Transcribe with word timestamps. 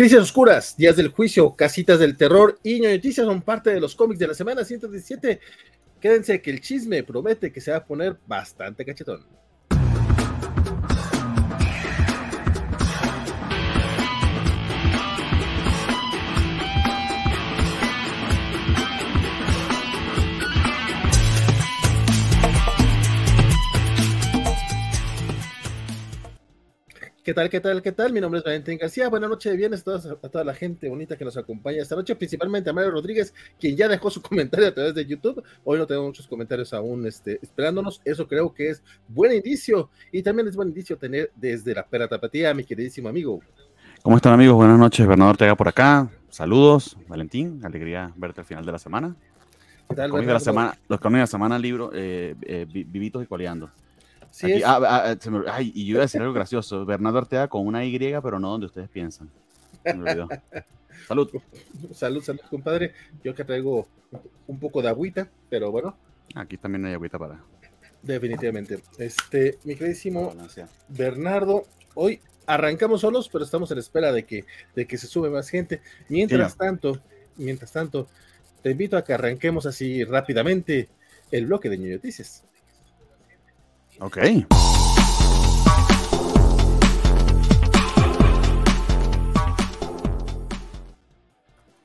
Crisis 0.00 0.16
Oscuras, 0.16 0.78
Días 0.78 0.96
del 0.96 1.08
Juicio, 1.08 1.54
Casitas 1.54 1.98
del 1.98 2.16
Terror 2.16 2.58
y 2.62 2.80
Noticias 2.80 3.26
son 3.26 3.42
parte 3.42 3.68
de 3.68 3.80
los 3.80 3.94
cómics 3.94 4.18
de 4.18 4.28
la 4.28 4.32
semana 4.32 4.64
117. 4.64 5.38
Quédense 6.00 6.40
que 6.40 6.50
el 6.50 6.62
chisme 6.62 7.02
promete 7.02 7.52
que 7.52 7.60
se 7.60 7.70
va 7.70 7.76
a 7.76 7.84
poner 7.84 8.16
bastante 8.26 8.82
cachetón. 8.82 9.26
¿Qué 27.30 27.34
tal, 27.34 27.48
qué 27.48 27.60
tal, 27.60 27.80
qué 27.80 27.92
tal? 27.92 28.12
Mi 28.12 28.20
nombre 28.20 28.38
es 28.40 28.44
Valentín 28.44 28.76
García. 28.76 29.08
Buenas 29.08 29.30
noches 29.30 29.52
de 29.52 29.56
viernes 29.56 29.86
a, 29.86 30.28
toda 30.28 30.42
la 30.42 30.52
gente 30.52 30.88
bonita 30.88 31.16
que 31.16 31.24
nos 31.24 31.36
acompaña 31.36 31.80
esta 31.80 31.94
noche, 31.94 32.16
principalmente 32.16 32.70
a 32.70 32.72
Mario 32.72 32.90
Rodríguez, 32.90 33.32
quien 33.60 33.76
ya 33.76 33.86
dejó 33.86 34.10
su 34.10 34.20
comentario 34.28 34.66
a 34.66 34.74
través 34.74 34.96
de 34.96 35.06
YouTube. 35.06 35.40
Hoy 35.62 35.78
no 35.78 35.86
tenemos 35.86 36.08
muchos 36.08 36.26
comentarios 36.26 36.74
aún 36.74 37.06
este, 37.06 37.38
esperándonos. 37.40 38.00
Eso 38.04 38.26
creo 38.26 38.52
que 38.52 38.70
es 38.70 38.82
buen 39.06 39.32
indicio. 39.32 39.90
Y 40.10 40.24
también 40.24 40.48
es 40.48 40.56
buen 40.56 40.70
indicio 40.70 40.98
tener 40.98 41.30
desde 41.36 41.72
la 41.72 41.86
pera 41.86 42.08
tapatía 42.08 42.50
a 42.50 42.54
mi 42.54 42.64
queridísimo 42.64 43.08
amigo. 43.08 43.38
¿Cómo 44.02 44.16
están, 44.16 44.32
amigos? 44.32 44.56
Buenas 44.56 44.80
noches. 44.80 45.06
Bernardo 45.06 45.30
Ortega 45.30 45.54
por 45.54 45.68
acá. 45.68 46.10
Saludos, 46.30 46.96
Valentín. 47.06 47.60
Alegría 47.64 48.12
verte 48.16 48.40
al 48.40 48.46
final 48.48 48.66
de 48.66 48.72
la 48.72 48.78
semana. 48.80 49.14
¿Qué 49.88 49.94
tal, 49.94 50.10
los 50.10 50.26
de 50.26 50.32
la 50.32 50.40
semana, 50.40 50.76
los 50.88 51.00
de 51.00 51.10
la 51.10 51.26
semana, 51.28 51.60
libro, 51.60 51.92
eh, 51.94 52.34
eh, 52.42 52.66
vivitos 52.68 53.22
y 53.22 53.26
coleando. 53.26 53.70
Ah, 54.64 54.80
ah, 54.82 55.16
ah, 55.48 55.62
y 55.62 55.86
yo 55.86 55.92
iba 55.92 56.00
a 56.00 56.02
decir 56.02 56.20
algo 56.20 56.32
gracioso. 56.32 56.84
Bernardo 56.84 57.18
Arteaga 57.18 57.48
con 57.48 57.66
una 57.66 57.84
Y, 57.84 57.98
pero 57.98 58.38
no 58.38 58.50
donde 58.50 58.66
ustedes 58.66 58.88
piensan. 58.88 59.30
salud. 61.08 61.30
Salud, 61.92 62.22
salud, 62.22 62.40
compadre. 62.48 62.94
Yo 63.24 63.34
que 63.34 63.44
traigo 63.44 63.88
un 64.46 64.58
poco 64.58 64.82
de 64.82 64.88
agüita, 64.88 65.28
pero 65.48 65.70
bueno. 65.70 65.96
Aquí 66.34 66.56
también 66.56 66.84
hay 66.84 66.94
agüita 66.94 67.18
para. 67.18 67.42
Definitivamente. 68.02 68.80
Este, 68.98 69.58
mi 69.64 69.74
queridísimo 69.76 70.34
Bernardo, 70.88 71.64
hoy 71.94 72.20
arrancamos 72.46 73.02
solos, 73.02 73.28
pero 73.28 73.44
estamos 73.44 73.70
en 73.70 73.78
espera 73.78 74.12
de 74.12 74.24
que, 74.24 74.44
de 74.74 74.86
que 74.86 74.96
se 74.96 75.06
sube 75.06 75.28
más 75.28 75.48
gente. 75.48 75.80
Mientras 76.08 76.56
tanto, 76.56 77.00
mientras 77.36 77.72
tanto, 77.72 78.08
te 78.62 78.70
invito 78.70 78.96
a 78.96 79.04
que 79.04 79.12
arranquemos 79.12 79.66
así 79.66 80.04
rápidamente 80.04 80.88
el 81.30 81.46
bloque 81.46 81.68
de 81.68 81.78
Noticias. 81.78 82.44
Ok. 84.00 84.18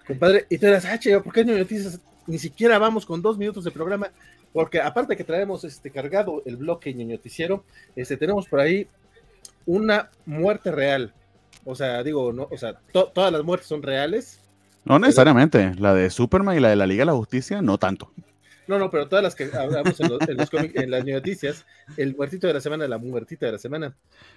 Compadre, 0.08 0.46
y 0.50 0.58
tú 0.58 0.68
eras, 0.68 0.86
ah, 0.86 1.00
¿por 1.24 1.34
qué 1.34 1.44
no 1.44 1.58
noticias? 1.58 2.00
Ni 2.28 2.38
siquiera 2.40 2.80
vamos 2.80 3.06
con 3.06 3.22
dos 3.22 3.38
minutos 3.38 3.64
de 3.64 3.72
programa, 3.72 4.12
porque 4.54 4.80
aparte 4.80 5.18
que 5.18 5.24
traemos 5.24 5.64
este 5.64 5.92
cargado 5.92 6.42
el 6.46 6.56
bloque 6.56 6.94
noticiero, 6.94 7.66
este, 7.96 8.16
tenemos 8.16 8.48
por 8.48 8.60
ahí 8.62 8.88
una 9.66 10.10
muerte 10.26 10.72
real. 10.72 11.14
O 11.66 11.76
sea, 11.76 12.02
digo, 12.04 12.32
no, 12.32 12.48
o 12.50 12.58
sea, 12.58 12.80
todas 12.92 13.32
las 13.32 13.44
muertes 13.44 13.68
son 13.68 13.84
reales. 13.84 14.40
No 14.86 15.00
necesariamente, 15.00 15.74
la 15.80 15.94
de 15.94 16.10
Superman 16.10 16.56
y 16.56 16.60
la 16.60 16.70
de 16.70 16.76
la 16.76 16.88
Liga 16.88 17.02
de 17.02 17.08
la 17.08 17.14
Justicia, 17.14 17.62
no 17.62 17.78
tanto. 17.78 18.12
No, 18.68 18.80
no, 18.80 18.90
pero 18.90 19.08
todas 19.08 19.24
las 19.24 19.36
que 19.36 19.50
hablamos 19.56 20.00
en, 20.00 20.10
los, 20.10 20.20
en, 20.28 20.92
las 20.92 21.06
noticias, 21.06 21.66
el 21.98 22.16
muertito 22.16 22.48
de 22.48 22.54
la 22.54 22.62
semana, 22.62 22.88
la 22.88 22.98
muertita 22.98 23.46
de 23.46 23.52
la 23.54 23.58
semana, 23.58 23.96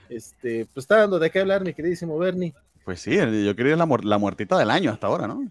este, 0.08 0.66
pues 0.72 0.84
está 0.84 0.98
dando 0.98 1.18
de 1.18 1.30
qué 1.30 1.40
hablar, 1.40 1.64
mi 1.64 1.72
queridísimo 1.72 2.18
Bernie. 2.18 2.54
Pues 2.84 3.00
sí, 3.00 3.16
yo 3.16 3.56
quería 3.56 3.76
la, 3.76 3.86
la 4.02 4.18
muertita 4.18 4.58
del 4.58 4.70
año 4.70 4.90
hasta 4.90 5.06
ahora, 5.06 5.26
¿no? 5.26 5.50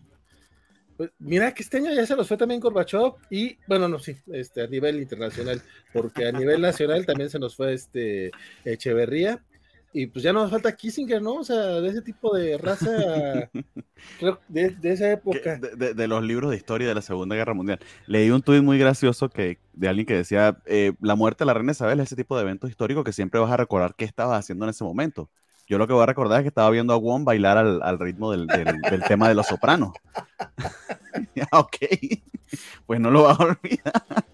Pues 0.97 1.11
mira 1.19 1.53
que 1.53 1.61
este 1.61 1.77
año 1.77 1.93
ya 1.93 2.05
se 2.07 2.15
los 2.15 2.27
fue 2.27 2.37
también 2.37 2.59
Gorbachev 2.59 3.13
y, 3.29 3.55
bueno, 3.67 3.87
no, 3.87 3.99
sí, 3.99 4.17
este, 4.33 4.63
a 4.63 4.67
nivel 4.67 4.99
internacional, 4.99 5.61
porque 5.93 6.27
a 6.27 6.31
nivel 6.31 6.59
nacional 6.59 7.05
también 7.05 7.29
se 7.29 7.37
nos 7.37 7.55
fue 7.55 7.73
este 7.73 8.31
Echeverría 8.65 9.43
y 9.93 10.07
pues 10.07 10.23
ya 10.23 10.33
no 10.33 10.41
nos 10.41 10.51
falta 10.51 10.75
Kissinger, 10.75 11.21
¿no? 11.21 11.35
O 11.35 11.43
sea, 11.43 11.55
de 11.55 11.89
ese 11.89 12.01
tipo 12.01 12.35
de 12.35 12.57
raza, 12.57 12.91
de, 14.47 14.75
esa 14.83 15.11
época. 15.11 15.57
De, 15.57 16.07
los 16.07 16.23
libros 16.23 16.51
de 16.51 16.57
historia 16.57 16.87
de 16.87 16.95
la 16.95 17.01
Segunda 17.01 17.35
Guerra 17.35 17.53
Mundial. 17.53 17.79
Leí 18.05 18.29
un 18.29 18.41
tuit 18.41 18.61
muy 18.61 18.77
gracioso 18.77 19.29
que, 19.29 19.59
de 19.73 19.87
alguien 19.87 20.05
que 20.05 20.15
decía, 20.15 20.57
eh, 20.65 20.93
la 21.01 21.15
muerte 21.15 21.43
de 21.43 21.47
la 21.47 21.53
reina 21.53 21.71
Isabel 21.71 21.99
es 21.99 22.07
ese 22.07 22.15
tipo 22.15 22.35
de 22.35 22.43
evento 22.43 22.67
histórico 22.67 23.03
que 23.03 23.13
siempre 23.13 23.39
vas 23.39 23.51
a 23.51 23.57
recordar 23.57 23.95
qué 23.95 24.05
estabas 24.05 24.39
haciendo 24.39 24.65
en 24.65 24.69
ese 24.69 24.83
momento. 24.83 25.29
Yo 25.67 25.77
lo 25.77 25.87
que 25.87 25.93
voy 25.93 26.03
a 26.03 26.07
recordar 26.07 26.39
es 26.39 26.43
que 26.43 26.49
estaba 26.49 26.69
viendo 26.69 26.93
a 26.93 26.97
Wong 26.97 27.25
bailar 27.25 27.57
al, 27.57 27.99
ritmo 27.99 28.31
del, 28.31 28.47
del, 28.47 29.03
tema 29.07 29.27
de 29.27 29.35
los 29.35 29.47
sopranos. 29.47 29.91
ok, 31.51 31.75
pues 32.85 32.99
no 33.01 33.11
lo 33.11 33.23
vas 33.23 33.39
a 33.39 33.43
olvidar. 33.43 34.25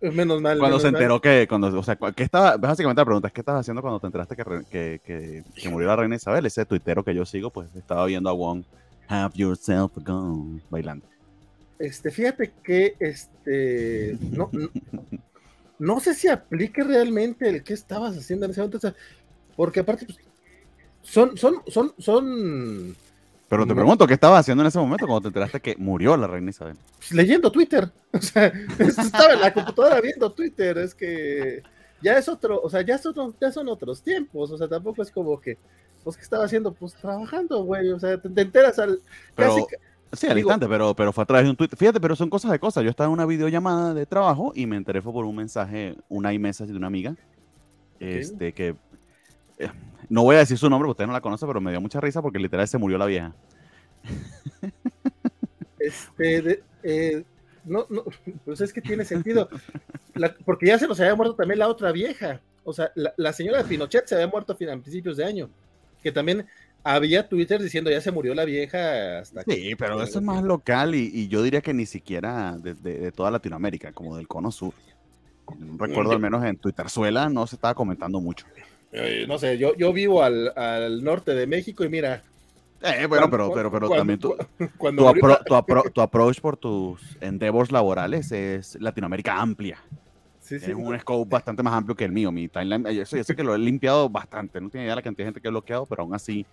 Eh, 0.00 0.10
menos 0.10 0.40
mal. 0.40 0.58
Cuando 0.58 0.78
se 0.78 0.88
enteró 0.88 1.20
que, 1.20 1.46
cuando, 1.48 1.78
o 1.78 1.82
sea, 1.82 1.96
¿qué 2.14 2.22
estaba, 2.22 2.56
básicamente 2.56 3.00
la 3.00 3.04
pregunta 3.04 3.28
es, 3.28 3.34
¿qué 3.34 3.40
estabas 3.40 3.60
haciendo 3.60 3.80
cuando 3.80 4.00
te 4.00 4.06
enteraste 4.06 4.36
que, 4.36 5.00
que, 5.04 5.44
que, 5.54 5.68
murió 5.68 5.88
la 5.88 5.96
reina 5.96 6.16
Isabel? 6.16 6.46
Ese 6.46 6.64
tuitero 6.64 7.04
que 7.04 7.14
yo 7.14 7.24
sigo, 7.24 7.50
pues 7.50 7.68
estaba 7.74 8.04
viendo 8.06 8.28
a 8.28 8.32
Wong, 8.32 8.64
have 9.08 9.32
yourself 9.34 9.92
gun, 9.96 10.62
bailando. 10.70 11.06
Este, 11.78 12.10
fíjate 12.10 12.52
que, 12.62 12.94
este, 13.00 14.16
no, 14.30 14.50
no, 15.78 16.00
sé 16.00 16.14
si 16.14 16.28
aplique 16.28 16.84
realmente 16.84 17.48
el 17.48 17.64
que 17.64 17.74
estabas 17.74 18.16
haciendo 18.16 18.46
en 18.46 18.52
ese 18.52 18.60
momento, 18.60 18.94
porque 19.56 19.80
aparte, 19.80 20.06
pues, 20.06 20.18
son, 21.02 21.36
son, 21.36 21.62
son, 21.66 21.92
son 21.98 22.96
pero 23.52 23.66
te 23.66 23.74
pregunto, 23.74 24.06
¿qué 24.06 24.14
estabas 24.14 24.40
haciendo 24.40 24.62
en 24.62 24.68
ese 24.68 24.78
momento 24.78 25.04
cuando 25.06 25.20
te 25.20 25.28
enteraste 25.28 25.60
que 25.60 25.76
murió 25.76 26.16
la 26.16 26.26
reina 26.26 26.48
Isabel? 26.48 26.74
Pues, 26.96 27.12
leyendo 27.12 27.52
Twitter. 27.52 27.92
O 28.14 28.18
sea, 28.18 28.50
estaba 28.78 29.34
en 29.34 29.40
la 29.42 29.52
computadora 29.52 30.00
viendo 30.00 30.32
Twitter. 30.32 30.78
Es 30.78 30.94
que 30.94 31.62
ya 32.00 32.16
es 32.16 32.30
otro, 32.30 32.62
o 32.62 32.70
sea, 32.70 32.80
ya 32.80 32.96
son, 32.96 33.36
ya 33.38 33.52
son 33.52 33.68
otros 33.68 34.00
tiempos. 34.00 34.50
O 34.52 34.56
sea, 34.56 34.68
tampoco 34.68 35.02
es 35.02 35.10
como 35.10 35.38
que, 35.38 35.58
pues, 36.02 36.16
¿qué 36.16 36.22
estaba 36.22 36.46
haciendo? 36.46 36.72
Pues 36.72 36.94
trabajando, 36.94 37.62
güey. 37.62 37.90
O 37.90 38.00
sea, 38.00 38.16
te, 38.18 38.40
enteras 38.40 38.78
al. 38.78 39.00
sí, 40.12 40.28
al 40.28 40.38
instante, 40.38 40.66
pero, 40.66 40.94
pero 40.96 41.12
fue 41.12 41.24
a 41.24 41.26
través 41.26 41.44
de 41.44 41.50
un 41.50 41.56
Twitter. 41.56 41.78
Fíjate, 41.78 42.00
pero 42.00 42.16
son 42.16 42.30
cosas 42.30 42.52
de 42.52 42.58
cosas. 42.58 42.82
Yo 42.84 42.88
estaba 42.88 43.08
en 43.08 43.12
una 43.12 43.26
videollamada 43.26 43.92
de 43.92 44.06
trabajo 44.06 44.52
y 44.54 44.64
me 44.64 44.76
enteré 44.76 45.02
fue 45.02 45.12
por 45.12 45.26
un 45.26 45.36
mensaje, 45.36 45.94
una 46.08 46.32
iMessage 46.32 46.70
de 46.70 46.76
una 46.78 46.86
amiga. 46.86 47.16
Este, 48.00 48.54
que 48.54 48.76
eh, 49.58 49.70
no 50.12 50.24
voy 50.24 50.36
a 50.36 50.40
decir 50.40 50.58
su 50.58 50.68
nombre, 50.68 50.86
porque 50.86 51.02
usted 51.02 51.06
no 51.06 51.14
la 51.14 51.22
conoce, 51.22 51.46
pero 51.46 51.58
me 51.58 51.70
dio 51.70 51.80
mucha 51.80 51.98
risa 51.98 52.20
porque 52.20 52.38
literal 52.38 52.68
se 52.68 52.76
murió 52.76 52.98
la 52.98 53.06
vieja. 53.06 53.34
Este, 55.78 56.62
eh, 56.84 57.24
no, 57.64 57.86
no, 57.88 58.04
pues 58.44 58.60
es 58.60 58.72
que 58.74 58.82
tiene 58.82 59.04
sentido. 59.06 59.48
porque 60.44 60.66
ya 60.66 60.78
se 60.78 60.86
nos 60.86 61.00
había 61.00 61.14
muerto 61.14 61.34
también 61.34 61.58
la 61.58 61.66
otra 61.66 61.90
vieja. 61.92 62.40
O 62.62 62.74
sea, 62.74 62.92
la, 62.94 63.32
señora 63.32 63.58
de 63.58 63.64
Pinochet 63.64 64.06
se 64.06 64.14
había 64.14 64.28
muerto 64.28 64.52
a 64.52 64.56
principios 64.56 65.16
de 65.16 65.24
año. 65.24 65.50
Que 66.02 66.12
también 66.12 66.46
había 66.84 67.26
Twitter 67.26 67.62
diciendo 67.62 67.90
ya 67.90 68.00
se 68.00 68.12
murió 68.12 68.34
la 68.34 68.44
vieja 68.44 69.18
hasta 69.20 69.42
Sí, 69.44 69.74
pero 69.76 70.02
eso 70.02 70.18
es 70.18 70.24
más 70.24 70.44
local 70.44 70.94
y, 70.94 71.26
yo 71.28 71.42
diría 71.42 71.62
que 71.62 71.72
ni 71.72 71.86
siquiera 71.86 72.58
de, 72.58 73.10
toda 73.12 73.30
Latinoamérica, 73.30 73.92
como 73.92 74.16
del 74.16 74.28
cono 74.28 74.52
sur. 74.52 74.74
recuerdo 75.78 76.12
al 76.12 76.20
menos 76.20 76.44
en 76.44 76.58
Twitterzuela 76.58 77.28
no 77.30 77.46
se 77.46 77.56
estaba 77.56 77.74
comentando 77.74 78.20
mucho. 78.20 78.46
Eh, 78.92 79.24
no 79.26 79.38
sé, 79.38 79.56
yo, 79.56 79.74
yo 79.76 79.92
vivo 79.92 80.22
al, 80.22 80.52
al, 80.56 81.02
norte 81.02 81.34
de 81.34 81.46
México 81.46 81.82
y 81.84 81.88
mira. 81.88 82.22
Eh, 82.82 83.06
bueno, 83.06 83.30
pero, 83.30 83.52
pero, 83.52 83.70
pero 83.70 83.88
también 83.88 84.18
tu, 84.18 84.36
tu, 85.94 86.00
approach 86.00 86.40
por 86.40 86.56
tus 86.56 87.16
endeavors 87.20 87.72
laborales 87.72 88.30
es 88.32 88.76
Latinoamérica 88.80 89.40
amplia. 89.40 89.78
Sí, 90.40 90.58
sí. 90.58 90.72
Es 90.72 90.76
un 90.76 90.98
scope 90.98 91.30
bastante 91.30 91.62
más 91.62 91.72
amplio 91.72 91.96
que 91.96 92.04
el 92.04 92.12
mío. 92.12 92.30
Mi 92.30 92.48
timeline, 92.48 92.84
yo 92.92 93.06
sé, 93.06 93.16
yo 93.18 93.24
sé 93.24 93.34
que 93.34 93.44
lo 93.44 93.54
he 93.54 93.58
limpiado 93.58 94.10
bastante. 94.10 94.60
No 94.60 94.68
tiene 94.68 94.84
idea 94.84 94.92
de 94.92 94.96
la 94.96 95.02
cantidad 95.02 95.24
de 95.24 95.28
gente 95.28 95.40
que 95.40 95.48
he 95.48 95.50
bloqueado, 95.50 95.86
pero 95.86 96.02
aún 96.02 96.14
así 96.14 96.44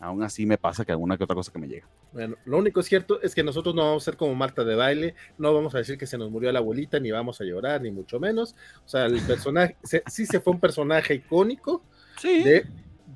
aún 0.00 0.22
así 0.22 0.46
me 0.46 0.58
pasa 0.58 0.84
que 0.84 0.92
alguna 0.92 1.16
que 1.16 1.24
otra 1.24 1.36
cosa 1.36 1.52
que 1.52 1.58
me 1.58 1.68
llega. 1.68 1.86
Bueno, 2.12 2.36
lo 2.44 2.58
único 2.58 2.82
cierto 2.82 3.20
es 3.22 3.34
que 3.34 3.42
nosotros 3.42 3.74
no 3.74 3.82
vamos 3.82 4.02
a 4.02 4.04
ser 4.04 4.16
como 4.16 4.34
Marta 4.34 4.64
de 4.64 4.74
baile, 4.74 5.14
no 5.38 5.52
vamos 5.52 5.74
a 5.74 5.78
decir 5.78 5.98
que 5.98 6.06
se 6.06 6.18
nos 6.18 6.30
murió 6.30 6.50
la 6.52 6.58
abuelita, 6.58 6.98
ni 7.00 7.10
vamos 7.10 7.40
a 7.40 7.44
llorar, 7.44 7.82
ni 7.82 7.90
mucho 7.90 8.20
menos. 8.20 8.54
O 8.84 8.88
sea, 8.88 9.06
el 9.06 9.20
personaje, 9.22 9.76
sí 10.06 10.26
se 10.26 10.40
fue 10.40 10.54
un 10.54 10.60
personaje 10.60 11.14
icónico. 11.14 11.82
Sí. 12.18 12.42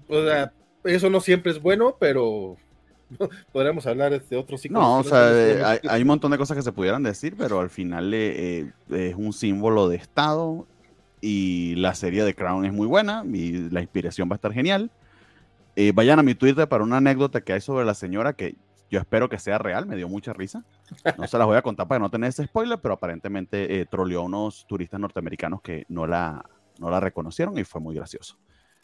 o 0.08 0.22
sea, 0.22 0.52
eso 0.84 1.10
no 1.10 1.20
siempre 1.20 1.52
es 1.52 1.60
bueno, 1.60 1.96
pero 1.98 2.56
podríamos 3.52 3.86
hablar 3.86 4.22
de 4.22 4.36
otros 4.36 4.60
ciclos. 4.60 4.82
No, 4.82 4.98
o 4.98 5.04
sea, 5.04 5.80
hay, 5.88 6.02
un 6.02 6.08
montón 6.08 6.30
de 6.30 6.38
cosas 6.38 6.56
que 6.56 6.62
se 6.62 6.72
pudieran 6.72 7.02
decir, 7.02 7.34
pero 7.36 7.60
al 7.60 7.70
final 7.70 8.12
eh, 8.14 8.70
es 8.90 9.14
un 9.14 9.32
símbolo 9.32 9.88
de 9.88 9.96
Estado 9.96 10.66
y 11.20 11.74
la 11.76 11.94
serie 11.94 12.24
de 12.24 12.34
Crown 12.34 12.64
es 12.64 12.72
muy 12.72 12.86
buena 12.86 13.24
y 13.26 13.70
la 13.70 13.80
inspiración 13.80 14.28
va 14.28 14.34
a 14.34 14.36
estar 14.36 14.52
genial. 14.52 14.90
Eh, 15.82 15.92
vayan 15.94 16.18
a 16.18 16.22
mi 16.22 16.34
Twitter 16.34 16.68
para 16.68 16.84
una 16.84 16.98
anécdota 16.98 17.40
que 17.40 17.54
hay 17.54 17.62
sobre 17.62 17.86
la 17.86 17.94
señora 17.94 18.34
que 18.34 18.54
yo 18.90 19.00
espero 19.00 19.30
que 19.30 19.38
sea 19.38 19.56
real, 19.56 19.86
me 19.86 19.96
dio 19.96 20.10
mucha 20.10 20.34
risa. 20.34 20.62
No 21.16 21.26
se 21.26 21.38
las 21.38 21.46
voy 21.46 21.56
a 21.56 21.62
contar 21.62 21.88
para 21.88 21.98
no 21.98 22.10
tener 22.10 22.28
ese 22.28 22.44
spoiler, 22.44 22.78
pero 22.82 22.92
aparentemente 22.92 23.80
eh, 23.80 23.86
troleó 23.86 24.20
a 24.20 24.24
unos 24.24 24.66
turistas 24.66 25.00
norteamericanos 25.00 25.62
que 25.62 25.86
no 25.88 26.06
la, 26.06 26.44
no 26.78 26.90
la 26.90 27.00
reconocieron 27.00 27.56
y 27.56 27.64
fue 27.64 27.80
muy 27.80 27.94
gracioso. 27.94 28.36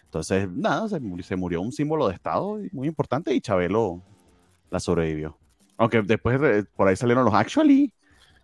Entonces, 0.05 0.49
nada, 0.51 0.89
se, 0.89 1.37
murió 1.37 1.61
un 1.61 1.71
símbolo 1.71 2.09
de 2.09 2.15
Estado 2.15 2.59
muy 2.73 2.89
importante 2.89 3.35
y 3.35 3.43
Chabelo 3.43 4.03
la 4.71 4.81
sobrevivió. 4.81 5.37
Aunque 5.77 6.01
después 6.01 6.67
por 6.75 6.89
ahí 6.89 6.97
salieron 6.97 7.27
los 7.27 7.35
Actually. 7.35 7.93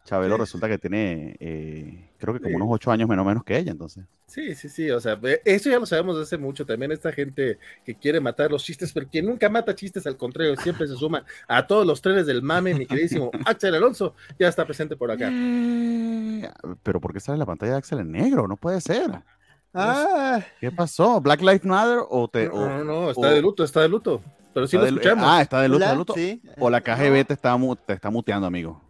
Chabelo 0.05 0.37
resulta 0.37 0.69
que 0.69 0.79
tiene, 0.79 1.37
eh, 1.39 2.11
creo 2.19 2.35
que 2.35 2.41
como 2.41 2.57
unos 2.57 2.69
ocho 2.71 2.91
años 2.91 3.09
menos 3.09 3.25
menos 3.25 3.45
que 3.45 3.57
ella, 3.57 3.71
entonces. 3.71 4.05
Sí, 4.27 4.55
sí, 4.57 4.69
sí, 4.69 4.91
o 4.91 5.01
sea, 5.01 5.19
eso 5.45 5.71
ya 5.71 5.79
lo 5.79 5.87
sabemos 5.87 6.17
desde 6.17 6.35
hace 6.35 6.39
mucho. 6.39 6.67
También 6.67 6.91
esta 6.91 7.13
gente 7.13 7.59
que 7.85 7.95
quiere 7.95 8.19
matar 8.19 8.51
los 8.51 8.65
chistes, 8.65 8.93
pero 8.93 9.07
quien 9.09 9.27
nunca 9.27 9.49
mata 9.49 9.75
chistes, 9.75 10.05
al 10.07 10.17
contrario, 10.17 10.57
siempre 10.57 10.89
se 10.89 10.97
suma 10.97 11.25
a 11.47 11.67
todos 11.67 11.87
los 11.87 12.03
trenes 12.03 12.27
del 12.27 12.43
mame, 12.43 12.75
mi 12.75 12.87
queridísimo 12.87 13.31
Axel 13.47 13.75
Alonso, 13.77 14.15
ya 14.39 14.49
está 14.49 14.65
presente 14.65 14.97
por 14.97 15.11
acá. 15.11 15.29
Eh, 15.31 16.51
pero 16.83 17.01
¿por 17.01 17.13
qué 17.13 17.21
sale 17.21 17.39
la 17.39 17.47
pantalla 17.47 17.73
de 17.73 17.79
Axel 17.79 18.01
en 18.01 18.11
negro? 18.11 18.49
No 18.49 18.57
puede 18.57 18.81
ser. 18.81 19.09
Ah. 19.73 20.41
¿Qué 20.61 20.73
pasó? 20.73 21.21
¿Black 21.21 21.41
Lives 21.41 21.65
Matter 21.65 22.01
o 22.09 22.29
te.? 22.29 22.49
No, 22.49 22.83
no, 22.83 23.11
está 23.11 23.31
de 23.31 23.41
luto, 23.41 23.63
está 23.63 23.83
de 23.83 23.89
luto. 23.89 24.21
Pero 24.53 24.67
sí 24.67 24.77
lo 24.77 24.85
escuchamos. 24.85 25.25
ah, 25.27 25.41
está 25.41 25.63
de 25.63 25.69
luto, 25.69 25.87
de 25.87 25.95
luto. 25.95 26.15
O 26.59 26.69
la 26.69 26.81
KGB 26.81 27.25
te 27.25 27.35
está, 27.35 27.57
te 27.87 27.93
está 27.95 28.11
muteando, 28.11 28.47
amigo. 28.47 28.83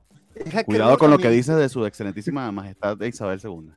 Cuidado 0.66 0.98
con 0.98 1.10
lo 1.10 1.18
que 1.18 1.30
dices 1.30 1.56
de 1.56 1.68
su 1.68 1.84
excelentísima 1.86 2.50
majestad 2.52 2.96
de 2.96 3.08
Isabel 3.08 3.40
II. 3.42 3.72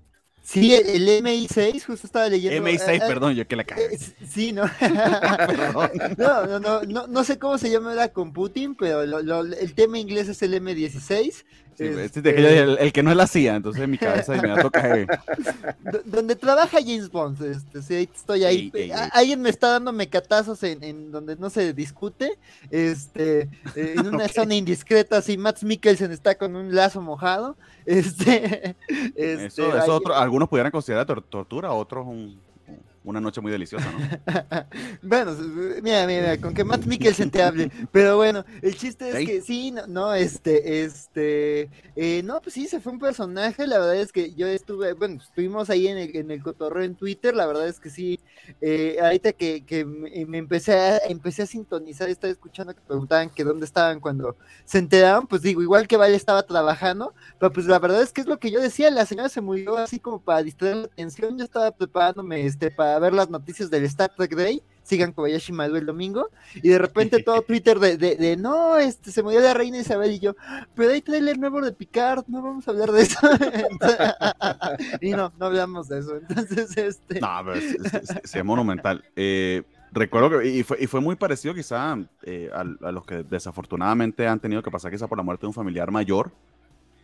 Sí, 0.46 0.76
el, 0.76 1.08
MI6, 1.24 1.84
justo 1.86 2.06
estaba 2.06 2.30
leyendo. 2.30 2.70
MI6, 2.70 2.88
eh, 2.88 2.96
eh, 2.98 3.00
perdón, 3.08 3.34
yo 3.34 3.48
que 3.48 3.56
la 3.56 3.64
cagué. 3.64 3.96
Eh, 3.96 3.98
sí, 4.30 4.52
¿no? 4.52 4.66
no, 6.18 6.46
no, 6.46 6.60
no, 6.60 6.82
no, 6.84 7.08
no 7.08 7.24
sé 7.24 7.40
cómo 7.40 7.58
se 7.58 7.72
llama 7.72 8.10
con 8.10 8.32
Putin, 8.32 8.76
pero 8.76 9.02
el 9.02 9.74
tema 9.74 9.98
inglés 9.98 10.30
es 10.30 10.44
el 10.44 10.54
M16 10.54 11.44
este, 11.78 12.80
el, 12.80 12.94
que 12.94 13.04
no 13.04 13.12
es 13.12 13.18
la 13.18 13.28
CIA, 13.28 13.56
entonces 13.56 13.84
en 13.84 13.92
mi 13.92 13.98
cabeza 13.98 14.34
me 14.42 14.62
toca. 14.62 14.84
donde 16.06 16.36
trabaja 16.36 16.78
James 16.80 17.10
Bond, 17.10 17.42
este, 17.44 17.82
sí, 17.82 18.10
estoy 18.14 18.44
ahí. 18.44 18.72
Alguien 19.12 19.42
me 19.42 19.50
está 19.50 19.70
dando 19.70 19.92
mecatazos 19.92 20.62
en, 20.64 21.12
donde 21.12 21.36
no 21.36 21.50
se 21.50 21.74
discute, 21.74 22.38
este, 22.72 23.50
en 23.76 24.08
una 24.14 24.28
zona 24.28 24.56
indiscreta, 24.56 25.18
así 25.18 25.38
Matt 25.38 25.64
Mikkelsen 25.64 26.12
está 26.12 26.36
con 26.36 26.56
un 26.56 26.74
lazo 26.74 27.02
mojado. 27.02 27.58
Este, 27.86 28.76
este 28.88 29.46
eso, 29.46 29.78
eso 29.78 29.96
otro, 29.96 30.16
algunos 30.16 30.50
pudieran 30.50 30.72
considerar 30.72 31.06
tortura, 31.06 31.72
otros 31.72 32.06
un 32.08 32.45
una 33.06 33.22
noche 33.22 33.40
muy 33.40 33.52
deliciosa, 33.52 33.86
¿no? 33.92 34.66
bueno, 35.04 35.36
mira, 35.82 36.06
mira, 36.08 36.38
con 36.40 36.54
que 36.54 36.64
Matt 36.64 36.86
Mikkelsen 36.86 37.30
te 37.30 37.44
hable. 37.44 37.72
Pero 37.92 38.18
bueno, 38.18 38.44
el 38.62 38.76
chiste 38.76 39.10
es 39.10 39.28
que 39.28 39.42
sí, 39.42 39.72
no, 39.72 39.86
no 39.88 40.14
este, 40.14 40.84
este, 40.84 41.70
eh, 41.96 42.22
no, 42.24 42.42
pues 42.42 42.54
sí, 42.56 42.68
se 42.68 42.80
fue 42.80 42.92
un 42.92 43.00
personaje. 43.00 43.68
La 43.68 43.78
verdad 43.78 43.96
es 43.96 44.12
que 44.12 44.34
yo 44.34 44.48
estuve, 44.48 44.94
bueno, 44.94 45.22
estuvimos 45.22 45.70
ahí 45.70 45.88
en 45.88 45.98
el, 45.98 46.16
en 46.16 46.32
el 46.32 46.42
cotorreo 46.42 46.84
en 46.84 46.96
Twitter. 46.96 47.36
La 47.36 47.46
verdad 47.46 47.68
es 47.68 47.80
que 47.80 47.90
sí, 47.90 48.20
eh, 48.60 48.98
ahorita 49.02 49.34
que, 49.34 49.64
que 49.66 49.86
me 49.86 50.38
empecé 50.38 50.74
a, 50.74 50.98
empecé 51.08 51.44
a 51.44 51.46
sintonizar, 51.46 52.10
estaba 52.10 52.32
escuchando 52.32 52.74
que 52.74 52.82
preguntaban 52.82 53.30
que 53.30 53.44
dónde 53.44 53.66
estaban 53.66 54.00
cuando 54.00 54.36
se 54.66 54.80
enteraron. 54.80 55.28
Pues 55.28 55.42
digo, 55.44 55.62
igual 55.62 55.88
que 55.88 55.98
Vale 55.98 56.16
estaba 56.16 56.44
trabajando, 56.44 57.14
pero 57.40 57.54
pues 57.54 57.68
la 57.68 57.80
verdad 57.80 58.02
es 58.02 58.12
que 58.12 58.22
es 58.22 58.28
lo 58.28 58.40
que 58.40 58.52
yo 58.52 58.60
decía. 58.60 58.90
La 58.90 59.06
señora 59.06 59.30
se 59.30 59.42
murió 59.42 59.78
así 59.78 60.00
como 60.00 60.20
para 60.20 60.44
distraer 60.44 60.78
la 60.78 60.86
atención. 60.86 61.38
Yo 61.38 61.44
estaba 61.44 61.72
preparándome, 61.72 62.46
este, 62.46 62.72
para 62.72 62.95
a 62.96 63.00
ver 63.00 63.14
las 63.14 63.30
noticias 63.30 63.70
del 63.70 63.84
Star 63.86 64.14
Trek 64.16 64.36
Day, 64.36 64.62
sigan 64.84 65.12
Kobayashi 65.12 65.52
Maru 65.52 65.76
el 65.76 65.86
domingo, 65.86 66.30
y 66.56 66.70
de 66.70 66.78
repente 66.78 67.22
todo 67.24 67.42
Twitter 67.48 67.80
de, 67.80 67.98
de, 67.98 68.38
no, 68.38 68.78
este, 68.78 69.12
se 69.12 69.24
murió 69.24 69.42
la 69.42 69.54
reina 69.54 69.78
Isabel 69.78 70.12
y 70.12 70.20
yo, 70.20 70.36
pero 70.74 70.92
hay 70.92 71.02
trailer 71.02 71.38
nuevo 71.38 71.62
de 71.62 71.72
Picard, 71.72 72.24
no 72.28 72.42
vamos 72.42 72.68
a 72.68 72.72
hablar 72.72 72.92
de 72.92 73.02
eso. 73.02 73.20
y 75.02 75.12
no, 75.12 75.34
no 75.38 75.46
hablamos 75.46 75.88
de 75.90 76.00
eso. 76.00 76.18
Entonces, 76.18 76.78
este. 76.78 77.20
No, 77.20 77.30
pero 77.44 77.56
es, 77.56 78.44
monumental. 78.44 79.04
Eh, 79.16 79.64
recuerdo 79.92 80.40
que, 80.40 80.48
y 80.48 80.64
fue, 80.64 80.78
y 80.80 80.88
fue 80.88 81.02
muy 81.02 81.16
parecido 81.16 81.54
quizá 81.54 81.98
eh, 82.24 82.50
a, 82.54 82.62
a, 82.62 82.92
los 82.92 83.06
que 83.06 83.24
desafortunadamente 83.24 84.28
han 84.28 84.40
tenido 84.40 84.62
que 84.62 84.72
pasar 84.72 84.92
quizá 84.92 85.08
por 85.08 85.18
la 85.18 85.24
muerte 85.24 85.42
de 85.42 85.48
un 85.48 85.54
familiar 85.54 85.92
mayor. 85.92 86.32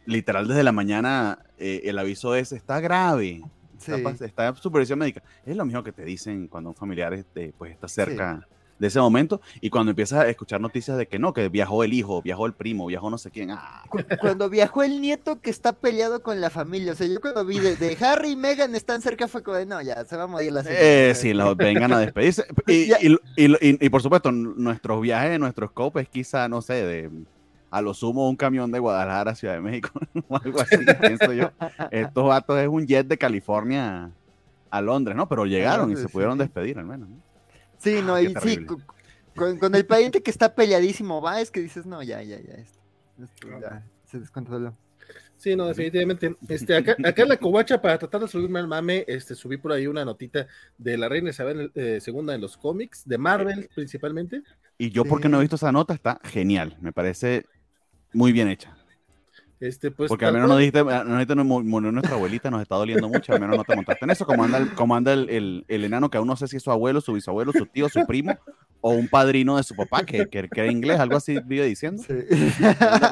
Literal, 0.06 0.48
desde 0.48 0.64
la 0.64 0.72
mañana 0.72 1.40
eh, 1.58 1.82
el 1.86 2.00
aviso 2.00 2.34
es, 2.36 2.52
está 2.52 2.80
grave, 2.80 3.44
está, 3.88 4.48
en 4.48 4.56
supervisión 4.56 5.00
médica. 5.00 5.24
Es 5.46 5.56
lo 5.56 5.66
mismo 5.66 5.84
que 5.84 5.92
te 5.92 6.04
dicen 6.04 6.48
cuando 6.48 6.70
un 6.70 6.76
familiar 6.76 7.14
este, 7.14 7.54
pues, 7.58 7.72
está 7.72 7.88
cerca 7.88 8.48
de 8.82 8.88
ese 8.88 9.00
momento 9.00 9.42
y 9.62 9.70
cuando 9.70 9.92
empiezas 9.92 10.22
a 10.22 10.28
escuchar 10.28 10.60
noticias 10.60 10.98
de 10.98 11.08
que 11.08 11.20
no, 11.20 11.34
que 11.34 11.50
viajó 11.50 11.84
el 11.84 11.94
hijo, 11.94 12.24
viajó 12.24 12.48
el 12.48 12.54
primo, 12.54 12.88
viajó 12.88 13.12
no 13.12 13.20
sé 13.20 13.30
quién. 13.30 13.52
Ah. 13.52 13.84
Cuando 14.20 14.50
viajó 14.50 14.82
el 14.82 15.02
nieto 15.02 15.40
que 15.40 15.52
está 15.52 15.74
peleado 15.74 16.24
con 16.24 16.42
la 16.42 16.50
familia. 16.50 16.94
O 16.94 16.96
sea, 16.96 17.06
yo 17.06 17.22
cuando 17.22 17.46
vi 17.46 17.60
de, 17.60 17.98
Harry 18.02 18.32
y 18.32 18.36
Meghan 18.36 18.74
están 18.74 19.04
cerca 19.04 19.28
fue 19.28 19.44
como 19.44 19.58
de, 19.58 19.68
no, 19.68 19.84
ya, 19.84 20.04
se 20.06 20.18
va 20.18 20.24
a 20.24 20.28
morir 20.28 20.52
la 20.52 20.64
señora. 20.64 20.82
Eh, 20.82 21.14
sí, 21.14 21.32
los 21.34 21.56
vengan 21.56 21.94
a 21.94 22.00
despedirse. 22.00 22.46
y, 22.68 22.92
y, 22.92 23.18
y, 23.38 23.90
por 23.90 24.02
supuesto, 24.02 24.32
nuestros 24.32 25.00
viajes, 25.00 25.40
nuestros 25.40 25.70
scopes, 25.70 26.10
quizá, 26.10 26.50
no 26.50 26.64
sé, 26.64 26.74
de 26.74 27.12
a 27.72 27.82
lo 27.82 27.94
sumo 27.94 28.30
un 28.30 28.36
camión 28.36 28.72
de 28.72 28.80
Guadalajara 28.80 29.32
a 29.32 29.36
Ciudad 29.36 29.56
de 29.56 29.62
México 29.62 29.90
o 30.28 30.38
algo 30.38 30.62
así, 30.62 30.78
pienso 31.00 31.34
yo. 31.34 31.52
Estos 31.90 32.28
vatos 32.28 32.60
es 32.60 32.68
un 32.68 32.86
jet 32.86 33.08
de 33.08 33.18
California 33.18 34.12
a 34.70 34.82
Londres, 34.82 35.16
¿no? 35.16 35.28
Pero 35.28 35.46
llegaron 35.46 35.92
y 35.92 35.96
se 35.96 36.10
pudieron 36.10 36.38
despedir 36.38 36.78
al 36.78 36.86
menos. 36.86 37.10
Sí, 37.78 38.02
no, 38.04 38.16
ah, 38.16 38.22
y 38.22 38.34
sí, 38.44 38.66
con, 39.36 39.74
el 39.74 39.86
pariente 39.86 40.22
que 40.22 40.30
está 40.30 40.54
peleadísimo, 40.54 41.22
va, 41.22 41.42
es 41.42 41.50
que 41.50 41.62
dices, 41.62 41.86
no, 41.86 42.04
ya, 42.04 42.22
ya, 42.22 42.40
ya, 42.40 42.58
ya 42.58 43.84
se 44.06 44.20
descontroló. 44.20 44.76
Sí, 45.38 45.56
no, 45.56 45.68
definitivamente. 45.68 46.36
Este, 46.48 46.76
acá, 46.76 46.96
acá 47.04 47.24
en 47.24 47.30
la 47.30 47.38
covacha, 47.38 47.82
para 47.82 47.98
tratar 47.98 48.22
de 48.22 48.28
subirme 48.28 48.60
al 48.60 48.68
mame, 48.68 49.06
este, 49.08 49.34
subí 49.34 49.58
por 49.58 49.72
ahí 49.72 49.88
una 49.88 50.06
notita 50.06 50.46
de 50.78 50.98
la 50.98 51.10
reina 51.10 51.32
Isabel 51.32 51.72
II 51.74 51.82
eh, 51.82 52.02
en 52.06 52.42
los 52.42 52.58
cómics, 52.58 53.08
de 53.08 53.18
Marvel 53.18 53.68
principalmente. 53.74 54.44
Y 54.78 54.92
yo, 54.92 55.04
porque 55.06 55.30
no 55.30 55.38
he 55.38 55.42
visto 55.42 55.56
esa 55.56 55.72
nota, 55.72 55.94
está 55.94 56.20
genial. 56.24 56.78
Me 56.80 56.92
parece 56.92 57.46
muy 58.14 58.32
bien 58.32 58.48
hecha. 58.48 58.76
Este, 59.60 59.92
pues, 59.92 60.10
Porque 60.10 60.26
al 60.26 60.34
menos 60.34 60.50
no 60.50 60.58
dijiste, 60.58 60.84
no 60.84 61.44
murió 61.44 61.92
nuestra 61.92 62.16
abuelita, 62.16 62.50
nos 62.50 62.64
está 62.64 62.76
doliendo 62.78 63.08
mucho, 63.08 63.32
al 63.32 63.40
menos 63.40 63.58
no 63.58 63.64
te 63.64 63.76
montaste 63.76 64.06
en 64.06 64.10
eso, 64.10 64.26
como 64.26 64.44
anda 64.44 64.58
el, 64.58 64.74
como 64.74 64.96
anda 64.96 65.14
el, 65.14 65.66
el, 65.68 65.84
enano 65.84 66.10
que 66.10 66.18
aún 66.18 66.28
no 66.28 66.36
sé 66.36 66.48
si 66.48 66.58
es 66.58 66.64
su 66.64 66.72
abuelo, 66.72 67.00
su 67.00 67.14
bisabuelo, 67.14 67.52
su 67.52 67.68
tío, 67.68 67.88
su 67.88 68.04
primo, 68.08 68.36
o 68.82 68.92
un 68.92 69.08
padrino 69.08 69.58
de 69.58 69.64
su 69.64 69.76
papá 69.76 70.04
que, 70.04 70.28
que, 70.28 70.50
que 70.50 70.62
era 70.62 70.72
inglés, 70.72 71.00
algo 71.00 71.18
así 71.18 71.40
vive 71.46 71.66
diciendo. 71.66 72.04
Sí. 72.06 72.14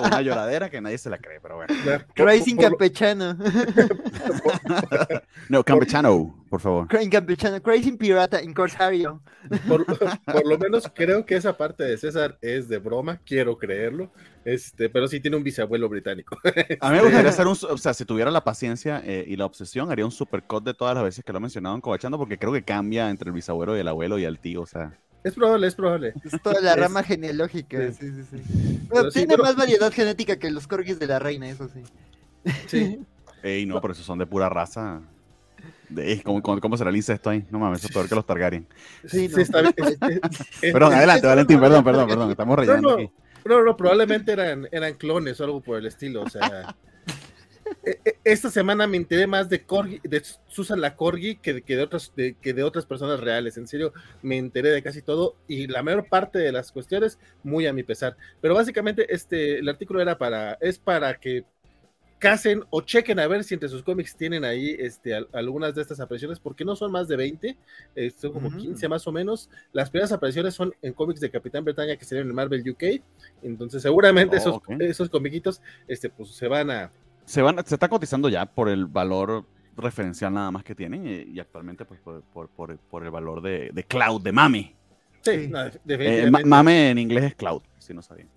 Una, 0.06 0.22
lloradera 0.22 0.70
que 0.70 0.82
nadie 0.82 0.98
se 0.98 1.10
la 1.10 1.20
cree, 1.20 1.40
pero 1.40 1.58
bueno. 1.58 1.74
Crazy 2.16 2.56
campechano. 2.56 3.38
no, 5.50 5.64
campechano, 5.64 6.44
por 6.50 6.60
favor. 6.60 6.88
Crazy 6.88 7.10
campechano, 7.10 7.62
crazy 7.62 7.92
pirata 7.92 8.40
en 8.40 8.54
Corsario. 8.54 9.22
Por, 9.68 9.86
por, 9.86 10.48
lo 10.48 10.58
menos 10.58 10.92
creo 10.94 11.26
que 11.26 11.36
esa 11.36 11.56
parte 11.56 11.84
de 11.84 11.98
César 11.98 12.38
es 12.42 12.68
de 12.68 12.80
broma, 12.80 13.22
quiero 13.24 13.58
creerlo. 13.58 14.12
Este, 14.46 14.90
pero 14.90 15.08
sí 15.08 15.20
tiene 15.20 15.38
un 15.38 15.44
bisabuelo 15.44 15.88
británico. 15.90 16.38
A 16.80 16.90
mí 16.90 16.96
me 16.96 17.04
gustaría 17.04 17.30
hacer 17.40 17.46
un, 17.46 17.58
o 17.70 17.78
sea, 17.78 17.94
si 17.94 18.06
tuviera 18.06 18.32
la 18.32 18.44
paciencia 18.44 19.02
eh, 19.06 19.26
y 19.28 19.36
la 19.36 19.46
obsesión, 19.46 19.92
haría 19.92 20.06
un 20.06 20.12
supercut 20.12 20.64
de 20.64 20.74
todas 20.74 20.96
las 20.96 21.04
veces 21.04 21.24
que 21.24 21.32
lo 21.32 21.38
he 21.38 21.42
mencionado 21.42 21.76
en 21.76 21.82
Cobachando, 21.82 22.18
porque 22.18 22.40
creo 22.40 22.54
que 22.54 22.64
cambia 22.64 23.10
entre 23.10 23.30
el 23.30 23.34
bisabuelo 23.34 23.78
y 23.78 23.82
el 23.82 23.88
abuelo 23.88 24.18
y 24.18 24.24
el 24.24 24.40
tío, 24.40 24.62
o 24.62 24.66
sea. 24.66 24.98
Es 25.24 25.34
probable, 25.34 25.68
es 25.68 25.76
probable. 25.76 26.14
Es 26.24 26.42
toda 26.42 26.62
la 26.62 26.76
rama 26.76 27.04
genealógica. 27.04 27.92
Sí, 27.92 28.12
sí, 28.12 28.24
sí. 28.32 29.10
tiene 29.14 29.38
más 29.38 29.56
variedad 29.56 29.92
genética 29.92 30.38
que 30.38 30.50
los 30.50 30.68
corgis 30.68 31.00
de 31.00 31.08
la 31.08 31.20
reina, 31.20 31.50
eso 31.50 31.68
sí. 31.68 31.84
Sí. 32.68 33.00
Ey, 33.44 33.66
no, 33.66 33.80
pero 33.82 33.94
esos 33.94 34.06
son 34.06 34.20
de 34.20 34.26
pura 34.26 34.50
raza. 34.50 35.02
De, 35.90 36.22
¿cómo, 36.24 36.42
cómo, 36.42 36.78
será 36.78 36.90
el 36.90 36.96
incesto 36.96 37.30
ahí? 37.30 37.46
No 37.50 37.60
mames, 37.60 37.80
eso 37.80 37.88
es 37.88 37.94
peor 37.94 38.08
que 38.08 38.16
los 38.16 38.26
Targaryen. 38.26 38.68
Sí, 39.06 39.28
sí 39.28 39.42
está 39.42 39.62
bien. 39.62 39.74
perdón, 40.62 40.94
adelante, 40.94 41.28
Valentín, 41.28 41.60
perdón, 41.60 41.84
perdón, 41.84 42.08
perdón, 42.08 42.32
estamos 42.32 42.60
reyendo 42.60 42.92
aquí. 42.92 43.12
No, 43.46 43.64
no, 43.64 43.76
probablemente 43.76 44.32
eran, 44.32 44.68
eran 44.72 44.94
clones 44.94 45.40
o 45.40 45.44
algo 45.46 45.62
por 45.62 45.78
el 45.78 45.86
estilo, 45.86 46.24
o 46.24 46.30
sea. 46.30 46.76
E, 47.84 48.00
e, 48.04 48.18
esta 48.24 48.50
semana 48.50 48.88
me 48.88 48.98
enteré 48.98 49.28
más 49.28 49.50
de, 49.50 49.64
Corgi, 49.64 50.00
de 50.04 50.22
Susan 50.48 50.82
la 50.82 50.96
Corgi 50.96 51.36
que, 51.38 51.62
que, 51.62 51.76
de 51.76 51.84
otras, 51.84 52.12
que 52.16 52.54
de 52.54 52.64
otras 52.64 52.86
personas 52.86 53.20
reales. 53.20 53.58
En 53.58 53.68
serio, 53.68 53.94
me 54.22 54.38
enteré 54.38 54.70
de 54.70 54.84
casi 54.84 55.02
todo 55.02 55.36
y 55.48 55.68
la 55.68 55.84
mayor 55.84 56.08
parte 56.08 56.40
de 56.40 56.52
las 56.52 56.72
cuestiones 56.72 57.20
muy 57.44 57.68
a 57.68 57.74
mi 57.74 57.84
pesar. 57.84 58.18
Pero 58.42 58.56
básicamente 58.56 59.14
este, 59.14 59.60
el 59.60 59.70
artículo 59.70 60.02
era 60.02 60.18
para, 60.18 60.54
es 60.62 60.80
para 60.80 61.20
que 61.20 61.46
casen 62.20 62.64
o 62.70 62.82
chequen 62.82 63.18
a 63.18 63.28
ver 63.28 63.44
si 63.44 63.54
entre 63.54 63.70
sus 63.70 63.82
cómics 63.82 64.16
tienen 64.16 64.44
ahí 64.44 64.76
este, 64.78 65.16
algunas 65.32 65.74
de 65.74 65.82
estas 65.82 66.00
apariciones, 66.02 66.40
porque 66.40 66.66
no 66.66 66.76
son 66.76 66.92
más 66.92 67.08
de 67.08 67.16
20, 67.16 67.58
eh, 67.96 68.12
son 68.12 68.34
como 68.34 68.56
15 68.56 68.88
más 68.90 69.08
o 69.08 69.12
menos. 69.12 69.50
Las 69.72 69.90
primeras 69.90 70.12
apariciones 70.12 70.54
son 70.54 70.76
en 70.82 70.94
cómics 70.94 71.22
de 71.22 71.32
Capitán 71.32 71.64
Bretaña 71.64 71.96
que 71.96 72.06
se 72.06 72.20
en 72.20 72.36
Marvel 72.36 72.70
UK, 72.70 73.02
entonces 73.42 73.82
seguramente 73.82 74.36
oh, 74.36 74.40
esos, 74.40 74.62
esos 74.82 75.10
comiquitos 75.10 75.62
este, 75.88 76.10
pues, 76.10 76.32
se 76.32 76.48
van 76.48 76.70
a... 76.70 76.92
Se, 77.30 77.44
van, 77.44 77.64
se 77.64 77.76
está 77.76 77.88
cotizando 77.88 78.28
ya 78.28 78.48
por 78.48 78.70
el 78.70 78.88
valor 78.88 79.46
referencial 79.78 80.34
nada 80.34 80.50
más 80.50 80.64
que 80.64 80.74
tienen 80.74 81.06
y, 81.32 81.40
actualmente 81.40 81.86
pues 81.86 82.00
por, 82.00 82.24
por, 82.24 82.78
por, 82.80 83.04
el 83.04 83.12
valor 83.12 83.42
de, 83.42 83.70
de, 83.72 83.84
Cloud, 83.84 84.22
de 84.22 84.32
Mame. 84.32 84.76
Sí, 85.22 85.52
eh, 85.88 86.32
mame 86.32 86.90
en 86.90 86.98
inglés 86.98 87.26
es 87.26 87.36
Cloud, 87.36 87.62
si 87.78 87.94
no 87.94 88.02
sabían. 88.02 88.30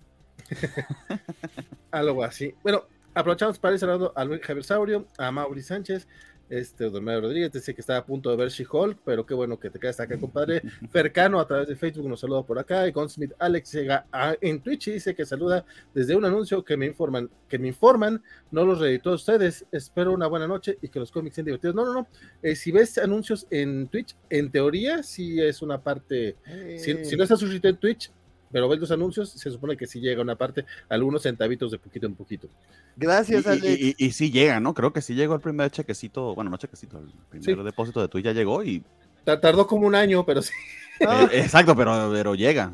Algo 1.91 2.23
así. 2.23 2.53
Bueno, 2.61 2.83
Aprovechamos 3.15 3.59
para 3.59 3.75
ir 3.75 3.79
saludando 3.79 4.11
a 4.15 4.25
Luis 4.25 4.41
Javier 4.41 4.63
Saurio, 4.63 5.07
a 5.19 5.31
Mauri 5.31 5.61
Sánchez, 5.61 6.07
Este, 6.49 6.89
Mario 6.89 7.21
Rodríguez 7.21 7.51
dice 7.51 7.73
que 7.73 7.81
está 7.81 7.97
a 7.97 8.05
punto 8.05 8.29
de 8.29 8.35
ver 8.35 8.49
She-Hulk, 8.49 8.99
pero 9.03 9.25
qué 9.25 9.33
bueno 9.33 9.59
que 9.59 9.69
te 9.69 9.79
quedas 9.79 9.99
acá, 9.99 10.19
compadre. 10.19 10.61
Fercano 10.91 11.39
a 11.39 11.47
través 11.47 11.67
de 11.67 11.75
Facebook 11.75 12.07
nos 12.07 12.19
saluda 12.19 12.43
por 12.43 12.59
acá. 12.59 12.87
Y 12.87 12.91
Gunsmith 12.91 13.33
Alex 13.39 13.71
llega 13.73 14.05
en 14.41 14.61
Twitch 14.61 14.87
y 14.89 14.91
dice 14.93 15.15
que 15.15 15.25
saluda 15.25 15.65
desde 15.93 16.15
un 16.15 16.25
anuncio 16.25 16.63
que 16.63 16.77
me 16.77 16.85
informan, 16.85 17.29
que 17.47 17.57
me 17.57 17.69
informan, 17.69 18.21
no 18.51 18.65
los 18.65 18.79
reeditó 18.79 19.11
a 19.11 19.15
ustedes. 19.15 19.65
Espero 19.71 20.13
una 20.13 20.27
buena 20.27 20.47
noche 20.47 20.77
y 20.81 20.89
que 20.89 20.99
los 20.99 21.11
cómics 21.11 21.35
sean 21.35 21.45
divertidos. 21.45 21.75
No, 21.75 21.85
no, 21.85 21.93
no. 21.93 22.07
Eh, 22.41 22.55
si 22.55 22.71
ves 22.71 22.97
anuncios 22.97 23.47
en 23.49 23.87
Twitch, 23.87 24.15
en 24.29 24.51
teoría 24.51 25.03
sí 25.03 25.41
es 25.41 25.61
una 25.61 25.81
parte. 25.81 26.35
Si, 26.77 27.05
si, 27.05 27.15
no 27.15 27.23
estás 27.23 27.39
suscrito 27.39 27.67
en 27.67 27.77
Twitch, 27.77 28.11
pero 28.53 28.69
ves 28.69 28.79
los 28.79 28.91
anuncios, 28.91 29.31
se 29.31 29.51
supone 29.51 29.75
que 29.75 29.87
sí 29.87 29.99
llega 29.99 30.21
una 30.21 30.35
parte, 30.35 30.63
algunos 30.87 31.23
centavitos 31.23 31.71
de 31.71 31.79
poquito 31.79 32.05
en 32.05 32.15
poquito. 32.15 32.47
Gracias, 32.95 33.47
Alex. 33.47 33.65
Y, 33.65 33.95
y, 33.97 34.11
sí 34.11 34.31
llega, 34.31 34.59
¿no? 34.59 34.73
Creo 34.73 34.93
que 34.93 35.01
sí 35.01 35.15
llegó 35.15 35.33
el 35.33 35.41
primer 35.41 35.71
chequecito, 35.71 36.35
bueno, 36.35 36.51
no 36.51 36.57
chequecito, 36.57 36.99
el 36.99 37.41
primer 37.41 37.65
depósito 37.65 37.99
de 37.99 38.07
Twitch 38.07 38.25
ya 38.25 38.31
llegó 38.31 38.63
y... 38.63 38.83
Tardó 39.25 39.65
como 39.67 39.87
un 39.87 39.95
año, 39.95 40.25
pero 40.25 40.41
sí. 40.41 40.53
Eh, 40.99 41.27
exacto, 41.33 41.75
pero, 41.75 42.11
pero 42.13 42.35
llega. 42.35 42.71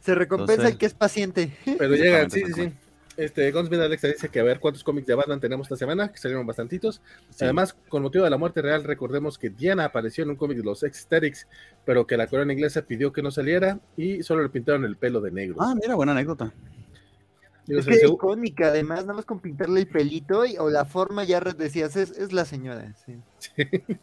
Se 0.00 0.14
recompensa 0.14 0.68
el 0.68 0.78
que 0.78 0.86
es 0.86 0.94
paciente. 0.94 1.56
Pero 1.64 1.96
llega, 1.96 2.30
sí, 2.30 2.42
sí, 2.46 2.52
sí. 2.52 2.72
Este, 3.16 3.50
Gunsmith 3.50 3.80
Alexa 3.80 4.08
dice 4.08 4.28
que 4.28 4.40
a 4.40 4.42
ver 4.42 4.60
cuántos 4.60 4.84
cómics 4.84 5.06
de 5.06 5.14
Batman 5.14 5.40
tenemos 5.40 5.66
esta 5.66 5.76
semana, 5.76 6.12
que 6.12 6.18
salieron 6.18 6.46
bastantitos. 6.46 7.00
Además, 7.40 7.74
con 7.88 8.02
motivo 8.02 8.24
de 8.24 8.30
la 8.30 8.36
muerte 8.36 8.60
real, 8.60 8.84
recordemos 8.84 9.38
que 9.38 9.50
Diana 9.50 9.86
apareció 9.86 10.24
en 10.24 10.30
un 10.30 10.36
cómic 10.36 10.58
de 10.58 10.64
los 10.64 10.82
Ecstatics, 10.82 11.46
pero 11.84 12.06
que 12.06 12.16
la 12.16 12.26
corona 12.26 12.52
inglesa 12.52 12.82
pidió 12.82 13.12
que 13.12 13.22
no 13.22 13.30
saliera 13.30 13.80
y 13.96 14.22
solo 14.22 14.42
le 14.42 14.50
pintaron 14.50 14.84
el 14.84 14.96
pelo 14.96 15.20
de 15.20 15.30
negro. 15.30 15.56
Ah, 15.60 15.74
mira, 15.80 15.94
buena 15.94 16.12
anécdota. 16.12 16.52
Es, 17.66 17.88
es 17.88 18.04
icónica, 18.04 18.68
además, 18.68 19.00
nada 19.00 19.14
más 19.14 19.24
con 19.24 19.40
pintarle 19.40 19.80
el 19.80 19.88
pelito 19.88 20.44
y, 20.44 20.56
o 20.58 20.70
la 20.70 20.84
forma 20.84 21.24
ya 21.24 21.40
decías, 21.40 21.96
es, 21.96 22.10
es 22.12 22.32
la 22.32 22.44
señora. 22.44 22.94
Sí. 23.04 23.16
sí. 23.38 23.98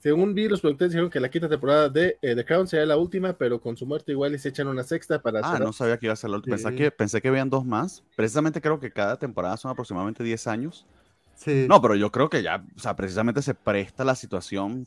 Según 0.00 0.32
vi, 0.34 0.48
los 0.48 0.62
productores 0.62 0.92
dijeron 0.92 1.10
que 1.10 1.20
la 1.20 1.28
quinta 1.28 1.46
temporada 1.46 1.90
de 1.90 2.18
eh, 2.22 2.34
The 2.34 2.44
Crown 2.46 2.66
sería 2.66 2.86
la 2.86 2.96
última, 2.96 3.34
pero 3.34 3.60
con 3.60 3.76
su 3.76 3.84
muerte 3.84 4.12
igual 4.12 4.36
se 4.38 4.48
echan 4.48 4.66
una 4.66 4.82
sexta 4.82 5.20
para... 5.20 5.40
Ah, 5.44 5.58
no 5.58 5.74
sabía 5.74 5.98
que 5.98 6.06
iba 6.06 6.14
a 6.14 6.16
ser 6.16 6.30
la 6.30 6.36
última. 6.36 6.56
Pensé, 6.56 6.74
que, 6.74 6.90
pensé 6.90 7.20
que 7.20 7.28
habían 7.28 7.50
dos 7.50 7.66
más. 7.66 8.02
Precisamente 8.16 8.62
creo 8.62 8.80
que 8.80 8.90
cada 8.90 9.18
temporada 9.18 9.58
son 9.58 9.70
aproximadamente 9.70 10.24
10 10.24 10.46
años. 10.46 10.86
Sí. 11.34 11.66
No, 11.68 11.82
pero 11.82 11.96
yo 11.96 12.10
creo 12.10 12.30
que 12.30 12.42
ya, 12.42 12.64
o 12.74 12.78
sea, 12.78 12.96
precisamente 12.96 13.42
se 13.42 13.54
presta 13.54 14.02
la 14.02 14.14
situación, 14.14 14.86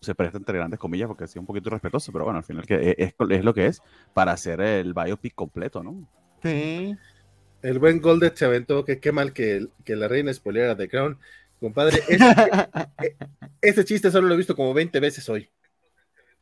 se 0.00 0.14
presta 0.14 0.38
entre 0.38 0.56
grandes 0.56 0.80
comillas, 0.80 1.08
porque 1.08 1.24
es 1.24 1.36
un 1.36 1.44
poquito 1.44 1.68
irrespetuoso, 1.68 2.10
pero 2.10 2.24
bueno, 2.24 2.38
al 2.38 2.44
final 2.44 2.64
que 2.64 2.74
e, 2.76 2.94
es, 2.96 3.14
es, 3.28 3.44
lo 3.44 3.52
que 3.52 3.66
es, 3.66 3.82
para 4.14 4.32
hacer 4.32 4.62
el 4.62 4.94
biopic 4.94 5.34
completo, 5.34 5.82
¿no? 5.82 6.08
Sí. 6.42 6.96
El 7.60 7.78
buen 7.78 8.00
Goldet 8.00 8.34
se 8.34 8.46
aventó 8.46 8.84
que 8.86 8.98
qué 8.98 9.12
mal 9.12 9.34
que, 9.34 9.68
que 9.84 9.94
la 9.94 10.08
reina 10.08 10.32
spoilera 10.32 10.74
The 10.74 10.88
Crown. 10.88 11.18
Compadre, 11.62 12.02
ese, 13.62 13.84
chiste 13.84 14.10
solo 14.10 14.26
lo 14.26 14.34
he 14.34 14.36
visto 14.36 14.56
como 14.56 14.74
20 14.74 14.98
veces 14.98 15.28
hoy. 15.28 15.48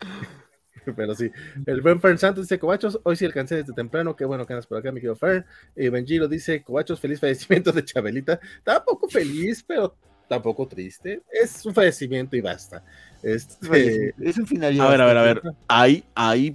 Pero 0.97 1.15
sí, 1.15 1.31
el 1.67 1.83
buen 1.83 2.01
Fern 2.01 2.17
Santos 2.17 2.45
dice, 2.45 2.59
Cobachos, 2.59 2.99
hoy 3.03 3.17
sí 3.17 3.27
alcancé 3.27 3.57
desde 3.57 3.75
temprano, 3.75 4.17
qué 4.17 4.25
bueno 4.25 4.47
que 4.47 4.55
andas 4.55 4.67
por 4.67 4.79
acá, 4.79 4.91
mi 4.91 4.99
querido 4.99 5.17
Fern. 5.17 5.45
Y 5.77 5.91
Benjiro 5.91 6.27
dice, 6.27 6.63
Cobachos, 6.63 6.99
feliz 6.99 7.21
fallecimiento 7.21 7.71
de 7.71 7.85
Chabelita. 7.85 8.41
Tampoco 8.65 9.11
feliz, 9.11 9.63
pero 9.63 9.95
tampoco 10.27 10.67
triste. 10.67 11.23
Es 11.31 11.67
un 11.67 11.75
fallecimiento 11.75 12.35
y 12.35 12.41
basta. 12.41 12.83
Este... 13.23 14.15
Es 14.23 14.39
un 14.39 14.47
final. 14.47 14.81
A 14.81 14.89
ver, 14.89 15.01
a 15.03 15.05
ver, 15.05 15.17
a 15.19 15.23
ver. 15.23 15.43
Hay, 15.69 16.03
hay 16.15 16.55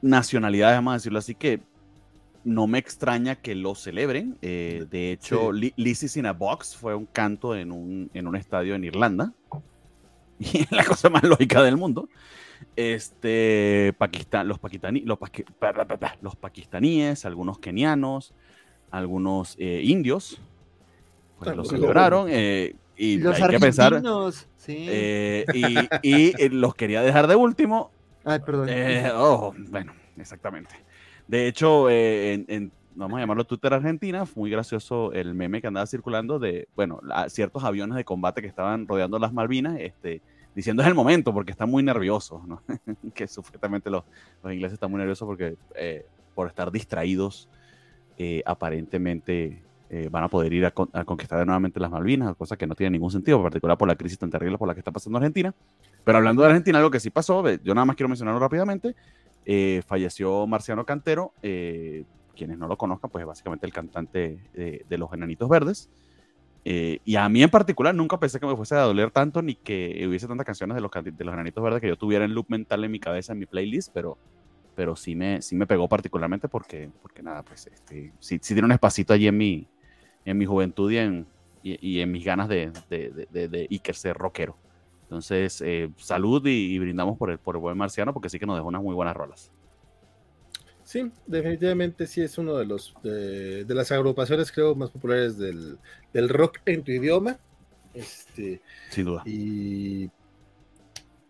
nacionalidades, 0.00 0.78
vamos 0.78 0.92
a 0.92 0.96
decirlo 0.96 1.18
así, 1.18 1.34
que 1.34 1.60
no 2.44 2.66
me 2.66 2.78
extraña 2.78 3.36
que 3.36 3.54
lo 3.54 3.74
celebren. 3.74 4.36
Eh, 4.42 4.86
de 4.90 5.12
hecho, 5.12 5.52
sí. 5.52 5.72
Lizzie's 5.76 6.16
in 6.16 6.26
a 6.26 6.32
Box 6.32 6.76
fue 6.76 6.94
un 6.94 7.06
canto 7.06 7.54
en 7.54 7.72
un, 7.72 8.10
en 8.14 8.26
un 8.26 8.36
estadio 8.36 8.74
en 8.74 8.84
Irlanda. 8.84 9.32
Y 10.38 10.62
es 10.62 10.72
la 10.72 10.84
cosa 10.84 11.08
más 11.08 11.22
lógica 11.22 11.62
del 11.62 11.76
mundo. 11.76 12.08
Este, 12.74 13.94
Pakistán, 13.96 14.48
los, 14.48 14.58
los, 15.04 15.18
los 16.20 16.36
pakistaníes, 16.36 17.24
algunos 17.24 17.60
kenianos, 17.60 18.34
algunos 18.90 19.54
eh, 19.60 19.82
indios, 19.84 20.40
pues 21.38 21.56
lo 21.56 21.64
celebraron. 21.64 22.26
Eh, 22.28 22.74
y 22.96 23.18
los 23.18 23.40
hay 23.40 23.50
que 23.50 23.60
pensar. 23.60 24.02
Sí. 24.56 24.86
Eh, 24.88 25.44
y, 26.02 26.44
y 26.44 26.48
los 26.48 26.74
quería 26.74 27.02
dejar 27.02 27.28
de 27.28 27.36
último. 27.36 27.92
Ay, 28.24 28.40
perdón. 28.40 28.68
oh, 29.14 29.54
bueno, 29.68 29.92
exactamente. 30.16 30.74
De 31.26 31.46
hecho, 31.46 31.88
eh, 31.88 32.70
vamos 32.94 33.16
a 33.16 33.20
llamarlo 33.20 33.44
Twitter 33.44 33.72
Argentina, 33.72 34.26
fue 34.26 34.42
muy 34.42 34.50
gracioso 34.50 35.12
el 35.12 35.34
meme 35.34 35.60
que 35.60 35.66
andaba 35.66 35.86
circulando 35.86 36.38
de, 36.38 36.68
bueno, 36.76 37.00
ciertos 37.28 37.64
aviones 37.64 37.96
de 37.96 38.04
combate 38.04 38.42
que 38.42 38.48
estaban 38.48 38.86
rodeando 38.86 39.18
las 39.18 39.32
Malvinas, 39.32 39.76
este, 39.78 40.20
diciendo 40.54 40.82
es 40.82 40.88
el 40.88 40.94
momento 40.94 41.32
porque 41.32 41.52
están 41.52 41.70
muy 41.70 41.82
nerviosos, 41.82 42.46
¿no? 42.46 42.62
que 43.14 43.26
supuestamente 43.26 43.90
los, 43.90 44.04
ingleses 44.44 44.74
están 44.74 44.90
muy 44.90 44.98
nerviosos 44.98 45.26
porque 45.26 45.56
eh, 45.74 46.06
por 46.34 46.48
estar 46.48 46.70
distraídos, 46.70 47.48
eh, 48.18 48.42
aparentemente 48.44 49.62
van 50.10 50.24
a 50.24 50.28
poder 50.28 50.54
ir 50.54 50.64
a, 50.64 50.72
a, 50.94 51.04
conquistar 51.04 51.44
nuevamente 51.44 51.78
las 51.78 51.90
Malvinas, 51.90 52.34
cosa 52.36 52.56
que 52.56 52.66
no 52.66 52.74
tiene 52.74 52.92
ningún 52.92 53.10
sentido, 53.10 53.36
en 53.36 53.42
particular 53.42 53.76
por 53.76 53.86
la 53.86 53.94
crisis 53.94 54.18
tan 54.18 54.30
terrible 54.30 54.56
por 54.56 54.66
la 54.66 54.72
que 54.72 54.80
está 54.80 54.90
pasando 54.90 55.18
Argentina. 55.18 55.54
Pero 56.04 56.18
hablando 56.18 56.42
de 56.42 56.48
Argentina, 56.48 56.78
algo 56.78 56.90
que 56.90 56.98
sí 56.98 57.10
pasó, 57.10 57.46
yo 57.62 57.74
nada 57.74 57.84
más 57.84 57.94
quiero 57.94 58.08
mencionarlo 58.08 58.40
rápidamente, 58.40 58.94
eh, 59.46 59.82
falleció 59.86 60.46
Marciano 60.46 60.84
Cantero, 60.84 61.32
eh, 61.42 62.04
quienes 62.36 62.58
no 62.58 62.66
lo 62.68 62.76
conozcan, 62.76 63.10
pues 63.10 63.22
es 63.22 63.26
básicamente 63.28 63.66
el 63.66 63.72
cantante 63.72 64.38
de, 64.54 64.84
de 64.88 64.98
Los 64.98 65.12
Enanitos 65.12 65.48
Verdes. 65.48 65.90
Eh, 66.64 67.00
y 67.04 67.16
a 67.16 67.28
mí 67.28 67.42
en 67.42 67.50
particular 67.50 67.92
nunca 67.92 68.20
pensé 68.20 68.38
que 68.38 68.46
me 68.46 68.54
fuese 68.54 68.76
a 68.76 68.82
doler 68.82 69.10
tanto 69.10 69.42
ni 69.42 69.56
que 69.56 70.06
hubiese 70.06 70.28
tantas 70.28 70.46
canciones 70.46 70.76
de 70.76 70.80
los, 70.80 70.90
de 70.92 71.24
los 71.24 71.34
Enanitos 71.34 71.62
Verdes 71.62 71.80
que 71.80 71.88
yo 71.88 71.96
tuviera 71.96 72.24
en 72.24 72.34
loop 72.34 72.46
mental 72.48 72.84
en 72.84 72.92
mi 72.92 73.00
cabeza, 73.00 73.32
en 73.32 73.40
mi 73.40 73.46
playlist, 73.46 73.92
pero, 73.92 74.16
pero 74.76 74.94
sí, 74.94 75.16
me, 75.16 75.42
sí 75.42 75.56
me 75.56 75.66
pegó 75.66 75.88
particularmente 75.88 76.48
porque, 76.48 76.88
porque 77.02 77.22
nada, 77.22 77.42
pues 77.42 77.66
este, 77.66 78.12
sí, 78.20 78.38
sí 78.40 78.54
tiene 78.54 78.66
un 78.66 78.72
espacito 78.72 79.12
allí 79.12 79.26
en 79.26 79.36
mi, 79.36 79.66
en 80.24 80.38
mi 80.38 80.46
juventud 80.46 80.90
y 80.92 80.98
en, 80.98 81.26
y, 81.64 81.96
y 81.96 82.00
en 82.00 82.12
mis 82.12 82.24
ganas 82.24 82.48
de, 82.48 82.70
de, 82.88 83.10
de, 83.10 83.26
de, 83.30 83.48
de 83.48 83.68
Iker 83.68 83.96
ser 83.96 84.16
rockero. 84.16 84.56
Entonces, 85.12 85.60
eh, 85.60 85.90
salud 85.98 86.46
y, 86.46 86.74
y, 86.74 86.78
brindamos 86.78 87.18
por 87.18 87.30
el, 87.30 87.36
por 87.36 87.54
el 87.54 87.60
buen 87.60 87.76
marciano 87.76 88.14
porque 88.14 88.30
sí 88.30 88.38
que 88.38 88.46
nos 88.46 88.56
dejó 88.56 88.68
unas 88.68 88.80
muy 88.80 88.94
buenas 88.94 89.14
rolas. 89.14 89.52
Sí, 90.84 91.12
definitivamente 91.26 92.06
sí 92.06 92.22
es 92.22 92.38
uno 92.38 92.56
de 92.56 92.64
los 92.64 92.94
de, 93.02 93.66
de 93.66 93.74
las 93.74 93.92
agrupaciones 93.92 94.50
creo 94.50 94.74
más 94.74 94.88
populares 94.88 95.36
del, 95.36 95.76
del, 96.14 96.30
rock 96.30 96.60
en 96.64 96.82
tu 96.82 96.92
idioma. 96.92 97.36
Este, 97.92 98.62
Sin 98.88 99.04
duda. 99.04 99.22
Y 99.26 100.08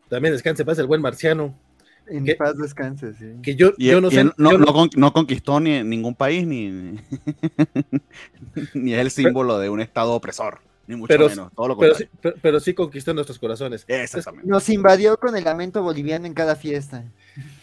también 0.08 0.32
descanse 0.32 0.64
paz 0.64 0.78
el 0.78 0.86
buen 0.86 1.02
marciano. 1.02 1.58
En 2.06 2.24
que, 2.24 2.36
paz 2.36 2.56
descanse, 2.56 3.14
sí. 3.14 3.32
Que 3.42 3.56
yo, 3.56 3.72
y, 3.78 3.88
yo 3.88 4.00
no 4.00 4.12
sé. 4.12 4.22
No, 4.22 4.52
yo 4.52 4.58
no, 4.58 4.66
no, 4.66 4.88
no, 4.94 5.12
conquistó 5.12 5.58
ni 5.58 5.72
en 5.72 5.90
ningún 5.90 6.14
país, 6.14 6.46
ni, 6.46 6.70
ni 8.74 8.94
es 8.94 9.00
el 9.00 9.10
símbolo 9.10 9.58
de 9.58 9.70
un 9.70 9.80
estado 9.80 10.12
opresor 10.12 10.60
ni 10.86 10.96
mucho 10.96 11.08
pero, 11.08 11.28
menos, 11.28 11.52
todo 11.54 11.68
lo 11.68 11.78
pero, 11.78 11.94
sí, 11.94 12.08
pero, 12.20 12.36
pero, 12.42 12.60
sí, 12.60 12.74
conquistó 12.74 13.14
nuestros 13.14 13.38
corazones. 13.38 13.84
Exactamente. 13.86 14.48
Nos 14.48 14.68
invadió 14.68 15.16
con 15.16 15.36
el 15.36 15.44
lamento 15.44 15.82
boliviano 15.82 16.26
en 16.26 16.34
cada 16.34 16.56
fiesta. 16.56 17.04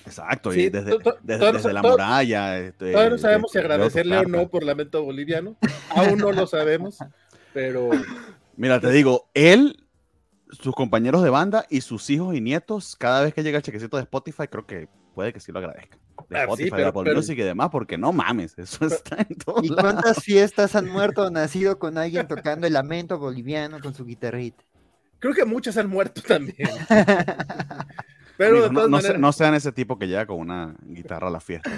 Exacto, 0.05 0.51
sí, 0.51 0.61
y 0.61 0.69
desde, 0.69 0.97
desde, 1.21 1.51
desde 1.51 1.73
la 1.73 1.81
muralla. 1.81 2.59
Este, 2.59 2.91
todavía 2.91 3.11
no 3.11 3.17
sabemos 3.17 3.51
si 3.51 3.57
agradecerle 3.57 4.17
o 4.17 4.23
no 4.23 4.47
por 4.47 4.63
lamento 4.63 5.03
boliviano, 5.03 5.55
aún 5.89 6.17
no 6.17 6.31
lo 6.31 6.47
sabemos, 6.47 6.97
pero... 7.53 7.89
Mira, 8.55 8.79
te 8.79 8.91
digo, 8.91 9.29
él, 9.33 9.85
sus 10.49 10.73
compañeros 10.73 11.23
de 11.23 11.29
banda 11.29 11.65
y 11.69 11.81
sus 11.81 12.09
hijos 12.09 12.35
y 12.35 12.41
nietos, 12.41 12.95
cada 12.95 13.21
vez 13.21 13.33
que 13.33 13.43
llega 13.43 13.57
el 13.57 13.63
chequecito 13.63 13.97
de 13.97 14.03
Spotify, 14.03 14.47
creo 14.47 14.65
que 14.65 14.87
puede 15.19 15.33
que 15.33 15.41
sí 15.41 15.51
lo 15.51 15.59
agradezcan 15.59 15.99
de 16.29 16.37
Ah, 16.37 16.43
Spotify, 16.43 16.77
de 16.77 16.85
Apple 16.85 17.13
Music 17.13 17.37
y 17.37 17.41
demás, 17.41 17.67
porque 17.69 17.97
no 17.97 18.13
mames, 18.13 18.57
eso 18.57 18.85
está 18.85 19.17
en 19.17 19.35
todo 19.35 19.59
¿Y 19.61 19.67
cuántas 19.67 20.23
fiestas 20.23 20.77
han 20.77 20.87
muerto 20.87 21.23
o 21.23 21.29
nacido 21.29 21.77
con 21.77 21.97
alguien 21.97 22.25
tocando 22.25 22.65
el 22.67 22.71
lamento 22.71 23.19
boliviano 23.19 23.81
con 23.81 23.93
su 23.93 24.05
guitarrita? 24.05 24.63
Creo 25.19 25.33
que 25.33 25.43
muchas 25.43 25.75
han 25.75 25.89
muerto 25.89 26.21
también. 26.21 26.69
Pero 28.37 28.59
Amigo, 28.59 28.71
no, 28.71 28.81
no, 28.83 28.87
maneras... 28.87 29.19
no, 29.19 29.33
sean 29.33 29.55
ese 29.55 29.73
tipo 29.73 29.99
que 29.99 30.07
llega 30.07 30.25
con 30.25 30.39
una 30.39 30.73
guitarra 30.83 31.27
a 31.27 31.31
la 31.31 31.41
fiesta. 31.41 31.69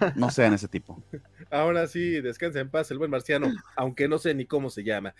No, 0.00 0.12
no 0.16 0.30
sean 0.30 0.54
ese 0.54 0.68
tipo. 0.68 1.04
Ahora 1.50 1.86
sí, 1.86 2.22
descansa 2.22 2.60
en 2.60 2.70
paz 2.70 2.90
el 2.90 2.96
buen 2.96 3.10
marciano, 3.10 3.52
aunque 3.76 4.08
no 4.08 4.18
sé 4.18 4.32
ni 4.32 4.46
cómo 4.46 4.70
se 4.70 4.84
llama. 4.84 5.14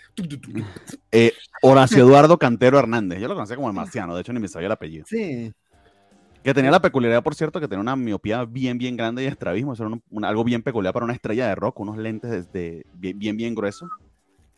Eh, 1.12 1.34
Horacio 1.60 1.98
Eduardo 1.98 2.38
Cantero 2.38 2.78
Hernández. 2.78 3.20
Yo 3.20 3.28
lo 3.28 3.34
conocía 3.34 3.56
como 3.56 3.68
el 3.68 3.74
marciano, 3.74 4.14
de 4.14 4.22
hecho 4.22 4.32
ni 4.32 4.40
me 4.40 4.48
sabía 4.48 4.68
el 4.68 4.72
apellido. 4.72 5.04
Sí. 5.06 5.52
Que 6.42 6.54
tenía 6.54 6.70
la 6.70 6.80
peculiaridad, 6.80 7.22
por 7.22 7.34
cierto, 7.34 7.60
que 7.60 7.68
tenía 7.68 7.82
una 7.82 7.96
miopía 7.96 8.44
bien, 8.44 8.78
bien 8.78 8.96
grande 8.96 9.22
y 9.22 9.26
estrabismo. 9.26 9.74
Eso 9.74 9.82
era 9.82 9.92
un, 9.92 10.02
un, 10.10 10.24
algo 10.24 10.42
bien 10.42 10.62
peculiar 10.62 10.94
para 10.94 11.04
una 11.04 11.12
estrella 11.12 11.48
de 11.48 11.54
rock, 11.54 11.80
unos 11.80 11.98
lentes 11.98 12.30
de, 12.30 12.42
de, 12.52 12.84
bien, 12.94 13.18
bien, 13.18 13.36
bien 13.36 13.54
gruesos. 13.54 13.90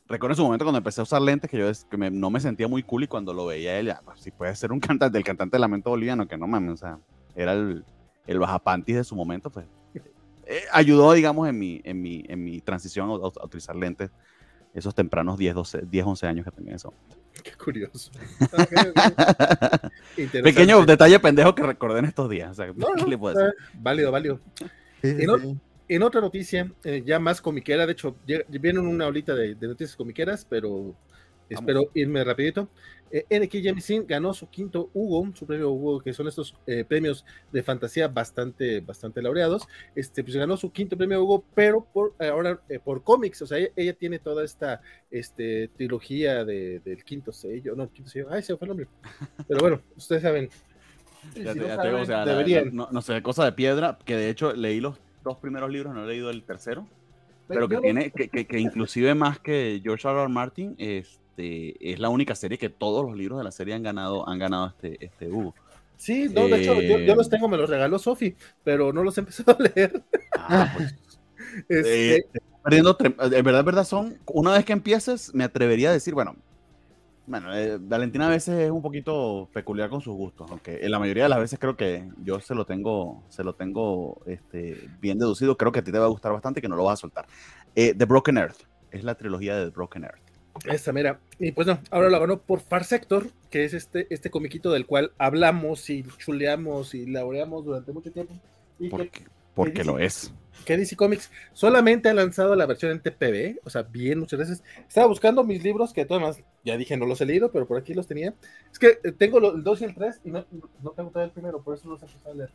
Recuerdo 0.06 0.34
en 0.34 0.36
su 0.36 0.44
momento 0.44 0.64
cuando 0.64 0.78
empecé 0.78 1.00
a 1.00 1.04
usar 1.04 1.22
lentes 1.22 1.50
que 1.50 1.58
yo 1.58 1.70
que 1.90 1.96
me, 1.96 2.10
no 2.10 2.30
me 2.30 2.38
sentía 2.38 2.68
muy 2.68 2.82
cool 2.82 3.04
y 3.04 3.06
cuando 3.06 3.32
lo 3.32 3.46
veía 3.46 3.78
él, 3.78 3.92
pues, 4.04 4.20
si 4.20 4.30
puede 4.30 4.54
ser 4.54 4.70
un 4.70 4.78
cantante, 4.78 5.16
del 5.16 5.24
cantante 5.24 5.56
de 5.56 5.60
Lamento 5.60 5.90
Boliviano, 5.90 6.28
que 6.28 6.36
no 6.36 6.46
mames, 6.46 6.74
o 6.74 6.76
sea, 6.76 6.98
era 7.34 7.52
el, 7.52 7.84
el 8.26 8.38
bajapantis 8.38 8.96
de 8.96 9.04
su 9.04 9.16
momento, 9.16 9.50
pues. 9.50 9.66
Eh, 10.44 10.64
ayudó, 10.72 11.12
digamos, 11.12 11.48
en 11.48 11.58
mi, 11.58 11.80
en 11.84 12.02
mi, 12.02 12.24
en 12.28 12.42
mi 12.42 12.60
transición 12.60 13.08
a, 13.08 13.12
a, 13.12 13.44
utilizar 13.44 13.76
lentes 13.76 14.10
esos 14.74 14.94
tempranos 14.94 15.38
10, 15.38 15.54
12, 15.54 15.82
10, 15.90 16.06
11 16.06 16.26
años 16.26 16.44
que 16.44 16.50
tenía 16.50 16.70
en 16.70 16.76
ese 16.76 16.88
momento. 16.88 17.16
Qué 17.42 17.52
curioso. 17.52 18.10
Pequeño 20.42 20.84
detalle 20.84 21.18
pendejo 21.18 21.54
que 21.54 21.62
recordé 21.62 22.00
en 22.00 22.04
estos 22.06 22.28
días. 22.30 22.58
Válido, 23.74 24.12
válido. 24.12 24.40
en, 25.02 26.02
otra 26.02 26.20
noticia, 26.20 26.70
eh, 26.84 27.02
ya 27.04 27.18
más 27.18 27.40
comiquera, 27.40 27.86
de 27.86 27.92
hecho, 27.92 28.16
viene 28.48 28.78
una 28.78 29.06
olita 29.06 29.34
de, 29.34 29.54
de 29.54 29.66
noticias 29.66 29.96
comiqueras, 29.96 30.46
pero 30.48 30.94
espero 31.48 31.90
irme 31.94 32.24
rapidito. 32.24 32.68
Eh, 33.12 33.26
NK 33.28 33.62
Jemisin 33.62 34.06
ganó 34.06 34.32
su 34.32 34.48
quinto 34.48 34.88
Hugo, 34.94 35.30
su 35.34 35.46
premio 35.46 35.70
Hugo, 35.70 36.00
que 36.00 36.14
son 36.14 36.26
estos 36.28 36.56
eh, 36.66 36.82
premios 36.82 37.26
de 37.52 37.62
fantasía 37.62 38.08
bastante, 38.08 38.80
bastante 38.80 39.20
laureados. 39.20 39.68
Este, 39.94 40.24
pues 40.24 40.34
ganó 40.34 40.56
su 40.56 40.72
quinto 40.72 40.96
premio 40.96 41.22
Hugo, 41.22 41.44
pero 41.54 41.84
por 41.84 42.14
eh, 42.18 42.28
ahora 42.28 42.58
por 42.82 43.02
cómics. 43.04 43.42
O 43.42 43.46
sea, 43.46 43.58
ella, 43.76 43.92
tiene 43.92 44.18
toda 44.18 44.42
esta 44.42 44.80
este, 45.10 45.68
trilogía 45.76 46.46
de, 46.46 46.80
del 46.80 47.04
quinto 47.04 47.32
sello, 47.32 47.76
no, 47.76 47.82
el 47.82 47.90
quinto 47.90 48.10
sello, 48.10 48.28
ay, 48.30 48.42
se 48.42 48.56
fue 48.56 48.64
el 48.64 48.68
nombre. 48.70 48.88
Pero 49.46 49.60
bueno, 49.60 49.82
ustedes 49.94 50.22
saben. 50.22 50.48
no, 52.72 53.02
sé, 53.02 53.22
cosa 53.22 53.44
de 53.44 53.52
piedra, 53.52 53.98
que 54.06 54.16
de 54.16 54.30
hecho 54.30 54.54
leí 54.54 54.80
los 54.80 54.98
dos 55.22 55.36
primeros 55.36 55.70
libros, 55.70 55.94
no 55.94 56.04
he 56.04 56.06
leído 56.06 56.30
el 56.30 56.42
tercero. 56.44 56.88
Pero 57.46 57.68
que 57.68 57.76
tiene, 57.78 58.10
que, 58.10 58.28
que, 58.28 58.46
que, 58.46 58.58
inclusive 58.58 59.14
más 59.14 59.38
que 59.38 59.80
George 59.82 60.08
R. 60.08 60.22
R. 60.22 60.28
Martin, 60.28 60.74
es, 60.78 61.20
este, 61.32 61.92
es 61.92 61.98
la 61.98 62.10
única 62.10 62.34
serie 62.34 62.58
que 62.58 62.68
todos 62.68 63.04
los 63.04 63.16
libros 63.16 63.38
de 63.38 63.44
la 63.44 63.50
serie 63.50 63.74
han 63.74 63.82
ganado, 63.82 64.28
han 64.28 64.38
ganado 64.38 64.66
este, 64.68 65.04
este 65.04 65.30
Hugo. 65.30 65.54
Sí, 65.96 66.28
no, 66.28 66.48
de 66.48 66.62
hecho, 66.62 66.80
yo, 66.80 67.14
los 67.14 67.26
eh, 67.26 67.30
tengo, 67.30 67.48
me 67.48 67.56
los 67.56 67.70
regaló 67.70 67.98
Sofi, 67.98 68.34
pero 68.64 68.92
no 68.92 69.04
los 69.04 69.16
he 69.16 69.20
empezado 69.20 69.56
a 69.58 69.62
leer. 69.62 70.02
Ah, 70.36 70.72
pues. 70.76 70.94
este... 71.68 72.16
Eh, 72.16 72.24
perdiendo, 72.62 72.96
en 73.00 73.44
verdad, 73.44 73.64
verdad, 73.64 73.84
son, 73.84 74.18
una 74.26 74.52
vez 74.52 74.64
que 74.64 74.72
empieces, 74.72 75.34
me 75.34 75.44
atrevería 75.44 75.90
a 75.90 75.92
decir, 75.92 76.14
bueno, 76.14 76.36
bueno, 77.26 77.54
eh, 77.54 77.78
Valentina 77.80 78.26
a 78.26 78.30
veces 78.30 78.58
es 78.58 78.70
un 78.70 78.82
poquito 78.82 79.48
peculiar 79.52 79.88
con 79.90 80.00
sus 80.00 80.14
gustos, 80.14 80.50
aunque 80.50 80.80
en 80.82 80.90
la 80.90 80.98
mayoría 80.98 81.24
de 81.24 81.28
las 81.28 81.38
veces 81.38 81.58
creo 81.58 81.76
que 81.76 82.08
yo 82.24 82.40
se 82.40 82.54
lo 82.54 82.66
tengo, 82.66 83.22
se 83.30 83.42
lo 83.42 83.54
tengo 83.54 84.20
este, 84.26 84.88
bien 85.00 85.18
deducido, 85.18 85.56
creo 85.56 85.72
que 85.72 85.80
a 85.80 85.84
ti 85.84 85.92
te 85.92 85.98
va 85.98 86.06
a 86.06 86.08
gustar 86.08 86.32
bastante 86.32 86.60
y 86.60 86.62
que 86.62 86.68
no 86.68 86.76
lo 86.76 86.84
vas 86.84 86.98
a 86.98 87.00
soltar. 87.00 87.26
The 87.74 88.04
Broken 88.04 88.38
Earth, 88.38 88.62
es 88.90 89.02
la 89.02 89.14
trilogía 89.14 89.56
de 89.56 89.66
The 89.66 89.70
Broken 89.70 90.04
Earth. 90.04 90.21
Esta, 90.64 90.92
mira. 90.92 91.18
Y 91.38 91.52
pues 91.52 91.66
no, 91.66 91.80
ahora 91.90 92.10
la 92.10 92.18
ganó 92.18 92.40
por 92.40 92.60
Far 92.60 92.84
Sector, 92.84 93.28
que 93.50 93.64
es 93.64 93.74
este, 93.74 94.06
este 94.10 94.30
comiquito 94.30 94.70
del 94.70 94.86
cual 94.86 95.12
hablamos 95.18 95.88
y 95.90 96.04
chuleamos 96.18 96.94
y 96.94 97.06
laureamos 97.06 97.64
durante 97.64 97.92
mucho 97.92 98.12
tiempo. 98.12 98.34
Y 98.78 98.88
porque, 98.88 99.24
porque 99.54 99.84
lo 99.84 99.98
es. 99.98 100.32
Que 100.66 100.76
DC 100.76 100.96
Comics 100.96 101.30
solamente 101.52 102.08
ha 102.08 102.14
lanzado 102.14 102.54
la 102.54 102.66
versión 102.66 102.92
en 102.92 103.00
TPB, 103.00 103.58
o 103.64 103.70
sea, 103.70 103.82
bien 103.82 104.20
muchas 104.20 104.38
veces. 104.38 104.62
Estaba 104.86 105.06
buscando 105.06 105.42
mis 105.42 105.64
libros, 105.64 105.92
que 105.92 106.02
además 106.02 106.38
ya 106.64 106.76
dije 106.76 106.96
no 106.96 107.06
los 107.06 107.20
he 107.20 107.26
leído, 107.26 107.50
pero 107.50 107.66
por 107.66 107.78
aquí 107.78 107.94
los 107.94 108.06
tenía. 108.06 108.34
Es 108.70 108.78
que 108.78 108.98
eh, 109.02 109.12
tengo 109.12 109.38
el 109.38 109.64
2 109.64 109.80
y 109.80 109.84
el 109.84 109.94
3 109.94 110.20
y 110.24 110.30
no, 110.30 110.44
no 110.82 110.90
tengo 110.90 111.10
todavía 111.10 111.26
el 111.26 111.32
primero, 111.32 111.62
por 111.62 111.74
eso 111.74 111.88
no 111.88 111.98
se 111.98 112.06
a 112.06 112.34
leer. 112.34 112.50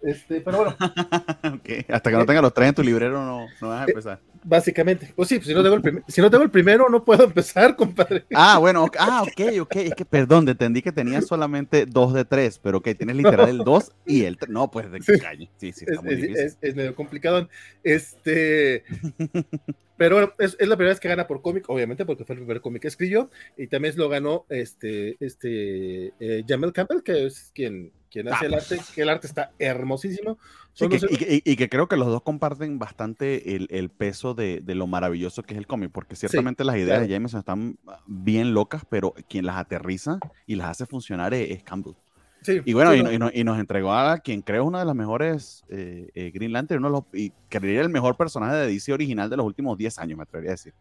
Este, 0.00 0.40
pero 0.40 0.58
bueno. 0.58 0.76
Hasta 1.88 2.10
que 2.10 2.16
no 2.16 2.22
eh, 2.22 2.26
tenga 2.26 2.42
los 2.42 2.54
tres 2.54 2.70
en 2.70 2.74
tu 2.74 2.82
librero 2.82 3.24
no, 3.24 3.46
no 3.60 3.68
vas 3.68 3.82
a 3.82 3.84
eh, 3.84 3.88
empezar. 3.88 4.20
Básicamente. 4.44 5.12
Pues 5.14 5.28
sí, 5.28 5.36
pues 5.36 5.46
si, 5.46 5.54
no 5.54 5.62
tengo 5.62 5.76
el 5.76 6.02
si 6.08 6.20
no 6.20 6.30
tengo 6.30 6.44
el 6.44 6.50
primero 6.50 6.88
no 6.88 7.04
puedo 7.04 7.24
empezar, 7.32 7.76
compadre. 7.76 8.24
Ah, 8.34 8.58
bueno. 8.58 8.86
Ah, 8.98 9.22
ok, 9.22 9.60
ok. 9.60 9.76
Es 9.76 9.94
que, 9.94 10.04
perdón, 10.04 10.48
entendí 10.48 10.82
que 10.82 10.92
tenías 10.92 11.26
solamente 11.26 11.86
dos 11.86 12.12
de 12.12 12.24
tres, 12.24 12.58
pero 12.58 12.80
que 12.80 12.94
tienes 12.94 13.16
literal 13.16 13.48
el 13.48 13.58
dos 13.58 13.92
y 14.06 14.24
el 14.24 14.38
tres. 14.38 14.50
No, 14.50 14.70
pues 14.70 14.90
de 14.90 15.00
calle. 15.18 15.50
Sí, 15.56 15.72
sí, 15.72 15.84
está 15.86 15.94
es, 15.94 16.02
muy 16.02 16.16
difícil. 16.16 16.56
Es, 16.60 16.74
medio 16.74 16.94
complicado. 16.94 17.48
Este... 17.82 18.84
Pero 20.02 20.16
bueno, 20.16 20.32
es, 20.40 20.56
la 20.58 20.76
primera 20.76 20.88
vez 20.94 20.98
que 20.98 21.08
gana 21.08 21.28
por 21.28 21.42
cómic, 21.42 21.68
obviamente, 21.68 22.04
porque 22.04 22.24
fue 22.24 22.34
el 22.34 22.40
primer 22.40 22.60
cómic 22.60 22.82
que 22.82 22.88
escribió, 22.88 23.30
y 23.56 23.68
también 23.68 23.94
lo 23.96 24.08
ganó 24.08 24.46
este, 24.48 25.16
este 25.24 26.12
eh, 26.18 26.44
Jamel 26.48 26.72
Campbell, 26.72 27.04
que 27.04 27.26
es 27.26 27.52
quien, 27.54 27.92
quien 28.10 28.26
hace 28.26 28.46
el 28.46 28.54
arte, 28.54 28.78
que 28.96 29.02
el 29.02 29.08
arte 29.08 29.28
está 29.28 29.52
hermosísimo. 29.60 30.38
Y, 30.80 31.56
que, 31.56 31.68
creo 31.68 31.86
que 31.86 31.96
los 31.96 32.08
dos 32.08 32.22
comparten 32.22 32.78
bastante 32.78 33.54
el, 33.54 33.90
peso 33.90 34.34
de, 34.34 34.62
lo 34.66 34.86
maravilloso 34.86 35.42
que 35.42 35.54
es 35.54 35.58
el 35.58 35.66
cómic, 35.66 35.90
porque 35.92 36.16
ciertamente 36.16 36.64
las 36.64 36.76
ideas 36.76 37.00
de 37.00 37.08
Jameson 37.08 37.40
están 37.40 37.78
bien 38.06 38.54
locas, 38.54 38.82
pero 38.88 39.14
quien 39.28 39.46
las 39.46 39.56
aterriza 39.56 40.18
y 40.46 40.54
las 40.54 40.68
hace 40.68 40.86
funcionar 40.86 41.34
es, 41.34 41.62
Campbell. 41.62 41.94
y 42.46 42.72
bueno, 42.72 42.94
y, 42.94 43.44
nos 43.44 43.58
entregó 43.58 43.92
a 43.92 44.18
quien 44.18 44.40
creo 44.40 44.64
una 44.64 44.78
de 44.78 44.86
las 44.86 44.96
mejores 44.96 45.64
eh, 45.68 46.10
eh, 46.14 46.30
Green 46.32 46.52
Lantern, 46.52 46.84
uno 46.84 47.06
y 47.12 47.30
creería 47.48 47.82
el 47.82 47.90
mejor 47.90 48.16
personaje 48.16 48.56
de 48.56 48.66
DC 48.68 48.92
original 48.92 49.28
de 49.28 49.36
los 49.36 49.46
últimos 49.46 49.76
10 49.76 49.98
años, 49.98 50.16
me 50.16 50.22
atrevería 50.22 50.52
a 50.52 50.54
decir. 50.54 50.74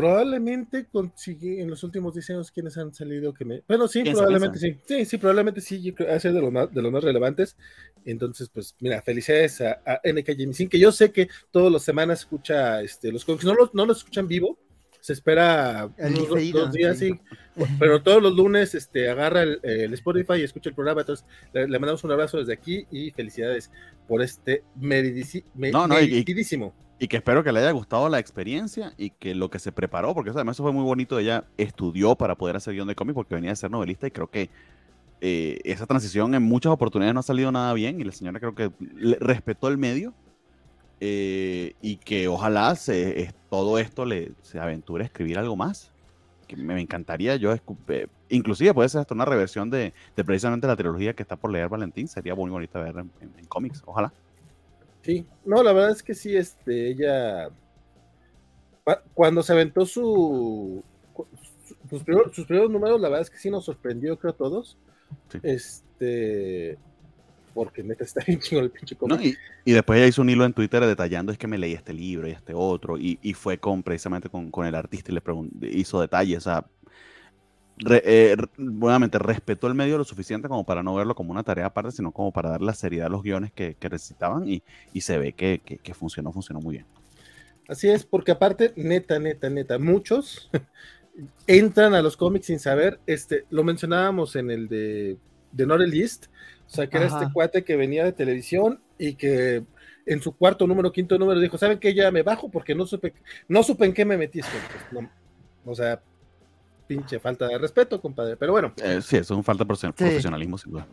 Probablemente 0.00 0.86
consigue 0.90 1.60
en 1.60 1.68
los 1.68 1.82
últimos 1.84 2.14
diseños 2.14 2.50
quienes 2.50 2.76
han 2.78 2.94
salido 2.94 3.34
que 3.34 3.44
me. 3.44 3.62
Bueno, 3.68 3.86
sí, 3.86 4.02
probablemente 4.02 4.58
sí. 4.58 4.76
Sí, 4.86 5.04
sí, 5.04 5.18
probablemente 5.18 5.60
sí. 5.60 5.82
Yo 5.82 5.94
creo 5.94 6.18
de 6.18 6.40
los 6.40 6.52
más, 6.52 6.72
de 6.72 6.82
los 6.82 6.92
más 6.92 7.04
relevantes. 7.04 7.56
Entonces, 8.04 8.48
pues, 8.48 8.74
mira, 8.80 9.02
felicidades 9.02 9.60
a, 9.60 9.80
a 9.84 10.00
NK 10.04 10.36
Jemisin, 10.36 10.68
que 10.68 10.78
yo 10.78 10.90
sé 10.92 11.12
que 11.12 11.28
todas 11.50 11.72
las 11.72 11.82
semanas 11.82 12.20
escucha 12.20 12.80
este, 12.82 13.12
los 13.12 13.24
cómics. 13.24 13.44
No 13.44 13.54
los, 13.54 13.74
no 13.74 13.86
los 13.86 13.98
escuchan 13.98 14.26
vivo. 14.26 14.58
Se 15.00 15.12
espera 15.12 15.90
dos, 15.98 16.72
días, 16.72 16.98
sí. 16.98 17.18
Pero 17.78 18.02
todos 18.02 18.22
los 18.22 18.34
lunes 18.34 18.74
este, 18.74 19.08
agarra 19.08 19.42
el, 19.42 19.92
Spotify 19.94 20.34
y 20.38 20.42
escucha 20.42 20.68
el 20.68 20.74
programa. 20.74 21.00
Entonces, 21.00 21.26
le, 21.52 21.66
mandamos 21.66 22.04
un 22.04 22.12
abrazo 22.12 22.38
desde 22.38 22.52
aquí 22.52 22.86
y 22.90 23.10
felicidades 23.10 23.70
por 24.06 24.22
este 24.22 24.62
meridísimo. 24.76 26.74
Y 26.98 27.08
que 27.08 27.16
espero 27.16 27.42
que 27.42 27.50
le 27.50 27.60
haya 27.60 27.70
gustado 27.70 28.10
la 28.10 28.18
experiencia 28.18 28.92
y 28.98 29.10
que 29.10 29.34
lo 29.34 29.48
que 29.48 29.58
se 29.58 29.72
preparó, 29.72 30.12
porque 30.12 30.30
eso, 30.30 30.38
además 30.38 30.56
eso 30.56 30.64
fue 30.64 30.72
muy 30.72 30.84
bonito, 30.84 31.18
ella 31.18 31.44
estudió 31.56 32.14
para 32.14 32.34
poder 32.34 32.56
hacer 32.56 32.74
guion 32.74 32.88
de 32.88 32.94
cómic 32.94 33.14
porque 33.14 33.34
venía 33.34 33.50
de 33.50 33.56
ser 33.56 33.70
novelista 33.70 34.06
y 34.06 34.10
creo 34.10 34.30
que 34.30 34.50
eh, 35.22 35.60
esa 35.64 35.86
transición 35.86 36.34
en 36.34 36.42
muchas 36.42 36.72
oportunidades 36.72 37.14
no 37.14 37.20
ha 37.20 37.22
salido 37.22 37.50
nada 37.52 37.72
bien 37.72 38.00
y 38.00 38.04
la 38.04 38.12
señora 38.12 38.38
creo 38.38 38.54
que 38.54 38.70
respetó 39.18 39.68
el 39.68 39.78
medio 39.78 40.12
eh, 41.00 41.74
y 41.80 41.96
que 41.96 42.28
ojalá 42.28 42.74
se, 42.76 43.32
todo 43.48 43.78
esto 43.78 44.04
le, 44.04 44.32
se 44.42 44.60
aventure 44.60 45.04
a 45.04 45.06
escribir 45.06 45.38
algo 45.38 45.56
más. 45.56 45.92
Que 46.46 46.56
me, 46.56 46.80
encantaría 46.80 47.36
yo, 47.36 47.52
eh, 47.54 48.06
inclusive 48.28 48.74
puede 48.74 48.88
ser 48.88 49.02
hasta 49.02 49.14
una 49.14 49.24
reversión 49.24 49.70
de, 49.70 49.92
precisamente 50.16 50.66
la 50.66 50.76
trilogía 50.76 51.14
que 51.14 51.22
está 51.22 51.36
por 51.36 51.52
leer 51.52 51.68
Valentín, 51.68 52.08
sería 52.08 52.34
muy 52.34 52.50
bonita 52.50 52.80
ver 52.80 52.96
en 52.98 53.46
cómics, 53.46 53.82
ojalá. 53.86 54.12
Sí, 55.02 55.26
no, 55.44 55.62
la 55.62 55.72
verdad 55.72 55.90
es 55.90 56.02
que 56.02 56.14
sí, 56.14 56.36
este, 56.36 56.90
ella, 56.90 57.48
cuando 59.14 59.42
se 59.42 59.52
aventó 59.52 59.86
su, 59.86 60.84
sus, 61.88 62.02
primeros, 62.04 62.70
números, 62.70 63.00
la 63.00 63.08
verdad 63.08 63.22
es 63.22 63.30
que 63.30 63.38
sí 63.38 63.50
nos 63.50 63.64
sorprendió, 63.64 64.18
creo, 64.18 64.32
a 64.32 64.36
todos. 64.36 64.76
Este, 65.42 66.78
porque 67.52 67.82
neta 67.82 68.04
está 68.04 68.22
bien 68.26 68.40
chingo 68.40 68.62
el 68.62 68.70
pinche 68.70 68.96
cómic. 68.96 69.38
y, 69.64 69.72
después 69.72 69.98
ella 69.98 70.08
hizo 70.08 70.22
un 70.22 70.30
hilo 70.30 70.44
en 70.44 70.52
Twitter 70.52 70.84
detallando 70.84 71.32
es 71.32 71.38
que 71.38 71.46
me 71.46 71.58
leí 71.58 71.72
este 71.72 71.92
libro 71.92 72.28
y 72.28 72.32
este 72.32 72.54
otro, 72.54 72.96
y, 72.98 73.16
fue 73.34 73.58
con 73.58 73.82
precisamente 73.82 74.28
con, 74.28 74.66
el 74.66 74.74
artista 74.74 75.12
y 75.12 75.14
le 75.14 75.22
hizo 75.70 76.00
detalles, 76.00 76.38
o 76.38 76.40
sea, 76.40 76.66
re, 77.78 78.02
eh, 78.04 78.36
respetó 79.12 79.66
el 79.66 79.74
medio 79.74 79.98
lo 79.98 80.04
suficiente 80.04 80.48
como 80.48 80.64
para 80.64 80.82
no 80.82 80.94
verlo 80.94 81.14
como 81.14 81.32
una 81.32 81.42
tarea 81.42 81.66
aparte, 81.66 81.92
sino 81.92 82.12
como 82.12 82.32
para 82.32 82.50
dar 82.50 82.60
la 82.60 82.74
seriedad 82.74 83.06
a 83.06 83.10
los 83.10 83.22
guiones 83.22 83.52
que, 83.52 83.74
que 83.74 83.88
necesitaban 83.88 84.48
y, 84.48 84.62
y, 84.92 85.00
se 85.00 85.18
ve 85.18 85.32
que, 85.32 85.60
que, 85.60 85.94
funcionó, 85.94 86.32
funcionó 86.32 86.60
muy 86.60 86.76
bien. 86.76 86.86
Así 87.68 87.88
es, 87.88 88.04
porque 88.04 88.32
aparte, 88.32 88.72
neta, 88.76 89.18
neta, 89.18 89.48
neta, 89.48 89.78
muchos 89.78 90.50
entran 91.46 91.94
a 91.94 92.02
los 92.02 92.16
cómics 92.16 92.46
sin 92.46 92.58
saber, 92.58 93.00
este, 93.06 93.44
lo 93.50 93.64
mencionábamos 93.64 94.36
en 94.36 94.50
el 94.50 94.68
de, 94.68 95.16
de 95.52 95.66
Norelist, 95.66 96.26
o 96.66 96.70
sea, 96.70 96.86
que 96.86 96.96
era 96.98 97.06
este 97.06 97.32
cuate 97.32 97.64
que 97.64 97.76
venía 97.76 98.04
de 98.04 98.12
televisión 98.12 98.80
y 98.98 99.14
que 99.14 99.64
en 100.06 100.22
su 100.22 100.32
cuarto 100.32 100.66
número, 100.66 100.92
quinto 100.92 101.18
número, 101.18 101.40
dijo, 101.40 101.58
¿saben 101.58 101.78
qué? 101.78 101.94
Ya 101.94 102.10
me 102.10 102.22
bajo 102.22 102.50
porque 102.50 102.74
no 102.74 102.86
supe, 102.86 103.14
no 103.48 103.62
supe 103.62 103.86
en 103.86 103.92
qué 103.92 104.04
me 104.04 104.16
metí. 104.16 104.40
o 105.64 105.74
sea, 105.74 106.00
pinche 106.86 107.20
falta 107.20 107.46
de 107.46 107.58
respeto, 107.58 108.00
compadre. 108.00 108.36
Pero 108.36 108.52
bueno. 108.52 108.72
Eh, 108.82 109.00
sí, 109.02 109.16
eso 109.16 109.34
es 109.34 109.38
un 109.38 109.44
falta 109.44 109.64
de 109.64 109.92
profesionalismo, 109.92 110.58
sin 110.58 110.72
duda. 110.72 110.86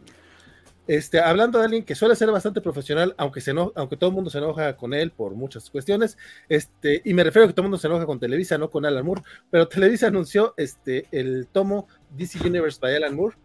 Este, 0.87 1.19
hablando 1.19 1.59
de 1.59 1.65
alguien 1.65 1.83
que 1.83 1.95
suele 1.95 2.15
ser 2.15 2.31
bastante 2.31 2.61
profesional, 2.61 3.13
aunque, 3.17 3.41
se 3.41 3.53
no, 3.53 3.73
aunque 3.75 3.97
todo 3.97 4.09
el 4.09 4.15
mundo 4.15 4.29
se 4.29 4.37
enoja 4.37 4.77
con 4.77 4.93
él 4.93 5.11
por 5.11 5.33
muchas 5.35 5.69
cuestiones, 5.69 6.17
este, 6.47 7.01
y 7.03 7.13
me 7.13 7.23
refiero 7.25 7.43
a 7.45 7.47
que 7.47 7.53
todo 7.53 7.63
el 7.63 7.69
mundo 7.69 7.77
se 7.77 7.87
enoja 7.87 8.05
con 8.05 8.19
Televisa, 8.19 8.57
no 8.57 8.69
con 8.69 8.85
Alan 8.85 9.05
Moore, 9.05 9.21
pero 9.49 9.67
Televisa 9.67 10.07
anunció 10.07 10.53
este, 10.55 11.07
el 11.11 11.47
tomo 11.51 11.87
DC 12.15 12.47
Universe 12.47 12.79
by 12.81 12.95
Alan 12.95 13.15
Moore. 13.15 13.35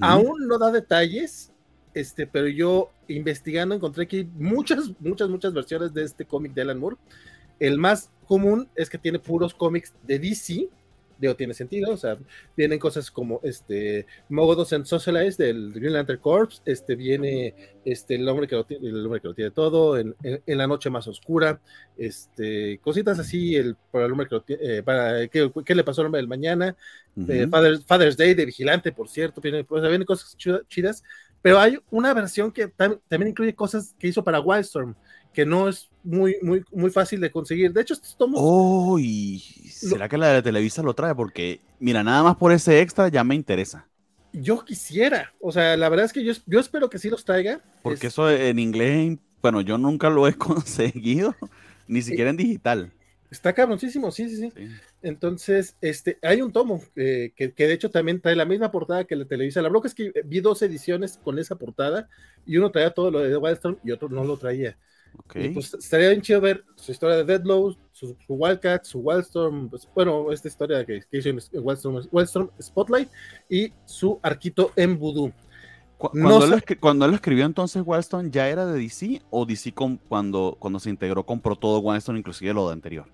Aún 0.00 0.46
no 0.46 0.58
da 0.58 0.70
detalles, 0.70 1.52
este, 1.94 2.26
pero 2.26 2.48
yo 2.48 2.90
investigando 3.08 3.74
encontré 3.74 4.06
que 4.06 4.18
hay 4.18 4.30
muchas, 4.36 4.90
muchas, 5.00 5.28
muchas 5.28 5.52
versiones 5.52 5.92
de 5.92 6.04
este 6.04 6.24
cómic 6.24 6.52
de 6.54 6.62
Alan 6.62 6.78
Moore. 6.78 6.96
El 7.58 7.78
más 7.78 8.10
común 8.26 8.68
es 8.76 8.88
que 8.88 8.98
tiene 8.98 9.18
puros 9.18 9.54
cómics 9.54 9.94
de 10.02 10.18
DC, 10.18 10.68
digo, 11.18 11.36
tiene 11.36 11.52
sentido, 11.52 11.92
o 11.92 11.96
sea, 11.96 12.16
vienen 12.56 12.78
cosas 12.78 13.10
como 13.10 13.40
este 13.42 14.06
Mogodos 14.28 14.72
and 14.72 14.84
Socialize 14.84 15.42
del 15.42 15.72
Green 15.72 15.92
Lantern 15.92 16.20
Corps, 16.20 16.62
este 16.64 16.94
viene 16.94 17.54
este 17.84 18.14
el 18.14 18.28
hombre 18.28 18.46
que 18.46 18.54
lo 18.54 18.64
tiene, 18.64 18.88
el 18.88 19.04
hombre 19.04 19.20
que 19.20 19.28
lo 19.28 19.34
tiene 19.34 19.50
todo, 19.50 19.98
en, 19.98 20.14
la 20.46 20.66
noche 20.66 20.90
más 20.90 21.06
oscura, 21.08 21.60
este, 21.96 22.78
cositas 22.78 23.18
así, 23.18 23.56
el, 23.56 23.76
para 23.90 24.06
el 24.06 24.12
hombre 24.12 24.28
que 24.28 24.34
lo 24.36 24.42
tiene, 24.42 24.78
eh, 24.78 24.82
para 24.82 25.26
¿qué, 25.28 25.50
¿qué, 25.64 25.74
le 25.74 25.84
pasó 25.84 26.00
al 26.00 26.06
hombre 26.06 26.20
del 26.20 26.28
mañana, 26.28 26.76
eh, 27.28 27.48
Father's, 27.86 28.16
Day 28.16 28.34
de 28.34 28.46
Vigilante, 28.46 28.92
por 28.92 29.08
cierto, 29.08 29.40
viene, 29.40 29.64
pues, 29.64 29.82
vienen 29.82 30.04
cosas 30.04 30.36
chidas, 30.36 31.02
pero 31.42 31.58
hay 31.58 31.78
una 31.90 32.14
versión 32.14 32.52
que 32.52 32.68
también 32.68 33.28
incluye 33.28 33.54
cosas 33.54 33.94
que 33.98 34.08
hizo 34.08 34.22
para 34.22 34.40
Wildstorm, 34.40 34.94
que 35.32 35.46
no 35.46 35.68
es 35.68 35.88
muy, 36.02 36.36
muy, 36.42 36.64
muy 36.72 36.90
fácil 36.90 37.20
de 37.20 37.30
conseguir. 37.30 37.72
De 37.72 37.82
hecho, 37.82 37.94
estos 37.94 38.16
tomos. 38.16 38.40
Oh, 38.42 38.98
será 39.70 40.08
que 40.08 40.18
la 40.18 40.32
de 40.32 40.42
Televisa 40.42 40.82
lo 40.82 40.94
trae? 40.94 41.14
Porque, 41.14 41.60
mira, 41.78 42.02
nada 42.02 42.22
más 42.22 42.36
por 42.36 42.52
ese 42.52 42.80
extra 42.80 43.08
ya 43.08 43.24
me 43.24 43.34
interesa. 43.34 43.86
Yo 44.32 44.64
quisiera, 44.64 45.32
o 45.40 45.52
sea, 45.52 45.76
la 45.76 45.88
verdad 45.88 46.06
es 46.06 46.12
que 46.12 46.22
yo, 46.22 46.32
yo 46.46 46.60
espero 46.60 46.90
que 46.90 46.98
sí 46.98 47.08
los 47.08 47.24
traiga. 47.24 47.60
Porque 47.82 48.08
eso 48.08 48.30
en 48.30 48.58
inglés, 48.58 49.18
bueno, 49.42 49.60
yo 49.62 49.78
nunca 49.78 50.10
lo 50.10 50.28
he 50.28 50.34
conseguido, 50.38 51.34
ni 51.86 52.02
siquiera 52.02 52.30
en 52.30 52.36
digital. 52.36 52.92
Está 53.30 53.52
cabroncísimo, 53.52 54.10
sí, 54.10 54.30
sí, 54.30 54.36
sí, 54.36 54.68
Entonces, 55.02 55.76
este, 55.82 56.18
hay 56.22 56.40
un 56.40 56.50
tomo 56.50 56.82
eh, 56.96 57.32
que, 57.36 57.52
de 57.54 57.72
hecho 57.72 57.90
también 57.90 58.22
trae 58.22 58.34
la 58.34 58.46
misma 58.46 58.70
portada 58.70 59.04
que 59.04 59.16
la 59.16 59.26
Televisa. 59.26 59.60
La 59.60 59.68
bronca 59.68 59.88
es 59.88 59.94
que 59.94 60.12
vi 60.24 60.40
dos 60.40 60.62
ediciones 60.62 61.18
con 61.22 61.38
esa 61.38 61.56
portada 61.56 62.08
y 62.46 62.56
uno 62.56 62.70
traía 62.70 62.90
todo 62.90 63.10
lo 63.10 63.20
de 63.20 63.36
Wildstorm 63.36 63.78
y 63.84 63.90
otro 63.90 64.08
no 64.08 64.24
lo 64.24 64.38
traía. 64.38 64.78
Okay. 65.24 65.50
pues 65.50 65.74
estaría 65.74 66.08
bien 66.08 66.22
chido 66.22 66.40
ver 66.40 66.64
su 66.76 66.90
historia 66.92 67.16
de 67.16 67.24
Deadlow, 67.24 67.76
su, 67.92 68.16
Wildcat, 68.28 68.84
su 68.84 69.00
Wildstorm, 69.00 69.68
pues, 69.68 69.86
bueno, 69.94 70.32
esta 70.32 70.48
historia 70.48 70.84
que, 70.86 71.02
hizo 71.10 71.28
en 71.28 71.38
Wildstorm, 72.10 72.50
Spotlight 72.60 73.10
y 73.48 73.72
su 73.84 74.18
arquito 74.22 74.72
en 74.76 74.98
Voodoo. 74.98 75.32
Cuando, 75.98 76.44
él, 76.44 76.78
cuando, 76.78 77.06
él, 77.06 77.14
escribió 77.14 77.44
entonces 77.44 77.82
Wildstorm, 77.84 78.30
¿ya 78.30 78.48
era 78.48 78.64
de 78.66 78.78
DC 78.78 79.20
o 79.30 79.44
DC 79.44 79.74
cuando, 80.08 80.56
cuando 80.58 80.78
se 80.78 80.90
integró 80.90 81.26
compró 81.26 81.56
todo 81.56 81.80
Wildstorm, 81.80 82.18
inclusive 82.18 82.54
lo 82.54 82.68
de 82.68 82.74
anterior? 82.74 83.06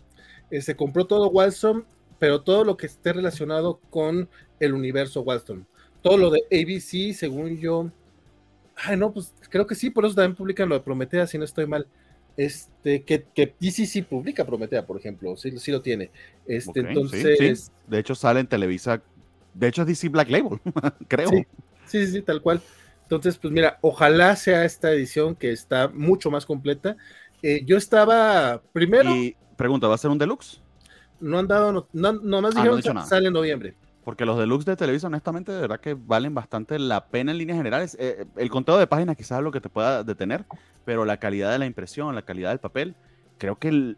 Eh, 0.51 0.61
se 0.61 0.77
compró 0.77 1.07
todo 1.07 1.31
Wildstorm, 1.31 1.85
pero 2.19 2.43
todo 2.43 2.63
lo 2.65 2.77
que 2.77 2.87
esté 2.87 3.15
relacionado 3.15 3.81
con 3.91 4.29
el 4.61 4.75
universo 4.75 5.23
Wildstorm. 5.23 5.65
Todo 6.03 6.19
lo 6.19 6.31
de 6.31 6.43
ABC, 6.53 7.15
según 7.15 7.59
yo, 7.59 7.91
Ay, 8.77 8.97
no, 8.97 9.13
pues 9.13 9.35
creo 9.51 9.67
que 9.67 9.75
sí, 9.75 9.91
por 9.91 10.05
eso 10.05 10.15
también 10.15 10.37
publican 10.37 10.69
lo 10.69 10.75
de 10.75 10.81
Prometea, 10.81 11.27
si 11.27 11.39
no 11.39 11.45
estoy 11.45 11.67
mal. 11.67 11.87
Este, 12.37 13.05
que, 13.05 13.27
que 13.33 13.55
DC 13.61 13.87
sí 13.87 14.03
publica 14.03 14.45
Prometea, 14.45 14.85
por 14.85 14.97
ejemplo, 14.99 15.37
sí, 15.37 15.57
sí 15.59 15.71
lo 15.71 15.83
tiene. 15.83 16.11
Este, 16.47 16.81
entonces. 16.81 17.71
De 17.87 17.99
hecho, 17.99 18.15
sale 18.15 18.41
en 18.41 18.47
Televisa. 18.47 19.03
De 19.55 19.69
hecho, 19.69 19.83
es 19.83 19.89
DC 19.89 20.09
Black 20.09 20.31
Label, 20.31 20.59
creo. 21.09 21.31
Sí, 21.31 21.47
sí, 21.87 22.07
sí, 22.09 22.23
tal 22.23 22.43
cual. 22.43 22.61
Entonces, 23.03 23.39
pues 23.39 23.53
mira, 23.53 23.79
ojalá 23.83 24.35
sea 24.35 24.65
esta 24.65 24.91
edición 24.91 25.37
que 25.37 25.53
está 25.53 25.89
mucho 25.89 26.31
más 26.31 26.47
completa. 26.47 26.97
Eh, 27.43 27.63
yo 27.65 27.77
estaba 27.77 28.63
primero. 28.73 29.15
Y 29.15 29.37
pregunta, 29.57 29.87
¿va 29.87 29.95
a 29.95 29.99
ser 29.99 30.11
un 30.11 30.19
deluxe? 30.19 30.61
No 31.21 31.39
han 31.39 31.47
dado, 31.47 31.73
no, 31.73 31.89
no, 31.93 32.13
nomás 32.13 32.57
ah, 32.57 32.61
dijeron 32.61 32.83
que 32.83 33.09
sale 33.09 33.29
en 33.29 33.35
noviembre. 33.35 33.75
Porque 34.05 34.27
los 34.27 34.39
deluxe 34.39 34.67
de 34.67 34.77
Televisa, 34.77 35.07
honestamente, 35.07 35.51
de 35.51 35.63
verdad 35.63 35.81
que 35.81 35.95
valen 35.95 36.35
bastante 36.35 36.79
la 36.79 37.07
pena 37.07 37.33
en 37.33 37.39
líneas 37.39 37.57
generales. 37.57 37.97
Eh, 37.99 38.17
eh, 38.21 38.27
el 38.37 38.51
conteo 38.51 38.77
de 38.77 38.87
páginas 38.87 39.17
quizás 39.17 39.39
es 39.39 39.45
lo 39.45 39.51
que 39.51 39.61
te 39.61 39.71
pueda 39.71 40.05
detener, 40.05 40.45
pero 40.85 41.05
la 41.05 41.17
calidad 41.17 41.51
de 41.51 41.59
la 41.59 41.67
impresión, 41.67 42.15
la 42.15 42.23
calidad 42.23 42.51
del 42.51 42.59
papel, 42.59 42.95
creo 43.39 43.57
que 43.57 43.97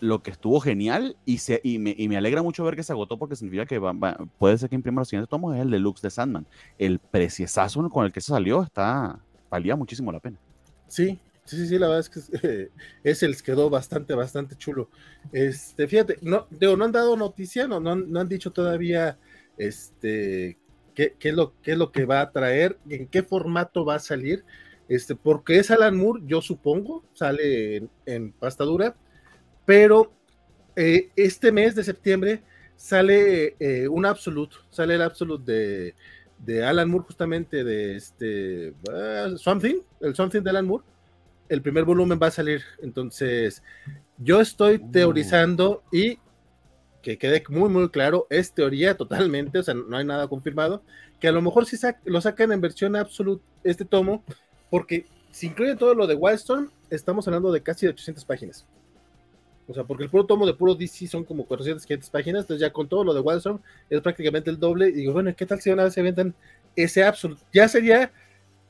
lo 0.00 0.22
que 0.22 0.30
estuvo 0.30 0.60
genial 0.60 1.16
y, 1.24 1.78
me, 1.78 1.94
y, 1.96 2.14
alegra 2.14 2.42
mucho 2.42 2.64
ver 2.64 2.76
que 2.76 2.82
se 2.82 2.92
agotó 2.92 3.18
porque 3.18 3.36
significa 3.36 3.66
que 3.66 3.80
puede 4.38 4.58
ser 4.58 4.68
que 4.68 4.74
imprima 4.74 5.00
los 5.00 5.08
siguientes 5.08 5.30
tomos 5.30 5.54
es 5.54 5.62
el 5.62 5.70
deluxe 5.70 6.02
de 6.02 6.10
Sandman. 6.10 6.46
El 6.78 6.98
preciesazo 6.98 7.88
con 7.90 8.06
el 8.06 8.12
que 8.12 8.20
se 8.20 8.28
salió 8.28 8.62
está 8.62 9.18
valía 9.50 9.76
muchísimo 9.76 10.12
la 10.12 10.20
pena. 10.20 10.38
Sí, 10.88 11.18
sí, 11.44 11.66
sí, 11.66 11.78
la 11.78 11.88
verdad 11.88 12.00
es 12.00 12.30
que 12.30 12.70
ese 13.04 13.28
les 13.28 13.42
quedó 13.42 13.70
bastante, 13.70 14.14
bastante 14.14 14.56
chulo. 14.56 14.88
Este, 15.32 15.86
fíjate, 15.86 16.18
no, 16.22 16.46
no 16.50 16.84
han 16.84 16.92
dado 16.92 17.16
noticia, 17.16 17.66
no, 17.66 17.80
no, 17.80 17.96
no 17.96 18.20
han 18.20 18.28
dicho 18.28 18.50
todavía 18.50 19.18
este, 19.58 20.58
qué, 20.94 21.14
qué, 21.18 21.28
es 21.30 21.34
lo, 21.34 21.52
qué 21.62 21.72
es 21.72 21.78
lo 21.78 21.92
que 21.92 22.04
va 22.04 22.20
a 22.20 22.30
traer, 22.30 22.78
en 22.88 23.06
qué 23.06 23.22
formato 23.22 23.84
va 23.84 23.96
a 23.96 24.00
salir, 24.00 24.44
este, 24.88 25.14
porque 25.16 25.58
es 25.58 25.70
Alan 25.70 25.96
Moore, 25.96 26.22
yo 26.26 26.40
supongo, 26.40 27.04
sale 27.12 27.76
en, 27.76 27.90
en 28.06 28.32
pastadura, 28.32 28.94
pero 29.64 30.12
eh, 30.76 31.10
este 31.16 31.50
mes 31.50 31.74
de 31.74 31.82
septiembre 31.82 32.42
sale 32.76 33.56
eh, 33.58 33.88
un 33.88 34.06
Absolute, 34.06 34.56
sale 34.70 34.94
el 34.94 35.02
Absolute 35.02 35.52
de, 35.52 35.94
de 36.38 36.64
Alan 36.64 36.88
Moore, 36.88 37.06
justamente 37.06 37.64
de 37.64 37.96
este 37.96 38.74
uh, 38.90 39.36
Something, 39.36 39.76
el 40.00 40.14
Something 40.14 40.42
de 40.42 40.50
Alan 40.50 40.66
Moore. 40.66 40.84
El 41.48 41.62
primer 41.62 41.84
volumen 41.84 42.18
va 42.20 42.26
a 42.26 42.32
salir, 42.32 42.62
entonces 42.82 43.62
yo 44.18 44.40
estoy 44.40 44.76
uh. 44.76 44.90
teorizando 44.90 45.82
y 45.92 46.18
que 47.06 47.18
quede 47.18 47.44
muy, 47.50 47.68
muy 47.68 47.88
claro, 47.88 48.26
es 48.30 48.50
teoría 48.50 48.96
totalmente, 48.96 49.60
o 49.60 49.62
sea, 49.62 49.74
no 49.74 49.96
hay 49.96 50.04
nada 50.04 50.26
confirmado, 50.26 50.82
que 51.20 51.28
a 51.28 51.32
lo 51.32 51.40
mejor 51.40 51.64
sí 51.64 51.76
lo 52.04 52.20
sacan 52.20 52.50
en 52.50 52.60
versión 52.60 52.96
absoluta 52.96 53.44
este 53.62 53.84
tomo, 53.84 54.24
porque 54.70 55.06
si 55.30 55.46
incluyen 55.46 55.78
todo 55.78 55.94
lo 55.94 56.08
de 56.08 56.16
Wildstorm, 56.16 56.68
estamos 56.90 57.28
hablando 57.28 57.52
de 57.52 57.62
casi 57.62 57.86
800 57.86 58.24
páginas. 58.24 58.66
O 59.68 59.74
sea, 59.74 59.84
porque 59.84 60.02
el 60.02 60.10
puro 60.10 60.26
tomo 60.26 60.46
de 60.46 60.54
puro 60.54 60.74
DC 60.74 61.06
son 61.06 61.22
como 61.22 61.46
400, 61.46 61.86
500 61.86 62.10
páginas, 62.10 62.42
entonces 62.42 62.60
ya 62.60 62.72
con 62.72 62.88
todo 62.88 63.04
lo 63.04 63.14
de 63.14 63.20
Wildstorm 63.20 63.60
es 63.88 64.00
prácticamente 64.00 64.50
el 64.50 64.58
doble. 64.58 64.88
Y 64.88 64.92
digo, 64.92 65.12
bueno, 65.12 65.32
¿qué 65.36 65.46
tal 65.46 65.60
si 65.60 65.70
una 65.70 65.84
vez 65.84 65.94
se 65.94 66.00
aventan 66.00 66.34
ese 66.74 67.04
absoluto? 67.04 67.44
Ya 67.52 67.68
sería 67.68 68.10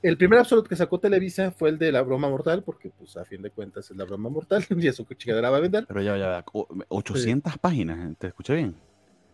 el 0.07 0.17
primer 0.17 0.39
absoluto 0.39 0.69
que 0.69 0.77
sacó 0.77 1.01
Televisa 1.01 1.51
fue 1.51 1.71
el 1.71 1.79
de 1.79 1.91
la 1.91 2.03
broma 2.03 2.29
mortal, 2.29 2.63
porque 2.63 2.91
pues 2.97 3.17
a 3.17 3.25
fin 3.25 3.43
de 3.43 3.51
cuentas 3.51 3.91
es 3.91 3.97
la 3.97 4.05
broma 4.05 4.29
mortal 4.29 4.65
y 4.71 4.87
eso 4.87 5.05
que 5.05 5.17
chingadera 5.17 5.51
va 5.51 5.57
a 5.57 5.61
vender. 5.61 5.85
Pero 5.89 6.03
ya, 6.03 6.17
ya, 6.17 6.45
800 6.89 7.59
páginas, 7.59 8.17
¿te 8.19 8.29
escuché 8.29 8.55
bien? 8.55 8.75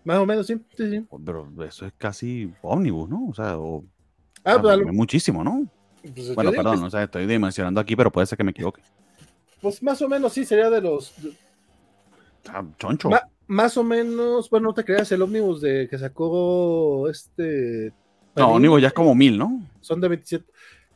Más 0.05 0.19
o 0.19 0.27
menos, 0.27 0.47
sí, 0.47 0.59
sí, 0.77 0.91
sí. 0.91 1.07
Pero 1.25 1.49
eso 1.65 1.87
es 1.87 1.93
casi 1.97 2.53
ómnibus, 2.63 3.09
¿no? 3.09 3.29
O 3.29 3.35
sea, 3.35 3.59
o, 3.59 3.85
ah, 4.45 4.59
pues, 4.61 4.79
muchísimo, 4.87 5.45
¿no? 5.45 5.69
Pues, 6.03 6.35
bueno, 6.35 6.51
perdón, 6.51 6.83
o 6.83 6.91
sea, 6.91 7.05
estoy 7.05 7.27
dimensionando 7.27 7.81
aquí, 7.81 7.95
pero 7.95 8.11
puede 8.11 8.27
ser 8.27 8.39
que 8.39 8.45
me 8.45 8.51
equivoque. 8.51 8.83
Pues 9.61 9.83
más 9.83 10.01
o 10.03 10.09
menos 10.09 10.33
sí, 10.33 10.45
sería 10.45 10.71
de 10.71 10.81
los... 10.81 11.15
Ah, 12.49 12.65
choncho. 12.79 13.11
más 13.47 13.77
o 13.77 13.85
menos, 13.85 14.51
bueno, 14.51 14.69
no 14.69 14.75
te 14.75 14.85
creas, 14.85 15.13
el 15.13 15.23
ómnibus 15.23 15.61
de 15.61 15.87
que 15.89 15.99
sacó 15.99 17.09
este 17.09 17.93
no, 18.35 18.53
ómnibus 18.53 18.81
ya 18.81 18.89
es 18.89 18.95
como 18.95 19.15
mil, 19.15 19.39
¿no? 19.39 19.67
Son 19.81 20.01
de 20.01 20.09
27. 20.09 20.45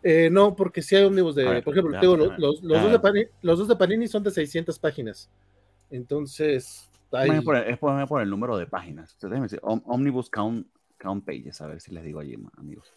Eh, 0.02 0.28
no, 0.30 0.54
porque 0.54 0.82
si 0.82 0.94
hay 0.94 1.04
ómnibus 1.04 1.34
de, 1.34 1.62
por 1.62 1.74
ejemplo, 1.76 2.16
los, 2.16 2.62
los, 2.62 2.82
dos 2.82 2.92
de 2.92 2.98
Panini, 3.00 3.26
los 3.42 3.58
dos 3.58 3.68
de 3.68 3.76
Panini 3.76 4.08
son 4.08 4.22
de 4.22 4.30
600 4.30 4.78
páginas. 4.78 5.28
Entonces, 5.90 6.88
hay... 7.12 7.30
es, 7.30 7.42
por, 7.78 8.08
por, 8.08 8.22
el 8.22 8.30
número 8.30 8.56
de 8.56 8.66
páginas. 8.66 9.16
Omnibus 9.62 10.30
count, 10.30 10.66
count 10.98 11.24
pages, 11.24 11.60
a 11.60 11.66
ver 11.66 11.80
si 11.80 11.92
les 11.92 12.04
digo 12.04 12.20
allí, 12.20 12.36
amigos. 12.56 12.92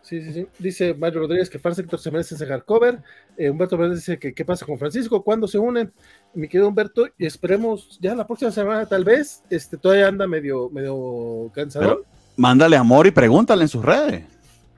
Sí, 0.00 0.22
sí, 0.22 0.32
sí. 0.32 0.46
Dice 0.60 0.94
Mario 0.94 1.20
Rodríguez 1.20 1.50
que 1.50 1.58
Sector 1.58 1.98
se 1.98 2.10
merece 2.12 2.36
ese 2.36 2.46
hardcover. 2.46 3.02
Eh, 3.36 3.50
Humberto 3.50 3.76
Vélez 3.76 3.96
dice 3.96 4.18
que 4.18 4.32
qué 4.32 4.44
pasa 4.44 4.64
con 4.64 4.78
Francisco, 4.78 5.22
cuándo 5.24 5.48
se 5.48 5.58
unen. 5.58 5.92
Mi 6.32 6.48
querido 6.48 6.68
Humberto, 6.68 7.08
y 7.18 7.26
esperemos 7.26 7.98
ya 8.00 8.14
la 8.14 8.26
próxima 8.26 8.52
semana, 8.52 8.86
tal 8.86 9.04
vez. 9.04 9.42
Este 9.50 9.76
todavía 9.76 10.06
anda 10.06 10.26
medio, 10.28 10.70
medio 10.70 11.50
cansado 11.52 12.04
mándale 12.36 12.76
amor 12.76 13.06
y 13.06 13.10
pregúntale 13.10 13.62
en 13.62 13.68
sus 13.68 13.84
redes. 13.84 14.24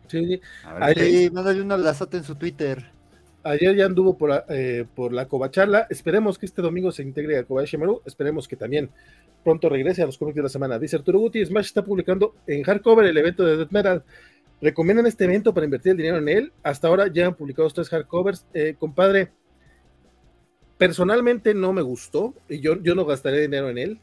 Sí, 0.06 0.40
Ahí, 0.80 1.28
mándale 1.30 1.60
un 1.60 1.70
abrazote 1.70 2.16
en 2.16 2.24
su 2.24 2.34
Twitter. 2.34 2.90
Ayer 3.44 3.76
ya 3.76 3.86
anduvo 3.86 4.16
por, 4.16 4.44
eh, 4.48 4.86
por 4.94 5.12
la 5.12 5.26
Covacharla. 5.26 5.86
Esperemos 5.90 6.38
que 6.38 6.46
este 6.46 6.62
domingo 6.62 6.90
se 6.92 7.02
integre 7.02 7.38
a 7.38 7.44
Kobayashi 7.44 7.76
Maru. 7.76 8.02
Esperemos 8.04 8.48
que 8.48 8.56
también 8.56 8.90
pronto 9.44 9.68
regrese 9.68 10.02
a 10.02 10.06
los 10.06 10.18
cómics 10.18 10.36
de 10.36 10.42
la 10.42 10.48
semana. 10.48 10.78
Dice 10.78 10.96
Arturo 10.96 11.18
Guti, 11.18 11.44
Smash 11.44 11.66
está 11.66 11.84
publicando 11.84 12.34
en 12.46 12.62
hardcover 12.62 13.06
el 13.06 13.16
evento 13.16 13.44
de 13.44 13.56
Death 13.56 13.70
Metal. 13.70 14.02
¿Recomiendan 14.60 15.06
este 15.06 15.24
evento 15.24 15.54
para 15.54 15.64
invertir 15.64 15.92
el 15.92 15.98
dinero 15.98 16.18
en 16.18 16.28
él? 16.28 16.52
Hasta 16.62 16.88
ahora 16.88 17.06
ya 17.12 17.26
han 17.26 17.34
publicado 17.34 17.68
tres 17.70 17.88
hardcovers. 17.88 18.46
Eh, 18.54 18.74
compadre, 18.78 19.30
personalmente 20.78 21.54
no 21.54 21.72
me 21.72 21.82
gustó 21.82 22.34
y 22.48 22.60
yo, 22.60 22.82
yo 22.82 22.94
no 22.94 23.04
gastaré 23.04 23.40
dinero 23.40 23.68
en 23.70 23.78
él 23.78 24.00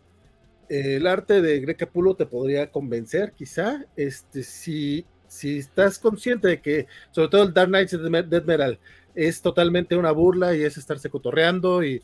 el 0.69 1.08
arte 1.08 1.41
de 1.41 1.60
Greg 1.60 1.78
Capullo 1.78 2.15
te 2.15 2.25
podría 2.25 2.71
convencer, 2.71 3.34
quizá, 3.34 3.86
este, 3.95 4.43
si, 4.43 5.06
si 5.28 5.60
estás 5.60 5.99
consciente 5.99 6.47
de 6.47 6.62
que, 6.62 6.88
sobre 7.12 7.30
todo 7.30 7.43
el 7.43 7.54
Dark 7.54 7.69
Knights 7.69 7.91
de 7.91 8.23
Dead 8.23 8.43
Metal, 8.43 8.80
es 9.13 9.41
totalmente 9.41 9.95
una 9.95 10.12
burla 10.12 10.56
y 10.56 10.63
es 10.63 10.78
estarse 10.78 11.10
cotorreando 11.10 11.84
y, 11.84 12.01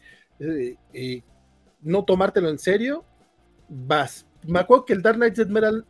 y, 0.94 1.24
no 1.82 2.06
tomártelo 2.06 2.50
en 2.50 2.60
serio, 2.60 3.04
vas. 3.68 4.26
Me 4.48 4.60
acuerdo 4.60 4.86
que 4.86 4.94
el 4.94 5.02
Dark 5.02 5.18
Knights 5.18 5.38
Dead 5.38 5.48
Metal 5.48 5.86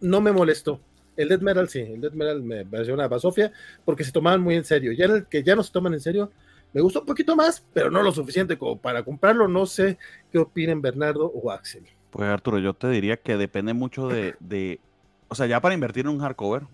no 0.00 0.20
me 0.20 0.32
molestó. 0.32 0.80
El 1.16 1.28
Dead 1.28 1.40
Metal 1.40 1.68
sí, 1.68 1.80
el 1.80 2.00
Dead 2.00 2.12
Metal 2.12 2.42
me 2.42 2.64
pareció 2.64 2.94
una 2.94 3.08
basofia 3.08 3.52
porque 3.84 4.04
se 4.04 4.12
tomaban 4.12 4.40
muy 4.40 4.54
en 4.54 4.64
serio. 4.64 4.92
Ya 4.92 5.06
el 5.06 5.26
que 5.26 5.42
ya 5.42 5.56
no 5.56 5.64
se 5.64 5.72
toman 5.72 5.94
en 5.94 6.00
serio, 6.00 6.30
me 6.72 6.80
gustó 6.80 7.00
un 7.00 7.06
poquito 7.06 7.34
más, 7.36 7.64
pero 7.72 7.90
no 7.90 8.02
lo 8.02 8.12
suficiente 8.12 8.58
como 8.58 8.78
para 8.78 9.02
comprarlo. 9.02 9.48
No 9.48 9.66
sé 9.66 9.98
qué 10.30 10.38
opinen 10.38 10.82
Bernardo 10.82 11.26
o 11.26 11.50
Axel. 11.50 11.84
Pues 12.10 12.28
Arturo, 12.28 12.58
yo 12.58 12.74
te 12.74 12.88
diría 12.88 13.16
que 13.16 13.36
depende 13.36 13.74
mucho 13.74 14.08
de, 14.08 14.34
de, 14.40 14.80
o 15.28 15.34
sea, 15.34 15.46
ya 15.46 15.60
para 15.60 15.74
invertir 15.74 16.06
en 16.06 16.12
un 16.12 16.20
hardcover, 16.20 16.66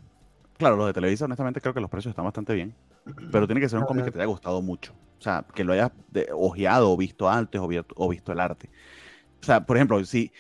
claro, 0.56 0.76
los 0.76 0.86
de 0.86 0.92
Televisa, 0.92 1.24
honestamente 1.24 1.60
creo 1.60 1.74
que 1.74 1.80
los 1.80 1.90
precios 1.90 2.12
están 2.12 2.24
bastante 2.24 2.54
bien, 2.54 2.74
pero 3.32 3.46
tiene 3.46 3.60
que 3.60 3.68
ser 3.68 3.80
un 3.80 3.84
cómic 3.84 4.04
que 4.04 4.10
te 4.12 4.18
haya 4.18 4.26
gustado 4.26 4.62
mucho, 4.62 4.92
o 5.18 5.22
sea, 5.22 5.44
que 5.52 5.64
lo 5.64 5.72
hayas 5.72 5.90
de, 6.12 6.28
ojeado 6.32 6.92
o 6.92 6.96
visto 6.96 7.28
antes 7.28 7.60
o, 7.60 7.68
o 7.96 8.08
visto 8.08 8.30
el 8.30 8.38
arte. 8.38 8.70
O 9.42 9.44
sea, 9.44 9.66
por 9.66 9.76
ejemplo, 9.76 10.02
si, 10.04 10.32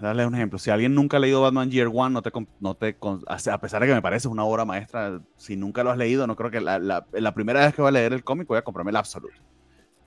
darle 0.00 0.26
un 0.26 0.34
ejemplo. 0.34 0.58
Si 0.58 0.70
alguien 0.70 0.94
nunca 0.94 1.16
ha 1.16 1.20
leído 1.20 1.42
Batman 1.42 1.70
Year 1.70 1.88
One, 1.92 2.12
no 2.12 2.22
te, 2.22 2.30
no 2.60 2.74
te, 2.74 2.96
a 3.26 3.60
pesar 3.60 3.82
de 3.82 3.88
que 3.88 3.94
me 3.94 4.02
parece 4.02 4.28
una 4.28 4.44
obra 4.44 4.64
maestra, 4.64 5.20
si 5.36 5.56
nunca 5.56 5.84
lo 5.84 5.90
has 5.90 5.98
leído, 5.98 6.26
no 6.26 6.36
creo 6.36 6.50
que 6.50 6.60
la, 6.60 6.78
la, 6.78 7.34
primera 7.34 7.60
vez 7.60 7.74
que 7.74 7.82
voy 7.82 7.88
a 7.88 7.92
leer 7.92 8.12
el 8.12 8.24
cómic 8.24 8.48
voy 8.48 8.58
a 8.58 8.62
comprarme 8.62 8.90
el 8.90 8.96
Absolute. 8.96 9.36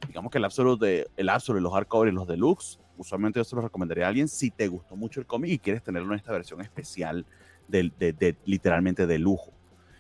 Digamos 0.08 0.32
que 0.32 0.38
el 0.38 0.46
Absolute, 0.46 0.86
de, 0.86 1.08
el 1.18 1.30
Absolute, 1.30 1.62
los 1.62 1.74
hardcover 1.74 2.12
y 2.12 2.16
los 2.16 2.28
deluxe, 2.28 2.80
usualmente 2.98 3.40
yo 3.40 3.44
se 3.44 3.56
los 3.56 3.64
recomendaría 3.64 4.06
a 4.06 4.10
alguien 4.10 4.28
si 4.28 4.52
te 4.52 4.68
gustó 4.68 4.96
mucho 4.96 5.20
el 5.20 5.26
cómic 5.26 5.52
y 5.52 5.60
quieres 5.60 5.84
tenerlo 5.84 6.14
en 6.14 6.20
esta 6.20 6.32
versión 6.32 6.62
especial 6.62 7.26
de, 7.68 7.92
de, 7.98 8.36
literalmente 8.46 9.08
de 9.08 9.20
lujo. 9.20 9.52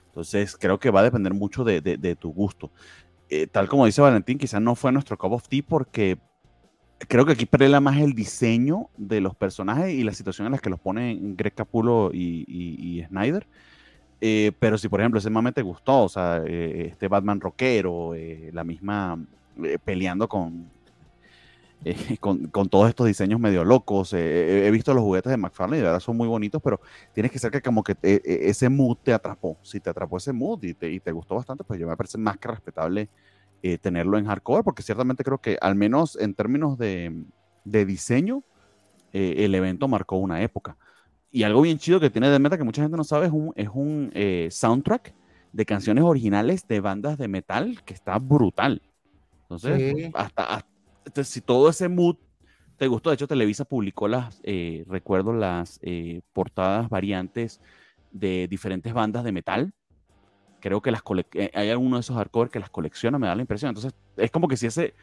Entonces 0.07 0.57
creo 0.59 0.79
que 0.79 0.89
va 0.89 1.01
a 1.01 1.03
depender 1.03 1.33
mucho 1.33 1.63
de, 1.63 2.17
tu 2.19 2.33
gusto. 2.33 2.71
Eh, 3.29 3.45
tal 3.45 3.69
como 3.69 3.85
dice 3.85 4.01
Valentín, 4.01 4.39
quizás 4.39 4.61
no 4.61 4.75
fue 4.75 4.91
nuestro 4.91 5.17
cup 5.17 5.33
of 5.33 5.47
tea 5.47 5.61
porque 5.67 6.17
creo 7.07 7.25
que 7.25 7.33
aquí 7.33 7.45
prela 7.45 7.79
más 7.79 7.97
el 7.97 8.13
diseño 8.13 8.89
de 8.97 9.21
los 9.21 9.35
personajes 9.35 9.93
y 9.93 10.03
la 10.03 10.13
situación 10.13 10.47
en 10.47 10.51
las 10.51 10.61
que 10.61 10.69
los 10.69 10.79
ponen 10.79 11.35
Greg 11.37 11.53
Capulo 11.53 12.11
y, 12.13 13.03
Snyder. 13.07 13.47
Eh, 14.21 14.51
pero 14.59 14.77
si, 14.77 14.89
por 14.89 14.99
ejemplo, 14.99 15.19
ese 15.19 15.29
mame 15.29 15.53
te 15.53 15.61
gustó, 15.61 16.03
o 16.03 16.09
sea, 16.09 16.43
eh, 16.45 16.87
este 16.91 17.07
Batman 17.07 17.39
rockero, 17.39 18.15
eh, 18.15 18.49
la 18.53 18.65
misma 18.65 19.17
peleando 19.85 20.27
con, 20.29 20.69
con, 22.19 22.69
todos 22.69 22.89
estos 22.89 23.07
diseños 23.07 23.39
medio 23.39 23.63
locos. 23.63 24.13
he 24.13 24.69
visto 24.71 24.93
los 24.93 25.03
juguetes 25.03 25.29
de 25.29 25.37
McFarlane 25.37 25.77
y 25.77 25.79
de 25.79 25.85
verdad 25.85 25.99
son 26.01 26.17
muy 26.17 26.27
bonitos, 26.27 26.61
pero 26.61 26.81
tienes 27.13 27.31
que 27.31 27.39
ser 27.39 27.51
que 27.51 27.61
como 27.61 27.81
que 27.81 27.95
ese 28.01 28.67
mood 28.67 28.97
te 29.01 29.13
atrapó. 29.13 29.57
Si 29.61 29.79
te 29.79 29.89
atrapó 29.89 30.17
ese 30.17 30.33
mood 30.33 30.61
y 30.63 30.73
te, 30.73 30.91
y 30.91 30.99
te 30.99 31.13
gustó 31.13 31.35
bastante, 31.35 31.63
pues 31.63 31.79
yo 31.79 31.87
me 31.87 31.95
parece 31.95 32.17
más 32.17 32.37
que 32.37 32.49
respetable 32.49 33.09
eh, 33.61 33.77
tenerlo 33.77 34.17
en 34.17 34.25
hardcore, 34.25 34.63
porque 34.63 34.83
ciertamente 34.83 35.23
creo 35.23 35.39
que 35.39 35.57
al 35.59 35.75
menos 35.75 36.17
en 36.17 36.33
términos 36.33 36.77
de, 36.77 37.25
de 37.65 37.85
diseño, 37.85 38.43
eh, 39.11 39.35
el 39.39 39.53
evento 39.55 39.87
marcó 39.87 40.17
una 40.17 40.41
época. 40.41 40.77
Y 41.31 41.43
algo 41.43 41.61
bien 41.61 41.77
chido 41.77 41.99
que 41.99 42.09
tiene 42.09 42.29
de 42.29 42.39
meta 42.39 42.57
que 42.57 42.63
mucha 42.63 42.81
gente 42.81 42.97
no 42.97 43.03
sabe 43.03 43.27
es 43.27 43.31
un, 43.31 43.51
es 43.55 43.69
un 43.73 44.11
eh, 44.13 44.47
soundtrack 44.49 45.13
de 45.51 45.65
canciones 45.65 46.03
originales 46.03 46.67
de 46.67 46.79
bandas 46.79 47.17
de 47.17 47.27
metal 47.27 47.83
que 47.83 47.93
está 47.93 48.17
brutal. 48.17 48.81
Entonces, 49.41 50.09
hasta, 50.13 50.65
si 51.23 51.41
todo 51.41 51.69
ese 51.69 51.89
mood 51.89 52.15
te 52.77 52.87
gustó, 52.87 53.09
de 53.09 53.15
hecho 53.15 53.27
Televisa 53.27 53.65
publicó 53.65 54.07
las, 54.07 54.41
recuerdo 54.87 55.33
las 55.33 55.79
portadas 56.33 56.87
variantes 56.87 57.59
de 58.11 58.47
diferentes 58.47 58.93
bandas 58.93 59.23
de 59.23 59.31
metal 59.31 59.73
creo 60.59 60.81
que 60.81 60.91
las 60.91 61.01
eh, 61.33 61.51
hay 61.53 61.69
alguno 61.69 61.97
de 61.97 62.01
esos 62.01 62.15
hardcore 62.15 62.49
que 62.49 62.59
las 62.59 62.69
colecciona, 62.69 63.19
me 63.19 63.27
da 63.27 63.35
la 63.35 63.41
impresión. 63.41 63.69
Entonces, 63.69 63.93
es 64.17 64.31
como 64.31 64.47
que 64.47 64.57
si 64.57 64.67
ese, 64.67 64.93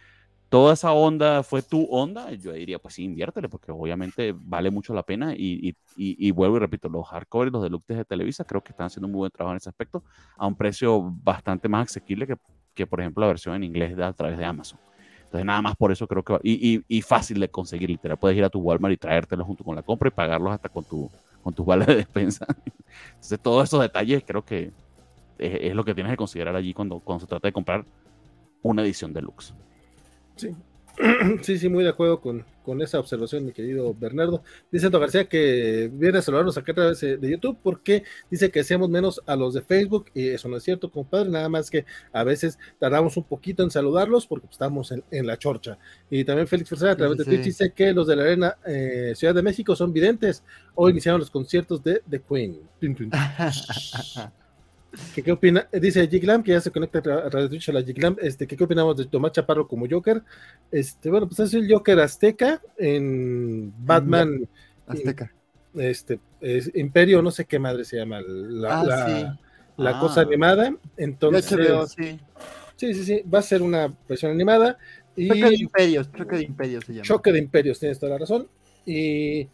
toda 0.49 0.75
esa 0.75 0.93
onda 0.93 1.43
fue 1.43 1.63
tu 1.63 1.85
onda, 1.91 2.33
yo 2.33 2.53
diría, 2.53 2.79
pues 2.79 2.95
sí, 2.95 3.05
inviértele, 3.05 3.49
porque 3.49 3.73
obviamente 3.73 4.35
vale 4.37 4.71
mucho 4.71 4.95
la 4.95 5.03
pena. 5.03 5.35
Y, 5.35 5.77
y, 5.97 6.31
vuelvo 6.31 6.57
y 6.57 6.61
repito, 6.61 6.89
los 6.89 7.07
hardcore 7.09 7.49
y 7.49 7.53
los 7.53 7.63
deluxe 7.63 7.97
de 7.97 8.05
Televisa 8.05 8.45
creo 8.45 8.63
que 8.63 8.73
están 8.73 8.87
haciendo 8.87 9.07
un 9.07 9.13
muy 9.13 9.19
buen 9.21 9.31
trabajo 9.31 9.53
en 9.53 9.59
ese 9.59 9.69
aspecto, 9.69 10.05
a 10.37 10.47
un 10.47 10.55
precio 10.55 11.03
bastante 11.23 11.69
más 11.69 11.91
asequible 11.91 12.27
que, 12.27 12.37
que 12.75 12.87
por 12.87 13.01
ejemplo, 13.01 13.23
la 13.23 13.29
versión 13.29 13.55
en 13.57 13.65
inglés 13.65 13.99
a 13.99 14.13
través 14.13 14.39
de 14.39 14.45
Amazon. 14.45 14.79
Entonces, 15.25 15.45
nada 15.45 15.61
más 15.61 15.77
por 15.77 15.91
eso 15.91 16.07
creo 16.07 16.23
que 16.23 16.39
y, 16.45 16.85
y, 16.87 17.03
fácil 17.03 17.41
de 17.41 17.49
conseguir, 17.49 17.91
literal. 17.91 18.17
Puedes 18.17 18.39
ir 18.39 18.45
a 18.45 18.51
tu 18.51 18.61
Walmart 18.61 18.95
y 18.95 18.97
traértelo 18.97 19.45
junto 19.45 19.65
con 19.65 19.75
la 19.75 19.83
compra 19.83 20.09
y 20.09 20.13
pagarlos 20.13 20.53
hasta 20.53 20.69
con, 20.69 20.85
tu, 20.85 21.11
con 21.43 21.53
tus 21.53 21.67
vales 21.67 21.89
de 21.89 21.97
despensa. 21.97 22.47
Entonces, 23.09 23.41
todos 23.41 23.65
esos 23.65 23.81
detalles 23.81 24.23
creo 24.25 24.45
que 24.45 24.73
es, 25.39 25.75
lo 25.75 25.85
que 25.85 25.95
tienes 25.95 26.13
que 26.13 26.17
considerar 26.17 26.57
allí 26.57 26.75
cuando, 26.75 27.01
cuando 27.01 27.21
se 27.21 27.27
trata 27.27 27.49
de 27.49 27.53
comprar 27.53 27.85
una 28.63 28.83
edición 28.83 29.13
deluxe. 29.13 29.55
Sí. 30.37 30.55
Sí, 31.43 31.59
sí, 31.59 31.69
muy 31.69 31.85
de 31.85 31.91
acuerdo 31.91 32.21
con, 32.21 32.45
con 32.63 32.81
esa 32.83 32.99
observación, 32.99 33.45
mi 33.45 33.53
querido 33.53 33.95
Bernardo. 33.95 34.43
Dice 34.71 34.87
Anto 34.87 34.99
García 34.99 35.29
que 35.29 35.91
viene 35.93 36.19
a 36.19 36.23
saludarnos 36.23 36.57
acá 36.57 36.73
a 36.73 36.75
través 36.75 37.01
de 37.01 37.31
YouTube 37.31 37.59
porque 37.63 38.05
dice 38.31 38.51
que 38.51 38.65
seamos 38.65 38.89
menos 38.89 39.21
a 39.27 39.37
los 39.37 39.55
de 39.55 39.63
Facebook 39.63 40.07
y 40.15 40.29
eso 40.29 40.49
no 40.49 40.57
es 40.57 40.63
cierto, 40.63 40.91
compadre, 40.91 41.31
nada 41.31 41.49
más 41.49 41.71
que 41.71 41.85
a 42.13 42.25
veces 42.25 42.59
tardamos 42.79 43.17
un 43.17 43.25
poquito 43.25 43.63
en 43.63 43.71
saludarlos 43.71 44.27
porque 44.27 44.49
estamos 44.51 44.93
en, 44.93 45.27
la 45.27 45.39
chorcha. 45.39 45.79
Y 46.11 46.25
también 46.25 46.47
Félix 46.47 46.71
Fernández 46.71 46.95
a 46.95 46.97
través 46.97 47.19
de 47.19 47.25
Twitch 47.25 47.45
dice 47.45 47.73
que 47.73 47.93
los 47.93 48.07
de 48.07 48.17
la 48.17 48.23
Arena 48.23 48.57
eh, 48.67 49.13
Ciudad 49.15 49.35
de 49.35 49.43
México 49.43 49.77
son 49.77 49.93
videntes. 49.93 50.43
Hoy 50.75 50.93
iniciaron 50.93 51.21
los 51.21 51.31
conciertos 51.31 51.83
de 51.83 52.03
The 52.09 52.21
Queen. 52.21 52.59
¿Qué, 55.15 55.33
opina? 55.33 55.69
Dice 55.73 56.07
Giglam, 56.09 56.43
que 56.43 56.53
ya 56.53 56.61
se 56.61 56.71
conecta 56.71 56.99
a 56.99 57.29
de 57.29 57.49
Twitch 57.49 57.69
a 57.69 57.73
la 57.73 57.83
Giglam, 57.83 58.17
este, 58.21 58.47
¿qué, 58.47 58.63
opinamos 58.63 58.97
de 58.97 59.07
Tomás 59.07 59.33
Chaparro 59.33 59.67
como 59.67 59.87
Joker? 59.89 60.23
Este, 60.71 61.11
bueno, 61.11 61.27
pues 61.27 61.41
es 61.41 61.55
el 61.55 61.71
Joker 61.71 62.01
azteca 62.01 62.61
en 62.79 63.73
Batman. 63.79 64.49
Azteca. 64.87 65.33
Este, 65.75 66.19
es 66.41 66.71
Imperio, 66.75 67.21
no 67.23 67.31
sé 67.31 67.45
qué 67.45 67.59
madre 67.59 67.85
se 67.85 67.99
llama, 67.99 68.21
la, 68.21 68.81
ah, 68.81 69.39
la, 69.77 70.01
cosa 70.01 70.21
ah. 70.21 70.25
animada. 70.25 70.75
Entonces, 70.97 71.45
sí. 71.97 72.19
sí, 72.77 72.95
sí, 72.95 73.05
sí, 73.05 73.23
va 73.23 73.41
a 73.41 73.43
ser 73.43 73.63
una 73.63 73.95
versión 74.09 74.33
animada. 74.33 74.79
Y... 75.15 75.29
Choque 75.29 75.51
de 75.51 75.57
Imperios, 75.57 76.13
Choque 76.13 76.37
de 76.37 76.43
Imperios 76.45 76.85
se 76.85 76.93
llama. 76.93 77.05
Choque 77.05 77.33
de 77.33 77.39
Imperios, 77.39 77.79
tienes 77.79 77.99
toda 77.99 78.13
la 78.13 78.19
razón. 78.19 78.49
Y 78.87 79.49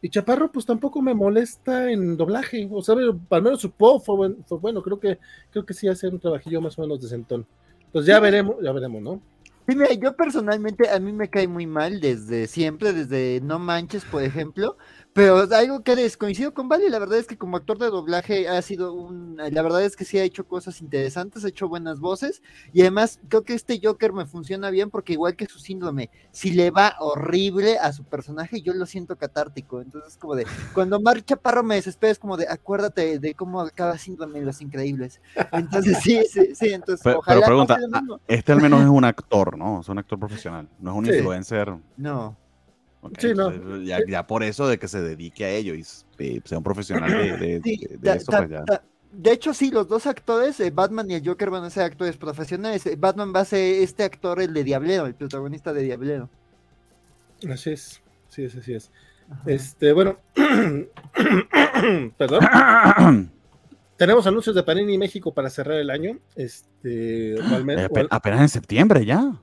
y 0.00 0.10
Chaparro, 0.10 0.52
pues 0.52 0.64
tampoco 0.64 1.02
me 1.02 1.12
molesta 1.12 1.90
en 1.90 2.16
doblaje. 2.16 2.68
O 2.70 2.82
sea, 2.82 2.94
al 2.94 3.42
menos 3.42 3.60
su 3.60 3.70
po 3.72 3.98
fue, 3.98 4.30
bueno. 4.60 4.82
Creo 4.82 5.00
que, 5.00 5.18
creo 5.50 5.66
que 5.66 5.74
sí 5.74 5.88
hace 5.88 6.08
un 6.08 6.20
trabajillo 6.20 6.60
más 6.60 6.78
o 6.78 6.82
menos 6.82 7.00
de 7.00 7.08
sentón. 7.08 7.46
Pues 7.92 8.06
ya 8.06 8.20
veremos, 8.20 8.56
ya 8.62 8.70
veremos, 8.72 9.02
¿no? 9.02 9.20
Sí, 9.66 9.74
mira, 9.74 9.92
yo 9.92 10.16
personalmente 10.16 10.88
a 10.88 10.98
mí 10.98 11.12
me 11.12 11.28
cae 11.28 11.48
muy 11.48 11.66
mal 11.66 12.00
desde 12.00 12.46
siempre, 12.46 12.92
desde 12.92 13.40
No 13.42 13.58
Manches, 13.58 14.04
por 14.04 14.22
ejemplo, 14.22 14.76
pero 15.18 15.48
algo 15.50 15.82
que 15.82 15.96
descoincido 15.96 16.54
con 16.54 16.68
Vale, 16.68 16.88
la 16.88 17.00
verdad 17.00 17.18
es 17.18 17.26
que 17.26 17.36
como 17.36 17.56
actor 17.56 17.76
de 17.76 17.86
doblaje 17.86 18.48
ha 18.48 18.62
sido 18.62 18.92
un, 18.92 19.36
la 19.36 19.62
verdad 19.62 19.82
es 19.82 19.96
que 19.96 20.04
sí 20.04 20.16
ha 20.16 20.22
hecho 20.22 20.46
cosas 20.46 20.80
interesantes, 20.80 21.44
ha 21.44 21.48
hecho 21.48 21.68
buenas 21.68 21.98
voces 21.98 22.40
y 22.72 22.82
además 22.82 23.18
creo 23.28 23.42
que 23.42 23.54
este 23.54 23.80
Joker 23.82 24.12
me 24.12 24.26
funciona 24.26 24.70
bien 24.70 24.90
porque 24.90 25.14
igual 25.14 25.34
que 25.34 25.46
su 25.46 25.58
síndrome, 25.58 26.08
si 26.30 26.52
le 26.52 26.70
va 26.70 26.94
horrible 27.00 27.80
a 27.80 27.92
su 27.92 28.04
personaje, 28.04 28.62
yo 28.62 28.74
lo 28.74 28.86
siento 28.86 29.16
catártico, 29.16 29.80
entonces 29.80 30.16
como 30.18 30.36
de, 30.36 30.46
cuando 30.72 31.00
Mar 31.00 31.24
Chaparro 31.24 31.64
me 31.64 31.74
desespera 31.74 32.12
es 32.12 32.20
como 32.20 32.36
de, 32.36 32.46
acuérdate 32.48 33.18
de 33.18 33.34
cómo 33.34 33.60
acaba 33.60 33.98
síndrome 33.98 34.38
en 34.38 34.46
Los 34.46 34.60
Increíbles. 34.60 35.20
Entonces 35.50 35.98
sí, 36.00 36.22
sí, 36.30 36.54
sí, 36.54 36.68
entonces 36.68 37.02
pero, 37.02 37.18
ojalá 37.18 37.40
pero 37.40 37.66
pregunta, 37.66 37.76
ah, 37.92 38.20
este 38.28 38.52
al 38.52 38.60
menos 38.60 38.82
es 38.82 38.88
un 38.88 39.04
actor, 39.04 39.58
¿no? 39.58 39.80
Es 39.80 39.88
un 39.88 39.98
actor 39.98 40.16
profesional, 40.16 40.68
no 40.78 40.92
es 40.92 40.96
un 40.96 41.06
influencer. 41.06 41.74
No 41.96 42.36
sí, 43.18 43.32
no. 43.34 43.82
ya, 43.82 43.98
ya, 44.06 44.26
por 44.26 44.42
eso 44.42 44.68
de 44.68 44.78
que 44.78 44.88
se 44.88 45.00
dedique 45.00 45.44
a 45.44 45.50
ello 45.50 45.74
y 45.74 45.84
sea 45.84 46.58
un 46.58 46.64
profesional 46.64 47.10
de, 47.10 47.60
de, 47.60 48.16
eso, 48.16 48.32
pues 48.32 48.50
ya. 48.50 48.64
de 49.12 49.32
hecho, 49.32 49.54
sí, 49.54 49.70
los 49.70 49.88
dos 49.88 50.06
actores, 50.06 50.58
eh, 50.60 50.70
Batman 50.70 51.10
y 51.10 51.14
el 51.14 51.26
Joker 51.26 51.50
van 51.50 51.64
a 51.64 51.70
ser 51.70 51.84
actores 51.84 52.16
profesionales. 52.16 52.84
Eh, 52.86 52.96
Batman 52.98 53.32
va 53.34 53.40
a 53.40 53.44
ser 53.44 53.82
este 53.82 54.04
actor, 54.04 54.40
el 54.40 54.52
de 54.52 54.64
Diablero, 54.64 55.06
el 55.06 55.14
protagonista 55.14 55.72
de 55.72 55.82
Diablero. 55.82 56.28
Así 57.48 57.70
es, 57.70 58.02
sí, 58.28 58.44
es, 58.44 58.56
así 58.56 58.74
es. 58.74 58.90
Este, 59.46 59.92
bueno, 59.92 60.18
perdón. 62.16 63.30
Tenemos 63.98 64.26
anuncios 64.28 64.54
de 64.54 64.62
Panini 64.62 64.96
México 64.96 65.34
para 65.34 65.50
cerrar 65.50 65.76
el 65.76 65.90
año. 65.90 66.18
Este, 66.36 67.34
eh, 67.34 68.08
apenas 68.10 68.40
en 68.40 68.48
septiembre 68.48 69.04
ya. 69.04 69.42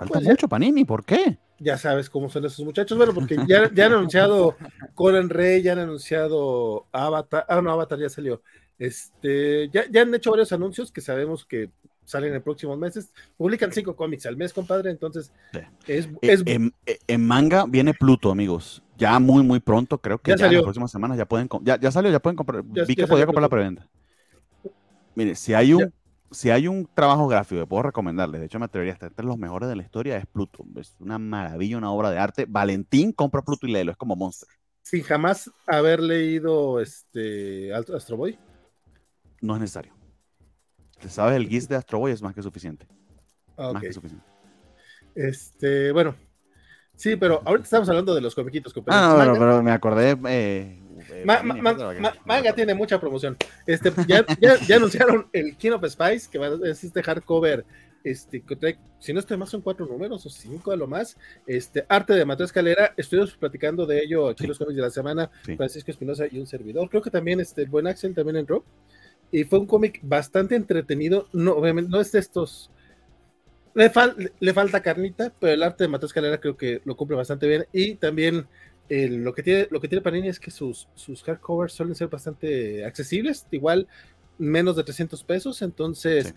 Falta 0.00 0.14
pues 0.14 0.24
mucho 0.24 0.48
Panini, 0.48 0.84
¿por 0.84 1.04
qué? 1.04 1.38
ya 1.60 1.76
sabes 1.76 2.08
cómo 2.08 2.28
son 2.28 2.44
esos 2.46 2.64
muchachos. 2.64 2.96
Bueno, 2.96 3.14
porque 3.14 3.36
ya, 3.46 3.70
ya 3.72 3.86
han 3.86 3.92
anunciado 3.92 4.56
Conan 4.94 5.28
Rey, 5.28 5.62
ya 5.62 5.72
han 5.72 5.80
anunciado 5.80 6.86
Avatar. 6.90 7.44
Ah, 7.48 7.60
no, 7.60 7.70
Avatar 7.70 7.98
ya 7.98 8.08
salió. 8.08 8.42
Este, 8.78 9.68
ya, 9.68 9.84
ya 9.90 10.02
han 10.02 10.14
hecho 10.14 10.30
varios 10.30 10.52
anuncios 10.52 10.90
que 10.90 11.02
sabemos 11.02 11.44
que 11.44 11.68
salen 12.06 12.34
en 12.34 12.42
próximos 12.42 12.78
meses. 12.78 13.12
Publican 13.36 13.70
cinco 13.72 13.94
cómics 13.94 14.24
al 14.24 14.38
mes, 14.38 14.54
compadre. 14.54 14.90
Entonces, 14.90 15.32
es, 15.86 16.08
eh, 16.22 16.70
En, 17.06 17.26
manga 17.26 17.66
viene 17.68 17.92
Pluto, 17.92 18.30
amigos. 18.30 18.82
Ya 18.96 19.18
muy, 19.18 19.42
muy 19.42 19.60
pronto, 19.60 19.98
creo 19.98 20.18
que 20.18 20.34
ya, 20.34 20.46
en 20.46 20.54
las 20.54 20.62
próximas 20.62 20.90
semanas 20.90 21.18
ya 21.18 21.26
pueden. 21.26 21.48
Ya, 21.62 21.78
ya 21.78 21.90
salió, 21.90 22.10
ya 22.10 22.20
pueden 22.20 22.36
comprar. 22.36 22.62
Vi 22.62 22.96
que 22.96 23.06
podía 23.06 23.26
comprar 23.26 23.42
la 23.42 23.48
preventa. 23.50 23.86
Mire, 25.14 25.34
si 25.34 25.52
hay 25.52 25.74
un 25.74 25.92
si 26.30 26.50
hay 26.50 26.68
un 26.68 26.88
trabajo 26.94 27.26
gráfico 27.28 27.60
que 27.60 27.66
puedo 27.66 27.84
recomendarles, 27.84 28.40
de 28.40 28.46
hecho 28.46 28.58
me 28.58 28.66
atrevería 28.66 28.92
hasta 28.92 29.06
entre 29.06 29.26
los 29.26 29.38
mejores 29.38 29.68
de 29.68 29.76
la 29.76 29.82
historia, 29.82 30.16
es 30.16 30.26
Pluto. 30.26 30.64
Es 30.76 30.96
una 31.00 31.18
maravilla, 31.18 31.78
una 31.78 31.90
obra 31.90 32.10
de 32.10 32.18
arte. 32.18 32.46
Valentín 32.48 33.12
compra 33.12 33.42
Pluto 33.42 33.66
y 33.66 33.72
léelo, 33.72 33.92
es 33.92 33.96
como 33.96 34.16
Monster. 34.16 34.48
Sin 34.82 35.02
jamás 35.02 35.50
haber 35.66 36.00
leído 36.00 36.80
este 36.80 37.72
Astro 37.74 38.16
Boy. 38.16 38.38
No 39.40 39.54
es 39.54 39.60
necesario. 39.60 39.92
Sabes 41.08 41.36
el 41.36 41.48
GIS 41.48 41.68
de 41.68 41.76
Astro 41.76 41.98
Boy 41.98 42.12
es 42.12 42.22
más 42.22 42.34
que 42.34 42.42
suficiente. 42.42 42.86
Más 43.56 43.82
que 43.82 43.92
suficiente. 43.92 44.24
Este, 45.14 45.92
bueno, 45.92 46.14
Sí, 47.00 47.16
pero 47.16 47.40
ahorita 47.46 47.64
estamos 47.64 47.88
hablando 47.88 48.14
de 48.14 48.20
los 48.20 48.34
comiquitos. 48.34 48.74
Ah, 48.88 49.24
no, 49.26 49.32
pero, 49.32 49.62
me 49.62 49.72
acordé. 49.72 50.18
Eh, 50.28 50.78
eh, 51.10 51.24
manga 52.24 52.52
tiene 52.54 52.74
mucha 52.74 53.00
promoción. 53.00 53.36
Este, 53.66 53.92
ya, 54.06 54.24
ya, 54.66 54.76
anunciaron 54.76 55.28
el 55.32 55.56
King 55.56 55.72
of 55.72 55.84
Spice, 55.86 56.28
que 56.30 56.38
va 56.38 56.48
a 56.48 56.74
ser 56.74 56.88
este 56.88 57.02
hardcover. 57.02 57.64
Este, 58.02 58.42
si 58.98 59.12
no 59.12 59.20
estoy 59.20 59.36
más, 59.36 59.50
son 59.50 59.60
cuatro 59.60 59.86
números 59.86 60.24
o 60.24 60.30
cinco 60.30 60.72
a 60.72 60.76
lo 60.76 60.86
más. 60.86 61.16
Este, 61.46 61.84
arte 61.88 62.14
de 62.14 62.24
Mateo 62.24 62.46
Escalera, 62.46 62.94
estuvimos 62.96 63.36
platicando 63.36 63.84
de 63.86 64.02
ello 64.02 64.28
aquí 64.28 64.44
en 64.44 64.48
los 64.48 64.58
cómics 64.58 64.76
de 64.76 64.82
la 64.82 64.90
semana, 64.90 65.30
Francisco 65.56 65.90
Espinosa 65.90 66.24
y 66.30 66.38
un 66.38 66.46
servidor. 66.46 66.88
Creo 66.88 67.02
que 67.02 67.10
también 67.10 67.40
este, 67.40 67.62
el 67.62 67.68
buen 67.68 67.86
Axel 67.86 68.14
también 68.14 68.36
entró. 68.36 68.64
Y 69.32 69.44
fue 69.44 69.60
un 69.60 69.66
cómic 69.66 70.00
bastante 70.02 70.56
entretenido. 70.56 71.28
No, 71.32 71.52
obviamente, 71.52 71.90
no 71.90 72.00
es 72.00 72.10
de 72.12 72.18
estos. 72.18 72.70
Le, 73.74 73.92
le 74.40 74.52
falta 74.52 74.82
carnita, 74.82 75.32
pero 75.38 75.52
el 75.52 75.62
arte 75.62 75.84
de 75.84 75.88
Mateo 75.88 76.06
Escalera 76.08 76.40
creo 76.40 76.56
que 76.56 76.80
lo 76.84 76.96
cumple 76.96 77.16
bastante 77.16 77.46
bien. 77.46 77.66
Y 77.72 77.94
también 77.94 78.48
lo, 78.90 79.32
que 79.32 79.42
tiene, 79.42 79.68
lo 79.70 79.80
que 79.80 79.88
tiene 79.88 80.02
Panini 80.02 80.28
es 80.28 80.40
que 80.40 80.50
sus, 80.50 80.88
sus 80.94 81.22
hardcovers 81.22 81.72
suelen 81.72 81.94
ser 81.94 82.08
bastante 82.08 82.84
accesibles, 82.84 83.46
igual 83.52 83.86
menos 84.38 84.74
de 84.74 84.82
300 84.82 85.22
pesos, 85.22 85.62
entonces 85.62 86.34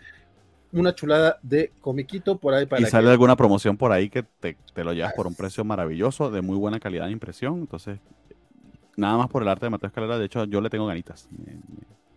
una 0.71 0.93
chulada 0.93 1.39
de 1.41 1.71
comiquito 1.81 2.37
por 2.37 2.53
ahí 2.53 2.65
para... 2.65 2.81
Y 2.81 2.85
sale 2.85 3.09
alguna 3.09 3.35
promoción 3.35 3.77
por 3.77 3.91
ahí 3.91 4.09
que 4.09 4.23
te, 4.23 4.55
lo 4.75 4.93
llevas 4.93 5.13
por 5.13 5.25
un 5.25 5.35
precio 5.35 5.63
maravilloso, 5.63 6.29
de 6.29 6.41
muy 6.41 6.57
buena 6.57 6.79
calidad 6.79 7.05
de 7.05 7.11
impresión, 7.11 7.59
entonces 7.59 7.99
nada 8.95 9.17
más 9.17 9.29
por 9.29 9.41
el 9.41 9.47
arte 9.47 9.65
de 9.65 9.69
Mateo 9.71 9.87
Escalera, 9.87 10.19
de 10.19 10.25
hecho 10.25 10.45
yo 10.45 10.61
le 10.61 10.69
tengo 10.69 10.85
ganitas. 10.85 11.27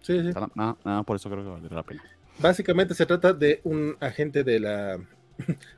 Sí, 0.02 0.20
sí. 0.20 0.30
Nada, 0.54 0.76
nada 0.84 1.02
por 1.02 1.16
eso 1.16 1.30
creo 1.30 1.44
que 1.44 1.50
vale 1.50 1.68
la 1.70 1.82
pena. 1.82 2.02
Básicamente 2.38 2.94
se 2.94 3.06
trata 3.06 3.32
de 3.32 3.60
un 3.64 3.96
agente 4.00 4.44
de 4.44 4.60
la 4.60 4.98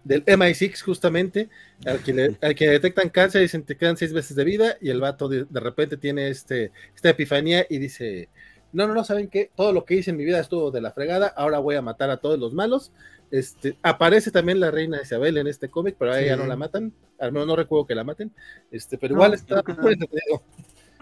del 0.05 0.25
MI6 0.25 0.83
justamente, 0.83 1.49
al 1.85 2.03
que, 2.03 2.13
le, 2.13 2.37
detectan 2.71 3.09
cáncer 3.09 3.41
y 3.41 3.45
dicen 3.45 3.63
te 3.63 3.77
quedan 3.77 3.97
seis 3.97 4.13
veces 4.13 4.37
de 4.37 4.45
vida 4.45 4.77
y 4.81 4.91
el 4.91 5.01
vato 5.01 5.29
de, 5.29 5.47
repente 5.53 5.97
tiene 5.97 6.29
este, 6.29 6.73
esta 6.95 7.11
epifanía 7.11 7.67
y 7.69 7.79
dice, 7.79 8.29
no, 8.73 8.87
no, 8.87 8.95
no, 8.95 9.05
¿saben 9.05 9.29
qué? 9.29 9.51
Todo 9.55 9.73
lo 9.73 9.85
que 9.85 9.95
hice 9.95 10.11
en 10.11 10.17
mi 10.17 10.25
vida 10.25 10.41
estuvo 10.41 10.71
de 10.71 10.81
la 10.81 10.93
fregada, 10.93 11.29
ahora 11.29 11.59
voy 11.59 11.77
a 11.77 11.83
matar 11.83 12.11
a 12.11 12.19
todos 12.19 12.39
los 12.39 12.53
malos. 12.53 12.93
Este, 13.31 13.77
aparece 13.83 14.31
también 14.31 14.59
la 14.59 14.71
reina 14.71 15.03
Isabel 15.03 15.37
en 15.37 15.47
este 15.47 15.69
cómic, 15.69 15.97
pero 15.99 16.13
a 16.13 16.21
ella 16.21 16.37
no 16.37 16.47
la 16.47 16.57
matan, 16.57 16.93
al 17.19 17.33
menos 17.33 17.47
no 17.47 17.57
recuerdo 17.57 17.87
que 17.87 17.95
la 17.95 18.05
maten, 18.05 18.33
este, 18.71 18.97
pero 18.97 19.15
igual 19.15 19.35
está 19.35 19.63
muy 19.81 19.93
entretenido. 19.93 20.43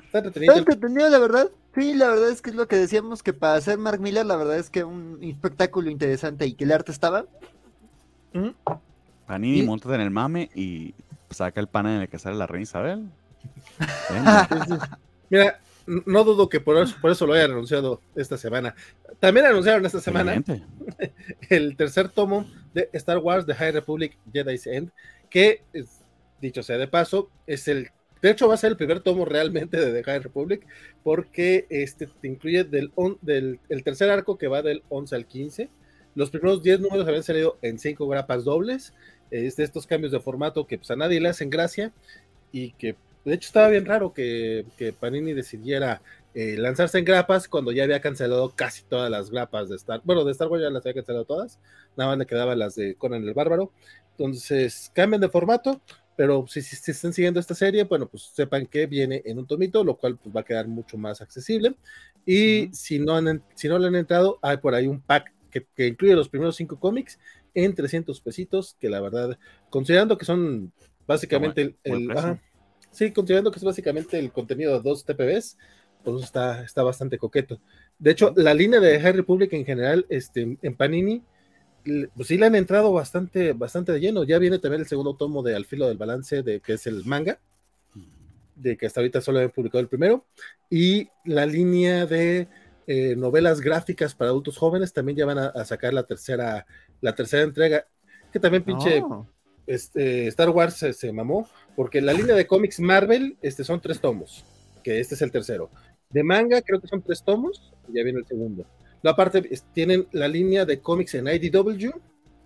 Está 0.04 0.18
entretenido. 0.18 0.54
Está 0.54 0.72
entretenido, 0.72 1.08
la 1.08 1.18
verdad. 1.18 1.50
Sí, 1.74 1.94
la 1.94 2.08
verdad 2.08 2.30
es 2.30 2.40
que 2.40 2.50
es 2.50 2.56
lo 2.56 2.66
que 2.66 2.76
decíamos 2.76 3.22
que 3.22 3.32
para 3.32 3.54
hacer 3.54 3.78
Mark 3.78 4.00
Miller, 4.00 4.24
la 4.24 4.36
verdad 4.36 4.58
es 4.58 4.70
que 4.70 4.82
un 4.82 5.18
espectáculo 5.22 5.90
interesante 5.90 6.46
y 6.46 6.54
que 6.54 6.64
el 6.64 6.72
arte 6.72 6.90
estaba, 6.90 7.26
Panini, 9.27 9.62
montate 9.62 9.94
en 9.96 10.01
el 10.01 10.11
mame 10.11 10.51
y 10.55 10.94
saca 11.31 11.61
el 11.61 11.66
pan 11.66 11.87
en 11.87 12.03
el 12.03 12.09
que 12.09 12.18
sale 12.18 12.37
la 12.37 12.46
reina 12.46 12.62
Isabel. 12.62 13.09
Mira, 15.31 15.61
no 15.87 16.25
dudo 16.25 16.49
que 16.49 16.61
por 16.61 16.77
eso, 16.79 16.96
por 17.01 17.11
eso 17.11 17.27
lo 17.27 17.35
hayan 17.35 17.53
anunciado 17.53 18.01
esta 18.14 18.37
semana. 18.37 18.75
También 19.20 19.46
anunciaron 19.46 19.85
esta 19.85 20.01
semana 20.01 20.42
el 21.51 21.77
tercer 21.77 22.09
tomo 22.09 22.46
de 22.75 22.88
Star 22.92 23.18
Wars 23.18 23.46
The 23.46 23.55
High 23.55 23.72
Republic 23.72 24.16
Jedi's 24.33 24.66
End, 24.66 24.90
que, 25.31 25.62
dicho 26.40 26.62
sea 26.62 26.79
de 26.79 26.88
paso, 26.88 27.31
es 27.46 27.68
el 27.68 27.90
de 28.22 28.31
hecho, 28.31 28.49
va 28.49 28.55
a 28.55 28.57
ser 28.57 28.70
el 28.70 28.77
primer 28.77 29.01
tomo 29.01 29.25
realmente 29.25 29.79
de 29.79 29.92
The 29.92 30.03
High 30.03 30.20
Republic, 30.20 30.66
porque 31.03 31.66
este 31.68 32.07
te 32.07 32.27
incluye 32.27 32.64
del, 32.64 32.90
del 33.20 33.61
el 33.68 33.85
tercer 33.85 34.11
arco 34.11 34.38
que 34.38 34.49
va 34.49 34.62
del 34.62 34.83
11 34.88 35.14
al 35.14 35.27
15, 35.27 35.68
los 36.16 36.31
primeros 36.31 36.62
10 36.62 36.81
números 36.81 37.07
habían 37.07 37.22
salido 37.22 37.59
en 37.62 37.79
5 37.79 38.09
grapas 38.09 38.42
dobles, 38.42 38.92
es 39.31 39.57
de 39.57 39.64
estos 39.64 39.87
cambios 39.87 40.12
de 40.12 40.20
formato 40.20 40.66
que 40.66 40.79
pues, 40.79 40.90
a 40.90 40.96
nadie 40.96 41.20
le 41.20 41.29
hacen 41.29 41.50
gracia 41.50 41.92
y 42.52 42.72
que 42.72 42.96
de 43.24 43.35
hecho 43.35 43.48
estaba 43.48 43.68
bien 43.68 43.85
raro 43.85 44.12
que, 44.12 44.64
Panini 44.98 45.33
decidiera 45.33 46.00
eh, 46.35 46.57
lanzarse 46.59 46.98
en 46.98 47.05
grapas 47.05 47.48
cuando 47.48 47.72
ya 47.72 47.85
había 47.85 48.00
cancelado 48.00 48.50
casi 48.55 48.83
todas 48.85 49.11
las 49.11 49.31
grapas 49.31 49.68
de 49.68 49.76
Star 49.76 50.00
bueno 50.05 50.24
de 50.24 50.33
Star 50.33 50.48
Wars 50.48 50.62
ya 50.62 50.70
las 50.70 50.85
había 50.85 50.94
cancelado 50.94 51.24
todas 51.24 51.59
nada 51.96 52.11
más 52.11 52.18
le 52.18 52.26
quedaban 52.26 52.59
las 52.59 52.74
de 52.76 52.94
Conan 52.94 53.24
el 53.24 53.35
Bárbaro. 53.35 53.72
Entonces 54.12 54.90
cambian 54.94 55.20
de 55.20 55.29
formato 55.29 55.81
pero 56.14 56.46
si, 56.46 56.62
si, 56.62 56.90
están 56.90 57.12
siguiendo 57.12 57.40
esta 57.40 57.55
serie 57.55 57.85
bueno 57.85 58.07
pues 58.07 58.31
sepan 58.35 58.66
que 58.66 58.87
viene 58.87 59.22
en 59.24 59.38
un 59.38 59.46
tomito 59.46 59.83
lo 59.83 59.96
cual 59.96 60.16
pues, 60.16 60.35
va 60.35 60.40
a 60.40 60.44
quedar 60.44 60.68
mucho 60.68 60.96
más 60.96 61.20
accesible. 61.20 61.74
Y 62.24 62.68
si 62.72 62.98
no 62.98 63.16
han 63.16 63.42
si 63.55 63.68
no 63.68 63.79
le 63.79 63.88
han 63.88 63.96
entrado 63.96 64.38
hay 64.42 64.59
por 64.59 64.74
ahí 64.74 64.87
un 64.87 65.00
pack 65.00 65.33
que, 65.50 65.87
incluye 65.87 66.14
los 66.14 66.28
primeros 66.28 66.56
cinco 66.56 66.78
cómics 66.78 67.18
en 67.54 67.74
300 67.74 68.20
pesitos, 68.20 68.76
que 68.78 68.88
la 68.88 69.00
verdad, 69.00 69.38
considerando 69.70 70.18
que 70.18 70.24
son 70.24 70.72
básicamente 71.06 71.76
el, 71.85 72.11
sí, 72.90 73.12
considerando 73.12 73.50
que 73.50 73.59
es 73.59 73.64
básicamente 73.64 74.18
el 74.18 74.32
contenido 74.32 74.74
de 74.74 74.82
dos 74.88 75.04
TPBs, 75.04 75.56
pues 76.04 76.22
está, 76.22 76.62
está 76.62 76.82
bastante 76.82 77.18
coqueto. 77.18 77.61
De 77.98 78.11
hecho, 78.11 78.32
la 78.37 78.54
línea 78.54 78.80
de 78.80 79.00
High 79.00 79.12
Republic 79.12 79.52
en 79.52 79.64
general, 79.64 80.06
este, 80.09 80.56
en 80.61 80.76
Panini, 80.76 81.22
pues 82.14 82.28
sí 82.28 82.37
le 82.37 82.46
han 82.46 82.54
entrado 82.54 82.92
bastante, 82.92 83.52
bastante 83.52 83.92
de 83.92 84.00
lleno. 84.00 84.24
Ya 84.24 84.38
viene 84.38 84.59
también 84.59 84.82
el 84.82 84.88
segundo 84.88 85.16
tomo 85.16 85.42
de 85.42 85.54
Al 85.54 85.64
filo 85.64 85.88
del 85.88 85.98
balance, 85.98 86.42
de 86.42 86.61
que 86.61 86.74
es 86.74 86.87
el 86.87 87.04
manga, 87.04 87.38
de 88.54 88.76
que 88.76 88.87
hasta 88.87 89.00
ahorita 89.00 89.20
solo 89.20 89.38
han 89.40 89.50
publicado 89.50 89.80
el 89.80 89.88
primero, 89.88 90.24
y 90.70 91.09
la 91.24 91.46
línea 91.46 92.06
de 92.06 92.48
eh, 92.87 93.16
novelas 93.16 93.61
gráficas 93.61 94.14
para 94.14 94.31
adultos 94.31 94.57
jóvenes, 94.57 94.92
también 94.92 95.18
ya 95.18 95.27
van 95.27 95.38
a, 95.38 95.64
sacar 95.64 95.92
la 95.92 96.05
tercera, 96.05 96.66
la 97.01 97.14
tercera 97.14 97.42
entrega, 97.42 97.87
que 98.33 98.38
también 98.38 98.62
pinche 98.62 99.01
oh. 99.03 99.27
este, 99.66 100.29
Star 100.29 100.51
Wars 100.51 100.77
se, 100.77 101.12
mamó, 101.12 101.49
porque 101.75 102.01
la 102.01 102.12
línea 102.12 102.37
de 102.37 102.46
cómics 102.46 102.79
Marvel 102.79 103.37
este, 103.42 103.64
son 103.64 103.81
tres 103.81 104.01
tomos, 104.01 104.44
que 104.85 105.01
este 105.01 105.16
es 105.16 105.22
el 105.22 105.33
tercero. 105.33 105.70
De 106.11 106.22
manga 106.22 106.62
creo 106.62 106.81
que 106.81 106.87
son 106.87 107.03
tres 107.03 107.25
tomos, 107.25 107.72
y 107.88 107.96
ya 107.96 108.05
viene 108.05 108.20
el 108.20 108.27
segundo. 108.27 108.64
La 109.03 109.12
aparte 109.12 109.49
tienen 109.72 110.07
la 110.12 110.29
línea 110.29 110.64
de 110.64 110.81
cómics 110.81 111.14
en 111.14 111.27
IDW, 111.27 111.90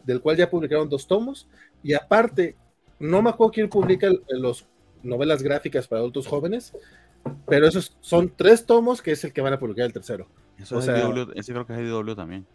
del 0.04 0.20
cual 0.22 0.36
ya 0.38 0.48
publicaron 0.48 0.88
dos 0.88 1.06
tomos, 1.06 1.48
y 1.82 1.92
aparte, 1.92 2.56
no 2.98 3.20
me 3.20 3.30
acuerdo 3.30 3.52
quién 3.52 3.68
publica 3.68 4.10
los 4.28 4.66
novelas 5.02 5.42
gráficas 5.42 5.86
para 5.86 6.00
adultos 6.00 6.26
jóvenes, 6.26 6.72
pero 7.46 7.66
esos 7.66 7.96
son 8.00 8.32
tres 8.34 8.64
tomos 8.64 9.02
que 9.02 9.12
es 9.12 9.24
el 9.24 9.32
que 9.32 9.40
van 9.40 9.52
a 9.52 9.58
publicar 9.58 9.86
el 9.86 9.92
tercero. 9.92 10.26
Eso 10.58 10.78
o 10.78 10.82
sea, 10.82 10.96
ese 11.34 11.52
creo 11.52 11.66
que 11.66 11.74
es 11.74 11.80
IDW 11.80 12.14
también. 12.14 12.46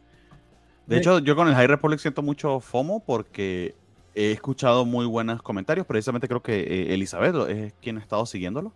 De 0.86 0.98
hecho, 0.98 1.20
yo 1.20 1.36
con 1.36 1.48
el 1.48 1.56
High 1.56 1.68
Republic 1.68 2.00
siento 2.00 2.22
mucho 2.22 2.60
FOMO 2.60 3.00
porque 3.00 3.76
he 4.14 4.32
escuchado 4.32 4.86
muy 4.86 5.06
buenos 5.06 5.42
comentarios. 5.42 5.86
Precisamente 5.88 6.28
creo 6.28 6.44
que 6.44 6.60
eh, 6.60 6.94
Elizabeth 6.94 7.50
es 7.50 7.74
quien 7.82 7.98
ha 7.98 8.02
estado 8.02 8.26
siguiéndolo. 8.26 8.74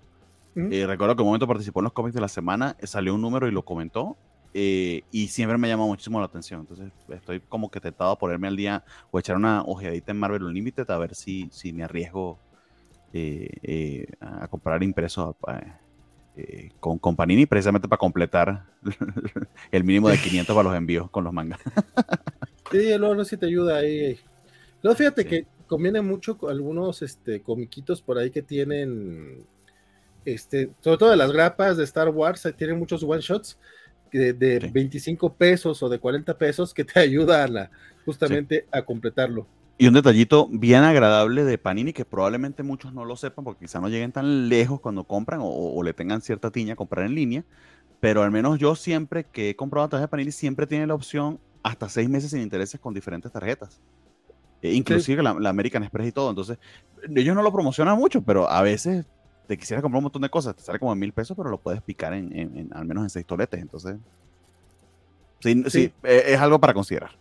Eh, 0.55 0.85
recuerdo 0.85 1.15
que 1.15 1.21
un 1.21 1.27
momento 1.27 1.47
participó 1.47 1.79
en 1.79 1.85
los 1.85 1.93
cómics 1.93 2.15
de 2.15 2.19
la 2.19 2.27
semana, 2.27 2.75
salió 2.83 3.13
un 3.13 3.21
número 3.21 3.47
y 3.47 3.51
lo 3.51 3.63
comentó. 3.63 4.17
Eh, 4.53 5.03
y 5.11 5.27
siempre 5.27 5.57
me 5.57 5.67
llama 5.67 5.85
muchísimo 5.85 6.19
la 6.19 6.25
atención. 6.25 6.61
Entonces 6.61 6.91
estoy 7.09 7.39
como 7.39 7.69
que 7.69 7.79
tentado 7.79 8.11
a 8.11 8.17
ponerme 8.17 8.47
al 8.47 8.55
día 8.55 8.83
o 9.11 9.19
echar 9.19 9.35
una 9.35 9.61
ojeadita 9.61 10.11
en 10.11 10.19
Marvel 10.19 10.43
Unlimited 10.43 10.89
a 10.89 10.97
ver 10.97 11.15
si, 11.15 11.47
si 11.51 11.71
me 11.71 11.83
arriesgo 11.83 12.39
eh, 12.39 12.39
eh, 12.39 12.48
a 14.21 14.47
comprar 14.47 14.83
impreso 14.83 15.35
eh, 16.35 16.69
con, 16.79 16.99
con, 16.99 17.15
Panini 17.15 17.45
precisamente 17.45 17.87
para 17.87 17.99
completar 17.99 18.65
el 19.71 19.83
mínimo 19.83 20.09
de 20.09 20.17
500 20.21 20.55
para 20.55 20.69
los 20.69 20.77
envíos 20.77 21.09
con 21.09 21.23
los 21.23 21.33
mangas. 21.33 21.59
sí, 22.71 22.91
no, 22.99 23.15
no, 23.15 23.25
si 23.25 23.35
te 23.35 23.47
ayuda 23.47 23.77
ahí. 23.77 24.17
No, 24.81 24.95
fíjate 24.95 25.25
que 25.25 25.45
conviene 25.67 26.01
mucho 26.01 26.37
algunos 26.47 27.01
este, 27.01 27.41
comiquitos 27.41 28.01
por 28.01 28.17
ahí 28.17 28.31
que 28.31 28.41
tienen, 28.41 29.43
este, 30.23 30.71
sobre 30.79 30.97
todo 30.97 31.09
de 31.09 31.17
las 31.17 31.31
grapas 31.31 31.77
de 31.77 31.83
Star 31.83 32.09
Wars, 32.09 32.47
tienen 32.55 32.79
muchos 32.79 33.03
one 33.03 33.21
shots 33.21 33.57
de, 34.11 34.33
de 34.33 34.59
25 34.59 35.33
pesos 35.33 35.83
o 35.83 35.89
de 35.89 35.99
40 35.99 36.37
pesos 36.37 36.73
que 36.73 36.85
te 36.85 36.99
ayudan 37.01 37.69
justamente 38.05 38.65
a 38.71 38.81
completarlo. 38.81 39.45
Y 39.81 39.87
un 39.87 39.93
detallito 39.93 40.49
bien 40.51 40.83
agradable 40.83 41.45
de 41.45 41.57
Panini 41.57 41.93
que 41.93 42.03
probablemente 42.03 42.63
muchos 42.63 42.93
no 42.93 43.05
lo 43.05 43.15
sepan 43.15 43.45
porque 43.45 43.61
quizá 43.61 43.79
no 43.79 43.87
lleguen 43.87 44.11
tan 44.11 44.49
lejos 44.49 44.81
cuando 44.81 45.05
compran 45.05 45.39
o, 45.41 45.81
le 45.81 45.93
tengan 45.93 46.21
cierta 46.21 46.51
tiña 46.51 46.73
a 46.73 46.75
comprar 46.75 47.05
en 47.05 47.15
línea. 47.15 47.45
Pero 48.01 48.21
al 48.21 48.29
menos 48.29 48.59
yo 48.59 48.75
siempre 48.75 49.23
que 49.23 49.51
he 49.51 49.55
comprado 49.55 49.85
a 49.85 49.89
través 49.89 50.03
de 50.03 50.07
Panini 50.09 50.33
siempre 50.33 50.67
tiene 50.67 50.85
la 50.85 50.95
opción 50.95 51.39
hasta 51.63 51.87
seis 51.87 52.09
meses 52.09 52.31
sin 52.31 52.41
intereses 52.41 52.77
con 52.77 52.93
diferentes 52.93 53.31
tarjetas. 53.31 53.79
E 54.61 54.73
inclusive 54.73 55.23
la, 55.23 55.29
American 55.29 55.83
Express 55.83 56.09
y 56.09 56.11
todo. 56.11 56.29
Entonces, 56.29 56.57
ellos 57.15 57.33
no 57.33 57.41
lo 57.41 57.53
promocionan 57.53 57.97
mucho, 57.97 58.21
pero 58.21 58.49
a 58.49 58.61
veces 58.61 59.05
te 59.47 59.57
quisiera 59.57 59.81
comprar 59.81 59.99
un 59.99 60.03
montón 60.03 60.23
de 60.23 60.29
cosas. 60.29 60.57
Te 60.57 60.61
sale 60.61 60.79
como 60.79 60.91
en 60.91 60.99
mil 60.99 61.13
pesos, 61.13 61.37
pero 61.37 61.49
lo 61.49 61.57
puedes 61.57 61.81
picar 61.81 62.13
en, 62.13 62.69
al 62.73 62.83
menos 62.83 63.03
en 63.03 63.09
seis 63.09 63.25
toletes. 63.25 63.61
Entonces, 63.61 63.95
sí, 65.39 65.63
sí. 65.67 65.93
E, 66.03 66.33
es 66.33 66.39
algo 66.41 66.59
para 66.59 66.73
considerar. 66.73 67.11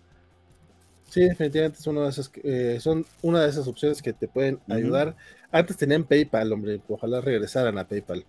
Sí, 1.09 1.23
definitivamente 1.23 1.81
son 1.81 1.97
una 1.97 2.05
de 2.07 2.11
esas, 2.11 2.31
eh, 2.43 2.79
son 2.81 3.05
una 3.23 3.43
de 3.43 3.49
esas 3.49 3.67
opciones 3.67 4.03
que 4.03 4.13
te 4.13 4.29
pueden 4.29 4.61
ayudar. 4.69 5.17
Antes 5.51 5.77
tenían 5.77 6.05
PayPal, 6.05 6.53
hombre, 6.53 6.81
ojalá 6.89 7.21
regresaran 7.21 7.79
a 7.79 7.89
PayPal. 7.89 8.25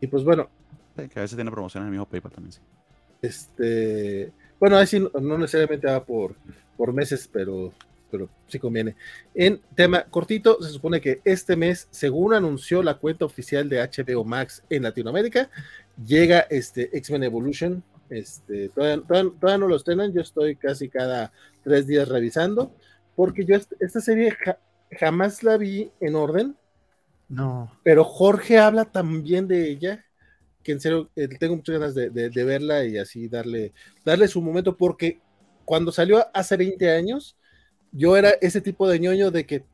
Y 0.00 0.06
pues 0.06 0.22
bueno. 0.22 0.48
que 0.96 1.18
a 1.18 1.22
veces 1.22 1.36
tiene 1.36 1.50
promociones 1.50 1.84
en 1.84 1.88
el 1.88 1.90
mismo 1.92 2.08
PayPal 2.08 2.32
también, 2.32 2.52
sí. 2.52 2.60
Este, 3.20 4.32
bueno, 4.60 4.76
ahí 4.76 4.86
sí 4.86 5.00
no, 5.00 5.38
necesariamente 5.38 5.88
va 5.88 6.04
por, 6.04 6.36
por 6.76 6.92
meses, 6.92 7.28
pero 7.32 7.72
pero 8.10 8.28
sí 8.46 8.58
conviene. 8.58 8.96
En 9.34 9.60
tema 9.74 10.04
cortito, 10.04 10.62
se 10.62 10.70
supone 10.70 11.00
que 11.00 11.20
este 11.24 11.56
mes, 11.56 11.88
según 11.90 12.32
anunció 12.32 12.82
la 12.82 12.94
cuenta 12.94 13.26
oficial 13.26 13.68
de 13.68 13.82
HBO 13.82 14.24
Max 14.24 14.62
en 14.70 14.84
Latinoamérica, 14.84 15.50
llega 16.02 16.40
este 16.48 16.96
X-Men 16.96 17.24
Evolution. 17.24 17.84
Este, 18.10 18.70
todavía, 18.70 19.02
todavía, 19.06 19.58
no 19.58 19.68
lo 19.68 19.76
estrenan, 19.76 20.12
yo 20.12 20.22
estoy 20.22 20.56
casi 20.56 20.88
cada 20.88 21.32
tres 21.62 21.86
días 21.86 22.08
revisando, 22.08 22.72
porque 23.14 23.44
yo 23.44 23.56
esta 23.56 24.00
serie 24.00 24.34
jamás 24.98 25.42
la 25.42 25.56
vi 25.56 25.90
en 26.00 26.14
orden. 26.14 26.56
No. 27.28 27.70
Pero 27.82 28.04
Jorge 28.04 28.58
habla 28.58 28.86
también 28.86 29.46
de 29.48 29.68
ella, 29.70 30.04
que 30.62 30.72
en 30.72 30.80
serio 30.80 31.10
eh, 31.16 31.28
tengo 31.28 31.56
muchas 31.56 31.78
ganas 31.78 31.94
de, 31.94 32.10
de, 32.10 32.44
verla 32.44 32.84
y 32.84 32.96
así 32.96 33.28
darle, 33.28 33.72
darle 34.04 34.28
su 34.28 34.40
momento, 34.40 34.76
porque 34.76 35.20
cuando 35.64 35.92
salió 35.92 36.26
hace 36.32 36.56
20 36.56 36.90
años, 36.90 37.36
yo 37.92 38.16
era 38.16 38.30
ese 38.40 38.60
tipo 38.60 38.88
de 38.88 38.98
ñoño 38.98 39.30
de 39.30 39.44
que, 39.44 39.64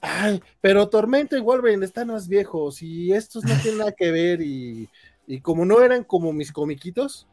ay, 0.00 0.40
pero 0.60 0.88
Tormento 0.88 1.36
y 1.36 1.40
Wolverine 1.40 1.84
están 1.84 2.08
más 2.08 2.28
viejos 2.28 2.82
y 2.82 3.12
estos 3.12 3.44
no 3.44 3.54
tienen 3.60 3.78
nada 3.78 3.92
que 3.92 4.12
ver 4.12 4.40
y, 4.40 4.88
y 5.26 5.40
como 5.40 5.64
no 5.64 5.82
eran 5.82 6.04
como 6.04 6.32
mis 6.32 6.52
comiquitos 6.52 7.26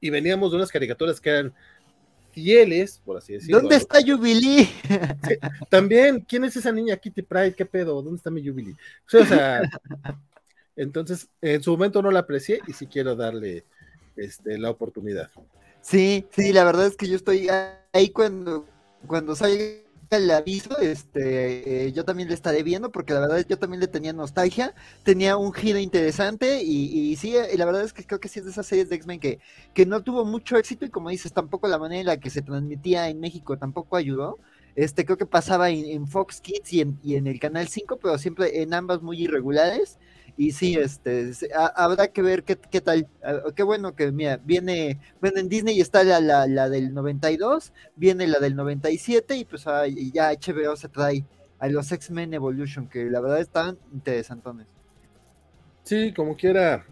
y 0.00 0.10
veníamos 0.10 0.50
de 0.50 0.56
unas 0.56 0.70
caricaturas 0.70 1.20
que 1.20 1.30
eran 1.30 1.54
fieles, 2.32 3.00
por 3.04 3.16
así 3.16 3.34
decirlo. 3.34 3.60
¿Dónde 3.60 3.76
está 3.76 4.00
Jubilee? 4.04 4.68
también, 5.70 6.20
¿quién 6.20 6.44
es 6.44 6.56
esa 6.56 6.72
niña 6.72 6.96
Kitty 6.96 7.22
Pride? 7.22 7.54
¿Qué 7.54 7.64
pedo? 7.64 8.02
¿Dónde 8.02 8.16
está 8.16 8.30
mi 8.30 8.46
Jubilee? 8.46 8.74
O 9.12 9.24
sea, 9.24 9.62
entonces, 10.76 11.28
en 11.40 11.62
su 11.62 11.70
momento 11.70 12.02
no 12.02 12.10
la 12.10 12.20
aprecié 12.20 12.60
y 12.66 12.72
sí 12.72 12.86
quiero 12.86 13.14
darle 13.14 13.64
este, 14.16 14.58
la 14.58 14.70
oportunidad. 14.70 15.30
Sí, 15.80 16.26
sí, 16.30 16.52
la 16.52 16.64
verdad 16.64 16.86
es 16.86 16.96
que 16.96 17.06
yo 17.06 17.16
estoy 17.16 17.48
ahí 17.92 18.10
cuando, 18.10 18.66
cuando 19.06 19.36
salga 19.36 19.83
el 20.10 20.30
aviso, 20.30 20.78
este, 20.78 21.86
eh, 21.86 21.92
yo 21.92 22.04
también 22.04 22.28
le 22.28 22.34
estaré 22.34 22.62
viendo 22.62 22.90
porque 22.90 23.12
la 23.12 23.20
verdad 23.20 23.44
yo 23.48 23.58
también 23.58 23.80
le 23.80 23.88
tenía 23.88 24.12
nostalgia, 24.12 24.74
tenía 25.02 25.36
un 25.36 25.52
giro 25.52 25.78
interesante 25.78 26.62
y, 26.62 27.16
sí, 27.16 27.34
y 27.52 27.56
la 27.56 27.64
verdad 27.64 27.82
es 27.82 27.92
que 27.92 28.04
creo 28.06 28.20
que 28.20 28.28
sí 28.28 28.38
es 28.38 28.44
de 28.44 28.50
esas 28.50 28.66
series 28.66 28.88
de 28.88 28.96
X-Men 28.96 29.20
que, 29.20 29.40
que 29.72 29.86
no 29.86 30.02
tuvo 30.02 30.24
mucho 30.24 30.56
éxito 30.56 30.84
y 30.84 30.90
como 30.90 31.10
dices, 31.10 31.32
tampoco 31.32 31.68
la 31.68 31.78
manera 31.78 32.00
en 32.00 32.06
la 32.06 32.16
que 32.18 32.30
se 32.30 32.42
transmitía 32.42 33.08
en 33.08 33.20
México 33.20 33.58
tampoco 33.58 33.96
ayudó. 33.96 34.38
Este, 34.76 35.04
creo 35.04 35.16
que 35.16 35.26
pasaba 35.26 35.70
en, 35.70 36.08
Fox 36.08 36.40
Kids 36.40 36.72
y 36.72 36.80
en, 36.80 36.98
y 37.02 37.14
en 37.16 37.26
el 37.26 37.38
Canal 37.38 37.68
5, 37.68 37.98
pero 37.98 38.18
siempre 38.18 38.62
en 38.62 38.74
ambas 38.74 39.02
muy 39.02 39.22
irregulares. 39.22 39.98
Y 40.36 40.50
sí, 40.50 40.74
este, 40.74 41.30
habrá 41.76 42.08
que 42.08 42.20
ver 42.20 42.42
qué, 42.42 42.56
qué 42.56 42.80
tal. 42.80 43.06
Qué 43.54 43.62
bueno 43.62 43.94
que, 43.94 44.10
mira, 44.10 44.40
viene, 44.44 44.98
bueno, 45.20 45.38
en 45.38 45.48
Disney 45.48 45.80
está 45.80 46.02
la, 46.02 46.20
la, 46.20 46.46
la 46.48 46.68
del 46.68 46.92
92, 46.92 47.72
viene 47.94 48.26
la 48.26 48.40
del 48.40 48.56
97 48.56 49.36
y 49.36 49.44
pues 49.44 49.64
ya 50.12 50.32
HBO 50.32 50.76
se 50.76 50.88
trae 50.88 51.24
a 51.60 51.68
los 51.68 51.92
X-Men 51.92 52.34
Evolution, 52.34 52.88
que 52.88 53.04
la 53.04 53.20
verdad 53.20 53.40
están 53.40 53.78
interesantones. 53.92 54.66
Sí, 55.84 56.12
como 56.12 56.36
quiera, 56.36 56.84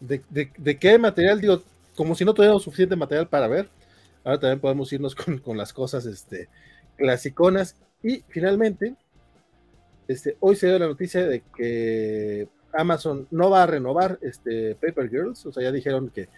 de, 0.00 0.22
de, 0.28 0.78
qué 0.78 0.98
material, 0.98 1.40
digo, 1.40 1.62
como 1.96 2.14
si 2.14 2.24
no 2.24 2.34
tuviéramos 2.34 2.62
suficiente 2.62 2.96
material 2.96 3.28
para 3.28 3.48
ver, 3.48 3.70
ahora 4.24 4.40
también 4.40 4.60
podemos 4.60 4.92
irnos 4.92 5.14
con, 5.14 5.38
con 5.38 5.56
las 5.56 5.72
cosas 5.72 6.04
este, 6.04 6.48
clasiconas. 6.96 7.76
Y 8.02 8.24
finalmente, 8.28 8.94
este, 10.06 10.36
hoy 10.40 10.56
se 10.56 10.66
dio 10.66 10.78
la 10.78 10.86
noticia 10.86 11.26
de 11.26 11.42
que 11.56 12.48
Amazon 12.72 13.26
no 13.30 13.50
va 13.50 13.62
a 13.62 13.66
renovar 13.66 14.18
este 14.22 14.74
Paper 14.76 15.08
Girls, 15.10 15.44
o 15.46 15.52
sea, 15.52 15.62
ya 15.62 15.72
dijeron 15.72 16.10
que, 16.10 16.28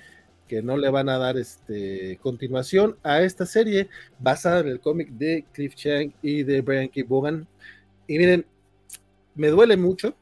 que 0.48 0.62
no 0.62 0.76
le 0.76 0.90
van 0.90 1.08
a 1.08 1.18
dar 1.18 1.36
este 1.36 2.18
continuación 2.22 2.96
a 3.02 3.22
esta 3.22 3.46
serie 3.46 3.88
basada 4.18 4.60
en 4.60 4.68
el 4.68 4.80
cómic 4.80 5.10
de 5.10 5.44
Cliff 5.52 5.74
Chang 5.74 6.12
y 6.22 6.42
de 6.42 6.60
Brian 6.60 6.88
K. 6.88 7.00
Y 8.06 8.18
miren, 8.18 8.46
me 9.34 9.48
duele 9.48 9.76
mucho, 9.76 10.14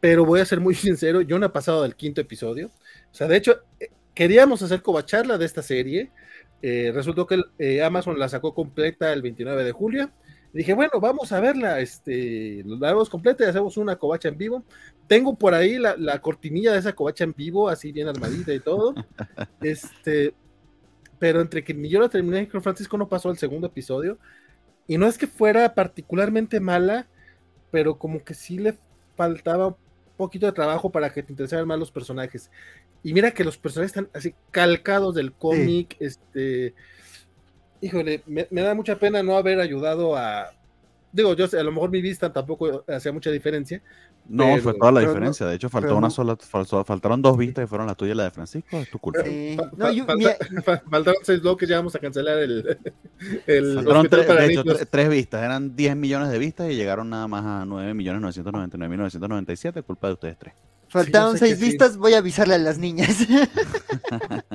pero 0.00 0.24
voy 0.24 0.40
a 0.40 0.44
ser 0.44 0.60
muy 0.60 0.74
sincero, 0.74 1.20
yo 1.20 1.38
no 1.38 1.46
he 1.46 1.50
pasado 1.50 1.82
del 1.82 1.96
quinto 1.96 2.20
episodio. 2.20 2.70
O 3.10 3.14
sea, 3.14 3.26
de 3.28 3.36
hecho, 3.36 3.62
eh, 3.80 3.90
queríamos 4.14 4.62
hacer 4.62 4.82
covacharla 4.82 5.38
de 5.38 5.46
esta 5.46 5.62
serie. 5.62 6.10
Eh, 6.62 6.90
resultó 6.94 7.26
que 7.26 7.42
eh, 7.58 7.82
Amazon 7.82 8.18
la 8.18 8.28
sacó 8.28 8.54
completa 8.54 9.12
el 9.12 9.22
29 9.22 9.62
de 9.64 9.72
julio 9.72 10.10
dije, 10.56 10.74
bueno, 10.74 11.00
vamos 11.00 11.32
a 11.32 11.40
verla, 11.40 11.80
este, 11.80 12.62
la 12.64 12.88
vemos 12.88 13.10
completa 13.10 13.44
y 13.44 13.48
hacemos 13.48 13.76
una 13.76 13.96
covacha 13.96 14.28
en 14.28 14.38
vivo. 14.38 14.64
Tengo 15.06 15.36
por 15.36 15.54
ahí 15.54 15.78
la, 15.78 16.18
cortinilla 16.20 16.72
de 16.72 16.78
esa 16.78 16.94
covacha 16.94 17.24
en 17.24 17.34
vivo, 17.34 17.68
así 17.68 17.92
bien 17.92 18.08
armadita 18.08 18.54
y 18.54 18.60
todo. 18.60 18.94
este, 19.60 20.34
pero 21.18 21.40
entre 21.40 21.62
que 21.62 21.88
yo 21.88 22.00
la 22.00 22.08
terminé 22.08 22.48
con 22.48 22.62
Francisco 22.62 22.96
no 22.96 23.08
pasó 23.08 23.30
el 23.30 23.38
segundo 23.38 23.66
episodio. 23.66 24.18
Y 24.86 24.98
no 24.98 25.06
es 25.06 25.18
que 25.18 25.26
fuera 25.26 25.74
particularmente 25.74 26.58
mala, 26.58 27.06
pero 27.70 27.98
como 27.98 28.24
que 28.24 28.34
sí 28.34 28.58
le 28.58 28.78
faltaba 29.14 29.68
un 29.68 29.76
poquito 30.16 30.46
de 30.46 30.52
trabajo 30.52 30.90
para 30.90 31.12
que 31.12 31.22
te 31.22 31.32
interesaran 31.32 31.66
más 31.66 31.78
los 31.78 31.90
personajes. 31.90 32.50
Y 33.02 33.12
mira 33.12 33.30
que 33.32 33.44
los 33.44 33.58
personajes 33.58 33.90
están 33.90 34.08
así 34.14 34.34
calcados 34.52 35.14
del 35.14 35.32
cómic, 35.32 35.96
este 36.00 36.74
híjole, 37.80 38.22
me, 38.26 38.46
da 38.50 38.74
mucha 38.74 38.98
pena 38.98 39.22
no 39.22 39.36
haber 39.36 39.60
ayudado 39.60 40.16
a. 40.16 40.52
Digo, 41.12 41.34
yo 41.34 41.46
a 41.46 41.62
lo 41.62 41.72
mejor 41.72 41.90
mi 41.90 42.02
vista 42.02 42.32
tampoco 42.32 42.84
hacía 42.88 43.12
mucha 43.12 43.30
diferencia. 43.30 43.80
No, 44.28 44.58
fue 44.58 44.74
toda 44.74 44.92
la 44.92 45.00
diferencia. 45.00 45.46
de 45.46 45.54
hecho, 45.54 45.68
faltó 45.68 45.96
una 45.96 46.10
sola, 46.10 46.36
faltaron 46.36 47.22
dos 47.22 47.38
vistas 47.38 47.64
y 47.64 47.66
fueron 47.68 47.86
la 47.86 47.94
tuya 47.94 48.12
y 48.12 48.14
la 48.16 48.24
de 48.24 48.30
Francisco. 48.32 48.76
Es 48.76 48.90
tu 48.90 48.98
culpa. 48.98 49.22
faltaron 50.90 51.20
seis 51.22 51.40
bloques, 51.40 51.68
ya 51.68 51.76
vamos 51.76 51.94
a 51.94 51.98
cancelar 52.00 52.38
el. 52.38 52.78
el 53.46 53.86
tres, 54.10 54.28
de 54.28 54.46
hecho, 54.46 54.64
tres 54.90 55.08
vistas. 55.08 55.42
Eran 55.42 55.76
10 55.76 55.96
millones 55.96 56.30
de 56.30 56.38
vistas 56.38 56.70
y 56.70 56.74
llegaron 56.74 57.08
nada 57.08 57.28
más 57.28 57.44
a 57.44 57.64
9 57.64 57.94
millones 57.94 58.20
999 58.20 58.88
mil 58.90 58.98
997. 58.98 59.82
Culpa 59.82 60.08
de 60.08 60.12
ustedes 60.14 60.38
tres. 60.38 60.54
Faltaron 60.88 61.36
seis 61.36 61.58
vistas, 61.58 61.96
voy 61.96 62.14
a 62.14 62.18
avisarle 62.18 62.54
a 62.54 62.58
las 62.58 62.78
niñas. 62.78 63.16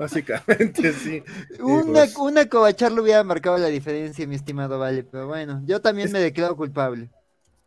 Básicamente, 0.00 0.92
sí. 0.94 1.22
Una, 1.60 1.92
pues. 1.92 2.16
una 2.16 2.48
covacharlo 2.48 3.02
hubiera 3.02 3.22
marcado 3.22 3.58
la 3.58 3.66
diferencia, 3.66 4.26
mi 4.26 4.34
estimado 4.34 4.78
Vale, 4.78 5.02
pero 5.04 5.26
bueno, 5.26 5.60
yo 5.66 5.82
también 5.82 6.10
me 6.10 6.20
declaro 6.20 6.56
culpable. 6.56 7.10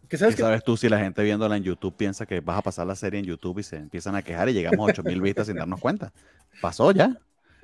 ¿Qué 0.10 0.18
sabes, 0.18 0.36
sabes 0.36 0.64
tú 0.64 0.76
si 0.76 0.90
la 0.90 0.98
gente 0.98 1.22
viéndola 1.22 1.58
en 1.58 1.64
YouTube 1.64 1.96
piensa 1.96 2.26
que 2.26 2.40
vas 2.40 2.58
a 2.58 2.64
pasar 2.64 2.88
la 2.88 2.96
serie 2.96 3.20
en 3.20 3.28
YouTube 3.28 3.60
y 3.60 3.64
se 3.64 3.76
empiezan 3.76 4.16
a 4.16 4.24
quejar 4.24 4.50
y 4.50 4.54
llegamos 4.54 4.80
a 4.80 4.92
8000 4.94 5.22
vistas 5.22 5.46
sin 5.46 5.58
darnos 5.58 5.80
cuenta? 5.80 6.12
¿Pasó 6.60 6.92
ya? 6.92 7.16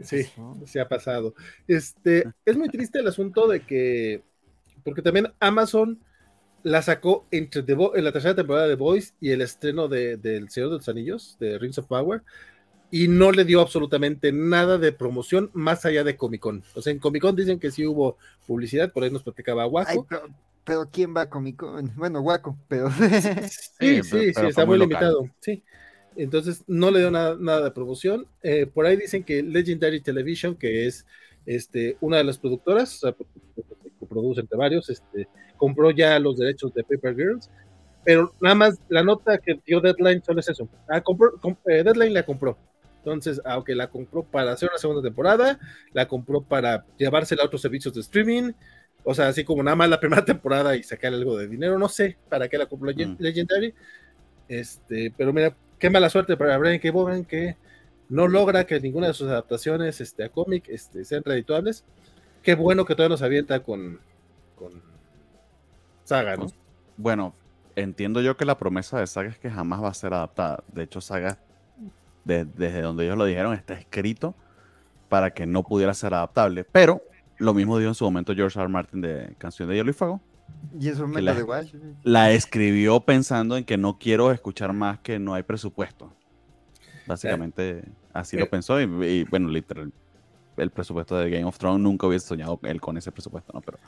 Sí, 0.03 0.27
se 0.65 0.79
ha 0.79 0.87
pasado. 0.87 1.33
Este, 1.67 2.25
es 2.45 2.55
muy 2.55 2.69
triste 2.69 2.99
el 2.99 3.07
asunto 3.07 3.47
de 3.47 3.61
que, 3.61 4.21
porque 4.83 5.01
también 5.01 5.33
Amazon 5.39 5.99
la 6.61 6.83
sacó 6.83 7.25
entre 7.31 7.63
en 7.67 8.03
la 8.03 8.11
tercera 8.11 8.35
temporada 8.35 8.67
de 8.67 8.75
Voice 8.75 9.13
y 9.19 9.31
el 9.31 9.41
estreno 9.41 9.87
de, 9.87 10.17
del 10.17 10.49
Señor 10.49 10.69
de 10.69 10.75
los 10.75 10.89
Anillos, 10.89 11.37
de 11.39 11.57
Rings 11.57 11.79
of 11.79 11.87
Power, 11.87 12.21
y 12.91 13.07
no 13.07 13.31
le 13.31 13.45
dio 13.45 13.61
absolutamente 13.61 14.31
nada 14.31 14.77
de 14.77 14.91
promoción 14.91 15.51
más 15.53 15.85
allá 15.85 16.03
de 16.03 16.17
Comic 16.17 16.41
Con. 16.41 16.63
O 16.75 16.81
sea, 16.81 16.91
en 16.91 16.99
Comic 16.99 17.21
Con 17.21 17.35
dicen 17.35 17.59
que 17.59 17.71
sí 17.71 17.85
hubo 17.85 18.17
publicidad, 18.47 18.91
por 18.91 19.03
ahí 19.03 19.11
nos 19.11 19.23
platicaba 19.23 19.67
Waco. 19.67 20.07
pero, 20.63 20.89
¿quién 20.91 21.15
va 21.15 21.21
a 21.21 21.29
Comic 21.29 21.57
Con? 21.57 21.91
Bueno, 21.95 22.21
Waco, 22.21 22.57
pero. 22.67 22.89
sí, 22.91 22.99
sí, 24.03 24.33
sí, 24.33 24.45
está 24.47 24.65
muy 24.65 24.79
limitado. 24.79 25.29
Sí. 25.39 25.63
Entonces 26.15 26.63
no 26.67 26.91
le 26.91 26.99
dio 26.99 27.11
nada, 27.11 27.37
nada 27.39 27.63
de 27.63 27.71
promoción. 27.71 28.25
Eh, 28.41 28.65
por 28.65 28.85
ahí 28.85 28.97
dicen 28.97 29.23
que 29.23 29.43
Legendary 29.43 30.01
Television, 30.01 30.55
que 30.55 30.87
es 30.87 31.05
este, 31.45 31.97
una 32.01 32.17
de 32.17 32.23
las 32.23 32.37
productoras, 32.37 32.97
o 32.97 32.99
sea, 32.99 33.13
que 33.13 34.05
produce 34.05 34.41
entre 34.41 34.57
varios, 34.57 34.89
este, 34.89 35.27
compró 35.55 35.91
ya 35.91 36.19
los 36.19 36.37
derechos 36.37 36.73
de 36.73 36.83
Paper 36.83 37.15
Girls, 37.15 37.49
pero 38.03 38.33
nada 38.41 38.55
más 38.55 38.79
la 38.89 39.03
nota 39.03 39.37
que 39.37 39.59
dio 39.65 39.79
Deadline 39.79 40.23
solo 40.23 40.39
es 40.39 40.49
eso. 40.49 40.67
Ah, 40.89 41.01
compró, 41.01 41.33
eh, 41.67 41.83
Deadline 41.83 42.13
la 42.13 42.23
compró. 42.23 42.57
Entonces, 42.99 43.41
aunque 43.45 43.75
la 43.75 43.89
compró 43.89 44.23
para 44.23 44.51
hacer 44.51 44.69
una 44.69 44.77
segunda 44.77 45.01
temporada, 45.01 45.59
la 45.93 46.07
compró 46.07 46.41
para 46.41 46.85
llevársela 46.97 47.43
a 47.43 47.45
otros 47.45 47.61
servicios 47.61 47.93
de 47.93 48.01
streaming, 48.01 48.51
o 49.03 49.13
sea, 49.13 49.29
así 49.29 49.43
como 49.43 49.63
nada 49.63 49.75
más 49.75 49.89
la 49.89 49.99
primera 49.99 50.23
temporada 50.25 50.75
y 50.75 50.83
sacar 50.83 51.13
algo 51.13 51.37
de 51.37 51.47
dinero, 51.47 51.79
no 51.79 51.89
sé 51.89 52.17
para 52.27 52.47
qué 52.47 52.57
la 52.57 52.65
compró 52.65 52.91
mm. 52.91 53.15
Legendary. 53.19 53.73
Este, 54.47 55.13
pero 55.15 55.31
mira, 55.31 55.55
qué 55.77 55.89
mala 55.89 56.09
suerte 56.09 56.35
para 56.35 56.57
Brian 56.57 56.79
K. 56.79 56.91
Bogan 56.91 57.23
que 57.23 57.55
no 58.09 58.27
logra 58.27 58.65
que 58.65 58.79
ninguna 58.79 59.07
de 59.07 59.13
sus 59.13 59.29
adaptaciones 59.29 60.01
este, 60.01 60.23
a 60.23 60.29
cómic 60.29 60.67
este, 60.67 61.05
sean 61.05 61.23
redituables. 61.23 61.85
Qué 62.43 62.55
bueno 62.55 62.85
que 62.85 62.95
todavía 62.95 63.13
nos 63.13 63.21
avienta 63.21 63.61
con, 63.61 63.99
con 64.55 64.81
Saga, 66.03 66.35
¿no? 66.35 66.47
Bueno, 66.97 67.35
entiendo 67.75 68.21
yo 68.21 68.35
que 68.35 68.45
la 68.45 68.57
promesa 68.57 68.99
de 68.99 69.07
Saga 69.07 69.29
es 69.29 69.37
que 69.37 69.49
jamás 69.49 69.83
va 69.83 69.89
a 69.89 69.93
ser 69.93 70.13
adaptada. 70.13 70.63
De 70.73 70.83
hecho, 70.83 71.01
Saga 71.01 71.37
desde 72.25 72.81
donde 72.81 73.05
ellos 73.05 73.17
lo 73.17 73.25
dijeron, 73.25 73.53
está 73.53 73.73
escrito 73.73 74.35
para 75.09 75.31
que 75.31 75.45
no 75.45 75.63
pudiera 75.63 75.93
ser 75.93 76.13
adaptable. 76.13 76.63
Pero 76.63 77.01
lo 77.37 77.53
mismo 77.53 77.77
dijo 77.77 77.89
en 77.89 77.95
su 77.95 78.05
momento 78.05 78.33
George 78.35 78.59
R. 78.59 78.69
Martin 78.69 79.01
de 79.01 79.35
Canción 79.37 79.67
de 79.69 79.75
Hielo 79.75 79.89
y 79.89 79.93
Fuego. 79.93 80.21
Y 80.79 80.89
eso 80.89 81.07
me 81.07 81.21
la, 81.21 81.37
igual. 81.37 81.71
La 82.03 82.31
escribió 82.31 82.99
pensando 83.01 83.57
en 83.57 83.63
que 83.63 83.77
no 83.77 83.97
quiero 83.97 84.31
escuchar 84.31 84.73
más 84.73 84.99
que 84.99 85.19
no 85.19 85.33
hay 85.33 85.43
presupuesto. 85.43 86.13
Básicamente 87.07 87.83
así 88.13 88.37
lo 88.37 88.45
eh. 88.45 88.49
pensó 88.49 88.79
y, 88.79 89.23
bueno, 89.25 89.49
literal. 89.49 89.91
el 90.57 90.71
presupuesto 90.71 91.17
de 91.17 91.29
Game 91.29 91.45
of 91.45 91.57
Thrones, 91.57 91.81
nunca 91.81 92.07
hubiese 92.07 92.27
soñado 92.27 92.59
él 92.63 92.81
con 92.81 92.97
ese 92.97 93.11
presupuesto, 93.11 93.51
¿no? 93.53 93.61
Pero, 93.61 93.79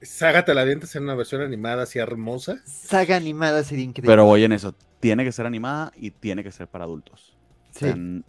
Saga 0.00 0.44
te 0.44 0.52
la 0.54 0.64
dientes 0.64 0.94
en 0.96 1.04
una 1.04 1.14
versión 1.14 1.42
animada 1.42 1.84
así 1.84 1.98
hermosa. 1.98 2.60
Saga 2.64 3.16
animada 3.16 3.62
sería 3.62 3.84
increíble. 3.84 4.10
pero 4.10 4.24
voy 4.24 4.44
en 4.44 4.52
eso. 4.52 4.74
Tiene 5.00 5.24
que 5.24 5.32
ser 5.32 5.46
animada 5.46 5.92
y 5.96 6.10
tiene 6.10 6.42
que 6.42 6.50
ser 6.50 6.66
para 6.66 6.84
adultos. 6.84 7.31
Sí. 7.72 7.86
n- 7.86 8.22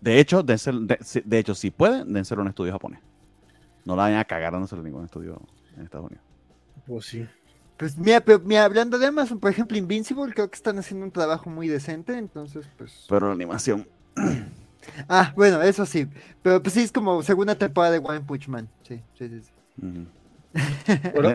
de 0.00 0.20
hecho, 0.20 0.42
de, 0.42 0.58
si- 0.58 1.22
de 1.24 1.38
hecho, 1.38 1.54
si 1.54 1.70
pueden, 1.70 2.12
dénselo 2.12 2.40
a 2.40 2.44
un 2.44 2.48
estudio 2.48 2.72
japonés. 2.72 3.00
No 3.84 3.96
la 3.96 4.02
vayan 4.04 4.18
a 4.18 4.24
cagar 4.24 4.52
dándoselo 4.52 4.80
a 4.82 4.84
ningún 4.84 5.04
estudio 5.04 5.40
en 5.76 5.82
Estados 5.84 6.06
Unidos. 6.06 6.24
Pues 6.86 7.06
sí. 7.06 7.26
Pues 7.76 7.96
mira, 7.98 8.20
pero 8.20 8.38
mira, 8.40 8.64
hablando 8.64 8.98
de 8.98 9.06
Amazon, 9.06 9.38
por 9.40 9.50
ejemplo, 9.50 9.76
Invincible, 9.76 10.32
creo 10.32 10.48
que 10.48 10.54
están 10.56 10.78
haciendo 10.78 11.04
un 11.06 11.10
trabajo 11.12 11.50
muy 11.50 11.68
decente, 11.68 12.16
entonces 12.16 12.66
pues. 12.78 13.06
Pero 13.08 13.26
la 13.28 13.32
animación. 13.34 13.86
Ah, 15.08 15.32
bueno, 15.34 15.62
eso 15.62 15.86
sí. 15.86 16.06
Pero 16.42 16.62
pues 16.62 16.74
sí 16.74 16.80
es 16.82 16.92
como 16.92 17.22
segunda 17.22 17.54
temporada 17.54 17.90
de 17.94 18.00
One 18.04 18.20
Punch 18.20 18.48
Man. 18.48 18.68
Sí, 18.86 19.00
sí, 19.18 19.28
sí. 19.30 19.40
sí. 19.80 20.06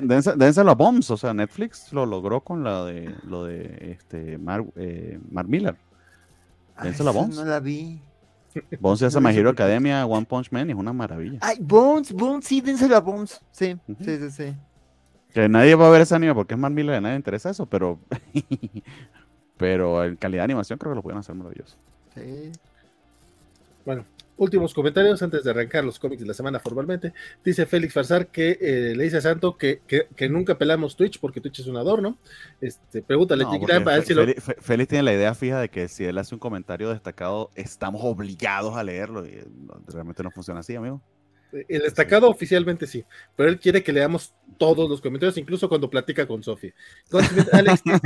dense- 0.03 0.35
Dénselo 0.35 0.69
a 0.69 0.75
Bombs, 0.75 1.09
o 1.09 1.17
sea, 1.17 1.33
Netflix 1.33 1.91
lo 1.91 2.05
logró 2.05 2.41
con 2.41 2.63
la 2.63 2.85
de 2.85 3.13
lo 3.23 3.45
de 3.45 3.97
este 3.99 4.37
Mark, 4.37 4.71
eh, 4.75 5.19
Mark 5.31 5.49
Miller. 5.49 5.75
A 6.79 6.87
esa 6.87 7.11
Bones. 7.11 7.35
No 7.35 7.45
la 7.45 7.59
vi. 7.59 7.99
Bones 8.79 9.03
hace 9.03 9.19
No 9.19 9.27
My 9.27 9.35
Hero. 9.35 9.49
Academia, 9.49 10.05
One 10.05 10.25
Punch 10.25 10.51
Man 10.51 10.69
y 10.69 10.71
es 10.71 10.77
una 10.77 10.93
maravilla. 10.93 11.39
Ay, 11.41 11.57
Bones, 11.59 12.11
Bones, 12.11 12.45
sí, 12.45 12.61
dénselo 12.61 12.95
a 12.95 12.99
Bones. 12.99 13.39
Sí, 13.51 13.77
sí, 13.99 14.17
sí, 14.17 14.31
sí. 14.31 14.55
Que 15.33 15.47
nadie 15.47 15.75
va 15.75 15.87
a 15.87 15.91
ver 15.91 16.01
ese 16.01 16.15
anime 16.15 16.33
porque 16.33 16.55
es 16.55 16.59
Mark 16.59 16.73
Miller, 16.73 16.95
a 16.95 17.01
nadie 17.01 17.13
le 17.13 17.17
interesa 17.17 17.49
eso, 17.51 17.65
pero 17.67 17.99
pero 19.57 20.03
en 20.03 20.15
calidad 20.15 20.41
de 20.41 20.45
animación 20.45 20.79
creo 20.79 20.93
que 20.93 20.95
lo 20.95 21.03
pueden 21.03 21.19
hacer 21.19 21.35
maravilloso. 21.35 21.75
sí. 22.15 22.51
Bueno, 23.85 24.05
últimos 24.39 24.73
comentarios 24.73 25.21
antes 25.21 25.43
de 25.43 25.51
arrancar 25.51 25.83
los 25.85 25.99
cómics 25.99 26.21
de 26.21 26.27
la 26.27 26.33
semana 26.33 26.59
formalmente. 26.59 27.13
Dice 27.45 27.65
Félix 27.65 27.93
Farsar 27.93 28.27
que 28.27 28.57
eh, 28.59 28.93
le 28.95 29.03
dice 29.03 29.17
a 29.17 29.21
Santo 29.21 29.57
que, 29.57 29.81
que- 29.85 30.07
que 30.15 30.27
nunca 30.29 30.57
pelamos 30.57 30.95
Twitch 30.95 31.19
porque 31.19 31.39
Twitch 31.41 31.59
es 31.59 31.67
un 31.67 31.77
adorno. 31.77 32.17
Este, 32.61 33.01
pregúntale 33.01 33.43
No, 33.43 33.51
a 33.51 33.95
él 33.95 34.03
si 34.05 34.13
lo- 34.13 34.25
Félix, 34.61 34.89
tiene 34.89 35.03
la 35.03 35.13
idea 35.13 35.35
fija 35.35 35.59
de 35.59 35.69
que 35.69 35.87
si 35.87 36.05
él 36.05 36.17
hace 36.17 36.33
un 36.33 36.39
comentario 36.39 36.89
destacado, 36.89 37.51
estamos 37.55 38.01
obligados 38.03 38.75
a 38.75 38.83
leerlo. 38.83 39.25
Y 39.25 39.43
no- 39.67 39.81
realmente 39.87 40.23
no 40.23 40.31
funciona 40.31 40.61
así, 40.61 40.75
amigo. 40.75 41.01
El 41.51 41.81
destacado 41.81 42.29
oficialmente 42.29 42.85
sí, 42.85 43.03
pero 43.35 43.49
él 43.49 43.59
quiere 43.59 43.83
que 43.83 43.91
leamos 43.91 44.33
todos 44.57 44.89
los 44.89 45.01
comentarios, 45.01 45.37
incluso 45.37 45.67
cuando 45.67 45.89
platica 45.89 46.27
con 46.27 46.41
Alex 47.53 47.83
dice, 47.83 47.99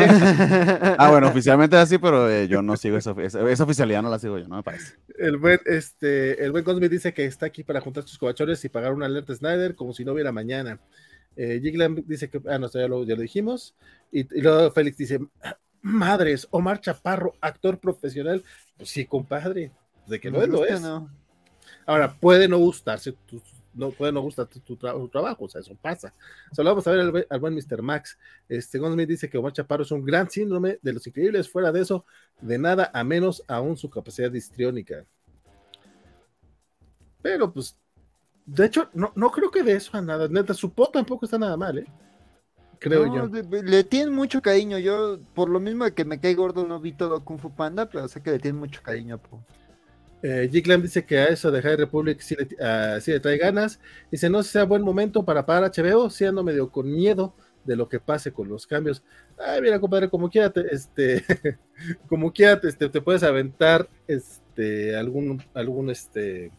Ah, 0.98 1.10
bueno, 1.12 1.28
oficialmente 1.28 1.76
es 1.76 1.82
así, 1.82 1.98
pero 1.98 2.30
eh, 2.30 2.48
yo 2.48 2.62
no 2.62 2.78
sigo 2.78 2.98
esa, 2.98 3.14
esa, 3.22 3.50
esa 3.50 3.64
oficialidad, 3.64 4.02
no 4.02 4.10
la 4.10 4.20
sigo 4.20 4.38
yo, 4.38 4.48
no 4.48 4.56
me 4.56 4.64
parece. 4.64 4.96
el 5.18 5.38
buen, 5.38 5.60
este, 5.66 6.44
el 6.44 6.52
buen 6.52 6.64
Cosme 6.64 6.88
dice 6.88 7.14
que 7.14 7.26
está 7.26 7.48
aquí 7.48 7.64
para 7.64 7.82
juntar 7.82 8.04
sus 8.04 8.18
covachones 8.18 8.64
y 8.64 8.70
pagar 8.70 8.94
una 8.94 9.08
alerta 9.08 9.36
Snyder 9.36 9.76
como 9.76 9.94
si 9.94 10.06
no 10.06 10.14
hubiera 10.14 10.32
mañana. 10.32 10.80
Eh, 11.36 11.60
dice 12.06 12.30
que, 12.30 12.42
ah, 12.48 12.60
no, 12.60 12.70
ya 12.70 12.88
lo, 12.88 13.04
ya 13.04 13.16
lo 13.16 13.22
dijimos. 13.22 13.76
Y, 14.12 14.22
y 14.38 14.42
luego 14.42 14.72
Félix 14.72 14.98
dice, 14.98 15.20
madres, 15.82 16.48
Omar 16.52 16.80
Chaparro, 16.80 17.34
actor 17.42 17.80
profesional. 17.80 18.44
Pues 18.78 18.90
sí, 18.90 19.06
compadre, 19.06 19.72
de 20.08 20.20
que 20.20 20.32
no 20.32 20.42
es, 20.42 20.50
lo 20.50 20.66
es. 20.66 20.82
no. 20.82 21.10
Ahora, 21.86 22.14
puede 22.14 22.48
no 22.48 22.58
gustarse, 22.58 23.12
tu, 23.26 23.42
no, 23.74 23.90
puede 23.92 24.12
no 24.12 24.22
gustarte 24.22 24.60
tu, 24.60 24.76
tra- 24.78 24.94
tu 24.94 25.08
trabajo, 25.10 25.46
o 25.46 25.50
sea, 25.50 25.62
eso 25.62 25.76
pasa. 25.82 26.14
Solo 26.52 26.70
vamos 26.70 26.86
a 26.88 26.92
ver 26.92 27.00
al, 27.02 27.12
buen- 27.12 27.26
al 27.30 27.40
buen 27.40 27.54
Mr. 27.56 27.82
Max. 27.82 28.18
Este, 28.48 28.78
González 28.78 29.08
dice 29.08 29.30
que 29.30 29.38
Omar 29.38 29.52
Chaparro 29.54 29.84
es 29.84 29.92
un 29.92 30.04
gran 30.06 30.30
síndrome 30.30 30.80
de 30.82 30.94
los 30.94 31.06
increíbles, 31.08 31.50
fuera 31.50 31.72
de 31.72 31.82
eso, 31.82 32.06
de 32.42 32.58
nada 32.58 32.92
a 32.94 33.04
menos 33.04 33.44
aún 33.48 33.76
su 33.78 33.90
capacidad 33.90 34.32
histriónica. 34.34 35.06
Pero, 37.22 37.52
pues, 37.52 37.78
de 38.46 38.66
hecho, 38.66 38.90
no, 38.94 39.12
no 39.16 39.32
creo 39.32 39.50
que 39.50 39.64
de 39.64 39.74
eso 39.74 39.96
a 39.98 40.02
nada. 40.02 40.28
Neta, 40.28 40.54
su 40.54 40.70
pot 40.72 40.92
tampoco 40.92 41.26
está 41.26 41.38
nada 41.38 41.56
mal, 41.58 41.78
¿eh? 41.80 41.86
Creo 42.80 43.06
No, 43.06 43.16
yo. 43.16 43.28
de- 43.30 43.64
le 43.64 43.84
tienen 43.86 44.14
mucho 44.14 44.42
cariño. 44.42 44.78
Yo, 44.78 45.18
por 45.34 45.48
lo 45.50 45.60
mismo 45.62 45.86
que 45.96 46.04
me 46.04 46.20
cae 46.20 46.34
gordo, 46.36 46.68
no 46.68 46.82
vi 46.82 46.92
todo 46.92 47.24
Kung 47.24 47.40
Fu 47.40 47.50
Panda, 47.56 47.90
pero 47.90 48.08
sé 48.10 48.22
que 48.22 48.32
le 48.32 48.40
tienen 48.40 48.60
mucho 48.60 48.82
cariño. 48.84 49.18
po. 49.18 49.42
Eh, 50.24 50.50
Jiglam 50.52 50.82
dice 50.82 51.06
que 51.06 51.20
a 51.20 51.26
eso 51.28 51.52
de 51.52 51.62
High 51.62 51.76
Republic 51.78 52.22
sí 52.22 52.36
le, 52.36 52.48
ah, 52.66 52.98
trae 53.22 53.38
ganas. 53.38 53.80
Dice, 54.12 54.30
no 54.30 54.42
sea 54.44 54.64
buen 54.66 54.82
momento 54.82 55.26
para 55.26 55.46
pagar 55.46 55.66
HBO, 55.66 56.10
si 56.10 56.26
ando 56.26 56.44
medio 56.44 56.72
con 56.72 56.92
miedo 56.92 57.36
de 57.66 57.76
lo 57.76 57.90
que 57.90 58.00
pase 58.00 58.32
con 58.34 58.50
los 58.50 58.66
cambios. 58.68 59.04
Ay, 59.38 59.62
mira, 59.62 59.80
compadre, 59.80 60.10
como 60.10 60.30
quiera, 60.30 60.50
te- 60.52 60.74
este, 60.74 61.24
como 62.08 62.32
quiera, 62.34 62.60
te, 62.60 62.70
este, 62.70 62.90
te 62.90 63.02
puedes 63.02 63.24
aventar, 63.24 63.90
este, 64.08 64.96
algún, 64.96 65.44
algún, 65.54 65.90
este, 65.90 66.52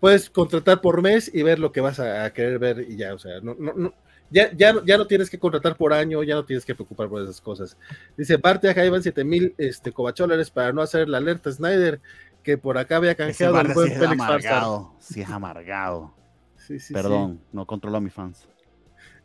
puedes 0.00 0.30
contratar 0.30 0.80
por 0.80 1.02
mes 1.02 1.30
y 1.32 1.42
ver 1.42 1.58
lo 1.58 1.72
que 1.72 1.80
vas 1.80 2.00
a, 2.00 2.24
a 2.24 2.32
querer 2.32 2.58
ver 2.58 2.86
y 2.88 2.96
ya, 2.96 3.14
o 3.14 3.18
sea, 3.18 3.40
no, 3.40 3.54
no, 3.58 3.72
no, 3.74 3.94
ya, 4.30 4.50
ya, 4.52 4.72
no- 4.72 4.84
ya 4.84 4.96
no 4.96 5.06
tienes 5.06 5.28
que 5.28 5.38
contratar 5.38 5.76
por 5.76 5.92
año, 5.92 6.22
ya 6.22 6.34
no 6.34 6.44
tienes 6.44 6.64
que 6.64 6.74
preocupar 6.74 7.08
por 7.08 7.22
esas 7.22 7.40
cosas. 7.40 7.76
Dice, 8.16 8.38
parte 8.38 8.68
acá 8.68 8.84
iban 8.84 9.02
7000 9.02 9.54
este, 9.58 9.92
cobacholares 9.92 10.50
para 10.50 10.72
no 10.72 10.82
hacer 10.82 11.08
la 11.08 11.18
alerta 11.18 11.50
Snyder, 11.52 12.00
que 12.42 12.56
por 12.56 12.78
acá 12.78 12.96
había 12.96 13.14
canjeado 13.14 13.60
el 13.60 13.72
buen 13.74 13.88
sí 13.88 13.92
es 13.92 13.98
Félix 13.98 14.22
amargado, 14.22 14.94
sí 14.98 15.20
es 15.22 15.28
amargado. 15.28 16.14
Sí, 16.56 16.78
sí, 16.78 16.86
sí. 16.88 16.94
Perdón, 16.94 17.40
no 17.52 17.66
controlo 17.66 17.96
a 17.96 18.00
mis 18.00 18.12
fans. 18.12 18.46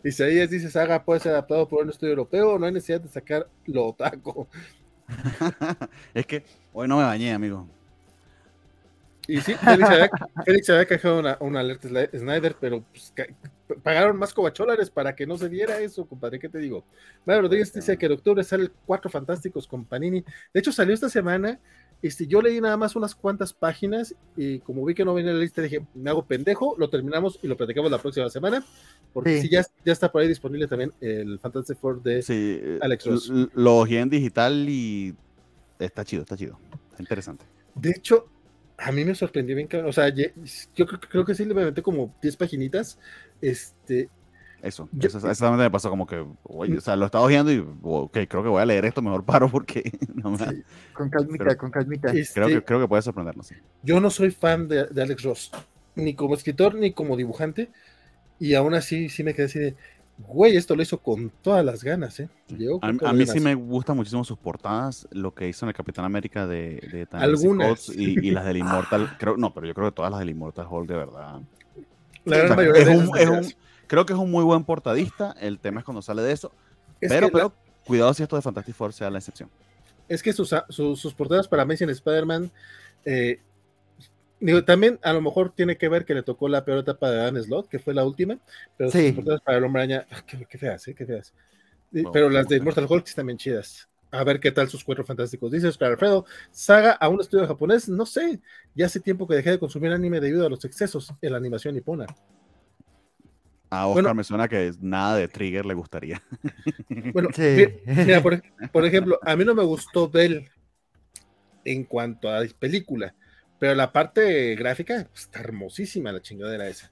Isaías 0.03 0.49
dice, 0.49 0.69
Saga 0.69 1.03
puede 1.03 1.19
ser 1.19 1.31
adaptado 1.31 1.67
por 1.67 1.83
un 1.83 1.89
estudio 1.89 2.11
europeo, 2.11 2.59
no 2.59 2.65
hay 2.65 2.71
necesidad 2.73 3.01
de 3.01 3.09
sacar 3.09 3.47
lo 3.65 3.87
otaco. 3.87 4.47
es 6.13 6.25
que 6.25 6.43
hoy 6.73 6.87
no 6.87 6.97
me 6.97 7.03
bañé, 7.03 7.33
amigo. 7.33 7.67
Y 9.27 9.41
sí, 9.41 9.55
Félix 9.55 9.89
había, 9.89 10.09
Félix 10.45 10.69
había 10.69 10.85
canjeado 10.85 11.19
una, 11.19 11.37
una 11.39 11.59
alerta 11.61 11.87
Snyder, 11.87 12.55
pero 12.59 12.83
pues, 12.83 13.11
pagaron 13.84 14.18
más 14.18 14.34
cobacholares 14.34 14.89
para 14.89 15.16
que 15.16 15.26
no 15.26 15.38
se 15.38 15.49
diera 15.49 15.80
eso, 15.80 16.05
compadre, 16.05 16.39
¿qué 16.39 16.49
te 16.49 16.59
digo? 16.59 16.86
Mario 17.26 17.43
Rodríguez 17.43 17.74
dice 17.74 17.97
que 17.97 18.05
en 18.05 18.11
octubre 18.13 18.43
sale 18.43 18.70
Cuatro 18.86 19.09
Fantásticos 19.09 19.68
con 19.68 19.86
Panini. 19.86 20.24
De 20.53 20.59
hecho, 20.59 20.72
salió 20.72 20.93
esta 20.93 21.09
semana. 21.09 21.59
Este, 22.01 22.28
yo 22.28 22.41
leí 22.41 22.59
nada 22.61 22.78
más 22.78 22.95
unas 22.95 23.16
cuantas 23.16 23.53
páginas 23.53 24.13
y 24.36 24.59
como 24.59 24.86
vi 24.86 24.93
que 24.93 25.05
no 25.05 25.13
venía 25.13 25.32
en 25.32 25.38
la 25.38 25.43
lista, 25.43 25.61
dije, 25.61 25.86
me 25.95 26.09
hago 26.09 26.26
pendejo, 26.26 26.76
lo 26.78 26.89
terminamos 26.89 27.39
y 27.41 27.47
lo 27.47 27.57
platicamos 27.57 27.89
la 27.89 27.97
próxima 27.97 28.30
semana, 28.30 28.63
porque 29.13 29.38
Sí. 29.38 29.43
sí, 29.43 29.49
ya, 29.49 29.63
ya 29.84 29.93
está 29.93 30.11
por 30.11 30.22
ahí 30.22 30.28
disponible 30.28 30.68
también 30.68 30.93
el 30.99 31.39
Fantastic 31.39 31.78
Four 31.78 32.03
de... 32.03 32.22
Sí, 32.22 32.61
Alex 32.82 33.05
Ross. 33.05 33.32
lo 33.53 33.88
en 33.88 34.09
digital 34.09 34.68
y 34.70 35.16
está 35.80 36.03
chido, 36.03 36.24
está 36.24 36.36
chido. 36.38 36.59
Interesante. 36.99 37.45
De 37.74 37.91
hecho, 37.91 38.28
a 38.78 38.91
mí 38.91 39.05
me 39.05 39.15
sorprendió 39.15 39.55
bien. 39.55 39.67
O 39.86 39.93
sea, 39.93 40.09
yo 40.09 40.86
creo, 40.86 40.99
creo 40.99 41.26
que 41.26 41.36
sí 41.36 41.45
le 41.45 41.53
metí 41.53 41.82
como 41.82 42.13
10 42.21 42.36
paginitas. 42.38 42.99
Este, 43.41 44.09
Eso, 44.61 44.89
Yo- 44.93 45.07
eso 45.09 45.17
exactamente 45.17 45.63
me 45.63 45.69
pasó 45.71 45.89
como 45.91 46.07
que, 46.07 46.26
oye, 46.43 46.78
o 46.78 46.82
sea, 46.82 46.95
lo 46.95 47.05
estaba 47.05 47.23
ojeando 47.26 47.51
y, 47.51 47.63
ok, 47.84 48.17
creo 48.28 48.41
que 48.43 48.49
voy 48.49 48.61
a 48.61 48.65
leer 48.65 48.86
esto, 48.86 49.01
mejor 49.01 49.23
paro 49.23 49.47
porque 49.49 49.84
no 50.15 50.32
me- 50.32 50.38
Sí, 50.39 50.63
con 50.93 51.09
calmita, 51.09 51.43
Pero- 51.45 51.57
con 51.57 51.69
calmita. 51.71 52.09
creo, 52.09 52.21
este, 52.21 52.41
que, 52.47 52.63
creo 52.63 52.80
que 52.82 52.88
puede 52.88 53.01
sorprendernos. 53.03 53.47
sí. 53.47 53.55
yo 53.84 53.99
no 53.99 54.09
soy 54.09 54.32
fan 54.32 54.67
de, 54.67 54.86
de 54.88 55.01
Alex 55.03 55.21
Ross, 55.23 55.51
ni 55.95 56.15
como 56.15 56.34
escritor 56.34 56.73
ni 56.76 56.93
como 56.93 57.15
dibujante. 57.15 57.69
Y 58.39 58.53
aún 58.55 58.73
así, 58.73 59.07
sí 59.09 59.23
me 59.23 59.34
quedé 59.34 59.45
así 59.45 59.59
de, 59.59 59.76
güey, 60.18 60.55
esto 60.55 60.76
lo 60.76 60.82
hizo 60.82 60.97
con 60.99 61.30
todas 61.41 61.63
las 61.66 61.84
ganas, 61.84 62.20
¿eh? 62.20 62.30
Llegó 62.47 62.80
A, 62.82 62.91
mí 63.13 63.26
sí 63.26 63.39
me 63.39 63.53
gustan 63.55 63.97
muchísimo 63.97 64.24
sus 64.24 64.38
portadas, 64.38 65.07
lo 65.11 65.34
que 65.34 65.47
hizo 65.49 65.66
en 65.66 65.70
el 65.70 65.76
Capitán 65.76 66.05
América 66.05 66.47
de, 66.47 66.80
de 66.91 67.07
Algunas. 67.11 67.89
Y, 67.89 68.26
y 68.28 68.32
las 68.32 68.45
del 68.45 68.57
Immortal, 68.57 69.18
creo, 69.18 69.36
no, 69.38 69.53
pero 69.53 69.68
yo 69.68 69.74
creo 69.74 69.88
que 69.89 69.95
todas 69.95 70.11
las 70.11 70.20
del 70.20 70.30
Immortal 70.30 70.68
Hulk 70.70 70.88
de 70.88 70.95
verdad. 70.95 71.41
La 72.24 72.38
gran 72.38 72.45
O 72.45 72.47
sea, 72.47 72.55
mayoría 72.55 72.82
es 72.82 72.88
de 72.88 72.97
un- 72.97 73.18
es 73.18 73.30
un- 73.30 73.53
creo 73.88 74.05
que 74.05 74.13
es 74.13 74.20
un 74.20 74.32
muy 74.32 74.43
buen 74.43 74.63
portadista, 74.63 75.36
el 75.39 75.59
tema 75.59 75.80
es 75.82 75.86
cuando 75.86 76.01
sale 76.01 76.22
de 76.22 76.32
eso, 76.32 76.51
Es 77.01 77.09
pero, 77.11 77.28
la- 77.28 77.34
pero 77.34 77.53
cuidado 77.86 78.13
si 78.13 78.24
esto 78.24 78.36
de 78.36 78.41
Fantastic 78.41 78.74
Four 78.76 78.93
sea 78.93 79.09
la 79.09 79.20
excepción. 79.20 79.49
es 80.07 80.24
que 80.24 80.32
sus, 80.34 80.53
sus, 80.70 80.99
sus 80.99 81.13
portadas 81.13 81.47
para 81.47 81.63
Amazing 81.63 81.89
Spider-Man, 81.89 82.51
eh, 83.05 83.39
digo, 84.45 84.63
también 84.63 84.99
a 85.03 85.13
lo 85.13 85.21
mejor 85.21 85.53
tiene 85.53 85.77
que 85.77 85.89
ver 85.89 86.05
que 86.05 86.13
le 86.13 86.23
tocó 86.23 86.47
la 86.49 86.63
peor 86.65 86.79
etapa 86.79 87.09
de 87.11 87.17
Dan 87.17 87.41
Slott, 87.43 87.67
que 87.67 87.79
fue 87.79 87.93
la 87.93 88.05
última, 88.05 88.37
pero 88.77 88.91
Sí. 88.91 89.15
para 89.43 89.57
el 89.57 89.63
Hombre 89.63 89.83
Araña, 89.83 90.07
ah, 90.11 90.23
qué, 90.25 90.45
qué 90.49 90.57
feas, 90.57 90.87
¿eh? 90.87 90.95
Qué 90.95 91.05
feas. 91.05 91.33
Y- 91.91 92.01
Bueno, 92.01 92.11
pero 92.11 92.29
las 92.29 92.47
de. 92.47 92.59
Mortal 92.59 92.87
Hulk 92.89 93.07
están 93.07 93.25
bien 93.27 93.37
chidas. 93.37 93.87
A 94.11 94.23
ver 94.23 94.39
qué 94.39 94.51
tal 94.51 94.69
sus 94.69 94.83
cuatro 94.83 95.03
fantásticos. 95.03 95.51
Dice 95.51 95.67
Oscar 95.67 95.91
Alfredo, 95.91 96.25
saga 96.51 96.91
a 96.93 97.09
un 97.09 97.19
estudio 97.19 97.45
japonés, 97.47 97.89
no 97.89 98.05
sé, 98.05 98.39
ya 98.73 98.85
hace 98.85 98.99
tiempo 99.01 99.27
que 99.27 99.35
dejé 99.35 99.51
de 99.51 99.59
consumir 99.59 99.91
anime 99.91 100.21
debido 100.21 100.45
a 100.45 100.49
los 100.49 100.63
excesos 100.63 101.13
en 101.21 101.31
la 101.31 101.37
animación 101.37 101.75
nipona. 101.75 102.05
A 103.69 103.87
Oscar 103.87 104.03
Bueno. 104.03 104.15
me 104.15 104.23
suena 104.23 104.47
que 104.47 104.71
nada 104.79 105.17
de 105.17 105.27
Trigger 105.27 105.65
le 105.65 105.73
gustaría. 105.73 106.21
Bueno, 107.13 107.29
Sí. 107.33 107.41
mi- 107.85 107.93
mira, 108.05 108.21
por, 108.21 108.41
por 108.71 108.85
ejemplo, 108.85 109.19
a 109.21 109.35
mí 109.35 109.43
no 109.43 109.53
me 109.55 109.63
gustó 109.63 110.09
Bell 110.09 110.49
en 111.65 111.83
cuanto 111.83 112.29
a 112.29 112.43
película, 112.59 113.13
pero 113.59 113.75
la 113.75 113.91
parte 113.91 114.55
gráfica 114.55 115.07
pues, 115.09 115.23
está 115.23 115.39
hermosísima 115.39 116.11
la 116.11 116.21
chingadera 116.21 116.67
esa. 116.67 116.91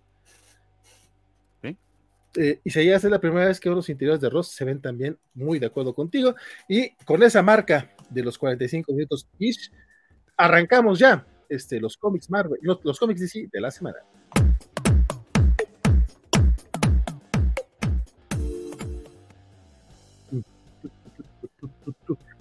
Sí. 1.61 1.77
Eh, 2.35 2.59
y 2.63 2.69
si 2.69 2.85
ya 2.85 2.95
es 2.95 3.03
la 3.03 3.19
primera 3.19 3.47
vez 3.47 3.59
que 3.59 3.69
veo 3.69 3.75
los 3.75 3.89
interiores 3.89 4.21
de 4.21 4.29
Ross, 4.29 4.49
se 4.49 4.65
ven 4.65 4.81
también 4.81 5.17
muy 5.33 5.59
de 5.59 5.67
acuerdo 5.67 5.93
contigo. 5.93 6.35
Y 6.67 6.95
con 7.05 7.21
esa 7.23 7.41
marca 7.41 7.91
de 8.09 8.23
los 8.23 8.37
45 8.37 8.91
minutos 8.93 9.27
ish, 9.39 9.71
arrancamos 10.37 10.99
ya 10.99 11.25
este, 11.49 11.79
los 11.79 11.97
cómics 11.97 12.29
Marvel, 12.29 12.59
los, 12.61 12.79
los 12.83 12.99
cómics 12.99 13.21
DC 13.21 13.49
de 13.51 13.61
la 13.61 13.71
semana. 13.71 13.99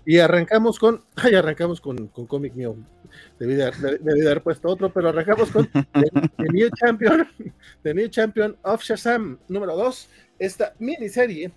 Y 0.05 0.19
arrancamos 0.19 0.79
con, 0.79 1.05
ay, 1.17 1.35
arrancamos 1.35 1.81
con, 1.81 2.09
con 2.09 2.27
cómic 2.27 2.55
mío. 2.55 2.77
Debí 3.39 3.55
de, 3.55 3.65
haber 3.65 4.43
puesto 4.43 4.69
otro, 4.69 4.93
pero 4.93 5.11
arrancamos 5.11 5.51
con 5.51 5.69
The, 5.69 6.49
New 6.51 6.71
Champion, 6.71 7.29
The 7.83 7.95
New 7.95 8.09
Champion 8.09 8.57
of 8.63 8.83
Shazam 8.83 9.39
número 9.49 9.77
2. 9.77 10.09
Esta 10.39 10.75
miniserie 10.79 11.53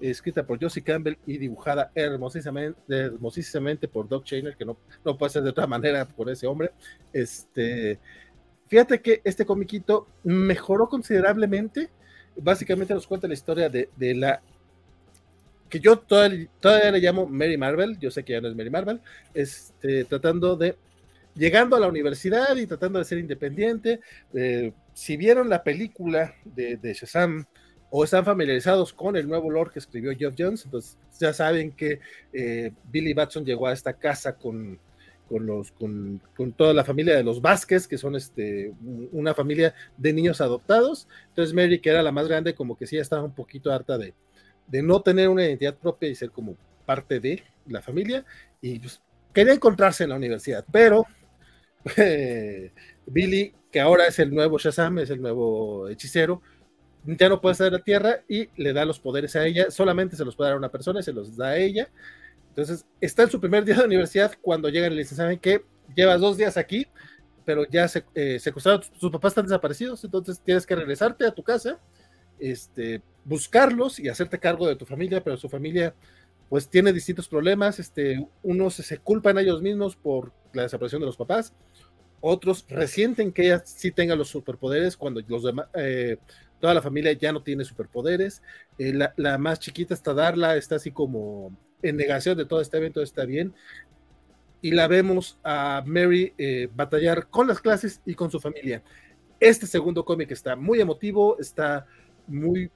escrita 0.00 0.46
por 0.46 0.58
Josie 0.60 0.82
Campbell 0.82 1.18
y 1.26 1.36
dibujada 1.36 1.90
hermosísimamente, 1.94 2.80
hermosísimamente 2.88 3.88
por 3.88 4.08
Doc 4.08 4.24
Chainer, 4.24 4.56
que 4.56 4.64
no, 4.64 4.78
no 5.04 5.18
puede 5.18 5.30
ser 5.30 5.42
de 5.42 5.50
otra 5.50 5.66
manera 5.66 6.06
por 6.06 6.30
ese 6.30 6.46
hombre. 6.46 6.70
Este, 7.12 7.98
fíjate 8.68 9.02
que 9.02 9.20
este 9.24 9.44
comiquito 9.44 10.06
mejoró 10.22 10.88
considerablemente. 10.88 11.90
Básicamente 12.36 12.94
nos 12.94 13.06
cuenta 13.06 13.28
la 13.28 13.34
historia 13.34 13.68
de, 13.68 13.90
de 13.96 14.14
la 14.14 14.42
que 15.70 15.80
yo 15.80 15.98
todavía, 15.98 16.48
todavía, 16.60 16.90
le 16.90 16.98
llamo 16.98 17.26
Mary 17.26 17.56
Marvel, 17.56 17.98
yo 17.98 18.10
sé 18.10 18.24
que 18.24 18.34
ya 18.34 18.40
no 18.40 18.48
es 18.48 18.56
Mary 18.56 18.70
Marvel, 18.70 19.00
este, 19.32 20.04
tratando 20.04 20.56
de, 20.56 20.76
llegando 21.34 21.76
a 21.76 21.80
la 21.80 21.88
universidad 21.88 22.56
y 22.56 22.66
tratando 22.66 22.98
de 22.98 23.04
ser 23.04 23.18
independiente. 23.18 24.00
Eh, 24.34 24.72
si 24.92 25.16
vieron 25.16 25.48
la 25.48 25.62
película 25.62 26.34
de, 26.44 26.76
de, 26.76 26.92
Shazam 26.92 27.46
o 27.88 28.04
están 28.04 28.24
familiarizados 28.24 28.92
con 28.92 29.16
el 29.16 29.28
nuevo 29.28 29.50
lore 29.50 29.70
que 29.72 29.78
escribió 29.78 30.14
Geoff 30.16 30.34
Jones, 30.36 30.66
pues 30.70 30.98
ya 31.18 31.32
saben 31.32 31.72
que 31.72 32.00
eh, 32.32 32.72
Billy 32.90 33.14
Batson 33.14 33.44
llegó 33.44 33.68
a 33.68 33.72
esta 33.72 33.92
casa 33.92 34.36
con, 34.36 34.78
con, 35.28 35.46
los, 35.46 35.70
con, 35.72 36.20
con, 36.36 36.52
toda 36.52 36.74
la 36.74 36.84
familia 36.84 37.16
de 37.16 37.22
los 37.22 37.40
Vázquez, 37.40 37.86
que 37.86 37.98
son 37.98 38.16
este, 38.16 38.72
una 39.12 39.34
familia 39.34 39.74
de 39.96 40.12
niños 40.12 40.40
adoptados. 40.40 41.06
Entonces 41.28 41.54
Mary, 41.54 41.80
que 41.80 41.90
era 41.90 42.02
la 42.02 42.12
más 42.12 42.26
grande, 42.26 42.54
como 42.54 42.76
que 42.76 42.86
sí 42.86 42.98
estaba 42.98 43.22
un 43.22 43.34
poquito 43.34 43.72
harta 43.72 43.96
de, 43.98 44.14
de 44.70 44.82
no 44.82 45.02
tener 45.02 45.28
una 45.28 45.44
identidad 45.44 45.76
propia 45.76 46.08
y 46.08 46.14
ser 46.14 46.30
como 46.30 46.56
parte 46.86 47.20
de 47.20 47.42
la 47.66 47.82
familia, 47.82 48.24
y 48.60 48.78
pues, 48.78 49.00
quería 49.32 49.54
encontrarse 49.54 50.04
en 50.04 50.10
la 50.10 50.16
universidad, 50.16 50.64
pero 50.72 51.04
Billy, 53.06 53.54
que 53.70 53.80
ahora 53.80 54.06
es 54.06 54.18
el 54.18 54.34
nuevo 54.34 54.58
Shazam, 54.58 54.98
es 54.98 55.10
el 55.10 55.20
nuevo 55.20 55.88
hechicero, 55.88 56.42
ya 57.04 57.28
no 57.28 57.40
puede 57.40 57.52
estar 57.52 57.66
en 57.68 57.72
la 57.74 57.78
Tierra 57.82 58.22
y 58.28 58.48
le 58.56 58.72
da 58.72 58.84
los 58.84 59.00
poderes 59.00 59.34
a 59.36 59.46
ella, 59.46 59.70
solamente 59.70 60.16
se 60.16 60.24
los 60.24 60.36
puede 60.36 60.48
dar 60.48 60.56
a 60.56 60.58
una 60.58 60.70
persona 60.70 61.00
y 61.00 61.02
se 61.02 61.12
los 61.12 61.36
da 61.36 61.48
a 61.48 61.56
ella. 61.56 61.88
Entonces, 62.50 62.84
está 63.00 63.22
en 63.22 63.30
su 63.30 63.40
primer 63.40 63.64
día 63.64 63.76
de 63.76 63.84
universidad 63.84 64.32
cuando 64.42 64.68
llegan 64.68 64.92
y 64.92 64.96
le 64.96 65.02
dicen, 65.02 65.16
¿saben 65.16 65.38
qué? 65.38 65.64
Llevas 65.94 66.20
dos 66.20 66.36
días 66.36 66.56
aquí, 66.56 66.86
pero 67.44 67.64
ya 67.66 67.88
se, 67.88 68.04
eh, 68.14 68.38
secuestraron, 68.38 68.82
sus 68.98 69.10
papás 69.10 69.32
están 69.32 69.46
desaparecidos, 69.46 70.04
entonces 70.04 70.40
tienes 70.44 70.66
que 70.66 70.76
regresarte 70.76 71.26
a 71.26 71.30
tu 71.30 71.42
casa, 71.42 71.78
este, 72.38 73.02
buscarlos 73.24 73.98
y 73.98 74.08
hacerte 74.08 74.38
cargo 74.38 74.66
de 74.66 74.76
tu 74.76 74.86
familia, 74.86 75.22
pero 75.22 75.36
su 75.36 75.48
familia 75.48 75.94
pues 76.48 76.68
tiene 76.68 76.92
distintos 76.92 77.28
problemas, 77.28 77.78
este, 77.78 78.26
unos 78.42 78.74
se 78.74 78.98
culpan 78.98 79.38
a 79.38 79.40
ellos 79.40 79.62
mismos 79.62 79.94
por 79.94 80.32
la 80.52 80.62
desaparición 80.62 81.00
de 81.00 81.06
los 81.06 81.16
papás, 81.16 81.54
otros 82.20 82.66
resienten 82.68 83.32
que 83.32 83.46
ella 83.46 83.62
sí 83.64 83.92
tenga 83.92 84.16
los 84.16 84.28
superpoderes 84.28 84.96
cuando 84.96 85.22
los 85.28 85.44
demás, 85.44 85.68
eh, 85.74 86.16
toda 86.58 86.74
la 86.74 86.82
familia 86.82 87.12
ya 87.12 87.32
no 87.32 87.42
tiene 87.42 87.64
superpoderes, 87.64 88.42
eh, 88.78 88.92
la, 89.16 89.38
más 89.38 89.60
chiquita 89.60 89.94
está 89.94 90.12
Darla, 90.12 90.56
está 90.56 90.74
así 90.74 90.90
como 90.90 91.56
en 91.82 91.96
negación 91.96 92.36
de 92.36 92.44
todo 92.44 92.60
este 92.60 92.78
evento, 92.78 93.00
está 93.00 93.24
bien, 93.24 93.54
y 94.60 94.72
la 94.72 94.88
vemos 94.88 95.38
a 95.44 95.82
Mary 95.86 96.34
eh, 96.36 96.68
batallar 96.74 97.28
con 97.28 97.46
las 97.46 97.60
clases 97.60 98.02
y 98.04 98.14
con 98.14 98.30
su 98.30 98.40
familia. 98.40 98.82
Este 99.38 99.66
segundo 99.66 100.04
cómic 100.04 100.32
está 100.32 100.56
muy 100.56 100.80
emotivo, 100.80 101.38
está 101.38 101.86
muy 102.26 102.70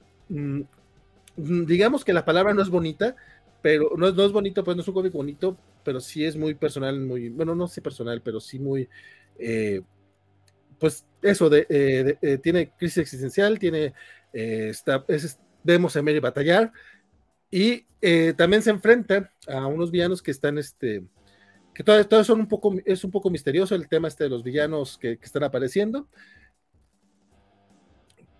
digamos 1.37 2.05
que 2.05 2.13
la 2.13 2.25
palabra 2.25 2.53
no 2.53 2.61
es 2.61 2.69
bonita, 2.69 3.15
pero 3.61 3.91
no 3.97 4.07
es, 4.07 4.13
no 4.13 4.23
es 4.23 4.31
bonito, 4.31 4.63
pues 4.63 4.77
no 4.77 4.81
es 4.83 4.87
un 4.87 4.93
cómic 4.93 5.13
bonito, 5.13 5.57
pero 5.83 5.99
sí 5.99 6.23
es 6.25 6.35
muy 6.35 6.53
personal, 6.53 6.99
muy, 6.99 7.29
bueno, 7.29 7.55
no 7.55 7.67
sé 7.67 7.81
personal, 7.81 8.21
pero 8.21 8.39
sí 8.39 8.59
muy, 8.59 8.87
eh, 9.39 9.81
pues 10.79 11.05
eso, 11.21 11.49
eh, 11.53 12.17
eh, 12.21 12.37
tiene 12.37 12.69
crisis 12.71 12.99
existencial, 12.99 13.57
tiene, 13.57 13.93
está, 14.33 15.03
vemos 15.63 15.95
a 15.95 16.01
Mary 16.01 16.19
batallar 16.19 16.71
y 17.49 17.85
también 18.33 18.61
se 18.61 18.69
enfrenta 18.69 19.31
a 19.47 19.65
unos 19.65 19.89
villanos 19.89 20.21
que 20.21 20.31
están, 20.31 20.57
este, 20.57 21.03
que 21.73 21.83
todos, 21.83 22.27
son 22.27 22.41
un 22.41 22.47
poco, 22.47 22.75
es 22.85 23.03
un 23.03 23.11
poco 23.11 23.29
misterioso 23.29 23.73
el 23.73 23.87
tema 23.87 24.07
este 24.07 24.25
de 24.25 24.29
los 24.29 24.43
villanos 24.43 24.97
que, 24.97 25.17
que 25.17 25.25
están 25.25 25.43
apareciendo. 25.43 26.07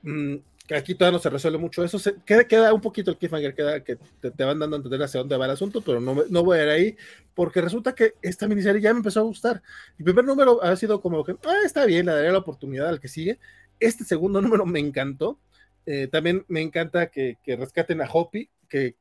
Mm, 0.04 0.36
aquí 0.74 0.96
todavía 0.96 1.18
no 1.18 1.22
se 1.22 1.30
resuelve 1.30 1.60
mucho 1.60 1.84
eso. 1.84 2.00
Se, 2.00 2.16
queda, 2.26 2.46
queda 2.46 2.74
un 2.74 2.82
poquito 2.82 3.12
el 3.12 3.18
cliffhanger, 3.18 3.54
queda 3.54 3.84
que 3.84 3.98
te, 3.98 4.44
van 4.44 4.60
dando 4.60 4.76
a 4.76 4.78
entender 4.78 5.04
hacia 5.04 5.20
dónde 5.20 5.38
va 5.38 5.46
el 5.46 5.52
asunto, 5.52 5.82
pero 5.82 6.00
no, 6.00 6.24
no 6.30 6.44
voy 6.44 6.60
a 6.60 6.64
ir 6.64 6.70
ahí, 6.70 6.98
porque 7.34 7.62
resulta 7.62 7.94
que 7.94 8.16
esta 8.22 8.48
miniserie 8.48 8.82
ya 8.82 8.94
me 8.94 9.00
empezó 9.00 9.20
a 9.20 9.24
gustar. 9.24 9.62
El 10.00 10.06
primer 10.06 10.26
número 10.26 10.64
ha 10.64 10.76
sido 10.76 11.02
como 11.02 11.24
que, 11.24 11.34
ah, 11.46 11.60
está 11.66 11.86
bien, 11.86 12.08
le 12.08 12.14
daré 12.14 12.32
la 12.32 12.40
oportunidad 12.40 12.88
al 12.88 13.00
que 13.00 13.08
sigue. 13.08 13.40
Este 13.80 14.04
segundo 14.04 14.42
número 14.42 14.66
me 14.66 14.80
encantó. 14.80 15.40
Eh, 15.86 16.08
también 16.08 16.44
me 16.48 16.62
encanta 16.62 17.08
que, 17.08 17.38
que 17.44 17.56
rescaten 17.56 18.02
a 18.02 18.10
Hoppy, 18.12 18.50
que, 18.68 18.96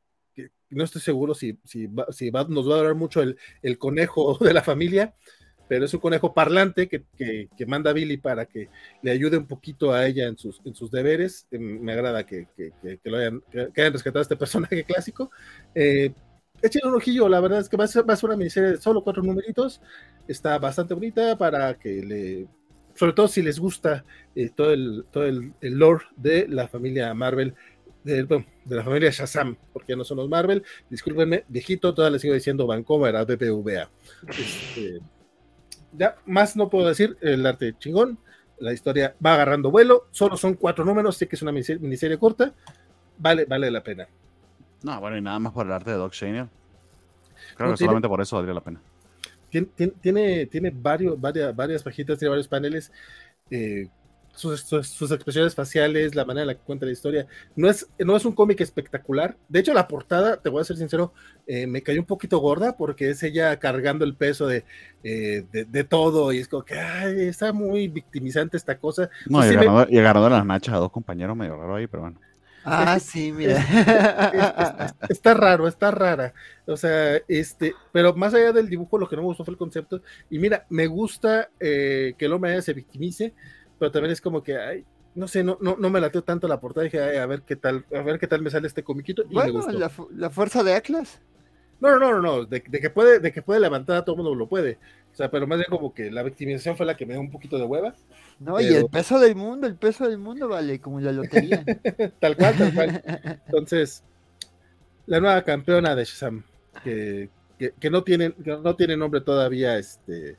no 0.71 0.83
estoy 0.83 1.01
seguro 1.01 1.35
si, 1.35 1.57
si, 1.65 1.89
si 2.11 2.31
va, 2.31 2.45
nos 2.49 2.69
va 2.69 2.75
a 2.75 2.79
durar 2.79 2.95
mucho 2.97 3.23
el, 3.23 3.39
el 3.63 3.79
conejo 3.79 4.37
de 4.41 4.53
la 4.53 4.63
familia 4.63 5.15
pero 5.69 5.85
es 5.85 5.95
un 5.95 6.01
conejo 6.01 6.35
parlante 6.35 6.89
que, 6.89 7.05
que, 7.17 7.67
manda 7.67 7.91
a 7.91 7.95
Billy 7.95 8.17
para 8.17 8.47
que 8.47 8.69
le 9.03 9.11
ayude 9.11 9.39
un 9.39 9.47
poquito 9.47 9.93
a 9.93 10.07
ella 10.07 10.27
en 10.27 10.37
sus, 10.37 10.61
en 10.65 10.75
sus 10.75 10.91
deberes. 10.91 11.47
Eh, 11.51 11.59
me 11.59 11.93
agrada 11.93 12.25
que, 12.27 12.47
lo 13.05 13.17
hayan, 13.17 13.43
hayan, 13.77 13.93
rescatado 13.93 14.23
este 14.23 14.37
personaje 14.37 14.85
clásico. 14.85 15.31
Eh, 15.75 16.13
echen 16.63 16.87
un 16.87 16.95
ojillo, 16.95 17.29
la 17.29 17.41
verdad 17.41 17.61
es 17.61 17.69
que 17.69 17.77
va 17.77 17.85
a 17.85 17.89
ser, 17.89 18.09
va 18.09 18.15
a 18.15 18.17
ser 18.17 18.31
una 18.31 18.37
miniserie 18.37 18.73
de 18.73 18.77
solo 18.77 19.03
cuatro 19.03 19.23
numeritos. 19.23 19.81
Está 20.29 20.59
bastante 20.59 20.95
bonita 20.95 21.37
para 21.39 21.75
que 21.79 22.03
le. 22.03 22.47
Sobre 22.95 23.13
todo 23.13 23.27
si 23.27 23.43
les 23.43 23.59
gusta 23.59 24.05
eh, 24.37 24.51
todo, 24.55 24.73
el, 24.73 25.05
todo 25.11 25.25
el, 25.25 25.53
el, 25.61 25.75
lore 25.75 26.05
de 26.17 26.47
la 26.47 26.69
familia 26.69 27.13
Marvel, 27.13 27.55
de, 28.05 28.23
bueno, 28.23 28.47
de 28.65 28.77
la 28.77 28.85
familia 28.85 29.11
Shazam, 29.11 29.57
porque 29.73 29.97
no 29.97 30.05
son 30.05 30.19
los 30.19 30.29
Marvel. 30.29 30.63
Discúlpenme, 30.89 31.45
viejito, 31.49 31.93
todavía 31.93 32.13
le 32.15 32.19
sigo 32.21 32.35
diciendo 32.35 32.69
Vancouver 32.69 33.17
a 33.17 33.25
BBVA. 33.25 33.91
Este, 34.29 35.01
ya 35.97 36.17
más 36.27 36.57
no 36.57 36.69
puedo 36.69 36.89
decir, 36.89 37.17
el 37.21 37.45
arte 37.47 37.75
chingón, 37.79 38.19
la 38.59 38.73
historia 38.73 39.15
va 39.25 39.35
agarrando 39.35 39.71
vuelo, 39.71 40.07
solo 40.11 40.37
son 40.37 40.55
cuatro 40.55 40.85
números, 40.85 41.17
sé 41.17 41.29
que 41.29 41.37
es 41.37 41.43
una 41.43 41.53
miniserie, 41.53 42.19
corta, 42.19 42.53
vale, 43.19 43.45
vale 43.45 43.71
la 43.71 43.83
pena. 43.83 44.07
No, 44.83 45.01
bueno, 45.01 45.17
y 45.17 45.23
nada 45.23 45.39
más 45.39 45.53
por 45.53 45.67
el 45.67 45.73
arte 45.73 45.91
de 45.91 45.97
Doc 45.97 46.13
Shainer. 46.13 46.49
Creo 47.57 47.71
que 47.71 47.77
solamente 47.77 48.09
por 48.09 48.21
eso 48.21 48.37
valdría 48.37 48.55
la 48.55 48.61
pena. 48.61 48.81
Tiene, 49.51 49.69
tiene, 50.01 50.47
tiene 50.47 50.73
varios, 50.75 51.21
varias, 51.21 51.55
varias 51.55 51.83
pajitas, 51.83 52.19
tiene 52.19 52.31
varios 52.31 52.49
paneles. 52.49 52.93
Eh, 53.51 53.89
sus, 54.35 55.11
expresiones 55.13 55.55
faciales, 55.55 56.15
la 56.15 56.25
manera 56.25 56.43
en 56.43 56.49
la 56.49 56.55
que 56.55 56.61
cuenta 56.61 56.87
la 56.87 56.93
historia. 56.93 57.27
No 57.57 57.69
es, 57.69 57.89
no 57.99 58.17
es 58.17 58.25
un 58.25 58.33
cómic 58.33 58.61
espectacular. 58.61 59.37
De 59.49 59.61
hecho, 59.61 59.75
la 59.75 59.89
portada, 59.89 60.37
te 60.37 60.49
voy 60.49 60.61
a 60.61 60.65
ser 60.65 60.77
sincero, 60.77 61.13
eh, 61.47 61.67
me 61.67 61.83
cayó 61.83 62.01
un 62.01 62.07
poquito 62.07 62.39
gorda 62.39 62.77
porque 62.77 63.11
es 63.11 63.23
ella 63.23 63.59
cargando 63.59 64.05
el 64.05 64.15
peso 64.15 64.47
de, 64.47 64.65
eh, 65.03 65.45
de, 65.51 65.85
todo 65.85 66.33
y 66.33 66.39
es 66.39 66.49
como 66.49 66.65
que 66.65 66.75
está 67.29 67.53
muy 67.53 67.89
victimizante 67.89 68.57
esta 68.57 68.79
cosa. 68.79 69.11
No, 69.27 69.45
y, 69.45 69.49
agarrando, 69.49 69.87
y 69.89 69.99
agarrando 69.99 70.31
las 70.31 70.47
nachas 70.47 70.75
a 70.75 70.79
dos 70.79 70.91
compañeros 70.91 71.37
medio 71.37 71.57
raro 71.57 71.77
ahí, 71.77 71.87
pero 71.87 72.03
bueno. 72.03 72.19
Ah, 72.65 72.99
sí, 72.99 73.31
mira. 73.31 73.59
está 75.09 75.35
raro, 75.35 75.69
está 75.69 75.91
rara. 75.91 76.33
O 76.67 76.77
sea, 76.77 77.21
este, 77.29 77.75
pero 77.93 78.15
más 78.15 78.33
allá 78.33 78.53
del 78.53 78.71
dibujo, 78.71 78.97
lo 78.97 79.09
que 79.09 79.17
no 79.17 79.23
me 79.23 79.29
gustó 79.29 79.45
fue 79.45 79.53
el 79.53 79.59
concepto. 79.59 80.01
Y 80.31 80.39
mira, 80.39 80.65
me 80.71 80.87
gusta 80.87 81.51
eh, 81.61 82.15
que 82.17 82.25
el 82.25 82.33
hombre 82.33 82.61
se 82.63 82.73
victimice, 82.73 83.35
pero 83.85 83.93
también 83.93 84.13
es 84.13 84.21
como 84.23 84.43
que, 84.43 84.57
ay, 84.57 84.83
no 85.15 85.29
sé, 85.29 85.45
no, 85.45 85.59
no, 85.61 85.77
no 85.79 85.91
me 85.91 86.01
lateo 86.01 86.25
tanto 86.25 86.49
la 86.49 86.59
portada, 86.59 86.85
dije, 86.85 87.19
a 87.19 87.27
ver 87.27 87.43
qué 87.43 87.55
tal, 87.55 87.85
a 87.95 88.01
ver 88.01 88.19
qué 88.19 88.27
tal 88.27 88.41
me 88.41 88.49
sale 88.49 88.67
este 88.67 88.83
comiquito. 88.83 89.25
Y 89.29 89.35
bueno, 89.35 89.61
la, 89.73 89.93
la, 90.17 90.31
fuerza 90.31 90.63
de 90.63 90.73
Atlas. 90.73 91.21
No, 91.81 91.99
no, 91.99 92.13
no, 92.13 92.23
no, 92.23 92.45
de, 92.47 92.65
de, 92.67 92.81
que 92.81 92.89
puede, 92.89 93.19
de 93.19 93.31
que 93.31 93.43
puede 93.43 93.61
levantar 93.61 93.97
a 93.99 94.05
todo 94.07 94.15
el 94.15 94.23
mundo 94.23 94.35
lo 94.35 94.49
puede. 94.49 94.79
O 95.13 95.15
sea, 95.15 95.31
pero 95.31 95.47
más 95.47 95.59
bien 95.59 95.69
como 95.69 95.93
que 95.93 96.11
la 96.11 96.23
victimización 96.23 96.79
fue 96.79 96.87
la 96.87 96.97
que 96.97 97.05
me 97.05 97.13
dio 97.13 97.21
un 97.21 97.31
poquito 97.31 97.59
de 97.59 97.65
hueva. 97.65 97.95
No, 98.41 98.59
y 98.59 98.69
el 98.69 98.87
peso 98.87 99.19
del 99.19 99.37
mundo, 99.37 99.67
el 99.67 99.77
peso 99.77 100.09
del 100.09 100.17
mundo 100.17 100.49
vale 100.49 100.81
como 100.81 100.99
la 100.99 101.13
lotería. 101.13 101.63
tal 102.21 102.39
cual, 102.39 102.57
tal 102.57 102.73
cual. 102.73 103.03
Entonces, 103.47 104.03
la 105.05 105.21
nueva 105.21 105.43
campeona 105.43 105.95
de 105.95 106.07
Shazam, 106.07 106.43
que, 106.83 107.29
que, 107.59 107.75
que 107.79 107.91
no 107.91 108.03
tiene, 108.03 108.33
que 108.33 108.57
no 108.57 108.77
tiene 108.77 108.97
nombre 108.97 109.21
todavía, 109.21 109.77
este, 109.77 110.39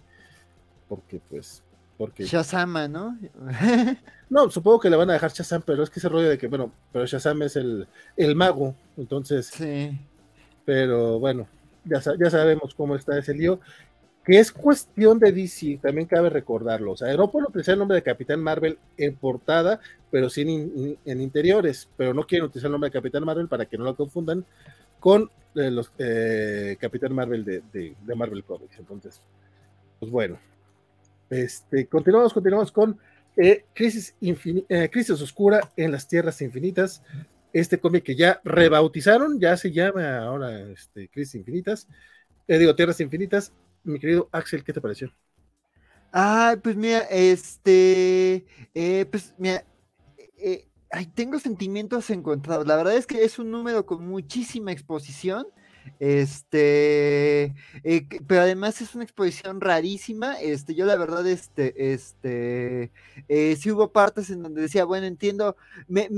porque 0.90 1.22
pues 1.30 1.64
porque... 1.98 2.26
Shazama, 2.26 2.88
¿no? 2.88 3.18
no, 4.30 4.50
supongo 4.50 4.80
que 4.80 4.90
le 4.90 4.98
van 4.98 5.10
a 5.10 5.14
dejar 5.14 5.32
Shazam, 5.32 5.62
pero 5.66 5.84
es 5.84 5.90
que 5.90 6.00
ese 6.00 6.10
rollo 6.10 6.30
de 6.30 6.38
que, 6.38 6.48
bueno, 6.48 6.72
pero 6.92 7.06
Shazam 7.06 7.42
es 7.44 7.56
el, 7.56 7.88
el 8.18 8.36
mago, 8.36 8.76
entonces. 8.98 9.48
Sí. 9.48 9.98
Pero 10.66 11.20
bueno, 11.20 11.48
ya, 11.86 12.02
ya 12.20 12.30
sabemos 12.30 12.74
cómo 12.76 12.96
está 12.96 13.18
ese 13.18 13.34
lío. 13.34 13.60
que 14.26 14.40
es 14.40 14.52
cuestión 14.52 15.20
de 15.20 15.32
DC, 15.32 15.80
también 15.82 16.08
cabe 16.08 16.30
recordarlo. 16.30 16.94
O 16.94 16.98
sea, 16.98 17.16
no 17.16 17.32
pueden 17.32 17.48
utilizar 17.48 17.74
el 17.74 17.80
nombre 17.80 17.96
de 17.96 18.02
Capitán 18.02 18.42
Marvel 18.42 18.78
en 18.98 19.16
portada, 19.16 19.80
pero 20.10 20.30
sí 20.30 20.42
en, 21.06 21.22
interiores, 21.22 21.88
pero 21.96 22.14
no 22.14 22.26
quieren 22.26 22.48
utilizar 22.48 22.68
el 22.70 22.72
nombre 22.74 22.90
de 22.90 22.94
Capitán 22.94 23.24
Marvel 23.24 23.48
para 23.48 23.66
que 23.66 23.78
no 23.78 23.84
lo 23.84 23.96
confundan 23.96 24.44
con 25.00 25.30
eh, 25.56 25.70
los 25.70 25.92
eh, 26.00 26.76
Capitán 26.80 27.14
Marvel 27.14 27.46
de, 27.46 27.62
de, 27.72 28.16
Marvel 28.16 28.44
Comics. 28.44 28.80
Entonces, 28.80 29.22
pues 30.00 30.12
bueno. 30.12 30.40
Este, 31.30 31.88
continuamos, 31.88 32.34
continuamos 32.34 32.72
con 32.72 32.98
eh, 33.38 33.66
Crisis, 33.74 34.16
Crisis 34.92 35.22
Oscura 35.22 35.72
en 35.76 35.92
las 35.92 36.08
Tierras 36.08 36.42
Infinitas. 36.42 37.04
Este 37.54 37.80
cómic 37.80 38.04
que 38.04 38.16
ya 38.16 38.42
rebautizaron, 38.44 39.40
ya 39.40 39.56
se 39.56 39.72
llama 39.72 40.20
ahora 40.20 40.60
este, 40.62 41.08
Crisis 41.10 41.36
Infinitas. 41.36 41.88
digo, 42.48 42.76
Tierras 42.76 43.00
Infinitas 43.00 43.54
mi 43.86 44.00
querido 44.00 44.28
Axel, 44.32 44.64
¿qué 44.64 44.74
te 44.74 44.82
pareció? 44.82 45.14
Ah, 46.12 46.56
pues 46.62 46.76
mira, 46.76 47.00
este, 47.10 48.46
eh, 48.74 49.06
pues 49.06 49.34
mira, 49.38 49.64
eh, 50.38 50.68
tengo 51.14 51.40
sentimientos 51.40 52.10
encontrados. 52.10 52.66
La 52.66 52.78
verdad 52.78 52.96
es 52.96 53.06
que 53.06 53.24
es 53.24 53.38
un 53.38 53.52
número 53.52 53.86
con 53.86 54.06
muchísima 54.06 54.72
exposición 54.72 55.46
este, 56.00 57.56
eh, 57.84 58.08
pero 58.28 58.42
además 58.42 58.82
es 58.82 58.96
una 58.96 59.04
exposición 59.04 59.62
rarísima. 59.62 60.40
Este, 60.40 60.76
yo 60.76 60.86
la 60.86 60.96
verdad, 60.96 61.26
este, 61.28 61.94
este, 61.94 62.92
eh, 63.28 63.56
sí 63.60 63.72
hubo 63.72 63.92
partes 63.92 64.30
en 64.30 64.44
donde 64.44 64.62
decía, 64.62 64.86
bueno, 64.86 65.06
entiendo, 65.06 65.56
me, 65.88 66.10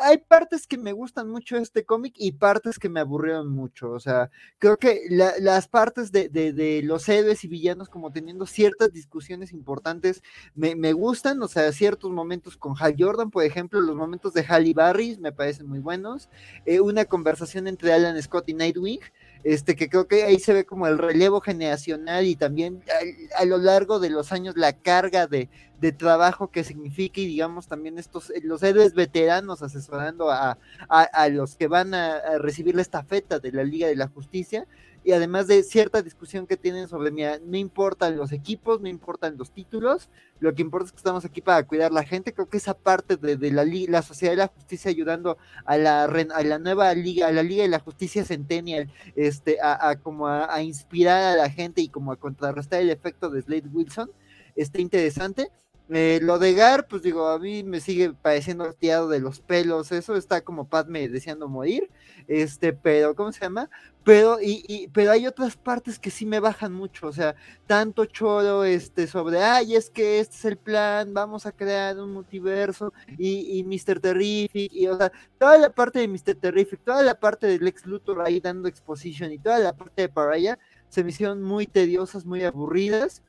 hay 0.00 0.18
partes 0.18 0.66
que 0.66 0.78
me 0.78 0.92
gustan 0.92 1.28
mucho 1.28 1.56
este 1.56 1.84
cómic 1.84 2.14
y 2.16 2.32
partes 2.32 2.78
que 2.78 2.88
me 2.88 3.00
aburrieron 3.00 3.48
mucho. 3.48 3.90
O 3.90 4.00
sea, 4.00 4.30
creo 4.58 4.76
que 4.76 5.02
las 5.08 5.68
partes 5.68 6.12
de, 6.12 6.28
de, 6.28 6.82
los 6.82 7.08
héroes 7.08 7.44
y 7.44 7.48
villanos 7.48 7.88
como 7.88 8.12
teniendo 8.12 8.46
ciertas 8.46 8.92
discusiones 8.92 9.52
importantes 9.52 10.22
me, 10.54 10.74
me, 10.74 10.92
gustan. 10.92 11.42
O 11.42 11.48
sea, 11.48 11.72
ciertos 11.72 12.10
momentos 12.10 12.56
con 12.56 12.74
Hal 12.78 12.94
Jordan, 12.98 13.30
por 13.30 13.44
ejemplo, 13.44 13.80
los 13.80 13.96
momentos 13.96 14.32
de 14.34 14.44
Halle 14.44 14.74
Barry 14.74 15.16
me 15.18 15.32
parecen 15.32 15.66
muy 15.66 15.78
buenos. 15.78 16.28
Eh, 16.66 16.80
una 16.80 17.04
conversación 17.04 17.66
entre 17.66 17.92
Alan 17.92 18.20
Scott 18.22 18.48
y 18.48 18.54
Nightwing 18.54 18.89
este, 19.42 19.74
que 19.74 19.88
creo 19.88 20.06
que 20.06 20.24
ahí 20.24 20.38
se 20.38 20.52
ve 20.52 20.64
como 20.64 20.86
el 20.86 20.98
relevo 20.98 21.40
generacional 21.40 22.26
y 22.26 22.36
también 22.36 22.82
a, 23.38 23.44
lo 23.44 23.56
largo 23.56 23.98
de 23.98 24.10
los 24.10 24.32
años 24.32 24.54
la 24.56 24.74
carga 24.74 25.26
de, 25.26 25.48
trabajo 25.96 26.50
que 26.50 26.62
significa 26.62 27.22
y 27.22 27.26
digamos 27.26 27.66
también 27.66 27.98
estos, 27.98 28.28
eh, 28.30 28.42
los 28.44 28.62
héroes 28.62 28.92
veteranos 28.94 29.62
asesorando 29.62 30.30
a, 30.30 30.58
los 31.30 31.56
que 31.56 31.68
van 31.68 31.94
a, 31.94 32.20
recibir 32.38 32.74
la 32.74 32.82
estafeta 32.82 33.38
de 33.38 33.52
la 33.52 33.64
Liga 33.64 33.88
de 33.88 33.96
la 33.96 34.08
Justicia 34.08 34.66
y 35.02 35.12
además 35.12 35.46
de 35.46 35.62
cierta 35.62 36.02
discusión 36.02 36.46
que 36.46 36.56
tienen 36.56 36.88
sobre, 36.88 37.10
mira, 37.10 37.38
no 37.44 37.56
importan 37.56 38.16
los 38.16 38.32
equipos, 38.32 38.80
no 38.80 38.88
importan 38.88 39.38
los 39.38 39.50
títulos, 39.50 40.10
lo 40.40 40.54
que 40.54 40.62
importa 40.62 40.86
es 40.86 40.92
que 40.92 40.98
estamos 40.98 41.24
aquí 41.24 41.40
para 41.40 41.66
cuidar 41.66 41.92
la 41.92 42.04
gente, 42.04 42.32
creo 42.32 42.48
que 42.48 42.58
esa 42.58 42.74
parte 42.74 43.16
de, 43.16 43.50
la, 43.50 43.64
la 43.64 44.02
Sociedad 44.02 44.32
de 44.32 44.38
la 44.38 44.48
Justicia 44.48 44.90
ayudando 44.90 45.38
a 45.64 45.76
la, 45.78 46.04
a 46.04 46.42
la 46.42 46.58
nueva 46.58 46.94
liga, 46.94 47.28
a 47.28 47.32
la 47.32 47.42
Liga 47.42 47.62
de 47.62 47.68
la 47.68 47.80
Justicia 47.80 48.24
Centennial, 48.24 48.92
este, 49.16 49.58
a, 49.62 49.96
como 49.96 50.28
a, 50.28 50.62
inspirar 50.62 51.32
a 51.32 51.36
la 51.36 51.50
gente 51.50 51.80
y 51.80 51.88
como 51.88 52.12
a 52.12 52.16
contrarrestar 52.16 52.80
el 52.80 52.90
efecto 52.90 53.30
de 53.30 53.42
Slade 53.42 53.68
Wilson, 53.72 54.10
está 54.54 54.80
interesante. 54.80 55.50
Eh, 55.92 56.20
lo 56.22 56.38
de 56.38 56.54
Gar, 56.54 56.86
pues 56.86 57.02
digo, 57.02 57.26
a 57.26 57.38
mí 57.40 57.64
me 57.64 57.80
sigue 57.80 58.12
pareciendo 58.12 58.72
tirado 58.74 59.08
de 59.08 59.18
los 59.18 59.40
pelos, 59.40 59.90
eso 59.90 60.14
está 60.14 60.40
como 60.40 60.68
Padme 60.68 61.08
deseando 61.08 61.48
morir, 61.48 61.90
este, 62.28 62.72
pero, 62.72 63.16
¿cómo 63.16 63.32
se 63.32 63.40
llama? 63.40 63.68
Pero, 64.04 64.38
y, 64.40 64.88
pero 64.94 65.10
hay 65.10 65.26
otras 65.26 65.56
partes 65.56 65.98
que 65.98 66.12
sí 66.12 66.26
me 66.26 66.38
bajan 66.38 66.72
mucho, 66.72 67.08
o 67.08 67.12
sea, 67.12 67.34
tanto 67.66 68.04
choro, 68.04 68.62
este, 68.62 69.08
sobre, 69.08 69.42
ay, 69.42 69.74
es 69.74 69.90
que 69.90 70.20
este 70.20 70.36
es 70.36 70.44
el 70.44 70.56
plan, 70.58 71.12
vamos 71.12 71.44
a 71.44 71.50
crear 71.50 71.98
un 71.98 72.12
multiverso, 72.12 72.92
y, 73.18 73.58
y 73.58 73.64
Mr. 73.64 73.98
Terrific, 73.98 74.72
y, 74.72 74.86
o 74.86 74.96
sea, 74.96 75.10
toda 75.38 75.58
la 75.58 75.70
parte 75.70 75.98
de 75.98 76.06
Mr. 76.06 76.36
Terrific, 76.36 76.84
toda 76.84 77.02
la 77.02 77.18
parte 77.18 77.48
del 77.48 77.64
Lex 77.64 77.84
Luthor 77.86 78.20
ahí 78.24 78.38
dando 78.38 78.68
exposition, 78.68 79.32
y 79.32 79.38
toda 79.38 79.58
la 79.58 79.72
parte 79.76 80.02
de 80.02 80.08
Paraya, 80.08 80.56
se 80.88 81.02
me 81.02 81.10
hicieron 81.10 81.42
muy 81.42 81.66
tediosas, 81.66 82.24
muy 82.24 82.44
aburridas, 82.44 83.24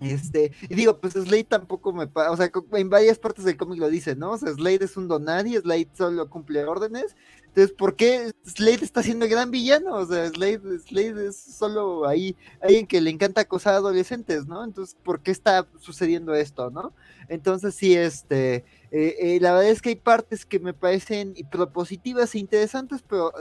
este, 0.00 0.52
y 0.68 0.74
digo, 0.74 1.00
pues 1.00 1.14
Slade 1.14 1.44
tampoco 1.44 1.92
me 1.92 2.04
o 2.04 2.36
sea, 2.36 2.50
en 2.72 2.90
varias 2.90 3.18
partes 3.18 3.44
del 3.44 3.56
cómic 3.56 3.80
lo 3.80 3.88
dice, 3.88 4.14
¿no? 4.14 4.32
O 4.32 4.38
sea, 4.38 4.52
Slade 4.52 4.84
es 4.84 4.96
un 4.96 5.08
donadie, 5.08 5.60
Slade 5.60 5.88
solo 5.94 6.28
cumple 6.30 6.64
órdenes. 6.64 7.16
Entonces, 7.48 7.74
¿por 7.76 7.96
qué 7.96 8.30
Slade 8.44 8.84
está 8.84 9.02
siendo 9.02 9.24
el 9.24 9.30
gran 9.30 9.50
villano? 9.50 9.96
O 9.96 10.06
sea, 10.06 10.28
Slade, 10.28 10.78
Slade 10.86 11.28
es 11.28 11.36
solo 11.36 12.06
ahí 12.06 12.36
alguien 12.60 12.86
que 12.86 13.00
le 13.00 13.10
encanta 13.10 13.40
acosar 13.40 13.74
a 13.74 13.78
adolescentes, 13.78 14.46
¿no? 14.46 14.62
Entonces, 14.62 14.96
¿por 15.02 15.20
qué 15.20 15.32
está 15.32 15.66
sucediendo 15.80 16.34
esto, 16.34 16.70
no? 16.70 16.92
Entonces, 17.28 17.74
sí, 17.74 17.96
este, 17.96 18.64
eh, 18.90 19.16
eh, 19.20 19.38
la 19.40 19.54
verdad 19.54 19.70
es 19.70 19.82
que 19.82 19.88
hay 19.88 19.96
partes 19.96 20.46
que 20.46 20.60
me 20.60 20.72
parecen 20.72 21.34
propositivas 21.50 22.34
e 22.34 22.38
interesantes, 22.38 23.02
pero, 23.02 23.32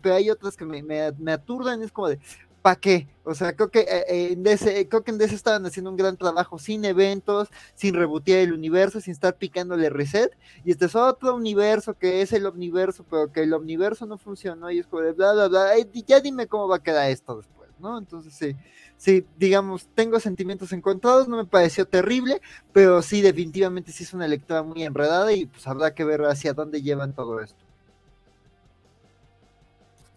pero 0.00 0.14
hay 0.14 0.30
otras 0.30 0.56
que 0.56 0.64
me, 0.64 0.82
me, 0.82 1.12
me 1.18 1.32
aturdan, 1.32 1.82
es 1.82 1.92
como 1.92 2.08
de, 2.08 2.18
¿para 2.66 2.80
qué? 2.80 3.06
O 3.22 3.32
sea, 3.32 3.54
creo 3.54 3.70
que, 3.70 3.82
eh, 3.82 4.32
en 4.32 4.42
DC, 4.42 4.88
creo 4.88 5.04
que 5.04 5.12
en 5.12 5.18
DC 5.18 5.36
estaban 5.36 5.64
haciendo 5.66 5.88
un 5.88 5.96
gran 5.96 6.16
trabajo 6.16 6.58
sin 6.58 6.84
eventos, 6.84 7.48
sin 7.76 7.94
rebotear 7.94 8.40
el 8.40 8.52
universo, 8.52 9.00
sin 9.00 9.12
estar 9.12 9.36
picándole 9.36 9.88
reset. 9.88 10.36
Y 10.64 10.72
este 10.72 10.86
es 10.86 10.96
otro 10.96 11.36
universo 11.36 11.94
que 11.94 12.22
es 12.22 12.32
el 12.32 12.44
omniverso, 12.44 13.04
pero 13.08 13.30
que 13.30 13.44
el 13.44 13.52
omniverso 13.54 14.04
no 14.04 14.18
funcionó 14.18 14.68
y 14.72 14.80
es 14.80 14.88
como 14.88 15.02
de 15.02 15.12
bla, 15.12 15.32
bla, 15.32 15.46
bla. 15.46 15.74
ya 16.08 16.18
dime 16.18 16.48
cómo 16.48 16.66
va 16.66 16.76
a 16.78 16.82
quedar 16.82 17.08
esto 17.08 17.36
después, 17.36 17.70
¿no? 17.78 17.98
Entonces, 17.98 18.34
sí, 18.34 18.56
sí, 18.96 19.24
digamos, 19.36 19.86
tengo 19.94 20.18
sentimientos 20.18 20.72
encontrados, 20.72 21.28
no 21.28 21.36
me 21.36 21.44
pareció 21.44 21.86
terrible, 21.86 22.40
pero 22.72 23.00
sí, 23.00 23.20
definitivamente 23.20 23.92
sí 23.92 24.02
es 24.02 24.12
una 24.12 24.26
lectura 24.26 24.64
muy 24.64 24.82
enredada 24.82 25.32
y 25.32 25.46
pues 25.46 25.68
habrá 25.68 25.94
que 25.94 26.02
ver 26.02 26.22
hacia 26.22 26.52
dónde 26.52 26.82
llevan 26.82 27.14
todo 27.14 27.40
esto. 27.40 27.65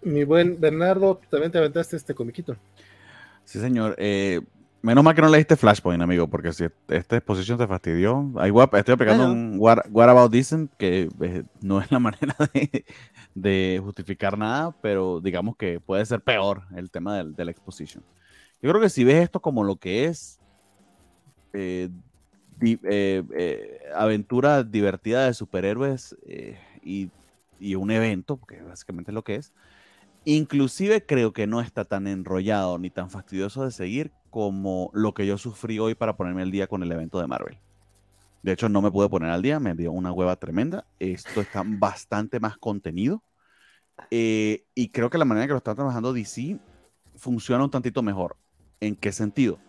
Mi 0.01 0.23
buen 0.23 0.59
Bernardo, 0.59 1.19
también 1.29 1.51
te 1.51 1.57
aventaste 1.57 1.95
este 1.95 2.13
comiquito. 2.13 2.55
Sí, 3.43 3.59
señor. 3.59 3.95
Eh, 3.97 4.41
menos 4.81 5.03
mal 5.03 5.15
que 5.15 5.21
no 5.21 5.27
leíste 5.27 5.57
Flashpoint, 5.57 6.01
amigo, 6.01 6.27
porque 6.27 6.53
si 6.53 6.65
esta 6.87 7.17
exposición 7.17 7.57
te 7.57 7.67
fastidió. 7.67 8.31
estoy 8.73 8.93
aplicando 8.93 9.31
un 9.31 9.55
what, 9.57 9.79
About 9.91 10.31
Decent, 10.31 10.71
que 10.77 11.09
eh, 11.21 11.43
no 11.59 11.81
es 11.81 11.91
la 11.91 11.99
manera 11.99 12.35
de, 13.33 13.81
justificar 13.83 14.37
nada, 14.37 14.71
pero 14.81 15.19
digamos 15.19 15.57
que 15.57 15.79
puede 15.79 16.05
ser 16.05 16.21
peor 16.21 16.63
el 16.75 16.91
tema 16.91 17.23
de, 17.23 17.45
la 17.45 17.51
exposición. 17.51 18.03
Yo 18.61 18.69
creo 18.69 18.81
que 18.81 18.89
si 18.89 19.03
ves 19.03 19.23
esto 19.23 19.41
como 19.41 19.63
lo 19.63 19.77
que 19.77 20.05
es 20.05 20.39
eh, 21.53 21.89
aventura 23.95 24.63
divertida 24.63 25.25
de 25.25 25.33
superhéroes 25.33 26.15
y, 26.83 27.09
y, 27.59 27.75
un 27.75 27.91
evento, 27.91 28.37
porque 28.37 28.61
básicamente 28.61 29.11
es 29.11 29.15
lo 29.15 29.23
que 29.23 29.35
es, 29.35 29.53
Inclusive 30.25 31.05
creo 31.05 31.33
que 31.33 31.47
no 31.47 31.61
está 31.61 31.85
tan 31.85 32.07
enrollado 32.07 32.77
ni 32.77 32.89
tan 32.89 33.09
fastidioso 33.09 33.63
de 33.63 33.71
seguir 33.71 34.11
como 34.29 34.91
lo 34.93 35.13
que 35.13 35.25
yo 35.25 35.37
sufrí 35.37 35.79
hoy 35.79 35.95
para 35.95 36.17
ponerme 36.17 36.41
al 36.41 36.51
día 36.51 36.67
con 36.67 36.83
el 36.83 36.91
evento 36.91 37.19
de 37.19 37.27
Marvel. 37.27 37.57
De 38.43 38.53
hecho, 38.53 38.69
no 38.69 38.81
me 38.81 38.91
pude 38.91 39.09
poner 39.09 39.31
al 39.31 39.41
día, 39.41 39.59
me 39.59 39.75
dio 39.75 39.91
una 39.91 40.11
hueva 40.11 40.35
tremenda. 40.35 40.85
Esto 40.99 41.41
está 41.41 41.63
bastante 41.65 42.39
más 42.39 42.57
contenido. 42.57 43.23
Eh, 44.11 44.65
y 44.75 44.89
creo 44.89 45.09
que 45.09 45.17
la 45.17 45.25
manera 45.25 45.43
en 45.43 45.47
que 45.49 45.53
lo 45.53 45.57
está 45.57 45.75
trabajando 45.75 46.13
DC 46.13 46.57
funciona 47.15 47.63
un 47.63 47.71
tantito 47.71 48.01
mejor. 48.01 48.37
¿En 48.79 48.95
qué 48.95 49.11
sentido? 49.11 49.59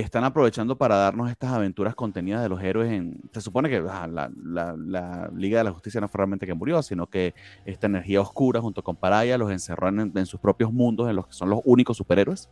Están 0.00 0.24
aprovechando 0.24 0.76
para 0.78 0.96
darnos 0.96 1.30
estas 1.30 1.52
aventuras 1.52 1.94
contenidas 1.94 2.42
de 2.42 2.48
los 2.48 2.62
héroes. 2.62 2.90
En, 2.90 3.20
se 3.30 3.42
supone 3.42 3.68
que 3.68 3.82
ah, 3.88 4.08
la, 4.08 5.30
Liga 5.34 5.58
de 5.58 5.64
la 5.64 5.72
Justicia 5.72 6.00
no 6.00 6.08
fue 6.08 6.18
realmente 6.18 6.46
que 6.46 6.54
murió, 6.54 6.82
sino 6.82 7.06
que 7.06 7.34
esta 7.66 7.88
energía 7.88 8.22
oscura 8.22 8.60
junto 8.60 8.82
con 8.82 8.96
Paraya 8.96 9.36
los 9.36 9.50
encerró 9.50 9.88
en, 9.88 10.26
sus 10.26 10.40
propios 10.40 10.72
mundos, 10.72 11.10
en 11.10 11.16
los 11.16 11.26
que 11.26 11.34
son 11.34 11.50
los 11.50 11.60
únicos 11.64 11.98
superhéroes. 11.98 12.48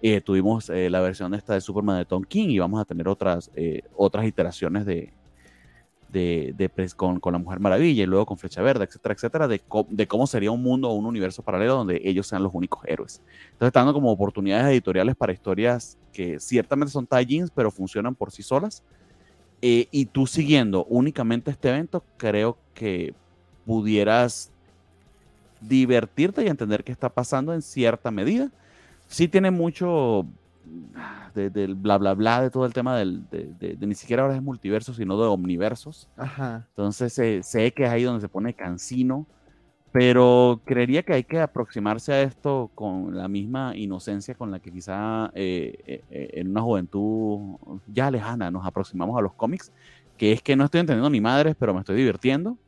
Eh, 0.00 0.20
tuvimos 0.20 0.70
eh, 0.70 0.88
la 0.88 1.00
versión 1.00 1.34
esta 1.34 1.54
de 1.54 1.60
Superman 1.60 1.98
de 1.98 2.04
Tom 2.04 2.22
King 2.22 2.50
y 2.50 2.58
vamos 2.58 2.80
a 2.80 2.84
tener 2.84 3.08
otras, 3.08 3.50
eh, 3.56 3.82
otras 3.96 4.26
iteraciones 4.26 4.86
de, 4.86 5.12
de, 6.08 6.70
con, 6.96 7.20
con, 7.20 7.32
la 7.32 7.38
Mujer 7.38 7.60
Maravilla 7.60 8.02
y 8.02 8.06
luego 8.06 8.26
con 8.26 8.38
Flecha 8.38 8.62
Verde, 8.62 8.84
etcétera, 8.84 9.14
etcétera, 9.14 9.48
de, 9.48 9.60
de, 9.90 10.08
cómo 10.08 10.26
sería 10.26 10.50
un 10.50 10.62
mundo 10.62 10.88
o 10.88 10.94
un 10.94 11.06
universo 11.06 11.42
paralelo 11.42 11.74
donde 11.74 12.00
ellos 12.04 12.26
sean 12.26 12.42
los 12.42 12.54
únicos 12.54 12.82
héroes. 12.86 13.20
Entonces, 13.52 13.68
están 13.68 13.86
dando 13.86 13.94
como 13.94 14.10
oportunidades 14.10 14.66
editoriales 14.66 15.16
para 15.16 15.32
historias 15.32 15.98
que 16.12 16.40
ciertamente 16.40 16.92
son 16.92 17.06
tie-ins, 17.06 17.50
pero 17.50 17.70
funcionan 17.70 18.14
por 18.14 18.30
sí 18.30 18.42
solas. 18.42 18.82
Eh, 19.62 19.88
y 19.90 20.06
tú 20.06 20.26
siguiendo 20.26 20.84
únicamente 20.84 21.50
este 21.50 21.68
evento, 21.68 22.04
creo 22.16 22.58
que 22.74 23.14
pudieras 23.64 24.50
divertirte 25.60 26.44
y 26.44 26.48
entender 26.48 26.84
qué 26.84 26.92
está 26.92 27.08
pasando 27.08 27.52
en 27.52 27.62
cierta 27.62 28.10
medida. 28.10 28.50
Sí 29.08 29.28
tiene 29.28 29.50
mucho 29.50 30.26
del 31.34 31.74
bla 31.74 31.98
bla 31.98 32.14
bla 32.14 32.42
de 32.42 32.50
todo 32.50 32.64
el 32.66 32.72
tema 32.72 32.96
del, 32.96 33.28
de, 33.30 33.76
ni 33.80 33.94
siquiera 33.94 34.22
ahora 34.22 34.36
es 34.36 34.42
multiverso, 34.42 34.94
sino 34.94 35.20
de 35.20 35.26
omniversos. 35.26 36.08
Entonces 36.68 37.12
sé 37.12 37.72
que 37.72 37.84
es 37.84 37.90
ahí 37.90 38.02
donde 38.02 38.20
se 38.20 38.28
pone 38.28 38.54
cansino, 38.54 39.26
pero 39.92 40.60
creería 40.64 41.02
que 41.02 41.14
hay 41.14 41.24
que 41.24 41.40
aproximarse 41.40 42.12
a 42.12 42.20
esto 42.20 42.70
con 42.74 43.16
la 43.16 43.28
misma 43.28 43.74
inocencia 43.74 44.34
con 44.34 44.50
la 44.50 44.60
que 44.60 44.70
quizá 44.70 45.30
eh, 45.34 45.74
eh, 45.86 46.04
eh, 46.10 46.30
en 46.34 46.50
una 46.50 46.60
juventud 46.60 47.56
ya 47.86 48.10
lejana 48.10 48.50
nos 48.50 48.66
aproximamos 48.66 49.18
a 49.18 49.22
los 49.22 49.32
cómics, 49.32 49.72
que 50.18 50.32
es 50.32 50.42
que 50.42 50.54
no 50.54 50.64
estoy 50.64 50.80
entendiendo 50.80 51.08
ni 51.08 51.20
madres, 51.20 51.56
pero 51.58 51.72
me 51.72 51.80
estoy 51.80 51.96
divirtiendo, 51.96 52.58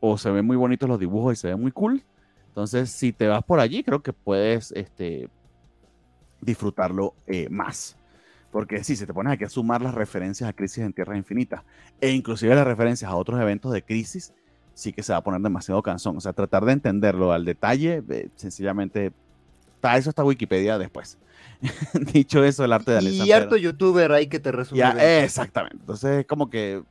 o 0.00 0.18
se 0.18 0.30
ven 0.30 0.44
muy 0.44 0.56
bonitos 0.56 0.88
los 0.88 0.98
dibujos 0.98 1.34
y 1.34 1.36
se 1.36 1.48
ve 1.48 1.56
muy 1.56 1.70
cool. 1.70 2.02
Entonces, 2.48 2.90
si 2.90 3.12
te 3.12 3.28
vas 3.28 3.44
por 3.44 3.60
allí, 3.60 3.84
creo 3.84 4.02
que 4.02 4.12
puedes 4.12 4.72
este, 4.72 5.28
disfrutarlo 6.40 7.14
más. 7.50 7.96
Porque 8.50 8.82
sí, 8.82 8.96
si 8.96 9.06
te 9.06 9.14
pones 9.14 9.32
aquí 9.32 9.44
a 9.44 9.48
sumar 9.48 9.80
las 9.80 9.94
referencias 9.94 10.48
a 10.48 10.52
Crisis 10.52 10.78
en 10.78 10.92
Tierras 10.92 11.16
Infinitas 11.16 11.62
e 12.00 12.10
inclusive 12.10 12.54
las 12.54 12.66
referencias 12.66 13.10
a 13.10 13.14
otros 13.14 13.40
eventos 13.40 13.72
de 13.72 13.82
Crisis, 13.82 14.32
sí 14.74 14.92
que 14.92 15.02
se 15.02 15.12
va 15.12 15.18
a 15.18 15.22
poner 15.22 15.40
demasiado 15.40 15.82
cansón. 15.82 16.16
O 16.16 16.20
sea, 16.20 16.32
tratar 16.32 16.64
de 16.64 16.72
entenderlo 16.72 17.32
al 17.32 17.44
detalle, 17.44 18.02
eh, 18.08 18.28
sencillamente, 18.34 19.12
para 19.80 19.98
eso 19.98 20.10
está 20.10 20.24
Wikipedia 20.24 20.78
después. 20.78 21.18
Dicho 22.12 22.42
eso, 22.42 22.64
el 22.64 22.72
arte 22.72 22.90
de 22.90 22.98
Alex 22.98 23.16
Y 23.16 23.32
harto 23.32 23.56
youtuber 23.56 24.10
ahí 24.12 24.26
que 24.26 24.40
te 24.40 24.50
resume. 24.50 24.78
Ya, 24.78 25.22
exactamente. 25.22 25.78
Entonces, 25.78 26.26
como 26.26 26.50
que 26.50 26.82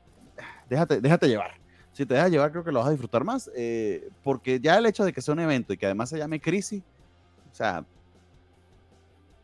déjate, 0.70 1.02
déjate 1.02 1.28
llevar. 1.28 1.52
Si 1.92 2.06
te 2.06 2.14
dejas 2.14 2.32
llevar, 2.32 2.52
creo 2.52 2.64
que 2.64 2.72
lo 2.72 2.80
vas 2.80 2.88
a 2.88 2.92
disfrutar 2.92 3.24
más. 3.24 3.50
Eh, 3.56 4.10
porque 4.24 4.60
ya 4.60 4.78
el 4.78 4.86
hecho 4.86 5.04
de 5.04 5.12
que 5.12 5.22
sea 5.22 5.34
un 5.34 5.40
evento 5.40 5.74
y 5.74 5.78
que 5.78 5.86
además 5.86 6.10
se 6.10 6.18
llame 6.18 6.40
Crisis, 6.40 6.84
o 7.52 7.56
sea, 7.56 7.84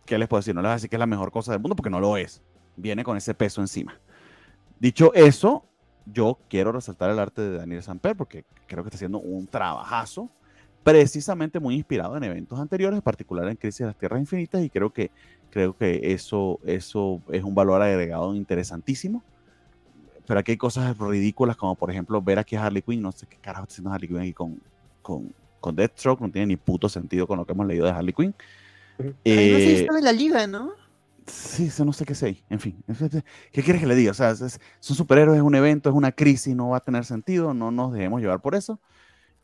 ¿qué 0.05 0.17
les 0.17 0.27
puedo 0.27 0.39
decir? 0.39 0.55
No 0.55 0.61
les 0.61 0.69
voy 0.69 0.71
a 0.71 0.75
decir 0.75 0.89
que 0.89 0.95
es 0.95 0.99
la 0.99 1.05
mejor 1.05 1.31
cosa 1.31 1.51
del 1.51 1.61
mundo 1.61 1.75
porque 1.75 1.89
no 1.89 1.99
lo 1.99 2.17
es. 2.17 2.41
Viene 2.75 3.03
con 3.03 3.17
ese 3.17 3.33
peso 3.33 3.61
encima. 3.61 3.99
Dicho 4.79 5.13
eso, 5.13 5.65
yo 6.05 6.37
quiero 6.49 6.71
resaltar 6.71 7.09
el 7.09 7.19
arte 7.19 7.41
de 7.41 7.57
Daniel 7.57 7.83
Samper 7.83 8.15
porque 8.15 8.45
creo 8.67 8.83
que 8.83 8.89
está 8.89 8.97
haciendo 8.97 9.19
un 9.19 9.47
trabajazo, 9.47 10.29
precisamente 10.83 11.59
muy 11.59 11.75
inspirado 11.75 12.15
en 12.15 12.23
eventos 12.23 12.59
anteriores, 12.59 12.97
en 12.97 13.01
particular 13.01 13.47
en 13.47 13.55
Crisis 13.55 13.79
de 13.79 13.85
las 13.87 13.95
Tierras 13.95 14.19
Infinitas, 14.19 14.63
y 14.63 14.69
creo 14.69 14.91
que, 14.91 15.09
creo 15.49 15.75
que 15.75 16.13
eso, 16.13 16.59
eso 16.65 17.21
es 17.29 17.43
un 17.43 17.55
valor 17.55 17.81
agregado 17.81 18.35
interesantísimo. 18.35 19.23
Pero 20.27 20.39
aquí 20.39 20.51
hay 20.51 20.57
cosas 20.57 20.97
ridículas, 20.97 21.55
como 21.55 21.75
por 21.75 21.89
ejemplo 21.91 22.21
ver 22.21 22.39
aquí 22.39 22.55
a 22.55 22.65
Harley 22.65 22.81
Quinn, 22.81 23.01
no 23.01 23.11
sé 23.11 23.27
qué 23.27 23.37
carajo 23.37 23.63
está 23.63 23.73
haciendo 23.73 23.91
Harley 23.91 24.07
Quinn 24.07 24.19
aquí 24.19 24.33
con, 24.33 24.59
con, 25.01 25.33
con 25.59 25.75
Deathstroke, 25.75 26.21
no 26.21 26.31
tiene 26.31 26.47
ni 26.47 26.57
puto 26.57 26.89
sentido 26.89 27.27
con 27.27 27.37
lo 27.37 27.45
que 27.45 27.53
hemos 27.53 27.65
leído 27.65 27.85
de 27.85 27.91
Harley 27.91 28.13
Quinn. 28.13 28.33
Ay, 28.99 29.51
no 29.51 29.57
sé, 29.57 29.81
está 29.81 29.93
de 29.93 30.01
la 30.01 30.11
liga, 30.11 30.47
¿no? 30.47 30.73
Sí, 31.27 31.65
eso 31.65 31.83
no 31.85 31.93
sé 31.93 32.05
qué 32.05 32.15
sé. 32.15 32.43
En 32.49 32.59
fin, 32.59 32.83
¿qué 33.51 33.63
quieres 33.63 33.81
que 33.81 33.87
le 33.87 33.95
diga? 33.95 34.11
O 34.11 34.13
sea, 34.13 34.31
es, 34.31 34.59
son 34.79 34.95
superhéroes, 34.95 35.37
es 35.37 35.43
un 35.43 35.55
evento, 35.55 35.89
es 35.89 35.95
una 35.95 36.11
crisis, 36.11 36.55
no 36.55 36.69
va 36.69 36.77
a 36.77 36.83
tener 36.83 37.03
sentido, 37.05 37.53
no 37.53 37.71
nos 37.71 37.93
dejemos 37.93 38.21
llevar 38.21 38.41
por 38.41 38.55
eso. 38.55 38.79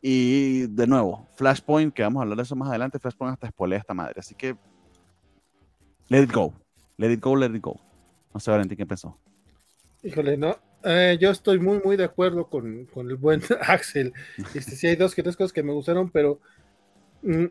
Y 0.02 0.68
de 0.68 0.88
nuevo, 0.88 1.28
Flashpoint, 1.36 1.94
que 1.94 2.04
vamos 2.04 2.20
a 2.20 2.24
hablar 2.24 2.38
de 2.38 2.44
eso 2.44 2.56
más 2.56 2.70
adelante, 2.70 3.00
Flashpoint 3.00 3.34
hasta 3.34 3.48
espolea 3.48 3.80
esta 3.80 3.94
madre. 3.94 4.16
Así 4.18 4.36
que, 4.36 4.56
let 6.10 6.24
it 6.24 6.32
go. 6.32 6.54
Let 6.98 7.12
it 7.12 7.22
go, 7.22 7.36
let 7.36 7.56
it 7.56 7.62
go. 7.62 7.80
No 8.34 8.40
sé, 8.40 8.52
Valentín, 8.52 8.78
¿qué 8.78 8.86
pensó? 8.86 9.18
Híjole, 10.04 10.38
no. 10.38 10.58
Eh, 10.84 11.18
yo 11.20 11.30
estoy 11.30 11.60
muy, 11.60 11.80
muy 11.84 11.98
de 11.98 12.06
acuerdo 12.06 12.48
con, 12.48 12.86
con 12.86 13.10
el 13.10 13.16
buen 13.16 13.42
Axel. 13.62 14.14
Este, 14.54 14.76
sí, 14.76 14.88
hay 14.88 14.96
dos 14.96 15.14
que 15.14 15.24
tres 15.24 15.36
cosas 15.36 15.54
que 15.54 15.64
me 15.64 15.74
gustaron, 15.74 16.10
pero 16.10 16.40
mm, 17.22 17.46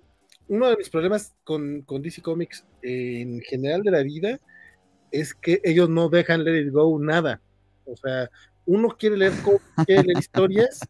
uno 0.50 0.68
de 0.68 0.76
mis 0.76 0.90
problemas 0.90 1.32
con, 1.44 1.84
DC 1.86 2.22
Comics 2.22 2.66
en 2.82 3.40
general 3.40 3.82
de 3.82 3.90
la 3.92 4.02
vida 4.02 4.40
es 5.12 5.32
que 5.32 5.60
ellos 5.62 5.88
no 5.88 6.08
dejan 6.08 6.42
Let 6.42 6.62
It 6.62 6.72
Go 6.72 6.98
nada. 6.98 7.40
O 7.84 7.96
sea, 7.96 8.28
uno 8.66 8.88
quiere 8.98 9.16
leer, 9.16 9.32
historias 10.18 10.80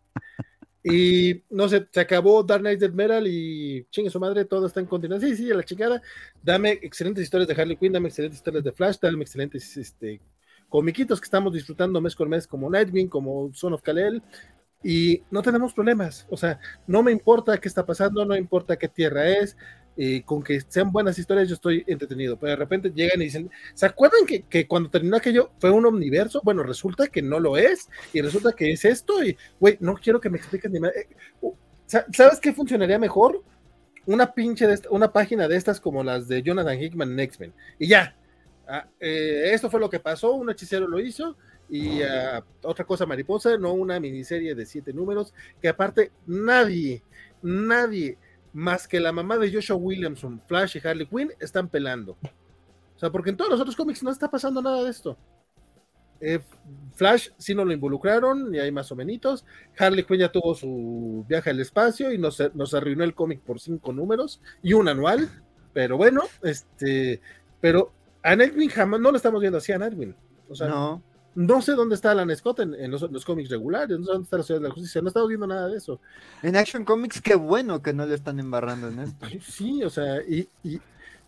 y 0.82 1.42
no 1.50 1.68
sé, 1.68 1.86
se 1.92 2.00
acabó 2.00 2.42
Dark 2.42 2.62
Knight 2.62 2.80
Dead 2.80 2.92
Metal 2.92 3.26
y 3.26 3.84
chingue 3.90 4.08
su 4.08 4.18
madre, 4.18 4.46
todo 4.46 4.66
está 4.66 4.80
en 4.80 4.86
continuación. 4.86 5.30
Sí, 5.30 5.36
sí, 5.36 5.50
a 5.50 5.54
la 5.54 5.62
chingada. 5.62 6.00
Dame 6.42 6.78
excelentes 6.80 7.24
historias 7.24 7.48
de 7.48 7.60
Harley 7.60 7.76
Quinn, 7.76 7.92
dame 7.92 8.08
excelentes 8.08 8.38
historias 8.38 8.64
de 8.64 8.72
Flash, 8.72 8.96
dame 8.98 9.22
excelentes 9.22 9.76
este, 9.76 10.22
comiquitos 10.70 11.20
que 11.20 11.26
estamos 11.26 11.52
disfrutando 11.52 12.00
mes 12.00 12.16
con 12.16 12.30
mes, 12.30 12.46
como 12.46 12.70
Nightwing, 12.70 13.08
como 13.08 13.52
Son 13.52 13.74
of 13.74 13.82
Kal-El, 13.82 14.22
y 14.82 15.22
no 15.30 15.42
tenemos 15.42 15.74
problemas. 15.74 16.26
O 16.30 16.36
sea, 16.36 16.58
no 16.86 17.02
me 17.02 17.12
importa 17.12 17.58
qué 17.58 17.68
está 17.68 17.84
pasando, 17.84 18.24
no 18.24 18.36
importa 18.36 18.78
qué 18.78 18.88
tierra 18.88 19.28
es, 19.28 19.56
eh, 19.96 20.22
con 20.24 20.42
que 20.42 20.60
sean 20.62 20.92
buenas 20.92 21.18
historias 21.18 21.48
yo 21.48 21.54
estoy 21.54 21.84
entretenido. 21.86 22.38
Pero 22.38 22.50
de 22.50 22.56
repente 22.56 22.92
llegan 22.94 23.20
y 23.20 23.24
dicen, 23.24 23.50
¿se 23.74 23.86
acuerdan 23.86 24.24
que, 24.24 24.66
cuando 24.66 24.88
terminó 24.88 25.16
aquello 25.16 25.50
fue 25.58 25.70
un 25.70 25.84
omniverso? 25.84 26.40
Bueno, 26.42 26.62
resulta 26.62 27.08
que 27.08 27.22
no 27.22 27.38
lo 27.38 27.56
es 27.56 27.88
y 28.12 28.22
resulta 28.22 28.52
que 28.52 28.72
es 28.72 28.84
esto 28.84 29.22
y, 29.22 29.36
güey, 29.58 29.76
no 29.80 29.94
quiero 29.94 30.20
que 30.20 30.30
me 30.30 30.38
expliquen 30.38 30.72
ni 30.72 30.80
más. 30.80 30.92
Eh, 30.96 31.08
¿Sabes 31.86 32.40
qué 32.40 32.52
funcionaría 32.52 32.98
mejor? 32.98 33.42
Una 34.06 34.32
pinche, 34.32 34.66
una 34.90 35.12
página 35.12 35.48
de 35.48 35.56
estas 35.56 35.80
como 35.80 36.02
las 36.02 36.28
de 36.28 36.42
Jonathan 36.42 36.80
Hickman 36.80 37.12
en 37.12 37.20
X-Men. 37.20 37.52
Y 37.78 37.88
ya, 37.88 38.16
ah, 38.68 38.86
eh, 39.00 39.50
esto 39.52 39.68
fue 39.68 39.80
lo 39.80 39.90
que 39.90 40.00
pasó, 40.00 40.32
un 40.32 40.48
hechicero 40.50 40.86
lo 40.86 41.00
hizo, 41.00 41.36
y 41.70 42.02
ah, 42.02 42.44
otra 42.62 42.84
cosa 42.84 43.06
mariposa, 43.06 43.56
no 43.56 43.72
una 43.72 44.00
miniserie 44.00 44.54
de 44.54 44.66
siete 44.66 44.92
números, 44.92 45.32
que 45.60 45.68
aparte 45.68 46.10
nadie, 46.26 47.02
nadie 47.42 48.18
más 48.52 48.88
que 48.88 48.98
la 48.98 49.12
mamá 49.12 49.38
de 49.38 49.52
Joshua 49.52 49.76
Williamson, 49.76 50.42
Flash 50.46 50.76
y 50.76 50.86
Harley 50.86 51.06
Quinn 51.06 51.30
están 51.38 51.68
pelando. 51.68 52.16
O 52.96 52.98
sea, 52.98 53.10
porque 53.10 53.30
en 53.30 53.36
todos 53.36 53.50
los 53.50 53.60
otros 53.60 53.76
cómics 53.76 54.02
no 54.02 54.10
está 54.10 54.28
pasando 54.28 54.60
nada 54.60 54.82
de 54.82 54.90
esto. 54.90 55.16
Eh, 56.20 56.40
Flash 56.94 57.30
sí 57.38 57.54
no 57.54 57.64
lo 57.64 57.72
involucraron, 57.72 58.54
y 58.54 58.58
hay 58.58 58.72
más 58.72 58.90
o 58.92 58.96
menos. 58.96 59.46
Harley 59.78 60.04
Quinn 60.04 60.20
ya 60.20 60.32
tuvo 60.32 60.54
su 60.54 61.24
viaje 61.28 61.50
al 61.50 61.60
espacio 61.60 62.12
y 62.12 62.18
nos, 62.18 62.42
nos 62.54 62.74
arruinó 62.74 63.04
el 63.04 63.14
cómic 63.14 63.40
por 63.40 63.60
cinco 63.60 63.92
números 63.92 64.42
y 64.62 64.72
un 64.72 64.88
anual. 64.88 65.30
Pero 65.72 65.96
bueno, 65.96 66.22
este, 66.42 67.20
pero 67.60 67.92
a 68.22 68.34
Nightwing 68.34 68.70
jamás 68.70 69.00
no 69.00 69.12
lo 69.12 69.16
estamos 69.16 69.40
viendo 69.40 69.58
así 69.58 69.72
a 69.72 69.78
Nightwing. 69.78 70.14
O 70.48 70.54
sea, 70.54 70.68
no. 70.68 71.02
No 71.40 71.62
sé 71.62 71.72
dónde 71.72 71.94
está 71.94 72.10
Alan 72.10 72.36
Scott 72.36 72.60
en, 72.60 72.90
los, 72.90 73.24
cómics 73.24 73.48
regulares, 73.48 73.98
no 73.98 74.04
sé 74.04 74.12
dónde 74.12 74.24
está 74.24 74.36
la 74.36 74.42
Ciudad 74.42 74.60
de 74.60 74.68
la 74.68 74.74
Justicia, 74.74 75.00
no 75.00 75.06
he 75.06 75.08
estado 75.08 75.26
viendo 75.26 75.46
nada 75.46 75.68
de 75.68 75.78
eso. 75.78 75.98
En 76.42 76.54
Action 76.54 76.84
Comics, 76.84 77.22
qué 77.22 77.34
bueno 77.34 77.80
que 77.80 77.94
no 77.94 78.04
le 78.04 78.14
están 78.14 78.38
embarrando 78.38 78.88
en 78.88 78.98
esto. 78.98 79.26
Sí, 79.40 79.82
o 79.82 79.88
sea, 79.88 80.20
y, 80.20 80.50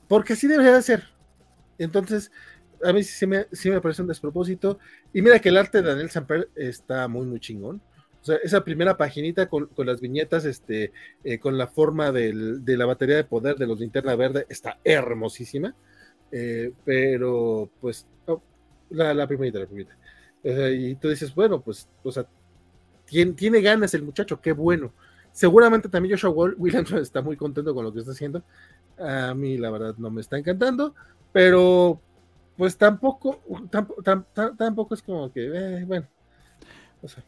porque 0.09 0.35
así 0.35 0.47
debería 0.47 0.75
de 0.75 0.83
ser. 0.83 1.05
Entonces, 1.79 2.31
a 2.85 2.93
mí 2.93 3.03
sí 3.03 3.27
me, 3.27 3.47
sí 3.53 3.71
me 3.71 3.81
parece 3.81 4.03
un 4.03 4.09
despropósito. 4.09 4.79
Y 5.15 5.23
mira 5.23 5.39
que 5.39 5.49
el 5.49 5.57
arte 5.57 5.81
de 5.81 5.89
Daniel 5.89 6.11
Samper 6.11 6.51
está 6.57 7.09
muy, 7.09 7.25
muy 7.25 7.41
chingón. 7.41 7.81
O 8.21 8.25
sea, 8.25 8.37
esa 8.45 8.63
primera 8.63 8.99
paginita 8.99 9.49
con, 9.49 9.71
las 9.79 10.03
viñetas, 10.03 10.45
este, 10.45 10.93
eh, 11.25 11.39
con 11.39 11.57
la 11.57 11.69
forma 11.69 12.13
de 12.13 12.61
la 12.67 12.85
batería 12.85 13.17
de 13.17 13.25
poder 13.25 13.57
de 13.57 13.67
los 13.67 13.81
linterna 13.81 14.15
verde, 14.15 14.45
está 14.51 14.79
hermosísima. 14.85 15.75
Eh, 16.31 16.71
pero, 16.85 17.71
pues, 17.81 18.07
la, 18.93 19.15
la 19.15 19.27
primerita, 19.27 19.59
la 19.59 19.67
primerita. 19.67 19.97
Y 20.45 20.95
tú 20.97 21.09
dices, 21.09 21.35
bueno, 21.35 21.61
pues, 21.61 21.89
o 22.03 22.11
sea, 22.11 22.27
tiene, 23.05 23.33
tiene, 23.33 23.61
ganas 23.61 23.95
el 23.95 24.03
muchacho, 24.03 24.41
qué 24.41 24.53
bueno. 24.53 24.93
Seguramente 25.33 25.89
también 25.89 26.19
Joshua 26.19 26.53
Williamson 26.59 26.99
está 26.99 27.23
muy 27.23 27.37
contento 27.37 27.75
con 27.75 27.85
lo 27.85 27.93
que 27.93 28.01
está 28.01 28.13
haciendo. 28.13 28.43
A 28.99 29.35
mí, 29.35 29.57
la 29.57 29.71
verdad, 29.71 29.95
no 29.99 30.11
me 30.11 30.21
está 30.21 30.39
encantando, 30.39 30.95
pero 31.33 32.01
pues 32.57 32.77
tampoco, 32.77 33.41
tampoco, 33.71 34.03
tampoco 34.57 34.95
es 34.95 35.03
como 35.03 35.33
que, 35.33 35.47
eh, 35.47 35.85
bueno, 35.85 36.07
o 37.03 37.09
sea, 37.09 37.25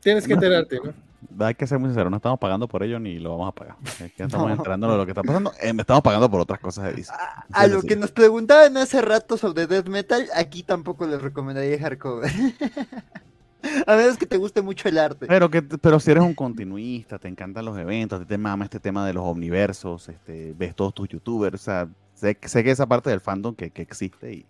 tienes 0.00 0.26
que 0.26 0.32
enterarte, 0.32 0.80
¿no? 0.82 1.11
Hay 1.40 1.54
que 1.54 1.66
ser 1.66 1.78
muy 1.78 1.88
sincero, 1.88 2.10
no 2.10 2.16
estamos 2.16 2.38
pagando 2.38 2.68
por 2.68 2.82
ello 2.82 2.98
ni 2.98 3.18
lo 3.18 3.30
vamos 3.30 3.48
a 3.48 3.52
pagar. 3.52 3.76
Es 3.84 4.12
que 4.12 4.22
estamos 4.22 4.50
enterando 4.50 4.90
de 4.90 4.96
lo 4.96 5.04
que 5.04 5.12
está 5.12 5.22
pasando. 5.22 5.52
Eh, 5.60 5.72
estamos 5.76 6.02
pagando 6.02 6.30
por 6.30 6.40
otras 6.40 6.60
cosas 6.60 6.84
de 6.84 6.92
DC. 6.94 7.12
A, 7.52 7.66
lo 7.66 7.82
que 7.82 7.96
nos 7.96 8.10
preguntaban 8.10 8.76
hace 8.76 9.00
rato 9.02 9.36
sobre 9.36 9.66
Death 9.66 9.88
Metal, 9.88 10.28
aquí 10.34 10.62
tampoco 10.62 11.06
les 11.06 11.20
recomendaría 11.20 11.78
hardcover. 11.78 12.30
a 13.86 13.96
menos 13.96 14.16
que 14.16 14.26
te 14.26 14.36
guste 14.36 14.62
mucho 14.62 14.88
el 14.88 14.98
arte. 14.98 15.26
Pero 15.26 15.50
que 15.50 15.62
pero 15.62 16.00
si 16.00 16.10
eres 16.10 16.22
un 16.22 16.34
continuista, 16.34 17.18
te 17.18 17.28
encantan 17.28 17.64
los 17.64 17.78
eventos, 17.78 18.26
te 18.26 18.38
mama 18.38 18.64
este 18.64 18.80
tema 18.80 19.06
de 19.06 19.14
los 19.14 19.24
omniversos, 19.24 20.08
este, 20.08 20.54
ves 20.56 20.74
todos 20.74 20.94
tus 20.94 21.08
youtubers, 21.08 21.60
o 21.60 21.64
sea, 21.64 21.88
sé, 22.14 22.36
sé 22.42 22.64
que 22.64 22.70
esa 22.70 22.86
parte 22.86 23.10
del 23.10 23.20
fandom 23.20 23.54
que, 23.54 23.70
que 23.70 23.82
existe 23.82 24.32
y 24.32 24.46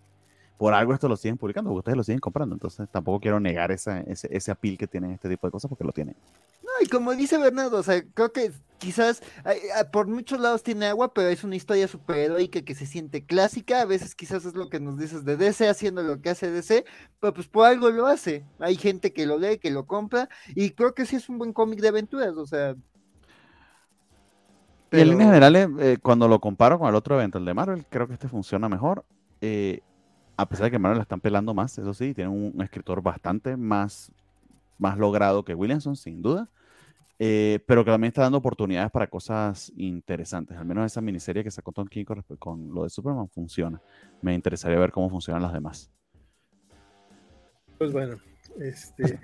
por 0.57 0.73
algo 0.73 0.93
esto 0.93 1.09
lo 1.09 1.17
siguen 1.17 1.37
publicando, 1.37 1.69
porque 1.69 1.79
ustedes 1.79 1.97
lo 1.97 2.03
siguen 2.03 2.19
comprando. 2.19 2.55
Entonces 2.55 2.87
tampoco 2.89 3.19
quiero 3.19 3.39
negar 3.39 3.71
esa, 3.71 3.99
ese, 4.01 4.29
ese 4.31 4.51
apil 4.51 4.77
que 4.77 4.87
tienen 4.87 5.11
este 5.11 5.27
tipo 5.27 5.47
de 5.47 5.51
cosas 5.51 5.67
porque 5.67 5.83
lo 5.83 5.91
tienen. 5.91 6.15
Y 6.81 6.87
como 6.87 7.13
dice 7.13 7.37
Bernardo, 7.37 7.77
o 7.77 7.83
sea, 7.83 8.03
creo 8.13 8.31
que 8.31 8.51
quizás 8.77 9.21
por 9.91 10.07
muchos 10.07 10.39
lados 10.39 10.61
tiene 10.61 10.87
agua, 10.87 11.13
pero 11.13 11.29
es 11.29 11.43
una 11.43 11.55
historia 11.55 11.87
superheroica 11.87 12.61
que 12.63 12.75
se 12.75 12.85
siente 12.85 13.25
clásica. 13.25 13.81
A 13.81 13.85
veces 13.85 14.13
quizás 14.13 14.45
es 14.45 14.55
lo 14.55 14.69
que 14.69 14.79
nos 14.79 14.97
dices 14.97 15.23
de 15.23 15.37
DC 15.37 15.69
haciendo 15.69 16.03
lo 16.03 16.21
que 16.21 16.29
hace 16.29 16.51
DC, 16.51 16.83
pero 17.19 17.33
pues 17.33 17.47
por 17.47 17.65
algo 17.65 17.89
lo 17.89 18.07
hace. 18.07 18.45
Hay 18.59 18.75
gente 18.75 19.13
que 19.13 19.25
lo 19.25 19.37
lee, 19.37 19.57
que 19.57 19.71
lo 19.71 19.85
compra, 19.85 20.27
y 20.53 20.71
creo 20.71 20.93
que 20.93 21.05
sí 21.05 21.15
es 21.15 21.29
un 21.29 21.37
buen 21.37 21.53
cómic 21.53 21.79
de 21.79 21.87
aventuras, 21.87 22.35
o 22.35 22.45
sea. 22.45 22.75
Y 24.91 24.99
en 24.99 25.09
líneas 25.09 25.29
generales, 25.29 25.69
eh, 25.79 25.97
cuando 26.01 26.27
lo 26.27 26.39
comparo 26.39 26.77
con 26.77 26.87
el 26.87 26.95
otro 26.95 27.15
evento, 27.15 27.39
el 27.39 27.45
de 27.45 27.53
Marvel, 27.53 27.85
creo 27.89 28.07
que 28.07 28.13
este 28.13 28.27
funciona 28.27 28.69
mejor. 28.69 29.05
Eh, 29.41 29.79
a 30.37 30.47
pesar 30.47 30.65
de 30.65 30.71
que 30.71 30.79
Marvel 30.79 30.97
la 30.97 31.03
están 31.03 31.19
pelando 31.19 31.53
más, 31.53 31.77
eso 31.77 31.93
sí, 31.93 32.13
tiene 32.13 32.29
un, 32.29 32.61
escritor 32.61 33.01
bastante 33.01 33.57
más, 33.57 34.11
más 34.77 34.97
logrado 34.97 35.43
que 35.43 35.55
Williamson, 35.55 35.95
sin 35.95 36.21
duda. 36.21 36.49
Eh, 37.25 37.63
pero 37.65 37.85
que 37.85 37.91
también 37.91 38.09
está 38.09 38.23
dando 38.23 38.39
oportunidades 38.39 38.91
para 38.91 39.07
cosas 39.07 39.71
interesantes. 39.77 40.57
Al 40.57 40.65
menos 40.65 40.85
esa 40.85 40.99
miniserie 40.99 41.41
que 41.41 41.51
sacó 41.51 41.71
Tom 41.71 41.87
King 41.87 42.03
con, 42.37 42.73
lo 42.73 42.83
de 42.83 42.89
Superman 42.89 43.29
funciona. 43.29 43.81
Me 44.21 44.33
interesaría 44.33 44.77
ver 44.77 44.91
cómo 44.91 45.09
funcionan 45.09 45.41
las 45.41 45.53
demás. 45.53 45.89
Pues 47.77 47.93
bueno, 47.93 48.17
este, 48.59 49.21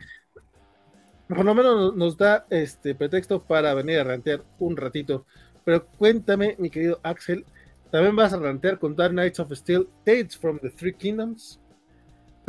por 1.27 1.43
lo 1.43 1.53
menos 1.53 1.93
nos 1.93 2.15
da 2.15 2.45
este 2.49 2.95
pretexto 2.95 3.43
para 3.43 3.73
venir 3.73 3.99
a 3.99 4.05
rantear 4.05 4.45
un 4.59 4.77
ratito. 4.77 5.25
Pero 5.65 5.85
cuéntame, 5.85 6.55
mi 6.57 6.69
querido 6.69 7.01
Axel, 7.03 7.45
¿también 7.91 8.15
vas 8.15 8.31
a 8.31 8.39
rantear 8.39 8.79
con 8.79 8.95
Dark 8.95 9.11
Knights 9.11 9.41
of 9.41 9.51
Steel, 9.51 9.89
Tales 10.05 10.37
from 10.37 10.57
the 10.59 10.69
Three 10.69 10.93
Kingdoms? 10.93 11.59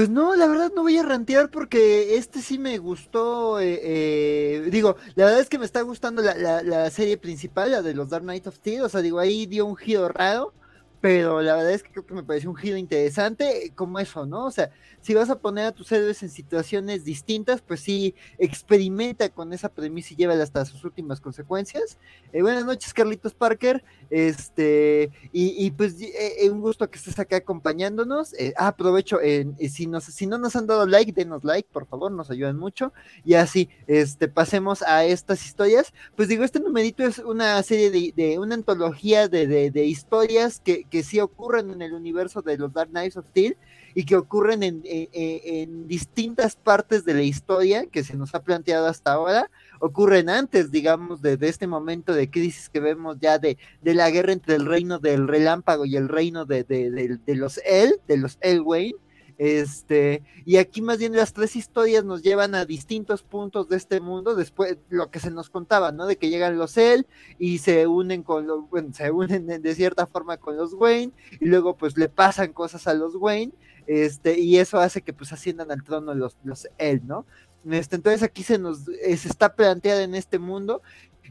Pues 0.01 0.09
no, 0.09 0.35
la 0.35 0.47
verdad 0.47 0.73
no 0.75 0.81
voy 0.81 0.97
a 0.97 1.03
rantear 1.03 1.51
porque 1.51 2.17
este 2.17 2.41
sí 2.41 2.59
me 2.59 2.79
gustó. 2.79 3.61
Eh, 3.61 3.79
eh, 3.83 4.69
digo, 4.71 4.97
la 5.15 5.27
verdad 5.27 5.41
es 5.43 5.51
que 5.51 5.59
me 5.59 5.67
está 5.67 5.83
gustando 5.83 6.23
la, 6.23 6.35
la, 6.37 6.63
la, 6.63 6.89
serie 6.89 7.19
principal, 7.19 7.71
la 7.71 7.83
de 7.83 7.93
los 7.93 8.09
Dark 8.09 8.23
Knights 8.25 8.47
of 8.47 8.55
Steel. 8.55 8.81
O 8.81 8.89
sea, 8.89 9.03
digo, 9.03 9.19
ahí 9.19 9.45
dio 9.45 9.67
un 9.67 9.77
giro 9.77 10.09
raro 10.09 10.55
pero 11.01 11.41
la 11.41 11.57
verdad 11.57 11.73
es 11.73 11.83
que 11.83 11.91
creo 11.91 12.05
que 12.05 12.15
me 12.15 12.23
pareció 12.23 12.51
un 12.51 12.57
giro 12.57 12.77
interesante 12.77 13.73
como 13.75 13.99
eso, 13.99 14.27
¿no? 14.27 14.47
O 14.47 14.51
sea, 14.51 14.71
si 15.01 15.15
vas 15.15 15.31
a 15.31 15.39
poner 15.39 15.65
a 15.65 15.73
tus 15.73 15.91
héroes 15.93 16.23
en 16.23 16.29
situaciones 16.29 17.05
distintas, 17.05 17.63
pues 17.63 17.81
sí, 17.81 18.15
experimenta 18.39 19.31
con 19.31 19.53
esa 19.55 19.71
premisa 19.71 20.13
y 20.13 20.17
llévala 20.17 20.43
hasta 20.43 20.65
sus 20.67 20.85
últimas 20.85 21.21
consecuencias. 21.21 21.99
Eh, 22.33 22.43
buenas 22.43 22.67
noches, 22.67 22.93
Carlitos 22.93 23.33
Parker, 23.33 23.83
este, 24.11 25.11
y, 25.33 25.71
pues 25.71 25.97
eh, 26.03 26.51
un 26.51 26.61
gusto 26.61 26.91
que 26.91 26.99
estés 26.99 27.19
acá 27.19 27.37
acompañándonos. 27.37 28.35
Eh, 28.35 28.53
ah, 28.59 28.69
aprovecho, 28.69 29.19
si, 29.71 29.87
nos, 29.87 30.05
si 30.05 30.27
no 30.27 30.37
nos 30.37 30.55
han 30.55 30.67
dado 30.67 30.87
like, 30.87 31.13
denos 31.13 31.45
like, 31.45 31.69
por 31.73 31.87
favor, 31.87 32.13
nos 32.13 32.31
ayudan 32.31 32.59
mucho. 32.59 32.93
Y 33.25 33.35
así, 33.35 33.71
este, 33.87 34.29
pasemos 34.29 34.83
a 34.83 35.05
estas 35.07 35.47
historias. 35.47 35.95
Pues 36.15 36.29
digo, 36.29 36.45
este 36.45 36.61
numerito 36.61 37.05
es 37.05 37.19
una 37.19 37.63
serie 37.63 37.91
de, 37.91 38.39
una 38.39 38.55
antología 38.55 39.29
de, 39.29 39.71
de 39.71 39.85
historias 39.87 40.61
que, 40.61 40.85
que 40.91 41.03
sí 41.03 41.21
ocurren 41.21 41.71
en 41.71 41.83
el 41.83 41.95
universo 41.95 42.43
de 42.43 42.59
los 42.59 42.73
Dark 42.73 42.91
Knights 42.91 43.17
of 43.17 43.27
Steel 43.29 43.57
y 43.95 44.05
que 44.05 44.17
ocurren 44.17 44.63
en, 44.63 44.83
en, 44.85 45.89
distintas 45.89 46.57
partes 46.57 47.05
de 47.05 47.15
la 47.15 47.23
historia 47.23 47.87
que 47.87 48.05
se 48.05 48.17
nos 48.17 48.35
ha 48.35 48.43
planteado 48.43 48.87
hasta 48.87 49.13
ahora, 49.13 49.51
ocurren 49.81 50.29
antes, 50.29 50.71
digamos, 50.71 51.23
de, 51.23 51.37
de 51.37 51.49
este 51.49 51.67
momento 51.67 52.13
de 52.13 52.31
crisis 52.31 52.69
que 52.69 52.81
vemos 52.81 53.19
ya 53.21 53.39
de, 53.39 53.59
de, 53.83 53.95
la 53.95 54.11
guerra 54.11 54.33
entre 54.33 54.55
el 54.55 54.67
reino 54.67 54.99
del 54.99 55.27
relámpago 55.27 55.87
y 55.87 55.97
el 55.97 56.09
reino 56.09 56.45
de, 56.45 56.65
de 56.65 57.35
los 57.35 57.59
El, 57.65 58.01
de 58.07 58.17
los 58.17 58.39
Elwayne, 58.41 58.97
este, 59.43 60.23
y 60.45 60.59
aquí 60.59 60.83
más 60.83 60.99
bien 60.99 61.17
las 61.17 61.33
tres 61.33 61.57
historias 61.57 62.05
nos 62.05 62.23
llevan 62.23 62.55
a 62.55 62.67
distintos 62.67 63.23
puntos 63.23 63.71
de 63.71 63.79
este 63.79 63.99
mundo, 63.99 64.35
después 64.35 64.77
lo 64.91 65.11
que 65.11 65.19
se 65.19 65.31
nos 65.31 65.49
contaba, 65.49 65.93
¿no? 65.93 66.05
De 66.05 66.19
que 66.19 66.29
llegan 66.29 66.59
los 66.59 66.77
El 66.77 67.07
y 67.39 67.57
se 67.57 67.87
unen 67.87 68.23
con 68.23 68.47
los, 68.47 68.65
se 68.93 69.11
unen 69.11 69.47
de, 69.47 69.75
cierta 69.75 70.07
forma 70.07 70.37
con 70.37 70.59
los 70.59 70.75
Wayne, 70.75 71.15
y 71.41 71.47
luego 71.47 71.75
pues 71.75 71.97
le 71.97 72.11
pasan 72.11 72.53
cosas 72.53 72.87
a 72.87 72.93
los 72.93 73.15
Wayne, 73.15 73.55
este, 73.87 74.39
y 74.39 74.59
eso 74.59 74.79
hace 74.79 75.01
que 75.01 75.15
pues 75.15 75.33
asciendan 75.33 75.71
al 75.71 75.85
trono 75.85 76.13
los, 76.13 76.37
los 76.45 76.69
El, 76.77 77.07
¿no? 77.07 77.25
Este, 77.71 77.97
entonces 77.97 78.23
aquí 78.23 78.43
se 78.43 78.59
nos 78.59 78.85
se 78.85 79.15
está 79.15 79.57
planteada 79.57 80.03
en 80.03 80.15
este 80.15 80.39
mundo, 80.39 80.83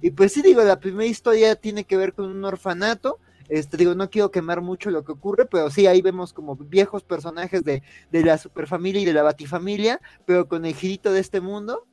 y 0.02 0.10
pues 0.10 0.34
sí 0.34 0.42
digo, 0.42 0.64
la 0.64 0.80
primera 0.80 1.06
historia 1.06 1.56
tiene 1.56 1.84
que 1.84 1.96
ver 1.96 2.14
con 2.14 2.26
un 2.26 2.44
orfanato, 2.44 3.20
este, 3.50 3.78
digo, 3.78 3.96
no 3.96 4.10
quiero 4.10 4.32
quemar 4.32 4.62
mucho 4.62 4.92
lo 4.92 5.04
que 5.04 5.12
ocurre, 5.12 5.46
pero 5.46 5.70
sí, 5.70 5.88
ahí 5.88 6.02
vemos 6.02 6.34
como 6.34 6.56
viejos 6.56 7.04
personajes 7.04 7.64
de, 7.64 7.84
de 8.12 8.24
la 8.24 8.38
superfamilia 8.38 9.02
y 9.02 9.06
de 9.06 9.14
la 9.14 9.24
batifamilia, 9.24 10.00
pero 10.26 10.48
con 10.48 10.66
el 10.66 10.76
girito 10.76 11.12
de 11.12 11.20
este 11.20 11.42
mundo. 11.42 11.86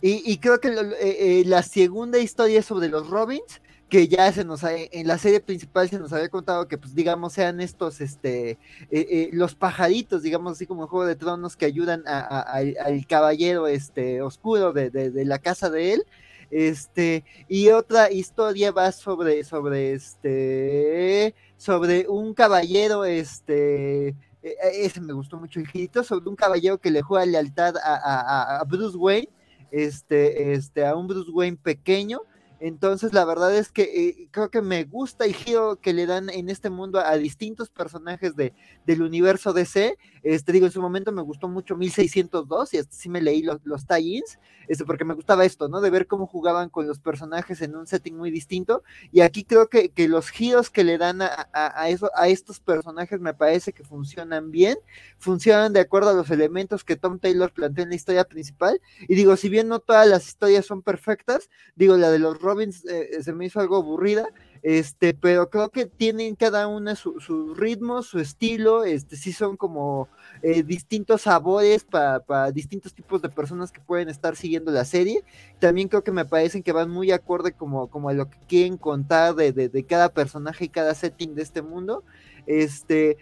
Y, 0.00 0.22
y 0.30 0.38
creo 0.38 0.60
que 0.60 0.68
eh, 0.68 0.96
eh, 1.00 1.42
la 1.46 1.62
segunda 1.62 2.18
historia 2.18 2.60
es 2.60 2.66
sobre 2.66 2.88
los 2.88 3.08
Robins, 3.08 3.60
que 3.88 4.08
ya 4.08 4.30
se 4.32 4.44
nos 4.44 4.64
en 4.64 5.06
la 5.06 5.16
serie 5.16 5.40
principal 5.40 5.88
se 5.88 5.98
nos 5.98 6.12
había 6.12 6.28
contado 6.28 6.66
que 6.66 6.76
pues 6.76 6.94
digamos 6.94 7.34
sean 7.34 7.60
estos 7.60 8.00
este 8.00 8.58
eh, 8.90 9.30
los 9.32 9.54
pajaritos 9.54 10.22
digamos 10.22 10.54
así 10.54 10.66
como 10.66 10.82
en 10.82 10.88
Juego 10.88 11.06
de 11.06 11.14
Tronos 11.14 11.56
que 11.56 11.66
ayudan 11.66 12.02
a, 12.06 12.40
al 12.40 13.06
caballero 13.06 13.68
este 13.68 14.22
oscuro 14.22 14.72
de, 14.72 14.90
de, 14.90 15.24
la 15.24 15.38
casa 15.38 15.70
de 15.70 15.92
él 15.92 16.06
este, 16.50 17.24
y 17.48 17.68
otra 17.68 18.10
historia 18.10 18.72
va 18.72 18.92
sobre, 18.92 19.44
sobre 19.44 19.92
este, 19.92 21.34
sobre 21.56 22.08
un 22.08 22.34
caballero, 22.34 23.04
este, 23.04 24.08
e, 24.08 24.14
e, 24.42 24.86
ese 24.86 25.00
me 25.00 25.12
gustó 25.12 25.38
mucho 25.38 25.60
el 25.60 25.66
girito, 25.66 26.04
sobre 26.04 26.28
un 26.28 26.36
caballero 26.36 26.78
que 26.78 26.90
le 26.90 27.02
juega 27.02 27.26
lealtad 27.26 27.76
a, 27.82 28.58
a, 28.58 28.64
Bruce 28.64 28.96
Wayne, 28.96 29.28
este, 29.70 30.52
este, 30.52 30.86
a 30.86 30.94
un 30.94 31.06
Bruce 31.08 31.30
Wayne 31.30 31.56
pequeño, 31.56 32.20
entonces, 32.58 33.12
la 33.12 33.24
verdad 33.26 33.54
es 33.54 33.70
que 33.70 33.82
eh, 33.82 34.28
creo 34.30 34.50
que 34.50 34.62
me 34.62 34.84
gusta 34.84 35.26
el 35.26 35.34
giro 35.34 35.76
que 35.76 35.92
le 35.92 36.06
dan 36.06 36.30
en 36.30 36.48
este 36.48 36.70
mundo 36.70 36.98
a, 36.98 37.16
distintos 37.16 37.68
personajes 37.68 38.34
de, 38.34 38.54
del 38.86 39.02
universo 39.02 39.52
DC. 39.52 39.98
Este, 40.22 40.52
digo, 40.52 40.66
en 40.66 40.72
su 40.72 40.80
momento 40.80 41.12
me 41.12 41.22
gustó 41.22 41.48
mucho 41.48 41.76
1602 41.76 42.74
y 42.74 42.78
hasta 42.78 42.96
sí 42.96 43.08
me 43.08 43.20
leí 43.20 43.42
los, 43.42 43.60
los 43.64 43.86
tie-ins, 43.86 44.38
este, 44.68 44.84
porque 44.84 45.04
me 45.04 45.14
gustaba 45.14 45.44
esto, 45.44 45.68
¿no? 45.68 45.80
De 45.80 45.90
ver 45.90 46.06
cómo 46.06 46.26
jugaban 46.26 46.70
con 46.70 46.86
los 46.86 46.98
personajes 46.98 47.60
en 47.60 47.76
un 47.76 47.86
setting 47.86 48.16
muy 48.16 48.30
distinto. 48.30 48.82
Y 49.12 49.20
aquí 49.20 49.44
creo 49.44 49.68
que, 49.68 49.90
que 49.90 50.08
los 50.08 50.30
giros 50.30 50.70
que 50.70 50.82
le 50.82 50.96
dan 50.96 51.20
a, 51.20 51.48
a, 51.52 51.90
eso, 51.90 52.10
a 52.14 52.28
estos 52.28 52.60
personajes 52.60 53.20
me 53.20 53.34
parece 53.34 53.74
que 53.74 53.84
funcionan 53.84 54.50
bien, 54.50 54.78
funcionan 55.18 55.74
de 55.74 55.80
acuerdo 55.80 56.10
a 56.10 56.14
los 56.14 56.30
elementos 56.30 56.84
que 56.84 56.96
Tom 56.96 57.18
Taylor 57.18 57.52
planteó 57.52 57.84
en 57.84 57.90
la 57.90 57.96
historia 57.96 58.24
principal. 58.24 58.80
Y 59.08 59.14
digo, 59.14 59.36
si 59.36 59.50
bien 59.50 59.68
no 59.68 59.78
todas 59.78 60.08
las 60.08 60.26
historias 60.26 60.64
son 60.64 60.80
perfectas, 60.80 61.50
digo, 61.74 61.96
la 61.98 62.10
de 62.10 62.18
los 62.18 62.40
Robbins 62.46 62.84
eh, 62.86 63.22
se 63.22 63.32
me 63.32 63.46
hizo 63.46 63.60
algo 63.60 63.76
aburrida, 63.76 64.28
este, 64.62 65.14
pero 65.14 65.50
creo 65.50 65.70
que 65.70 65.86
tienen 65.86 66.36
cada 66.36 66.68
una 66.68 66.94
su, 66.94 67.54
ritmo, 67.54 68.02
su 68.02 68.20
estilo, 68.20 68.84
este, 68.84 69.16
sí 69.16 69.32
son 69.32 69.56
como 69.56 70.08
eh, 70.42 70.62
distintos 70.62 71.22
sabores 71.22 71.84
para, 71.84 72.50
distintos 72.52 72.94
tipos 72.94 73.20
de 73.20 73.28
personas 73.28 73.72
que 73.72 73.80
pueden 73.80 74.08
estar 74.08 74.36
siguiendo 74.36 74.70
la 74.70 74.84
serie. 74.84 75.24
También 75.58 75.88
creo 75.88 76.04
que 76.04 76.12
me 76.12 76.24
parecen 76.24 76.62
que 76.62 76.72
van 76.72 76.90
muy 76.90 77.10
acorde 77.10 77.52
como, 77.52 77.88
como 77.88 78.08
a 78.08 78.14
lo 78.14 78.30
que 78.30 78.38
quieren 78.48 78.76
contar 78.76 79.34
de, 79.34 79.52
de, 79.52 79.68
de 79.68 79.84
cada 79.84 80.08
personaje 80.08 80.66
y 80.66 80.68
cada 80.68 80.94
setting 80.94 81.34
de 81.34 81.42
este 81.42 81.62
mundo. 81.62 82.04
Este, 82.46 83.16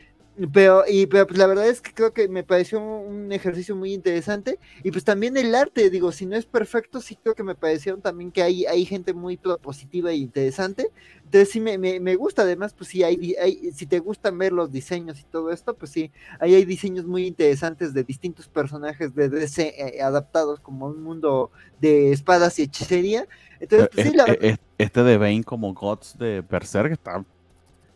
pero, 0.52 0.82
y, 0.88 1.06
pero 1.06 1.28
pues 1.28 1.38
la 1.38 1.46
verdad 1.46 1.68
es 1.68 1.80
que 1.80 1.92
creo 1.92 2.12
que 2.12 2.26
me 2.26 2.42
pareció 2.42 2.80
un 2.80 3.30
ejercicio 3.30 3.76
muy 3.76 3.92
interesante. 3.92 4.58
Y 4.82 4.90
pues 4.90 5.04
también 5.04 5.36
el 5.36 5.54
arte, 5.54 5.90
digo, 5.90 6.10
si 6.10 6.26
no 6.26 6.34
es 6.34 6.44
perfecto, 6.44 7.00
sí 7.00 7.16
creo 7.16 7.36
que 7.36 7.44
me 7.44 7.54
pareció 7.54 7.96
también 7.98 8.32
que 8.32 8.42
hay, 8.42 8.66
hay 8.66 8.84
gente 8.84 9.14
muy 9.14 9.36
propositiva 9.36 10.10
e 10.10 10.16
interesante. 10.16 10.88
Entonces 11.24 11.50
sí 11.50 11.60
me, 11.60 11.78
me, 11.78 12.16
gusta, 12.16 12.42
además, 12.42 12.74
pues 12.74 12.90
sí, 12.90 13.04
hay, 13.04 13.34
hay, 13.40 13.70
si 13.72 13.86
te 13.86 14.00
gustan 14.00 14.36
ver 14.36 14.52
los 14.52 14.72
diseños 14.72 15.20
y 15.20 15.24
todo 15.24 15.52
esto, 15.52 15.74
pues 15.74 15.92
sí, 15.92 16.10
ahí 16.40 16.54
hay 16.54 16.64
diseños 16.64 17.06
muy 17.06 17.26
interesantes 17.26 17.94
de 17.94 18.02
distintos 18.02 18.48
personajes 18.48 19.14
de 19.14 19.28
DC 19.28 19.74
eh, 19.76 20.02
adaptados 20.02 20.58
como 20.58 20.86
un 20.86 21.02
mundo 21.02 21.52
de 21.80 22.10
espadas 22.10 22.58
y 22.58 22.62
hechicería. 22.62 23.28
Entonces, 23.60 23.88
pues, 23.92 24.08
sí, 24.08 24.16
la... 24.16 24.56
Este 24.78 25.04
de 25.04 25.16
Bane 25.16 25.44
como 25.44 25.72
Gods 25.72 26.18
de 26.18 26.40
Berserk 26.40 26.92
está 26.92 27.24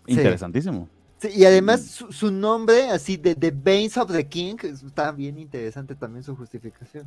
interesantísimo 0.07 0.89
y 1.23 1.45
además 1.45 2.05
su, 2.11 2.31
nombre, 2.31 2.91
así 2.91 3.17
de 3.17 3.35
The 3.35 3.51
Veins 3.51 3.97
of 3.97 4.13
the 4.13 4.27
King, 4.27 4.57
está 4.63 5.11
bien 5.11 5.39
interesante 5.39 5.95
también 5.95 6.23
su 6.23 6.37
justificación. 6.37 7.07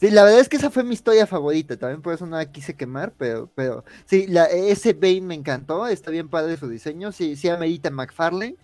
Sí, 0.00 0.10
la 0.10 0.24
verdad 0.24 0.40
es 0.40 0.48
que 0.48 0.56
esa 0.56 0.70
fue 0.70 0.82
mi 0.82 0.94
historia 0.94 1.26
favorita, 1.26 1.76
también 1.76 2.02
por 2.02 2.14
eso 2.14 2.26
no 2.26 2.36
la 2.36 2.50
quise 2.50 2.74
quemar, 2.74 3.12
pero, 3.16 3.48
pero 3.54 3.84
sí, 4.06 4.26
la, 4.26 4.46
ese 4.46 4.92
Bane 4.92 5.20
me 5.20 5.34
encantó, 5.34 5.86
está 5.86 6.10
bien 6.10 6.28
padre 6.28 6.56
su 6.56 6.68
diseño, 6.68 7.12
sí, 7.12 7.36
sí 7.36 7.48
amerita 7.48 7.90
McFarlane, 7.90 8.56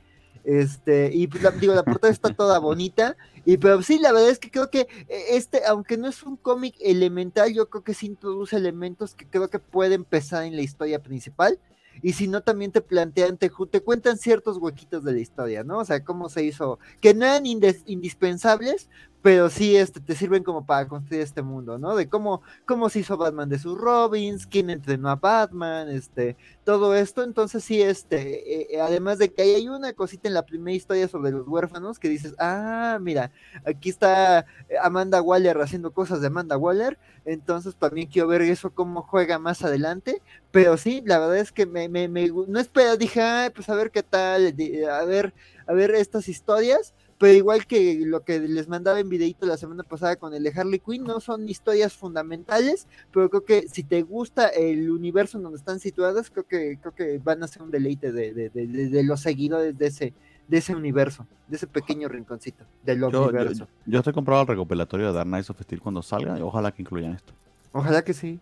este, 0.42 1.10
y 1.14 1.28
pues, 1.28 1.44
digo, 1.60 1.74
la 1.74 1.84
portada 1.84 2.12
está 2.12 2.34
toda 2.34 2.58
bonita, 2.58 3.16
y 3.44 3.58
pero 3.58 3.80
sí, 3.82 3.98
la 3.98 4.12
verdad 4.12 4.30
es 4.30 4.40
que 4.40 4.50
creo 4.50 4.70
que 4.70 4.88
eh, 5.08 5.24
este, 5.30 5.64
aunque 5.66 5.96
no 5.96 6.08
es 6.08 6.22
un 6.24 6.36
cómic 6.36 6.74
elemental, 6.80 7.52
yo 7.52 7.68
creo 7.68 7.84
que 7.84 7.94
sí 7.94 8.06
introduce 8.06 8.56
elementos 8.56 9.14
que 9.14 9.26
creo 9.26 9.48
que 9.48 9.60
pueden 9.60 9.92
empezar 9.92 10.44
en 10.44 10.56
la 10.56 10.62
historia 10.62 11.00
principal, 11.00 11.58
y 12.02 12.12
si 12.12 12.28
no 12.28 12.42
también 12.42 12.72
te 12.72 12.80
plantean, 12.80 13.36
te, 13.36 13.50
te, 13.70 13.80
cuentan 13.80 14.18
ciertos 14.18 14.58
huequitos 14.58 15.04
de 15.04 15.12
la 15.12 15.18
historia, 15.18 15.64
¿no? 15.64 15.78
O 15.78 15.84
sea, 15.84 16.04
cómo 16.04 16.28
se 16.28 16.44
hizo, 16.44 16.78
que 17.00 17.14
no 17.14 17.24
eran 17.24 17.46
indispensables, 17.46 18.88
pero 19.22 19.50
sí 19.50 19.76
este, 19.76 20.00
te 20.00 20.14
sirven 20.14 20.42
como 20.42 20.64
para 20.64 20.88
construir 20.88 21.22
este 21.22 21.42
mundo, 21.42 21.78
¿no? 21.78 21.94
De 21.94 22.08
cómo, 22.08 22.42
cómo 22.64 22.88
se 22.88 23.00
hizo 23.00 23.16
Batman 23.18 23.48
de 23.48 23.58
sus 23.58 23.78
Robins, 23.78 24.46
quién 24.46 24.70
entrenó 24.70 25.10
a 25.10 25.16
Batman, 25.16 25.88
este, 25.90 26.36
todo 26.64 26.94
esto, 26.94 27.22
entonces 27.22 27.62
sí, 27.62 27.82
este, 27.82 28.62
eh, 28.62 28.66
eh, 28.70 28.80
además 28.80 29.18
de 29.18 29.32
que 29.32 29.42
hay 29.42 29.68
una 29.68 29.92
cosita 29.92 30.28
en 30.28 30.34
la 30.34 30.46
primera 30.46 30.74
historia 30.74 31.06
sobre 31.08 31.32
los 31.32 31.46
huérfanos 31.46 31.98
que 31.98 32.08
dices, 32.08 32.34
ah, 32.38 32.98
mira, 33.00 33.30
aquí 33.64 33.90
está 33.90 34.46
Amanda 34.82 35.20
Waller 35.20 35.60
haciendo 35.60 35.92
cosas 35.92 36.20
de 36.22 36.28
Amanda 36.28 36.56
Waller, 36.56 36.98
entonces 37.26 37.76
también 37.76 38.08
quiero 38.08 38.28
ver 38.28 38.42
eso 38.42 38.70
cómo 38.70 39.02
juega 39.02 39.38
más 39.38 39.62
adelante, 39.62 40.22
pero 40.50 40.78
sí, 40.78 41.02
la 41.04 41.18
verdad 41.18 41.38
es 41.38 41.52
que 41.52 41.66
me, 41.66 41.88
me, 41.88 42.08
me 42.08 42.28
no 42.28 42.58
espero, 42.58 42.96
dije, 42.96 43.20
pues 43.54 43.68
a 43.68 43.74
ver 43.74 43.90
qué 43.90 44.02
tal, 44.02 44.54
a 44.90 45.04
ver, 45.04 45.34
a 45.66 45.72
ver 45.74 45.90
estas 45.94 46.28
historias, 46.28 46.94
pero 47.20 47.34
igual 47.34 47.66
que 47.66 48.00
lo 48.06 48.24
que 48.24 48.40
les 48.40 48.66
mandaba 48.66 48.98
en 48.98 49.10
videito 49.10 49.44
la 49.44 49.58
semana 49.58 49.82
pasada 49.82 50.16
con 50.16 50.32
el 50.32 50.42
de 50.42 50.54
Harley 50.56 50.78
Quinn, 50.78 51.04
no 51.04 51.20
son 51.20 51.46
historias 51.50 51.92
fundamentales, 51.92 52.88
pero 53.12 53.28
creo 53.28 53.44
que 53.44 53.68
si 53.68 53.84
te 53.84 54.00
gusta 54.00 54.48
el 54.48 54.90
universo 54.90 55.36
en 55.36 55.42
donde 55.42 55.58
están 55.58 55.80
situadas, 55.80 56.30
creo 56.30 56.46
que, 56.46 56.78
creo 56.80 56.94
que 56.94 57.18
van 57.22 57.42
a 57.42 57.46
ser 57.46 57.60
un 57.60 57.70
deleite 57.70 58.10
de, 58.10 58.32
de, 58.32 58.48
de, 58.48 58.66
de 58.66 59.04
los 59.04 59.20
seguidores 59.20 59.76
de 59.76 59.88
ese, 59.88 60.14
de 60.48 60.56
ese 60.56 60.74
universo, 60.74 61.26
de 61.46 61.56
ese 61.56 61.66
pequeño 61.66 62.08
rinconcito 62.08 62.64
del 62.82 63.04
universo. 63.04 63.68
Yo, 63.84 63.98
estoy 63.98 64.14
comprado 64.14 64.40
el 64.40 64.48
recopilatorio 64.48 65.08
de 65.08 65.12
Dark 65.12 65.28
Knights 65.28 65.50
of 65.50 65.60
Steel 65.60 65.82
cuando 65.82 66.00
salga 66.00 66.38
y 66.38 66.40
ojalá 66.40 66.72
que 66.72 66.80
incluyan 66.80 67.12
esto. 67.12 67.34
Ojalá 67.72 68.00
que 68.00 68.14
sí. 68.14 68.40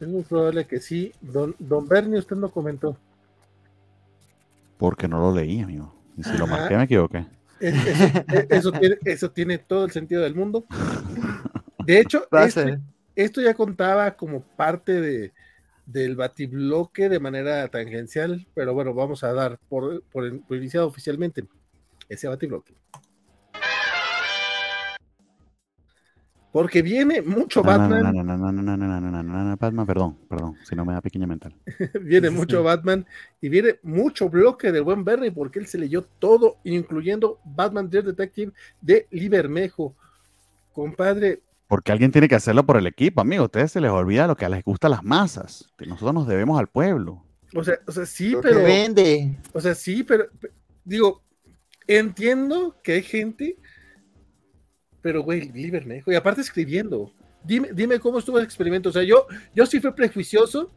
Es 0.00 0.08
muy 0.08 0.22
probable 0.22 0.66
que 0.66 0.80
sí. 0.80 1.12
Don, 1.20 1.54
don 1.60 1.86
Bernie, 1.86 2.18
usted 2.18 2.34
no 2.34 2.50
comentó. 2.50 2.96
Porque 4.78 5.06
no 5.06 5.20
lo 5.20 5.32
leí, 5.32 5.60
amigo. 5.60 5.94
Y 6.16 6.24
si 6.24 6.36
lo 6.36 6.48
marqué, 6.48 6.76
me 6.76 6.82
equivoqué. 6.82 7.24
Eso, 8.50 8.72
tiene, 8.72 8.96
eso, 9.04 9.30
tiene, 9.30 9.58
todo 9.58 9.84
el 9.84 9.92
sentido 9.92 10.22
del 10.22 10.34
mundo. 10.34 10.66
De 11.86 12.00
hecho, 12.00 12.26
este, 12.32 12.80
esto 13.14 13.40
ya 13.40 13.54
contaba 13.54 14.16
como 14.16 14.42
parte 14.42 15.00
de, 15.00 15.32
del 15.86 16.16
batibloque 16.16 17.08
de 17.08 17.20
manera 17.20 17.68
tangencial, 17.68 18.46
pero 18.54 18.74
bueno, 18.74 18.94
vamos 18.94 19.22
a 19.22 19.32
dar 19.32 19.58
por, 19.68 20.02
por, 20.04 20.26
iniciado 20.50 20.88
oficialmente 20.88 21.44
ese 22.08 22.26
batibloque. 22.26 22.74
Porque 26.52 26.82
viene 26.82 27.22
mucho 27.22 27.62
Batman. 27.62 29.56
Batman, 29.58 29.86
perdón, 29.86 30.18
perdón, 30.28 30.56
si 30.64 30.76
no 30.76 30.84
me 30.84 30.92
da 30.92 31.00
pequeña 31.00 31.26
mental. 31.26 31.54
viene 32.02 32.28
mucho 32.28 32.62
Batman 32.62 33.06
y 33.40 33.48
viene 33.48 33.80
mucho 33.82 34.28
bloque 34.28 34.70
del 34.70 34.82
buen 34.82 35.02
Bernie 35.02 35.32
porque 35.32 35.58
él 35.58 35.66
se 35.66 35.78
leyó 35.78 36.02
todo, 36.02 36.58
incluyendo 36.64 37.40
Batman 37.44 37.88
Dear 37.88 38.04
Detective 38.04 38.52
de 38.82 39.06
Libermejo. 39.10 39.96
Compadre, 40.74 41.40
porque 41.72 41.90
alguien 41.90 42.12
tiene 42.12 42.28
que 42.28 42.34
hacerlo 42.34 42.66
por 42.66 42.76
el 42.76 42.86
equipo, 42.86 43.22
amigo. 43.22 43.44
A 43.44 43.46
ustedes 43.46 43.72
se 43.72 43.80
les 43.80 43.90
olvida 43.90 44.26
lo 44.26 44.36
que 44.36 44.46
les 44.46 44.62
gusta 44.62 44.88
a 44.88 44.90
las 44.90 45.02
masas. 45.02 45.72
Que 45.78 45.86
nosotros 45.86 46.12
nos 46.12 46.28
debemos 46.28 46.60
al 46.60 46.66
pueblo. 46.66 47.24
O 47.54 47.64
sea, 47.64 47.78
o 47.86 47.92
sea 47.92 48.04
sí, 48.04 48.36
pero. 48.42 48.62
vende. 48.62 49.38
O 49.54 49.60
sea, 49.62 49.74
sí, 49.74 50.02
pero. 50.02 50.26
Digo, 50.84 51.22
entiendo 51.86 52.76
que 52.82 52.92
hay 52.92 53.02
gente. 53.02 53.56
Pero, 55.02 55.22
güey, 55.22 55.50
Libermejo. 55.52 56.12
Y 56.12 56.14
aparte 56.14 56.40
escribiendo. 56.40 57.12
Dime, 57.44 57.70
dime 57.72 57.98
cómo 57.98 58.18
estuvo 58.18 58.38
el 58.38 58.44
experimento. 58.44 58.88
O 58.88 58.92
sea, 58.92 59.02
yo, 59.02 59.26
yo 59.54 59.66
sí 59.66 59.80
fui 59.80 59.92
prejuicioso. 59.92 60.70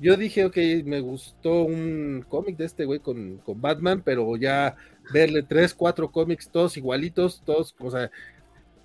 Yo 0.00 0.16
dije, 0.16 0.44
ok, 0.44 0.56
me 0.84 1.00
gustó 1.00 1.64
un 1.64 2.24
cómic 2.28 2.56
de 2.56 2.66
este 2.66 2.84
güey 2.84 3.00
con, 3.00 3.38
con 3.38 3.60
Batman, 3.60 4.00
pero 4.04 4.36
ya 4.36 4.76
verle 5.12 5.42
tres, 5.42 5.74
cuatro 5.74 6.10
cómics, 6.10 6.48
todos 6.50 6.76
igualitos, 6.76 7.42
todos, 7.44 7.74
o 7.80 7.90
sea, 7.90 8.08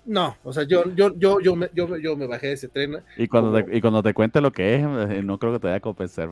no, 0.06 0.36
o 0.42 0.52
sea, 0.52 0.64
yo, 0.64 0.84
yo, 0.94 1.14
yo, 1.16 1.40
yo, 1.40 1.56
me, 1.56 1.70
yo, 1.72 1.96
yo 1.96 2.16
me 2.16 2.26
bajé 2.26 2.48
de 2.48 2.52
ese 2.54 2.68
tren. 2.68 2.96
Y 3.16 3.26
cuando, 3.28 3.52
te, 3.62 3.76
y 3.76 3.80
cuando 3.80 4.02
te 4.02 4.12
cuente 4.12 4.40
lo 4.40 4.52
que 4.52 4.76
es, 4.76 4.82
eh, 4.82 5.22
no 5.22 5.38
creo 5.38 5.52
que 5.52 5.60
te 5.60 5.66
vaya 5.68 5.76
a 5.76 5.80
compensar. 5.80 6.30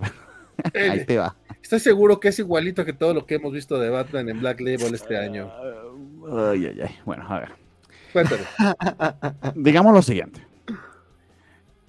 Ahí 0.74 1.04
te 1.06 1.16
va. 1.16 1.36
Estoy 1.62 1.80
seguro 1.80 2.20
que 2.20 2.28
es 2.28 2.38
igualito 2.38 2.84
que 2.84 2.92
todo 2.92 3.14
lo 3.14 3.24
que 3.24 3.36
hemos 3.36 3.52
visto 3.52 3.78
de 3.78 3.88
Batman 3.88 4.28
en 4.28 4.40
Black 4.40 4.60
Label 4.60 4.94
este 4.94 5.16
año. 5.16 5.50
Ay, 6.30 6.66
ay, 6.66 6.80
ay. 6.82 6.96
Bueno, 7.04 7.24
a 7.28 7.40
ver. 7.40 7.61
Cuéntame. 8.12 8.42
Digamos 9.54 9.94
lo 9.94 10.02
siguiente. 10.02 10.46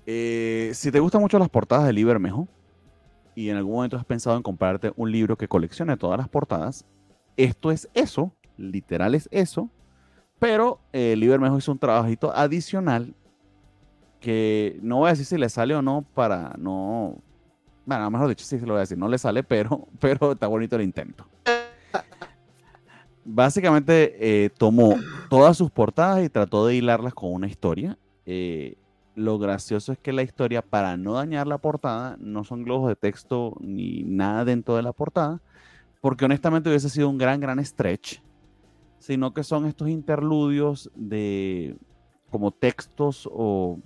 Eh, 0.06 0.72
si 0.74 0.92
te 0.92 1.00
gustan 1.00 1.22
mucho 1.22 1.40
las 1.40 1.50
portadas 1.50 1.86
de 1.86 1.94
Libermejo 1.94 2.48
y 3.36 3.50
en 3.50 3.58
algún 3.58 3.76
momento 3.76 3.98
has 3.98 4.06
pensado 4.06 4.36
en 4.36 4.44
comprarte 4.44 4.92
un 4.96 5.12
libro 5.12 5.38
que 5.38 5.48
coleccione 5.48 5.98
todas 5.98 6.18
las 6.18 6.30
portadas, 6.30 6.86
esto 7.38 7.72
es 7.72 7.90
eso, 7.94 8.34
literal 8.58 9.16
es 9.16 9.28
eso, 9.32 9.70
pero 10.40 10.80
eh, 10.92 11.16
Libermejo 11.16 11.58
hizo 11.58 11.72
un 11.72 11.80
trabajito 11.80 12.36
adicional 12.36 13.14
que 14.20 14.80
no 14.82 14.98
voy 14.98 15.08
a 15.08 15.12
decir 15.12 15.26
si 15.26 15.38
le 15.38 15.50
sale 15.50 15.76
o 15.76 15.82
no 15.82 16.06
para 16.14 16.54
no... 16.58 17.18
Bueno, 17.86 18.10
mejor 18.10 18.30
dicho, 18.30 18.46
sí 18.46 18.60
se 18.60 18.66
lo 18.66 18.74
voy 18.74 18.80
a 18.80 18.82
decir, 18.82 18.98
no 18.98 19.10
le 19.10 19.18
sale, 19.18 19.44
pero, 19.44 19.88
pero 20.00 20.34
está 20.34 20.48
bonito 20.48 20.76
el 20.76 20.84
intento. 20.84 21.26
Básicamente 23.26 24.46
eh, 24.46 24.50
tomó 24.50 24.96
todas 25.30 25.58
sus 25.58 25.72
portadas 25.72 26.24
y 26.24 26.30
trató 26.30 26.66
de 26.68 26.76
hilarlas 26.76 27.14
con 27.14 27.34
una 27.34 27.48
historia. 27.48 27.98
Eh, 28.26 28.76
lo 29.16 29.38
gracioso 29.40 29.92
es 29.92 30.00
que 30.00 30.12
la 30.12 30.24
historia, 30.24 30.62
para 30.62 30.98
no 30.98 31.14
dañar 31.14 31.48
la 31.48 31.58
portada, 31.58 32.18
no 32.20 32.44
son 32.44 32.64
globos 32.64 32.90
de 32.90 32.96
texto 32.96 33.56
ni 33.62 34.04
nada 34.04 34.44
dentro 34.44 34.76
de 34.76 34.82
la 34.82 34.92
portada, 34.92 35.42
porque 36.02 36.26
honestamente 36.26 36.70
hubiese 36.70 36.90
sido 36.90 37.10
un 37.10 37.18
gran, 37.18 37.40
gran 37.40 37.64
stretch 37.64 38.20
sino 39.04 39.34
que 39.34 39.44
son 39.44 39.66
estos 39.66 39.90
interludios 39.90 40.90
de 40.96 41.76
como 42.30 42.52
textos 42.52 43.30
o 43.30 43.78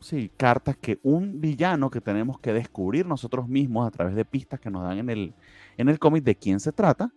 sí, 0.00 0.30
cartas 0.34 0.78
que 0.78 0.98
un 1.02 1.42
villano 1.42 1.90
que 1.90 2.00
tenemos 2.00 2.40
que 2.40 2.54
descubrir 2.54 3.04
nosotros 3.04 3.46
mismos 3.46 3.86
a 3.86 3.90
través 3.90 4.14
de 4.14 4.24
pistas 4.24 4.60
que 4.60 4.70
nos 4.70 4.82
dan 4.82 4.96
en 4.96 5.10
el, 5.10 5.34
en 5.76 5.90
el 5.90 5.98
cómic 5.98 6.24
de 6.24 6.36
quién 6.36 6.58
se 6.58 6.72
trata, 6.72 7.12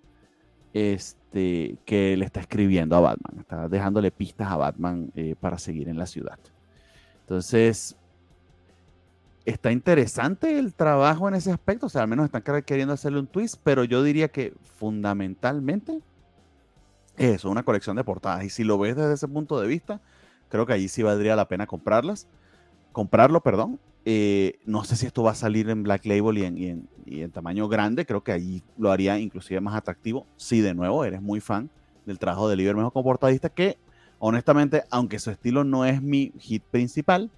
este, 0.76 1.78
que 1.86 2.18
le 2.18 2.26
está 2.26 2.42
escribiendo 2.42 2.98
a 2.98 3.00
Batman, 3.00 3.40
está 3.40 3.70
dejándole 3.70 4.12
pistas 4.12 4.52
a 4.52 4.58
Batman 4.58 5.10
eh, 5.16 5.34
para 5.40 5.58
seguir 5.58 5.88
en 5.88 5.98
la 5.98 6.06
ciudad. 6.06 6.38
Entonces, 7.22 7.96
está 9.46 9.72
interesante 9.72 10.60
el 10.60 10.74
trabajo 10.74 11.30
en 11.30 11.36
ese 11.36 11.50
aspecto, 11.54 11.86
o 11.86 11.90
sea, 11.90 12.02
al 12.02 12.10
menos 12.10 12.26
están 12.26 12.44
queriendo 12.64 12.94
hacerle 12.94 13.22
un 13.22 13.28
twist, 13.28 13.56
pero 13.64 13.86
yo 13.86 14.04
diría 14.04 14.28
que 14.28 14.54
fundamentalmente 14.78 16.02
eso, 17.16 17.50
una 17.50 17.64
colección 17.64 17.96
de 17.96 18.04
portadas. 18.04 18.44
Y 18.44 18.50
si 18.50 18.66
lo 18.66 18.78
ves 18.78 18.98
desde 18.98 19.14
ese 19.14 19.30
punto 19.30 19.58
de 19.62 19.68
vista, 19.68 20.02
creo 20.50 20.66
que 20.66 20.74
allí 20.74 20.90
sí 20.90 21.04
valdría 21.04 21.38
la 21.38 21.48
pena 21.48 21.68
comprarlas. 21.68 22.28
Comprarlo, 22.92 23.42
perdón. 23.42 23.80
Eh, 24.08 24.60
no 24.66 24.84
sé 24.84 24.96
si 24.96 25.08
esto 25.08 25.24
va 25.24 25.32
a 25.32 25.36
salir 25.36 25.70
en 25.70 25.82
Black 25.82 26.06
Label 26.06 26.38
y 26.38 26.68
en, 26.68 27.32
tamaño 27.32 27.68
grande. 27.68 28.06
Creo 28.06 28.24
que 28.24 28.32
allí 28.32 28.62
lo 28.78 28.92
haría 28.92 29.18
inclusive 29.20 29.60
más 29.62 29.76
atractivo. 29.76 30.28
Si 30.38 30.62
de 30.62 30.74
nuevo 30.74 31.04
eres 31.04 31.22
muy 31.22 31.42
fan 31.42 31.70
del 32.06 32.20
trabajo 32.20 32.48
de 32.48 32.56
Liber 32.56 32.76
Mejor 32.76 32.94
como 32.94 33.04
portadista, 33.04 33.50
que 33.50 33.78
honestamente, 34.20 34.84
aunque 34.92 35.18
su 35.18 35.32
estilo 35.32 35.64
no 35.64 35.86
es 35.86 36.02
mi 36.02 36.32
hit 36.40 36.64
principal, 36.64 37.32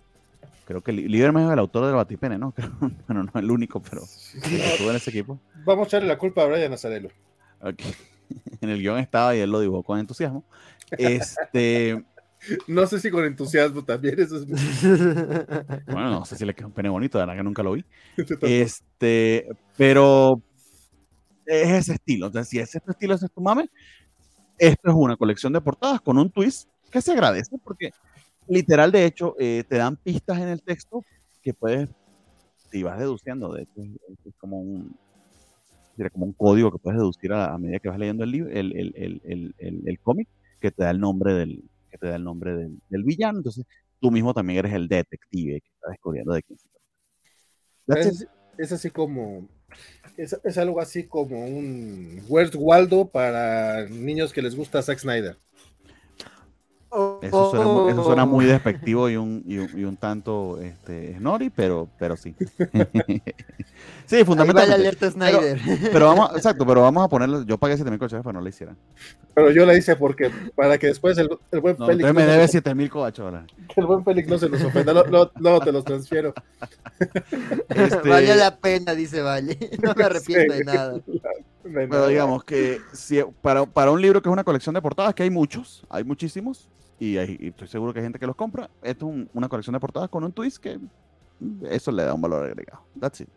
creo 0.65 0.82
que 0.82 0.91
Liber 0.91 1.30
es 1.30 1.51
el 1.51 1.59
autor 1.59 1.86
del 1.86 1.95
Batipene, 1.95 2.38
¿no? 2.38 2.53
bueno, 3.07 3.24
no 3.24 3.30
es 3.30 3.36
el 3.36 3.49
único, 3.49 3.82
pero 3.82 4.03
estuvo 4.03 4.89
en 4.89 4.95
ese 4.97 5.09
equipo. 5.09 5.39
Vamos 5.63 5.86
a 5.86 5.88
echarle 5.88 6.09
la 6.09 6.18
culpa 6.18 6.43
a 6.43 6.47
Brian 6.47 6.74
Azarelo. 6.74 7.09
Ok. 7.61 7.82
en 8.61 8.70
el 8.70 8.80
guion 8.80 8.99
estaba 8.99 9.36
y 9.36 9.39
él 9.39 9.51
lo 9.51 9.59
dibujó 9.59 9.84
con 9.84 9.99
entusiasmo. 9.99 10.43
Este. 10.91 12.03
No 12.67 12.85
sé 12.88 12.99
si 12.99 13.09
con 13.11 13.25
entusiasmo 13.25 13.83
también, 13.83 14.19
eso 14.19 14.38
es... 14.38 14.45
Bueno, 15.88 16.09
no 16.11 16.25
sé 16.25 16.35
si 16.35 16.45
le 16.45 16.53
quedó 16.53 16.67
un 16.67 16.73
pene 16.73 16.89
bonito, 16.89 17.17
de 17.17 17.25
verdad 17.25 17.38
que 17.38 17.43
nunca 17.43 17.63
lo 17.63 17.73
vi. 17.73 17.85
Este, 18.41 19.47
pero 19.75 20.41
es 21.45 21.69
ese 21.69 21.93
estilo. 21.93 22.27
Entonces, 22.27 22.49
si 22.49 22.59
ese 22.59 22.79
estilo, 22.85 23.15
es 23.15 23.25
tu 23.33 23.41
mame, 23.41 23.69
esto 24.57 24.89
es 24.89 24.95
una 24.95 25.15
colección 25.15 25.53
de 25.53 25.61
portadas 25.61 26.01
con 26.01 26.17
un 26.17 26.29
twist 26.29 26.69
que 26.91 27.01
se 27.01 27.11
agradece 27.11 27.57
porque 27.63 27.91
literal, 28.47 28.91
de 28.91 29.05
hecho, 29.05 29.35
eh, 29.39 29.63
te 29.67 29.77
dan 29.77 29.97
pistas 29.97 30.38
en 30.39 30.47
el 30.47 30.61
texto 30.61 31.03
que 31.41 31.53
puedes, 31.53 31.89
si 32.71 32.83
vas 32.83 32.99
deduciendo, 32.99 33.53
de 33.53 33.63
hecho, 33.63 33.81
es 34.25 34.35
como 34.38 34.59
un, 34.59 34.95
como 36.13 36.25
un 36.25 36.33
código 36.33 36.71
que 36.71 36.77
puedes 36.77 36.99
deducir 36.99 37.33
a, 37.33 37.57
medida 37.57 37.79
que 37.79 37.89
vas 37.89 37.99
leyendo 37.99 38.23
el, 38.23 38.31
libro, 38.31 38.51
el, 38.51 38.73
el, 38.75 39.21
el, 39.25 39.83
el, 39.85 39.99
cómic, 39.99 40.27
que 40.59 40.71
te 40.71 40.83
da 40.83 40.91
el 40.91 40.99
nombre 40.99 41.33
del, 41.33 41.63
que 41.89 41.97
te 41.97 42.07
da 42.07 42.15
el 42.15 42.23
nombre 42.23 42.55
del, 42.55 42.79
del, 42.89 43.03
villano. 43.03 43.39
Entonces, 43.39 43.65
tú 43.99 44.11
mismo 44.11 44.34
también 44.34 44.59
eres 44.59 44.73
el 44.73 44.88
detective 44.88 45.61
que 45.61 45.69
está 45.73 45.89
descubriendo 45.89 46.34
de 46.34 46.43
quién 46.43 46.59
se 46.59 46.68
trata. 47.85 48.01
Es, 48.01 48.27
es, 48.57 48.72
así 48.72 48.89
como, 48.89 49.47
es, 50.18 50.38
es, 50.43 50.57
algo 50.57 50.81
así 50.81 51.05
como 51.07 51.45
un 51.45 52.23
Where's 52.27 52.55
Waldo 52.55 53.07
para 53.07 53.88
niños 53.88 54.34
que 54.34 54.41
les 54.41 54.55
gusta 54.55 54.81
Zack 54.81 54.99
Snyder. 54.99 55.38
Eso 57.22 57.52
suena, 57.52 57.91
eso 57.91 58.03
suena, 58.03 58.26
muy 58.26 58.45
despectivo 58.45 59.10
y 59.10 59.18
un, 59.18 59.44
y 59.45 59.57
un, 59.57 59.69
y 59.80 59.84
un 59.84 59.98
tanto 59.98 60.60
este, 60.61 61.15
snori, 61.18 61.49
pero, 61.49 61.88
pero 61.98 62.15
sí. 62.15 62.35
sí, 64.06 64.23
fundamentalmente. 64.23 64.76
alerta 64.76 65.11
Snyder. 65.11 65.60
Pero, 65.91 66.06
vamos, 66.07 66.31
exacto, 66.35 66.65
pero 66.65 66.81
vamos 66.81 67.03
a 67.03 67.07
ponerlo. 67.07 67.44
Yo 67.44 67.57
pagué 67.57 67.76
7 67.76 67.89
mil 67.89 67.99
coches 67.99 68.22
para 68.22 68.34
no 68.34 68.41
lo 68.41 68.49
hicieran. 68.49 68.77
Pero 69.34 69.52
yo 69.52 69.65
la 69.65 69.76
hice 69.76 69.95
porque, 69.95 70.31
para 70.56 70.77
que 70.77 70.88
después 70.88 71.18
el, 71.18 71.30
el 71.52 71.60
buen 71.60 71.76
no, 71.77 71.85
Félix. 71.85 72.14
me 72.14 72.26
no 72.26 72.31
debe 72.31 72.48
7 72.48 72.76
mil 72.76 72.89
coches 72.89 73.26
Que 73.73 73.81
el 73.81 73.88
buen 73.88 74.03
Félix 74.03 74.27
no 74.27 74.38
se 74.38 74.49
nos 74.49 74.64
ofenda. 74.64 74.94
No, 74.94 75.31
no, 75.39 75.60
te 75.60 75.72
los 75.72 75.84
transfiero. 75.84 76.34
Este... 77.69 78.10
Vale 78.10 78.35
la 78.35 78.57
pena, 78.57 78.95
dice 78.95 79.22
Vale. 79.22 79.57
No 79.84 79.94
me 79.94 80.03
arrepiento 80.03 80.53
de 80.53 80.64
nada. 80.64 80.99
Pero 81.73 82.07
digamos 82.07 82.44
que 82.44 82.80
si, 82.94 83.22
para, 83.41 83.65
para 83.65 83.91
un 83.91 84.02
libro 84.02 84.22
que 84.22 84.30
es 84.30 84.34
una 84.34 84.44
colección 84.44 84.73
de 84.76 84.81
portadas, 84.81 85.14
que 85.14 85.23
hay 85.23 85.30
muchos, 85.30 85.85
hay 85.89 86.03
muchísimos, 86.03 86.69
y, 86.99 87.18
estoy 87.18 87.68
seguro 87.68 87.94
que 87.94 87.99
hay 87.99 88.06
gente 88.06 88.19
que 88.19 88.28
los 88.28 88.36
compra. 88.36 88.69
Esto 88.82 89.10
es 89.10 89.28
una 89.34 89.49
colección 89.49 89.74
de 89.74 89.80
portadas 89.80 90.10
con 90.10 90.24
un 90.24 90.32
twist 90.32 90.57
que 90.57 90.80
eso 91.69 91.91
le 91.91 92.03
da 92.03 92.14
un 92.14 92.22
valor 92.22 92.45
agregado. 92.45 92.82
That's 92.99 93.22
it. 93.22 93.30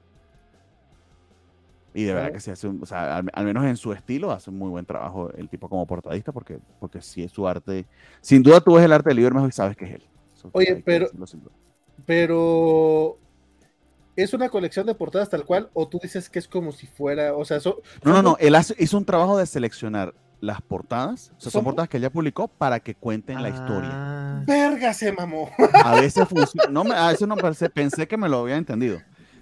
Y 1.92 2.04
de 2.04 2.14
verdad 2.14 2.32
que 2.32 2.40
se 2.40 2.52
hace, 2.52 2.68
o 2.68 2.86
sea, 2.86 3.16
al, 3.16 3.44
menos 3.44 3.64
en 3.64 3.76
su 3.76 3.92
estilo, 3.92 4.30
hace 4.30 4.50
un 4.50 4.58
muy 4.58 4.70
buen 4.70 4.86
trabajo 4.86 5.30
el 5.32 5.48
tipo 5.48 5.68
como 5.68 5.84
portadista, 5.86 6.30
porque, 6.30 6.60
porque 6.78 7.02
sí 7.02 7.24
es 7.24 7.32
su 7.32 7.48
arte. 7.48 7.84
Sin 8.20 8.42
duda 8.42 8.60
tú 8.60 8.74
ves 8.74 8.84
el 8.84 8.92
arte 8.92 9.10
de 9.10 9.16
Lieberman 9.16 9.48
y 9.48 9.52
sabes 9.52 9.76
que 9.76 9.86
es 9.86 9.94
él. 9.94 10.02
Oye, 10.52 10.82
pero, 10.84 11.08
pero 12.06 13.18
¿Es 14.16 14.34
una 14.34 14.48
colección 14.48 14.86
de 14.86 14.94
portadas 14.94 15.30
tal 15.30 15.44
cual 15.44 15.70
o 15.72 15.88
tú 15.88 15.98
dices 16.02 16.28
que 16.28 16.38
es 16.38 16.48
como 16.48 16.72
si 16.72 16.86
fuera, 16.86 17.34
o 17.34 17.44
sea, 17.44 17.58
no, 17.64 18.12
no, 18.12 18.22
no, 18.22 18.36
él 18.38 18.54
hace, 18.54 18.74
hizo 18.78 18.98
un 18.98 19.04
trabajo 19.04 19.38
de 19.38 19.46
seleccionar 19.46 20.14
las 20.40 20.62
portadas, 20.62 21.32
o 21.36 21.40
sea, 21.40 21.52
son 21.52 21.64
portadas 21.64 21.88
que 21.88 21.98
ella 21.98 22.10
publicó 22.10 22.48
para 22.48 22.80
que 22.80 22.94
cuenten 22.94 23.42
la 23.42 23.50
historia. 23.50 23.90
Ah. 23.92 24.42
Verga 24.46 24.92
se 24.94 25.12
mamó. 25.12 25.50
A 25.84 26.00
veces 26.00 26.26
funciona, 26.28 26.70
no 26.70 26.84
me, 26.84 26.94
a 26.94 27.08
veces 27.08 27.28
no 27.28 27.36
pensé, 27.36 27.68
pensé 27.68 28.08
que 28.08 28.16
me 28.16 28.28
lo 28.28 28.38
había 28.38 28.56
entendido. 28.56 29.00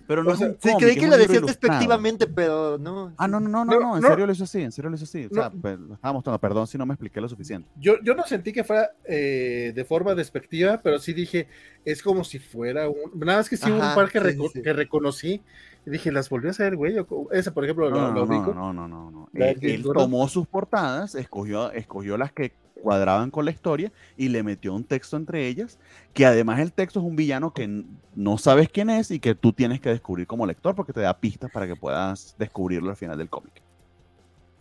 Pero 0.09 0.25
no 0.25 0.35
sí, 0.35 0.47
creí 0.79 0.97
que 0.97 1.07
lo 1.07 1.19
decía 1.19 1.39
despectivamente, 1.43 2.27
pero 2.27 2.79
no. 2.79 3.13
Ah, 3.19 3.29
no, 3.29 3.39
no, 3.39 3.51
no, 3.51 3.65
no, 3.67 3.79
no, 3.79 3.97
en 3.99 4.03
serio 4.03 4.25
lo 4.25 4.33
hizo 4.33 4.45
así, 4.45 4.63
en 4.63 4.73
serio 4.73 4.89
lo 4.89 4.97
hizo 4.97 5.05
así. 5.05 5.29
O 5.31 5.35
sea, 5.35 5.51
pues, 5.51 5.79
lo 5.79 5.95
estaba 5.95 6.15
mostrando, 6.15 6.41
perdón 6.41 6.67
si 6.67 6.79
no 6.79 6.87
me 6.87 6.95
expliqué 6.95 7.21
lo 7.21 7.29
suficiente. 7.29 7.69
Yo, 7.77 8.03
yo 8.03 8.15
no 8.15 8.25
sentí 8.25 8.51
que 8.51 8.65
fuera 8.65 8.91
eh, 9.05 9.73
de 9.75 9.85
forma 9.85 10.15
despectiva, 10.15 10.81
pero 10.83 10.99
sí 10.99 11.13
dije, 11.13 11.47
es 11.85 12.03
como 12.03 12.25
si 12.25 12.39
fuera 12.39 12.89
un. 12.89 13.19
Nada 13.21 13.41
más 13.41 13.51
que 13.51 13.59
sí, 13.59 13.71
un 13.71 13.81
par 13.81 14.11
que, 14.11 14.63
que 14.63 14.73
reconocí 14.73 15.43
y 15.87 15.91
dije, 15.91 16.13
¿las 16.13 16.29
volvió 16.29 16.49
a 16.49 16.53
hacer, 16.53 16.77
güey? 16.77 16.97
Ese, 17.33 17.51
por 17.53 17.65
ejemplo, 17.65 17.91
no, 17.91 18.13
lo, 18.13 18.27
no, 18.27 18.53
no, 18.55 18.73
no, 18.73 18.89
no, 18.89 19.11
no, 19.11 19.29
Él, 19.33 19.83
tomó 19.83 20.29
sus 20.29 20.47
portadas, 20.47 21.15
escogió, 21.15 21.73
escogió 21.73 22.17
las 22.17 22.33
que 22.33 22.53
cuadraban 22.83 23.31
con 23.31 23.45
la 23.45 23.51
historia 23.51 23.93
y 24.17 24.29
le 24.29 24.43
metió 24.43 24.75
un 24.75 24.85
texto 24.85 25.17
entre 25.17 25.47
ellas, 25.47 25.79
que 26.15 26.27
además 26.27 26.61
el 26.61 26.73
texto 26.73 27.01
es 27.01 27.07
un 27.07 27.17
villano 27.17 27.53
que 27.53 27.85
no 28.15 28.39
sabes 28.39 28.69
quién 28.69 28.91
es 28.91 29.11
y 29.11 29.21
que 29.21 29.35
tú 29.35 29.53
tienes 29.53 29.81
que 29.81 29.89
descubrir 29.89 30.27
como 30.27 30.47
lector 30.47 30.75
porque 30.75 30.93
te 30.93 31.01
da 31.01 31.19
pistas 31.19 31.51
para 31.51 31.67
que 31.67 31.77
puedas 31.77 32.35
descubrirlo 32.39 32.91
al 32.91 32.97
final 32.97 33.19
del 33.19 33.29
cómic. 33.29 33.63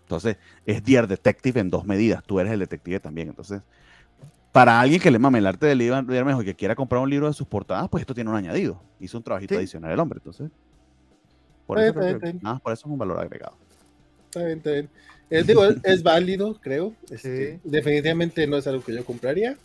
Entonces, 0.03 0.37
es 0.65 0.83
Dear 0.83 1.07
Detective 1.07 1.59
en 1.59 1.69
dos 1.69 1.85
medidas, 1.85 2.23
tú 2.23 2.39
eres 2.39 2.53
el 2.53 2.59
detective 2.59 2.99
también. 2.99 3.27
Entonces, 3.27 3.61
para 4.53 4.79
alguien 4.79 5.01
que 5.01 5.11
le 5.11 5.19
mame 5.19 5.39
el 5.39 5.45
arte 5.45 5.65
del 5.65 5.77
libro 5.77 6.41
y 6.41 6.45
que 6.45 6.55
quiera 6.55 6.75
comprar 6.75 7.01
un 7.01 7.09
libro 7.09 7.27
de 7.27 7.33
sus 7.33 7.45
portadas, 7.45 7.89
pues 7.89 8.01
esto 8.01 8.15
tiene 8.15 8.29
un 8.29 8.35
añadido. 8.35 8.81
Hizo 8.99 9.17
un 9.17 9.23
trabajito 9.23 9.55
adicional 9.55 9.91
el 9.91 9.99
hombre, 9.99 10.19
entonces. 10.19 10.49
Por, 11.67 11.79
eso, 11.79 11.93
por 11.93 12.71
eso 12.71 12.71
es 12.71 12.85
un 12.85 12.97
valor 12.97 13.19
agregado. 13.19 13.55
Está 14.25 14.45
bien, 14.45 14.57
está 14.57 14.71
bien. 14.71 14.89
Eh, 15.29 15.43
digo, 15.43 15.65
es, 15.65 16.03
válido, 16.03 16.55
creo. 16.61 16.93
Este, 17.11 17.59
definitivamente 17.63 18.47
no 18.47 18.57
es 18.57 18.65
algo 18.67 18.83
que 18.83 18.95
yo 18.95 19.03
compraría, 19.03 19.57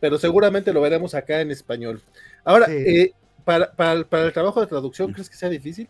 pero 0.00 0.18
seguramente 0.18 0.72
lo 0.72 0.82
veremos 0.82 1.14
acá 1.14 1.40
en 1.40 1.50
español. 1.50 2.02
Ahora, 2.44 2.66
eh, 2.68 3.12
para, 3.44 3.92
el 3.92 4.32
trabajo 4.32 4.60
de 4.60 4.66
traducción, 4.66 5.12
¿crees 5.12 5.30
que 5.30 5.36
sea 5.36 5.48
difícil? 5.48 5.88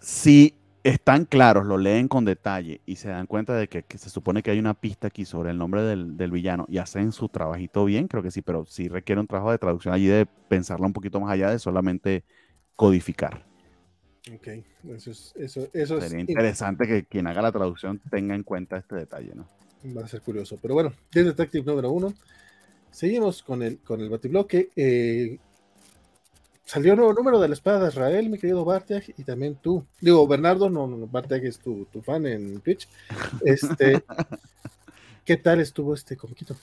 Si 0.00 0.54
están 0.82 1.24
claros, 1.24 1.64
lo 1.64 1.78
leen 1.78 2.08
con 2.08 2.26
detalle 2.26 2.82
y 2.84 2.96
se 2.96 3.08
dan 3.08 3.26
cuenta 3.26 3.56
de 3.56 3.68
que, 3.68 3.82
se 3.96 4.10
supone 4.10 4.42
que 4.42 4.50
hay 4.50 4.58
una 4.58 4.74
pista 4.74 5.06
aquí 5.06 5.24
sobre 5.24 5.50
el 5.50 5.56
nombre 5.56 5.82
del, 5.82 6.18
del, 6.18 6.30
villano 6.30 6.66
y 6.68 6.76
hacen 6.76 7.12
su 7.12 7.30
trabajito 7.30 7.86
bien, 7.86 8.06
creo 8.06 8.22
que 8.22 8.30
sí, 8.30 8.42
pero 8.42 8.66
sí 8.66 8.88
requiere 8.88 9.22
un 9.22 9.26
trabajo 9.26 9.50
de 9.50 9.56
traducción 9.56 9.94
allí 9.94 10.06
de 10.06 10.26
pensarlo 10.48 10.84
un 10.84 10.92
poquito 10.92 11.18
más 11.20 11.30
allá 11.30 11.50
de 11.50 11.58
solamente 11.58 12.24
codificar. 12.76 13.44
Ok, 14.32 14.48
eso 14.90 15.10
es. 15.10 15.32
Eso, 15.36 15.68
eso 15.72 16.00
Sería 16.00 16.20
interesante 16.20 16.86
que 16.86 17.04
quien 17.04 17.26
haga 17.26 17.42
la 17.42 17.52
traducción 17.52 18.00
tenga 18.10 18.34
en 18.34 18.42
cuenta 18.42 18.78
este 18.78 18.96
detalle, 18.96 19.34
¿no? 19.34 19.48
Va 19.96 20.04
a 20.04 20.08
ser 20.08 20.22
curioso. 20.22 20.58
Pero 20.60 20.74
bueno, 20.74 20.92
The 21.10 21.24
Detective 21.24 21.64
número 21.64 21.90
uno. 21.90 22.14
Seguimos 22.90 23.42
con 23.42 23.62
el, 23.62 23.78
con 23.78 24.00
el 24.00 24.08
batibloque. 24.08 24.70
Eh, 24.76 25.38
salió 26.64 26.92
un 26.92 27.00
nuevo 27.00 27.12
número 27.12 27.38
de 27.38 27.48
la 27.48 27.54
espada 27.54 27.82
de 27.82 27.88
Israel, 27.90 28.30
mi 28.30 28.38
querido 28.38 28.64
Bartek, 28.64 29.14
y 29.18 29.24
también 29.24 29.56
tú. 29.56 29.84
Digo, 30.00 30.26
Bernardo, 30.26 30.70
no, 30.70 30.86
no 30.86 31.06
Bartek 31.06 31.44
es 31.44 31.58
tu, 31.58 31.84
tu 31.86 32.00
fan 32.00 32.24
en 32.26 32.60
Twitch. 32.60 32.88
Este, 33.44 34.02
¿Qué 35.24 35.36
tal 35.36 35.60
estuvo 35.60 35.92
este 35.92 36.16
comiquito? 36.16 36.56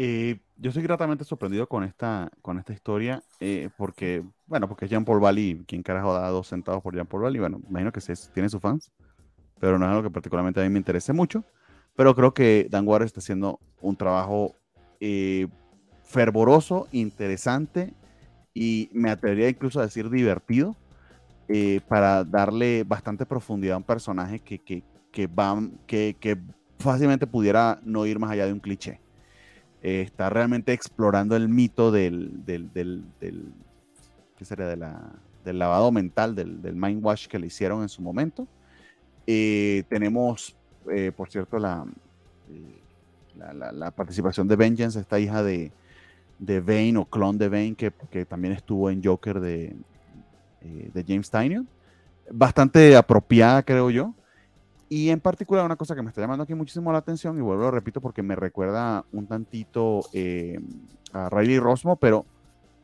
Eh, 0.00 0.38
yo 0.56 0.70
estoy 0.70 0.84
gratamente 0.84 1.24
sorprendido 1.24 1.68
con 1.68 1.82
esta, 1.82 2.30
con 2.40 2.56
esta 2.56 2.72
historia, 2.72 3.20
eh, 3.40 3.68
porque, 3.76 4.22
bueno, 4.46 4.68
porque 4.68 4.86
Jean 4.86 5.04
Paul 5.04 5.18
Valley, 5.18 5.64
¿quién 5.66 5.82
carajo 5.82 6.14
da 6.14 6.28
dos 6.28 6.46
centavos 6.46 6.84
por 6.84 6.94
Jean 6.94 7.06
Paul 7.06 7.24
Valley? 7.24 7.40
Bueno, 7.40 7.60
imagino 7.68 7.90
que 7.90 8.00
tiene 8.32 8.48
sus 8.48 8.60
fans, 8.60 8.92
pero 9.58 9.76
no 9.76 9.84
es 9.86 9.90
algo 9.90 10.04
que 10.04 10.10
particularmente 10.10 10.60
a 10.60 10.62
mí 10.62 10.70
me 10.70 10.78
interese 10.78 11.12
mucho. 11.12 11.42
Pero 11.96 12.14
creo 12.14 12.32
que 12.32 12.68
Dan 12.70 12.86
Warren 12.86 13.06
está 13.06 13.18
haciendo 13.18 13.58
un 13.80 13.96
trabajo 13.96 14.54
eh, 15.00 15.48
fervoroso, 16.04 16.86
interesante 16.92 17.92
y 18.54 18.88
me 18.92 19.10
atrevería 19.10 19.48
incluso 19.48 19.80
a 19.80 19.82
decir 19.82 20.08
divertido 20.08 20.76
para 21.88 22.24
darle 22.24 22.84
bastante 22.84 23.26
profundidad 23.26 23.74
a 23.74 23.78
un 23.78 23.82
personaje 23.82 24.38
que, 24.38 24.58
que, 24.60 24.84
que, 25.10 25.28
que, 25.86 26.16
que 26.20 26.38
fácilmente 26.78 27.26
pudiera 27.26 27.80
no 27.82 28.06
ir 28.06 28.18
más 28.18 28.30
allá 28.30 28.46
de 28.46 28.52
un 28.52 28.60
cliché. 28.60 29.00
Eh, 29.88 30.02
está 30.02 30.28
realmente 30.28 30.74
explorando 30.74 31.34
el 31.34 31.48
mito 31.48 31.90
del, 31.90 32.44
del, 32.44 32.70
del, 32.74 33.04
¿qué 34.36 34.44
sería? 34.44 34.66
Del 34.66 35.58
lavado 35.58 35.90
mental, 35.90 36.34
del, 36.34 36.60
del 36.60 36.76
que 37.26 37.38
le 37.38 37.46
hicieron 37.46 37.80
en 37.80 37.88
su 37.88 38.02
momento. 38.02 38.46
Eh, 39.26 39.84
tenemos, 39.88 40.54
eh, 40.90 41.10
por 41.16 41.30
cierto, 41.30 41.58
la, 41.58 41.86
la, 43.72 43.90
participación 43.92 44.46
de 44.46 44.56
Vengeance, 44.56 45.00
esta 45.00 45.18
hija 45.18 45.42
de, 45.42 45.72
de 46.38 46.60
Bane 46.60 46.98
o 46.98 47.06
clon 47.06 47.38
de 47.38 47.48
Bane, 47.48 47.74
que, 47.74 47.90
que 48.10 48.26
también 48.26 48.52
estuvo 48.52 48.90
en 48.90 49.02
Joker 49.02 49.40
de, 49.40 49.74
de 50.60 51.04
James 51.08 51.30
Tynion. 51.30 51.66
Bastante 52.30 52.94
apropiada, 52.94 53.62
creo 53.62 53.88
yo. 53.88 54.12
Y 54.88 55.10
en 55.10 55.20
particular 55.20 55.64
una 55.64 55.76
cosa 55.76 55.94
que 55.94 56.02
me 56.02 56.08
está 56.08 56.20
llamando 56.20 56.44
aquí 56.44 56.54
muchísimo 56.54 56.90
la 56.92 56.98
atención, 56.98 57.36
y 57.36 57.42
vuelvo 57.42 57.64
lo 57.64 57.70
repito 57.70 58.00
porque 58.00 58.22
me 58.22 58.34
recuerda 58.36 59.04
un 59.12 59.26
tantito 59.26 60.00
eh, 60.14 60.58
a 61.12 61.28
Riley 61.28 61.58
Rosmo, 61.58 61.96
pero 61.96 62.24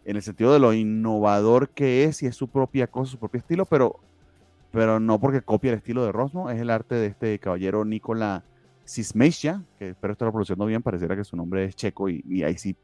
en 0.04 0.16
el 0.16 0.22
sentido 0.22 0.52
de 0.52 0.58
lo 0.58 0.74
innovador 0.74 1.70
que 1.70 2.04
es 2.04 2.22
y 2.22 2.26
es 2.26 2.36
su 2.36 2.48
propia 2.48 2.86
cosa, 2.86 3.12
su 3.12 3.18
propio 3.18 3.38
estilo, 3.38 3.64
pero, 3.64 4.00
pero 4.70 5.00
no 5.00 5.18
porque 5.18 5.40
copia 5.40 5.70
el 5.70 5.78
estilo 5.78 6.04
de 6.04 6.12
Rosmo, 6.12 6.50
es 6.50 6.60
el 6.60 6.68
arte 6.68 6.94
de 6.94 7.06
este 7.06 7.38
caballero 7.38 7.86
Nikola 7.86 8.44
Sismeisha, 8.84 9.62
que 9.78 9.90
espero 9.90 10.12
estar 10.12 10.28
pronunciando 10.28 10.66
bien, 10.66 10.82
pareciera 10.82 11.16
que 11.16 11.24
su 11.24 11.36
nombre 11.36 11.64
es 11.64 11.74
checo 11.74 12.10
y, 12.10 12.42
ahí 12.42 12.58
sí, 12.58 12.76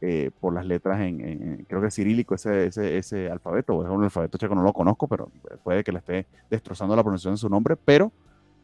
eh, 0.00 0.32
por 0.40 0.52
las 0.52 0.66
letras 0.66 1.00
en, 1.00 1.64
creo 1.68 1.80
que 1.80 1.88
es 1.88 1.94
cirílico 1.94 2.34
ese, 2.34 2.66
ese, 2.66 2.98
ese 2.98 3.30
alfabeto, 3.30 3.76
o 3.76 3.84
es 3.84 3.90
un 3.90 4.02
alfabeto 4.02 4.36
checo, 4.36 4.56
no 4.56 4.62
lo 4.62 4.72
conozco, 4.72 5.06
pero 5.06 5.30
puede 5.62 5.84
que 5.84 5.92
le 5.92 5.98
esté 5.98 6.26
destrozando 6.50 6.96
la 6.96 7.04
pronunciación 7.04 7.34
de 7.34 7.38
su 7.38 7.48
nombre, 7.48 7.76
pero 7.76 8.10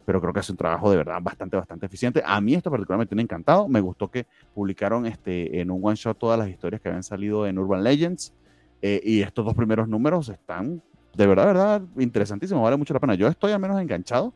pero 0.05 0.21
creo 0.21 0.33
que 0.33 0.41
hace 0.41 0.53
un 0.53 0.59
trabajo 0.59 0.91
de 0.91 0.97
verdad 0.97 1.19
bastante, 1.23 1.57
bastante 1.57 1.87
eficiente. 1.87 2.23
A 2.25 2.41
mí 2.41 2.55
esto 2.55 2.71
particularmente 2.71 3.15
me 3.15 3.23
ha 3.23 3.25
encantado. 3.25 3.69
Me 3.69 3.81
gustó 3.81 4.11
que 4.11 4.27
publicaron 4.55 5.07
este, 5.07 5.61
en 5.61 5.71
un 5.71 5.81
one 5.83 5.97
shot 5.97 6.19
todas 6.19 6.39
las 6.39 6.49
historias 6.49 6.81
que 6.81 6.89
habían 6.89 7.03
salido 7.03 7.47
en 7.47 7.59
Urban 7.59 7.83
Legends. 7.83 8.35
Eh, 8.83 9.01
y 9.03 9.23
estos 9.23 9.45
dos 9.45 9.55
primeros 9.55 9.89
números 9.89 10.29
están 10.29 10.83
de 11.15 11.27
verdad, 11.27 11.47
verdad, 11.47 11.83
interesantísimos. 11.97 12.63
Vale 12.63 12.77
mucho 12.77 12.93
la 12.93 13.01
pena. 13.01 13.15
Yo 13.15 13.29
estoy 13.29 13.53
al 13.53 13.61
menos 13.61 13.81
enganchado. 13.81 14.35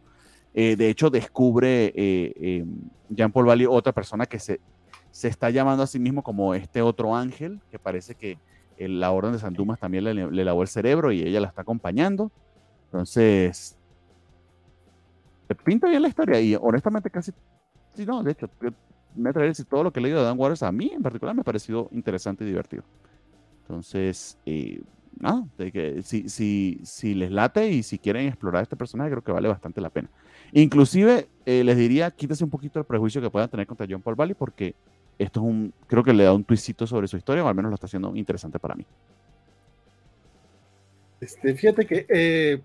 Eh, 0.54 0.76
de 0.76 0.88
hecho, 0.88 1.10
descubre 1.10 1.92
eh, 1.94 2.64
Jean 3.10 3.32
Paul 3.32 3.46
Valley 3.46 3.66
otra 3.66 3.92
persona 3.92 4.26
que 4.26 4.38
se, 4.38 4.60
se 5.10 5.28
está 5.28 5.50
llamando 5.50 5.82
a 5.82 5.86
sí 5.86 5.98
mismo 5.98 6.22
como 6.22 6.54
este 6.54 6.80
otro 6.82 7.16
ángel, 7.16 7.60
que 7.70 7.78
parece 7.78 8.14
que 8.14 8.38
la 8.78 9.10
Orden 9.10 9.32
de 9.32 9.40
San 9.40 9.54
Dumas 9.54 9.80
también 9.80 10.04
le, 10.04 10.14
le 10.14 10.44
lavó 10.44 10.62
el 10.62 10.68
cerebro 10.68 11.10
y 11.10 11.20
ella 11.22 11.40
la 11.40 11.48
está 11.48 11.62
acompañando. 11.62 12.30
Entonces, 12.86 13.77
pinta 15.54 15.88
bien 15.88 16.02
la 16.02 16.08
historia 16.08 16.40
y 16.40 16.54
honestamente 16.54 17.10
casi, 17.10 17.32
sí, 17.94 18.04
no, 18.04 18.22
de 18.22 18.32
hecho, 18.32 18.48
me 19.14 19.30
atrevería 19.30 19.52
a 19.58 19.68
todo 19.68 19.84
lo 19.84 19.92
que 19.92 20.00
he 20.00 20.02
leído 20.02 20.20
de 20.20 20.24
Dan 20.24 20.38
Waters 20.38 20.62
a 20.62 20.72
mí 20.72 20.90
en 20.94 21.02
particular 21.02 21.34
me 21.34 21.40
ha 21.40 21.44
parecido 21.44 21.88
interesante 21.92 22.44
y 22.44 22.48
divertido. 22.48 22.84
Entonces, 23.62 24.38
eh, 24.46 24.80
nada, 25.18 25.44
si, 26.02 26.28
si, 26.28 26.80
si 26.82 27.14
les 27.14 27.30
late 27.30 27.68
y 27.70 27.82
si 27.82 27.98
quieren 27.98 28.28
explorar 28.28 28.62
este 28.62 28.76
personaje, 28.76 29.10
creo 29.10 29.22
que 29.22 29.32
vale 29.32 29.48
bastante 29.48 29.80
la 29.80 29.90
pena. 29.90 30.08
Inclusive, 30.52 31.28
eh, 31.44 31.64
les 31.64 31.76
diría, 31.76 32.10
quítese 32.10 32.44
un 32.44 32.50
poquito 32.50 32.78
el 32.78 32.86
prejuicio 32.86 33.20
que 33.20 33.30
puedan 33.30 33.48
tener 33.48 33.66
contra 33.66 33.86
John 33.88 34.02
Paul 34.02 34.14
Valley, 34.14 34.34
porque 34.34 34.74
esto 35.18 35.40
es 35.40 35.46
un, 35.46 35.72
creo 35.86 36.02
que 36.02 36.12
le 36.12 36.24
da 36.24 36.32
un 36.32 36.44
twistito 36.44 36.86
sobre 36.86 37.08
su 37.08 37.16
historia, 37.16 37.44
o 37.44 37.48
al 37.48 37.54
menos 37.54 37.70
lo 37.70 37.74
está 37.74 37.86
haciendo 37.86 38.14
interesante 38.14 38.58
para 38.58 38.74
mí. 38.74 38.86
Este, 41.20 41.54
fíjate 41.54 41.84
que 41.84 42.06
eh, 42.08 42.62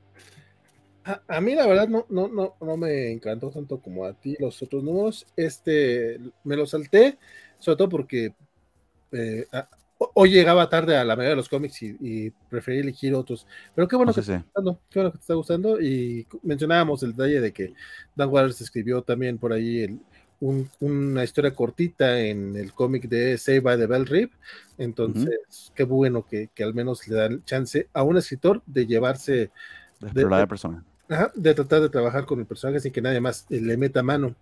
a, 1.05 1.41
mí 1.41 1.55
la 1.55 1.67
verdad 1.67 1.88
no, 1.88 2.05
no, 2.09 2.27
no, 2.27 2.55
no 2.61 2.77
me 2.77 3.11
encantó 3.11 3.49
tanto 3.49 3.80
como 3.80 4.05
a 4.05 4.13
ti 4.13 4.35
los 4.39 4.61
otros 4.61 4.84
números. 4.84 5.25
Este, 5.35 6.19
me 6.43 6.55
lo 6.55 6.65
salté, 6.65 7.17
sobre 7.59 7.77
todo 7.77 7.89
porque 7.89 8.34
eh, 9.11 9.45
hoy 10.13 10.31
llegaba 10.31 10.69
tarde 10.69 10.97
a 10.97 11.03
la 11.03 11.15
mayoría 11.15 11.31
de 11.31 11.35
los 11.38 11.49
cómics 11.49 11.81
y, 11.81 12.30
preferí 12.49 12.80
elegir 12.80 13.13
otros. 13.15 13.47
Pero 13.75 13.88
qué 13.88 13.95
bueno, 13.95 14.13
que 14.13 14.21
te 14.21 14.34
está 14.34 14.38
gustando, 14.43 14.80
qué 14.89 14.99
bueno 14.99 15.11
que 15.11 15.17
te 15.17 15.21
está 15.21 15.34
gustando. 15.34 15.81
Y 15.81 16.27
mencionábamos 16.41 17.03
el 17.03 17.11
detalle 17.11 17.41
de 17.41 17.51
que 17.51 17.73
Dan 18.15 18.30
Waters 18.30 18.61
escribió 18.61 19.01
también 19.01 19.38
por 19.38 19.53
ahí 19.53 19.99
una 20.80 21.23
historia 21.23 21.53
cortita 21.53 22.19
en 22.19 22.55
el 22.57 22.73
cómic 22.73 23.07
de 23.07 23.38
Save 23.38 23.61
by 23.61 23.77
the 23.77 23.88
Bell 23.88 24.05
Rip. 24.05 24.34
Entonces, 24.77 25.71
qué 25.75 25.84
bueno 25.84 26.25
que, 26.25 26.49
que, 26.53 26.63
al 26.63 26.73
menos 26.73 27.07
le 27.07 27.15
dan 27.15 27.43
chance 27.45 27.88
a 27.93 28.03
un 28.03 28.17
escritor 28.17 28.61
de 28.65 28.85
llevarse 28.85 29.51
De 29.99 30.07
explorar 30.07 30.41
el 30.41 30.47
personaje. 30.47 30.93
Ajá, 31.09 31.31
de 31.35 31.53
tratar 31.53 31.81
de 31.81 31.89
trabajar 31.89 32.25
con 32.25 32.39
el 32.39 32.45
personaje 32.45 32.80
sin 32.80 32.91
que 32.91 33.01
nadie 33.01 33.19
más 33.19 33.45
eh, 33.49 33.59
le 33.59 33.77
meta 33.77 34.01
mano. 34.03 34.35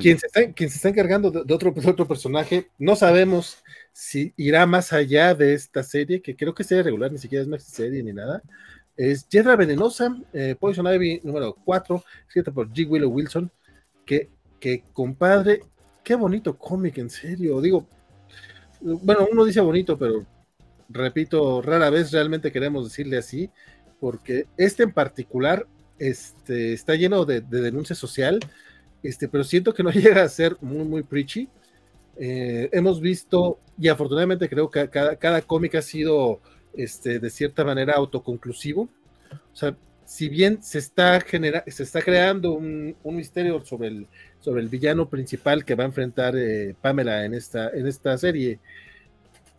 Quien 0.00 0.18
se, 0.18 0.26
está, 0.26 0.52
quien 0.52 0.68
se 0.68 0.76
está 0.76 0.88
encargando 0.88 1.30
de, 1.30 1.54
otro, 1.54 1.70
de 1.70 1.88
otro 1.88 2.08
personaje, 2.08 2.70
no 2.76 2.96
sabemos 2.96 3.58
si 3.92 4.34
irá 4.36 4.66
más 4.66 4.92
allá 4.92 5.32
de 5.32 5.54
esta 5.54 5.84
serie, 5.84 6.20
que 6.20 6.34
creo 6.34 6.52
que 6.52 6.64
sería 6.64 6.82
regular, 6.82 7.12
ni 7.12 7.18
siquiera 7.18 7.42
es 7.42 7.48
una 7.48 7.60
serie 7.60 8.02
ni 8.02 8.12
nada. 8.12 8.42
Es 8.96 9.28
Jedra 9.30 9.54
Venenosa, 9.54 10.16
eh, 10.32 10.56
Poison 10.58 10.92
Ivy 10.92 11.20
número 11.22 11.54
4, 11.64 12.02
escrita 12.26 12.50
por 12.50 12.68
G. 12.72 12.84
Willow 12.88 13.10
Wilson, 13.10 13.48
que, 14.04 14.28
que 14.58 14.82
compadre, 14.92 15.62
qué 16.02 16.16
bonito 16.16 16.58
cómic, 16.58 16.98
en 16.98 17.08
serio. 17.08 17.60
Digo, 17.60 17.86
bueno, 18.80 19.28
uno 19.30 19.44
dice 19.44 19.60
bonito, 19.60 19.96
pero 19.96 20.26
repito, 20.88 21.62
rara 21.62 21.90
vez 21.90 22.10
realmente 22.10 22.50
queremos 22.50 22.84
decirle 22.84 23.18
así, 23.18 23.50
porque 24.00 24.46
este 24.56 24.82
en 24.84 24.92
particular 24.92 25.66
este, 25.98 26.72
está 26.72 26.94
lleno 26.94 27.24
de, 27.24 27.40
denuncia 27.40 27.96
social, 27.96 28.40
este, 29.02 29.28
pero 29.28 29.44
siento 29.44 29.74
que 29.74 29.82
no 29.82 29.90
llega 29.92 30.22
a 30.22 30.28
ser 30.28 30.56
muy, 30.60 30.84
muy 30.84 31.02
preachy. 31.02 31.48
Eh, 32.18 32.68
hemos 32.72 33.00
visto, 33.00 33.58
y 33.78 33.88
afortunadamente 33.88 34.48
creo 34.48 34.70
que 34.70 34.88
cada, 34.88 35.16
cada 35.16 35.42
cómic 35.42 35.74
ha 35.74 35.82
sido 35.82 36.40
este, 36.74 37.18
de 37.18 37.30
cierta 37.30 37.64
manera 37.64 37.94
autoconclusivo. 37.94 38.88
O 39.52 39.56
sea, 39.56 39.76
si 40.04 40.28
bien 40.28 40.62
se 40.62 40.78
está, 40.78 41.20
genera 41.20 41.64
se 41.66 41.82
está 41.82 42.00
creando 42.00 42.52
un, 42.52 42.96
un, 43.02 43.16
misterio 43.16 43.64
sobre 43.64 43.88
el, 43.88 44.06
sobre 44.40 44.62
el 44.62 44.68
villano 44.68 45.08
principal 45.08 45.64
que 45.64 45.74
va 45.74 45.82
a 45.82 45.86
enfrentar 45.86 46.36
eh, 46.36 46.74
Pamela 46.80 47.24
en 47.24 47.34
esta, 47.34 47.70
en 47.70 47.86
esta 47.86 48.16
serie, 48.16 48.60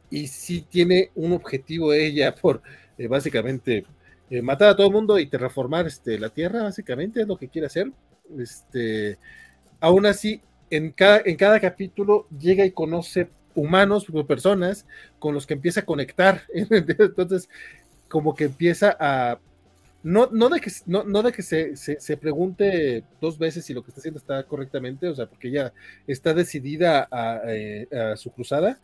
y 0.09 0.27
si 0.27 0.61
tiene 0.61 1.11
un 1.15 1.34
objetivo 1.34 1.91
ella 1.93 2.34
por 2.34 2.61
eh, 2.97 3.07
básicamente 3.07 3.85
eh, 4.30 4.41
matar 4.41 4.70
a 4.70 4.76
todo 4.76 4.88
el 4.88 4.94
mundo 4.94 5.20
y 5.20 5.28
terraformar 5.28 5.88
este, 5.88 6.20
la 6.20 6.30
Tierra, 6.30 6.64
básicamente 6.64 7.22
es 7.22 7.28
lo 7.28 7.38
que 7.38 7.48
quiere 7.48 7.68
hacer. 7.68 7.91
Este, 8.38 9.18
aún 9.80 10.06
así, 10.06 10.41
en 10.70 10.91
cada, 10.91 11.60
capítulo 11.60 12.28
llega 12.38 12.66
y 12.66 12.72
conoce 12.72 13.30
humanos, 13.56 14.06
personas 14.28 14.86
con 15.18 15.34
los 15.34 15.48
que 15.48 15.54
empieza 15.54 15.82
a 15.82 15.86
conectar. 15.86 16.41
Entonces, 16.54 17.49
como 18.10 18.36
que 18.36 18.45
empieza 18.45 18.95
a... 18.99 19.40
No, 20.04 20.28
de 20.28 20.62
que, 20.62 20.72
no, 20.86 21.24
de 21.24 21.32
que 21.32 21.41
se, 21.41 22.18
pregunte 22.18 23.04
dos 23.20 23.38
veces 23.38 23.66
si 23.66 23.74
lo 23.74 23.84
que 23.84 23.90
está 23.90 23.99
haciendo 23.99 24.20
está 24.20 24.44
correctamente, 24.44 25.08
o 25.08 25.16
sea, 25.16 25.26
porque 25.26 25.49
ella 25.49 25.74
está 26.06 26.34
decidida 26.34 27.08
a, 27.12 27.41
eh, 27.48 27.88
a 27.91 28.16
su 28.16 28.32
cruzada, 28.32 28.80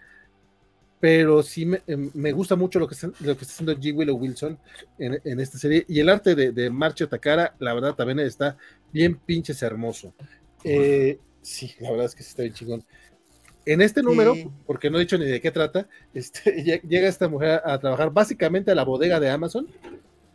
pero 1.04 1.44
sí 1.44 1.66
me, 1.66 1.82
em, 1.86 2.10
me, 2.14 2.32
gusta 2.32 2.56
mucho 2.56 2.80
lo 2.80 2.88
que, 2.88 2.94
está, 2.94 3.08
lo 3.08 3.36
que 3.36 3.44
está 3.44 3.56
haciendo 3.56 3.76
G. 3.76 3.94
Willow 3.94 4.16
Wilson 4.16 4.58
en, 4.98 5.20
en, 5.26 5.40
esta 5.42 5.58
serie. 5.58 5.84
Y 5.90 6.00
el 6.00 6.08
arte 6.08 6.34
de, 6.34 6.54
de 6.54 6.70
Marcio 6.70 7.10
Takara, 7.10 7.54
la 7.60 7.74
verdad, 7.74 7.94
también 7.94 8.22
está 8.22 8.56
bien 8.94 9.18
pinches 9.18 9.62
hermoso. 9.64 10.14
Eh, 10.64 11.20
sí, 11.42 11.74
la 11.82 11.92
verdad 11.92 12.06
es 12.06 12.16
que 12.16 12.24
sí 12.24 12.30
está 12.30 12.44
bien 12.44 12.54
chingón. 12.54 12.86
En 13.66 13.82
este 13.82 14.02
número, 14.02 14.34
sí. 14.34 14.50
porque 14.66 14.90
no 14.90 14.96
he 14.96 15.02
dicho 15.02 15.18
ni 15.18 15.26
de 15.26 15.42
qué 15.42 15.52
trata, 15.52 15.90
este, 16.14 16.64
llega 16.64 17.10
esta 17.10 17.28
mujer 17.28 17.62
a, 17.66 17.78
trabajar 17.80 18.14
básicamente 18.14 18.72
a 18.72 18.76
la 18.76 18.86
bodega 18.86 19.20
de 19.20 19.30
Amazon, 19.30 19.68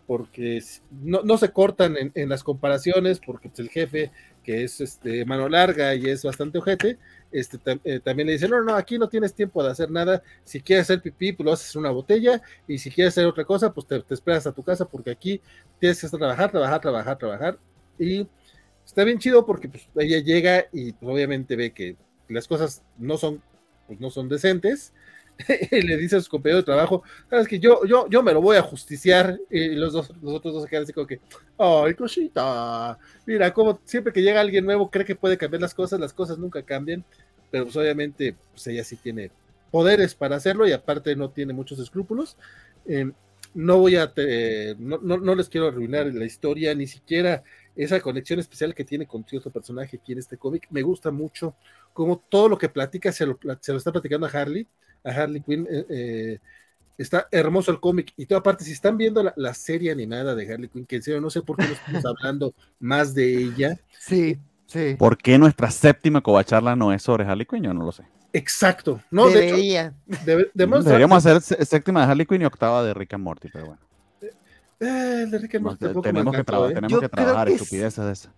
porque 0.07 0.62
no, 0.90 1.23
no 1.23 1.39
se 1.39 1.51
cortan 1.51 1.97
en, 1.97 2.12
en, 2.15 2.28
las 2.28 2.45
comparaciones, 2.45 3.20
porque 3.24 3.49
pues, 3.49 3.61
el 3.61 3.70
jefe, 3.70 4.11
que 4.49 4.65
es 4.65 4.81
este, 4.81 5.27
mano 5.27 5.47
larga 5.47 5.95
y 5.95 6.07
es 6.07 6.25
bastante 6.25 6.57
ojete, 6.57 6.97
este, 7.31 7.59
eh, 7.85 8.01
también 8.01 8.29
le 8.29 8.33
dice, 8.33 8.49
no, 8.49 8.62
no, 8.62 8.75
aquí 8.75 8.97
no 8.97 9.07
tienes 9.07 9.35
tiempo 9.35 9.62
de 9.62 9.70
hacer 9.70 9.91
nada, 9.91 10.23
si 10.43 10.62
quieres 10.62 10.85
hacer 10.85 11.03
pipí, 11.03 11.35
pues 11.35 11.45
lo 11.45 11.53
haces 11.53 11.75
en 11.75 11.81
una 11.81 11.91
botella, 11.91 12.41
y 12.66 12.79
si 12.79 12.91
quieres 12.91 13.12
hacer 13.12 13.27
otra 13.27 13.45
cosa, 13.45 13.75
pues 13.75 13.87
te, 13.87 14.03
esperas 14.09 14.47
a 14.47 14.53
tu 14.53 14.62
casa, 14.62 14.87
porque 14.87 15.11
aquí 15.11 15.43
tienes 15.79 16.01
que 16.01 16.09
trabajar, 16.09 16.51
trabajar, 16.51 16.81
trabajar, 16.81 17.19
trabajar, 17.19 17.59
y 17.99 18.27
está 18.87 19.05
bien 19.05 19.19
chido 19.19 19.45
porque 19.45 19.69
pues, 19.69 19.87
ella 19.97 20.19
llega 20.20 20.65
y 20.73 20.93
pues, 20.95 21.12
obviamente 21.12 21.55
ve 21.55 21.73
que 21.75 21.97
las 22.31 22.49
cosas 22.49 22.83
no 22.97 23.19
son, 23.19 23.43
pues, 23.87 24.01
no 24.01 24.09
son 24.09 24.31
decentes, 24.31 24.95
y 25.70 25.82
le 25.82 25.97
dice 25.97 26.16
a 26.16 26.20
su 26.20 26.31
compañero 26.31 26.59
de 26.59 26.65
trabajo, 26.65 27.02
sabes 27.31 27.47
que 27.47 27.59
yo, 27.59 27.85
yo, 27.85 28.09
yo 28.09 28.23
me 28.23 28.32
lo 28.32 28.40
voy 28.40 28.56
a 28.56 28.62
justiciar, 28.62 29.39
y 29.51 29.70
los, 29.70 29.93
dos, 29.93 30.12
los 30.20 30.35
otros 30.35 30.55
dos 30.55 30.62
se 30.65 30.69
quedan 30.69 30.82
así 30.82 30.93
como 30.93 31.06
que, 31.06 31.20
ay, 31.59 31.94
cosita, 31.94 32.98
mira, 33.27 33.52
como 33.52 33.81
siempre 33.85 34.12
que 34.12 34.23
llega 34.23 34.40
alguien 34.40 34.65
nuevo 34.65 34.90
cree 34.90 35.05
que 35.05 35.15
puede 35.16 35.39
cambiar 35.39 35.62
las 35.62 35.74
cosas, 35.74 36.01
las 36.01 36.12
cosas 36.12 36.39
nunca 36.39 36.62
cambian, 36.62 37.05
pero 37.51 37.65
pues 37.65 37.77
obviamente 37.77 38.36
pues 38.52 38.66
ella 38.66 38.85
sí 38.85 38.97
tiene 38.97 39.31
poderes 39.70 40.15
para 40.15 40.36
hacerlo 40.36 40.66
y 40.66 40.73
aparte 40.73 41.15
no 41.15 41.31
tiene 41.31 41.52
muchos 41.52 41.78
escrúpulos. 41.78 42.36
Eh, 42.86 43.10
no 43.55 43.78
voy 43.78 43.97
a, 43.97 44.12
te, 44.12 44.77
no, 44.78 44.98
no, 44.98 45.16
no, 45.16 45.35
les 45.35 45.48
quiero 45.48 45.69
arruinar 45.69 46.06
la 46.06 46.24
historia, 46.24 46.74
ni 46.74 46.86
siquiera 46.86 47.43
esa 47.74 48.01
conexión 48.01 48.39
especial 48.39 48.74
que 48.74 48.85
tiene 48.85 49.06
con 49.06 49.24
cierto 49.24 49.51
personaje 49.51 49.98
aquí 50.01 50.12
en 50.12 50.19
este 50.19 50.36
cómic. 50.36 50.66
Me 50.70 50.82
gusta 50.82 51.10
mucho 51.10 51.55
como 51.93 52.19
todo 52.19 52.48
lo 52.48 52.59
que 52.59 52.69
platica 52.69 53.10
se 53.10 53.27
lo, 53.27 53.39
se 53.60 53.73
lo 53.73 53.78
está 53.78 53.90
platicando 53.90 54.27
a 54.27 54.31
Harley 54.31 54.66
a 55.09 55.23
Harley 55.23 55.41
Quinn. 55.41 55.67
Eh, 55.71 55.87
eh, 55.89 56.39
está 56.97 57.29
hermoso 57.31 57.71
el 57.71 57.81
cómic. 57.81 58.13
Y 58.17 58.27
toda 58.27 58.43
parte, 58.43 58.65
si 58.65 58.73
están 58.73 58.97
viendo 58.97 59.23
la, 59.23 59.33
la, 59.37 59.55
serie 59.55 59.91
animada 59.91 60.35
de 60.35 60.53
Harley 60.53 60.69
Quinn, 60.69 60.87
que 60.87 60.97
en 60.97 61.03
serio 61.03 61.21
no 61.21 61.31
sé 61.31 61.43
por 61.43 61.57
qué 61.57 61.67
no 61.67 61.73
estamos 61.73 62.05
hablando 62.07 62.55
más 62.81 63.15
de 63.15 63.37
ella. 63.37 63.79
Sí, 63.99 64.39
sí. 64.67 64.97
¿Por 64.99 65.17
qué 65.17 65.39
nuestra 65.39 65.71
séptima 65.71 66.21
covacharla 66.21 66.77
no 66.77 66.93
es 66.93 67.03
sobre 67.03 67.25
Harley 67.25 67.47
Quinn? 67.47 67.65
Yo 67.65 67.75
no 67.75 67.85
lo 67.85 67.93
sé. 67.93 68.05
Exacto. 68.33 69.01
No, 69.11 69.29
Debería. 69.29 69.95
de 70.07 70.15
hecho, 70.15 70.25
debe, 70.25 70.51
debemos 70.55 70.85
Deberíamos 70.85 71.25
hacer 71.25 71.67
séptima 71.67 72.05
de 72.05 72.13
Harley 72.13 72.27
Quinn 72.27 72.43
y 72.43 72.45
octava 72.45 72.83
de 72.83 72.95
Rick 72.95 73.15
and 73.15 73.25
Morty, 73.25 73.49
pero 73.53 73.67
bueno. 73.67 73.81
Eh, 74.81 75.27
de 75.29 75.39
Rick 75.39 75.57
and 75.57 75.65
Morty 75.65 75.85
no, 75.87 76.03
tenemos, 76.03 76.37
que 76.37 76.45
traba, 76.45 76.71
¿eh? 76.71 76.75
tenemos 76.75 77.01
que 77.01 77.09
trabajar 77.09 77.49
estupideces 77.49 78.05
de 78.05 78.13
esas. 78.13 78.31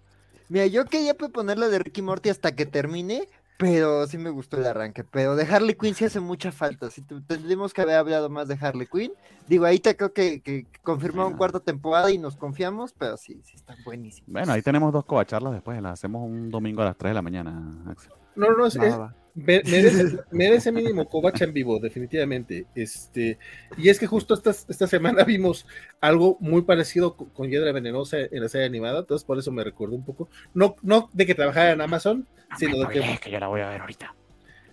Mira, 0.50 0.66
yo 0.66 0.84
quería 0.84 1.14
proponerle 1.14 1.68
de 1.68 1.78
Ricky 1.78 2.02
Morty 2.02 2.28
hasta 2.28 2.56
que 2.56 2.66
termine, 2.66 3.28
pero 3.60 4.06
sí 4.06 4.16
me 4.16 4.30
gustó 4.30 4.56
el 4.56 4.64
arranque. 4.64 5.04
Pero 5.04 5.36
de 5.36 5.44
Harley 5.44 5.74
Quinn 5.74 5.94
sí 5.94 6.06
hace 6.06 6.18
mucha 6.18 6.50
falta. 6.50 6.88
Si 6.88 7.02
tendríamos 7.02 7.74
que 7.74 7.82
haber 7.82 7.96
hablado 7.96 8.30
más 8.30 8.48
de 8.48 8.56
Harley 8.58 8.86
Quinn. 8.90 9.12
Digo, 9.46 9.66
ahí 9.66 9.78
te 9.78 9.94
creo 9.94 10.14
que, 10.14 10.40
que 10.40 10.66
confirmaron 10.82 11.36
cuarta 11.36 11.60
temporada 11.60 12.10
y 12.10 12.16
nos 12.16 12.36
confiamos, 12.36 12.94
pero 12.94 13.18
sí, 13.18 13.38
sí 13.44 13.56
están 13.56 13.76
buenísimos. 13.84 14.32
Bueno, 14.32 14.54
ahí 14.54 14.62
tenemos 14.62 14.94
dos 14.94 15.04
covacharlas 15.04 15.52
después. 15.52 15.80
Las 15.82 15.92
hacemos 15.92 16.22
un 16.26 16.50
domingo 16.50 16.80
a 16.80 16.86
las 16.86 16.96
3 16.96 17.10
de 17.10 17.14
la 17.14 17.22
mañana, 17.22 17.82
Axel. 17.86 18.12
No, 18.34 18.50
no, 18.56 18.64
es, 18.64 18.76
es, 18.76 18.94
merece, 19.34 20.18
merece, 20.30 20.72
mínimo 20.72 21.08
covacha 21.08 21.44
en 21.44 21.52
vivo, 21.52 21.78
definitivamente. 21.78 22.66
Este, 22.74 23.38
y 23.76 23.88
es 23.88 23.98
que 23.98 24.06
justo 24.06 24.34
esta, 24.34 24.50
esta 24.50 24.86
semana 24.86 25.24
vimos 25.24 25.66
algo 26.00 26.36
muy 26.40 26.62
parecido 26.62 27.16
con, 27.16 27.28
con 27.30 27.48
Hiedra 27.48 27.72
Venenosa 27.72 28.18
en 28.18 28.42
la 28.42 28.48
serie 28.48 28.66
animada, 28.66 29.00
entonces 29.00 29.24
por 29.24 29.38
eso 29.38 29.52
me 29.52 29.64
recordó 29.64 29.96
un 29.96 30.04
poco. 30.04 30.28
No, 30.54 30.76
no 30.82 31.10
de 31.12 31.26
que 31.26 31.34
trabajara 31.34 31.72
en 31.72 31.80
Amazon, 31.80 32.26
no 32.50 32.58
sino 32.58 32.78
de 32.78 32.88
que. 32.88 33.18
que 33.20 33.30
yo 33.30 33.40
la 33.40 33.48
voy 33.48 33.60
a 33.60 33.70
ver 33.70 33.80
ahorita. 33.80 34.14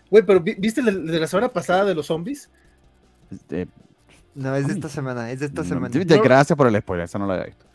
Güey, 0.10 0.24
pero 0.26 0.40
¿viste 0.40 0.82
de 0.82 1.20
la 1.20 1.28
semana 1.28 1.50
pasada 1.50 1.86
de 1.86 1.96
los 1.96 2.08
zombies? 2.08 2.50
Este, 3.30 3.68
no, 4.36 4.56
es 4.56 4.68
de 4.68 4.74
esta 4.74 4.90
semana, 4.90 5.32
es 5.32 5.40
de 5.40 5.48
esta 5.48 5.64
semana. 5.64 5.90
Gracias 5.90 6.56
por 6.56 6.68
el 6.68 6.80
spoiler, 6.80 7.06
eso 7.06 7.20
no 7.20 7.26
lo 7.26 7.34
había 7.34 7.46
visto. 7.46 7.67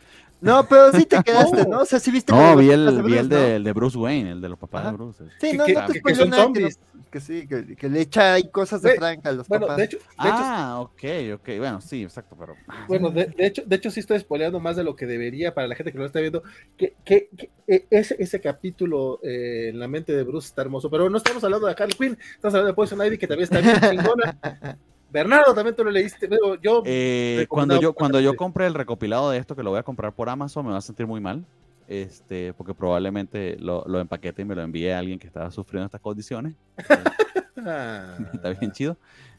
No, 0.42 0.66
pero 0.68 0.92
sí 0.92 1.06
te 1.06 1.22
quedaste, 1.24 1.66
¿no? 1.66 1.82
O 1.82 1.84
sea, 1.84 2.00
sí 2.00 2.10
viste. 2.10 2.32
No, 2.32 2.56
vi 2.56 2.70
el, 2.70 3.02
vi 3.02 3.16
el 3.16 3.28
de, 3.28 3.56
el 3.56 3.64
de, 3.64 3.72
Bruce 3.72 3.96
Wayne, 3.96 4.32
el 4.32 4.40
de 4.40 4.48
los 4.48 4.58
papás 4.58 4.82
Ajá. 4.82 4.90
de 4.90 4.96
Bruce. 4.96 5.24
Sí, 5.40 5.56
no, 5.56 5.64
que, 5.64 5.72
no 5.72 5.86
te 5.86 5.92
que, 5.94 6.02
que 6.02 6.14
son 6.16 6.30
nada, 6.30 6.42
zombies. 6.42 6.80
Que, 7.10 7.20
sí, 7.20 7.46
que, 7.46 7.76
que, 7.76 7.88
le 7.88 8.00
echa 8.00 8.34
ahí 8.34 8.50
cosas 8.50 8.82
de 8.82 8.96
Frank 8.96 9.24
a 9.24 9.32
los 9.32 9.46
bueno, 9.46 9.66
papás. 9.66 9.78
De 9.78 9.84
hecho, 9.84 9.98
de 9.98 10.04
ah, 10.18 10.80
ok, 10.80 11.04
ok. 11.34 11.58
Bueno, 11.58 11.80
sí, 11.80 12.02
exacto, 12.02 12.36
pero. 12.38 12.56
Bueno, 12.88 13.10
de, 13.10 13.26
de, 13.26 13.46
hecho, 13.46 13.62
de 13.64 13.76
hecho, 13.76 13.90
sí 13.90 14.00
estoy 14.00 14.18
spoileando 14.18 14.58
más 14.58 14.76
de 14.76 14.82
lo 14.82 14.96
que 14.96 15.06
debería 15.06 15.54
para 15.54 15.68
la 15.68 15.76
gente 15.76 15.92
que 15.92 15.98
lo 15.98 16.06
está 16.06 16.20
viendo. 16.20 16.42
Que, 16.76 16.96
que, 17.04 17.28
que 17.36 17.50
ese, 17.90 18.16
ese 18.18 18.40
capítulo 18.40 19.20
eh, 19.22 19.68
en 19.68 19.78
la 19.78 19.86
mente 19.86 20.12
de 20.12 20.24
Bruce 20.24 20.48
está 20.48 20.62
hermoso. 20.62 20.90
Pero 20.90 21.08
no 21.08 21.18
estamos 21.18 21.44
hablando 21.44 21.68
de 21.68 21.74
Harley 21.78 21.96
Quinn, 21.96 22.18
estamos 22.34 22.54
hablando 22.54 22.68
de 22.68 22.74
Poison 22.74 23.06
Ivy, 23.06 23.18
que 23.18 23.28
también 23.28 23.44
está 23.44 23.60
bien 23.60 23.78
chingona. 23.80 24.38
Bernardo, 25.12 25.54
también 25.54 25.76
tú 25.76 25.84
lo 25.84 25.90
leíste, 25.90 26.26
pero 26.26 26.54
yo... 26.56 26.82
Eh, 26.86 27.46
cuando 27.48 27.78
yo 27.78 27.92
cuando 27.92 28.18
yo 28.20 28.34
compre 28.34 28.66
el 28.66 28.74
recopilado 28.74 29.30
de 29.30 29.38
esto, 29.38 29.54
que 29.54 29.62
lo 29.62 29.70
voy 29.70 29.78
a 29.78 29.82
comprar 29.82 30.12
por 30.12 30.28
Amazon, 30.28 30.64
me 30.64 30.72
va 30.72 30.78
a 30.78 30.82
sentir 30.82 31.06
muy 31.06 31.20
mal, 31.20 31.44
este, 31.86 32.54
porque 32.54 32.72
probablemente 32.72 33.56
lo, 33.58 33.84
lo 33.86 34.00
empaquete 34.00 34.42
y 34.42 34.44
me 34.46 34.54
lo 34.54 34.62
envíe 34.62 34.88
a 34.90 34.98
alguien 34.98 35.18
que 35.18 35.26
estaba 35.26 35.50
sufriendo 35.50 35.84
estas 35.86 36.00
condiciones. 36.00 36.54
está 38.32 38.50
bien 38.58 38.72
chido. 38.72 38.96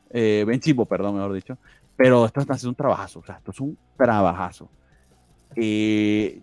Eh, 0.09 0.45
bien 0.47 0.59
chivo, 0.59 0.85
perdón, 0.85 1.15
mejor 1.15 1.33
dicho. 1.33 1.57
Pero 1.95 2.25
esto 2.25 2.39
está 2.39 2.53
haciendo 2.53 2.71
un 2.71 2.75
trabajazo, 2.75 3.19
o 3.19 3.23
sea, 3.23 3.37
esto 3.37 3.51
es 3.51 3.59
un 3.59 3.77
trabajazo. 3.97 4.69
Eh, 5.55 6.41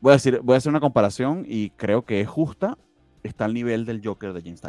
voy, 0.00 0.10
a 0.10 0.14
decir, 0.14 0.40
voy 0.42 0.54
a 0.54 0.58
hacer 0.58 0.70
una 0.70 0.80
comparación 0.80 1.44
y 1.46 1.70
creo 1.70 2.04
que 2.04 2.20
es 2.20 2.28
justa. 2.28 2.78
Está 3.22 3.44
al 3.44 3.54
nivel 3.54 3.86
del 3.86 4.00
Joker 4.04 4.32
de 4.32 4.42
James. 4.42 4.62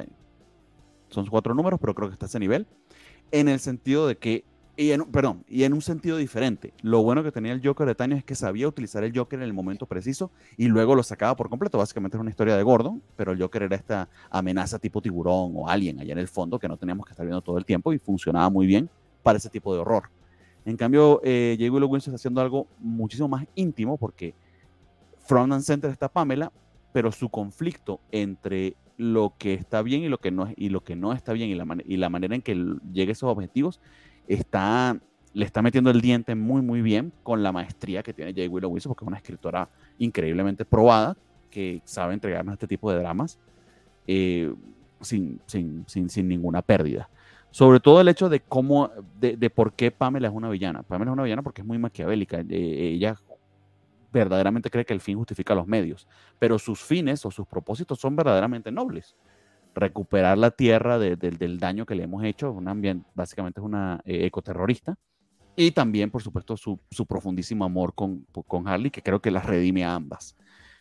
Son 1.10 1.26
cuatro 1.28 1.56
números, 1.56 1.80
pero 1.80 1.96
creo 1.96 2.10
que 2.10 2.14
está 2.14 2.26
a 2.26 2.30
ese 2.30 2.40
nivel 2.40 2.68
en 3.32 3.48
el 3.48 3.60
sentido 3.60 4.08
de 4.08 4.18
que, 4.18 4.44
y 4.76 4.92
en, 4.92 5.06
perdón, 5.06 5.44
y 5.48 5.64
en 5.64 5.74
un 5.74 5.82
sentido 5.82 6.18
diferente. 6.18 6.74
Lo 6.82 7.04
bueno 7.04 7.24
que 7.24 7.32
tenía 7.32 7.54
el 7.54 7.66
Joker 7.66 7.88
de 7.88 7.96
Tanya 7.96 8.18
es 8.18 8.24
que 8.24 8.36
sabía 8.36 8.68
utilizar 8.68 9.04
el 9.04 9.16
Joker 9.16 9.40
en 9.40 9.46
el 9.46 9.54
momento 9.54 9.86
preciso 9.86 10.32
y 10.58 10.68
luego 10.68 10.96
lo 10.96 11.04
sacaba 11.04 11.36
por 11.36 11.50
completo. 11.50 11.78
Básicamente 11.78 12.18
es 12.18 12.22
una 12.22 12.30
historia 12.30 12.58
de 12.58 12.64
Gordon, 12.64 13.02
pero 13.16 13.32
el 13.32 13.42
Joker 13.42 13.64
era 13.64 13.76
esta 13.76 14.10
amenaza 14.30 14.80
tipo 14.80 15.02
tiburón 15.02 15.54
o 15.56 15.70
alien 15.70 16.00
allá 16.00 16.14
en 16.14 16.20
el 16.20 16.28
fondo 16.28 16.58
que 16.60 16.68
no 16.68 16.78
teníamos 16.78 17.06
que 17.06 17.12
estar 17.12 17.26
viendo 17.26 17.42
todo 17.42 17.58
el 17.58 17.66
tiempo 17.66 17.94
y 17.94 18.00
funcionaba 18.00 18.50
muy 18.50 18.66
bien 18.66 18.90
para 19.22 19.38
ese 19.38 19.50
tipo 19.50 19.74
de 19.74 19.80
horror. 19.80 20.10
En 20.66 20.78
cambio, 20.78 21.20
eh, 21.24 21.56
J. 21.60 21.72
Willow 21.72 21.90
Wilson 21.90 22.14
está 22.14 22.22
haciendo 22.22 22.42
algo 22.42 22.68
muchísimo 22.80 23.28
más 23.28 23.46
íntimo 23.56 23.98
porque 23.98 24.34
front 25.26 25.54
and 25.54 25.64
center 25.64 25.92
está 25.92 26.08
Pamela, 26.08 26.52
pero 26.92 27.12
su 27.12 27.30
conflicto 27.30 28.00
entre 28.12 28.76
lo 28.98 29.34
que 29.38 29.54
está 29.54 29.82
bien 29.82 30.04
y 30.04 30.10
lo 30.10 30.20
que 30.20 30.32
no, 30.32 30.50
y 30.56 30.70
lo 30.70 30.84
que 30.84 30.96
no 30.96 31.14
está 31.14 31.34
bien 31.34 31.50
y 31.50 31.56
la, 31.56 31.66
y 31.86 31.98
la 31.98 32.10
manera 32.10 32.36
en 32.36 32.42
que 32.42 32.56
llegue 32.92 33.12
a 33.12 33.14
esos 33.14 33.30
objetivos 33.30 33.80
está, 34.28 35.00
le 35.34 35.46
está 35.46 35.62
metiendo 35.62 35.90
el 35.90 36.02
diente 36.02 36.36
muy, 36.36 36.62
muy 36.62 36.82
bien 36.82 37.12
con 37.24 37.44
la 37.44 37.52
maestría 37.52 38.04
que 38.04 38.14
tiene 38.14 38.32
J. 38.34 38.50
Willow 38.50 38.72
Wilson, 38.72 38.92
porque 38.92 39.04
es 39.04 39.08
una 39.08 39.18
escritora 39.18 39.70
increíblemente 39.98 40.66
probada 40.66 41.18
que 41.50 41.82
sabe 41.86 42.14
entregarnos 42.14 42.54
este 42.54 42.68
tipo 42.68 42.92
de 42.92 43.00
dramas 43.00 43.40
eh, 44.08 44.54
sin, 45.02 45.40
sin, 45.46 45.84
sin, 45.88 46.10
sin, 46.10 46.28
ninguna 46.28 46.62
pérdida. 46.62 47.10
Sobre 47.52 47.80
todo 47.80 48.02
el 48.02 48.08
hecho 48.08 48.30
de 48.30 48.40
cómo, 48.40 48.90
de, 49.20 49.38
de, 49.38 49.50
por 49.50 49.74
qué 49.74 49.92
Pamela 49.92 50.28
es 50.28 50.34
una 50.34 50.50
villana. 50.50 50.82
Pamela 50.82 51.12
es 51.12 51.14
una 51.14 51.24
villana 51.24 51.44
porque 51.44 51.62
es 51.62 51.68
muy 51.68 51.78
maquiavélica. 51.78 52.40
Eh, 52.40 52.94
ella 52.96 53.16
verdaderamente 54.14 54.70
cree 54.70 54.86
que 54.86 54.94
el 54.94 55.02
fin 55.02 55.18
justifica 55.18 55.56
los 55.56 55.68
medios, 55.68 56.08
pero 56.40 56.58
sus 56.60 56.80
fines 56.80 57.26
o 57.26 57.32
sus 57.32 57.48
propósitos 57.48 58.00
son 58.00 58.16
verdaderamente 58.16 58.72
nobles. 58.72 59.16
Recuperar 59.76 60.38
la 60.38 60.52
tierra 60.52 61.00
de, 61.00 61.16
de, 61.16 61.32
del 61.32 61.60
daño 61.60 61.86
que 61.86 61.96
le 61.96 62.04
hemos 62.04 62.24
hecho, 62.24 62.52
un 62.52 62.68
ambiente, 62.68 63.10
básicamente 63.16 63.60
es 63.60 63.66
una 63.66 64.00
eh, 64.06 64.26
ecoterrorista, 64.26 64.98
y 65.56 65.72
también, 65.72 66.10
por 66.10 66.24
supuesto, 66.24 66.58
su, 66.58 66.80
su, 66.90 67.06
profundísimo 67.06 67.64
amor 67.66 67.94
con, 67.94 68.26
con 68.48 68.68
Harley, 68.68 68.90
que 68.90 69.04
creo 69.04 69.22
que 69.22 69.30
las 69.30 69.46
redime 69.46 69.84
a 69.84 69.94
ambas. 69.94 70.36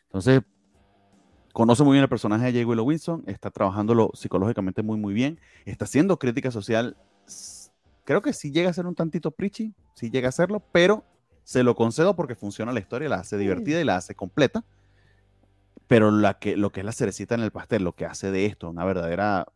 Entonces, 0.04 0.42
conoce 1.52 1.82
muy 1.84 1.94
bien 1.94 2.02
el 2.02 2.08
personaje 2.08 2.46
de 2.46 2.52
J. 2.52 2.68
Willow 2.68 2.86
Wilson, 2.86 3.24
está 3.26 3.50
trabajándolo 3.50 4.10
psicológicamente 4.14 4.82
muy, 4.82 4.98
muy 4.98 5.12
bien, 5.12 5.38
está 5.66 5.84
haciendo 5.84 6.18
crítica 6.18 6.50
social. 6.50 6.96
Creo 8.04 8.22
que 8.22 8.32
sí 8.32 8.50
llega 8.50 8.70
a 8.70 8.72
ser 8.72 8.86
un 8.86 8.94
tantito 8.94 9.30
preachy, 9.30 9.74
sí 9.94 10.10
llega 10.10 10.30
a 10.30 10.32
serlo, 10.32 10.60
pero 10.72 11.04
se 11.44 11.62
lo 11.62 11.74
concedo 11.74 12.14
porque 12.16 12.34
funciona 12.34 12.72
la 12.72 12.80
historia, 12.80 13.08
la 13.08 13.16
hace 13.16 13.36
divertida 13.36 13.80
y 13.80 13.84
la 13.84 13.96
hace 13.96 14.14
completa. 14.14 14.64
Pero 15.86 16.10
la 16.10 16.38
que, 16.38 16.56
lo 16.56 16.70
que 16.70 16.80
es 16.80 16.86
la 16.86 16.92
cerecita 16.92 17.34
en 17.34 17.42
el 17.42 17.50
pastel, 17.50 17.84
lo 17.84 17.94
que 17.94 18.06
hace 18.06 18.30
de 18.30 18.46
esto 18.46 18.70
una 18.70 18.84
verdadera. 18.84 19.46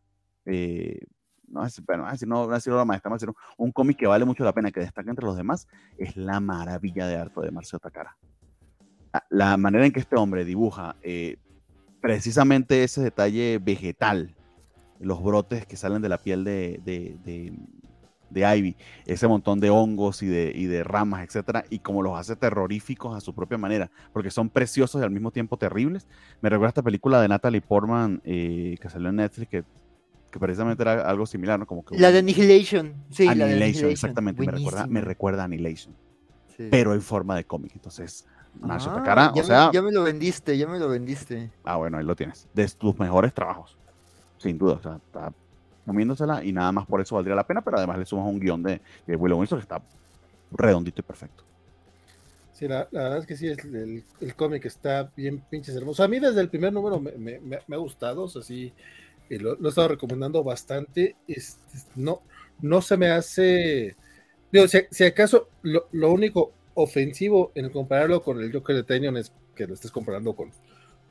Eh, 0.45 0.99
no 1.47 1.65
es 1.65 1.81
bueno, 1.85 2.05
no, 2.25 2.47
no 2.47 2.53
decir 2.53 2.73
maestra, 2.73 3.11
decir 3.13 3.29
un, 3.57 3.71
cómic 3.71 3.97
que 3.97 4.07
vale 4.07 4.25
mucho 4.25 4.43
la 4.43 4.53
pena, 4.53 4.71
que 4.71 4.81
destaca 4.81 5.09
entre 5.09 5.25
los 5.25 5.37
demás, 5.37 5.67
es 5.97 6.17
la 6.17 6.41
maravilla 6.41 7.07
de 7.07 7.15
arte 7.15 7.41
de 7.41 7.51
Marcelo 7.51 7.79
Takara. 7.79 8.17
Ah, 9.13 9.23
la 9.29 9.55
manera 9.55 9.85
en 9.85 9.93
que 9.93 10.01
este 10.01 10.17
hombre 10.17 10.43
dibuja 10.43 10.97
eh, 11.01 11.37
precisamente 12.01 12.83
ese 12.83 13.01
detalle 13.01 13.59
vegetal, 13.63 14.35
los 14.99 15.23
brotes 15.23 15.65
que 15.65 15.77
salen 15.77 16.01
de 16.01 16.09
la 16.09 16.17
piel 16.17 16.43
de, 16.43 16.81
de, 16.83 17.17
de 17.23 17.53
Ivy, 18.35 18.75
ese 19.05 19.27
montón 19.27 19.59
de 19.59 19.69
hongos 19.69 20.21
y 20.23 20.27
de, 20.27 20.51
y 20.53 20.65
de 20.65 20.83
ramas, 20.83 21.23
etcétera, 21.23 21.65
y 21.69 21.79
como 21.79 22.01
los 22.01 22.17
hace 22.17 22.35
terroríficos 22.35 23.15
a 23.15 23.21
su 23.21 23.33
propia 23.33 23.57
manera, 23.57 23.89
porque 24.13 24.31
son 24.31 24.49
preciosos 24.49 25.01
y 25.01 25.03
al 25.03 25.11
mismo 25.11 25.31
tiempo 25.31 25.57
terribles. 25.57 26.07
Me 26.41 26.49
recuerda 26.49 26.69
esta 26.69 26.83
película 26.83 27.21
de 27.21 27.27
Natalie 27.27 27.61
Portman 27.61 28.21
eh, 28.23 28.77
que 28.81 28.89
salió 28.89 29.09
en 29.09 29.17
Netflix, 29.17 29.49
que, 29.49 29.63
que, 30.31 30.39
precisamente 30.39 30.83
era 30.83 31.07
algo 31.09 31.25
similar, 31.25 31.59
¿no? 31.59 31.65
Como 31.65 31.83
que, 31.83 31.97
la 31.97 32.11
de 32.11 32.19
Annihilation, 32.19 32.93
sí, 33.09 33.27
Annihilation, 33.27 33.39
la 33.39 33.45
de 33.45 33.53
Annihilation. 33.53 33.91
exactamente, 33.91 34.45
me 34.45 34.51
recuerda, 34.51 34.87
me 34.87 35.01
recuerda 35.01 35.41
a 35.43 35.45
Annihilation, 35.45 35.95
sí. 36.55 36.67
pero 36.69 36.93
en 36.93 37.01
forma 37.01 37.35
de 37.35 37.45
cómic, 37.45 37.71
entonces... 37.75 38.25
Nacho 38.59 38.89
ah, 38.89 38.95
Takara, 38.95 39.31
ya 39.35 39.41
o 39.43 39.45
sea... 39.45 39.67
Me, 39.67 39.73
ya 39.73 39.81
me 39.83 39.91
lo 39.91 40.01
vendiste, 40.01 40.57
ya 40.57 40.67
me 40.67 40.79
lo 40.79 40.89
vendiste. 40.89 41.51
Ah, 41.63 41.75
bueno, 41.75 41.99
ahí 41.99 42.03
lo 42.03 42.15
tienes. 42.15 42.47
De 42.55 42.67
tus 42.69 42.97
mejores 42.97 43.31
trabajos, 43.31 43.77
sin 44.39 44.57
duda. 44.57 44.73
O 44.73 44.81
sea, 44.81 44.95
está 44.95 45.31
comiéndosela 45.87 46.43
y 46.43 46.51
nada 46.51 46.71
más 46.71 46.85
por 46.85 47.01
eso 47.01 47.15
valdría 47.15 47.35
la 47.35 47.47
pena, 47.47 47.63
pero 47.63 47.77
además 47.77 47.97
le 47.97 48.05
sumas 48.05 48.27
un 48.27 48.39
guion 48.39 48.61
de, 48.61 48.81
de 49.07 49.15
Willow 49.15 49.39
Wilson 49.39 49.57
que 49.57 49.63
está 49.63 49.81
redondito 50.51 51.01
y 51.01 51.03
perfecto. 51.03 51.43
Sí, 52.53 52.67
la, 52.67 52.87
la 52.91 53.03
verdad 53.03 53.19
es 53.19 53.25
que 53.25 53.37
sí, 53.37 53.47
el, 53.47 54.03
el 54.19 54.35
cómic 54.35 54.65
está 54.65 55.11
bien 55.15 55.43
pinches 55.49 55.75
hermoso. 55.75 56.03
A 56.03 56.07
mí 56.07 56.19
desde 56.19 56.41
el 56.41 56.49
primer 56.49 56.73
número 56.73 56.99
me, 56.99 57.11
me, 57.13 57.39
me 57.39 57.75
ha 57.75 57.79
gustado, 57.79 58.23
o 58.23 58.27
sea, 58.27 58.41
sí, 58.41 58.73
lo, 59.29 59.55
lo, 59.55 59.67
he 59.67 59.69
estado 59.69 59.89
recomendando 59.89 60.43
bastante. 60.43 61.15
Es, 61.27 61.59
es, 61.73 61.87
no, 61.95 62.21
no 62.61 62.81
se 62.81 62.97
me 62.97 63.09
hace... 63.09 63.95
Digo, 64.51 64.67
si, 64.67 64.79
si 64.89 65.03
acaso 65.03 65.49
lo, 65.61 65.87
lo, 65.91 66.11
único 66.11 66.53
ofensivo 66.73 67.51
en 67.55 67.69
compararlo 67.69 68.23
con 68.23 68.41
el 68.41 68.51
Joker 68.51 68.75
de 68.75 68.83
Tenyon 68.83 69.17
es 69.17 69.33
que 69.55 69.67
lo 69.67 69.73
estés 69.73 69.91
comparando 69.91 70.35
con, 70.35 70.51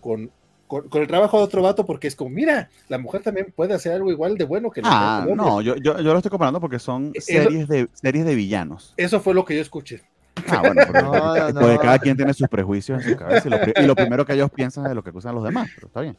con 0.00 0.30
con, 0.66 0.88
con, 0.88 1.02
el 1.02 1.08
trabajo 1.08 1.38
de 1.38 1.44
otro 1.44 1.62
vato 1.62 1.86
porque 1.86 2.08
es 2.08 2.16
como, 2.16 2.30
mira, 2.30 2.70
la 2.88 2.98
mujer 2.98 3.22
también 3.22 3.52
puede 3.54 3.74
hacer 3.74 3.92
algo 3.92 4.10
igual 4.10 4.36
de 4.36 4.44
bueno 4.44 4.70
que 4.70 4.80
Ah, 4.84 5.26
no, 5.34 5.60
yo, 5.60 5.76
yo, 5.76 6.00
yo, 6.00 6.12
lo 6.12 6.16
estoy 6.16 6.30
comparando 6.30 6.60
porque 6.60 6.78
son 6.78 7.12
series 7.18 7.68
de, 7.68 7.88
series 7.92 8.24
de 8.24 8.34
villanos. 8.34 8.94
Eso 8.96 9.20
fue 9.20 9.34
lo 9.34 9.44
que 9.44 9.54
yo 9.54 9.62
escuché. 9.62 10.02
Ah, 10.48 10.60
bueno, 10.60 10.82
pero 10.86 11.02
no, 11.12 11.52
no, 11.52 11.60
pues 11.60 11.78
cada 11.78 11.98
quien 11.98 12.16
tiene 12.16 12.34
sus 12.34 12.48
prejuicios 12.48 13.02
en 13.02 13.10
su 13.10 13.16
cabeza 13.16 13.48
y 13.48 13.50
lo, 13.50 13.58
y 13.82 13.86
lo, 13.86 13.94
primero 13.94 14.24
que 14.26 14.34
ellos 14.34 14.50
piensan 14.50 14.84
es 14.84 14.90
de 14.90 14.94
lo 14.94 15.02
que 15.02 15.10
acusan 15.10 15.34
los 15.34 15.44
demás, 15.44 15.68
pero 15.74 15.86
está 15.88 16.00
bien. 16.00 16.16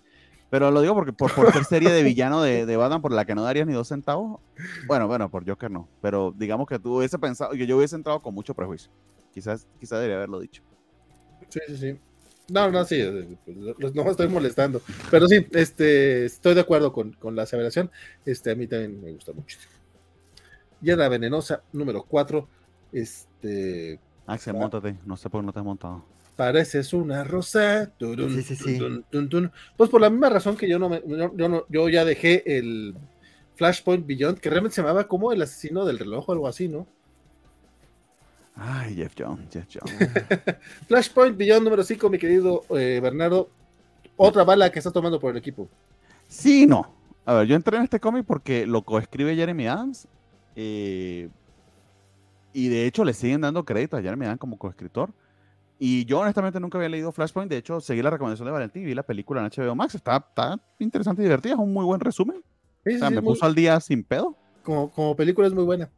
Pero 0.49 0.71
lo 0.71 0.81
digo 0.81 0.93
porque 0.93 1.11
por, 1.11 1.33
por 1.33 1.51
ser 1.51 1.65
serie 1.65 1.91
de 1.91 2.03
villano 2.03 2.41
de, 2.41 2.65
de, 2.65 2.77
Batman 2.77 3.01
por 3.01 3.11
la 3.11 3.25
que 3.25 3.35
no 3.35 3.43
darías 3.43 3.67
ni 3.67 3.73
dos 3.73 3.89
centavos, 3.89 4.39
bueno, 4.87 5.07
bueno, 5.07 5.29
por 5.29 5.47
Joker 5.47 5.69
no, 5.69 5.89
pero 6.01 6.33
digamos 6.37 6.67
que 6.67 6.79
tú 6.79 6.97
hubiese 6.97 7.19
pensado, 7.19 7.51
que 7.51 7.67
yo 7.67 7.77
hubiese 7.77 7.95
entrado 7.95 8.21
con 8.21 8.33
mucho 8.33 8.53
prejuicio. 8.53 8.89
Quizás, 9.33 9.67
quizás 9.79 9.99
debería 9.99 10.15
haberlo 10.15 10.39
dicho. 10.39 10.63
Sí, 11.49 11.59
sí, 11.67 11.77
sí. 11.77 11.99
No, 12.49 12.71
no, 12.71 12.85
sí, 12.85 13.03
no 13.93 14.03
me 14.03 14.11
estoy 14.11 14.27
molestando. 14.29 14.81
Pero 15.11 15.27
sí, 15.27 15.45
este, 15.51 16.25
estoy 16.25 16.55
de 16.55 16.61
acuerdo 16.61 16.93
con, 16.93 17.11
con 17.13 17.35
la 17.35 17.43
aseveración. 17.43 17.91
Este, 18.25 18.51
a 18.51 18.55
mí 18.55 18.67
también 18.67 19.01
me 19.01 19.11
gusta 19.11 19.33
muchísimo. 19.33 19.73
Hiedra 20.81 21.09
venenosa, 21.09 21.63
número 21.73 22.03
4. 22.03 22.47
Este. 22.93 23.99
Axel, 24.25 24.55
ah, 24.55 24.59
montate. 24.59 24.97
No 25.05 25.17
sé 25.17 25.29
por 25.29 25.41
qué 25.41 25.45
no 25.45 25.53
te 25.53 25.59
has 25.59 25.65
montado. 25.65 26.05
Pareces 26.37 26.93
una 26.93 27.23
rosa. 27.23 27.91
Turun, 27.97 28.33
sí, 28.33 28.43
sí, 28.43 28.55
sí. 28.55 28.77
Turun, 28.77 29.03
turun, 29.09 29.29
turun. 29.29 29.51
Pues 29.75 29.89
por 29.89 29.99
la 29.99 30.09
misma 30.09 30.29
razón 30.29 30.55
que 30.55 30.69
yo 30.69 30.79
no 30.79 30.87
me, 30.87 31.01
yo, 31.05 31.35
yo, 31.35 31.49
no, 31.49 31.65
yo 31.67 31.89
ya 31.89 32.05
dejé 32.05 32.57
el 32.57 32.95
Flashpoint 33.55 34.05
Beyond, 34.05 34.39
que 34.39 34.49
realmente 34.49 34.75
se 34.75 34.81
llamaba 34.81 35.07
como 35.07 35.33
el 35.33 35.41
asesino 35.41 35.83
del 35.85 35.99
reloj 35.99 36.29
o 36.29 36.31
algo 36.31 36.47
así, 36.47 36.69
¿no? 36.69 36.87
Ay, 38.57 38.95
Jeff 38.95 39.13
Jones, 39.17 39.47
Jeff 39.51 39.67
Jones. 39.71 39.95
Flashpoint 40.87 41.37
Beyond 41.37 41.63
número 41.63 41.83
5, 41.83 42.09
mi 42.09 42.17
querido 42.17 42.63
eh, 42.71 42.99
Bernardo. 43.01 43.49
Otra 44.15 44.43
bala 44.43 44.71
que 44.71 44.79
está 44.79 44.91
tomando 44.91 45.19
por 45.19 45.31
el 45.31 45.37
equipo. 45.37 45.69
Sí, 46.27 46.65
no. 46.65 46.91
A 47.25 47.33
ver, 47.35 47.47
yo 47.47 47.55
entré 47.55 47.77
en 47.77 47.83
este 47.83 47.99
cómic 47.99 48.25
porque 48.25 48.65
lo 48.65 48.81
coescribe 48.83 49.35
Jeremy 49.35 49.67
Adams. 49.67 50.07
Eh, 50.55 51.29
y 52.51 52.69
de 52.69 52.87
hecho 52.87 53.05
le 53.05 53.13
siguen 53.13 53.41
dando 53.41 53.63
crédito 53.63 53.95
a 53.95 54.01
Jeremy 54.01 54.25
Adams 54.25 54.39
como 54.39 54.57
coescritor. 54.57 55.13
Y 55.77 56.05
yo 56.05 56.21
honestamente 56.21 56.59
nunca 56.59 56.79
había 56.79 56.89
leído 56.89 57.11
Flashpoint. 57.11 57.51
De 57.51 57.57
hecho, 57.57 57.79
seguí 57.79 58.01
la 58.01 58.09
recomendación 58.09 58.47
de 58.47 58.51
Valentín 58.51 58.81
y 58.81 58.85
vi 58.85 58.95
la 58.95 59.03
película 59.03 59.41
en 59.41 59.51
HBO 59.51 59.75
Max. 59.75 59.93
Está, 59.93 60.17
está 60.17 60.59
interesante 60.79 61.21
y 61.21 61.25
divertida. 61.25 61.53
Es 61.53 61.59
un 61.59 61.71
muy 61.71 61.85
buen 61.85 61.99
resumen. 61.99 62.43
Sí, 62.83 62.95
o 62.95 62.97
sea, 62.97 63.09
sí, 63.09 63.15
me 63.15 63.21
puso 63.21 63.45
muy... 63.45 63.49
al 63.49 63.55
día 63.55 63.79
sin 63.79 64.03
pedo. 64.03 64.35
Como, 64.63 64.89
como 64.89 65.15
película 65.15 65.47
es 65.47 65.53
muy 65.53 65.63
buena. 65.63 65.91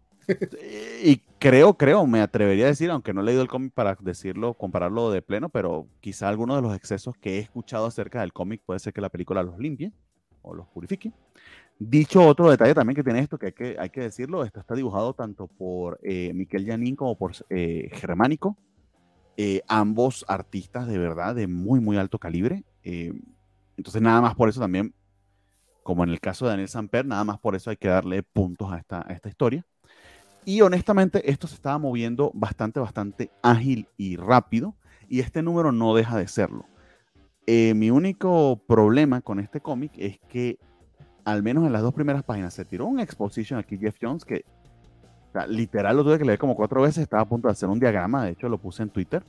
Y 1.03 1.17
creo, 1.39 1.75
creo, 1.75 2.05
me 2.05 2.21
atrevería 2.21 2.65
a 2.65 2.69
decir, 2.69 2.91
aunque 2.91 3.13
no 3.13 3.21
he 3.21 3.25
leído 3.25 3.41
el 3.41 3.47
cómic 3.47 3.73
para 3.73 3.97
decirlo, 3.99 4.53
compararlo 4.53 5.11
de 5.11 5.21
pleno, 5.21 5.49
pero 5.49 5.87
quizá 6.01 6.29
alguno 6.29 6.55
de 6.55 6.61
los 6.61 6.75
excesos 6.75 7.15
que 7.17 7.37
he 7.37 7.39
escuchado 7.39 7.85
acerca 7.85 8.21
del 8.21 8.33
cómic 8.33 8.61
puede 8.65 8.79
ser 8.79 8.93
que 8.93 9.01
la 9.01 9.09
película 9.09 9.43
los 9.43 9.57
limpie 9.57 9.91
o 10.41 10.53
los 10.53 10.67
purifique. 10.67 11.11
Dicho 11.77 12.25
otro 12.25 12.49
detalle 12.49 12.73
también 12.73 12.95
que 12.95 13.03
tiene 13.03 13.19
esto, 13.19 13.37
que 13.37 13.47
hay 13.47 13.53
que, 13.53 13.77
hay 13.79 13.89
que 13.89 14.01
decirlo, 14.01 14.43
esto 14.43 14.59
está 14.59 14.75
dibujado 14.75 15.13
tanto 15.13 15.47
por 15.47 15.99
eh, 16.03 16.33
Miquel 16.33 16.65
Janín 16.65 16.95
como 16.95 17.17
por 17.17 17.31
eh, 17.49 17.89
Germánico, 17.93 18.57
eh, 19.41 19.61
ambos 19.69 20.25
artistas 20.27 20.85
de 20.85 20.97
verdad 20.97 21.33
de 21.33 21.47
muy, 21.47 21.79
muy 21.79 21.95
alto 21.95 22.19
calibre. 22.19 22.65
Eh, 22.83 23.13
entonces, 23.77 24.01
nada 24.01 24.19
más 24.19 24.35
por 24.35 24.49
eso 24.49 24.59
también, 24.59 24.93
como 25.81 26.03
en 26.03 26.09
el 26.09 26.19
caso 26.19 26.43
de 26.43 26.51
Daniel 26.51 26.67
Samper, 26.67 27.05
nada 27.05 27.23
más 27.23 27.39
por 27.39 27.55
eso 27.55 27.69
hay 27.69 27.77
que 27.77 27.87
darle 27.87 28.21
puntos 28.21 28.69
a 28.73 28.77
esta, 28.77 29.01
a 29.07 29.13
esta 29.13 29.29
historia. 29.29 29.65
Y 30.45 30.61
honestamente, 30.61 31.29
esto 31.29 31.47
se 31.47 31.55
estaba 31.55 31.77
moviendo 31.77 32.31
bastante, 32.33 32.79
bastante 32.79 33.31
ágil 33.41 33.87
y 33.97 34.15
rápido. 34.15 34.75
Y 35.07 35.19
este 35.19 35.41
número 35.41 35.71
no 35.71 35.95
deja 35.95 36.17
de 36.17 36.27
serlo. 36.27 36.65
Eh, 37.45 37.73
mi 37.73 37.89
único 37.89 38.61
problema 38.67 39.21
con 39.21 39.39
este 39.39 39.59
cómic 39.59 39.91
es 39.97 40.19
que, 40.29 40.59
al 41.25 41.41
menos 41.43 41.65
en 41.65 41.73
las 41.73 41.81
dos 41.81 41.93
primeras 41.93 42.23
páginas, 42.23 42.53
se 42.53 42.65
tiró 42.65 42.85
un 42.85 42.99
exposition 42.99 43.59
aquí, 43.59 43.77
Jeff 43.77 43.97
Jones, 44.01 44.23
que 44.23 44.45
o 45.29 45.31
sea, 45.31 45.45
literal 45.45 45.95
lo 45.95 46.03
tuve 46.03 46.17
que 46.17 46.25
leer 46.25 46.39
como 46.39 46.55
cuatro 46.55 46.81
veces. 46.81 47.03
Estaba 47.03 47.23
a 47.23 47.27
punto 47.27 47.47
de 47.47 47.51
hacer 47.53 47.69
un 47.69 47.79
diagrama. 47.79 48.25
De 48.25 48.31
hecho, 48.31 48.49
lo 48.49 48.57
puse 48.57 48.83
en 48.83 48.89
Twitter. 48.89 49.23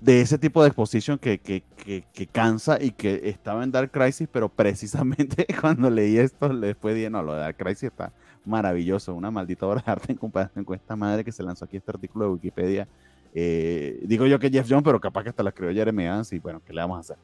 De 0.00 0.20
ese 0.20 0.38
tipo 0.38 0.62
de 0.62 0.68
exposition 0.68 1.18
que, 1.18 1.38
que, 1.38 1.62
que, 1.76 2.04
que 2.12 2.26
cansa 2.26 2.78
y 2.80 2.92
que 2.92 3.28
estaba 3.28 3.64
en 3.64 3.72
Dark 3.72 3.90
Crisis, 3.90 4.28
pero 4.30 4.48
precisamente 4.48 5.46
cuando 5.60 5.90
leí 5.90 6.18
esto, 6.18 6.48
después 6.50 6.94
dije, 6.94 7.10
no, 7.10 7.22
lo 7.22 7.34
de 7.34 7.40
Dark 7.40 7.56
Crisis 7.56 7.84
está 7.84 8.12
maravilloso, 8.48 9.14
una 9.14 9.30
maldita 9.30 9.66
obra 9.66 9.82
de 9.84 9.92
arte 9.92 10.12
en 10.12 10.18
comparación 10.18 10.64
con 10.64 10.76
esta 10.76 10.96
madre 10.96 11.24
que 11.24 11.32
se 11.32 11.42
lanzó 11.42 11.64
aquí 11.64 11.76
este 11.76 11.90
artículo 11.90 12.26
de 12.26 12.30
Wikipedia. 12.32 12.88
Eh, 13.34 14.00
digo 14.04 14.26
yo 14.26 14.38
que 14.38 14.50
Jeff 14.50 14.66
Jones, 14.68 14.84
pero 14.84 15.00
capaz 15.00 15.22
que 15.22 15.28
hasta 15.28 15.42
la 15.42 15.50
escribió 15.50 15.74
Jeremy 15.74 16.06
Adams 16.06 16.32
y 16.32 16.38
bueno, 16.38 16.60
¿qué 16.64 16.72
le 16.72 16.80
vamos 16.80 16.96
a 16.96 17.00
hacer? 17.00 17.16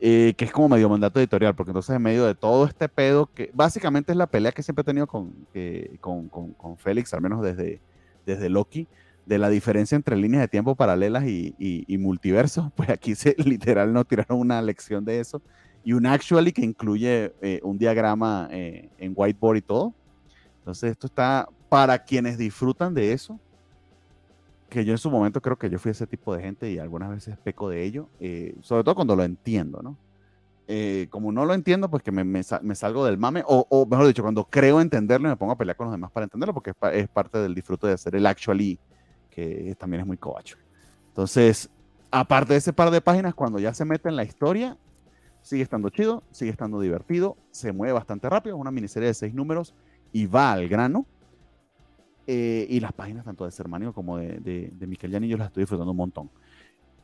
eh, 0.00 0.34
que 0.36 0.46
es 0.46 0.52
como 0.52 0.70
medio 0.70 0.88
mandato 0.88 1.20
editorial, 1.20 1.54
porque 1.54 1.70
entonces 1.70 1.94
en 1.94 2.02
medio 2.02 2.24
de 2.24 2.34
todo 2.34 2.64
este 2.64 2.88
pedo, 2.88 3.26
que 3.26 3.50
básicamente 3.52 4.12
es 4.12 4.18
la 4.18 4.26
pelea 4.26 4.52
que 4.52 4.62
siempre 4.62 4.80
he 4.80 4.84
tenido 4.84 5.06
con, 5.06 5.32
con, 6.00 6.28
con, 6.28 6.76
Félix, 6.78 7.12
al 7.12 7.20
menos 7.20 7.42
desde, 7.42 7.80
desde 8.24 8.48
Loki, 8.48 8.88
de 9.26 9.38
la 9.38 9.50
diferencia 9.50 9.96
entre 9.96 10.16
líneas 10.16 10.40
de 10.40 10.48
tiempo 10.48 10.74
paralelas 10.74 11.24
y, 11.26 11.54
y, 11.58 11.98
multiversos, 11.98 12.72
pues 12.76 12.88
aquí 12.88 13.14
se 13.14 13.36
literal 13.38 13.92
nos 13.92 14.06
tiraron 14.06 14.40
una 14.40 14.62
lección 14.62 15.04
de 15.04 15.20
eso, 15.20 15.42
y 15.84 15.92
un 15.92 16.06
actually 16.06 16.52
que 16.52 16.62
incluye 16.62 17.34
eh, 17.42 17.60
un 17.62 17.78
diagrama 17.78 18.48
eh, 18.50 18.88
en 18.98 19.12
whiteboard 19.14 19.58
y 19.58 19.62
todo. 19.62 19.94
Entonces 20.70 20.92
esto 20.92 21.08
está 21.08 21.48
para 21.68 21.98
quienes 21.98 22.38
disfrutan 22.38 22.94
de 22.94 23.12
eso, 23.12 23.40
que 24.68 24.84
yo 24.84 24.92
en 24.92 24.98
su 24.98 25.10
momento 25.10 25.42
creo 25.42 25.58
que 25.58 25.68
yo 25.68 25.80
fui 25.80 25.90
ese 25.90 26.06
tipo 26.06 26.32
de 26.32 26.42
gente 26.42 26.70
y 26.70 26.78
algunas 26.78 27.10
veces 27.10 27.36
peco 27.38 27.68
de 27.68 27.82
ello, 27.82 28.08
eh, 28.20 28.54
sobre 28.62 28.84
todo 28.84 28.94
cuando 28.94 29.16
lo 29.16 29.24
entiendo, 29.24 29.82
¿no? 29.82 29.96
Eh, 30.68 31.08
como 31.10 31.32
no 31.32 31.44
lo 31.44 31.54
entiendo, 31.54 31.90
pues 31.90 32.04
que 32.04 32.12
me, 32.12 32.22
me, 32.22 32.44
salgo 32.44 33.04
del 33.04 33.18
mame, 33.18 33.42
o, 33.44 33.84
mejor 33.90 34.06
dicho, 34.06 34.22
cuando 34.22 34.44
creo 34.44 34.80
entenderlo 34.80 35.28
me 35.28 35.36
pongo 35.36 35.50
a 35.50 35.56
pelear 35.56 35.76
con 35.76 35.86
los 35.86 35.92
demás 35.92 36.12
para 36.12 36.22
entenderlo, 36.22 36.54
porque 36.54 36.72
es, 36.92 37.08
parte 37.08 37.38
del 37.38 37.52
disfrute 37.52 37.88
de 37.88 37.94
hacer 37.94 38.14
el 38.14 38.24
actually, 38.24 38.78
que 39.28 39.74
también 39.76 40.02
es 40.02 40.06
muy 40.06 40.18
cobacho. 40.18 40.56
Entonces, 41.08 41.68
aparte 42.12 42.52
de 42.52 42.58
ese 42.60 42.72
par 42.72 42.92
de 42.92 43.00
páginas, 43.00 43.34
cuando 43.34 43.58
ya 43.58 43.74
se 43.74 43.84
mete 43.84 44.08
en 44.08 44.14
la 44.14 44.22
historia, 44.22 44.76
sigue 45.42 45.64
estando 45.64 45.90
chido, 45.90 46.22
sigue 46.30 46.52
estando 46.52 46.78
divertido, 46.78 47.36
se 47.50 47.72
mueve 47.72 47.92
bastante 47.92 48.30
rápido, 48.30 48.54
es 48.54 48.60
una 48.60 48.70
miniserie 48.70 49.08
de 49.08 49.14
seis 49.14 49.34
números 49.34 49.74
y 50.12 50.26
va 50.26 50.52
al 50.52 50.68
grano 50.68 51.06
eh, 52.26 52.66
y 52.68 52.80
las 52.80 52.92
páginas 52.92 53.24
tanto 53.24 53.44
de 53.44 53.50
Sermanio 53.50 53.92
como 53.92 54.18
de, 54.18 54.38
de, 54.40 54.70
de 54.72 55.28
yo 55.28 55.36
las 55.36 55.48
estoy 55.48 55.62
disfrutando 55.62 55.90
un 55.90 55.96
montón. 55.96 56.30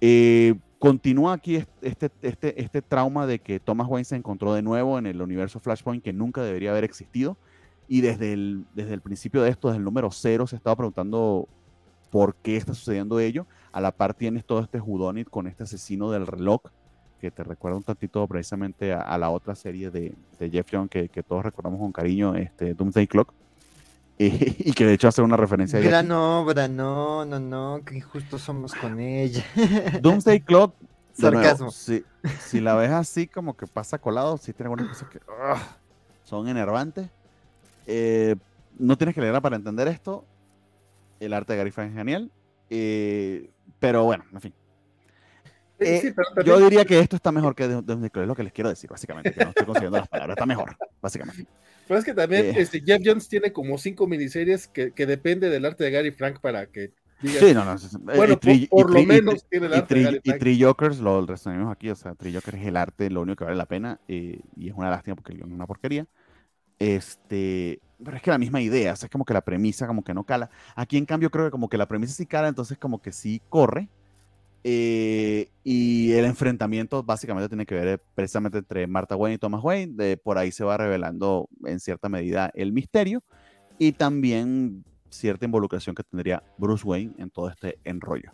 Eh, 0.00 0.54
continúa 0.78 1.32
aquí 1.32 1.56
este, 1.80 2.10
este, 2.22 2.60
este 2.60 2.82
trauma 2.82 3.26
de 3.26 3.38
que 3.38 3.58
Thomas 3.58 3.88
Wayne 3.88 4.04
se 4.04 4.16
encontró 4.16 4.54
de 4.54 4.62
nuevo 4.62 4.98
en 4.98 5.06
el 5.06 5.22
universo 5.22 5.58
Flashpoint 5.58 6.04
que 6.04 6.12
nunca 6.12 6.42
debería 6.42 6.70
haber 6.70 6.84
existido. 6.84 7.36
Y 7.88 8.00
desde 8.00 8.32
el, 8.32 8.66
desde 8.74 8.94
el 8.94 9.00
principio 9.00 9.42
de 9.42 9.50
esto, 9.50 9.68
desde 9.68 9.78
el 9.78 9.84
número 9.84 10.10
cero, 10.10 10.46
se 10.46 10.56
estaba 10.56 10.76
preguntando 10.76 11.48
por 12.10 12.34
qué 12.36 12.56
está 12.56 12.74
sucediendo 12.74 13.20
ello. 13.20 13.46
A 13.72 13.80
la 13.80 13.92
par 13.92 14.14
tienes 14.14 14.44
todo 14.44 14.60
este 14.60 14.80
Judonit 14.80 15.28
con 15.28 15.46
este 15.46 15.64
asesino 15.64 16.10
del 16.10 16.26
reloj, 16.26 16.62
que 17.26 17.30
te 17.32 17.42
recuerda 17.42 17.76
un 17.76 17.82
tantito 17.82 18.24
precisamente 18.28 18.92
a, 18.92 19.18
la 19.18 19.30
otra 19.30 19.56
serie 19.56 19.90
de, 19.90 20.14
de 20.38 20.50
Jeff 20.50 20.70
Young 20.70 20.88
que, 20.88 21.08
que, 21.08 21.22
todos 21.24 21.44
recordamos 21.44 21.80
con 21.80 21.90
cariño, 21.90 22.36
este 22.36 22.74
Doomsday 22.74 23.06
Clock. 23.06 23.32
y 24.18 24.72
que 24.72 24.86
de 24.86 24.94
hecho 24.94 25.08
hace 25.08 25.22
una 25.22 25.36
referencia. 25.36 25.80
Gran 25.80 26.10
obra, 26.12 26.68
no, 26.68 27.24
no, 27.24 27.40
no, 27.40 27.80
que 27.84 27.96
injusto 27.96 28.38
somos 28.38 28.74
con 28.74 29.00
ella. 29.00 29.44
Doomsday 30.00 30.40
Clock. 30.40 30.74
Sarcasmo. 31.12 31.70
si, 31.70 32.04
si, 32.40 32.60
la 32.60 32.74
ves 32.74 32.90
así, 32.90 33.26
como 33.26 33.56
que 33.56 33.66
pasa 33.66 33.98
colado, 33.98 34.36
sí 34.36 34.52
tiene 34.52 34.66
algunas 34.66 34.88
cosas 34.88 35.08
que 35.08 35.18
son 36.24 36.46
enervantes. 36.46 37.08
Eh, 37.86 38.36
no 38.78 38.96
tienes 38.96 39.14
que 39.14 39.20
leerla 39.20 39.40
para 39.40 39.56
entender 39.56 39.88
esto. 39.88 40.24
El 41.18 41.32
arte 41.32 41.54
de 41.54 41.58
Gary 41.58 41.70
Frank 41.70 41.90
es 41.90 41.96
genial. 41.96 42.30
Eh, 42.70 43.50
pero 43.80 44.04
bueno, 44.04 44.24
en 44.32 44.40
fin. 44.40 44.54
Eh, 45.78 46.14
yo 46.44 46.58
diría 46.58 46.84
que 46.84 46.98
esto 46.98 47.16
está 47.16 47.30
mejor 47.32 47.54
que 47.54 47.68
Doomsday 47.68 48.10
Clock, 48.10 48.22
es 48.22 48.28
lo 48.28 48.34
que 48.34 48.44
les 48.44 48.52
quiero 48.52 48.70
decir, 48.70 48.88
básicamente. 48.88 49.32
Que 49.32 49.44
no 49.44 49.50
estoy 49.50 49.66
consiguiendo 49.66 49.98
las 49.98 50.08
palabras, 50.08 50.36
está 50.36 50.46
mejor, 50.46 50.76
básicamente. 51.00 51.46
Pero 51.86 51.98
es 51.98 52.04
que 52.04 52.14
también 52.14 52.54
este, 52.56 52.80
Jeff 52.80 53.02
Jones 53.04 53.28
tiene 53.28 53.52
como 53.52 53.78
cinco 53.78 54.06
miniseries 54.06 54.68
que, 54.68 54.92
que 54.92 55.06
depende 55.06 55.50
del 55.50 55.64
arte 55.64 55.84
de 55.84 55.90
Gary 55.90 56.10
Frank 56.10 56.40
para 56.40 56.66
que 56.66 56.92
diga. 57.20 57.40
Sí, 57.40 57.54
no, 57.54 57.64
no. 57.64 57.76
Bueno, 58.00 58.38
por, 58.70 58.90
lo 58.90 59.02
menos 59.02 59.46
tiene 59.48 59.66
el 59.66 59.74
arte 59.74 59.94
de 59.94 60.02
Gary 60.02 60.20
Frank. 60.24 60.36
Y 60.36 60.38
Tree 60.38 60.62
Jokers 60.62 60.98
lo 60.98 61.24
resumimos 61.26 61.70
aquí. 61.70 61.90
O 61.90 61.96
sea, 61.96 62.14
Tree 62.14 62.32
Jokers 62.32 62.58
es 62.58 62.66
el 62.66 62.76
arte, 62.76 63.10
lo 63.10 63.20
único 63.20 63.36
que 63.36 63.44
vale 63.44 63.56
la 63.56 63.66
pena. 63.66 64.00
Eh, 64.08 64.40
y 64.56 64.68
es 64.68 64.74
una 64.74 64.90
lástima 64.90 65.14
porque 65.14 65.34
es 65.34 65.42
una 65.42 65.66
porquería. 65.66 66.06
Este, 66.78 67.80
pero 68.02 68.16
es 68.16 68.22
que 68.22 68.30
la 68.30 68.38
misma 68.38 68.60
idea, 68.60 68.92
o 68.92 68.96
sea, 68.96 69.06
es 69.06 69.10
como 69.10 69.24
que 69.24 69.34
la 69.34 69.40
premisa 69.40 69.86
como 69.86 70.04
que 70.04 70.14
no 70.14 70.24
cala. 70.24 70.50
Aquí 70.74 70.98
en 70.98 71.06
cambio 71.06 71.30
creo 71.30 71.46
que 71.46 71.50
como 71.50 71.68
que 71.68 71.78
la 71.78 71.86
premisa 71.86 72.14
sí 72.14 72.26
cala, 72.26 72.48
entonces 72.48 72.78
como 72.78 73.00
que 73.00 73.12
sí 73.12 73.40
corre, 73.48 73.88
eh, 74.68 75.52
y 75.62 76.10
el 76.14 76.24
enfrentamiento 76.24 77.04
básicamente 77.04 77.48
tiene 77.48 77.66
que 77.66 77.76
ver 77.76 77.86
eh, 77.86 77.98
precisamente 78.16 78.58
entre 78.58 78.88
Martha 78.88 79.14
Wayne 79.14 79.36
y 79.36 79.38
Thomas 79.38 79.62
Wayne. 79.62 79.92
De, 79.94 80.16
por 80.16 80.38
ahí 80.38 80.50
se 80.50 80.64
va 80.64 80.76
revelando 80.76 81.48
en 81.64 81.78
cierta 81.78 82.08
medida 82.08 82.50
el 82.52 82.72
misterio 82.72 83.22
y 83.78 83.92
también 83.92 84.84
cierta 85.08 85.44
involucración 85.44 85.94
que 85.94 86.02
tendría 86.02 86.42
Bruce 86.58 86.84
Wayne 86.84 87.14
en 87.18 87.30
todo 87.30 87.48
este 87.48 87.78
enrollo. 87.84 88.32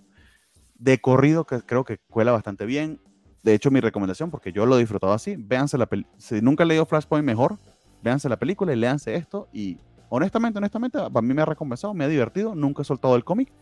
De 0.75 1.03
corrido 1.03 1.45
que 1.45 1.61
creo 1.61 1.85
que 1.85 1.99
cuela 2.09 2.33
bastante 2.33 2.65
bien. 2.65 2.99
De 3.43 3.53
hecho, 3.53 3.71
mi 3.71 3.81
recomendación, 3.81 4.31
porque 4.31 4.53
yo 4.53 4.65
lo 4.65 4.77
he 4.77 4.81
disfrutado 4.81 5.13
así, 5.13 5.37
véanse 5.37 5.77
la 5.77 5.85
película. 5.85 6.17
Si 6.17 6.41
nunca 6.41 6.63
han 6.63 6.69
leído 6.69 6.87
Flashpoint, 6.87 7.27
mejor, 7.27 7.59
véanse 8.03 8.31
la 8.31 8.39
película 8.39 8.73
y 8.73 8.77
léanse 8.77 9.17
esto. 9.17 9.51
Y 9.53 9.77
honestamente, 10.09 10.57
honestamente, 10.57 10.97
para 10.99 11.21
mí 11.21 11.35
me 11.35 11.43
ha 11.43 11.47
recompensado, 11.47 11.93
me 11.93 12.05
ha 12.05 12.09
divertido, 12.09 12.55
nunca 12.55 12.81
he 12.81 12.85
soltado 12.87 13.17
el 13.17 13.25
cómic. 13.25 13.53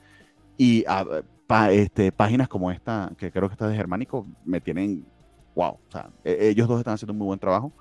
Y 0.57 0.85
ah, 1.51 1.73
este, 1.73 2.13
páginas 2.13 2.49
como 2.49 2.71
esta, 2.71 3.13
que 3.19 3.31
creo 3.31 3.49
que 3.49 3.55
está 3.55 3.69
de 3.69 3.77
Germánico, 3.77 4.27
me 4.45 4.61
tienen, 4.61 5.05
wow, 5.55 5.73
o 5.73 5.91
sea, 5.91 6.11
e, 6.25 6.49
ellos 6.49 6.69
dos 6.69 6.79
están 6.79 6.95
haciendo 6.95 7.13
un 7.13 7.19
muy 7.19 7.27
buen 7.27 7.39
trabajo. 7.39 7.73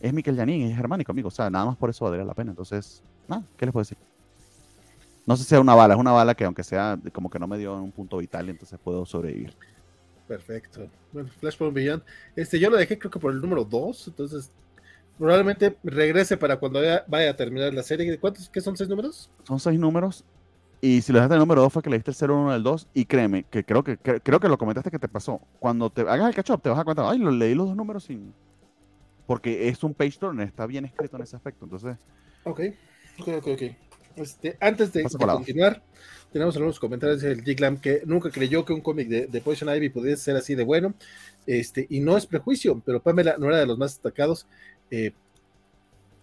Es 0.00 0.12
Miquel 0.12 0.36
Janín, 0.36 0.62
es 0.62 0.76
Germánico, 0.76 1.12
amigo, 1.12 1.28
o 1.28 1.30
sea, 1.30 1.50
nada 1.50 1.66
más 1.66 1.76
por 1.76 1.90
eso 1.90 2.04
valdría 2.04 2.24
la 2.24 2.34
pena. 2.34 2.50
Entonces, 2.50 3.02
nada, 3.28 3.44
¿qué 3.56 3.66
les 3.66 3.72
puedo 3.72 3.82
decir? 3.82 3.98
No 5.26 5.36
sé 5.36 5.42
si 5.42 5.50
sea 5.50 5.60
una 5.60 5.74
bala, 5.74 5.94
es 5.94 6.00
una 6.00 6.12
bala 6.12 6.34
que 6.34 6.44
aunque 6.44 6.64
sea 6.64 6.98
como 7.12 7.30
que 7.30 7.38
no 7.38 7.46
me 7.46 7.58
dio 7.58 7.74
un 7.74 7.92
punto 7.92 8.18
vital, 8.18 8.48
entonces 8.48 8.78
puedo 8.82 9.04
sobrevivir. 9.04 9.54
Perfecto. 10.26 10.88
Bueno, 11.12 11.28
Flashpoint 11.40 11.74
Beyond. 11.74 12.02
Este, 12.36 12.58
yo 12.58 12.70
lo 12.70 12.76
dejé 12.76 12.98
creo 12.98 13.10
que 13.10 13.18
por 13.18 13.32
el 13.32 13.40
número 13.40 13.64
2, 13.64 14.08
entonces 14.08 14.50
probablemente 15.18 15.76
regrese 15.84 16.36
para 16.36 16.56
cuando 16.56 16.80
vaya, 17.06 17.30
a 17.30 17.36
terminar 17.36 17.74
la 17.74 17.82
serie. 17.82 18.18
¿Cuántos? 18.18 18.48
¿Qué 18.48 18.60
son 18.60 18.76
seis 18.76 18.88
números? 18.88 19.30
Son 19.44 19.60
seis 19.60 19.78
números 19.78 20.24
y 20.80 21.02
si 21.02 21.12
lo 21.12 21.18
dejaste 21.18 21.34
el 21.34 21.40
número 21.40 21.60
2 21.62 21.72
fue 21.72 21.82
que 21.82 21.90
le 21.90 21.96
diste 21.96 22.10
el 22.10 22.14
0, 22.14 22.40
1 22.40 22.52
del 22.52 22.62
2. 22.62 22.88
Y 22.94 23.04
créeme, 23.04 23.44
que 23.44 23.64
creo 23.64 23.84
que, 23.84 23.98
creo 23.98 24.40
que 24.40 24.48
lo 24.48 24.56
comentaste 24.56 24.90
que 24.90 24.98
te 24.98 25.08
pasó. 25.08 25.40
Cuando 25.58 25.90
te 25.90 26.02
hagas 26.02 26.28
el 26.28 26.34
catch 26.34 26.50
up, 26.50 26.62
te 26.62 26.70
vas 26.70 26.78
a 26.78 26.84
cuenta, 26.84 27.08
ay, 27.08 27.18
lo 27.18 27.30
leí 27.30 27.54
los 27.54 27.68
dos 27.68 27.76
números 27.76 28.04
sin. 28.04 28.32
Porque 29.26 29.68
es 29.68 29.84
un 29.84 29.92
page 29.92 30.18
turner, 30.18 30.48
está 30.48 30.66
bien 30.66 30.86
escrito 30.86 31.16
en 31.16 31.22
ese 31.22 31.36
aspecto. 31.36 31.66
Entonces. 31.66 31.96
Ok, 32.44 32.60
ok, 33.18 33.28
ok, 33.38 33.46
ok. 33.48 33.62
Este, 34.16 34.56
antes 34.60 34.92
de, 34.92 35.04
continuar, 35.04 35.82
tenemos 36.32 36.56
algunos 36.56 36.80
comentarios 36.80 37.20
del 37.20 37.44
Giglam 37.44 37.78
que 37.78 38.02
nunca 38.06 38.30
creyó 38.30 38.64
que 38.64 38.72
un 38.72 38.80
cómic 38.80 39.08
de, 39.08 39.26
de, 39.26 39.40
Poison 39.40 39.74
Ivy 39.74 39.90
pudiese 39.90 40.22
ser 40.22 40.36
así 40.36 40.54
de 40.54 40.64
bueno. 40.64 40.94
Este, 41.46 41.86
y 41.90 42.00
no 42.00 42.16
es 42.16 42.26
prejuicio, 42.26 42.82
pero 42.84 43.02
Pamela 43.02 43.36
no 43.38 43.46
era 43.48 43.58
de 43.58 43.66
los 43.66 43.78
más 43.78 43.92
destacados. 43.92 44.46
Eh, 44.90 45.12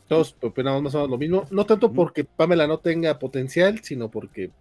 todos 0.07 0.35
opinamos 0.41 0.81
más 0.81 0.95
o 0.95 0.99
menos 0.99 1.11
lo 1.11 1.17
mismo. 1.17 1.45
No 1.51 1.65
tanto 1.65 1.91
porque 1.91 2.23
Pamela 2.23 2.67
no 2.67 2.79
tenga 2.79 3.19
potencial, 3.19 3.79
sino 3.83 4.09
porque 4.09 4.51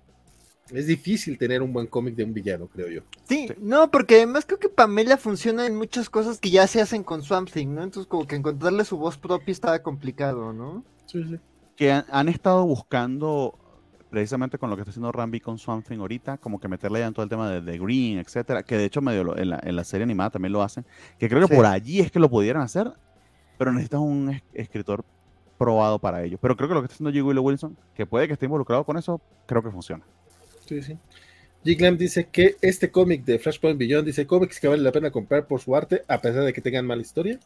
es 0.72 0.86
difícil 0.86 1.38
tener 1.38 1.62
un 1.62 1.72
buen 1.72 1.86
cómic 1.86 2.16
de 2.16 2.24
un 2.24 2.34
villano, 2.34 2.66
creo 2.66 2.88
yo. 2.88 3.02
Sí, 3.28 3.48
no, 3.60 3.90
porque 3.90 4.16
además 4.16 4.44
creo 4.44 4.58
que 4.58 4.68
Pamela 4.68 5.16
funciona 5.16 5.66
en 5.66 5.76
muchas 5.76 6.10
cosas 6.10 6.40
que 6.40 6.50
ya 6.50 6.66
se 6.66 6.80
hacen 6.80 7.04
con 7.04 7.22
Swamp 7.22 7.50
Thing, 7.50 7.68
¿no? 7.68 7.84
Entonces 7.84 8.08
como 8.08 8.26
que 8.26 8.36
encontrarle 8.36 8.84
su 8.84 8.98
voz 8.98 9.16
propia 9.16 9.52
estaba 9.52 9.78
complicado, 9.80 10.52
¿no? 10.52 10.84
Sí, 11.06 11.22
sí. 11.24 11.38
Que 11.76 11.92
han, 11.92 12.28
estado 12.28 12.66
buscando, 12.66 13.56
precisamente 14.10 14.58
con 14.58 14.70
lo 14.70 14.76
que 14.76 14.82
está 14.82 14.90
haciendo 14.90 15.12
Rambi 15.12 15.40
con 15.40 15.58
Swamp 15.58 15.86
Thing 15.86 15.98
ahorita, 15.98 16.38
como 16.38 16.58
que 16.58 16.68
meterle 16.68 17.00
ya 17.00 17.06
en 17.06 17.12
todo 17.12 17.22
el 17.22 17.28
tema 17.28 17.50
de, 17.50 17.60
The 17.60 17.78
Green, 17.78 18.18
etcétera, 18.18 18.62
que 18.62 18.76
de 18.76 18.86
hecho 18.86 19.02
medio 19.02 19.36
en, 19.36 19.50
la, 19.50 19.60
en 19.62 19.76
la 19.76 19.84
serie 19.84 20.04
animada 20.04 20.30
también 20.30 20.52
lo 20.52 20.62
hacen, 20.62 20.86
que 21.18 21.28
creo 21.28 21.46
que 21.46 21.54
por 21.54 21.66
allí 21.66 22.00
es 22.00 22.10
que 22.10 22.18
lo 22.18 22.30
pudieran 22.30 22.62
hacer, 22.62 22.92
pero 23.58 23.72
necesitas 23.72 24.00
un 24.00 24.40
escritor 24.54 25.04
probado 25.58 25.98
para 25.98 26.22
ello. 26.22 26.38
Pero 26.40 26.56
creo 26.56 26.68
que 26.68 26.74
lo 26.74 26.80
que 26.80 26.86
está 26.86 26.94
haciendo 26.94 27.10
G. 27.10 27.24
Willow 27.24 27.44
Wilson, 27.44 27.76
que 27.94 28.06
puede 28.06 28.26
que 28.26 28.34
esté 28.34 28.46
involucrado 28.46 28.84
con 28.84 28.96
eso, 28.96 29.20
creo 29.46 29.62
que 29.62 29.70
funciona. 29.70 30.04
Sí, 30.66 30.82
sí. 30.82 30.98
G. 31.64 31.96
dice 31.96 32.28
que 32.28 32.56
este 32.60 32.90
cómic 32.90 33.24
de 33.24 33.38
Flashpoint 33.38 33.78
Beyond 33.78 34.06
dice 34.06 34.26
cómics 34.26 34.60
que 34.60 34.68
vale 34.68 34.82
la 34.82 34.92
pena 34.92 35.10
comprar 35.10 35.46
por 35.46 35.60
su 35.60 35.74
arte, 35.74 36.04
a 36.06 36.20
pesar 36.20 36.44
de 36.44 36.52
que 36.52 36.60
tengan 36.60 36.86
mala 36.86 37.02
historia. 37.02 37.38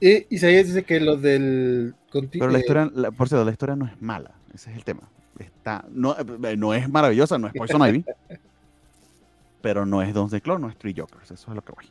Y 0.00 0.26
Isaías 0.34 0.66
dice 0.66 0.82
que 0.82 1.00
lo 1.00 1.16
del. 1.16 1.94
Pero 2.10 2.50
la 2.50 2.58
historia, 2.58 2.90
por 3.16 3.28
cierto, 3.28 3.44
la 3.44 3.52
historia 3.52 3.76
no 3.76 3.86
es 3.86 4.00
mala. 4.02 4.32
Ese 4.52 4.70
es 4.70 4.76
el 4.76 4.84
tema. 4.84 5.02
Está, 5.38 5.84
no, 5.90 6.16
eh, 6.18 6.56
no 6.56 6.74
es 6.74 6.88
maravillosa, 6.88 7.38
no 7.38 7.46
es 7.46 7.54
Poison 7.54 7.86
Ivy. 7.88 8.04
pero 9.62 9.86
no 9.86 10.02
es 10.02 10.12
Don 10.12 10.28
Clone, 10.28 10.60
no 10.60 10.68
es 10.68 10.76
Three 10.76 10.94
Jokers. 10.94 11.30
Eso 11.30 11.50
es 11.50 11.54
lo 11.54 11.62
que 11.62 11.72
voy. 11.72 11.86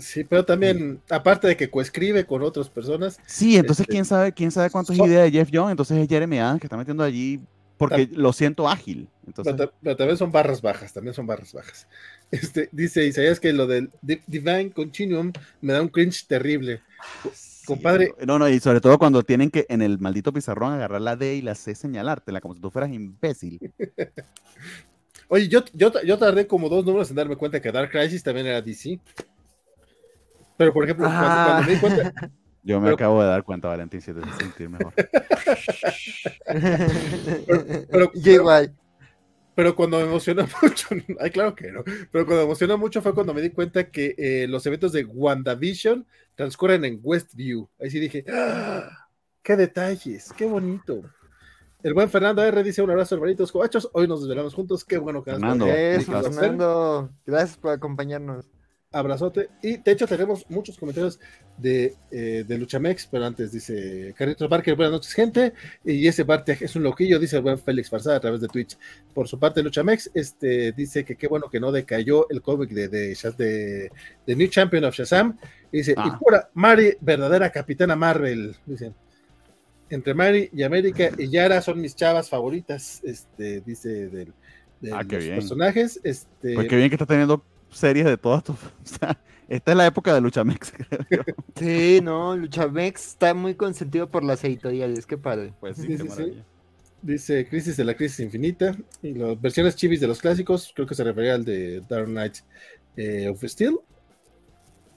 Sí, 0.00 0.24
pero 0.24 0.44
también, 0.44 1.00
aparte 1.10 1.48
de 1.48 1.56
que 1.56 1.70
coescribe 1.70 2.24
con 2.24 2.42
otras 2.42 2.68
personas. 2.68 3.18
Sí, 3.26 3.56
entonces 3.56 3.82
este, 3.82 3.92
quién 3.92 4.04
sabe, 4.04 4.32
quién 4.32 4.50
sabe 4.50 4.70
cuánto 4.70 4.92
es 4.92 4.98
idea 4.98 5.22
de 5.22 5.30
Jeff 5.30 5.50
Young, 5.50 5.70
entonces 5.70 5.98
es 5.98 6.08
Jeremy 6.08 6.38
Adams 6.38 6.60
que 6.60 6.66
está 6.66 6.76
metiendo 6.76 7.02
allí 7.02 7.40
porque 7.76 8.08
lo 8.12 8.32
siento 8.32 8.68
ágil. 8.68 9.08
Entonces... 9.26 9.54
Pero, 9.82 9.96
también 9.96 10.18
son 10.18 10.30
barras 10.30 10.60
bajas, 10.60 10.92
también 10.92 11.14
son 11.14 11.26
barras 11.26 11.52
bajas. 11.52 11.86
Este, 12.30 12.68
dice 12.72 13.06
Isaías 13.06 13.40
que 13.40 13.52
lo 13.52 13.66
del 13.66 13.90
Divine 14.02 14.70
Continuum 14.70 15.32
me 15.60 15.72
da 15.72 15.82
un 15.82 15.88
cringe 15.88 16.26
terrible. 16.26 16.80
Compadre. 17.64 18.14
No, 18.26 18.38
no, 18.38 18.48
y 18.48 18.60
sobre 18.60 18.80
todo 18.80 18.98
cuando 18.98 19.22
tienen 19.22 19.50
que 19.50 19.66
en 19.68 19.80
el 19.80 19.98
maldito 19.98 20.32
pizarrón 20.32 20.72
agarrar 20.72 21.00
la 21.00 21.16
D 21.16 21.36
y 21.36 21.42
la 21.42 21.54
C 21.54 21.74
señalártela 21.74 22.40
como 22.40 22.54
si 22.54 22.60
tú 22.60 22.70
fueras 22.70 22.92
imbécil. 22.92 23.58
Oye, 25.32 25.48
yo, 25.48 25.64
yo, 25.72 25.92
yo 26.04 26.18
tardé 26.18 26.46
como 26.48 26.68
dos 26.68 26.84
números 26.84 27.08
en 27.10 27.16
darme 27.16 27.36
cuenta 27.36 27.62
que 27.62 27.70
Dark 27.70 27.90
Crisis 27.90 28.22
también 28.22 28.48
era 28.48 28.60
DC. 28.60 28.98
Pero 30.60 30.74
por 30.74 30.84
ejemplo, 30.84 31.06
cuando, 31.06 31.24
cuando 31.24 31.62
me 31.62 31.72
di 31.74 31.80
cuenta, 31.80 32.12
Yo 32.62 32.78
me 32.78 32.84
Pero- 32.84 32.94
acabo 32.96 33.22
de 33.22 33.28
dar 33.28 33.42
cuenta, 33.44 33.68
Valentín, 33.68 34.02
si 34.02 34.12
te 34.12 34.20
hace 34.20 34.44
sentir 34.44 34.68
mejor. 34.68 34.92
pero- 37.90 38.10
igual. 38.14 38.74
Pero 39.54 39.74
cuando 39.74 39.96
me 39.98 40.04
emocionó 40.04 40.42
mucho, 40.62 40.88
ay, 41.18 41.30
claro 41.30 41.54
que 41.54 41.72
no, 41.72 41.82
pero 42.12 42.26
cuando 42.26 42.36
me 42.36 42.42
emocionó 42.42 42.76
mucho 42.76 43.00
fue 43.00 43.14
cuando 43.14 43.32
me 43.32 43.40
di 43.40 43.48
cuenta 43.48 43.90
que 43.90 44.14
eh, 44.18 44.46
los 44.48 44.66
eventos 44.66 44.92
de 44.92 45.06
WandaVision 45.06 46.06
transcurren 46.34 46.84
en 46.84 47.00
Westview. 47.02 47.66
Ahí 47.80 47.90
sí 47.90 47.98
dije, 47.98 48.26
¡ah! 48.30 49.08
¡qué 49.42 49.56
detalles! 49.56 50.30
¡Qué 50.36 50.44
bonito! 50.44 51.00
El 51.82 51.94
buen 51.94 52.10
Fernando 52.10 52.42
R 52.44 52.62
dice 52.62 52.82
un 52.82 52.90
abrazo, 52.90 53.14
hermanitos 53.14 53.50
cobachos. 53.50 53.88
Hoy 53.94 54.06
nos 54.06 54.20
desvelamos 54.20 54.52
juntos. 54.52 54.84
Qué 54.84 54.98
bueno 54.98 55.22
que 55.22 55.30
nos 55.30 55.40
Fernando, 55.40 55.64
hacer. 55.64 56.02
Fernando. 56.04 57.10
Gracias 57.24 57.56
por 57.56 57.72
acompañarnos. 57.72 58.44
Abrazote. 59.00 59.48
Y 59.62 59.76
de 59.76 59.92
hecho 59.92 60.06
tenemos 60.06 60.44
muchos 60.48 60.76
comentarios 60.76 61.20
de, 61.56 61.94
eh, 62.10 62.44
de 62.46 62.58
Luchamex, 62.58 63.06
pero 63.06 63.24
antes 63.24 63.52
dice 63.52 64.12
Carlitos 64.18 64.48
Barker, 64.48 64.74
buenas 64.74 64.92
noches 64.92 65.12
gente, 65.12 65.52
y 65.84 66.08
ese 66.08 66.24
parte 66.24 66.58
es 66.60 66.74
un 66.74 66.82
loquillo, 66.82 67.20
dice 67.20 67.36
el 67.36 67.42
buen 67.42 67.58
Félix 67.58 67.88
Farsada 67.88 68.16
a 68.16 68.20
través 68.20 68.40
de 68.40 68.48
Twitch. 68.48 68.76
Por 69.14 69.28
su 69.28 69.38
parte 69.38 69.62
Luchamex, 69.62 70.10
este, 70.12 70.72
dice 70.72 71.04
que 71.04 71.14
qué 71.14 71.28
bueno 71.28 71.48
que 71.48 71.60
no 71.60 71.70
decayó 71.70 72.28
el 72.30 72.42
cómic 72.42 72.70
de, 72.70 72.88
de, 72.88 73.12
Shaz- 73.12 73.36
de- 73.36 73.92
de 74.26 74.36
New 74.36 74.48
Champion 74.48 74.82
of 74.84 74.94
Shazam. 74.94 75.38
Y 75.70 75.78
dice, 75.78 75.94
Ah. 75.96 76.12
y 76.12 76.18
pura 76.24 76.50
Mari, 76.54 76.96
verdadera 77.00 77.50
capitana 77.50 77.94
Marvel, 77.94 78.56
dice. 78.66 78.92
Entre 79.88 80.14
Mari 80.14 80.50
y 80.52 80.62
América 80.64 81.10
y 81.16 81.28
Yara 81.30 81.62
son 81.62 81.80
mis 81.80 81.94
chavas 81.94 82.28
favoritas, 82.28 83.00
este, 83.04 83.60
dice 83.60 84.08
del, 84.08 84.32
de 84.80 84.92
Ah, 84.92 85.04
qué 85.08 85.16
los 85.16 85.24
bien. 85.24 85.36
personajes. 85.36 86.00
Este, 86.02 86.54
Pues 86.54 86.66
qué 86.68 86.76
bien 86.76 86.88
que 86.88 86.94
estás 86.96 87.08
teniendo 87.08 87.44
series 87.70 88.06
de 88.06 88.16
todas 88.16 88.44
tus. 88.44 88.56
O 88.84 88.86
sea, 88.86 89.20
esta 89.48 89.72
es 89.72 89.76
la 89.76 89.86
época 89.86 90.14
de 90.14 90.20
Luchamex, 90.20 90.72
creo 90.88 91.06
yo. 91.10 91.22
Sí, 91.56 92.00
no, 92.02 92.36
Luchamex 92.36 93.08
está 93.08 93.34
muy 93.34 93.54
consentido 93.54 94.10
por 94.10 94.24
las 94.24 94.44
editoriales, 94.44 95.06
qué 95.06 95.18
padre. 95.18 95.54
Pues 95.60 95.78
sí, 95.78 95.96
Sí, 95.96 95.96
qué 95.96 96.08
sí. 96.08 96.44
Dice 97.02 97.48
Crisis 97.48 97.76
de 97.76 97.84
la 97.84 97.94
Crisis 97.96 98.20
Infinita. 98.20 98.76
Y 99.02 99.14
las 99.14 99.40
versiones 99.40 99.76
chivis 99.76 100.00
de 100.00 100.06
los 100.06 100.20
clásicos, 100.20 100.72
creo 100.74 100.86
que 100.86 100.94
se 100.94 101.04
refería 101.04 101.34
al 101.34 101.44
de 101.44 101.80
Dark 101.88 102.06
Knight 102.06 102.38
eh, 102.96 103.28
of 103.28 103.42
Steel. 103.44 103.78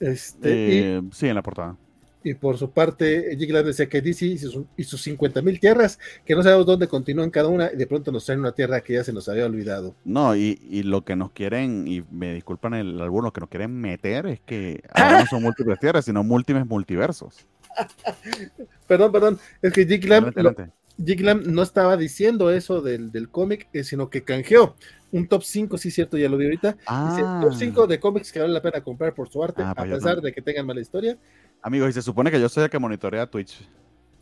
Este, 0.00 0.96
Eh, 0.96 1.02
sí, 1.12 1.28
en 1.28 1.34
la 1.34 1.42
portada. 1.42 1.78
Y, 2.24 2.34
por 2.34 2.58
su 2.58 2.70
parte, 2.70 3.36
Jig 3.38 3.52
Land 3.52 3.66
decía 3.66 3.88
que 3.88 4.00
DC 4.00 4.24
y 4.26 4.38
sus, 4.38 4.64
y 4.76 4.84
sus 4.84 5.00
50 5.02 5.42
mil 5.42 5.60
tierras, 5.60 5.98
que 6.24 6.34
no 6.34 6.42
sabemos 6.42 6.66
dónde 6.66 6.88
continúan 6.88 7.30
cada 7.30 7.48
una, 7.48 7.70
y 7.72 7.76
de 7.76 7.86
pronto 7.86 8.10
nos 8.10 8.24
traen 8.24 8.40
una 8.40 8.52
tierra 8.52 8.80
que 8.80 8.94
ya 8.94 9.04
se 9.04 9.12
nos 9.12 9.28
había 9.28 9.46
olvidado. 9.46 9.94
No, 10.04 10.34
y, 10.34 10.58
y 10.68 10.82
lo 10.82 11.04
que 11.04 11.14
nos 11.16 11.30
quieren, 11.32 11.86
y 11.86 12.02
me 12.10 12.34
disculpan 12.34 12.74
el 12.74 13.00
algunos 13.00 13.32
que 13.32 13.40
nos 13.40 13.48
quieren 13.50 13.78
meter, 13.80 14.26
es 14.26 14.40
que 14.40 14.82
ahora 14.94 15.20
no 15.20 15.26
son 15.26 15.42
múltiples 15.42 15.78
tierras, 15.78 16.04
sino 16.06 16.24
múltiples 16.24 16.66
multiversos. 16.66 17.46
Perdón, 18.86 19.12
perdón, 19.12 19.38
es 19.62 19.72
que 19.72 19.86
Jig 19.86 20.04
Land, 20.06 20.28
Adelante, 20.28 20.42
lo- 20.42 20.48
adelante. 20.50 20.74
Jig 21.04 21.20
Land 21.22 21.46
no 21.46 21.62
estaba 21.62 21.96
diciendo 21.96 22.50
eso 22.50 22.80
del, 22.80 23.10
del 23.10 23.28
cómic, 23.28 23.68
eh, 23.72 23.82
sino 23.82 24.10
que 24.10 24.22
canjeó 24.22 24.76
un 25.10 25.26
top 25.28 25.42
5, 25.42 25.78
sí, 25.78 25.90
cierto, 25.90 26.16
ya 26.18 26.28
lo 26.28 26.36
vi 26.36 26.44
ahorita. 26.46 26.72
Dice, 26.72 26.82
Ah, 26.86 27.40
top 27.42 27.54
5 27.54 27.86
de 27.86 27.98
cómics 28.00 28.30
que 28.32 28.40
vale 28.40 28.52
la 28.52 28.62
pena 28.62 28.80
comprar 28.80 29.14
por 29.14 29.28
su 29.28 29.42
arte, 29.42 29.62
Ah, 29.62 29.70
a 29.70 29.74
pues 29.74 29.90
pesar 29.92 30.16
no. 30.16 30.22
de 30.22 30.32
que 30.32 30.42
tengan 30.42 30.66
mala 30.66 30.80
historia. 30.80 31.16
Amigos, 31.64 31.90
y 31.90 31.92
se 31.94 32.02
supone 32.02 32.30
que 32.30 32.40
yo 32.40 32.48
soy 32.48 32.64
el 32.64 32.70
que 32.70 32.78
monitorea 32.78 33.26
Twitch. 33.26 33.68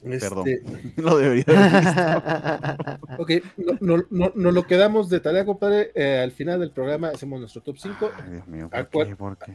Perdón. 0.03 0.49
Este, 0.49 0.63
lo 1.03 1.19
debería 1.19 1.45
haber 1.47 1.83
visto. 1.85 3.03
Ok, 3.19 3.31
no, 3.59 3.79
no, 3.81 4.05
no, 4.11 4.33
nos 4.35 4.55
lo 4.55 4.67
quedamos 4.67 5.09
de 5.09 5.21
tarea, 5.21 5.45
compadre. 5.45 5.93
eh, 5.95 6.19
al 6.19 6.33
final 6.33 6.61
del 6.61 6.71
programa 6.71 7.09
hacemos 7.09 7.39
nuestro 7.39 7.63
top 7.63 7.77
5. 7.79 8.11
Ay, 8.17 8.31
Dios 8.31 8.47
mío, 8.49 8.69
¿A 8.73 8.85
¿por 8.85 9.07
qué? 9.07 9.17
¿Por 9.17 9.37
qué? 9.39 9.53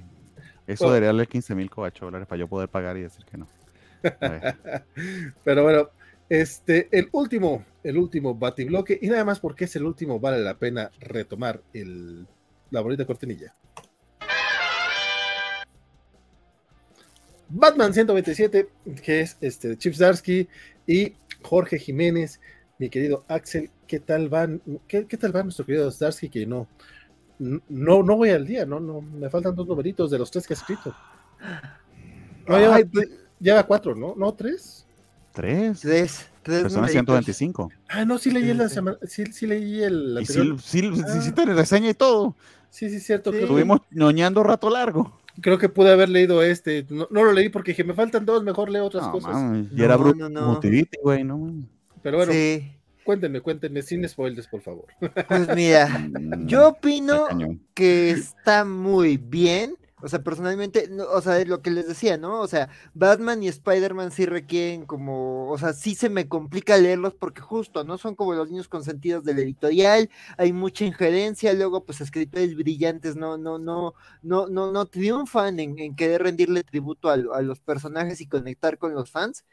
Eso 0.68 0.86
Bueno. 0.86 0.94
debería 0.94 1.08
darle 1.08 1.28
15 1.28 1.56
mil 1.56 1.70
dólares 2.00 2.28
para 2.28 2.40
yo 2.40 2.48
poder 2.48 2.70
pagar 2.70 2.98
y 2.98 3.02
decir 3.02 3.26
que 3.26 3.38
no. 3.38 3.48
Pero 5.44 5.64
bueno, 5.64 5.90
este, 6.30 6.88
el 6.92 7.10
último, 7.12 7.66
el 7.84 7.98
último 7.98 8.36
batibloque, 8.36 9.00
y 9.02 9.08
nada 9.08 9.26
más 9.26 9.40
porque 9.40 9.66
es 9.66 9.76
el 9.76 9.86
último, 9.86 10.20
vale 10.20 10.40
la 10.40 10.58
pena 10.58 10.92
retomar 11.00 11.62
el, 11.74 12.28
la 12.70 12.82
bonita 12.82 13.06
cortinilla. 13.06 13.56
Batman 17.50 17.94
127, 17.94 18.70
que 19.04 19.22
es 19.22 19.38
este 19.42 19.70
de 19.70 19.78
Chip 19.78 19.94
Zdarsky 19.94 20.48
y 20.86 21.14
Jorge 21.42 21.80
Jiménez, 21.80 22.40
mi 22.80 22.90
querido 22.90 23.24
Axel, 23.28 23.70
¿qué 23.88 24.00
tal 24.00 24.30
van? 24.30 24.62
¿Qué, 24.88 25.06
qué 25.06 25.18
tal 25.18 25.36
va 25.36 25.44
nuestro 25.44 25.66
querido 25.66 25.90
Zdarsky? 25.92 26.30
Que 26.30 26.46
no, 26.46 26.68
no, 27.40 28.04
no 28.04 28.18
voy 28.18 28.30
al 28.32 28.46
día, 28.46 28.66
no, 28.66 28.80
no, 28.80 29.02
me 29.02 29.30
faltan 29.30 29.56
dos 29.56 29.68
numeritos 29.68 30.12
de 30.12 30.18
los 30.20 30.30
tres 30.32 30.46
que 30.48 30.54
ha 30.54 30.58
escrito. 30.58 30.96
No, 32.48 32.58
lleva, 32.58 32.76
Ay, 32.76 32.90
lleva 33.40 33.64
cuatro, 33.66 33.96
¿no? 33.96 34.14
¿No 34.16 34.34
tres? 34.34 34.86
Tres. 35.34 35.82
tres, 35.82 36.30
tres 36.42 36.64
numeritos. 36.64 36.92
125. 36.92 37.72
Ah, 37.90 38.06
no, 38.06 38.18
sí 38.18 38.32
leí 38.32 38.54
la 38.54 38.68
sí. 38.70 38.76
semana, 38.76 38.98
sí, 39.08 39.26
sí 39.28 39.46
leí 39.46 39.84
el 39.84 40.18
Y 40.22 40.26
sí, 40.26 40.34
sí, 40.64 40.82
sí, 40.82 40.92
Ah. 41.06 41.22
sí 41.22 41.32
te 41.32 41.46
reseña 41.46 41.90
y 41.90 41.94
todo. 41.94 42.36
Sí, 42.70 42.90
sí, 42.90 43.00
cierto. 43.00 43.32
Sí. 43.32 43.40
Estuvimos 43.40 43.82
ñoñando 43.92 44.44
rato 44.44 44.70
largo. 44.70 45.17
Creo 45.42 45.58
que 45.58 45.70
pude 45.70 45.92
haber 45.92 46.10
leído 46.10 46.42
este. 46.44 46.86
No, 46.90 47.08
no 47.10 47.24
lo 47.24 47.32
leí 47.34 47.50
porque 47.50 47.72
dije, 47.72 47.84
me 47.84 47.94
faltan 47.94 48.26
dos, 48.26 48.44
mejor 48.44 48.70
leo 48.70 48.86
otras 48.86 49.04
No, 49.06 49.12
cosas. 49.12 49.36
y 49.72 49.76
No, 49.76 49.84
era 49.84 49.98
no, 49.98 50.30
no. 50.30 50.52
Brutivity, 50.52 50.98
güey, 51.02 51.24
no. 51.24 51.54
Pero 52.02 52.18
bueno, 52.18 52.32
Sí, 52.32 52.72
cuéntenme, 53.04 53.42
cuéntenme, 53.42 53.82
sin 53.82 54.08
spoilers, 54.08 54.48
por 54.48 54.62
favor. 54.62 54.86
pues 55.28 55.56
mira, 55.56 55.88
Mm, 55.90 56.48
yo 56.48 56.70
opino 56.70 57.28
que 57.74 58.12
está 58.12 58.64
muy 58.66 59.18
bien. 59.18 59.76
O 60.00 60.08
sea, 60.08 60.22
personalmente, 60.22 60.88
no, 60.90 61.06
o 61.06 61.22
sea, 61.22 61.40
es 61.40 61.48
lo 61.48 61.64
que 61.64 61.72
les 61.72 61.88
decía, 61.88 62.18
¿no? 62.18 62.40
O 62.42 62.48
sea, 62.48 62.70
Batman 62.94 63.42
y 63.42 63.48
Spider-Man 63.48 64.12
sí 64.12 64.28
requieren 64.28 64.86
como, 64.86 65.50
o 65.50 65.58
sea, 65.58 65.74
sí 65.74 65.96
se 65.96 66.08
me 66.10 66.28
complica 66.28 66.78
leerlos 66.78 67.16
porque 67.16 67.42
justo, 67.42 67.84
¿no? 67.84 67.98
Son 67.98 68.14
como 68.16 68.34
los 68.36 68.52
niños 68.52 68.68
consentidos 68.68 69.24
del 69.24 69.40
editorial, 69.40 70.10
hay 70.38 70.54
mucha 70.54 70.86
injerencia, 70.86 71.52
luego 71.54 71.84
pues 71.84 72.00
escritores 72.02 72.56
brillantes 72.56 73.16
no, 73.16 73.38
no, 73.40 73.58
no, 73.58 73.96
no, 74.22 74.48
no, 74.48 74.72
no 74.72 74.86
triunfan 74.86 75.60
en, 75.60 75.96
querer 75.96 76.22
rendirle 76.24 76.64
tributo 76.64 77.10
a, 77.10 77.18
los 77.18 77.60
personajes 77.62 78.22
y 78.22 78.28
conectar 78.28 78.78
con 78.78 78.94
los 78.94 79.10
fans. 79.10 79.46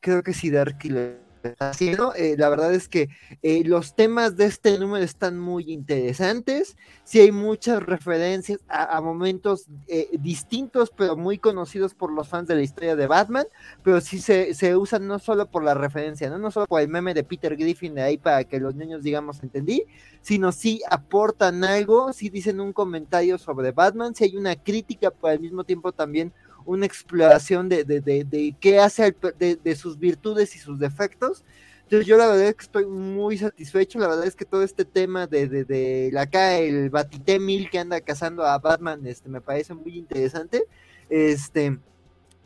Creo 0.00 0.22
que 0.24 0.34
sí, 0.34 0.50
Darky 0.50 0.88
lo 0.90 1.31
haciendo. 1.58 2.14
Eh, 2.14 2.36
la 2.38 2.48
verdad 2.48 2.72
es 2.74 2.88
que 2.88 3.08
eh, 3.42 3.62
los 3.64 3.94
temas 3.94 4.36
de 4.36 4.46
este 4.46 4.78
número 4.78 5.04
están 5.04 5.38
muy 5.38 5.72
interesantes. 5.72 6.76
Sí 7.04 7.20
hay 7.20 7.32
muchas 7.32 7.82
referencias 7.82 8.60
a, 8.68 8.96
a 8.96 9.00
momentos 9.00 9.66
eh, 9.88 10.08
distintos, 10.18 10.90
pero 10.96 11.16
muy 11.16 11.38
conocidos 11.38 11.94
por 11.94 12.12
los 12.12 12.28
fans 12.28 12.48
de 12.48 12.54
la 12.54 12.62
historia 12.62 12.96
de 12.96 13.06
Batman, 13.06 13.46
pero 13.82 14.00
sí 14.00 14.20
se, 14.20 14.54
se 14.54 14.76
usan 14.76 15.06
no 15.06 15.18
solo 15.18 15.50
por 15.50 15.64
la 15.64 15.74
referencia, 15.74 16.30
¿no? 16.30 16.38
no 16.38 16.50
solo 16.50 16.66
por 16.66 16.80
el 16.80 16.88
meme 16.88 17.14
de 17.14 17.24
Peter 17.24 17.56
Griffin 17.56 17.94
de 17.94 18.02
ahí 18.02 18.18
para 18.18 18.44
que 18.44 18.60
los 18.60 18.74
niños 18.74 19.02
digamos 19.02 19.42
entendí, 19.42 19.84
sino 20.20 20.52
sí 20.52 20.80
aportan 20.90 21.64
algo, 21.64 22.12
sí 22.12 22.28
dicen 22.28 22.60
un 22.60 22.72
comentario 22.72 23.38
sobre 23.38 23.72
Batman, 23.72 24.14
sí 24.14 24.24
hay 24.24 24.36
una 24.36 24.56
crítica, 24.56 25.10
pero 25.10 25.32
al 25.32 25.40
mismo 25.40 25.64
tiempo 25.64 25.92
también 25.92 26.32
una 26.66 26.86
exploración 26.86 27.68
de, 27.68 27.84
de, 27.84 28.00
de, 28.00 28.24
de 28.24 28.54
qué 28.60 28.78
hace 28.78 29.14
de, 29.38 29.56
de 29.56 29.76
sus 29.76 29.98
virtudes 29.98 30.54
y 30.56 30.58
sus 30.58 30.78
defectos. 30.78 31.44
Entonces 31.82 32.06
yo 32.06 32.16
la 32.16 32.26
verdad 32.26 32.46
es 32.46 32.54
que 32.54 32.62
estoy 32.62 32.86
muy 32.86 33.36
satisfecho, 33.36 33.98
la 33.98 34.08
verdad 34.08 34.26
es 34.26 34.34
que 34.34 34.46
todo 34.46 34.62
este 34.62 34.86
tema 34.86 35.26
de, 35.26 35.46
de, 35.46 35.64
de 35.64 36.18
acá 36.18 36.56
el 36.58 36.88
Batité 36.88 37.38
Mil 37.38 37.68
que 37.68 37.78
anda 37.78 38.00
cazando 38.00 38.44
a 38.44 38.58
Batman, 38.58 39.06
este 39.06 39.28
me 39.28 39.42
parece 39.42 39.74
muy 39.74 39.98
interesante. 39.98 40.64
Este, 41.10 41.78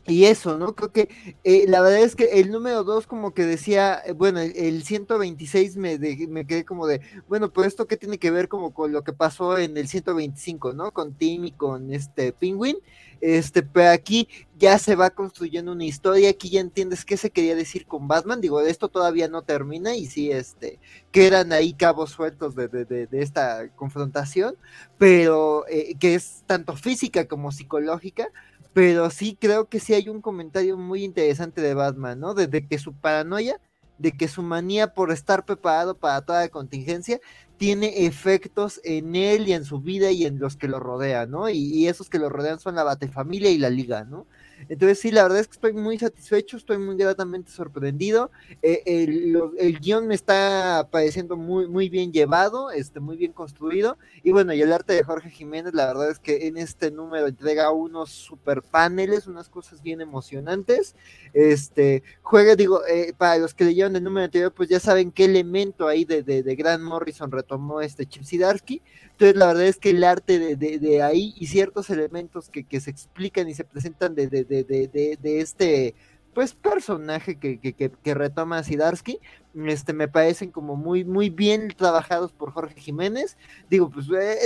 y 0.09 0.23
eso, 0.25 0.57
¿no? 0.57 0.73
Creo 0.73 0.91
que 0.93 1.09
eh, 1.43 1.65
la 1.67 1.81
verdad 1.81 1.99
es 1.99 2.15
que 2.15 2.39
el 2.39 2.49
número 2.49 2.85
2 2.85 3.07
como 3.07 3.33
que 3.33 3.45
decía, 3.45 4.01
eh, 4.05 4.13
bueno, 4.13 4.39
el, 4.39 4.55
el 4.55 4.83
126 4.83 5.75
me, 5.75 5.97
de- 5.97 6.27
me 6.29 6.47
quedé 6.47 6.63
como 6.63 6.87
de, 6.87 7.01
bueno, 7.27 7.51
pues 7.51 7.67
esto 7.67 7.87
qué 7.87 7.97
tiene 7.97 8.17
que 8.17 8.31
ver 8.31 8.47
como 8.47 8.73
con 8.73 8.93
lo 8.93 9.03
que 9.03 9.11
pasó 9.11 9.57
en 9.57 9.75
el 9.75 9.89
125, 9.89 10.71
¿no? 10.73 10.91
Con 10.93 11.13
Tim 11.15 11.43
y 11.45 11.51
con 11.51 11.91
este 11.93 12.31
Penguin. 12.31 12.77
Este, 13.19 13.63
pero 13.63 13.89
aquí 13.91 14.29
ya 14.57 14.77
se 14.77 14.95
va 14.95 15.09
construyendo 15.09 15.71
una 15.71 15.83
historia, 15.85 16.29
aquí 16.29 16.49
ya 16.51 16.61
entiendes 16.61 17.03
qué 17.03 17.17
se 17.17 17.31
quería 17.31 17.55
decir 17.55 17.87
con 17.87 18.07
Batman, 18.07 18.41
digo, 18.41 18.61
esto 18.61 18.89
todavía 18.89 19.27
no 19.27 19.41
termina 19.41 19.95
y 19.95 20.05
sí, 20.05 20.31
este, 20.31 20.79
quedan 21.11 21.51
ahí 21.51 21.73
cabos 21.73 22.11
sueltos 22.11 22.55
de, 22.55 22.67
de, 22.67 22.85
de, 22.85 23.07
de 23.07 23.21
esta 23.23 23.69
confrontación, 23.75 24.55
pero 24.97 25.65
eh, 25.67 25.95
que 25.99 26.15
es 26.15 26.43
tanto 26.45 26.75
física 26.75 27.27
como 27.27 27.51
psicológica, 27.51 28.29
pero 28.77 29.09
sí 29.09 29.35
creo 29.41 29.67
que 29.69 29.79
sí 29.79 29.95
hay 29.95 30.07
un 30.07 30.21
comentario 30.21 30.77
muy 30.77 31.03
interesante 31.03 31.61
de 31.61 31.73
Batman, 31.73 32.19
¿no? 32.19 32.35
Desde 32.35 32.67
que 32.67 32.77
su 32.77 32.93
paranoia, 32.93 33.59
de 33.97 34.11
que 34.11 34.27
su 34.27 34.43
manía 34.43 34.93
por 34.93 35.11
estar 35.11 35.45
preparado 35.45 35.97
para 35.97 36.21
toda 36.21 36.47
contingencia, 36.49 37.19
tiene 37.57 38.05
efectos 38.05 38.79
en 38.83 39.15
él 39.15 39.47
y 39.47 39.53
en 39.53 39.65
su 39.65 39.81
vida 39.81 40.11
y 40.11 40.25
en 40.27 40.37
los 40.37 40.57
que 40.57 40.67
lo 40.67 40.79
rodean, 40.79 41.31
¿no? 41.31 41.49
Y, 41.49 41.57
y 41.57 41.87
esos 41.87 42.07
que 42.07 42.19
lo 42.19 42.29
rodean 42.29 42.59
son 42.59 42.75
la 42.75 42.83
Batefamilia 42.83 43.49
y 43.49 43.57
la 43.57 43.71
Liga, 43.71 44.03
¿no? 44.03 44.27
Entonces 44.69 44.99
sí, 44.99 45.11
la 45.11 45.23
verdad 45.23 45.39
es 45.39 45.47
que 45.47 45.53
estoy 45.53 45.73
muy 45.73 45.97
satisfecho, 45.97 46.57
estoy 46.57 46.77
muy 46.77 46.97
gratamente 46.97 47.51
sorprendido. 47.51 48.31
Eh, 48.61 48.83
el, 48.85 49.79
guion 49.79 50.07
me 50.07 50.15
está 50.15 50.87
pareciendo 50.91 51.37
muy, 51.37 51.67
muy 51.67 51.89
bien 51.89 52.11
llevado, 52.11 52.71
este, 52.71 52.99
muy 52.99 53.17
bien 53.17 53.33
construido. 53.33 53.97
Y 54.23 54.31
bueno, 54.31 54.53
y 54.53 54.61
el 54.61 54.73
arte 54.73 54.93
de 54.93 55.03
Jorge 55.03 55.29
Jiménez, 55.29 55.73
la 55.73 55.87
verdad 55.87 56.09
es 56.11 56.19
que 56.19 56.47
en 56.47 56.57
este 56.57 56.91
número 56.91 57.27
entrega 57.27 57.71
unos 57.71 58.09
super 58.11 58.61
paneles, 58.61 59.27
unas 59.27 59.49
cosas 59.49 59.81
bien 59.81 60.01
emocionantes. 60.01 60.95
Este, 61.33 62.03
juega, 62.21 62.55
digo, 62.55 62.85
eh, 62.85 63.13
para 63.17 63.37
los 63.37 63.53
que 63.53 63.65
leyeron 63.65 63.95
el 63.95 64.03
número 64.03 64.25
anterior, 64.25 64.53
pues 64.53 64.69
ya 64.69 64.79
saben 64.79 65.11
qué 65.11 65.25
elemento 65.25 65.87
ahí 65.87 66.05
de, 66.05 66.23
de, 66.23 66.43
de 66.43 66.55
Grant 66.55 66.83
Morrison 66.83 67.31
retomó 67.31 67.81
este 67.81 68.05
Chip 68.05 68.23
Zdarsky. 68.23 68.81
Entonces, 69.17 69.35
la 69.35 69.47
verdad 69.47 69.63
es 69.65 69.77
que 69.77 69.89
el 69.89 70.03
arte 70.03 70.37
de, 70.37 70.77
de, 70.77 71.01
ahí 71.01 71.33
y 71.37 71.47
ciertos 71.47 71.89
elementos 71.89 72.49
que, 72.49 72.63
que, 72.63 72.79
se 72.79 72.91
explican 72.91 73.49
y 73.49 73.55
se 73.55 73.63
presentan 73.63 74.13
de, 74.13 74.27
de 74.47 75.39
este 75.39 75.95
pues 76.37 76.53
personaje 76.53 77.39
que, 77.39 77.59
que, 77.59 77.73
que, 77.73 78.13
retoma 78.13 78.61
Sidarsky, 78.61 79.19
este 79.65 79.91
me 79.93 80.07
parecen 80.07 80.51
como 80.51 80.75
muy, 80.75 81.03
muy 81.03 81.31
bien 81.31 81.73
trabajados 81.75 82.31
por 82.31 82.51
Jorge 82.51 82.79
Jiménez. 82.79 83.37
Digo, 83.71 83.89
pues 83.89 84.05
eh, 84.11 84.37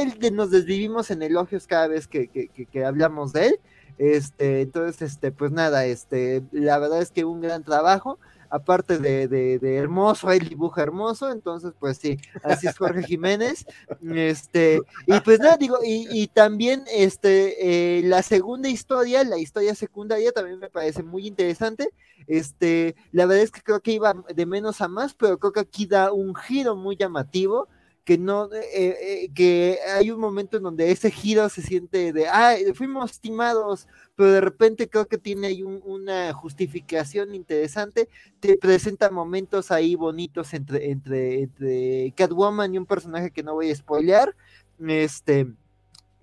él 0.00 0.34
nos 0.34 0.50
desvivimos 0.50 1.12
en 1.12 1.22
elogios 1.22 1.68
cada 1.68 1.86
vez 1.86 2.08
que, 2.08 2.26
que, 2.26 2.84
hablamos 2.84 3.32
de 3.32 3.46
él. 3.46 3.60
Este, 3.98 4.62
entonces, 4.62 5.12
este, 5.12 5.30
pues 5.30 5.52
nada, 5.52 5.86
este, 5.86 6.42
la 6.50 6.76
verdad 6.80 7.00
es 7.00 7.12
que 7.12 7.24
un 7.24 7.40
gran 7.40 7.62
trabajo 7.62 8.18
aparte 8.50 8.98
de, 8.98 9.28
de, 9.28 9.76
hermoso, 9.76 10.30
el 10.30 10.48
dibujo 10.48 10.80
hermoso, 10.80 11.30
entonces 11.30 11.72
pues 11.78 11.98
sí, 11.98 12.18
así 12.42 12.66
es 12.66 12.76
Jorge 12.76 13.02
Jiménez, 13.02 13.66
este, 14.14 14.80
y 15.06 15.20
pues 15.20 15.40
nada, 15.40 15.56
digo, 15.56 15.78
y, 15.84 16.26
también 16.28 16.84
este, 16.92 17.98
eh, 17.98 18.02
la 18.04 18.22
segunda 18.22 18.68
historia, 18.68 19.24
la 19.24 19.38
historia 19.38 19.74
secundaria 19.74 20.32
también 20.32 20.58
me 20.58 20.70
parece 20.70 21.02
muy 21.02 21.26
interesante, 21.26 21.90
este, 22.26 22.96
la 23.12 23.26
verdad 23.26 23.44
es 23.44 23.50
que 23.50 23.62
creo 23.62 23.80
que 23.80 23.92
iba 23.92 24.14
de 24.34 24.46
menos 24.46 24.80
a 24.80 24.88
más, 24.88 25.14
pero 25.14 25.38
creo 25.38 25.52
que 25.52 25.60
aquí 25.60 25.86
da 25.86 26.12
un 26.12 26.34
giro 26.34 26.76
muy 26.76 26.96
llamativo, 26.96 27.68
que 28.08 28.16
no, 28.16 28.50
eh, 28.54 28.64
eh, 28.72 29.30
que 29.34 29.80
hay 29.94 30.10
un 30.10 30.18
momento 30.18 30.56
en 30.56 30.62
donde 30.62 30.90
ese 30.90 31.10
giro 31.10 31.46
se 31.50 31.60
siente 31.60 32.14
de, 32.14 32.26
ah, 32.26 32.54
fuimos 32.72 33.10
estimados, 33.10 33.86
pero 34.16 34.30
de 34.30 34.40
repente 34.40 34.88
creo 34.88 35.06
que 35.06 35.18
tiene 35.18 35.48
ahí 35.48 35.62
una 35.62 36.32
justificación 36.32 37.34
interesante, 37.34 38.08
te 38.40 38.56
presenta 38.56 39.10
momentos 39.10 39.70
ahí 39.70 39.94
bonitos 39.94 40.54
entre, 40.54 40.90
entre, 40.90 41.42
entre 41.42 42.14
Catwoman 42.16 42.74
y 42.74 42.78
un 42.78 42.86
personaje 42.86 43.30
que 43.30 43.42
no 43.42 43.52
voy 43.52 43.70
a 43.70 43.76
spoilear, 43.76 44.34
este, 44.78 45.46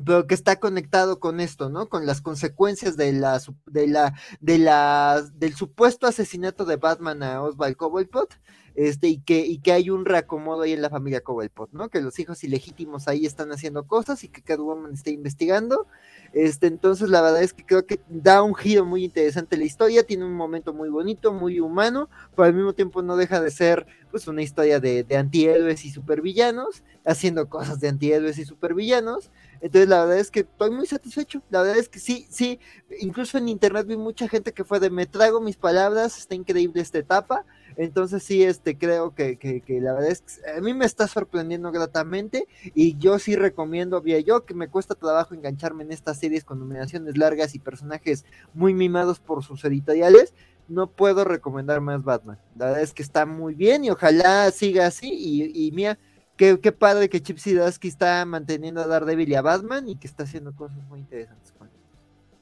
pero 0.04 0.28
que 0.28 0.36
está 0.36 0.60
conectado 0.60 1.20
con 1.20 1.40
esto, 1.40 1.70
¿no? 1.70 1.88
Con 1.88 2.06
las 2.06 2.22
consecuencias 2.22 2.98
de 2.98 3.14
la, 3.14 3.42
de 3.66 3.88
la, 3.88 4.14
de 4.42 4.58
la, 4.58 5.24
del 5.36 5.56
supuesto 5.56 6.08
asesinato 6.08 6.66
de 6.66 6.76
Batman 6.76 7.24
a 7.24 7.42
Oswald 7.42 7.78
Cobblepot, 7.78 8.40
este, 8.76 9.08
y 9.08 9.20
que, 9.20 9.46
y 9.46 9.60
que 9.60 9.72
hay 9.72 9.90
un 9.90 10.06
reacomodo 10.06 10.64
ahí 10.64 10.74
en 10.74 10.82
la 10.82 10.90
familia 10.90 11.22
Cobblepot, 11.22 11.72
¿no? 11.72 11.90
Que 11.90 12.02
los 12.02 12.20
hijos 12.20 12.44
ilegítimos 12.44 13.08
ahí 13.08 13.26
están 13.26 13.52
haciendo 13.52 13.88
cosas 13.88 14.24
y 14.24 14.28
que 14.28 14.42
Catwoman 14.42 14.94
está 14.94 15.12
investigando. 15.12 15.88
Este, 16.36 16.68
entonces 16.68 17.07
la 17.10 17.22
verdad 17.22 17.41
es 17.41 17.53
que 17.53 17.66
creo 17.66 17.86
que 17.86 18.02
da 18.10 18.44
un 18.44 18.53
giro 18.56 18.84
muy 18.84 19.06
interesante 19.06 19.56
la 19.56 19.64
historia, 19.64 20.03
tiene 20.03 20.26
un 20.26 20.34
momento 20.34 20.74
muy 20.74 20.90
bonito, 20.90 21.32
muy 21.32 21.62
humano, 21.62 22.10
pero 22.36 22.48
al 22.48 22.53
mismo 22.53 22.74
tiempo 22.74 23.02
no 23.02 23.16
deja 23.16 23.40
de 23.40 23.49
ser 23.52 23.88
pues 24.12 24.28
una 24.28 24.41
historia 24.41 24.82
de, 24.82 25.06
de 25.06 25.16
antihéroes 25.16 25.86
y 25.86 25.91
supervillanos, 25.91 26.84
haciendo 27.06 27.48
cosas 27.48 27.80
de 27.80 27.88
antihéroes 27.88 28.38
y 28.38 28.44
supervillanos. 28.44 29.32
Entonces 29.62 29.88
la 29.88 30.02
verdad 30.02 30.20
es 30.20 30.30
que 30.30 30.41
estoy 30.41 30.72
muy 30.72 30.86
satisfecho. 30.88 31.41
La 31.49 31.62
verdad 31.62 31.78
es 31.78 31.88
que 31.88 31.99
sí, 31.99 32.28
sí, 32.30 32.60
incluso 32.99 33.38
en 33.38 33.48
internet 33.48 33.88
vi 33.88 33.95
mucha 33.95 34.28
gente 34.28 34.52
que 34.52 34.66
fue 34.66 34.82
de 34.82 34.90
me 34.90 35.06
trago 35.06 35.40
mis 35.40 35.56
palabras, 35.56 36.18
está 36.18 36.36
increíble 36.36 36.82
esta 36.82 36.98
etapa. 36.98 37.45
Entonces 37.78 38.24
sí, 38.24 38.44
este, 38.44 38.78
creo 38.78 39.14
que, 39.14 39.38
que, 39.38 39.64
la 39.82 39.94
verdad 39.94 40.12
es 40.12 40.22
que 40.22 40.52
a 40.52 40.62
mí 40.62 40.74
me 40.74 40.86
está 40.86 41.08
sorprendiendo 41.08 41.72
gratamente 41.72 42.48
y 42.74 42.98
yo 42.98 43.20
sí 43.20 43.36
recomiendo, 43.36 44.02
vía 44.02 44.20
yo, 44.20 44.46
que 44.46 44.54
me 44.54 44.70
cuesta 44.70 44.96
trabajo 44.96 45.34
engancharme 45.34 45.84
en 45.84 45.92
estas 45.92 46.20
series 46.20 46.44
con 46.44 46.60
nominaciones 46.60 47.18
largas 47.18 47.56
y 47.56 47.60
personajes 47.60 48.26
muy 48.54 48.74
mimados 48.74 49.20
por 49.20 49.44
sus 49.44 49.64
editoriales, 49.66 50.34
no 50.68 50.88
puedo 50.88 51.24
recomendar 51.26 51.82
más 51.82 52.04
Batman. 52.04 52.40
La 52.58 52.68
verdad 52.68 52.82
es 52.82 52.94
que 52.94 53.04
está 53.04 53.26
muy 53.26 53.54
bien 53.54 53.84
y 53.84 53.92
ojalá 53.92 54.50
siga 54.52 54.88
así 54.88 55.12
y, 55.12 55.68
y 55.68 55.72
mía, 55.72 56.00
qué, 56.38 56.60
qué 56.60 56.72
padre 56.72 57.10
que 57.10 57.22
Chip 57.22 57.38
Zdarsky 57.38 57.88
está 57.88 58.26
manteniendo 58.26 58.82
a 58.82 58.88
Daredevil 58.88 59.30
y 59.30 59.36
a 59.36 59.42
Batman 59.42 59.90
y 59.90 59.96
que 59.96 60.08
está 60.08 60.24
haciendo 60.24 60.56
cosas 60.56 60.78
muy 60.90 61.00
interesantes 61.00 61.52
con 61.52 61.68
él. 61.68 61.74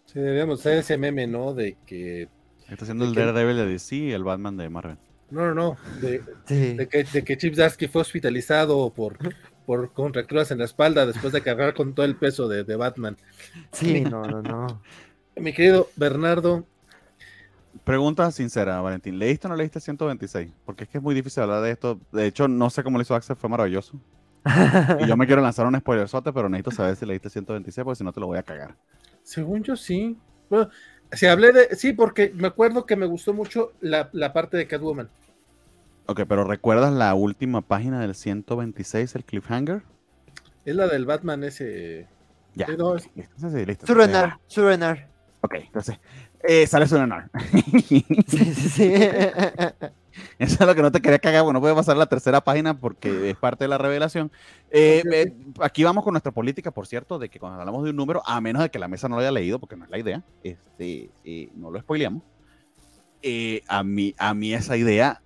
Sí, 0.06 0.20
debemos 0.20 0.60
hacer 0.60 0.78
ese 0.78 0.98
meme, 0.98 1.28
¿no? 1.28 1.54
De 1.54 1.78
que... 1.86 2.30
Está 2.70 2.86
haciendo 2.86 3.06
el 3.06 3.14
Daredevil 3.14 3.58
de 3.58 3.66
DC 3.66 3.96
y 3.96 4.12
el 4.12 4.24
Batman 4.24 4.58
de 4.58 4.70
Marvel. 4.70 4.98
No, 5.34 5.48
no, 5.48 5.56
no. 5.56 5.78
De, 6.00 6.22
que, 6.88 7.04
de 7.04 7.24
que 7.24 7.38
Chip 7.38 7.56
Zarsky 7.56 7.88
fue 7.88 8.04
hospitalizado 8.04 8.92
por, 8.92 9.18
por 9.66 9.92
contracturas 9.92 10.52
en 10.52 10.60
la 10.60 10.66
espalda 10.66 11.08
después 11.08 11.34
de 11.34 11.42
cargar 11.42 11.74
con 11.74 11.96
todo 11.96 12.06
el 12.06 12.16
peso 12.16 12.48
de, 12.48 12.76
Batman. 12.76 13.18
Sí, 13.72 14.02
no, 14.02 14.28
no, 14.28 14.44
no. 14.44 14.82
Mi 15.36 15.52
querido 15.52 15.90
Bernardo. 15.96 16.68
Pregunta 17.84 18.30
sincera, 18.32 18.80
Valentín. 18.82 19.18
¿Leíste 19.18 19.48
o 19.48 19.50
no 19.50 19.56
leíste 19.56 19.80
126? 19.80 20.52
Porque 20.66 20.84
es 20.84 20.90
que 20.92 21.00
es 21.00 21.04
muy 21.04 21.16
difícil 21.16 21.42
hablar 21.42 21.64
de 21.64 21.72
esto. 21.72 22.00
De 22.12 22.28
hecho, 22.28 22.48
no 22.48 22.70
sé 22.70 22.84
cómo 22.84 23.00
lo 23.00 23.02
hizo 23.02 23.16
Axel, 23.16 23.36
fue 23.36 23.50
maravilloso. 23.50 24.00
y 25.00 25.08
yo 25.08 25.18
me 25.18 25.26
quiero 25.26 25.42
lanzar 25.42 25.66
un 25.66 25.80
spoiler 25.80 26.08
sote, 26.08 26.32
pero 26.32 26.48
necesito 26.48 26.70
saber 26.70 26.96
si 26.96 27.08
leíste 27.08 27.32
126, 27.32 27.84
porque 27.84 27.98
si 27.98 28.04
no 28.04 28.14
te 28.14 28.20
lo 28.20 28.28
voy 28.28 28.38
a 28.38 28.44
cagar. 28.44 28.76
Según 29.24 29.64
yo, 29.64 29.76
sí. 29.76 30.16
Bueno, 30.48 30.70
si 31.12 31.26
hablé 31.26 31.52
de. 31.52 31.76
Sí, 31.76 31.94
porque 31.94 32.32
me 32.36 32.48
acuerdo 32.48 32.86
que 32.86 32.96
me 32.96 33.08
gustó 33.08 33.34
mucho 33.34 33.74
la, 33.82 34.10
la 34.12 34.32
parte 34.32 34.58
de 34.58 34.68
Catwoman. 34.68 35.10
Ok, 36.06 36.22
pero 36.28 36.44
¿recuerdas 36.44 36.92
la 36.94 37.14
última 37.14 37.62
página 37.62 38.02
del 38.02 38.14
126, 38.14 39.16
el 39.16 39.24
cliffhanger? 39.24 39.84
Es 40.66 40.76
la 40.76 40.88
del 40.88 41.06
Batman 41.06 41.44
ese. 41.44 42.08
Ya. 42.56 42.68
listo, 42.68 43.00
sí, 43.50 43.66
listo. 43.66 43.88
Surenar, 43.88 44.40
Surenar. 44.48 45.08
Ok, 45.42 45.56
entonces, 45.56 46.00
eh, 46.44 46.68
sale 46.68 46.88
Surenar. 46.88 47.30
sí, 47.88 48.06
sí, 48.28 48.54
sí. 48.54 48.94
Eso 50.38 50.58
es 50.60 50.68
lo 50.68 50.76
que 50.76 50.82
no 50.82 50.92
te 50.92 51.02
quería 51.02 51.18
cagar, 51.18 51.42
bueno, 51.44 51.58
no 51.58 51.62
puede 51.62 51.74
pasar 51.74 51.98
la 51.98 52.06
tercera 52.06 52.42
página 52.42 52.80
porque 52.80 53.32
es 53.32 53.36
parte 53.36 53.64
de 53.64 53.70
la 53.70 53.80
revelación. 53.80 54.32
Eh, 54.70 55.34
aquí 55.60 55.84
vamos 55.84 56.04
con 56.04 56.14
nuestra 56.14 56.32
política, 56.32 56.70
por 56.70 56.86
cierto, 56.86 57.18
de 57.18 57.30
que 57.30 57.40
cuando 57.40 57.60
hablamos 57.60 57.84
de 57.84 57.90
un 57.90 57.96
número, 57.96 58.22
a 58.26 58.40
menos 58.40 58.62
de 58.62 58.70
que 58.70 58.78
la 58.78 58.88
mesa 58.88 59.10
no 59.10 59.16
lo 59.16 59.22
haya 59.22 59.32
leído, 59.32 59.58
porque 59.58 59.76
no 59.76 59.86
es 59.86 59.90
la 59.90 59.98
idea, 59.98 60.24
este, 60.44 61.10
eh, 61.24 61.50
no 61.56 61.72
lo 61.72 61.80
spoileamos. 61.80 62.22
a, 63.68 63.84
mí, 63.84 64.14
a 64.20 64.34
mí 64.36 64.54
esa 64.54 64.78
idea 64.78 65.23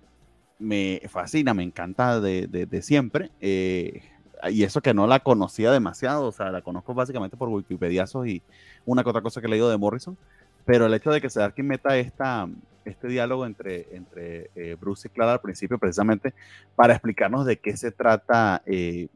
me 0.58 1.00
fascina, 1.08 1.54
me 1.54 1.62
encanta 1.62 2.20
de, 2.20 2.80
siempre. 2.82 3.30
Eh, 3.40 4.02
y 4.50 4.62
eso 4.62 4.80
que 4.80 4.94
no 4.94 5.06
la 5.06 5.20
conocía 5.20 5.72
demasiado, 5.72 6.26
o 6.26 6.32
sea, 6.32 6.50
la 6.50 6.62
conozco 6.62 6.94
básicamente 6.94 7.36
por 7.36 7.48
Wikipediazos 7.48 8.26
y 8.28 8.42
una 8.84 9.02
que 9.02 9.10
otra 9.10 9.22
cosa 9.22 9.40
que 9.40 9.46
he 9.46 9.50
leído 9.50 9.70
de 9.70 9.76
Morrison. 9.76 10.16
Pero 10.64 10.86
el 10.86 10.94
hecho 10.94 11.10
de 11.10 11.20
que 11.20 11.28
quien 11.54 11.66
meta 11.66 11.96
esta, 11.96 12.48
este 12.84 13.08
diálogo 13.08 13.46
entre, 13.46 13.88
entre 13.96 14.50
eh, 14.54 14.76
Bruce 14.78 15.08
y 15.08 15.10
Clara 15.10 15.32
al 15.32 15.40
principio, 15.40 15.78
precisamente 15.78 16.34
para 16.76 16.92
explicarnos 16.92 17.46
de 17.46 17.58
qué 17.58 17.76
se 17.76 17.90
trata 17.90 18.62
eh, 18.66 19.08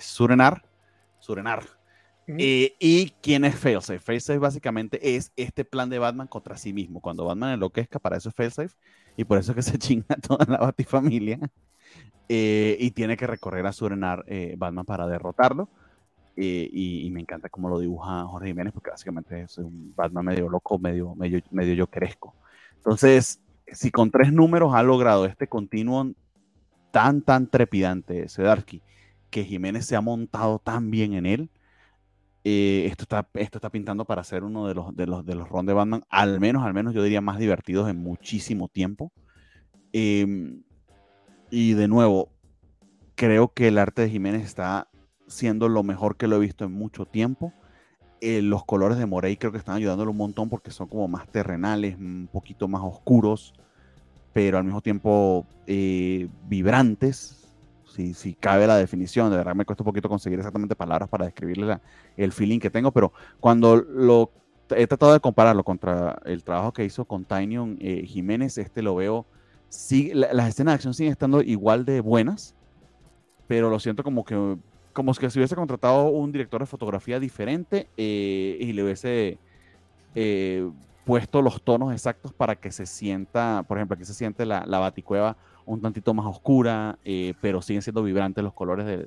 Surenar, 0.00 0.64
Surenar, 1.20 1.62
y 2.38 3.12
quién 3.22 3.44
es 3.44 3.56
Failsafe. 3.56 3.98
Failsafe 3.98 4.38
básicamente 4.38 5.16
es 5.16 5.32
este 5.36 5.64
plan 5.64 5.90
de 5.90 5.98
Batman 5.98 6.26
contra 6.26 6.56
sí 6.56 6.72
mismo. 6.72 7.00
Cuando 7.00 7.24
Batman 7.24 7.54
enloquezca, 7.54 7.98
para 7.98 8.16
eso 8.16 8.28
es 8.28 8.34
Failsafe 8.34 8.74
y 9.16 9.24
por 9.24 9.38
eso 9.38 9.52
es 9.52 9.56
que 9.56 9.62
se 9.70 9.78
chinga 9.78 10.16
toda 10.16 10.46
la 10.46 10.58
Batifamilia. 10.58 11.38
Eh, 12.32 12.76
y 12.78 12.92
tiene 12.92 13.16
que 13.16 13.26
recorrer 13.26 13.66
a 13.66 13.72
Surenar 13.72 14.24
eh, 14.28 14.54
Batman 14.56 14.84
para 14.84 15.08
derrotarlo. 15.08 15.68
Eh, 16.36 16.70
y, 16.72 17.10
me 17.10 17.20
encanta 17.20 17.48
cómo 17.48 17.68
lo 17.68 17.80
dibuja 17.80 18.24
Jorge 18.24 18.48
Jiménez, 18.48 18.72
porque 18.72 18.90
básicamente 18.90 19.42
es 19.42 19.58
un 19.58 19.92
Batman 19.96 20.26
medio 20.26 20.48
loco, 20.48 20.78
medio, 20.78 21.14
medio, 21.16 21.42
medio 21.50 21.74
yo 21.74 21.88
crezco. 21.88 22.34
Entonces, 22.76 23.40
si 23.66 23.90
con 23.90 24.12
tres 24.12 24.32
números 24.32 24.72
ha 24.74 24.82
logrado 24.84 25.26
este 25.26 25.48
continuo 25.48 26.12
tan, 26.92 27.20
tan 27.22 27.48
trepidante, 27.48 28.28
Sedarsky, 28.28 28.80
que 29.28 29.44
Jiménez 29.44 29.84
se 29.84 29.96
ha 29.96 30.00
montado 30.00 30.60
tan 30.60 30.90
bien 30.90 31.14
en 31.14 31.26
él, 31.26 31.50
esto, 32.44 33.04
está, 33.04 33.28
esto 33.34 33.58
está 33.58 33.70
pintando 33.70 34.04
para 34.04 34.24
ser 34.24 34.44
uno 34.44 34.66
de 34.66 34.74
los, 34.74 34.96
de 34.96 35.06
los, 35.06 35.24
de 35.26 35.34
los 35.34 35.48
ron 35.48 35.66
de 35.66 35.74
Batman, 35.74 36.02
al 36.08 36.40
menos, 36.40 36.64
al 36.64 36.74
menos 36.74 36.94
yo 36.94 37.02
diría 37.02 37.20
más 37.20 37.38
divertidos 37.38 37.88
en 37.88 37.98
muchísimo 37.98 38.68
tiempo. 38.68 39.12
Em, 39.92 40.62
y 41.50 41.72
de 41.74 41.88
nuevo, 41.88 42.30
creo 43.14 43.52
que 43.52 43.68
el 43.68 43.78
arte 43.78 44.02
de 44.02 44.10
Jiménez 44.10 44.44
está 44.44 44.88
siendo 45.26 45.68
lo 45.68 45.82
mejor 45.82 46.16
que 46.16 46.26
lo 46.26 46.36
he 46.36 46.40
visto 46.40 46.64
en 46.64 46.72
mucho 46.72 47.06
tiempo. 47.06 47.52
Eh, 48.20 48.42
los 48.42 48.64
colores 48.64 48.98
de 48.98 49.06
Morey 49.06 49.36
creo 49.36 49.52
que 49.52 49.58
están 49.58 49.76
ayudándolo 49.76 50.10
un 50.10 50.16
montón 50.16 50.48
porque 50.48 50.70
son 50.70 50.88
como 50.88 51.08
más 51.08 51.26
terrenales, 51.28 51.96
un 51.98 52.28
poquito 52.30 52.68
más 52.68 52.82
oscuros, 52.82 53.54
pero 54.32 54.58
al 54.58 54.64
mismo 54.64 54.82
tiempo 54.82 55.46
eh, 55.66 56.28
vibrantes 56.46 57.39
si, 57.94 58.14
si 58.14 58.34
cabe 58.34 58.66
la 58.66 58.76
definición, 58.76 59.30
de 59.30 59.36
verdad 59.36 59.54
me 59.54 59.64
cuesta 59.64 59.82
un 59.82 59.86
poquito 59.86 60.08
conseguir 60.08 60.38
exactamente 60.38 60.76
palabras 60.76 61.08
para 61.08 61.24
describirle 61.24 61.78
el 62.16 62.32
feeling 62.32 62.58
que 62.58 62.70
tengo, 62.70 62.92
pero 62.92 63.12
cuando 63.40 63.76
lo 63.76 64.30
he 64.76 64.86
tratado 64.86 65.12
de 65.12 65.20
compararlo 65.20 65.64
contra 65.64 66.20
el 66.24 66.44
trabajo 66.44 66.72
que 66.72 66.84
hizo 66.84 67.04
con 67.04 67.24
Tynion 67.24 67.76
eh, 67.80 68.04
Jiménez. 68.06 68.58
Este 68.58 68.82
lo 68.82 68.94
veo, 68.94 69.26
sí, 69.68 70.12
las 70.14 70.48
escenas 70.48 70.72
de 70.72 70.74
acción 70.76 70.94
siguen 70.94 71.12
estando 71.12 71.42
igual 71.42 71.84
de 71.84 72.00
buenas, 72.00 72.54
pero 73.46 73.70
lo 73.70 73.78
siento 73.78 74.02
como 74.02 74.24
que 74.24 74.56
como 74.92 75.14
se 75.14 75.26
hubiese 75.26 75.54
contratado 75.54 76.08
un 76.08 76.32
director 76.32 76.60
de 76.60 76.66
fotografía 76.66 77.20
diferente 77.20 77.88
eh, 77.96 78.56
y 78.60 78.72
le 78.72 78.82
hubiese 78.82 79.38
eh, 80.16 80.68
puesto 81.04 81.42
los 81.42 81.62
tonos 81.62 81.92
exactos 81.92 82.32
para 82.32 82.56
que 82.56 82.72
se 82.72 82.86
sienta, 82.86 83.64
por 83.68 83.78
ejemplo, 83.78 83.94
aquí 83.94 84.04
se 84.04 84.14
siente 84.14 84.44
la, 84.44 84.66
la 84.66 84.80
baticueva 84.80 85.36
un 85.70 85.80
tantito 85.80 86.12
más 86.14 86.26
oscura, 86.26 86.98
eh, 87.04 87.34
pero 87.40 87.62
siguen 87.62 87.80
siendo 87.82 88.02
vibrantes 88.02 88.42
los 88.42 88.52
colores 88.52 89.06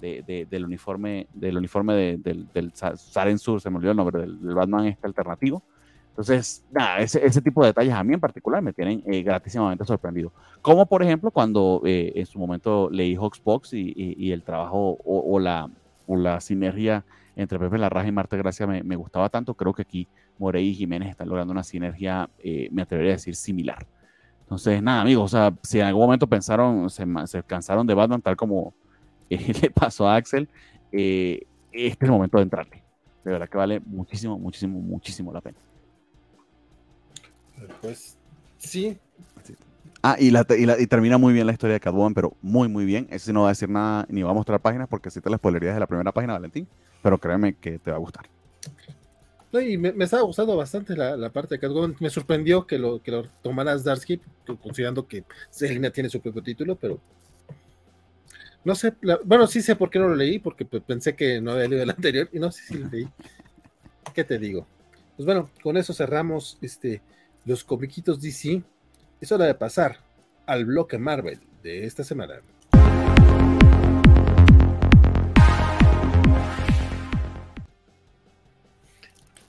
del 0.00 0.64
uniforme, 0.64 1.26
del 1.34 1.56
uniforme 1.56 2.18
del, 2.18 2.46
del 2.52 2.72
Saren 2.72 3.38
Sur, 3.38 3.60
se 3.60 3.68
me 3.68 3.76
olvidó 3.76 3.90
el 3.90 3.96
nombre, 3.96 4.20
del, 4.20 4.54
Batman 4.54 4.86
este 4.86 5.08
alternativo. 5.08 5.62
Entonces, 6.10 6.64
nada, 6.70 7.00
ese, 7.00 7.26
ese, 7.26 7.42
tipo 7.42 7.62
de 7.62 7.68
detalles 7.68 7.92
a 7.92 8.04
mí 8.04 8.14
en 8.14 8.20
particular 8.20 8.62
me 8.62 8.72
tienen 8.72 9.02
eh, 9.06 9.24
gratísimamente 9.24 9.84
sorprendido. 9.84 10.32
Como 10.62 10.86
por 10.86 11.02
ejemplo 11.02 11.32
cuando 11.32 11.82
eh, 11.84 12.12
en 12.14 12.26
su 12.26 12.38
momento 12.38 12.88
leí 12.90 13.16
Hoxbox 13.16 13.72
y, 13.72 13.92
y, 13.96 14.30
el 14.30 14.44
trabajo 14.44 14.96
o, 15.04 15.40
la, 15.40 15.68
o 16.06 16.14
la 16.14 16.40
sinergia 16.40 17.04
entre 17.34 17.58
Pepe 17.58 17.78
Larraja 17.78 18.06
y 18.06 18.12
Marta 18.12 18.36
Gracia 18.36 18.68
me, 18.68 18.84
me, 18.84 18.94
gustaba 18.94 19.28
tanto, 19.28 19.54
creo 19.54 19.72
que 19.72 19.82
aquí 19.82 20.06
Morey 20.38 20.68
y 20.68 20.74
Jiménez 20.74 21.10
están 21.10 21.28
logrando 21.28 21.50
una 21.50 21.64
sinergia, 21.64 22.30
me 22.70 22.82
atrevería 22.82 23.14
a 23.14 23.16
decir, 23.16 23.34
similar. 23.34 23.84
Entonces, 24.44 24.82
nada, 24.82 25.00
amigos, 25.00 25.24
o 25.32 25.36
sea, 25.36 25.54
si 25.62 25.80
en 25.80 25.86
algún 25.86 26.02
momento 26.02 26.26
pensaron, 26.26 26.90
se, 26.90 27.04
se 27.26 27.42
cansaron 27.42 27.86
de 27.86 27.94
Batman, 27.94 28.20
tal 28.20 28.36
como 28.36 28.74
eh, 29.30 29.52
le 29.60 29.70
pasó 29.70 30.06
a 30.06 30.16
Axel, 30.16 30.48
eh, 30.92 31.40
este 31.72 32.04
es 32.04 32.08
el 32.08 32.10
momento 32.10 32.36
de 32.36 32.42
entrarle. 32.44 32.82
De 33.24 33.32
verdad 33.32 33.48
que 33.48 33.56
vale 33.56 33.80
muchísimo, 33.80 34.38
muchísimo, 34.38 34.78
muchísimo 34.80 35.32
la 35.32 35.40
pena. 35.40 35.56
Pues 37.80 38.18
sí. 38.58 38.98
Ah, 40.02 40.16
y, 40.18 40.30
la, 40.30 40.46
y, 40.50 40.66
la, 40.66 40.78
y, 40.78 40.86
termina 40.86 41.16
muy 41.16 41.32
bien 41.32 41.46
la 41.46 41.52
historia 41.54 41.72
de 41.72 41.80
Catwoman, 41.80 42.12
pero 42.12 42.36
muy, 42.42 42.68
muy 42.68 42.84
bien. 42.84 43.06
Ese 43.08 43.26
sí 43.26 43.32
no 43.32 43.42
va 43.42 43.48
a 43.48 43.52
decir 43.52 43.70
nada, 43.70 44.04
ni 44.10 44.22
va 44.22 44.30
a 44.30 44.34
mostrar 44.34 44.60
páginas, 44.60 44.86
porque 44.86 45.10
si 45.10 45.22
te 45.22 45.30
la 45.30 45.38
spoilerías 45.38 45.72
de 45.72 45.80
la 45.80 45.86
primera 45.86 46.12
página, 46.12 46.34
Valentín. 46.34 46.68
Pero 47.02 47.16
créeme 47.16 47.54
que 47.54 47.78
te 47.78 47.90
va 47.90 47.96
a 47.96 48.00
gustar 48.00 48.33
y 49.60 49.76
me, 49.78 49.92
estaba 50.04 50.22
gustando 50.22 50.56
bastante 50.56 50.96
la, 50.96 51.30
parte 51.30 51.54
de 51.54 51.58
Catwoman. 51.58 51.96
Me 52.00 52.10
sorprendió 52.10 52.66
que 52.66 52.78
lo, 52.78 53.02
que 53.02 53.10
lo 53.10 53.28
tomaras 53.42 53.84
Darsky, 53.84 54.20
considerando 54.62 55.06
que 55.06 55.24
Selina 55.50 55.90
tiene 55.90 56.08
su 56.08 56.20
propio 56.20 56.42
título, 56.42 56.76
pero 56.76 57.00
no 58.64 58.74
sé, 58.74 58.94
bueno, 59.24 59.46
sí 59.46 59.60
sé 59.60 59.76
por 59.76 59.90
qué 59.90 59.98
no 59.98 60.08
lo 60.08 60.16
leí, 60.16 60.38
porque 60.38 60.64
pensé 60.64 61.14
que 61.14 61.40
no 61.40 61.52
había 61.52 61.68
leído 61.68 61.82
el 61.82 61.90
anterior 61.96 62.28
y 62.32 62.38
no 62.38 62.50
sé 62.50 62.62
si 62.64 62.78
lo 62.78 62.88
leí. 62.88 63.08
¿Qué 64.14 64.24
te 64.24 64.38
digo? 64.38 64.66
Pues 65.16 65.26
bueno, 65.26 65.50
con 65.62 65.76
eso 65.76 65.92
cerramos 65.92 66.58
este, 66.60 67.02
los 67.44 67.62
comiquitos 67.62 68.20
DC. 68.20 68.62
Es 69.20 69.32
hora 69.32 69.46
de 69.46 69.54
pasar 69.54 69.98
al 70.46 70.64
bloque 70.64 70.98
Marvel 70.98 71.40
de 71.62 71.84
esta 71.84 72.04
semana. 72.04 72.40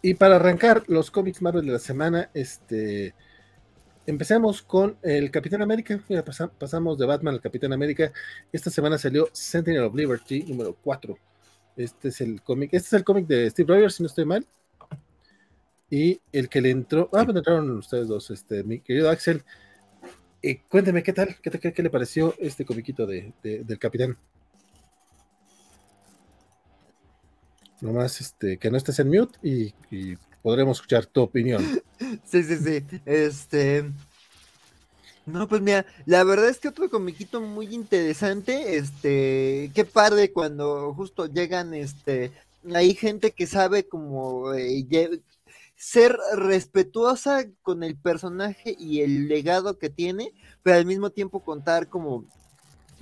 Y 0.05 0.13
para 0.13 0.35
arrancar 0.35 0.83
los 0.85 1.09
cómics 1.09 1.41
Marvel 1.41 1.65
de 1.65 1.71
la 1.71 1.79
semana, 1.79 2.29
este, 2.35 3.15
empecemos 4.05 4.61
con 4.61 4.99
el 5.01 5.31
Capitán 5.31 5.63
América. 5.63 5.99
Mira, 6.07 6.23
pasamos 6.23 6.99
de 6.99 7.07
Batman 7.07 7.33
al 7.33 7.41
Capitán 7.41 7.73
América. 7.73 8.13
Esta 8.51 8.69
semana 8.69 8.99
salió 8.99 9.27
Sentinel 9.31 9.81
of 9.81 9.95
Liberty 9.95 10.43
número 10.43 10.77
4. 10.83 11.17
Este 11.75 12.09
es 12.09 12.21
el 12.21 12.43
cómic, 12.43 12.69
este 12.73 12.85
es 12.85 12.93
el 12.93 13.03
cómic 13.03 13.25
de 13.25 13.49
Steve 13.49 13.73
Rogers, 13.73 13.95
si 13.95 14.03
no 14.03 14.07
estoy 14.07 14.25
mal. 14.25 14.45
Y 15.89 16.21
el 16.31 16.49
que 16.49 16.61
le 16.61 16.69
entró, 16.69 17.09
ah, 17.11 17.23
pues 17.25 17.35
entraron 17.35 17.71
ustedes 17.71 18.07
dos, 18.07 18.29
este, 18.29 18.63
mi 18.63 18.81
querido 18.81 19.09
Axel. 19.09 19.43
Eh, 20.43 20.61
cuénteme 20.69 21.01
qué 21.01 21.13
tal, 21.13 21.35
qué, 21.41 21.49
qué, 21.49 21.73
qué, 21.73 21.81
le 21.81 21.89
pareció 21.89 22.35
este 22.37 22.63
comiquito 22.63 23.07
de, 23.07 23.33
del 23.41 23.79
Capitán. 23.79 24.15
Nomás 27.81 28.21
este, 28.21 28.57
que 28.57 28.71
no 28.71 28.77
estés 28.77 28.99
en 28.99 29.09
mute 29.09 29.37
y, 29.43 29.73
podremos 30.41 30.77
escuchar 30.77 31.05
tu 31.05 31.21
opinión. 31.21 31.63
Sí, 32.25 32.43
sí, 32.43 32.57
sí. 32.57 32.85
Este. 33.05 33.89
No, 35.25 35.47
pues 35.47 35.61
mira, 35.61 35.85
la 36.05 36.23
verdad 36.25 36.49
es 36.49 36.59
que 36.59 36.67
otro 36.67 36.89
comiquito 36.89 37.39
muy 37.39 37.73
interesante, 37.73 38.75
este, 38.75 39.71
qué 39.73 39.85
padre 39.85 40.33
cuando 40.33 40.93
justo 40.93 41.25
llegan, 41.25 41.73
este, 41.73 42.31
hay 42.73 42.93
gente 42.95 43.31
que 43.31 43.47
sabe 43.47 43.87
como 43.87 44.53
eh, 44.53 44.85
ser 45.75 46.17
respetuosa 46.35 47.45
con 47.61 47.83
el 47.83 47.95
personaje 47.95 48.75
y 48.77 49.01
el 49.01 49.27
legado 49.27 49.79
que 49.79 49.89
tiene, 49.89 50.33
pero 50.61 50.77
al 50.77 50.85
mismo 50.85 51.09
tiempo 51.09 51.39
contar 51.39 51.87
como 51.89 52.25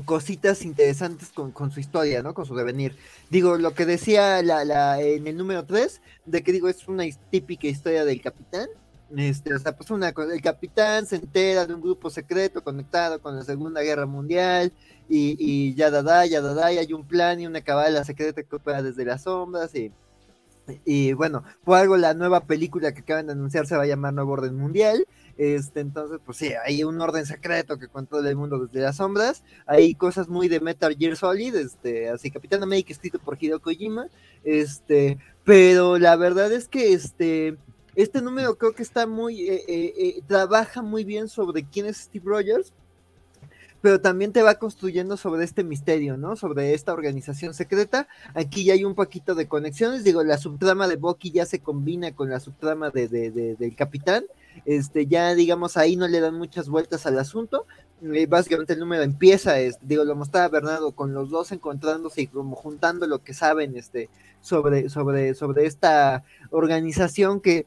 cositas 0.06 0.64
interesantes 0.64 1.30
con, 1.30 1.72
su 1.72 1.80
historia, 1.80 2.24
¿no? 2.24 2.34
Con 2.34 2.46
su 2.46 2.56
devenir. 2.56 2.96
Digo, 3.30 3.58
lo 3.58 3.74
que 3.74 3.86
decía 3.86 4.42
la, 4.42 4.66
la, 4.66 5.00
en 5.02 5.28
el 5.28 5.38
número 5.38 5.66
3, 5.66 6.02
de 6.26 6.44
que 6.44 6.52
digo, 6.52 6.68
es 6.68 6.88
una 6.88 7.04
típica 7.30 7.68
historia 7.68 8.06
del 8.06 8.22
capitán. 8.22 8.68
Este, 9.16 9.54
o 9.54 9.60
sea, 9.60 9.76
pues 9.76 9.92
una, 9.92 10.10
el 10.10 10.42
capitán 10.42 11.06
se 11.06 11.18
entera 11.18 11.68
de 11.68 11.74
un 11.74 11.82
grupo 11.82 12.10
secreto 12.10 12.64
conectado 12.64 13.22
con 13.22 13.36
la 13.36 13.44
Segunda 13.44 13.82
Guerra 13.82 14.08
Mundial 14.08 14.74
y, 15.08 15.36
y 15.38 15.76
ya 15.76 15.92
da, 15.92 16.02
da, 16.02 16.26
ya 16.26 16.42
da, 16.42 16.56
da, 16.56 16.74
y 16.74 16.80
hay 16.80 16.94
un 16.94 17.06
plan 17.06 17.40
y 17.40 17.46
una 17.46 17.62
cabala 17.62 18.04
secreta 18.04 18.42
que 18.42 18.56
opera 18.56 18.82
desde 18.82 19.06
las 19.06 19.24
sombras 19.24 19.76
y, 19.76 19.92
y 20.84 21.14
bueno, 21.14 21.44
por 21.64 21.78
algo 21.78 21.98
la 21.98 22.16
nueva 22.16 22.42
película 22.46 22.94
que 22.94 23.02
acaban 23.02 23.28
de 23.28 23.34
anunciar 23.34 23.68
se 23.68 23.76
va 23.76 23.84
a 23.84 23.88
llamar 23.88 24.14
Nuevo 24.14 24.32
Orden 24.32 24.56
Mundial 24.56 25.06
este, 25.38 25.80
entonces, 25.80 26.20
pues 26.26 26.38
sí, 26.38 26.52
hay 26.66 26.84
un 26.84 27.00
orden 27.02 27.26
secreto 27.26 27.78
que 27.78 27.88
todo 27.88 28.28
el 28.28 28.36
mundo 28.36 28.60
desde 28.66 28.82
las 28.82 28.98
sombras. 28.98 29.44
Hay 29.66 29.96
cosas 29.96 30.28
muy 30.28 30.48
de 30.48 30.60
Metal 30.60 30.96
Gear 30.98 31.16
Solid, 31.16 31.56
este, 31.56 32.10
así 32.10 32.32
Capitán 32.32 32.64
América 32.64 32.92
escrito 32.92 33.20
por 33.20 33.38
Hideo 33.40 33.60
Kojima. 33.60 34.08
Este, 34.44 35.18
pero 35.44 35.98
la 35.98 36.16
verdad 36.16 36.52
es 36.52 36.68
que 36.68 36.94
este, 36.94 37.58
este 37.96 38.22
número 38.22 38.58
creo 38.58 38.74
que 38.74 38.84
está 38.84 39.08
muy, 39.08 39.50
eh, 39.50 39.64
eh, 39.68 39.94
eh, 39.98 40.22
trabaja 40.28 40.82
muy 40.82 41.04
bien 41.04 41.28
sobre 41.28 41.64
quién 41.64 41.88
es 41.88 41.98
Steve 41.98 42.26
Rogers 42.26 42.74
pero 43.84 44.00
también 44.00 44.32
te 44.32 44.42
va 44.44 44.56
construyendo 44.56 45.18
sobre 45.18 45.44
este 45.44 45.62
misterio, 45.66 46.16
¿no? 46.16 46.38
Sobre 46.38 46.74
esta 46.74 46.94
organización 46.94 47.54
secreta. 47.54 48.08
Aquí 48.34 48.64
ya 48.64 48.76
hay 48.76 48.86
un 48.86 48.96
poquito 48.96 49.36
de 49.36 49.50
conexiones. 49.50 50.06
Digo, 50.06 50.24
la 50.24 50.38
subtrama 50.38 50.88
de 50.88 50.96
Bucky 50.96 51.32
ya 51.32 51.46
se 51.46 51.60
combina 51.60 52.16
con 52.16 52.30
la 52.30 52.40
subtrama 52.40 52.92
de, 52.92 53.10
del 53.10 53.76
capitán. 53.76 54.24
Este, 54.66 55.08
ya 55.08 55.36
digamos 55.36 55.78
ahí 55.78 55.96
no 55.96 56.08
le 56.08 56.20
dan 56.20 56.36
muchas 56.36 56.70
vueltas 56.70 57.06
al 57.06 57.20
asunto. 57.20 57.66
Eh, 58.02 58.26
básicamente 58.26 58.74
el 58.74 58.80
número 58.80 59.04
empieza, 59.04 59.56
digo, 59.82 60.04
lo 60.04 60.16
mostraba 60.16 60.50
Bernardo, 60.50 60.92
con 60.92 61.14
los 61.14 61.30
dos 61.30 61.52
encontrándose 61.52 62.24
y 62.24 62.28
como 62.28 62.56
juntando 62.56 63.08
lo 63.08 63.24
que 63.24 63.34
saben 63.34 63.78
este, 63.78 64.10
sobre, 64.42 64.90
sobre, 64.90 65.36
sobre 65.36 65.66
esta 65.66 66.24
organización 66.50 67.40
que 67.40 67.66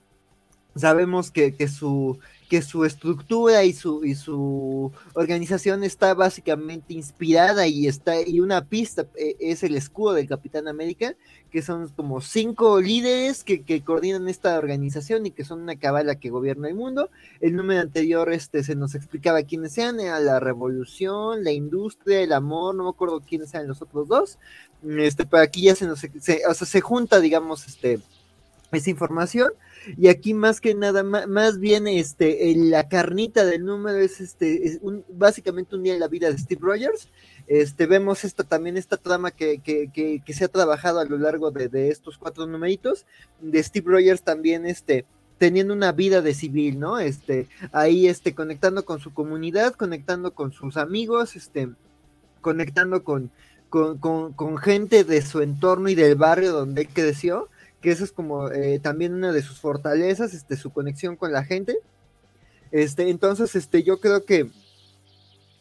sabemos 0.75 1.31
que, 1.31 1.55
que 1.55 1.69
su 1.69 2.19
que 2.49 2.63
su 2.63 2.85
estructura 2.85 3.65
y 3.65 3.73
su, 3.73 4.05
y 4.05 4.15
su 4.15 4.93
organización 5.15 5.83
está 5.83 6.15
básicamente 6.15 6.95
inspirada 6.95 7.67
y 7.67 7.89
está 7.89 8.21
y 8.21 8.41
una 8.41 8.65
pista 8.65 9.07
eh, 9.17 9.37
es 9.41 9.63
el 9.63 9.75
escudo 9.75 10.15
del 10.15 10.29
Capitán 10.29 10.69
América, 10.69 11.15
que 11.51 11.63
son 11.63 11.89
como 11.89 12.21
cinco 12.21 12.81
líderes 12.81 13.43
que, 13.43 13.63
que, 13.63 13.83
coordinan 13.83 14.29
esta 14.29 14.59
organización 14.59 15.27
y 15.27 15.33
que 15.33 15.45
son 15.45 15.63
una 15.63 15.77
cabala 15.77 16.17
que 16.17 16.31
gobierna 16.31 16.69
el 16.69 16.75
mundo. 16.75 17.11
El 17.41 17.57
número 17.57 17.81
anterior 17.81 18.33
este, 18.33 18.63
se 18.63 18.77
nos 18.77 18.95
explicaba 18.95 19.43
quiénes 19.43 19.73
sean, 19.73 19.99
era 19.99 20.21
la 20.21 20.39
revolución, 20.39 21.43
la 21.43 21.53
industria, 21.53 22.21
el 22.21 22.33
amor, 22.33 22.75
no 22.75 22.85
me 22.85 22.91
acuerdo 22.91 23.21
quiénes 23.21 23.53
eran 23.55 23.67
los 23.67 23.83
otros 23.83 24.07
dos, 24.07 24.39
este, 24.87 25.27
pero 25.27 25.43
aquí 25.43 25.63
ya 25.63 25.75
se 25.75 25.87
nos, 25.87 26.01
se, 26.01 26.43
o 26.47 26.55
se 26.55 26.81
junta, 26.81 27.19
digamos, 27.21 27.67
este, 27.67 27.99
esa 28.71 28.91
información 28.91 29.51
y 29.97 30.09
aquí 30.09 30.35
más 30.35 30.61
que 30.61 30.75
nada, 30.75 31.03
más, 31.03 31.59
bien 31.59 31.87
este, 31.87 32.55
la 32.57 32.89
carnita 32.89 33.45
del 33.45 33.65
número 33.65 33.99
es 33.99 34.21
este, 34.21 34.79
un, 34.83 35.05
básicamente 35.09 35.77
un 35.77 35.83
día 35.83 35.95
en 35.95 36.01
la 36.01 36.09
vida 36.09 36.31
de 36.31 36.39
Steve 36.39 36.61
Rogers. 36.63 37.09
Este, 37.47 37.87
vemos 37.87 38.25
esta, 38.25 38.43
también 38.43 38.77
esta 38.77 38.97
trama 38.97 39.31
que, 39.31 39.59
que, 39.59 39.89
que, 39.93 40.33
se 40.35 40.45
ha 40.45 40.49
trabajado 40.49 40.99
a 40.99 41.05
lo 41.05 41.17
largo 41.17 41.53
de, 41.53 41.69
de, 41.69 41.91
estos 41.91 42.19
cuatro 42.19 42.47
numeritos, 42.47 43.07
de 43.41 43.63
Steve 43.63 43.87
Rogers 43.89 44.23
también 44.23 44.67
este, 44.67 45.05
teniendo 45.39 45.73
una 45.73 45.93
vida 45.93 46.23
de 46.23 46.35
civil, 46.35 46.81
¿no? 46.81 46.99
Este, 46.99 47.47
ahí 47.73 48.09
este, 48.09 48.35
conectando 48.35 48.85
con 48.85 48.99
su 48.99 49.13
comunidad, 49.13 49.75
conectando 49.75 50.33
con 50.35 50.53
sus 50.53 50.77
amigos, 50.77 51.37
este, 51.37 51.69
conectando 52.41 53.05
con, 53.05 53.31
con, 53.69 53.99
con, 53.99 54.33
con 54.33 54.59
gente 54.59 55.05
de 55.05 55.23
su 55.23 55.41
entorno 55.41 55.89
y 55.89 55.95
del 55.95 56.17
barrio 56.17 56.53
donde 56.53 56.83
él 56.83 56.89
creció 56.93 57.49
que 57.81 57.91
eso 57.91 58.05
es 58.05 58.13
como 58.13 58.51
eh, 58.51 58.79
también 58.79 59.15
una 59.15 59.33
de 59.33 59.43
sus 59.43 59.61
fortalezas, 59.61 60.35
este, 60.35 60.57
su 60.57 60.71
conexión 60.71 61.17
con 61.17 61.33
la 61.33 61.45
gente. 61.45 61.79
Este, 62.73 63.11
entonces, 63.11 63.55
este, 63.55 63.83
yo 63.83 64.01
creo 64.01 64.25
que 64.25 64.51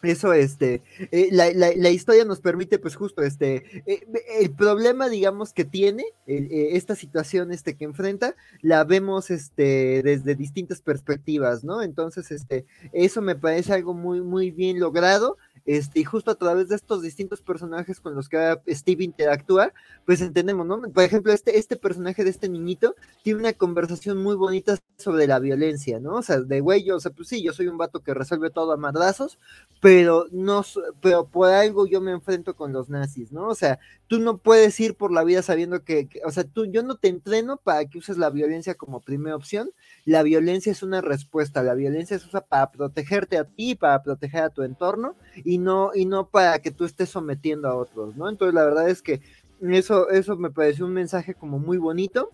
eso, 0.06 0.34
este, 0.34 0.82
eh, 1.12 1.30
la, 1.32 1.52
la, 1.52 1.90
historia 1.90 2.26
nos 2.26 2.40
permite, 2.40 2.80
pues 2.80 2.96
justo, 2.96 3.22
este, 3.24 3.84
eh, 3.86 4.06
el 4.40 4.52
problema, 4.52 5.10
digamos, 5.10 5.54
que 5.54 5.66
tiene 5.66 6.04
eh, 6.28 6.70
esta 6.74 6.96
situación, 6.96 7.52
este, 7.52 7.76
que 7.76 7.86
enfrenta, 7.86 8.36
la 8.62 8.84
vemos, 8.84 9.32
este, 9.32 10.04
desde 10.04 10.36
distintas 10.36 10.82
perspectivas, 10.82 11.64
¿no? 11.64 11.82
Entonces, 11.82 12.32
este, 12.32 12.66
eso 12.94 13.22
me 13.22 13.36
parece 13.36 13.74
algo 13.74 13.94
muy, 13.94 14.22
muy 14.22 14.52
bien 14.52 14.80
logrado 14.80 15.38
este, 15.66 16.00
y 16.00 16.04
justo 16.04 16.32
a 16.32 16.36
través 16.36 16.70
de 16.70 16.76
estos 16.76 17.02
distintos 17.02 17.42
personajes 17.42 18.00
con 18.00 18.14
los 18.14 18.30
que 18.30 18.60
Steve 18.70 19.04
interactúa, 19.04 19.74
pues 20.06 20.22
entendemos, 20.22 20.66
¿no? 20.68 20.82
Por 20.82 21.04
ejemplo, 21.04 21.34
este, 21.34 21.58
este 21.58 21.76
personaje 21.76 22.24
de 22.24 22.30
este 22.30 22.50
niñito 22.50 22.96
tiene 23.24 23.40
una 23.40 23.54
conversación 23.54 24.22
muy 24.22 24.36
bonita 24.36 24.78
sobre 24.98 25.28
la 25.28 25.40
violencia, 25.40 26.00
¿no? 26.00 26.16
O 26.16 26.22
sea, 26.22 26.40
de 26.40 26.60
güey, 26.60 26.84
yo, 26.84 26.98
o 26.98 27.00
sea, 27.00 27.12
pues 27.12 27.28
sí, 27.30 27.44
yo 27.44 27.52
soy 27.52 27.68
un 27.68 27.78
vato 27.78 28.02
que 28.02 28.14
resuelve 28.14 28.52
todo 28.52 28.72
a 28.74 28.78
madrazos, 28.78 29.40
pero 29.82 30.28
no, 30.32 30.64
pero 31.02 31.28
por 31.28 31.50
algo 31.50 31.88
yo 31.88 32.00
me 32.00 32.12
enfrento 32.12 32.56
con 32.56 32.72
los 32.72 32.90
nazis, 32.90 33.32
¿no? 33.32 33.48
O 33.48 33.56
sea, 33.56 33.80
tú 34.08 34.20
no 34.20 34.38
puedes 34.38 34.80
ir 34.80 34.96
por 34.96 35.12
la 35.12 35.24
vida 35.24 35.42
sabiendo 35.42 35.84
que, 35.84 36.08
que 36.08 36.22
o 36.26 36.32
sea, 36.32 36.44
tú, 36.44 36.66
yo 36.66 36.84
no 36.84 36.98
te 36.98 37.08
entreno 37.08 37.58
para 37.58 37.86
que 37.86 37.98
uses 37.98 38.18
la 38.18 38.30
violencia 38.30 38.76
como 38.76 39.02
primera 39.02 39.36
opción, 39.36 39.72
la 40.06 40.24
violencia 40.24 40.72
es 40.72 40.84
una 40.84 41.02
respuesta, 41.02 41.64
la 41.64 41.74
violencia 41.74 42.20
se 42.20 42.28
usa 42.28 42.42
para 42.42 42.72
protegerte 42.72 43.38
a 43.38 43.46
ti, 43.46 43.76
para 43.76 44.04
proteger 44.04 44.44
a 44.44 44.50
tu 44.50 44.62
entorno, 44.64 45.16
y 45.44 45.55
no, 45.58 45.92
y 45.94 46.06
no 46.06 46.28
para 46.28 46.60
que 46.60 46.72
tú 46.72 46.86
estés 46.86 47.10
sometiendo 47.10 47.68
a 47.68 47.76
otros, 47.76 48.16
¿no? 48.16 48.30
Entonces 48.30 48.54
la 48.54 48.66
verdad 48.66 48.90
es 48.90 49.02
que 49.02 49.22
eso, 49.62 50.10
eso 50.10 50.36
me 50.36 50.52
pareció 50.52 50.86
un 50.86 50.94
mensaje 50.94 51.34
como 51.34 51.60
muy 51.60 51.78
bonito 51.78 52.32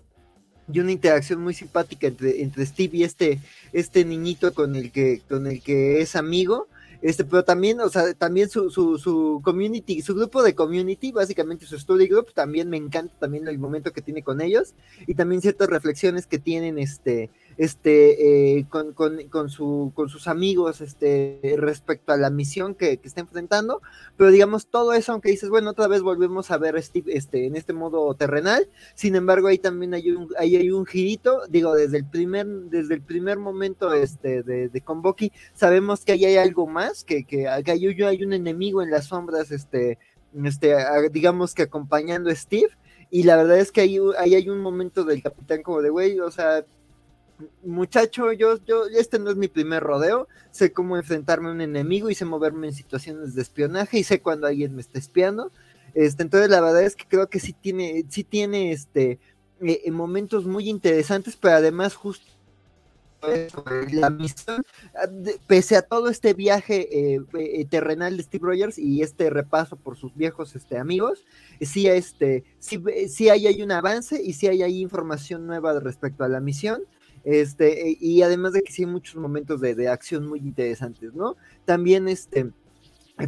y 0.71 0.79
una 0.79 0.91
interacción 0.91 1.41
muy 1.41 1.53
simpática 1.53 2.07
entre, 2.07 2.41
entre 2.41 2.65
Steve 2.65 2.97
y 2.97 3.03
este, 3.03 3.39
este 3.73 4.05
niñito 4.05 4.53
con 4.53 4.75
el 4.75 4.91
que, 4.91 5.21
con 5.27 5.47
el 5.47 5.61
que 5.61 6.01
es 6.01 6.15
amigo. 6.15 6.67
Este, 7.01 7.25
pero 7.25 7.43
también, 7.43 7.79
o 7.79 7.89
sea, 7.89 8.13
también 8.13 8.47
su, 8.47 8.69
su, 8.69 8.99
su 8.99 9.41
community, 9.43 10.03
su 10.03 10.13
grupo 10.13 10.43
de 10.43 10.53
community, 10.53 11.11
básicamente 11.11 11.65
su 11.65 11.79
study 11.79 12.07
group, 12.07 12.31
también 12.33 12.69
me 12.69 12.77
encanta 12.77 13.13
también 13.17 13.47
el 13.47 13.57
momento 13.57 13.91
que 13.91 14.03
tiene 14.03 14.21
con 14.21 14.39
ellos 14.39 14.75
y 15.07 15.15
también 15.15 15.41
ciertas 15.41 15.67
reflexiones 15.67 16.27
que 16.27 16.37
tienen, 16.37 16.77
este, 16.77 17.31
este, 17.57 18.57
eh, 18.57 18.65
con, 18.69 18.93
con, 18.93 19.17
con, 19.29 19.49
su, 19.49 19.91
con 19.93 20.09
sus 20.09 20.27
amigos 20.27 20.81
este, 20.81 21.39
respecto 21.57 22.13
a 22.13 22.17
la 22.17 22.29
misión 22.29 22.75
que, 22.75 22.97
que, 22.97 23.07
está 23.07 23.21
enfrentando, 23.21 23.81
pero 24.17 24.31
digamos 24.31 24.67
todo 24.67 24.93
eso, 24.93 25.11
aunque 25.11 25.29
dices, 25.29 25.49
bueno, 25.49 25.71
otra 25.71 25.87
vez 25.87 26.01
volvemos 26.01 26.51
a 26.51 26.57
ver 26.57 26.81
Steve 26.81 27.11
este, 27.15 27.45
en 27.45 27.55
este 27.55 27.73
modo 27.73 28.13
terrenal, 28.15 28.67
sin 28.95 29.15
embargo 29.15 29.47
ahí 29.47 29.57
también 29.57 29.93
hay 29.93 30.11
un, 30.11 30.29
ahí 30.37 30.55
hay 30.55 30.71
un 30.71 30.85
girito, 30.85 31.41
digo, 31.49 31.75
desde 31.75 31.97
el 31.97 32.05
primer, 32.05 32.47
desde 32.47 32.95
el 32.95 33.01
primer 33.01 33.37
momento 33.37 33.93
este, 33.93 34.43
de, 34.43 34.69
de 34.69 34.83
sabemos 35.53 36.05
que 36.05 36.13
ahí 36.13 36.25
hay 36.25 36.37
algo 36.37 36.67
más, 36.67 37.03
que, 37.03 37.23
que, 37.23 37.47
que 37.63 37.71
hay, 37.71 37.85
hay 37.85 38.23
un 38.23 38.33
enemigo 38.33 38.81
en 38.81 38.91
las 38.91 39.05
sombras, 39.05 39.51
este, 39.51 39.97
este, 40.43 40.75
digamos 41.11 41.53
que 41.53 41.63
acompañando 41.63 42.29
a 42.29 42.35
Steve, 42.35 42.69
y 43.09 43.23
la 43.23 43.35
verdad 43.35 43.59
es 43.59 43.71
que 43.71 43.81
ahí, 43.81 43.99
ahí 44.17 44.35
hay 44.35 44.49
un 44.49 44.59
momento 44.59 45.03
del 45.03 45.21
capitán 45.21 45.63
como 45.63 45.81
de, 45.81 45.89
güey, 45.89 46.19
o 46.19 46.31
sea, 46.31 46.65
muchacho, 47.63 48.31
yo, 48.31 48.57
yo, 48.65 48.85
este 48.87 49.19
no 49.19 49.29
es 49.29 49.35
mi 49.35 49.47
primer 49.47 49.83
rodeo, 49.83 50.27
sé 50.51 50.71
cómo 50.73 50.97
enfrentarme 50.97 51.49
a 51.49 51.51
un 51.51 51.61
enemigo 51.61 52.09
y 52.09 52.15
sé 52.15 52.25
moverme 52.25 52.67
en 52.67 52.73
situaciones 52.73 53.35
de 53.35 53.41
espionaje 53.41 53.99
y 53.99 54.03
sé 54.03 54.21
cuando 54.21 54.47
alguien 54.47 54.75
me 54.75 54.81
está 54.81 54.99
espiando. 54.99 55.51
Este, 55.93 56.23
entonces 56.23 56.49
la 56.49 56.61
verdad 56.61 56.83
es 56.83 56.95
que 56.95 57.05
creo 57.07 57.27
que 57.27 57.39
sí 57.39 57.53
tiene, 57.53 58.05
sí 58.09 58.23
tiene 58.23 58.71
este 58.71 59.19
eh, 59.61 59.91
momentos 59.91 60.45
muy 60.45 60.69
interesantes, 60.69 61.35
pero 61.35 61.55
además 61.55 61.95
justo 61.95 62.25
la 63.91 64.09
misión, 64.09 64.63
ah, 64.95 65.07
pese 65.47 65.75
a 65.75 65.83
todo 65.83 66.09
este 66.09 66.33
viaje 66.33 67.13
eh, 67.13 67.21
eh, 67.33 67.65
terrenal 67.65 68.17
de 68.17 68.23
Steve 68.23 68.47
Rogers 68.47 68.79
y 68.79 69.03
este 69.03 69.29
repaso 69.29 69.75
por 69.75 69.97
sus 69.97 70.15
viejos 70.15 70.55
este, 70.55 70.77
amigos, 70.77 71.23
sí, 71.61 71.87
este, 71.87 72.43
sí, 72.59 72.81
sí 73.07 73.29
hay, 73.29 73.47
hay 73.47 73.61
un 73.61 73.71
avance 73.71 74.21
y 74.21 74.33
sí 74.33 74.47
hay, 74.47 74.63
hay 74.63 74.81
información 74.81 75.45
nueva 75.45 75.79
respecto 75.79 76.23
a 76.23 76.29
la 76.29 76.39
misión. 76.39 76.81
Este, 77.23 77.97
y 77.99 78.21
además 78.23 78.53
de 78.53 78.61
que 78.63 78.71
sí 78.71 78.83
hay 78.83 78.89
muchos 78.89 79.15
momentos 79.15 79.61
de, 79.61 79.75
de 79.75 79.87
acción 79.87 80.27
muy 80.27 80.39
interesantes, 80.39 81.13
¿no? 81.13 81.35
También 81.65 82.07
este, 82.07 82.51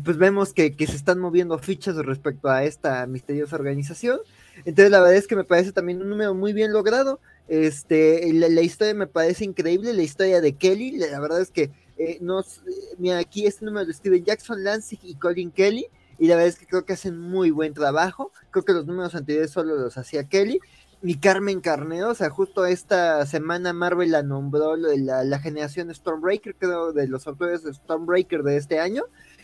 pues 0.03 0.17
vemos 0.17 0.53
que, 0.53 0.75
que, 0.75 0.87
se 0.87 0.95
están 0.95 1.19
moviendo 1.19 1.57
fichas 1.59 1.95
respecto 1.97 2.49
a 2.49 2.63
esta 2.63 3.05
misteriosa 3.05 3.55
organización. 3.55 4.19
Entonces, 4.65 4.91
la 4.91 4.99
verdad 4.99 5.15
es 5.15 5.27
que 5.27 5.35
me 5.35 5.43
parece 5.43 5.71
también 5.71 6.01
un 6.01 6.09
número 6.09 6.33
muy 6.33 6.53
bien 6.53 6.73
logrado. 6.73 7.19
Este, 7.47 8.31
la, 8.33 8.61
historia 8.61 8.93
me 8.93 9.07
parece 9.07 9.45
increíble, 9.45 9.93
la 9.93 10.01
historia 10.01 10.41
de 10.41 10.53
Kelly, 10.53 10.97
la, 10.97 11.19
verdad 11.19 11.41
es 11.41 11.51
que 11.51 11.71
eh, 11.97 12.17
nos, 12.21 12.61
mira, 12.97 13.19
aquí 13.19 13.45
este 13.45 13.65
número 13.65 13.85
de 13.85 13.93
Steven 13.93 14.23
Jackson, 14.23 14.63
Lansing 14.63 14.99
y 15.03 15.15
Colin 15.15 15.51
Kelly, 15.51 15.87
y 16.17 16.27
la 16.27 16.35
verdad 16.35 16.49
es 16.49 16.57
que 16.57 16.65
creo 16.65 16.85
que 16.85 16.93
hacen 16.93 17.19
muy 17.19 17.51
buen 17.51 17.73
trabajo. 17.73 18.31
Creo 18.51 18.63
que 18.63 18.73
los 18.73 18.85
números 18.85 19.13
anteriores 19.13 19.51
solo 19.51 19.75
los 19.75 19.97
hacía 19.97 20.23
Kelly 20.23 20.59
ni 21.03 21.15
Carmen 21.15 21.59
Carneo, 21.59 22.11
o 22.11 22.15
sea, 22.15 22.29
justo 22.29 22.65
esta 22.65 23.25
semana 23.25 23.73
Marvel 23.73 24.11
la 24.11 24.23
nombró 24.23 24.77
la, 24.77 25.25
la, 25.25 25.39
generación 25.39 25.93
Stormbreaker, 25.93 26.55
creo, 26.55 26.93
de 26.93 27.07
los 27.09 27.27
autores 27.27 27.61
de 27.61 27.73
Stormbreaker 27.73 28.41
de 28.41 28.55
este 28.55 28.79
año, 28.79 29.03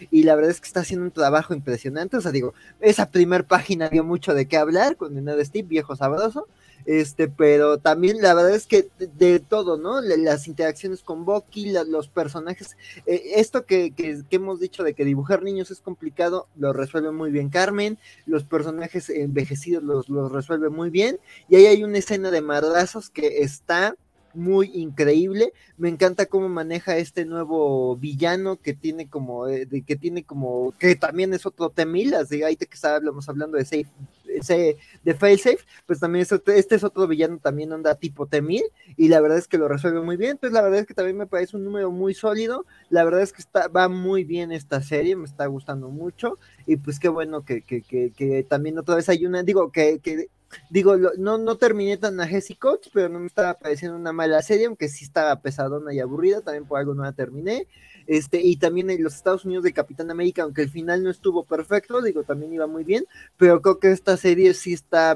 y 0.09 0.23
la 0.23 0.35
verdad 0.35 0.51
es 0.51 0.61
que 0.61 0.67
está 0.67 0.79
haciendo 0.79 1.05
un 1.05 1.11
trabajo 1.11 1.53
impresionante, 1.53 2.15
o 2.15 2.21
sea, 2.21 2.31
digo, 2.31 2.53
esa 2.79 3.11
primer 3.11 3.43
página 3.45 3.89
dio 3.89 4.05
mucho 4.05 4.33
de 4.33 4.47
qué 4.47 4.55
hablar, 4.55 4.95
con 4.95 5.17
el 5.17 5.25
de 5.25 5.43
Steve, 5.43 5.67
viejo 5.67 5.97
sabroso, 5.97 6.47
este, 6.89 7.27
pero 7.27 7.77
también 7.77 8.19
la 8.19 8.33
verdad 8.33 8.55
es 8.55 8.65
que 8.65 8.89
de, 8.97 9.39
todo, 9.39 9.77
¿no? 9.77 10.01
Las 10.01 10.47
interacciones 10.47 11.03
con 11.03 11.23
Bucky, 11.23 11.71
los 11.87 12.07
personajes, 12.07 12.77
eh, 13.05 13.33
esto 13.35 13.67
que, 13.67 13.91
que, 13.91 14.23
hemos 14.31 14.59
dicho 14.59 14.81
de 14.83 14.95
que 14.95 15.05
dibujar 15.05 15.43
niños 15.43 15.69
es 15.69 15.81
complicado, 15.81 16.47
lo 16.55 16.73
resuelve 16.73 17.11
muy 17.11 17.29
bien 17.29 17.49
Carmen, 17.49 17.99
los 18.25 18.43
personajes 18.43 19.07
envejecidos 19.11 19.83
los, 19.83 20.09
los 20.09 20.31
resuelve 20.31 20.69
muy 20.69 20.89
bien, 20.89 21.19
y 21.47 21.57
ahí 21.57 21.67
hay 21.67 21.83
una 21.83 21.99
escena 21.99 22.31
de 22.31 22.41
madrazos 22.41 23.11
que 23.11 23.43
está 23.43 23.95
muy 24.33 24.71
increíble. 24.73 25.53
Me 25.77 25.89
encanta 25.89 26.25
cómo 26.25 26.49
maneja 26.49 26.97
este 26.97 27.25
nuevo 27.25 27.95
villano 27.97 28.57
que 28.57 28.73
tiene 28.73 29.07
como, 29.09 29.47
eh, 29.47 29.67
que 29.85 29.95
tiene 29.95 30.23
como, 30.23 30.73
que 30.79 30.95
también 30.95 31.33
es 31.33 31.45
otro 31.45 31.69
Temil, 31.69 32.15
así 32.15 32.41
ahí 32.43 32.55
que 32.55 32.67
estábamos 32.71 33.29
hablando 33.29 33.57
de 33.57 33.65
Safe, 33.65 33.87
ese, 34.35 34.77
de 35.03 35.13
Failsafe, 35.13 35.59
pues 35.85 35.99
también 35.99 36.23
es, 36.23 36.31
este 36.31 36.75
es 36.75 36.83
otro 36.83 37.07
villano 37.07 37.39
también 37.39 37.71
onda 37.71 37.95
tipo 37.95 38.27
Temil, 38.27 38.63
y 38.97 39.07
la 39.07 39.21
verdad 39.21 39.37
es 39.37 39.47
que 39.47 39.57
lo 39.57 39.67
resuelve 39.67 40.01
muy 40.01 40.17
bien. 40.17 40.31
Entonces 40.31 40.53
la 40.53 40.61
verdad 40.61 40.79
es 40.79 40.85
que 40.85 40.93
también 40.93 41.17
me 41.17 41.27
parece 41.27 41.57
un 41.57 41.63
número 41.63 41.91
muy 41.91 42.13
sólido. 42.13 42.65
La 42.89 43.03
verdad 43.03 43.21
es 43.21 43.33
que 43.33 43.41
está, 43.41 43.67
va 43.67 43.89
muy 43.89 44.23
bien 44.23 44.51
esta 44.51 44.81
serie, 44.81 45.15
me 45.15 45.25
está 45.25 45.45
gustando 45.47 45.89
mucho. 45.89 46.37
Y 46.65 46.77
pues 46.77 46.99
qué 46.99 47.09
bueno 47.09 47.43
que, 47.43 47.61
que, 47.61 47.81
que, 47.81 48.45
también 48.47 48.77
otra 48.77 48.95
vez 48.95 49.09
hay 49.09 49.25
una, 49.25 49.43
digo, 49.43 49.71
que, 49.71 49.99
que 49.99 50.29
digo, 50.69 50.95
no, 51.17 51.37
no 51.37 51.57
terminé 51.57 51.97
tan 51.97 52.19
a 52.19 52.27
Jesse 52.27 52.57
pero 52.93 53.09
no 53.09 53.19
me 53.19 53.27
estaba 53.27 53.53
pareciendo 53.55 53.97
una 53.97 54.13
mala 54.13 54.41
serie, 54.41 54.65
aunque 54.65 54.89
sí 54.89 55.05
estaba 55.05 55.41
pesadona 55.41 55.93
y 55.93 55.99
aburrida, 55.99 56.41
también 56.41 56.65
por 56.65 56.79
algo 56.79 56.93
no 56.93 57.03
la 57.03 57.13
terminé. 57.13 57.67
Este, 58.09 58.41
y 58.41 58.55
también 58.55 58.89
en 58.89 59.03
los 59.03 59.13
Estados 59.13 59.45
Unidos 59.45 59.63
de 59.63 59.71
Capitán 59.71 60.09
América, 60.09 60.41
aunque 60.41 60.63
el 60.63 60.71
final 60.71 61.03
no 61.03 61.11
estuvo 61.11 61.43
perfecto, 61.43 62.01
digo, 62.01 62.23
también 62.23 62.51
iba 62.51 62.65
muy 62.65 62.83
bien, 62.83 63.05
pero 63.37 63.61
creo 63.61 63.77
que 63.77 63.91
esta 63.91 64.17
serie 64.17 64.55
sí 64.55 64.73
está 64.73 65.15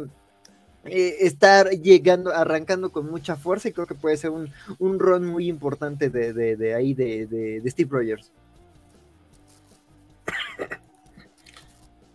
eh, 0.86 1.34
llegando, 1.82 2.32
arrancando 2.32 2.92
con 2.92 3.10
mucha 3.10 3.36
fuerza 3.36 3.68
y 3.68 3.72
creo 3.72 3.88
que 3.88 3.96
puede 3.96 4.16
ser 4.16 4.30
un, 4.30 4.52
un 4.78 5.00
run 5.00 5.26
muy 5.26 5.48
importante 5.48 6.12
de, 6.12 6.34
de, 6.34 6.56
de 6.56 6.76
ahí 6.76 6.94
de, 6.94 7.26
de, 7.26 7.72
Steve 7.72 7.90
Rogers. 7.92 8.32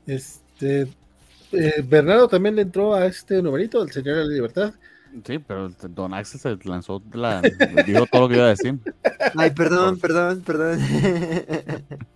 Este, 0.07 0.83
eh, 1.51 1.85
Bernardo 1.85 2.29
también 2.29 2.55
le 2.55 2.63
entró 2.63 2.95
a 2.95 3.05
este 3.07 3.43
numerito, 3.43 3.83
el 3.83 3.91
Señor 3.91 4.19
de 4.19 4.25
la 4.27 4.33
Libertad. 4.33 4.75
Sí, 5.25 5.39
pero 5.39 5.69
Don 5.91 6.15
Axel 6.15 6.41
se 6.41 6.69
lanzó, 6.69 7.03
la, 7.13 7.41
dijo 7.87 8.07
todo 8.07 8.23
lo 8.23 8.29
que 8.29 8.37
iba 8.37 8.45
a 8.45 8.49
decir. 8.49 8.79
Ay, 9.37 9.51
perdón, 9.51 9.99
perdón, 9.99 10.43
perdón. 10.43 10.79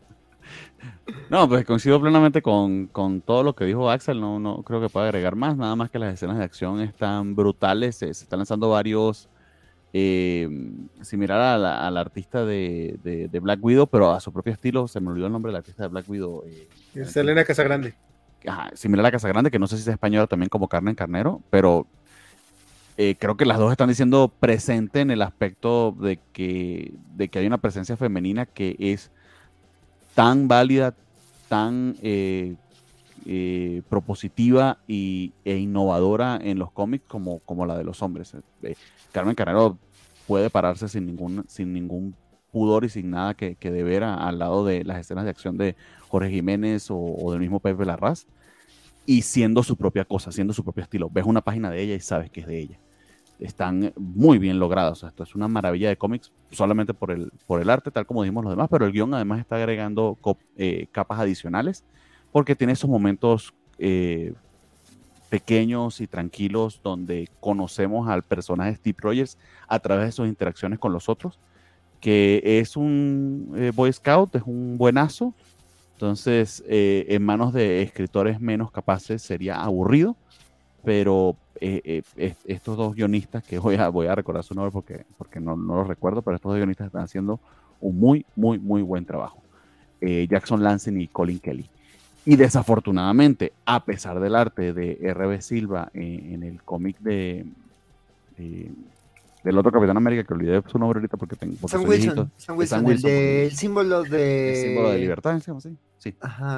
No, 1.28 1.48
pues 1.48 1.64
coincido 1.64 2.00
plenamente 2.00 2.42
con, 2.42 2.86
con, 2.86 3.22
todo 3.22 3.42
lo 3.42 3.54
que 3.54 3.64
dijo 3.64 3.90
Axel, 3.90 4.20
no, 4.20 4.38
no 4.38 4.62
creo 4.62 4.80
que 4.80 4.88
pueda 4.88 5.06
agregar 5.06 5.34
más, 5.34 5.56
nada 5.56 5.74
más 5.74 5.90
que 5.90 5.98
las 5.98 6.14
escenas 6.14 6.38
de 6.38 6.44
acción 6.44 6.80
están 6.80 7.34
brutales, 7.34 7.96
se, 7.96 8.12
se 8.14 8.24
están 8.24 8.38
lanzando 8.38 8.68
varios, 8.68 9.28
eh, 9.92 10.48
similar 11.00 11.40
a 11.40 11.58
la, 11.58 11.86
al 11.86 11.96
artista 11.96 12.44
de, 12.44 12.98
de, 13.02 13.28
de, 13.28 13.40
Black 13.40 13.62
Widow, 13.62 13.86
pero 13.88 14.12
a 14.12 14.20
su 14.20 14.32
propio 14.32 14.52
estilo, 14.52 14.86
se 14.86 15.00
me 15.00 15.08
olvidó 15.08 15.26
el 15.26 15.32
nombre 15.32 15.50
del 15.50 15.56
artista 15.56 15.82
de 15.82 15.88
Black 15.88 16.08
Widow. 16.08 16.44
Eh, 16.46 16.68
es 16.94 17.16
Elena 17.16 17.44
Casagrande 17.44 17.94
ajá, 18.48 18.70
similar 18.74 19.06
a 19.06 19.10
Casa 19.10 19.28
Grande, 19.28 19.50
que 19.50 19.58
no 19.58 19.66
sé 19.66 19.76
si 19.76 19.82
es 19.82 19.88
española 19.88 20.26
también 20.26 20.48
como 20.48 20.68
Carmen 20.68 20.94
Carnero, 20.94 21.40
pero 21.50 21.86
eh, 22.96 23.16
creo 23.18 23.36
que 23.36 23.46
las 23.46 23.58
dos 23.58 23.70
están 23.70 23.88
diciendo 23.88 24.32
presente 24.40 25.00
en 25.00 25.10
el 25.10 25.22
aspecto 25.22 25.92
de 25.92 26.18
que, 26.32 26.94
de 27.14 27.28
que 27.28 27.38
hay 27.38 27.46
una 27.46 27.58
presencia 27.58 27.96
femenina 27.96 28.46
que 28.46 28.76
es 28.78 29.10
tan 30.14 30.48
válida, 30.48 30.94
tan 31.48 31.96
eh, 32.02 32.54
eh, 33.24 33.82
propositiva 33.88 34.78
y, 34.88 35.32
e 35.44 35.56
innovadora 35.56 36.40
en 36.42 36.58
los 36.58 36.72
cómics 36.72 37.04
como, 37.06 37.38
como 37.40 37.66
la 37.66 37.78
de 37.78 37.84
los 37.84 38.02
hombres. 38.02 38.34
Eh, 38.62 38.74
Carmen 39.12 39.34
Carnero 39.34 39.78
puede 40.26 40.50
pararse 40.50 40.88
sin 40.88 41.06
ningún, 41.06 41.44
sin 41.46 41.72
ningún 41.72 42.16
pudor 42.50 42.84
y 42.84 42.88
sin 42.88 43.10
nada 43.10 43.34
que, 43.34 43.54
que 43.54 43.70
deber 43.70 44.02
al 44.02 44.38
lado 44.38 44.64
de 44.64 44.84
las 44.84 44.98
escenas 44.98 45.24
de 45.24 45.30
acción 45.30 45.56
de 45.56 45.76
Jorge 46.08 46.30
Jiménez 46.30 46.88
o, 46.90 47.30
del 47.30 47.40
mismo 47.40 47.60
Pepe 47.60 47.84
Larraz, 47.84 48.26
y 49.06 49.22
siendo 49.22 49.62
su 49.62 49.76
propia 49.76 50.04
cosa, 50.04 50.32
siendo 50.32 50.52
su 50.52 50.62
propio 50.62 50.84
estilo. 50.84 51.08
Ves 51.10 51.24
una 51.24 51.40
página 51.40 51.70
de 51.70 51.82
ella 51.82 51.94
y 51.94 52.00
sabes 52.00 52.30
que 52.30 52.40
es 52.40 52.46
de 52.46 52.58
ella. 52.58 52.78
Están 53.38 53.92
muy 53.96 54.38
bien 54.38 54.58
logrados. 54.58 55.02
esto 55.02 55.22
es 55.24 55.34
una 55.34 55.48
maravilla 55.48 55.88
de 55.88 55.96
cómics, 55.96 56.32
solamente 56.50 56.94
por 56.94 57.10
el, 57.10 57.32
por 57.46 57.60
el 57.60 57.70
arte, 57.70 57.90
tal 57.90 58.06
como 58.06 58.22
dijimos 58.22 58.44
los 58.44 58.52
demás, 58.52 58.68
pero 58.70 58.86
el 58.86 58.92
guion 58.92 59.12
además 59.14 59.40
está 59.40 59.56
agregando 59.56 60.16
eh, 60.56 60.86
capas 60.92 61.18
adicionales, 61.18 61.84
porque 62.30 62.54
tiene 62.54 62.74
esos 62.74 62.88
momentos 62.88 63.52
eh, 63.78 64.32
pequeños 65.28 66.00
y 66.00 66.06
tranquilos 66.06 66.80
donde 66.84 67.28
conocemos 67.40 68.08
al 68.08 68.22
personaje 68.22 68.76
Steve 68.76 68.98
Rogers 69.00 69.38
a 69.66 69.78
través 69.80 70.06
de 70.06 70.12
sus 70.12 70.28
interacciones 70.28 70.78
con 70.78 70.92
los 70.92 71.08
otros, 71.08 71.40
que 72.00 72.42
es 72.44 72.76
un 72.76 73.54
eh, 73.56 73.72
Boy 73.74 73.92
Scout, 73.92 74.36
es 74.36 74.42
un 74.44 74.76
buenazo, 74.76 75.34
entonces, 75.94 76.64
eh, 76.66 77.06
en 77.08 77.22
manos 77.22 77.52
de 77.52 77.82
escritores 77.82 78.40
menos 78.40 78.70
capaces 78.70 79.22
sería 79.22 79.62
aburrido, 79.62 80.16
pero 80.84 81.36
eh, 81.60 82.02
eh, 82.16 82.34
estos 82.44 82.76
dos 82.76 82.94
guionistas, 82.94 83.44
que 83.44 83.58
voy 83.58 83.76
a, 83.76 83.88
voy 83.88 84.08
a 84.08 84.14
recordar 84.14 84.42
su 84.42 84.54
nombre 84.54 84.72
porque, 84.72 85.04
porque 85.16 85.40
no, 85.40 85.56
no 85.56 85.76
los 85.76 85.86
recuerdo, 85.86 86.22
pero 86.22 86.36
estos 86.36 86.50
dos 86.50 86.58
guionistas 86.58 86.88
están 86.88 87.04
haciendo 87.04 87.38
un 87.80 87.98
muy, 88.00 88.26
muy, 88.34 88.58
muy 88.58 88.82
buen 88.82 89.04
trabajo. 89.04 89.38
Jackson 90.00 90.64
Lansing 90.64 91.00
y 91.00 91.06
Colin 91.06 91.38
Kelly. 91.38 91.64
Y 92.24 92.34
desafortunadamente, 92.34 93.52
a 93.64 93.84
pesar 93.84 94.18
del 94.18 94.34
arte 94.34 94.72
de 94.72 94.98
R.B. 95.00 95.40
Silva 95.40 95.90
en 95.94 96.42
el 96.42 96.60
cómic 96.60 96.98
de, 96.98 97.46
del 99.42 99.58
otro 99.58 99.72
Capitán 99.72 99.96
América, 99.96 100.24
que 100.24 100.34
olvidé 100.34 100.62
su 100.66 100.78
nombre 100.78 100.98
ahorita 100.98 101.16
porque 101.16 101.36
tengo. 101.36 101.68
Sam, 101.68 101.84
Wilson, 101.84 102.30
Sam, 102.36 102.56
Wilson, 102.56 102.86
el, 102.86 103.02
del 103.02 103.52
símbolo 103.52 104.02
de. 104.04 104.50
El 104.50 104.56
símbolo 104.56 104.90
de 104.90 104.98
libertad, 104.98 105.40
¿sí? 105.40 105.76
Sí. 105.98 106.14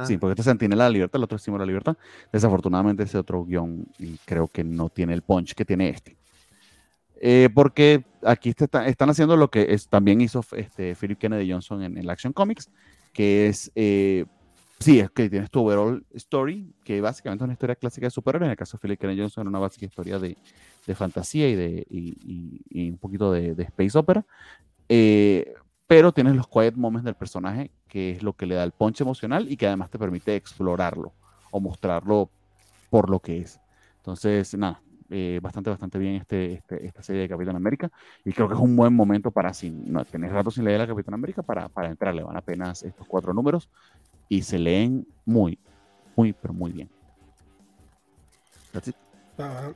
Sí, 0.06 0.16
porque 0.16 0.32
este 0.32 0.42
Sentinela 0.42 0.84
de 0.84 0.90
la 0.90 0.92
Libertad, 0.92 1.18
el 1.18 1.24
otro 1.24 1.36
es 1.36 1.42
símbolo 1.42 1.62
de 1.62 1.66
la 1.66 1.70
libertad. 1.70 1.96
Desafortunadamente, 2.32 3.02
ese 3.02 3.18
otro 3.18 3.44
guion 3.44 3.86
y 3.98 4.16
creo 4.24 4.48
que 4.48 4.64
no 4.64 4.88
tiene 4.88 5.12
el 5.12 5.22
punch 5.22 5.54
que 5.54 5.64
tiene 5.64 5.90
este. 5.90 6.16
Eh, 7.20 7.48
porque 7.54 8.04
aquí 8.22 8.54
están 8.56 9.10
haciendo 9.10 9.36
lo 9.36 9.50
que 9.50 9.68
es, 9.70 9.88
también 9.88 10.20
hizo 10.20 10.44
este, 10.56 10.94
Philip 10.94 11.18
Kennedy 11.18 11.50
Johnson 11.50 11.82
en, 11.82 11.96
el 11.96 12.10
Action 12.10 12.32
Comics, 12.32 12.70
que 13.12 13.46
es 13.46 13.70
eh, 13.74 14.26
Sí, 14.84 15.00
es 15.00 15.10
que 15.12 15.30
tienes 15.30 15.50
tu 15.50 15.60
overall 15.60 16.04
story, 16.12 16.74
que 16.84 17.00
básicamente 17.00 17.42
es 17.42 17.46
una 17.46 17.54
historia 17.54 17.74
clásica 17.74 18.06
de 18.06 18.10
superhéroes. 18.10 18.48
En 18.48 18.50
el 18.50 18.56
caso 18.58 18.76
de 18.76 18.82
Philip 18.82 19.00
Kennedy 19.00 19.20
Johnson, 19.22 19.48
una 19.48 19.58
básica 19.58 19.86
historia 19.86 20.18
de, 20.18 20.36
de 20.86 20.94
fantasía 20.94 21.48
y, 21.48 21.54
de, 21.54 21.86
y, 21.88 22.60
y, 22.68 22.90
un 22.90 22.98
poquito 22.98 23.32
de, 23.32 23.54
de 23.54 23.62
space 23.62 23.96
opera. 23.96 24.26
Eh, 24.90 25.54
pero 25.86 26.12
tienes 26.12 26.36
los 26.36 26.46
quiet 26.46 26.74
moments 26.74 27.06
del 27.06 27.14
personaje, 27.14 27.70
que 27.88 28.10
es 28.10 28.22
lo 28.22 28.34
que 28.34 28.44
le 28.44 28.56
da 28.56 28.62
el 28.62 28.72
punch 28.72 29.00
emocional 29.00 29.50
y 29.50 29.56
que 29.56 29.66
además 29.66 29.88
te 29.88 29.98
permite 29.98 30.36
explorarlo 30.36 31.14
o 31.50 31.60
mostrarlo 31.60 32.28
por 32.90 33.08
lo 33.08 33.20
que 33.20 33.38
es. 33.38 33.58
Entonces, 33.96 34.52
nada, 34.52 34.82
eh, 35.08 35.40
bastante, 35.42 35.70
bastante 35.70 35.98
bien 35.98 36.16
este, 36.16 36.52
este, 36.52 36.86
esta 36.86 37.02
serie 37.02 37.22
de 37.22 37.28
Capitán 37.30 37.56
América. 37.56 37.90
Y 38.22 38.34
creo 38.34 38.48
que 38.48 38.54
es 38.54 38.60
un 38.60 38.76
buen 38.76 38.92
momento 38.94 39.30
para, 39.30 39.54
si 39.54 39.70
no 39.70 40.04
tenés 40.04 40.30
rato 40.30 40.50
sin 40.50 40.64
leer 40.64 40.82
a 40.82 40.86
Capitán 40.86 41.14
América, 41.14 41.42
para, 41.42 41.70
para 41.70 41.88
entrarle. 41.88 42.22
Van 42.22 42.36
apenas 42.36 42.82
estos 42.82 43.06
cuatro 43.06 43.32
números 43.32 43.70
y 44.28 44.42
se 44.42 44.58
leen 44.58 45.06
muy, 45.24 45.58
muy, 46.16 46.32
pero 46.32 46.54
muy 46.54 46.72
bien. 46.72 46.90
Ah, 49.38 49.72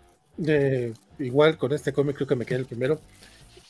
igual 1.19 1.57
con 1.59 1.73
este 1.73 1.93
cómic 1.93 2.17
creo 2.17 2.29
que 2.29 2.37
me 2.37 2.47
queda 2.47 2.59
el 2.59 2.67
primero. 2.67 3.01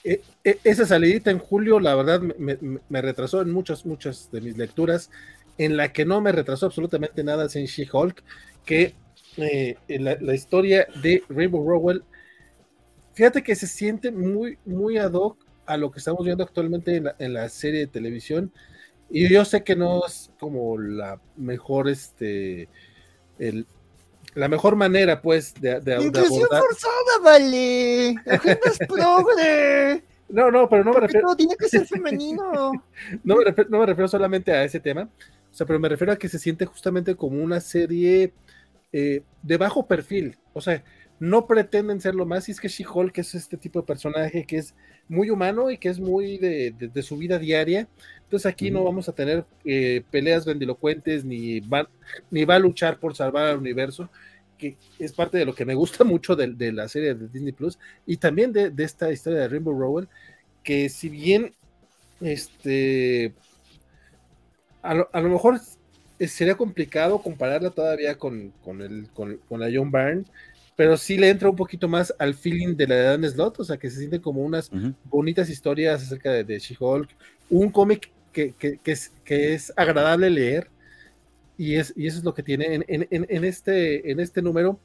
E, 0.05 0.23
e, 0.45 0.59
esa 0.65 0.87
salidita 0.87 1.31
en 1.31 1.39
julio, 1.39 1.81
la 1.81 1.95
verdad, 1.95 2.21
me, 2.21 3.03
retrasó 3.03 3.43
en 3.43 3.51
muchas, 3.51 3.85
muchas 3.85 4.31
de 4.31 4.41
mis 4.41 4.57
lecturas. 4.57 5.11
En 5.57 5.77
la 5.77 5.93
que 5.93 6.05
no 6.05 6.21
me 6.21 6.33
retrasó 6.33 6.67
absolutamente 6.67 7.25
nada 7.25 7.47
es 7.47 7.57
en 7.57 7.67
She-Hulk, 7.67 8.23
que 8.65 8.95
eh, 9.37 9.77
la, 9.89 10.35
historia 10.35 10.87
de 11.03 11.23
Rainbow 11.29 11.69
Rowell, 11.69 12.05
fíjate 13.15 13.43
que 13.43 13.57
se 13.57 13.67
siente 13.67 14.13
muy, 14.13 14.59
muy 14.65 14.99
ad 14.99 15.15
hoc 15.15 15.45
a 15.67 15.77
lo 15.77 15.91
que 15.91 15.99
estamos 15.99 16.25
viendo 16.25 16.45
actualmente 16.45 16.97
en 16.97 17.05
la, 17.05 17.17
en 17.19 17.35
la 17.35 17.49
serie 17.49 17.81
de 17.81 17.87
televisión. 17.89 18.53
Y 19.11 19.29
yo 19.29 19.45
sé 19.45 19.65
que 19.65 19.75
no 19.75 20.07
es 20.07 20.31
como 20.39 20.79
la 20.79 21.21
mejor, 21.37 21.89
este, 21.89 22.69
el, 23.39 23.67
la 24.35 24.49
mejor 24.49 24.77
manera, 24.77 25.23
pues, 25.23 25.55
de, 25.55 25.81
de, 25.81 26.03
Inclusión 26.03 26.49
forzada, 26.49 27.23
vale. 27.23 28.15
La 28.25 28.39
gente 28.39 28.69
es 28.69 28.79
progre. 28.87 30.05
No, 30.29 30.51
no, 30.51 30.69
pero 30.69 30.85
no 30.85 30.93
me 30.93 31.01
refiero. 31.01 31.29
No, 31.29 31.37
tiene 31.37 31.57
que 31.57 31.69
ser 31.69 31.87
femenino. 31.87 32.73
no, 33.25 33.37
me 33.37 33.45
refiero, 33.45 33.71
no 33.71 33.79
me 33.79 33.87
refiero 33.87 34.09
solamente 34.09 34.53
a 34.53 34.63
ese 34.65 34.79
tema. 34.79 35.09
O 35.51 35.55
sea, 35.55 35.67
pero 35.67 35.81
me 35.81 35.89
refiero 35.89 36.13
a 36.13 36.17
que 36.17 36.29
se 36.29 36.39
siente 36.39 36.67
justamente 36.67 37.17
como 37.17 37.43
una 37.43 37.61
serie 37.61 38.35
eh, 38.93 39.23
de 39.43 39.57
bajo 39.57 39.87
perfil. 39.87 40.37
O 40.53 40.61
sea, 40.61 40.85
no 41.19 41.47
pretenden 41.47 42.01
ser 42.01 42.15
lo 42.15 42.27
más, 42.27 42.49
y 42.49 42.53
es 42.53 42.61
que 42.61 42.69
She-Hulk 42.69 43.19
es 43.19 43.35
este 43.35 43.57
tipo 43.57 43.81
de 43.81 43.87
personaje 43.87 44.45
que 44.45 44.59
es 44.59 44.75
muy 45.09 45.31
humano 45.31 45.71
y 45.71 45.79
que 45.79 45.89
es 45.89 45.99
muy 45.99 46.39
de, 46.39 47.03
su 47.03 47.17
vida 47.17 47.39
diaria. 47.39 47.89
Entonces 48.25 48.47
aquí 48.47 48.71
no 48.71 48.85
vamos 48.85 49.09
a 49.09 49.13
tener 49.13 49.45
eh, 49.65 50.03
peleas 50.11 50.45
grandilocuentes, 50.45 51.25
ni 51.25 51.61
va, 51.61 51.89
ni 52.31 52.45
va 52.45 52.57
a 52.57 52.59
luchar 52.59 52.99
por 52.99 53.17
salvar 53.17 53.47
al 53.47 53.59
universo, 53.59 54.11
que 54.59 54.77
es 54.99 55.13
parte 55.13 55.39
de 55.39 55.47
lo 55.47 55.55
que 55.55 55.65
me 55.65 55.75
gusta 55.75 56.05
mucho 56.05 56.37
de, 56.37 56.73
la 56.73 56.89
serie 56.89 57.15
de 57.15 57.29
Disney 57.29 57.53
Plus, 57.53 57.79
y 58.07 58.19
también 58.19 58.53
de, 58.53 58.73
esta 58.79 59.11
historia 59.11 59.41
de 59.41 59.49
Rainbow 59.49 59.79
Rowell, 59.79 60.09
que 60.63 60.89
si 60.89 61.09
bien 61.09 61.55
este 62.21 63.33
a 64.83 64.95
lo, 64.95 65.29
mejor 65.29 65.61
sería 66.21 66.57
complicado 66.57 67.21
compararla 67.21 67.71
todavía 67.71 68.17
con, 68.17 68.53
el, 68.81 69.09
con, 69.13 69.39
con 69.49 69.61
la 69.61 69.71
John 69.73 69.91
Byrne, 69.91 70.25
pero 70.79 70.97
sí 70.97 71.19
le 71.19 71.29
entra 71.29 71.51
un 71.51 71.57
poquito 71.57 71.89
más 71.89 72.15
al 72.21 72.35
feeling 72.35 72.77
de 72.77 72.87
la 72.87 72.95
de 72.95 73.03
Dan 73.03 73.29
Slot, 73.29 73.59
o 73.59 73.65
sea, 73.65 73.79
que 73.79 73.91
se 73.91 73.99
sienten 73.99 74.21
como 74.21 74.43
unas 74.43 74.71
bonitas 75.07 75.51
historias 75.51 76.05
acerca 76.05 76.31
de, 76.31 76.59
She-Hulk, 76.61 77.11
un 77.51 77.73
cómic 77.73 78.13
que, 78.33 78.55
es, 78.85 79.13
que 79.25 79.55
es 79.55 79.73
agradable 79.75 80.31
leer, 80.31 80.71
y, 81.57 81.75
es, 81.75 81.93
y 81.97 82.07
eso 82.07 82.19
es 82.19 82.25
lo 82.25 82.33
que 82.33 82.45
tiene 82.45 82.77
en, 82.77 82.85
en, 82.87 83.09
en 83.11 83.45
este, 83.45 84.09
en 84.09 84.21
este 84.21 84.41
número. 84.41 84.79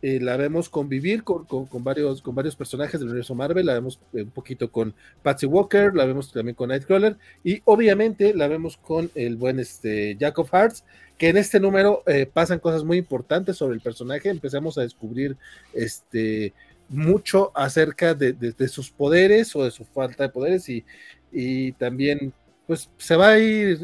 Eh, 0.00 0.20
la 0.20 0.36
vemos 0.36 0.68
convivir 0.68 1.24
con, 1.24 1.44
con, 1.44 1.82
varios, 1.82 2.22
con 2.22 2.32
varios 2.32 2.54
personajes 2.54 3.00
del 3.00 3.08
universo 3.08 3.34
Marvel, 3.34 3.66
la 3.66 3.74
vemos 3.74 3.98
eh, 4.12 4.22
un 4.22 4.30
poquito 4.30 4.70
con 4.70 4.94
Patsy 5.22 5.46
Walker, 5.46 5.92
la 5.92 6.04
vemos 6.04 6.30
también 6.32 6.54
con 6.54 6.68
Nightcrawler, 6.68 7.16
y 7.42 7.60
obviamente 7.64 8.32
la 8.32 8.46
vemos 8.46 8.76
con 8.76 9.10
el 9.16 9.34
buen 9.34 9.58
este, 9.58 10.16
Jack 10.16 10.38
of 10.38 10.52
Hearts, 10.52 10.84
que 11.16 11.30
en 11.30 11.36
este 11.36 11.58
número 11.58 12.04
eh, 12.06 12.30
pasan 12.32 12.60
cosas 12.60 12.84
muy 12.84 12.98
importantes 12.98 13.56
sobre 13.56 13.74
el 13.74 13.80
personaje, 13.80 14.28
empezamos 14.28 14.78
a 14.78 14.82
descubrir 14.82 15.36
este, 15.72 16.52
mucho 16.88 17.50
acerca 17.56 18.14
de, 18.14 18.54
sus 18.68 18.92
poderes 18.92 19.56
o 19.56 19.64
de 19.64 19.72
su 19.72 19.84
falta 19.84 20.22
de 20.22 20.28
poderes 20.28 20.68
y, 20.68 20.84
y 21.32 21.72
también 21.72 22.32
pues 22.68 22.88
se 22.98 23.16
va 23.16 23.30
a 23.30 23.38
ir 23.38 23.78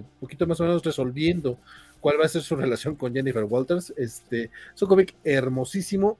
un 0.00 0.18
poquito 0.18 0.46
más 0.46 0.58
o 0.60 0.64
menos 0.64 0.82
resolviendo 0.82 1.58
cuál 2.02 2.20
va 2.20 2.26
a 2.26 2.28
ser 2.28 2.42
su 2.42 2.56
relación 2.56 2.96
con 2.96 3.14
Jennifer 3.14 3.44
Walters. 3.44 3.94
Este, 3.96 4.50
es 4.74 4.82
un 4.82 4.88
cómic 4.88 5.14
hermosísimo 5.24 6.18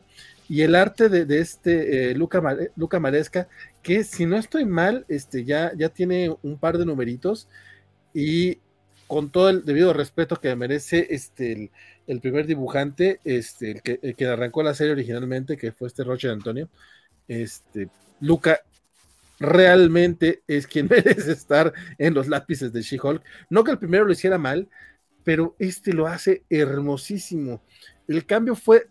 y 0.49 0.63
el 0.63 0.75
arte 0.75 1.09
de, 1.09 1.39
este 1.39 2.11
eh, 2.11 2.15
Luca, 2.15 2.41
Luca 2.77 3.01
Maresca, 3.01 3.49
que 3.83 4.05
si 4.05 4.25
no 4.25 4.37
estoy 4.37 4.65
mal, 4.65 5.05
este, 5.09 5.45
ya, 5.45 5.73
ya 5.77 5.89
tiene 5.89 6.35
un 6.43 6.57
par 6.57 6.79
de 6.79 6.87
numeritos 6.87 7.49
y 8.15 8.59
con 9.07 9.31
todo 9.31 9.51
el 9.51 9.65
debido 9.65 9.93
respeto 9.93 10.37
que 10.37 10.55
merece 10.55 11.09
este, 11.11 11.71
el, 12.07 12.21
primer 12.21 12.47
dibujante, 12.47 13.21
este, 13.25 13.73
el 13.73 13.83
que, 13.83 14.15
que, 14.15 14.27
arrancó 14.27 14.63
la 14.63 14.75
serie 14.75 14.93
originalmente, 14.93 15.57
que 15.57 15.73
fue 15.73 15.89
este 15.89 16.05
Roche 16.05 16.31
Antonio, 16.31 16.71
este, 17.29 17.89
Luca 18.21 18.61
realmente 19.39 20.43
es 20.47 20.67
quien 20.67 20.87
merece 20.91 21.33
estar 21.33 21.73
en 21.99 22.15
los 22.15 22.29
lápices 22.29 22.73
de 22.73 22.83
She-Hulk. 22.83 23.23
No 23.51 23.65
que 23.65 23.73
el 23.73 23.79
primero 23.79 24.05
lo 24.05 24.13
hiciera 24.13 24.39
mal, 24.39 24.69
pero 25.25 25.55
este 25.59 25.93
lo 25.93 26.07
hace 26.07 26.45
hermosísimo. 26.51 27.63
El 28.09 28.27
cambio 28.27 28.55
fue 28.55 28.89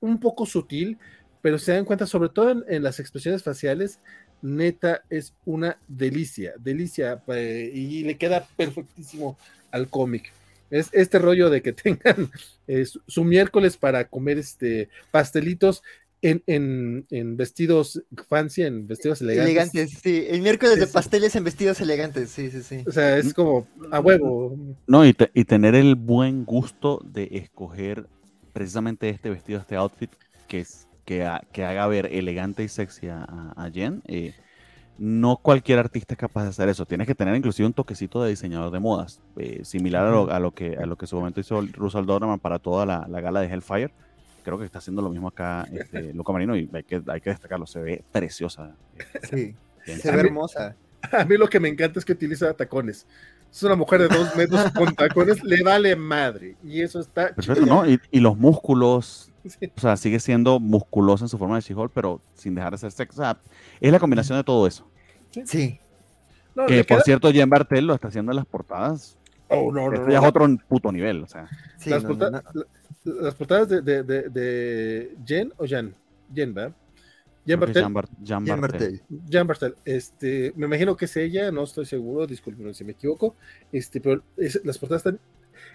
un 0.00 0.20
poco 0.20 0.46
sutil, 0.46 0.98
pero 1.42 1.58
se 1.58 1.72
dan 1.72 1.84
cuenta, 1.84 2.06
sobre 2.06 2.28
todo 2.28 2.64
en 2.66 2.82
las 2.82 3.00
expresiones 3.00 3.42
faciales, 3.42 4.00
neta 4.44 5.02
es 5.08 5.34
una 5.46 5.78
delicia, 5.88 6.52
delicia, 6.58 7.22
eh, 7.28 7.70
y 7.74 8.04
le 8.04 8.16
queda 8.18 8.46
perfectísimo 8.56 9.38
al 9.70 9.88
cómic. 9.88 10.32
Es 10.70 10.90
este 10.92 11.18
rollo 11.18 11.50
de 11.50 11.62
que 11.62 11.72
tengan 11.72 12.30
eh, 12.66 12.84
su, 12.84 13.24
miércoles 13.24 13.76
para 13.76 14.06
comer 14.06 14.38
este 14.38 14.88
pastelitos 15.10 15.82
en, 16.24 17.06
en, 17.10 17.36
vestidos 17.36 18.02
fancy, 18.28 18.62
en 18.62 18.86
vestidos 18.86 19.20
elegantes. 19.20 19.50
Elegantes, 19.50 19.90
sí. 20.02 20.24
El 20.28 20.40
miércoles 20.42 20.80
de 20.80 20.86
pasteles 20.86 21.36
en 21.36 21.44
vestidos 21.44 21.80
elegantes, 21.80 22.30
sí, 22.30 22.50
sí, 22.50 22.62
sí. 22.62 22.82
O 22.86 22.92
sea, 22.92 23.18
es 23.18 23.34
como 23.34 23.66
a 23.90 24.00
huevo. 24.00 24.56
No, 24.86 25.06
y, 25.06 25.14
y 25.34 25.44
tener 25.44 25.74
el 25.74 25.94
buen 25.94 26.44
gusto 26.44 27.00
de 27.04 27.28
escoger 27.32 28.08
precisamente 28.52 29.08
este 29.10 29.30
vestido, 29.30 29.60
este 29.60 29.76
outfit, 29.76 30.10
que 30.48 30.60
es 30.60 30.88
que, 31.04 31.24
haga 31.24 31.86
ver 31.86 32.06
elegante 32.12 32.62
y 32.62 32.68
sexy 32.68 33.08
a, 33.08 33.70
Jen. 33.72 34.02
Eh, 34.06 34.34
no 34.96 35.38
cualquier 35.38 35.80
artista 35.80 36.14
es 36.14 36.18
capaz 36.18 36.44
de 36.44 36.50
hacer 36.50 36.68
eso. 36.68 36.86
Tienes 36.86 37.06
que 37.06 37.14
tener 37.14 37.34
inclusive 37.34 37.66
un 37.66 37.72
toquecito 37.72 38.22
de 38.22 38.30
diseñador 38.30 38.70
de 38.70 38.80
modas, 38.80 39.20
eh, 39.36 39.60
similar 39.64 40.06
a 40.06 40.10
lo, 40.10 40.30
a 40.30 40.38
lo, 40.38 40.52
que 40.52 40.76
a 40.76 40.86
lo 40.86 40.96
que 40.96 41.04
en 41.04 41.08
su 41.08 41.16
momento 41.16 41.40
hizo 41.40 41.60
Russell 41.72 42.06
Donovan 42.06 42.38
para 42.38 42.58
toda 42.58 42.86
la, 42.86 43.06
la, 43.08 43.20
gala 43.20 43.40
de 43.40 43.48
Hellfire. 43.48 43.92
Creo 44.44 44.58
que 44.58 44.64
está 44.64 44.78
haciendo 44.78 45.02
lo 45.02 45.10
mismo 45.10 45.28
acá 45.28 45.66
este, 45.72 46.12
Luca 46.14 46.32
Marino 46.32 46.56
y 46.56 46.70
hay 46.72 46.84
que, 46.84 47.02
hay 47.06 47.20
que 47.20 47.30
destacarlo. 47.30 47.66
Se 47.66 47.80
ve 47.80 48.04
preciosa. 48.12 48.76
Sí, 49.28 49.56
se 49.84 50.12
ve 50.12 50.20
hermosa. 50.20 50.76
A 51.12 51.24
mí 51.24 51.36
lo 51.36 51.48
que 51.48 51.60
me 51.60 51.68
encanta 51.68 51.98
es 51.98 52.04
que 52.04 52.12
utiliza 52.12 52.54
tacones. 52.54 53.06
Es 53.52 53.62
una 53.62 53.76
mujer 53.76 54.00
de 54.00 54.08
dos 54.08 54.34
metros 54.36 54.70
con 54.76 54.94
tacones, 54.94 55.42
le 55.44 55.62
vale 55.62 55.94
madre. 55.96 56.56
Y 56.64 56.80
eso 56.80 57.00
está. 57.00 57.34
Perfecto, 57.34 57.66
¿no? 57.66 57.88
Y, 57.88 58.00
y, 58.10 58.20
los 58.20 58.36
músculos. 58.36 59.30
Sí. 59.46 59.70
O 59.76 59.80
sea, 59.80 59.96
sigue 59.96 60.18
siendo 60.20 60.58
musculosa 60.58 61.26
en 61.26 61.28
su 61.28 61.38
forma 61.38 61.56
de 61.56 61.60
She-Hulk, 61.60 61.92
pero 61.94 62.20
sin 62.34 62.54
dejar 62.54 62.72
de 62.72 62.78
ser 62.78 62.90
sexy. 62.90 63.20
O 63.20 63.22
sea, 63.22 63.38
es 63.80 63.92
la 63.92 64.00
combinación 64.00 64.38
de 64.38 64.44
todo 64.44 64.66
eso. 64.66 64.88
Sí. 65.44 65.78
No, 66.54 66.66
que 66.66 66.78
por 66.78 66.96
queda... 66.96 67.00
cierto, 67.02 67.30
Jen 67.30 67.50
Bartel 67.50 67.86
lo 67.86 67.94
está 67.94 68.08
haciendo 68.08 68.32
en 68.32 68.36
las 68.36 68.46
portadas. 68.46 69.18
Oh, 69.48 69.70
no, 69.72 69.90
no. 69.90 69.92
Esto 69.92 70.08
ya 70.08 70.18
es 70.18 70.24
otro 70.24 70.48
puto 70.68 70.90
nivel. 70.90 71.22
O 71.22 71.26
sea. 71.26 71.48
Sí, 71.78 71.90
las, 71.90 72.04
porta 72.04 72.30
no, 72.30 72.42
las, 73.04 73.34
portadas 73.34 73.68
de, 73.68 73.82
de, 73.82 74.02
de, 74.02 74.28
de, 74.28 75.16
Jen 75.24 75.52
o 75.56 75.66
Jan. 75.66 75.94
Jen, 76.34 76.54
¿verdad? 76.54 76.74
Jan 77.46 77.60
Bartel. 77.60 77.92
Bar 77.92 78.08
Jan 79.30 79.46
Bartel. 79.46 79.74
Este, 79.84 80.52
me 80.56 80.66
imagino 80.66 80.96
que 80.96 81.04
es 81.04 81.16
ella, 81.16 81.50
no 81.50 81.64
estoy 81.64 81.84
seguro, 81.84 82.26
disculpen 82.26 82.74
si 82.74 82.84
me 82.84 82.92
equivoco. 82.92 83.36
Este, 83.70 84.00
pero 84.00 84.22
es, 84.36 84.60
las 84.64 84.78
portadas 84.78 85.00
están, 85.00 85.20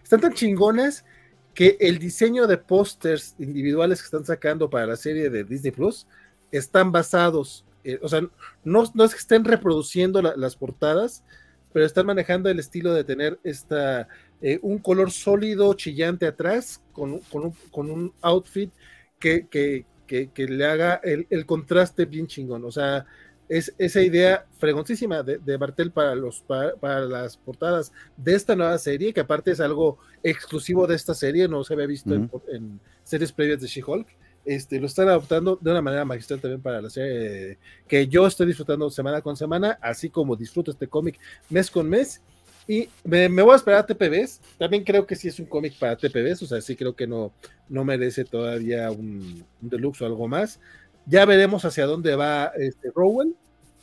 están 0.03 0.21
tan 0.21 0.33
chingonas 0.33 1.05
que 1.53 1.77
el 1.79 1.99
diseño 1.99 2.47
de 2.47 2.57
pósters 2.57 3.35
individuales 3.37 4.01
que 4.01 4.05
están 4.05 4.25
sacando 4.25 4.69
para 4.69 4.87
la 4.87 4.95
serie 4.95 5.29
de 5.29 5.43
Disney 5.43 5.71
Plus 5.71 6.07
están 6.51 6.91
basados, 6.91 7.65
eh, 7.83 7.99
o 8.01 8.09
sea, 8.09 8.21
no, 8.63 8.83
no, 8.93 9.03
es 9.03 9.11
que 9.11 9.19
estén 9.19 9.45
reproduciendo 9.45 10.21
la, 10.21 10.35
las 10.35 10.55
portadas, 10.55 11.23
pero 11.71 11.85
están 11.85 12.05
manejando 12.05 12.49
el 12.49 12.59
estilo 12.59 12.93
de 12.93 13.03
tener 13.03 13.39
esta, 13.43 14.07
eh, 14.41 14.59
un 14.61 14.79
color 14.79 15.11
sólido, 15.11 15.73
chillante 15.73 16.25
atrás, 16.25 16.81
con, 16.93 17.19
con, 17.19 17.45
un, 17.45 17.53
con 17.71 17.91
un 17.91 18.13
outfit 18.21 18.71
que, 19.19 19.47
que, 19.47 19.85
que, 20.07 20.29
que 20.31 20.47
le 20.47 20.65
haga 20.65 21.01
el, 21.03 21.27
el, 21.29 21.45
contraste 21.45 22.05
bien 22.05 22.27
chingón. 22.27 22.63
O 22.63 22.71
sea, 22.71 23.05
es 23.49 23.73
esa 23.77 24.01
idea 24.01 24.45
fregoncísima 24.57 25.23
de, 25.23 25.39
de 25.39 25.57
Bartel 25.57 25.91
para, 25.91 26.15
los, 26.15 26.41
para, 26.41 26.75
para, 26.75 27.01
las 27.01 27.35
portadas 27.35 27.91
de 28.15 28.35
esta 28.35 28.55
nueva 28.55 28.77
serie, 28.77 29.13
que 29.13 29.21
aparte 29.21 29.51
es 29.51 29.59
algo 29.59 29.97
exclusivo 30.23 30.87
de 30.87 30.95
esta 30.95 31.13
serie, 31.13 31.47
no 31.47 31.63
se 31.63 31.73
había 31.73 31.87
visto 31.87 32.11
uh 32.11 32.17
-huh. 32.17 32.41
en, 32.49 32.55
en, 32.55 32.79
series 33.03 33.31
previas 33.31 33.59
de 33.59 33.67
She-Hulk. 33.67 34.07
Este, 34.45 34.79
lo 34.79 34.85
están 34.85 35.09
adoptando 35.09 35.57
de 35.59 35.69
una 35.69 35.81
manera 35.81 36.05
magistral 36.05 36.39
también 36.39 36.61
para 36.61 36.81
la 36.81 36.89
serie 36.89 37.57
que 37.87 38.07
yo 38.07 38.25
estoy 38.25 38.47
disfrutando 38.47 38.89
semana 38.89 39.21
con 39.21 39.35
semana, 39.35 39.77
así 39.81 40.09
como 40.09 40.35
disfruto 40.35 40.71
este 40.71 40.87
cómic 40.87 41.19
mes 41.49 41.69
con 41.69 41.89
mes. 41.89 42.21
Y 42.69 42.87
me, 43.03 43.27
me, 43.29 43.41
voy 43.41 43.53
a 43.53 43.55
esperar 43.55 43.79
a 43.79 43.85
TPBs. 43.87 44.41
También 44.59 44.83
creo 44.83 45.07
que 45.07 45.15
sí 45.15 45.27
es 45.27 45.39
un 45.39 45.47
cómic 45.47 45.73
para 45.79 45.95
TPBs, 45.95 46.43
o 46.43 46.45
sea, 46.45 46.61
sí 46.61 46.75
creo 46.75 46.95
que 46.95 47.07
no, 47.07 47.31
no 47.67 47.83
merece 47.83 48.23
todavía 48.25 48.91
un, 48.91 49.43
un 49.59 49.69
deluxe 49.69 50.03
o 50.03 50.05
algo 50.05 50.27
más. 50.27 50.59
Ya 51.07 51.25
veremos 51.25 51.65
hacia 51.65 51.87
dónde 51.87 52.15
va 52.15 52.51
este 52.55 52.91
Rowell, 52.93 53.35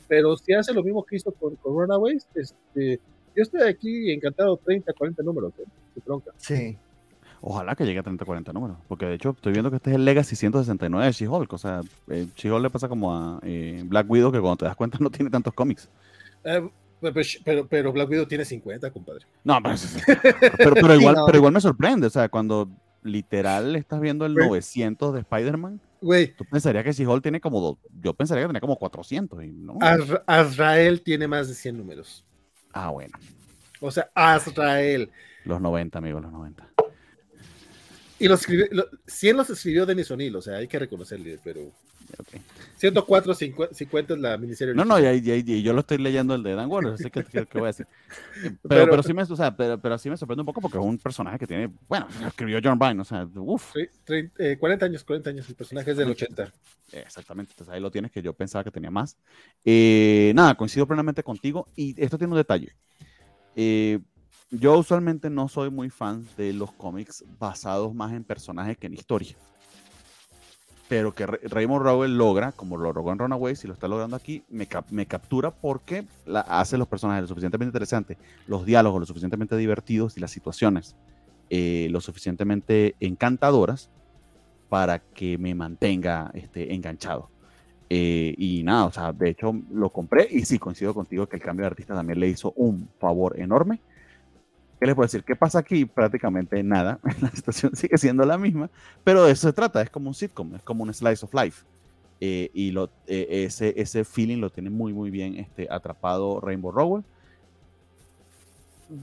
pero 0.07 0.37
si 0.37 0.53
hace 0.53 0.73
lo 0.73 0.83
mismo 0.83 1.03
que 1.03 1.17
hizo 1.17 1.33
con, 1.33 1.57
con 1.57 1.73
Runaways, 1.73 2.29
este, 2.33 3.01
yo 3.35 3.43
estoy 3.43 3.63
aquí 3.63 4.09
encantado 4.09 4.55
30, 4.55 4.93
40 4.93 5.21
números, 5.21 5.51
¿eh? 5.59 5.65
bronca. 6.05 6.31
Sí. 6.37 6.77
Ojalá 7.41 7.75
que 7.75 7.85
llegue 7.85 7.99
a 7.99 8.03
30, 8.03 8.23
40 8.23 8.53
números, 8.53 8.77
porque 8.87 9.05
de 9.05 9.15
hecho 9.15 9.31
estoy 9.31 9.51
viendo 9.51 9.69
que 9.69 9.75
este 9.75 9.89
es 9.89 9.97
el 9.97 10.05
Legacy 10.05 10.37
169 10.37 11.05
de 11.05 11.11
She-Hulk, 11.11 11.51
o 11.51 11.57
sea, 11.57 11.81
eh, 12.07 12.25
She-Hulk 12.37 12.63
le 12.63 12.69
pasa 12.69 12.87
como 12.87 13.13
a 13.13 13.41
eh, 13.43 13.83
Black 13.85 14.09
Widow, 14.09 14.31
que 14.31 14.39
cuando 14.39 14.55
te 14.55 14.65
das 14.65 14.77
cuenta 14.77 14.97
no 15.01 15.09
tiene 15.09 15.29
tantos 15.29 15.53
cómics. 15.53 15.89
Pero, 16.99 17.67
pero, 17.67 17.93
Black 17.93 18.09
Widow 18.09 18.25
tiene 18.25 18.43
50, 18.43 18.91
compadre. 18.91 19.25
No, 19.43 19.59
pero, 19.61 19.75
pero, 20.57 20.73
pero 20.73 20.95
igual, 20.95 21.15
sí, 21.15 21.19
no. 21.19 21.25
pero 21.25 21.37
igual 21.37 21.53
me 21.53 21.61
sorprende, 21.61 22.07
o 22.07 22.09
sea, 22.09 22.27
cuando 22.29 22.69
literal 23.03 23.75
estás 23.75 23.99
viendo 23.99 24.25
el 24.25 24.33
900 24.33 25.13
de 25.13 25.19
Spider-Man, 25.21 25.79
Güey. 26.01 26.35
Tú 26.35 26.45
pensarías 26.45 26.83
que 26.83 26.91
She-Hulk 26.91 27.23
tiene 27.23 27.41
como 27.41 27.59
dos, 27.59 27.77
yo 28.01 28.13
pensaría 28.13 28.43
que 28.43 28.47
tenía 28.47 28.61
como 28.61 28.77
400 28.77 29.43
y 29.43 29.47
no. 29.47 29.77
Azrael 30.25 31.01
tiene 31.01 31.27
más 31.27 31.47
de 31.47 31.55
100 31.55 31.77
números. 31.77 32.23
Ah, 32.71 32.89
bueno. 32.91 33.17
O 33.79 33.91
sea, 33.91 34.09
Azrael. 34.13 35.09
Los 35.43 35.61
90, 35.61 35.97
amigos, 35.97 36.21
los 36.21 36.31
90. 36.31 36.67
Y 38.19 38.27
los 38.27 38.41
escribió, 38.41 38.65
lo, 38.71 38.85
100 39.05 39.37
los 39.37 39.49
escribió 39.49 39.85
Denis 39.85 40.09
O'Neill, 40.11 40.35
o 40.35 40.41
sea, 40.41 40.57
hay 40.57 40.67
que 40.67 40.79
reconocerle, 40.79 41.39
pero. 41.43 41.61
Okay. 42.19 42.41
104, 42.77 43.33
50, 43.33 43.73
50 43.73 44.13
es 44.13 44.19
la 44.19 44.37
miniserie. 44.37 44.73
No, 44.73 44.85
no, 44.85 44.99
y, 44.99 45.05
y, 45.05 45.43
y, 45.45 45.63
yo 45.63 45.73
lo 45.73 45.79
estoy 45.79 45.97
leyendo 45.97 46.35
el 46.35 46.43
de 46.43 46.53
Dan 46.53 46.69
Waller, 46.69 46.93
así 46.93 47.09
que, 47.09 47.23
que, 47.23 47.45
que, 47.45 47.57
voy 47.57 47.65
a 47.65 47.67
decir. 47.67 47.87
Pero, 48.37 48.59
pero, 48.67 48.89
pero, 48.91 49.03
sí 49.03 49.13
me, 49.13 49.23
o 49.23 49.35
sea, 49.35 49.55
pero, 49.55 49.79
pero 49.81 49.97
sí 49.97 50.09
me 50.09 50.15
sorprende 50.15 50.41
un 50.41 50.45
poco 50.45 50.61
porque 50.61 50.77
es 50.77 50.83
un 50.83 50.97
personaje 50.99 51.39
que 51.39 51.47
tiene, 51.47 51.71
bueno, 51.87 52.07
escribió 52.25 52.59
John 52.63 52.77
Byrne, 52.77 53.01
o 53.01 53.03
sea, 53.03 53.27
uff. 53.35 53.73
Sí, 53.73 53.87
30, 54.03 54.43
eh, 54.43 54.57
40 54.57 54.85
años, 54.85 55.03
40 55.03 55.29
años, 55.31 55.49
el 55.49 55.55
personaje 55.55 55.91
es 55.91 55.97
del 55.97 56.11
80. 56.11 56.53
Exactamente, 56.91 57.53
entonces 57.53 57.73
ahí 57.73 57.81
lo 57.81 57.89
tienes 57.89 58.11
que 58.11 58.21
yo 58.21 58.33
pensaba 58.33 58.63
que 58.63 58.71
tenía 58.71 58.91
más. 58.91 59.17
Eh, 59.65 60.31
nada, 60.35 60.55
coincido 60.55 60.85
plenamente 60.85 61.23
contigo 61.23 61.67
y 61.75 61.99
esto 62.01 62.17
tiene 62.17 62.33
un 62.33 62.37
detalle. 62.37 62.75
Eh, 63.55 63.99
yo 64.51 64.77
usualmente 64.77 65.29
no 65.29 65.49
soy 65.49 65.69
muy 65.69 65.89
fan 65.89 66.25
de 66.37 66.53
los 66.53 66.71
cómics 66.71 67.25
basados 67.39 67.93
más 67.93 68.13
en 68.13 68.23
personajes 68.23 68.77
que 68.77 68.87
en 68.87 68.93
historia. 68.93 69.35
Pero 70.87 71.13
que 71.13 71.25
Raymond 71.25 71.83
Rowell 71.83 72.17
logra, 72.17 72.53
como 72.53 72.77
lo 72.77 72.93
logró 72.93 73.11
en 73.11 73.19
Runaways 73.19 73.63
y 73.63 73.67
lo 73.67 73.73
está 73.73 73.87
logrando 73.87 74.15
aquí, 74.15 74.43
me, 74.49 74.67
cap 74.67 74.85
me 74.89 75.05
captura 75.05 75.51
porque 75.51 76.05
la, 76.25 76.41
hace 76.41 76.77
los 76.77 76.87
personajes 76.87 77.23
lo 77.23 77.27
suficientemente 77.27 77.69
interesantes, 77.69 78.17
los 78.47 78.65
diálogos 78.65 79.01
lo 79.01 79.05
suficientemente 79.05 79.57
divertidos 79.57 80.15
y 80.17 80.21
las 80.21 80.31
situaciones 80.31 80.95
eh, 81.49 81.87
lo 81.91 82.01
suficientemente 82.01 82.95
encantadoras 82.99 83.89
para 84.67 84.99
que 84.99 85.37
me 85.37 85.55
mantenga 85.55 86.29
este, 86.33 86.73
enganchado. 86.73 87.29
Eh, 87.89 88.35
y 88.37 88.63
nada, 88.63 88.85
o 88.85 88.91
sea, 88.91 89.13
de 89.13 89.29
hecho 89.29 89.53
lo 89.71 89.89
compré 89.91 90.27
y 90.29 90.43
sí 90.43 90.59
coincido 90.59 90.93
contigo 90.93 91.27
que 91.27 91.37
el 91.37 91.41
cambio 91.41 91.63
de 91.63 91.67
artista 91.67 91.93
también 91.93 92.19
le 92.19 92.27
hizo 92.27 92.51
un 92.57 92.89
favor 92.99 93.39
enorme. 93.39 93.79
¿Qué 94.79 94.85
les 94.85 94.93
puedo 94.93 95.07
decir? 95.07 95.23
¿Qué 95.23 95.35
pasa 95.35 95.59
aquí? 95.59 95.85
Prácticamente 95.85 96.61
nada. 96.61 96.99
La 97.21 97.31
situación 97.31 97.75
sigue 97.75 97.97
siendo 97.97 98.25
la 98.25 98.37
misma, 98.37 98.69
pero 99.03 99.25
de 99.25 99.31
eso 99.31 99.47
se 99.47 99.53
trata. 99.53 99.81
Es 99.81 99.89
como 99.89 100.09
un 100.09 100.13
sitcom, 100.13 100.55
es 100.55 100.61
como 100.61 100.83
un 100.83 100.93
slice 100.93 101.25
of 101.25 101.33
life. 101.33 101.63
Eh, 102.19 102.49
y 102.53 102.75
eh, 103.07 103.45
ese, 103.45 103.73
ese 103.79 104.03
feeling 104.03 104.37
lo 104.37 104.49
tiene 104.49 104.69
muy, 104.69 104.93
muy 104.93 105.09
bien 105.09 105.35
este, 105.35 105.67
atrapado 105.69 106.39
Rainbow 106.41 106.71
Rowell. 106.71 107.03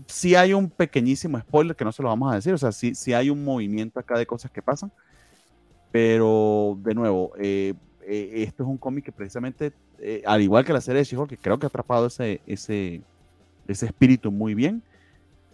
Sí 0.07 0.35
hay 0.35 0.55
un 0.55 0.71
pequeñísimo 0.71 1.39
spoiler 1.39 1.77
que 1.77 1.85
no 1.85 1.93
se 1.93 2.03
lo 2.03 2.09
vamos 2.09 2.33
a 2.33 2.37
decir, 2.37 2.55
o 2.55 2.59
sea, 2.59 2.73
sí, 2.73 2.95
sí 2.95 3.13
hay 3.13 3.29
un 3.29 3.45
movimiento 3.45 4.01
acá 4.01 4.17
de 4.19 4.27
cosas 4.27 4.51
que 4.51 4.63
pasan, 4.63 4.91
pero 5.93 6.79
de 6.83 6.95
nuevo, 6.95 7.33
eh, 7.39 7.75
esto 8.01 8.63
es 8.63 8.69
un 8.69 8.79
cómic 8.79 9.05
que 9.05 9.13
precisamente, 9.13 9.73
al 10.25 10.41
igual 10.41 10.65
que 10.65 10.73
la 10.73 10.81
serie 10.81 11.01
de 11.01 11.05
She-Hulk, 11.05 11.29
que 11.29 11.37
creo 11.37 11.59
que 11.59 11.67
ha 11.67 11.69
atrapado 11.69 12.07
ese, 12.07 12.41
ese, 12.47 13.03
ese 13.69 13.87
espíritu 13.87 14.33
muy 14.33 14.55
bien, 14.55 14.83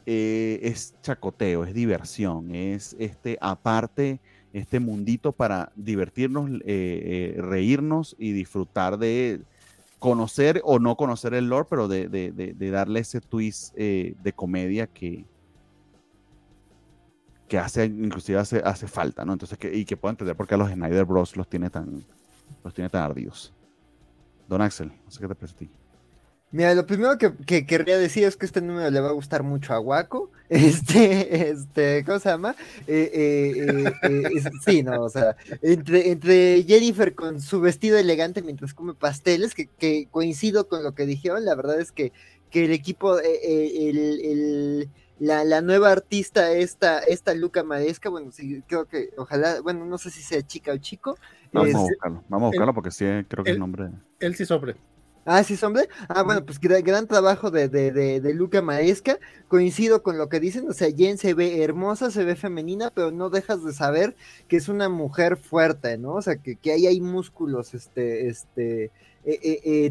eh, 0.07 0.61
es 0.63 0.95
chacoteo, 1.03 1.65
es 1.65 1.75
diversión, 1.75 2.55
es 2.55 2.97
este 2.99 3.39
aparte, 3.41 4.21
este 4.53 4.81
mundito 4.81 5.33
para 5.33 5.73
divertirnos, 5.77 6.51
eh, 6.51 6.59
eh, 6.65 7.41
reírnos 7.41 8.17
y 8.19 8.33
disfrutar 8.33 8.99
de 8.99 9.43
conocer 9.99 10.61
o 10.65 10.79
no 10.79 10.97
conocer 10.97 11.35
el 11.35 11.49
lore, 11.49 11.67
pero 11.69 11.87
de, 11.87 12.09
de, 12.09 12.33
de, 12.33 12.71
darle 12.71 13.01
ese 13.01 13.21
twist 13.21 13.75
de 13.75 14.33
comedia 14.35 14.87
que, 14.87 15.27
que 17.49 17.59
hace, 17.59 17.85
inclusive 17.85 18.39
hace, 18.39 18.63
hace 18.65 18.87
falta, 18.87 19.25
¿no? 19.25 19.35
Entonces, 19.35 19.59
que, 19.59 19.77
y 19.77 19.85
que 19.85 19.97
puedo 19.97 20.11
entender 20.11 20.37
por 20.37 20.47
qué 20.47 20.55
a 20.55 20.59
los 20.59 20.71
Snyder 20.71 21.05
Bros. 21.05 21.37
los 21.37 21.49
tiene 21.49 21.69
tan, 21.69 22.03
los 22.65 22.73
tiene 22.73 22.89
tan 22.89 23.03
ardidos. 23.03 23.53
Don 24.49 24.63
Axel, 24.63 24.89
no 25.05 25.11
sé 25.11 25.21
qué 25.21 25.29
te 25.29 25.35
parece. 25.35 25.80
Mira, 26.53 26.75
lo 26.75 26.85
primero 26.85 27.17
que, 27.17 27.33
que, 27.47 27.65
querría 27.65 27.97
decir 27.97 28.25
es 28.25 28.37
que 28.37 28.45
este 28.45 28.61
número 28.61 28.91
le 28.91 29.01
va 29.01 29.11
a 29.11 29.13
gustar 29.13 29.45
mucho 29.45 29.73
a 29.73 29.81
Waco. 29.81 30.31
Este, 30.51 31.49
este, 31.49 32.05
¿cómo 32.05 32.19
se 32.19 32.29
llama? 32.29 32.57
Eh, 32.89 33.09
eh, 33.15 33.93
eh, 34.03 34.23
es, 34.35 34.49
sí, 34.65 34.83
no, 34.83 35.01
o 35.03 35.09
sea, 35.09 35.37
entre, 35.63 36.11
entre 36.11 36.65
Jennifer 36.65 37.15
con 37.15 37.41
su 37.41 37.61
vestido 37.61 37.97
elegante 37.97 38.43
mientras 38.43 38.75
come 38.75 38.95
pasteles, 38.95 39.55
que, 39.55 39.69
que 39.69 40.09
coincido 40.11 40.67
con 40.67 40.83
lo 40.83 40.93
que 40.97 41.07
dijeron, 41.07 41.45
la 41.45 41.55
verdad 41.55 41.79
es 41.79 41.93
que, 41.93 42.13
que 42.51 42.65
el 42.65 42.73
equipo, 42.73 43.21
el, 43.21 43.97
el 43.97 44.91
la, 45.21 45.45
la, 45.45 45.61
nueva 45.61 45.93
artista, 45.93 46.51
esta, 46.51 46.99
esta 46.99 47.33
Luca 47.35 47.63
Maresca, 47.63 48.09
bueno, 48.09 48.33
sí, 48.33 48.65
creo 48.67 48.87
que, 48.87 49.11
ojalá, 49.19 49.61
bueno, 49.61 49.85
no 49.85 49.99
sé 49.99 50.11
si 50.11 50.21
sea 50.21 50.45
chica 50.45 50.73
o 50.73 50.79
chico. 50.79 51.17
No, 51.53 51.65
es, 51.65 51.75
vamos 51.75 51.89
a 51.89 51.93
buscarlo, 51.93 52.25
vamos 52.29 52.47
a 52.47 52.49
buscarlo 52.49 52.75
porque 52.75 52.91
sí, 52.91 53.05
creo 53.29 53.45
que 53.45 53.51
el, 53.51 53.57
el 53.57 53.61
nombre. 53.61 53.91
Él 54.19 54.35
sí 54.35 54.43
es 54.43 54.51
hombre. 54.51 54.75
Ah, 55.27 55.45
sí, 55.45 55.59
hombre. 55.63 55.89
Ah, 56.09 56.23
bueno, 56.23 56.45
pues 56.45 56.59
gran, 56.59 56.83
gran 56.83 57.07
trabajo 57.07 57.51
de, 57.51 57.69
de, 57.69 57.93
de, 57.93 58.21
de, 58.21 58.35
Luca 58.35 58.63
Maesca. 58.63 59.19
Coincido 59.49 60.03
con 60.03 60.17
lo 60.17 60.29
que 60.29 60.41
dicen. 60.41 60.69
O 60.69 60.73
sea, 60.73 60.89
Jen 60.91 61.19
se 61.19 61.35
ve 61.35 61.63
hermosa, 61.63 62.11
se 62.11 62.25
ve 62.25 62.37
femenina, 62.37 62.91
pero 62.91 63.11
no 63.11 63.29
dejas 63.29 63.63
de 63.63 63.73
saber 63.73 64.17
que 64.49 64.57
es 64.57 64.69
una 64.69 64.89
mujer 64.89 65.37
fuerte, 65.37 65.99
¿no? 65.99 66.15
O 66.15 66.23
sea, 66.23 66.37
que, 66.37 66.57
que 66.57 66.73
ahí 66.73 66.87
hay 66.87 67.01
músculos, 67.01 67.75
este, 67.75 68.29
este, 68.29 68.91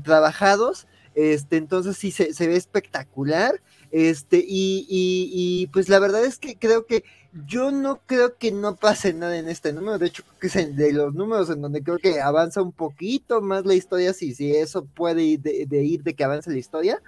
trabajados. 0.04 0.88
Este, 1.16 1.58
entonces 1.58 1.98
sí 1.98 2.12
se, 2.12 2.48
ve 2.48 2.56
espectacular. 2.56 3.62
Este, 3.92 4.38
y, 4.38 4.88
y, 4.90 5.68
pues 5.68 5.90
la 5.90 6.00
verdad 6.00 6.24
es 6.24 6.40
que 6.40 6.58
creo 6.58 6.86
que 6.86 7.04
yo 7.46 7.72
no 7.72 8.00
creo 8.06 8.38
que 8.38 8.52
no 8.52 8.76
pase 8.76 9.14
nada 9.14 9.38
en 9.38 9.50
este 9.50 9.74
número. 9.74 9.98
De 10.00 10.08
hecho, 10.08 10.24
que 10.40 10.48
es 10.48 10.76
de 10.76 10.94
los 10.94 11.14
números 11.14 11.50
en 11.50 11.62
donde 11.62 11.84
creo 11.84 11.98
que 11.98 12.22
avanza 12.22 12.62
un 12.62 12.72
poquito 12.72 13.42
más 13.42 13.66
la 13.66 13.76
historia, 13.76 14.14
si, 14.14 14.34
si 14.34 14.56
eso 14.56 14.86
puede 14.86 15.24
ir 15.24 15.42
de, 15.42 15.84
ir 15.84 16.04
de 16.04 16.14
que 16.16 16.24
avance 16.24 16.50
la 16.52 16.58
historia. 16.58 17.02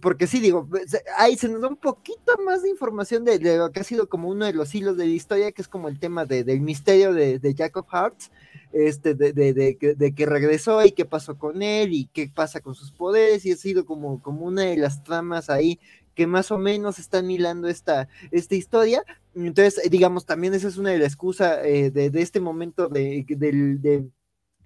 porque 0.00 0.26
sí, 0.26 0.40
digo, 0.40 0.68
ahí 1.16 1.36
se 1.36 1.48
nos 1.48 1.60
da 1.60 1.68
un 1.68 1.76
poquito 1.76 2.36
más 2.44 2.62
de 2.62 2.70
información 2.70 3.24
de, 3.24 3.38
lo 3.58 3.70
que 3.70 3.80
ha 3.80 3.84
sido 3.84 4.08
como 4.08 4.28
uno 4.28 4.46
de 4.46 4.52
los 4.54 4.74
hilos 4.74 4.96
de 4.96 5.06
la 5.06 5.12
historia, 5.12 5.52
que 5.52 5.62
es 5.62 5.68
como 5.68 5.88
el 5.88 5.98
tema 5.98 6.24
del 6.24 6.60
misterio 6.60 7.12
de, 7.12 7.38
de 7.38 7.54
Jacob 7.54 7.86
Hearts 7.92 8.30
este, 8.72 9.14
de, 9.14 9.32
de, 9.32 9.52
de, 9.54 10.14
que 10.14 10.26
regresó 10.26 10.84
y 10.84 10.92
qué 10.92 11.06
pasó 11.06 11.38
con 11.38 11.62
él 11.62 11.94
y 11.94 12.06
qué 12.12 12.30
pasa 12.32 12.60
con 12.60 12.74
sus 12.74 12.92
poderes 12.92 13.46
y 13.46 13.52
ha 13.52 13.56
sido 13.56 13.86
como, 13.86 14.20
como 14.20 14.44
una 14.44 14.62
de 14.62 14.76
las 14.76 15.02
tramas 15.02 15.48
ahí 15.48 15.80
que 16.18 16.26
más 16.26 16.50
o 16.50 16.58
menos 16.58 16.98
están 16.98 17.30
hilando 17.30 17.68
esta, 17.68 18.08
esta 18.32 18.56
historia. 18.56 19.04
Entonces, 19.36 19.80
eh, 19.84 19.88
digamos, 19.88 20.26
también 20.26 20.52
esa 20.52 20.66
es 20.66 20.76
una 20.76 20.90
de 20.90 20.98
las 20.98 21.06
excusas 21.06 21.60
eh, 21.62 21.92
de, 21.92 22.10
este 22.20 22.40
momento 22.40 22.88
de, 22.88 23.24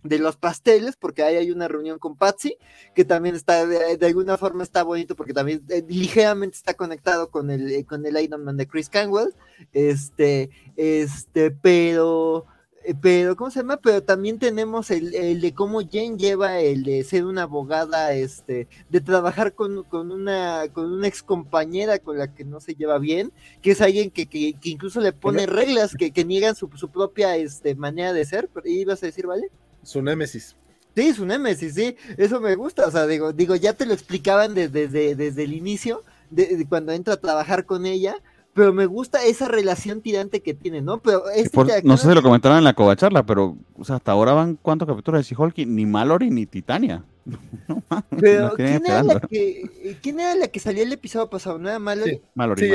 de, 0.02 0.18
los 0.18 0.36
pasteles, 0.38 0.96
porque 0.96 1.22
ahí 1.22 1.36
hay 1.36 1.50
una 1.50 1.68
reunión 1.68 1.98
con 1.98 2.16
Patsy, 2.16 2.56
que 2.94 3.04
también 3.04 3.34
está, 3.34 3.66
de, 3.66 3.98
alguna 4.06 4.38
forma 4.38 4.62
está 4.62 4.82
bonito, 4.82 5.14
porque 5.14 5.34
también 5.34 5.62
eh, 5.68 5.84
ligeramente 5.86 6.56
está 6.56 6.72
conectado 6.72 7.28
con 7.28 7.50
el, 7.50 7.84
con 7.84 8.06
el 8.06 8.18
Iron 8.18 8.44
Man 8.44 8.56
de 8.56 8.66
Chris 8.66 8.88
Canwell, 8.88 9.34
este, 9.74 10.48
este, 10.76 11.50
pero 11.50 12.46
eh, 12.46 12.61
pero, 13.00 13.36
¿cómo 13.36 13.50
se 13.50 13.60
llama? 13.60 13.76
Pero 13.76 14.02
también 14.02 14.38
tenemos 14.38 14.90
el, 14.90 15.14
el, 15.14 15.40
de 15.40 15.54
cómo 15.54 15.80
Jen 15.80 16.18
lleva 16.18 16.60
el 16.60 16.82
de 16.82 17.04
ser 17.04 17.24
una 17.24 17.42
abogada, 17.42 18.12
este, 18.12 18.68
de 18.88 19.00
trabajar 19.00 19.54
con, 19.54 19.84
con 19.84 20.10
una, 20.10 20.64
con 20.72 20.92
una 20.92 21.06
ex 21.06 21.22
compañera 21.22 21.98
con 21.98 22.18
la 22.18 22.34
que 22.34 22.44
no 22.44 22.60
se 22.60 22.74
lleva 22.74 22.98
bien, 22.98 23.32
que 23.60 23.72
es 23.72 23.80
alguien 23.80 24.10
que, 24.10 24.26
que, 24.26 24.56
incluso 24.64 25.00
le 25.00 25.12
pone 25.12 25.46
reglas 25.46 25.94
que, 25.94 26.10
que 26.10 26.24
niegan 26.24 26.54
su, 26.54 26.70
su, 26.74 26.90
propia 26.90 27.36
este, 27.36 27.74
manera 27.74 28.12
de 28.12 28.24
ser. 28.24 28.48
¿Ibas 28.64 29.02
a 29.02 29.06
decir, 29.06 29.26
vale? 29.26 29.50
Su 29.82 30.02
némesis. 30.02 30.56
Sí, 30.94 31.14
su 31.14 31.24
némesis, 31.24 31.74
sí, 31.74 31.96
eso 32.18 32.38
me 32.38 32.54
gusta, 32.54 32.86
o 32.86 32.90
sea, 32.90 33.06
digo, 33.06 33.32
digo 33.32 33.56
ya 33.56 33.72
te 33.72 33.86
lo 33.86 33.94
explicaban 33.94 34.52
desde, 34.52 34.88
desde, 34.88 35.14
desde 35.16 35.44
el 35.44 35.54
inicio, 35.54 36.04
de, 36.28 36.66
cuando 36.68 36.92
entra 36.92 37.14
a 37.14 37.20
trabajar 37.20 37.64
con 37.64 37.86
ella, 37.86 38.16
pero 38.54 38.72
me 38.72 38.86
gusta 38.86 39.24
esa 39.24 39.48
relación 39.48 40.02
tirante 40.02 40.42
que 40.42 40.52
tiene, 40.52 40.82
¿no? 40.82 41.00
Pero 41.00 41.28
este 41.30 41.82
no 41.84 41.96
sé 41.96 42.08
si 42.08 42.14
lo 42.14 42.22
comentaron 42.22 42.58
en 42.58 42.64
la 42.64 42.74
covacharla, 42.74 43.24
pero 43.24 43.56
o 43.74 43.84
sea, 43.84 43.96
hasta 43.96 44.12
ahora 44.12 44.32
van 44.32 44.58
cuántos 44.60 44.86
capítulos 44.86 45.26
de 45.26 45.34
she 45.34 45.66
ni 45.66 45.86
Mallory 45.86 46.30
ni 46.30 46.46
Titania. 46.46 47.04
pero 48.20 48.52
¿quién 48.54 48.84
era, 48.84 49.02
la 49.02 49.20
que, 49.20 49.96
¿quién 50.02 50.20
era 50.20 50.34
la 50.34 50.48
que 50.48 50.60
salió 50.60 50.82
el 50.82 50.92
episodio 50.92 51.30
pasado? 51.30 51.58
¿No 51.58 51.68
era 51.68 51.78
Mallory? 51.78 52.10
Sí, 52.10 52.22
Mallory, 52.34 52.70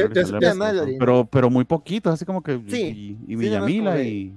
Mallory, 0.55 0.97
Pero, 0.97 1.25
pero 1.25 1.49
muy 1.49 1.65
poquito, 1.65 2.09
así 2.09 2.25
como 2.25 2.41
que 2.41 2.59
sí, 2.67 3.17
y, 3.27 3.33
y 3.33 3.35
Villamila 3.35 4.01
y... 4.01 4.33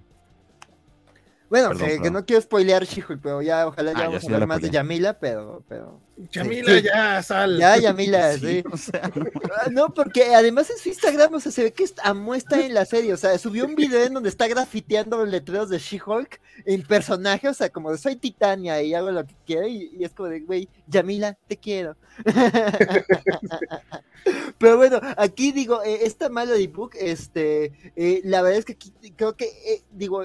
Bueno, 1.48 1.70
que, 1.70 2.10
no 2.10 2.24
quiero 2.24 2.42
spoilear 2.42 2.84
she 2.84 3.02
pero 3.20 3.42
ya 3.42 3.66
ojalá 3.66 3.92
ya 3.92 3.98
ah, 3.98 4.06
vamos 4.06 4.22
a 4.22 4.26
hablar 4.26 4.46
más 4.46 4.60
de 4.60 4.70
Yamila, 4.70 5.18
pero, 5.18 5.64
pero 5.68 6.00
Yamila, 6.32 6.80
ya, 6.80 7.22
sal. 7.22 7.58
Ya, 7.58 7.78
Yamila, 7.78 8.32
sí. 8.38 8.62
Ah, 9.02 9.68
no, 9.70 9.94
porque 9.94 10.34
además 10.34 10.70
en 10.70 10.78
su 10.78 10.88
Instagram, 10.88 11.34
o 11.34 11.40
sea, 11.40 11.52
se 11.52 11.62
ve 11.62 11.72
que 11.72 11.84
Amo 12.02 12.34
está 12.34 12.64
en 12.64 12.74
la 12.74 12.84
serie, 12.84 13.12
o 13.12 13.16
sea, 13.16 13.36
subió 13.38 13.64
un 13.64 13.74
video 13.74 14.04
en 14.04 14.14
donde 14.14 14.28
está 14.28 14.48
grafiteando 14.48 15.18
los 15.18 15.28
letreros 15.28 15.70
de 15.70 15.78
She-Hulk 15.78 16.40
en 16.66 16.82
personaje, 16.82 17.48
o 17.48 17.54
sea, 17.54 17.70
como 17.70 17.90
de 17.90 17.98
soy 17.98 18.16
Titania 18.16 18.82
y 18.82 18.94
hago 18.94 19.10
lo 19.10 19.26
que 19.26 19.34
quiero, 19.46 19.66
y, 19.66 19.90
y 19.98 20.04
es 20.04 20.12
como 20.12 20.28
de, 20.28 20.40
güey, 20.40 20.68
Yamila, 20.86 21.36
te 21.48 21.56
quiero. 21.56 21.96
Pero 24.58 24.76
bueno, 24.76 25.00
aquí 25.16 25.52
digo, 25.52 25.82
eh, 25.82 26.00
esta 26.02 26.28
Mallory 26.28 26.66
Book, 26.66 26.92
este, 26.94 27.72
eh, 27.96 28.20
la 28.24 28.42
verdad 28.42 28.58
es 28.58 28.64
que 28.64 28.72
aquí, 28.72 28.92
creo 29.16 29.36
que, 29.36 29.46
eh, 29.46 29.82
digo, 29.90 30.22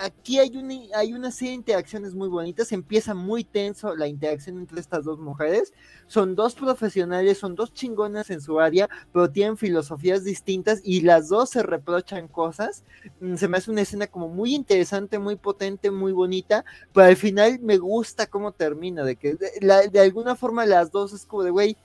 aquí 0.00 0.38
hay 0.38 0.56
una, 0.56 0.74
hay 0.96 1.12
una 1.12 1.30
serie 1.30 1.50
de 1.50 1.56
interacciones 1.56 2.14
muy 2.14 2.28
bonitas, 2.28 2.72
empieza 2.72 3.14
muy 3.14 3.44
tenso 3.44 3.94
la 3.94 4.06
interacción 4.06 4.58
entre 4.58 4.80
estas 4.80 5.01
dos 5.04 5.18
mujeres, 5.18 5.72
son 6.06 6.34
dos 6.34 6.54
profesionales, 6.54 7.38
son 7.38 7.54
dos 7.54 7.72
chingonas 7.72 8.30
en 8.30 8.40
su 8.40 8.60
área, 8.60 8.88
pero 9.12 9.30
tienen 9.30 9.56
filosofías 9.56 10.24
distintas 10.24 10.80
y 10.84 11.02
las 11.02 11.28
dos 11.28 11.50
se 11.50 11.62
reprochan 11.62 12.28
cosas, 12.28 12.84
mm, 13.20 13.36
se 13.36 13.48
me 13.48 13.58
hace 13.58 13.70
una 13.70 13.82
escena 13.82 14.06
como 14.06 14.28
muy 14.28 14.54
interesante, 14.54 15.18
muy 15.18 15.36
potente, 15.36 15.90
muy 15.90 16.12
bonita, 16.12 16.64
pero 16.92 17.06
al 17.06 17.16
final 17.16 17.58
me 17.60 17.78
gusta 17.78 18.26
cómo 18.26 18.52
termina, 18.52 19.04
de 19.04 19.16
que 19.16 19.34
de, 19.34 19.88
de 19.90 20.00
alguna 20.00 20.36
forma 20.36 20.66
las 20.66 20.90
dos 20.90 21.12
es 21.12 21.26
como 21.26 21.42
de, 21.42 21.50
güey, 21.50 21.76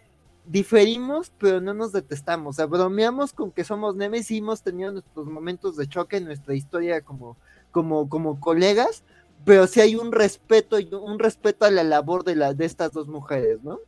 diferimos, 0.47 1.31
pero 1.37 1.61
no 1.61 1.73
nos 1.73 1.91
detestamos. 1.91 2.55
O 2.55 2.57
sea, 2.57 2.65
bromeamos 2.65 3.33
con 3.33 3.51
que 3.51 3.63
somos 3.63 3.95
nemes 3.95 4.31
y 4.31 4.37
hemos 4.37 4.61
tenido 4.61 4.91
nuestros 4.91 5.27
momentos 5.27 5.75
de 5.75 5.87
choque 5.87 6.17
en 6.17 6.25
nuestra 6.25 6.55
historia 6.55 7.01
como, 7.01 7.37
como, 7.71 8.09
como 8.09 8.39
colegas, 8.39 9.03
pero 9.47 9.65
sí 9.65 9.79
hay 9.79 9.95
un 9.95 10.11
respeto, 10.11 10.75
un 11.01 11.19
respeto 11.19 11.63
a 11.63 11.71
la 11.71 11.85
labor 11.85 12.25
de, 12.25 12.35
la, 12.35 12.53
de 12.53 12.65
estas 12.65 12.91
dos 12.91 13.07
mujeres, 13.07 13.63
¿no? 13.63 13.79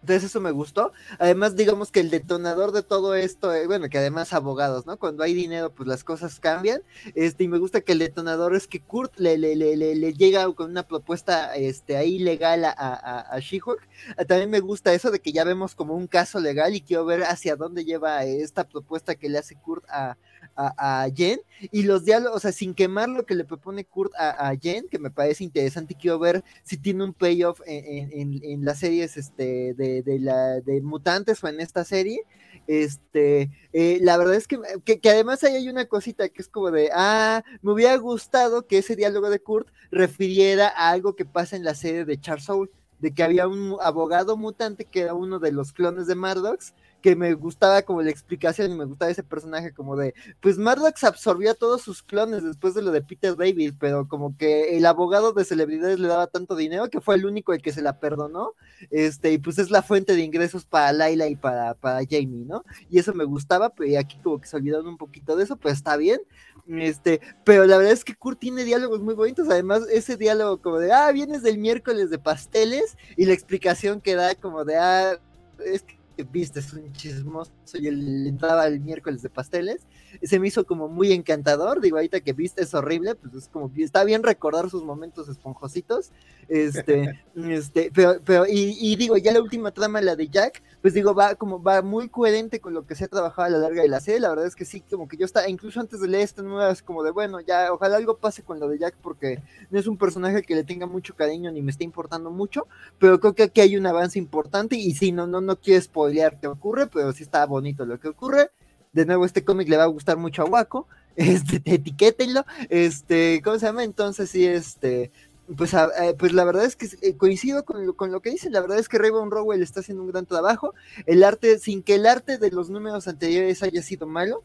Entonces 0.00 0.30
eso 0.30 0.40
me 0.40 0.52
gustó. 0.52 0.92
Además, 1.18 1.56
digamos 1.56 1.90
que 1.90 1.98
el 1.98 2.08
detonador 2.10 2.70
de 2.70 2.84
todo 2.84 3.16
esto, 3.16 3.52
eh, 3.52 3.66
bueno, 3.66 3.88
que 3.88 3.98
además 3.98 4.32
abogados, 4.32 4.86
¿no? 4.86 4.96
Cuando 4.98 5.24
hay 5.24 5.34
dinero, 5.34 5.74
pues 5.74 5.88
las 5.88 6.04
cosas 6.04 6.38
cambian. 6.38 6.82
Este, 7.16 7.42
y 7.42 7.48
me 7.48 7.58
gusta 7.58 7.80
que 7.80 7.92
el 7.92 7.98
detonador 7.98 8.54
es 8.54 8.68
que 8.68 8.80
Kurt 8.80 9.18
le, 9.18 9.36
le, 9.38 9.56
le, 9.56 9.76
le 9.76 10.14
llega 10.14 10.52
con 10.54 10.70
una 10.70 10.84
propuesta 10.84 11.52
este, 11.56 11.96
ahí 11.96 12.20
legal 12.20 12.64
a, 12.64 12.70
a, 12.70 13.20
a 13.22 13.40
She-Hulk. 13.40 13.88
Ah, 14.16 14.24
también 14.24 14.50
me 14.50 14.60
gusta 14.60 14.94
eso 14.94 15.10
de 15.10 15.18
que 15.18 15.32
ya 15.32 15.42
vemos 15.42 15.74
como 15.74 15.96
un 15.96 16.06
caso 16.06 16.38
legal 16.38 16.76
y 16.76 16.80
quiero 16.80 17.04
ver 17.04 17.24
hacia 17.24 17.56
dónde 17.56 17.84
lleva 17.84 18.24
esta 18.24 18.62
propuesta 18.68 19.16
que 19.16 19.28
le 19.28 19.38
hace 19.38 19.56
Kurt 19.56 19.84
a, 19.88 20.16
a, 20.56 21.06
Jen 21.14 21.40
y 21.70 21.84
los 21.84 22.04
diálogos, 22.04 22.36
o 22.36 22.40
sea, 22.40 22.52
sin 22.52 22.74
quemar 22.74 23.08
lo 23.08 23.24
que 23.24 23.34
le 23.34 23.44
propone 23.44 23.84
Kurt 23.84 24.12
a, 24.16 24.54
Jen, 24.60 24.88
que 24.88 24.98
me 24.98 25.10
parece 25.10 25.44
interesante 25.44 25.94
quiero 25.94 26.18
ver 26.18 26.44
si 26.62 26.76
tiene 26.76 27.04
un 27.04 27.14
payoff 27.14 27.60
en, 27.66 28.64
las 28.64 28.78
series 28.78 29.16
este, 29.16 29.74
de, 29.74 30.18
la, 30.20 30.60
de 30.60 30.80
mutantes 30.80 31.42
o 31.42 31.48
en 31.48 31.60
esta 31.60 31.84
serie. 31.84 32.20
Este, 32.66 33.50
eh, 33.72 33.98
la 34.02 34.16
verdad 34.16 34.36
es 34.36 34.46
que, 34.46 34.58
que, 34.84 35.10
además 35.10 35.42
ahí 35.42 35.56
hay 35.56 35.68
una 35.68 35.86
cosita 35.86 36.28
que 36.28 36.42
es 36.42 36.48
como 36.48 36.70
de, 36.70 36.90
ah, 36.94 37.42
me 37.60 37.72
hubiera 37.72 37.96
gustado 37.96 38.66
que 38.66 38.78
ese 38.78 38.94
diálogo 38.94 39.30
de 39.30 39.40
Kurt 39.40 39.68
refiriera 39.90 40.68
a 40.68 40.90
algo 40.90 41.16
que 41.16 41.24
pasa 41.24 41.56
en 41.56 41.64
la 41.64 41.74
serie 41.74 42.04
de 42.04 42.20
Charles 42.20 42.44
Soule, 42.44 42.70
de 43.00 43.12
que 43.12 43.24
había 43.24 43.48
un 43.48 43.76
abogado 43.82 44.36
mutante 44.36 44.84
que 44.84 45.00
era 45.00 45.14
uno 45.14 45.40
de 45.40 45.50
los 45.50 45.72
clones 45.72 46.06
de 46.06 46.14
Mardox 46.14 46.72
que 47.02 47.16
me 47.16 47.34
gustaba 47.34 47.82
como 47.82 48.00
la 48.00 48.10
explicación 48.10 48.70
y 48.70 48.74
me 48.76 48.84
gustaba 48.84 49.10
ese 49.10 49.22
personaje 49.22 49.72
como 49.72 49.96
de, 49.96 50.14
pues 50.40 50.56
Mardox 50.56 51.04
absorbió 51.04 51.50
a 51.50 51.54
todos 51.54 51.82
sus 51.82 52.02
clones 52.02 52.42
después 52.44 52.74
de 52.74 52.82
lo 52.82 52.92
de 52.92 53.02
Peter 53.02 53.36
David, 53.36 53.74
pero 53.78 54.08
como 54.08 54.36
que 54.36 54.76
el 54.76 54.86
abogado 54.86 55.32
de 55.32 55.44
celebridades 55.44 55.98
le 55.98 56.08
daba 56.08 56.28
tanto 56.28 56.56
dinero 56.56 56.88
que 56.88 57.00
fue 57.00 57.16
el 57.16 57.26
único 57.26 57.52
el 57.52 57.60
que 57.60 57.72
se 57.72 57.82
la 57.82 57.98
perdonó, 57.98 58.54
este, 58.90 59.32
y 59.32 59.38
pues 59.38 59.58
es 59.58 59.70
la 59.70 59.82
fuente 59.82 60.14
de 60.14 60.22
ingresos 60.22 60.64
para 60.64 60.92
Laila 60.92 61.26
y 61.26 61.36
para, 61.36 61.74
para 61.74 62.00
Jamie, 62.08 62.44
¿no? 62.46 62.64
Y 62.88 62.98
eso 62.98 63.12
me 63.12 63.24
gustaba, 63.24 63.70
pero 63.70 63.98
aquí 63.98 64.18
como 64.22 64.40
que 64.40 64.46
se 64.46 64.56
olvidaron 64.56 64.86
un 64.86 64.96
poquito 64.96 65.36
de 65.36 65.44
eso, 65.44 65.56
pues 65.56 65.74
está 65.74 65.96
bien, 65.96 66.20
este, 66.68 67.20
pero 67.44 67.66
la 67.66 67.76
verdad 67.76 67.92
es 67.92 68.04
que 68.04 68.14
Kurt 68.14 68.38
tiene 68.38 68.64
diálogos 68.64 69.00
muy 69.00 69.14
bonitos, 69.14 69.48
además 69.50 69.82
ese 69.90 70.16
diálogo 70.16 70.62
como 70.62 70.78
de, 70.78 70.92
ah, 70.92 71.10
vienes 71.10 71.42
del 71.42 71.58
miércoles 71.58 72.10
de 72.10 72.18
pasteles, 72.18 72.96
y 73.16 73.26
la 73.26 73.32
explicación 73.32 74.00
que 74.00 74.14
da 74.14 74.36
como 74.36 74.64
de, 74.64 74.76
ah, 74.76 75.18
es 75.64 75.82
que 75.82 76.01
viste, 76.30 76.60
es 76.60 76.72
un 76.72 76.92
chismoso 76.92 77.50
y 77.74 77.86
él 77.86 78.26
entraba 78.26 78.66
el 78.66 78.80
miércoles 78.80 79.22
de 79.22 79.30
pasteles, 79.30 79.86
se 80.22 80.38
me 80.38 80.48
hizo 80.48 80.66
como 80.66 80.88
muy 80.88 81.12
encantador, 81.12 81.80
digo, 81.80 81.96
ahorita 81.96 82.20
que 82.20 82.32
viste 82.32 82.62
es 82.62 82.74
horrible, 82.74 83.14
pues 83.14 83.34
es 83.34 83.48
como, 83.48 83.70
está 83.76 84.04
bien 84.04 84.22
recordar 84.22 84.68
sus 84.68 84.84
momentos 84.84 85.28
esponjositos, 85.28 86.10
este, 86.48 87.22
este, 87.36 87.90
pero, 87.94 88.20
pero 88.24 88.44
y, 88.48 88.96
digo, 88.96 89.16
ya 89.16 89.32
la 89.32 89.40
última 89.40 89.70
trama, 89.70 90.00
la 90.00 90.16
de 90.16 90.28
Jack, 90.28 90.62
pues 90.82 90.94
digo, 90.94 91.14
va 91.14 91.34
como, 91.34 91.62
va 91.62 91.82
muy 91.82 92.08
coherente 92.08 92.60
con 92.60 92.74
lo 92.74 92.86
que 92.86 92.94
se 92.94 93.04
ha 93.04 93.08
trabajado 93.08 93.46
a 93.46 93.50
lo 93.50 93.58
larga 93.58 93.82
de 93.82 93.88
la 93.88 94.00
serie, 94.00 94.20
la 94.20 94.28
verdad 94.30 94.46
es 94.46 94.56
que 94.56 94.64
sí, 94.64 94.82
como 94.90 95.08
que 95.08 95.16
yo 95.16 95.24
estaba, 95.24 95.48
incluso 95.48 95.80
antes 95.80 96.00
de 96.00 96.08
leer 96.08 96.24
esta 96.24 96.42
nueva, 96.42 96.70
es 96.70 96.82
como 96.82 97.02
de, 97.02 97.10
bueno, 97.10 97.40
ya, 97.40 97.72
ojalá 97.72 97.96
algo 97.96 98.16
pase 98.16 98.42
con 98.42 98.60
lo 98.60 98.68
de 98.68 98.78
Jack, 98.78 98.96
porque 99.02 99.42
no 99.70 99.78
es 99.78 99.86
un 99.86 99.96
personaje 99.96 100.42
que 100.42 100.54
le 100.54 100.64
tenga 100.64 100.86
mucho 100.86 101.14
cariño 101.14 101.50
ni 101.50 101.62
me 101.62 101.70
está 101.70 101.84
importando 101.84 102.30
mucho, 102.30 102.66
pero 102.98 103.18
creo 103.20 103.34
que 103.34 103.44
aquí 103.44 103.60
hay 103.60 103.76
un 103.76 103.86
avance 103.86 104.18
importante, 104.18 104.76
y 104.76 104.92
sí, 104.94 105.12
no, 105.12 105.26
no, 105.26 105.40
no 105.40 105.56
quiero 105.56 105.78
spoilear 106.02 106.40
qué 106.40 106.46
ocurre, 106.48 106.86
pero 106.86 107.12
sí 107.12 107.22
está 107.22 107.46
bonito 107.46 107.86
lo 107.86 107.98
que 108.00 108.08
ocurre, 108.08 108.50
de 108.92 109.06
nuevo, 109.06 109.24
este 109.24 109.44
cómic 109.44 109.68
le 109.68 109.78
va 109.78 109.84
a 109.84 109.86
gustar 109.86 110.16
mucho 110.16 110.42
a 110.42 110.46
Waco. 110.46 110.86
Este, 111.14 111.60
etiquétenlo. 111.66 112.46
Este, 112.70 113.42
¿cómo 113.44 113.58
se 113.58 113.66
llama? 113.66 113.84
Entonces, 113.84 114.30
sí, 114.30 114.46
este. 114.46 115.10
Pues, 115.58 115.74
eh, 115.74 116.14
pues 116.18 116.32
la 116.32 116.44
verdad 116.44 116.64
es 116.64 116.74
que 116.74 116.88
eh, 117.02 117.18
coincido 117.18 117.66
con 117.66 117.84
lo, 117.84 118.22
que 118.22 118.30
dice, 118.30 118.48
la 118.48 118.62
verdad 118.62 118.78
es 118.78 118.88
que 118.88 118.96
Raven 118.96 119.30
Rowell 119.30 119.62
está 119.62 119.80
haciendo 119.80 120.02
un 120.02 120.10
gran 120.10 120.24
trabajo, 120.24 120.72
el 121.04 121.22
arte, 121.22 121.58
sin 121.58 121.82
que 121.82 121.96
el 121.96 122.06
arte 122.06 122.38
de 122.38 122.50
los 122.50 122.70
números 122.70 123.08
anteriores 123.08 123.62
haya 123.62 123.82
sido 123.82 124.06
malo, 124.06 124.42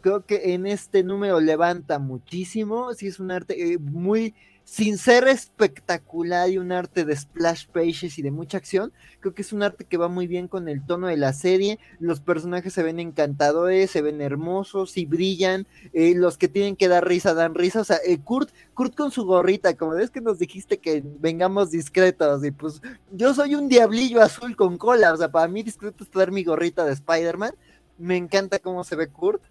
creo 0.00 0.24
que 0.24 0.54
en 0.54 0.66
este 0.66 1.02
número 1.02 1.40
levanta 1.40 1.98
muchísimo, 1.98 2.94
sí 2.94 3.08
es 3.08 3.20
un 3.20 3.32
arte 3.32 3.72
eh, 3.72 3.78
muy, 3.78 4.34
sin 4.66 4.98
ser 4.98 5.28
espectacular 5.28 6.50
y 6.50 6.58
un 6.58 6.72
arte 6.72 7.04
de 7.04 7.14
splash 7.14 7.68
pages 7.68 8.18
y 8.18 8.22
de 8.22 8.32
mucha 8.32 8.58
acción, 8.58 8.92
creo 9.20 9.32
que 9.32 9.42
es 9.42 9.52
un 9.52 9.62
arte 9.62 9.84
que 9.84 9.96
va 9.96 10.08
muy 10.08 10.26
bien 10.26 10.48
con 10.48 10.68
el 10.68 10.84
tono 10.84 11.06
de 11.06 11.16
la 11.16 11.32
serie. 11.32 11.78
Los 12.00 12.18
personajes 12.18 12.72
se 12.72 12.82
ven 12.82 12.98
encantadores, 12.98 13.92
se 13.92 14.02
ven 14.02 14.20
hermosos 14.20 14.96
y 14.96 15.06
brillan. 15.06 15.68
Eh, 15.92 16.14
los 16.16 16.36
que 16.36 16.48
tienen 16.48 16.74
que 16.74 16.88
dar 16.88 17.06
risa 17.06 17.32
dan 17.32 17.54
risa. 17.54 17.80
O 17.80 17.84
sea, 17.84 17.98
eh, 18.04 18.18
Kurt, 18.18 18.50
Kurt 18.74 18.96
con 18.96 19.12
su 19.12 19.24
gorrita, 19.24 19.76
como 19.76 19.92
ves 19.92 20.10
que 20.10 20.20
nos 20.20 20.40
dijiste 20.40 20.78
que 20.78 21.00
vengamos 21.20 21.70
discretos, 21.70 22.44
y 22.44 22.50
pues 22.50 22.82
yo 23.12 23.34
soy 23.34 23.54
un 23.54 23.68
diablillo 23.68 24.20
azul 24.20 24.56
con 24.56 24.78
cola. 24.78 25.12
O 25.12 25.16
sea, 25.16 25.30
para 25.30 25.46
mí 25.46 25.62
discreto 25.62 26.02
es 26.02 26.10
traer 26.10 26.32
mi 26.32 26.42
gorrita 26.42 26.84
de 26.84 26.92
Spider-Man. 26.92 27.52
Me 27.98 28.16
encanta 28.16 28.58
cómo 28.58 28.82
se 28.82 28.96
ve 28.96 29.06
Kurt. 29.06 29.42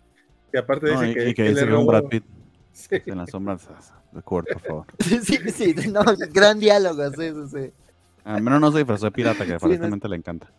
Y 0.53 0.57
aparte 0.57 0.91
dice 0.91 1.13
que, 1.13 1.29
y 1.29 1.33
que, 1.33 1.43
dice 1.49 1.65
que 1.65 1.73
un 1.73 1.87
Brad 1.87 2.03
Pitt. 2.03 2.25
En 2.91 3.17
las 3.17 3.29
sombras 3.29 3.65
Kurt, 4.23 4.47
por 4.53 4.61
favor. 4.61 4.85
sí, 4.99 5.37
sí, 5.51 5.75
no, 5.89 6.01
gran 6.31 6.59
diálogo, 6.59 7.09
sí, 7.11 7.29
sí, 7.29 7.49
sí. 7.51 7.71
Al 8.23 8.41
menos 8.41 8.59
no 8.59 8.71
soy 8.71 8.81
disfrazó 8.81 9.05
de 9.05 9.11
pirata, 9.11 9.45
que 9.45 9.53
aparentemente 9.53 10.09
le 10.09 10.15
encanta. 10.15 10.51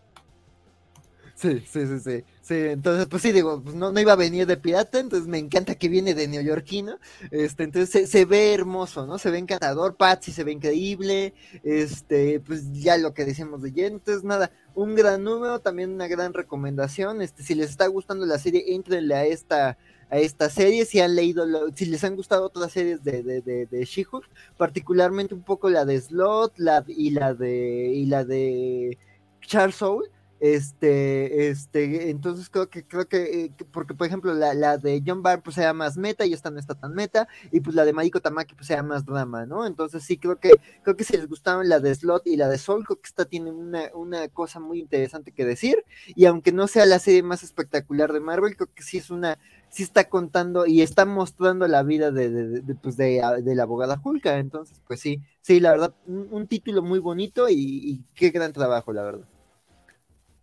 Sí, 1.36 1.62
sí, 1.70 1.86
sí, 1.86 2.00
sí, 2.00 2.24
sí. 2.40 2.54
entonces, 2.54 3.06
pues 3.08 3.20
sí, 3.20 3.30
digo, 3.30 3.62
pues 3.62 3.74
no, 3.74 3.92
no 3.92 4.00
iba 4.00 4.14
a 4.14 4.16
venir 4.16 4.46
de 4.46 4.56
pirata, 4.56 4.98
entonces 4.98 5.28
me 5.28 5.36
encanta 5.36 5.74
que 5.74 5.90
viene 5.90 6.14
de 6.14 6.28
neoyorquino. 6.28 6.98
Este, 7.30 7.64
entonces 7.64 7.90
se, 7.90 8.06
se, 8.06 8.24
ve 8.24 8.54
hermoso, 8.54 9.06
¿no? 9.06 9.18
Se 9.18 9.30
ve 9.30 9.36
encantador, 9.36 9.96
Patsy 9.96 10.32
se 10.32 10.44
ve 10.44 10.52
increíble. 10.52 11.34
Este, 11.62 12.40
pues 12.40 12.72
ya 12.72 12.96
lo 12.96 13.12
que 13.12 13.26
decimos 13.26 13.60
de 13.60 13.72
Jen, 13.72 13.94
entonces 13.94 14.24
nada, 14.24 14.50
un 14.74 14.94
gran 14.94 15.24
número, 15.24 15.60
también 15.60 15.92
una 15.92 16.08
gran 16.08 16.32
recomendación. 16.32 17.20
Este, 17.20 17.42
si 17.42 17.54
les 17.54 17.68
está 17.68 17.86
gustando 17.86 18.24
la 18.24 18.38
serie, 18.38 18.74
entrenle 18.74 19.14
a 19.14 19.26
esta 19.26 19.76
a 20.10 20.18
esta 20.18 20.48
serie, 20.50 20.84
si 20.84 21.00
han 21.00 21.16
leído, 21.16 21.44
si 21.74 21.86
les 21.86 22.04
han 22.04 22.16
gustado 22.16 22.46
otras 22.46 22.72
series 22.72 23.02
de, 23.02 23.22
de, 23.22 23.40
de, 23.42 23.66
de 23.66 23.84
She-Hulk, 23.84 24.28
particularmente 24.56 25.34
un 25.34 25.42
poco 25.42 25.68
la 25.70 25.84
de 25.84 26.00
Slot 26.00 26.54
la, 26.58 26.84
y 26.86 27.10
la 27.10 27.34
de 27.34 27.90
y 27.94 28.06
la 28.06 28.24
de 28.24 28.98
Charles 29.40 29.76
Soul, 29.76 30.10
este, 30.38 31.48
este, 31.48 32.10
entonces 32.10 32.50
creo 32.50 32.68
que, 32.68 32.86
creo 32.86 33.08
que, 33.08 33.44
eh, 33.44 33.52
porque 33.72 33.94
por 33.94 34.06
ejemplo 34.06 34.34
la, 34.34 34.52
la, 34.52 34.76
de 34.76 35.02
John 35.04 35.22
Barr 35.22 35.42
pues 35.42 35.56
sea 35.56 35.72
más 35.72 35.96
meta 35.96 36.26
y 36.26 36.34
esta 36.34 36.50
no 36.50 36.58
está 36.58 36.74
tan 36.74 36.92
meta, 36.92 37.26
y 37.50 37.60
pues 37.60 37.74
la 37.74 37.86
de 37.86 37.94
Mariko 37.94 38.20
Tamaki 38.20 38.54
pues 38.54 38.66
sea 38.66 38.82
más 38.82 39.06
drama, 39.06 39.46
¿no? 39.46 39.66
Entonces 39.66 40.02
sí 40.04 40.18
creo 40.18 40.38
que, 40.38 40.50
creo 40.82 40.94
que 40.94 41.04
si 41.04 41.16
les 41.16 41.26
gustaron 41.26 41.68
la 41.68 41.80
de 41.80 41.94
Slot 41.94 42.26
y 42.26 42.36
la 42.36 42.48
de 42.48 42.58
Soul, 42.58 42.84
creo 42.84 43.00
que 43.00 43.08
esta 43.08 43.24
tiene 43.24 43.50
una, 43.50 43.90
una 43.94 44.28
cosa 44.28 44.60
muy 44.60 44.78
interesante 44.78 45.32
que 45.32 45.46
decir, 45.46 45.76
y 46.06 46.26
aunque 46.26 46.52
no 46.52 46.66
sea 46.68 46.84
la 46.84 46.98
serie 46.98 47.22
más 47.22 47.42
espectacular 47.42 48.12
de 48.12 48.20
Marvel, 48.20 48.56
creo 48.56 48.68
que 48.74 48.82
sí 48.82 48.98
es 48.98 49.10
una, 49.10 49.38
sí 49.76 49.82
está 49.82 50.08
contando 50.08 50.64
y 50.64 50.80
está 50.80 51.04
mostrando 51.04 51.68
la 51.68 51.82
vida 51.82 52.10
de, 52.10 52.30
de, 52.30 52.62
de 52.62 52.74
pues 52.76 52.96
de, 52.96 53.22
de, 53.42 53.54
la 53.54 53.64
abogada 53.64 54.00
Hulka, 54.02 54.38
entonces 54.38 54.80
pues 54.86 55.00
sí, 55.00 55.20
sí, 55.42 55.60
la 55.60 55.72
verdad, 55.72 55.94
un, 56.06 56.28
un 56.30 56.46
título 56.46 56.82
muy 56.82 56.98
bonito 56.98 57.46
y, 57.50 57.54
y 57.54 58.04
qué 58.14 58.30
gran 58.30 58.54
trabajo, 58.54 58.94
la 58.94 59.02
verdad. 59.02 59.28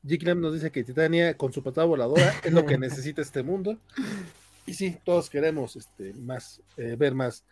G 0.04 0.40
nos 0.40 0.54
dice 0.54 0.72
que 0.72 0.84
Titania 0.84 1.36
con 1.36 1.52
su 1.52 1.64
patada 1.64 1.88
voladora 1.88 2.32
es 2.44 2.54
lo 2.54 2.64
que 2.64 2.78
necesita 2.78 3.24
este 3.24 3.42
mundo. 3.42 3.80
Y 4.68 4.76
sí, 4.76 5.00
todos 5.04 5.32
queremos 5.32 5.78
este, 5.78 6.14
más, 6.14 6.62
eh, 6.78 6.96
ver 6.96 7.16
más 7.16 7.44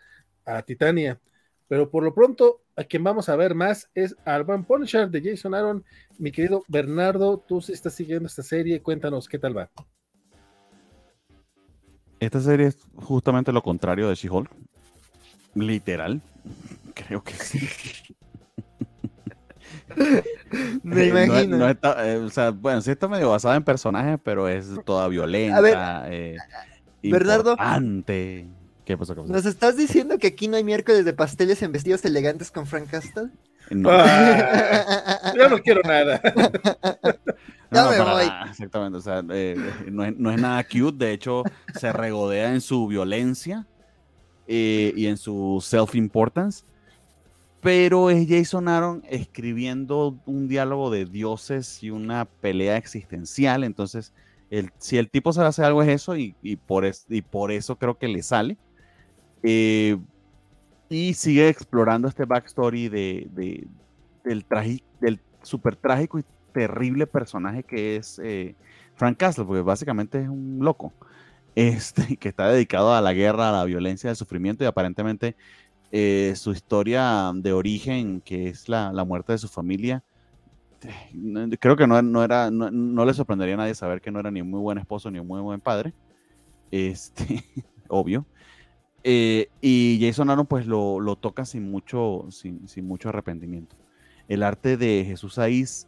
a 0.46 0.62
Titania. 0.62 1.20
Pero 1.68 1.90
por 1.90 2.04
lo 2.04 2.14
pronto, 2.14 2.62
a 2.76 2.84
quien 2.84 3.04
vamos 3.04 3.28
a 3.28 3.36
ver 3.36 3.56
más 3.56 3.90
es 3.96 4.16
al 4.24 4.44
Van 4.44 4.66
Punisher 4.66 5.10
de 5.10 5.32
Jason 5.32 5.56
Aaron. 5.56 5.84
Mi 6.20 6.32
querido 6.32 6.64
Bernardo, 6.68 7.40
tú 7.40 7.58
estás 7.60 7.96
siguiendo 7.96 8.28
esta 8.28 8.44
serie, 8.44 8.84
cuéntanos 8.84 9.28
qué 9.28 9.40
tal 9.40 9.58
va. 9.58 9.72
Esta 12.22 12.40
serie 12.40 12.68
es 12.68 12.78
justamente 12.96 13.52
lo 13.52 13.64
contrario 13.64 14.08
de 14.08 14.14
She-Hulk. 14.14 14.50
Literal. 15.56 16.22
Creo 16.94 17.24
que 17.24 17.34
sí. 17.34 17.68
Me 20.84 21.08
imagino. 21.08 21.58
No, 21.58 21.66
no 21.66 21.70
está, 21.70 22.08
eh, 22.08 22.18
o 22.18 22.30
sea, 22.30 22.52
bueno, 22.52 22.80
sí 22.82 22.92
está 22.92 23.08
medio 23.08 23.32
basada 23.32 23.56
en 23.56 23.64
personajes, 23.64 24.20
pero 24.24 24.48
es 24.48 24.68
toda 24.86 25.08
violenta. 25.08 25.58
A 25.58 25.62
ver, 25.62 25.78
eh, 26.14 26.38
Bernardo. 27.02 27.54
Importante. 27.54 28.48
¿Qué 28.86 28.96
pasó, 28.98 29.16
qué 29.16 29.22
pasó? 29.22 29.34
¿Nos 29.34 29.48
estás 29.48 29.76
diciendo 29.76 30.20
que 30.20 30.28
aquí 30.28 30.48
no 30.48 30.58
hay 30.58 30.64
miércoles 30.64 31.04
de 31.06 31.14
pasteles 31.14 31.64
en 31.64 31.72
vestidos 31.72 32.06
elegantes 32.06 32.52
con 32.52 32.68
Frank 32.68 32.88
Castle? 32.92 33.30
No. 33.72 33.90
Ah, 35.24 35.34
yo 35.36 35.50
no 35.50 35.58
quiero 35.60 35.82
nada. 35.84 36.22
No, 37.72 37.90
no. 37.90 38.06
Nada, 38.06 38.46
exactamente, 38.50 38.98
o 38.98 39.02
sea, 39.02 39.24
eh, 39.30 39.56
no, 39.90 40.04
es, 40.04 40.18
no, 40.18 40.32
es, 40.32 40.42
nada 40.42 40.64
cute, 40.64 41.06
de 41.06 41.14
hecho, 41.14 41.44
se 41.80 41.94
regodea 41.94 42.54
en 42.54 42.62
su 42.62 42.86
violencia 42.88 43.66
eh, 44.48 44.94
y 44.96 45.08
en 45.08 45.18
su 45.18 45.64
self-importance 45.66 46.66
pero 47.62 48.10
es 48.10 48.28
Jason 48.28 48.68
Aaron 48.68 49.04
escribiendo 49.08 50.20
un 50.26 50.48
diálogo 50.48 50.90
de 50.90 51.06
dioses 51.06 51.84
y 51.84 51.92
una 51.92 52.26
pelea 52.26 52.76
existencial. 52.76 53.64
Entonces, 53.64 54.14
el, 54.50 54.72
si 54.80 54.98
el 54.98 55.10
tipo 55.10 55.32
sabe 55.32 55.48
hacer 55.48 55.66
algo 55.66 55.84
es 55.84 55.90
eso, 55.90 56.18
y, 56.18 56.36
y, 56.42 56.56
por, 56.56 56.86
es, 56.86 57.06
y 57.08 57.22
por 57.22 57.52
eso 57.52 57.78
creo 57.78 57.98
que 57.98 58.08
le 58.08 58.24
sale. 58.24 58.58
Eh, 59.44 59.98
y 60.90 61.14
sigue 61.14 61.48
explorando 61.48 62.08
este 62.08 62.26
backstory 62.26 62.90
de, 62.90 63.28
de 63.32 63.68
del, 64.24 64.46
del 65.00 65.20
súper 65.42 65.76
trágico 65.76 66.20
y 66.20 66.26
terrible 66.52 67.08
personaje 67.08 67.64
que 67.64 67.96
es 67.98 68.20
eh, 68.24 68.56
Frank 68.96 69.18
Castle, 69.18 69.46
porque 69.46 69.62
básicamente 69.62 70.22
es 70.22 70.30
un 70.30 70.60
loco. 70.62 70.94
Este, 71.54 72.16
que 72.16 72.30
está 72.30 72.48
dedicado 72.48 72.94
a 72.94 73.02
la 73.02 73.12
guerra, 73.12 73.50
a 73.50 73.52
la 73.52 73.66
violencia, 73.66 74.10
al 74.10 74.16
sufrimiento 74.16 74.64
y 74.64 74.68
aparentemente 74.68 75.36
eh, 75.92 76.32
su 76.38 76.52
historia 76.54 77.32
de 77.36 77.52
origen, 77.52 78.22
que 78.22 78.48
es 78.48 78.70
la, 78.70 78.94
la, 78.94 79.04
muerte 79.04 79.34
de 79.34 79.38
su 79.38 79.50
familia. 79.50 80.02
Creo 81.60 81.76
que 81.76 81.88
no, 81.88 82.02
no 82.02 82.24
era, 82.24 82.50
no, 82.50 82.72
no, 82.72 83.06
le 83.06 83.14
sorprendería 83.14 83.56
a 83.56 83.58
nadie 83.58 83.76
saber 83.76 84.00
que 84.00 84.12
no 84.12 84.22
era 84.22 84.32
ni 84.32 84.40
un 84.40 84.50
muy 84.50 84.62
buen 84.62 84.78
esposo 84.78 85.12
ni 85.12 85.20
un 85.20 85.28
muy 85.28 85.42
buen 85.42 85.60
padre. 85.60 85.94
Este, 86.72 87.44
obvio. 87.90 88.26
Eh, 89.04 89.50
y 89.62 90.00
Jason 90.02 90.30
Aaron 90.30 90.46
pues 90.46 90.66
lo, 90.68 91.00
lo 91.00 91.16
toca 91.16 91.46
sin 91.46 91.70
mucho, 91.70 92.28
sin, 92.30 92.68
sin, 92.68 92.88
mucho 92.88 93.10
arrepentimiento. 93.10 93.76
El 94.28 94.44
arte 94.44 94.78
de 94.78 95.04
Jesús 95.06 95.40
Aiz, 95.40 95.88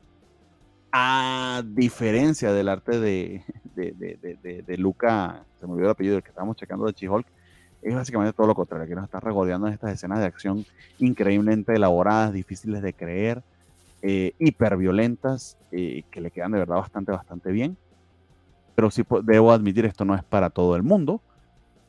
a 0.96 1.64
diferencia 1.66 2.54
del 2.54 2.70
arte 2.70 3.00
de, 3.00 3.44
de, 3.74 3.94
de, 3.94 4.62
de, 4.62 4.78
Luca, 4.78 5.44
se 5.60 5.66
me 5.66 5.74
olvidó 5.74 5.88
el 5.88 5.92
apellido 5.94 6.14
del 6.14 6.24
que 6.24 6.30
estábamos 6.30 6.56
checando 6.56 6.86
de 6.86 6.94
Chihulk, 6.94 7.26
es 7.82 7.96
básicamente 7.96 8.32
todo 8.34 8.46
lo 8.46 8.54
contrario, 8.54 8.88
que 8.88 8.94
nos 8.94 9.06
está 9.06 9.20
regodeando 9.20 9.66
en 9.66 9.74
estas 9.74 9.92
escenas 9.92 10.20
de 10.20 10.26
acción 10.26 10.64
increíblemente 11.00 11.74
elaboradas, 11.74 12.32
difíciles 12.32 12.84
de 12.84 12.94
creer, 12.94 13.42
eh, 14.04 14.34
hiperviolentas, 14.38 15.58
eh, 15.72 16.04
que 16.12 16.22
le 16.22 16.30
quedan 16.30 16.52
de 16.52 16.60
verdad 16.60 16.76
bastante, 16.76 17.12
bastante 17.12 17.52
bien. 17.52 17.76
Pero 18.76 18.92
sí 18.92 19.04
debo 19.24 19.52
admitir, 19.52 19.86
esto 19.86 20.06
no 20.06 20.14
es 20.14 20.24
para 20.24 20.52
todo 20.52 20.76
el 20.76 20.84
mundo. 20.84 21.22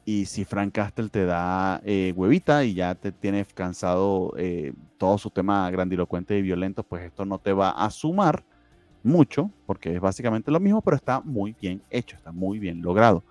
Y 0.06 0.24
si 0.24 0.46
Frank 0.46 0.72
Castle 0.72 1.10
te 1.10 1.26
da 1.26 1.82
eh, 1.84 2.14
huevita 2.16 2.64
y 2.64 2.72
ya 2.72 2.94
te 2.94 3.12
tiene 3.12 3.44
cansado 3.44 4.32
eh, 4.38 4.72
todo 4.96 5.18
su 5.18 5.28
tema 5.28 5.70
grandilocuente 5.70 6.38
y 6.38 6.42
violento, 6.42 6.82
pues 6.82 7.04
esto 7.04 7.26
no 7.26 7.38
te 7.38 7.52
va 7.52 7.70
a 7.70 7.90
sumar 7.90 8.44
mucho, 9.04 9.50
porque 9.66 9.94
es 9.94 10.00
básicamente 10.00 10.50
lo 10.50 10.58
mismo, 10.58 10.80
pero 10.80 10.96
está 10.96 11.20
muy 11.20 11.54
bien 11.60 11.82
hecho, 11.90 12.16
está 12.16 12.32
muy 12.32 12.58
bien 12.58 12.82
logrado. 12.82 13.22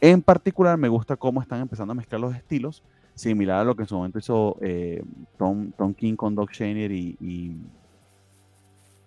En 0.00 0.22
particular, 0.22 0.76
me 0.78 0.88
gusta 0.88 1.16
cómo 1.16 1.42
están 1.42 1.60
empezando 1.60 1.92
a 1.92 1.94
mezclar 1.94 2.20
los 2.20 2.34
estilos, 2.34 2.82
similar 3.14 3.60
a 3.60 3.64
lo 3.64 3.76
que 3.76 3.82
en 3.82 3.88
su 3.88 3.96
momento 3.96 4.18
hizo 4.18 4.56
eh, 4.60 5.02
Tom, 5.36 5.72
Tom, 5.72 5.92
King 5.94 6.14
con 6.14 6.34
Doc 6.34 6.52
Shaner 6.52 6.90
y, 6.90 7.16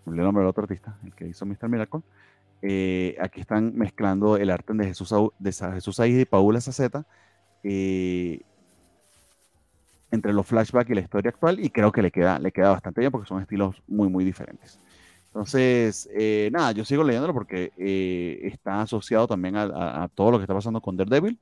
el 0.05 0.15
nombre 0.15 0.41
del 0.41 0.49
otro 0.49 0.63
artista, 0.63 0.97
el 1.03 1.13
que 1.13 1.27
hizo 1.27 1.45
Mr. 1.45 1.69
Miracle. 1.69 2.01
Eh, 2.61 3.17
aquí 3.19 3.41
están 3.41 3.75
mezclando 3.75 4.37
el 4.37 4.49
arte 4.51 4.73
de 4.73 4.85
Jesús, 4.85 5.13
de 5.39 5.51
Jesús 5.51 5.99
Aiz 5.99 6.19
y 6.19 6.25
Paula 6.25 6.61
Saceta 6.61 7.05
eh, 7.63 8.41
entre 10.11 10.33
los 10.33 10.45
flashbacks 10.45 10.89
y 10.89 10.95
la 10.95 11.01
historia 11.01 11.29
actual, 11.29 11.59
y 11.59 11.69
creo 11.69 11.91
que 11.91 12.01
le 12.01 12.11
queda, 12.11 12.37
le 12.37 12.51
queda 12.51 12.71
bastante 12.71 12.99
bien 12.99 13.11
porque 13.11 13.27
son 13.27 13.41
estilos 13.41 13.81
muy, 13.87 14.09
muy 14.09 14.25
diferentes. 14.25 14.77
Entonces, 15.33 16.09
eh, 16.13 16.49
nada, 16.51 16.73
yo 16.73 16.83
sigo 16.83 17.05
leyéndolo 17.05 17.33
porque 17.33 17.71
eh, 17.77 18.41
está 18.43 18.81
asociado 18.81 19.27
también 19.27 19.55
a, 19.55 20.09
todo 20.13 20.31
lo 20.31 20.37
que 20.37 20.43
está 20.43 20.53
pasando 20.53 20.81
con 20.81 20.97
Daredevil. 20.97 21.39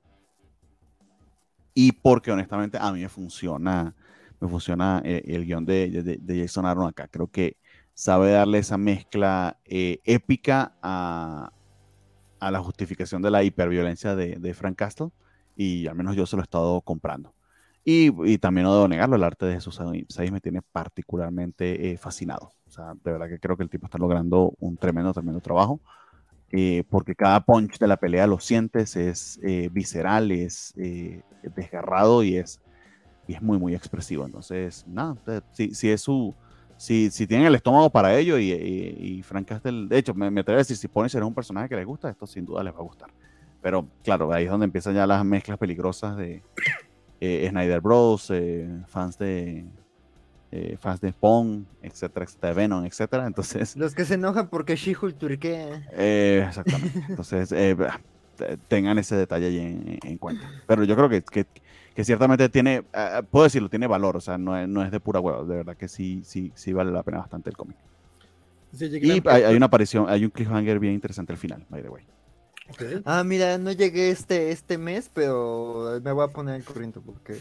Y 1.73 1.91
porque 1.93 2.31
honestamente 2.31 2.77
a 2.79 2.91
mí 2.91 3.01
me 3.01 3.09
funciona, 3.09 3.95
me 4.39 4.47
funciona 4.47 5.01
el, 5.03 5.23
el 5.25 5.45
guion 5.45 5.65
de, 5.65 6.19
de, 6.19 6.39
Jason 6.39 6.67
Aaron 6.67 6.87
acá. 6.87 7.07
Creo 7.07 7.27
que 7.27 7.57
sabe 7.95 8.31
darle 8.31 8.59
esa 8.59 8.77
mezcla 8.77 9.57
eh, 9.65 9.99
épica 10.03 10.75
a, 10.83 11.51
a, 12.39 12.51
la 12.51 12.59
justificación 12.59 13.23
de 13.23 13.31
la 13.31 13.43
hiperviolencia 13.43 14.15
de, 14.15 14.53
Frank 14.53 14.75
Castle. 14.75 15.09
Y 15.55 15.87
al 15.87 15.95
menos 15.95 16.15
yo 16.15 16.27
se 16.27 16.35
lo 16.35 16.43
he 16.43 16.43
estado 16.43 16.79
comprando. 16.81 17.33
Y, 17.83 18.37
también 18.37 18.65
no 18.65 18.75
debo 18.75 18.87
negarlo, 18.87 19.15
el 19.15 19.23
arte 19.23 19.47
de 19.47 19.55
Jesús 19.55 19.79
Saiz 20.09 20.31
me 20.31 20.41
tiene 20.41 20.61
particularmente 20.61 21.97
fascinado. 21.97 22.51
De 22.77 23.11
verdad 23.11 23.27
que 23.27 23.39
creo 23.39 23.57
que 23.57 23.63
el 23.63 23.69
tipo 23.69 23.85
está 23.85 23.97
logrando 23.97 24.53
un 24.59 24.77
tremendo, 24.77 25.13
tremendo 25.13 25.41
trabajo. 25.41 25.79
Eh, 26.51 26.83
porque 26.89 27.13
cada 27.13 27.41
punch 27.41 27.77
de 27.77 27.87
la 27.87 27.97
pelea 27.97 28.25
lo 28.25 28.39
sientes, 28.39 28.95
es 28.95 29.39
eh, 29.43 29.69
visceral, 29.71 30.31
es 30.31 30.73
eh, 30.77 31.21
desgarrado 31.55 32.23
y 32.23 32.37
es 32.37 32.59
muy, 33.41 33.59
muy 33.59 33.75
expresivo. 33.75 34.25
Entonces, 34.25 34.85
nada, 34.87 35.15
si, 35.51 35.75
si 35.75 35.91
es 35.91 36.01
su, 36.01 36.33
si, 36.77 37.11
si 37.11 37.27
tienen 37.27 37.45
el 37.45 37.55
estómago 37.55 37.91
para 37.91 38.17
ello 38.17 38.39
y, 38.39 38.51
y, 38.51 39.21
Frank 39.21 39.47
Castle, 39.47 39.87
de 39.87 39.97
hecho, 39.97 40.15
me, 40.15 40.31
me 40.31 40.41
a 40.41 40.51
decir, 40.53 40.75
si 40.75 40.87
Punisher 40.87 41.21
es 41.21 41.27
un 41.27 41.35
personaje 41.35 41.69
que 41.69 41.75
les 41.75 41.85
gusta, 41.85 42.09
esto 42.09 42.25
sin 42.25 42.45
duda 42.45 42.63
les 42.63 42.73
va 42.73 42.79
a 42.79 42.83
gustar. 42.83 43.09
Pero 43.61 43.87
claro, 44.03 44.31
ahí 44.33 44.45
es 44.45 44.49
donde 44.49 44.65
empiezan 44.65 44.95
ya 44.95 45.05
las 45.05 45.23
mezclas 45.23 45.59
peligrosas 45.59 46.17
de 46.17 46.41
Snyder 47.19 47.81
Bros, 47.81 48.31
fans 48.87 49.19
de 49.19 49.65
eh, 50.51 50.77
fans 50.79 50.99
de 51.01 51.11
Spawn, 51.11 51.67
etcétera, 51.81 52.25
etcétera, 52.25 52.53
Venom, 52.53 52.85
etcétera. 52.85 53.27
Entonces. 53.27 53.75
Los 53.75 53.93
que 53.93 54.05
se 54.05 54.15
enojan 54.15 54.49
porque 54.49 54.75
She-Hulk 54.75 55.17
turquea. 55.17 55.87
Eh, 55.93 56.43
exactamente. 56.47 57.03
Entonces, 57.07 57.53
tengan 58.67 58.97
ese 58.97 59.15
detalle 59.15 59.47
ahí 59.47 59.99
en, 60.03 60.17
cuenta. 60.17 60.49
Pero 60.65 60.83
yo 60.83 60.95
creo 60.95 61.09
que, 61.09 61.21
que, 61.21 61.45
que 61.93 62.03
ciertamente 62.03 62.49
tiene, 62.49 62.83
puedo 63.29 63.43
decirlo, 63.43 63.69
tiene 63.69 63.87
valor, 63.87 64.17
o 64.17 64.21
sea, 64.21 64.37
no 64.37 64.57
es, 64.57 64.67
no 64.67 64.83
es 64.83 64.91
de 64.91 64.99
pura 64.99 65.19
huevo, 65.19 65.45
de 65.45 65.57
verdad 65.57 65.75
que 65.75 65.87
sí, 65.87 66.21
sí, 66.23 66.51
sí 66.55 66.73
vale 66.73 66.91
la 66.91 67.03
pena 67.03 67.17
bastante 67.17 67.49
el 67.49 67.57
cómic. 67.57 67.77
y 68.79 69.09
hay, 69.11 69.43
hay, 69.43 69.55
una 69.55 69.65
aparición, 69.65 70.05
hay 70.07 70.23
un 70.23 70.31
cliffhanger 70.31 70.79
bien 70.79 70.93
interesante 70.93 71.33
al 71.33 71.37
final, 71.37 71.65
by 71.69 71.81
the 71.81 71.89
way. 71.89 72.03
Ah, 73.05 73.23
mira, 73.23 73.57
no 73.57 73.71
llegué 73.71 74.09
este, 74.09 74.51
este 74.51 74.77
mes, 74.77 75.09
pero 75.13 75.99
me 76.03 76.11
voy 76.11 76.25
a 76.25 76.27
poner 76.27 76.55
el 76.55 76.63
corriente 76.63 76.99
porque... 76.99 77.37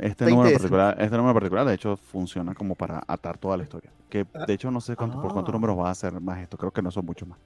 Este 0.00 0.26
número, 0.26 0.50
particular, 0.52 0.96
este 1.00 1.16
número 1.16 1.34
particular, 1.34 1.66
de 1.66 1.74
hecho, 1.74 1.96
funciona 1.96 2.54
como 2.54 2.74
para 2.74 3.02
atar 3.06 3.38
toda 3.38 3.56
la 3.56 3.64
historia. 3.64 3.90
Que 4.08 4.26
ah. 4.34 4.44
de 4.46 4.54
hecho 4.54 4.70
no 4.70 4.80
sé 4.80 4.96
cuánto, 4.96 5.20
por 5.20 5.32
cuántos 5.32 5.52
ah. 5.52 5.56
números 5.56 5.78
va 5.78 5.90
a 5.90 5.94
ser 5.94 6.20
más 6.20 6.40
esto, 6.40 6.56
creo 6.56 6.70
que 6.72 6.82
no 6.82 6.90
son 6.90 7.06
mucho 7.06 7.26
más. 7.26 7.38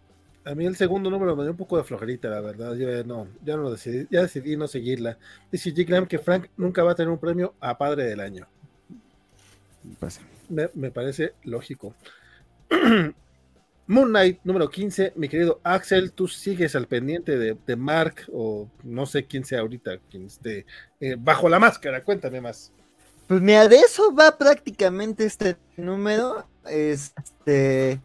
A 0.45 0.55
mí 0.55 0.67
el 0.67 0.77
segundo 0.77 1.09
número 1.09 1.35
me 1.35 1.43
dio 1.43 1.53
un 1.53 1.57
poco 1.57 1.79
de 1.79 1.85
flojerita, 1.85 2.29
la 2.29 2.41
verdad. 2.41 2.75
Yo 2.75 3.03
no, 3.05 3.27
ya 3.43 3.57
no 3.57 3.71
decidí, 3.71 4.07
ya 4.11 4.23
decidí 4.23 4.57
no 4.57 4.69
seguirla. 4.69 5.17
Dice 5.51 5.75
G. 5.75 6.07
que 6.07 6.19
Frank 6.19 6.49
nunca 6.59 6.83
va 6.83 6.93
a 6.93 6.95
tener 6.95 7.11
un 7.11 7.19
premio 7.19 7.55
a 7.61 7.79
Padre 7.79 8.05
del 8.05 8.21
Año. 8.21 8.47
Pues 9.99 10.21
me, 10.51 10.69
me 10.75 10.91
parece 10.91 11.33
lógico. 11.45 11.95
Moon 13.87 14.09
Knight 14.09 14.41
número 14.45 14.71
15, 14.71 15.13
mi 15.17 15.29
querido 15.29 15.61
Axel, 15.63 16.13
tú 16.13 16.27
sigues 16.27 16.75
al 16.75 16.87
pendiente 16.87 17.37
de, 17.37 17.77
Mark 17.77 18.27
o 18.33 18.71
no 18.83 19.05
sé 19.05 19.27
quién 19.27 19.45
sea 19.45 19.61
ahorita, 19.61 19.99
quien 20.11 20.27
esté 20.27 20.65
eh, 21.01 21.17
bajo 21.19 21.49
la 21.51 21.59
máscara, 21.59 22.03
cuéntame 22.03 22.41
más. 22.41 22.73
Pues 23.27 23.41
mira, 23.43 23.69
de 23.69 23.77
eso 23.77 24.15
va 24.15 24.39
prácticamente 24.39 25.25
este 25.25 25.57
número. 25.77 26.47
Este, 26.69 28.01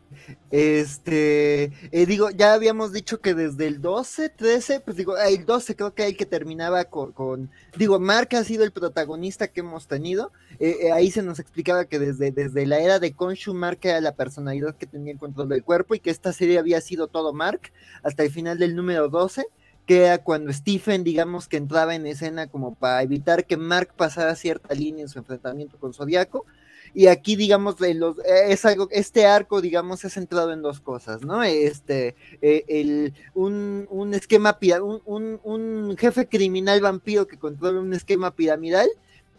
este, 0.51 1.63
eh, 1.91 2.05
digo, 2.05 2.29
ya 2.29 2.53
habíamos 2.53 2.91
dicho 2.91 3.21
que 3.21 3.33
desde 3.33 3.67
el 3.67 3.81
12, 3.81 4.29
13, 4.29 4.81
pues 4.81 4.97
digo, 4.97 5.17
el 5.17 5.45
12 5.45 5.75
creo 5.75 5.93
que 5.93 6.05
el 6.05 6.17
que 6.17 6.25
terminaba 6.25 6.85
con, 6.85 7.49
digo, 7.77 7.99
Mark 7.99 8.29
ha 8.35 8.43
sido 8.43 8.63
el 8.63 8.71
protagonista 8.71 9.47
que 9.47 9.61
hemos 9.61 9.87
tenido. 9.87 10.31
Eh, 10.59 10.75
eh, 10.81 10.91
ahí 10.91 11.09
se 11.11 11.23
nos 11.23 11.39
explicaba 11.39 11.85
que 11.85 11.99
desde, 11.99 12.31
desde 12.31 12.65
la 12.65 12.79
era 12.79 12.99
de 12.99 13.13
Konshu, 13.13 13.53
Mark 13.53 13.79
era 13.83 14.01
la 14.01 14.15
personalidad 14.15 14.75
que 14.75 14.87
tenía 14.87 15.13
el 15.13 15.19
control 15.19 15.49
del 15.49 15.63
cuerpo 15.63 15.95
y 15.95 15.99
que 15.99 16.09
esta 16.09 16.33
serie 16.33 16.59
había 16.59 16.81
sido 16.81 17.07
todo 17.07 17.33
Mark 17.33 17.71
hasta 18.03 18.23
el 18.23 18.31
final 18.31 18.57
del 18.57 18.75
número 18.75 19.09
12 19.09 19.45
que 19.89 20.05
era 20.05 20.19
cuando 20.19 20.53
Stephen, 20.53 21.03
digamos 21.03 21.47
que 21.47 21.57
entraba 21.57 21.95
en 21.95 22.05
escena 22.05 22.45
como 22.45 22.75
para 22.75 23.01
evitar 23.01 23.47
que 23.47 23.57
Mark 23.57 23.95
pasara 23.97 24.35
cierta 24.35 24.75
línea 24.75 25.01
en 25.01 25.09
su 25.09 25.17
enfrentamiento 25.17 25.79
con 25.79 25.95
Zodiaco. 25.95 26.45
Y 26.93 27.07
aquí, 27.07 27.35
digamos, 27.35 27.75
los, 27.79 28.17
eh, 28.19 28.51
es 28.51 28.65
algo, 28.65 28.87
este 28.91 29.25
arco, 29.25 29.61
digamos, 29.61 30.03
ha 30.05 30.09
centrado 30.09 30.51
en 30.53 30.61
dos 30.61 30.79
cosas, 30.79 31.21
¿no? 31.23 31.43
Este, 31.43 32.15
eh, 32.41 32.63
el, 32.67 33.13
un, 33.33 33.87
un 33.89 34.13
esquema, 34.13 34.57
un, 34.81 35.01
un, 35.05 35.39
un, 35.43 35.97
jefe 35.97 36.27
criminal 36.27 36.81
vampiro 36.81 37.27
que 37.27 37.37
controla 37.37 37.79
un 37.79 37.93
esquema 37.93 38.35
piramidal, 38.35 38.89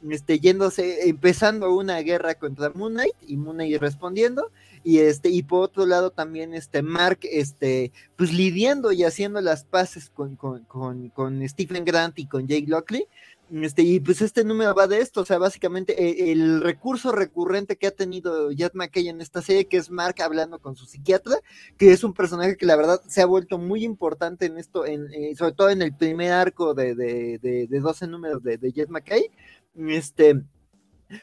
este, 0.08 0.40
yéndose, 0.40 1.08
empezando 1.08 1.74
una 1.74 1.98
guerra 2.00 2.34
contra 2.34 2.70
Moon 2.70 2.94
Knight 2.94 3.14
y 3.26 3.36
Moon 3.36 3.56
Knight 3.56 3.80
respondiendo, 3.80 4.50
y 4.82 4.98
este, 4.98 5.28
y 5.28 5.42
por 5.42 5.62
otro 5.62 5.84
lado 5.84 6.10
también 6.10 6.54
este 6.54 6.82
Mark, 6.82 7.18
este, 7.22 7.92
pues 8.16 8.32
lidiando 8.32 8.92
y 8.92 9.04
haciendo 9.04 9.40
las 9.40 9.64
paces 9.64 10.10
con, 10.10 10.36
con, 10.36 10.64
con, 10.64 11.48
Stephen 11.48 11.84
Grant 11.84 12.18
y 12.18 12.26
con 12.26 12.46
Jake 12.46 12.66
Lockley. 12.66 13.06
Este, 13.52 13.82
y 13.82 13.98
pues 13.98 14.22
este 14.22 14.44
número 14.44 14.74
va 14.74 14.86
de 14.86 15.00
esto, 15.00 15.22
o 15.22 15.24
sea, 15.24 15.38
básicamente 15.38 16.00
eh, 16.00 16.30
el, 16.30 16.60
recurso 16.60 17.10
recurrente 17.10 17.76
que 17.76 17.88
ha 17.88 17.90
tenido 17.90 18.52
Jet 18.52 18.74
McKay 18.74 19.08
en 19.08 19.20
esta 19.20 19.42
serie, 19.42 19.66
que 19.66 19.76
es 19.76 19.90
Mark 19.90 20.22
hablando 20.22 20.60
con 20.60 20.76
su 20.76 20.86
psiquiatra, 20.86 21.36
que 21.76 21.90
es 21.90 22.04
un 22.04 22.14
personaje 22.14 22.56
que 22.56 22.66
la 22.66 22.76
verdad 22.76 23.00
se 23.08 23.22
ha 23.22 23.26
vuelto 23.26 23.58
muy 23.58 23.82
importante 23.84 24.46
en 24.46 24.56
esto, 24.56 24.86
en, 24.86 25.12
eh, 25.12 25.34
sobre 25.34 25.52
todo 25.52 25.70
en 25.70 25.82
el 25.82 25.96
primer 25.96 26.30
arco 26.30 26.74
de, 26.74 26.94
de, 26.94 27.38
de, 27.68 27.80
12 27.80 28.06
números 28.06 28.42
de, 28.44 28.56
de 28.56 28.72
Jet 28.72 28.88
McKay. 28.88 29.30
Este, 29.74 30.44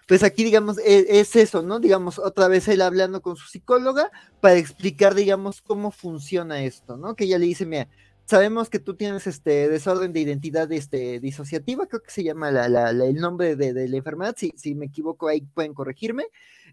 pues 0.06 0.24
aquí, 0.24 0.44
digamos, 0.44 0.78
e, 0.80 1.20
es, 1.20 1.36
eso, 1.36 1.62
¿no? 1.62 1.80
Digamos, 1.80 2.20
otra 2.20 2.50
vez 2.50 2.68
él 2.68 2.82
hablando 2.82 3.22
con 3.22 3.38
su 3.38 3.48
psicóloga 3.48 4.12
para 4.42 4.56
explicar, 4.56 5.16
digamos, 5.16 5.62
cómo 5.62 5.92
funciona 5.92 6.62
esto, 6.64 6.98
¿no? 6.98 7.16
Que 7.16 7.24
ella 7.24 7.38
le 7.38 7.46
dice, 7.46 7.66
mira, 7.66 7.88
sabemos 8.28 8.70
que 8.70 8.80
tú 8.80 8.96
tienes 8.96 9.26
este 9.26 9.70
desorden 9.70 10.12
de 10.12 10.20
identidad 10.20 10.70
este, 10.74 11.20
disociativa, 11.22 11.88
creo 11.88 12.04
que 12.04 12.12
se 12.12 12.24
llama 12.24 12.50
el 12.50 13.16
nombre 13.16 13.56
de, 13.56 13.88
la 13.88 13.98
enfermedad, 13.98 14.36
si, 14.38 14.76
me 14.76 14.88
equivoco 14.88 15.30
ahí 15.30 15.42
pueden 15.42 15.74
corregirme, 15.74 16.26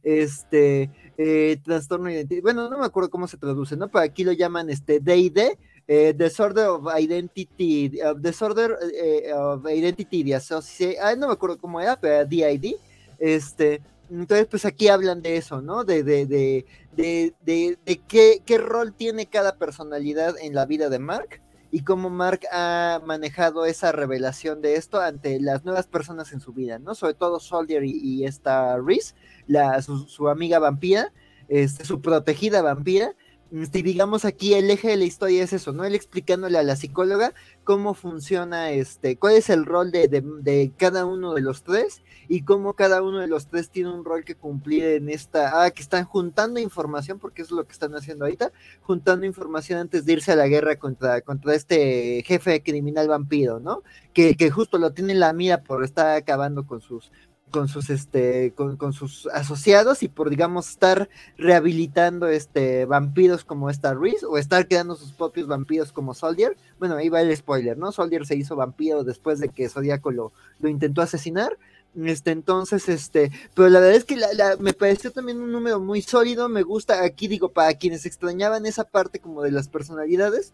este, 0.03 0.91
eh, 1.17 1.57
trastorno 1.63 2.07
de 2.07 2.15
identidad, 2.15 2.43
bueno, 2.43 2.69
no 2.69 2.79
me 2.79 2.85
acuerdo 2.85 3.09
cómo 3.09 3.29
se 3.29 3.39
traduce, 3.39 3.77
¿no? 3.77 3.89
Pero 3.89 4.05
aquí 4.05 4.25
lo 4.25 4.33
llaman 4.33 4.69
este 4.69 4.99
DID, 4.99 5.39
eh, 5.87 6.15
disorder 6.17 6.67
of 6.67 6.89
Identity, 6.99 7.93
Disorder 8.19 8.77
eh, 8.93 9.33
of 9.33 9.65
Identity 9.71 10.25
Dissociation, 10.25 11.21
no 11.21 11.29
me 11.29 11.35
acuerdo 11.35 11.57
cómo 11.57 11.81
era, 11.81 11.99
pero 11.99 12.27
DID, 12.27 12.75
este, 13.21 13.81
entonces, 14.11 14.47
pues 14.47 14.65
aquí 14.65 14.89
hablan 14.89 15.23
de 15.23 15.37
eso, 15.37 15.63
¿no? 15.63 15.85
De, 15.85 16.03
de, 16.03 16.27
de, 16.27 16.67
de, 16.97 17.79
de 17.85 18.01
qué, 18.09 18.43
qué, 18.45 18.59
rol 18.59 18.93
tiene 18.93 19.27
cada 19.27 19.57
personalidad 19.57 20.35
en 20.41 20.55
la 20.55 20.67
vida 20.67 20.91
de 20.91 20.99
Mark 20.99 21.44
y 21.75 21.83
cómo 21.83 22.09
Mark 22.09 22.43
ha 22.53 23.03
manejado 23.05 23.67
esa 23.67 23.91
revelación 23.91 24.63
de 24.63 24.77
esto 24.77 25.01
ante 25.01 25.41
las 25.41 25.65
nuevas 25.65 25.89
personas 25.89 26.33
en 26.33 26.39
su 26.39 26.53
vida, 26.53 26.79
¿no? 26.79 26.95
Sobre 26.95 27.15
todo 27.15 27.41
Soldier 27.41 27.83
y, 27.83 28.25
esta 28.25 28.79
Reese, 28.79 29.17
la, 29.49 29.83
su, 29.83 30.29
amiga 30.29 30.61
vampira, 30.61 31.13
este, 31.49 31.85
su 31.85 32.01
protegida 32.01 32.63
vampira, 32.63 33.17
este, 33.53 33.83
digamos 33.83 34.25
aquí 34.25 34.55
el 34.55 34.71
eje 34.71 34.87
de 34.87 34.97
la 34.99 35.05
historia 35.05 35.43
es 35.43 35.53
eso, 35.53 35.73
¿no? 35.73 35.85
Él 35.85 35.97
explicándole 35.97 36.59
a 36.59 36.63
la 36.63 36.77
psicóloga 36.77 37.35
cómo 37.65 37.95
funciona 37.95 38.71
este, 38.71 39.17
cuál 39.17 39.35
es 39.35 39.51
el 39.51 39.67
rol 39.67 39.91
de, 39.91 40.71
cada 40.77 41.05
uno 41.07 41.35
de 41.35 41.41
los 41.41 41.65
tres 41.65 42.03
y 42.29 42.43
cómo 42.43 42.75
cada 42.75 43.03
uno 43.03 43.19
de 43.19 43.27
los 43.27 43.49
tres 43.49 43.71
tiene 43.71 43.91
un 43.91 44.05
rol 44.05 44.25
que 44.25 44.35
cumplir 44.35 44.85
en 44.85 45.09
esta, 45.09 45.65
ah, 45.65 45.71
que 45.71 45.83
están 45.83 46.05
juntando 46.05 46.61
información, 46.61 47.19
porque 47.19 47.43
eso 47.43 47.55
es 47.55 47.59
lo 47.59 47.67
que 47.67 47.73
están 47.73 47.95
haciendo 47.95 48.25
ahorita, 48.25 48.53
juntando 48.83 49.27
información 49.27 49.79
antes 49.81 50.05
de 50.05 50.13
irse 50.15 50.33
a 50.33 50.37
la 50.37 50.49
guerra 50.49 50.77
contra, 50.77 51.21
contra 51.21 51.55
este 51.55 52.23
jefe 52.27 52.63
criminal 52.63 53.09
vampiro, 53.09 53.61
¿no? 53.61 53.83
Que, 54.13 54.37
que 54.37 54.51
justo 54.51 54.79
lo 54.79 54.93
tiene 54.93 55.13
en 55.13 55.21
la 55.21 55.33
mira 55.33 55.63
por 55.63 55.85
estar 55.85 56.17
acabando 56.17 56.67
con 56.67 56.81
sus 56.81 57.11
con 57.55 57.69
sus 57.69 57.89
este 57.89 58.53
con, 58.57 58.93
sus 58.93 59.29
asociados 59.29 60.03
y 60.03 60.09
por 60.09 60.29
digamos 60.29 60.71
estar 60.71 61.09
rehabilitando 61.39 62.27
este 62.27 62.85
vampiros 62.85 63.45
como 63.45 63.71
esta 63.71 63.95
Reese 63.95 64.27
o 64.27 64.39
estar 64.39 64.67
creando 64.67 64.97
sus 64.97 65.13
propios 65.13 65.47
vampiros 65.47 65.93
como 65.93 66.15
Soldier. 66.15 66.57
Bueno 66.81 66.97
ahí 66.97 67.09
va 67.09 67.21
el 67.21 67.35
spoiler 67.37 67.79
no 67.79 67.93
Soldier 67.93 68.27
se 68.27 68.35
hizo 68.35 68.57
vampiro 68.57 69.05
después 69.05 69.39
de 69.39 69.51
que 69.51 69.69
Zodíaco 69.69 70.11
lo, 70.11 70.33
lo 70.59 70.69
intentó 70.69 71.01
asesinar 71.01 71.57
este 72.05 72.33
entonces 72.33 72.89
este 72.89 73.31
pero 73.55 73.69
la 73.69 73.81
verdad 73.81 73.97
es 73.97 74.05
que 74.05 74.17
la, 74.17 74.57
me 74.59 74.73
pareció 74.73 75.13
también 75.13 75.41
un 75.41 75.53
número 75.53 75.81
muy 75.81 76.03
sólido 76.03 76.49
me 76.49 76.63
gusta. 76.63 77.05
Aquí 77.05 77.29
digo 77.29 77.53
para 77.53 77.75
quienes 77.75 78.07
extrañaban 78.07 78.67
esa 78.67 78.85
parte 78.85 79.21
como 79.21 79.43
de 79.43 79.53
las 79.53 79.69
personalidades 79.69 80.53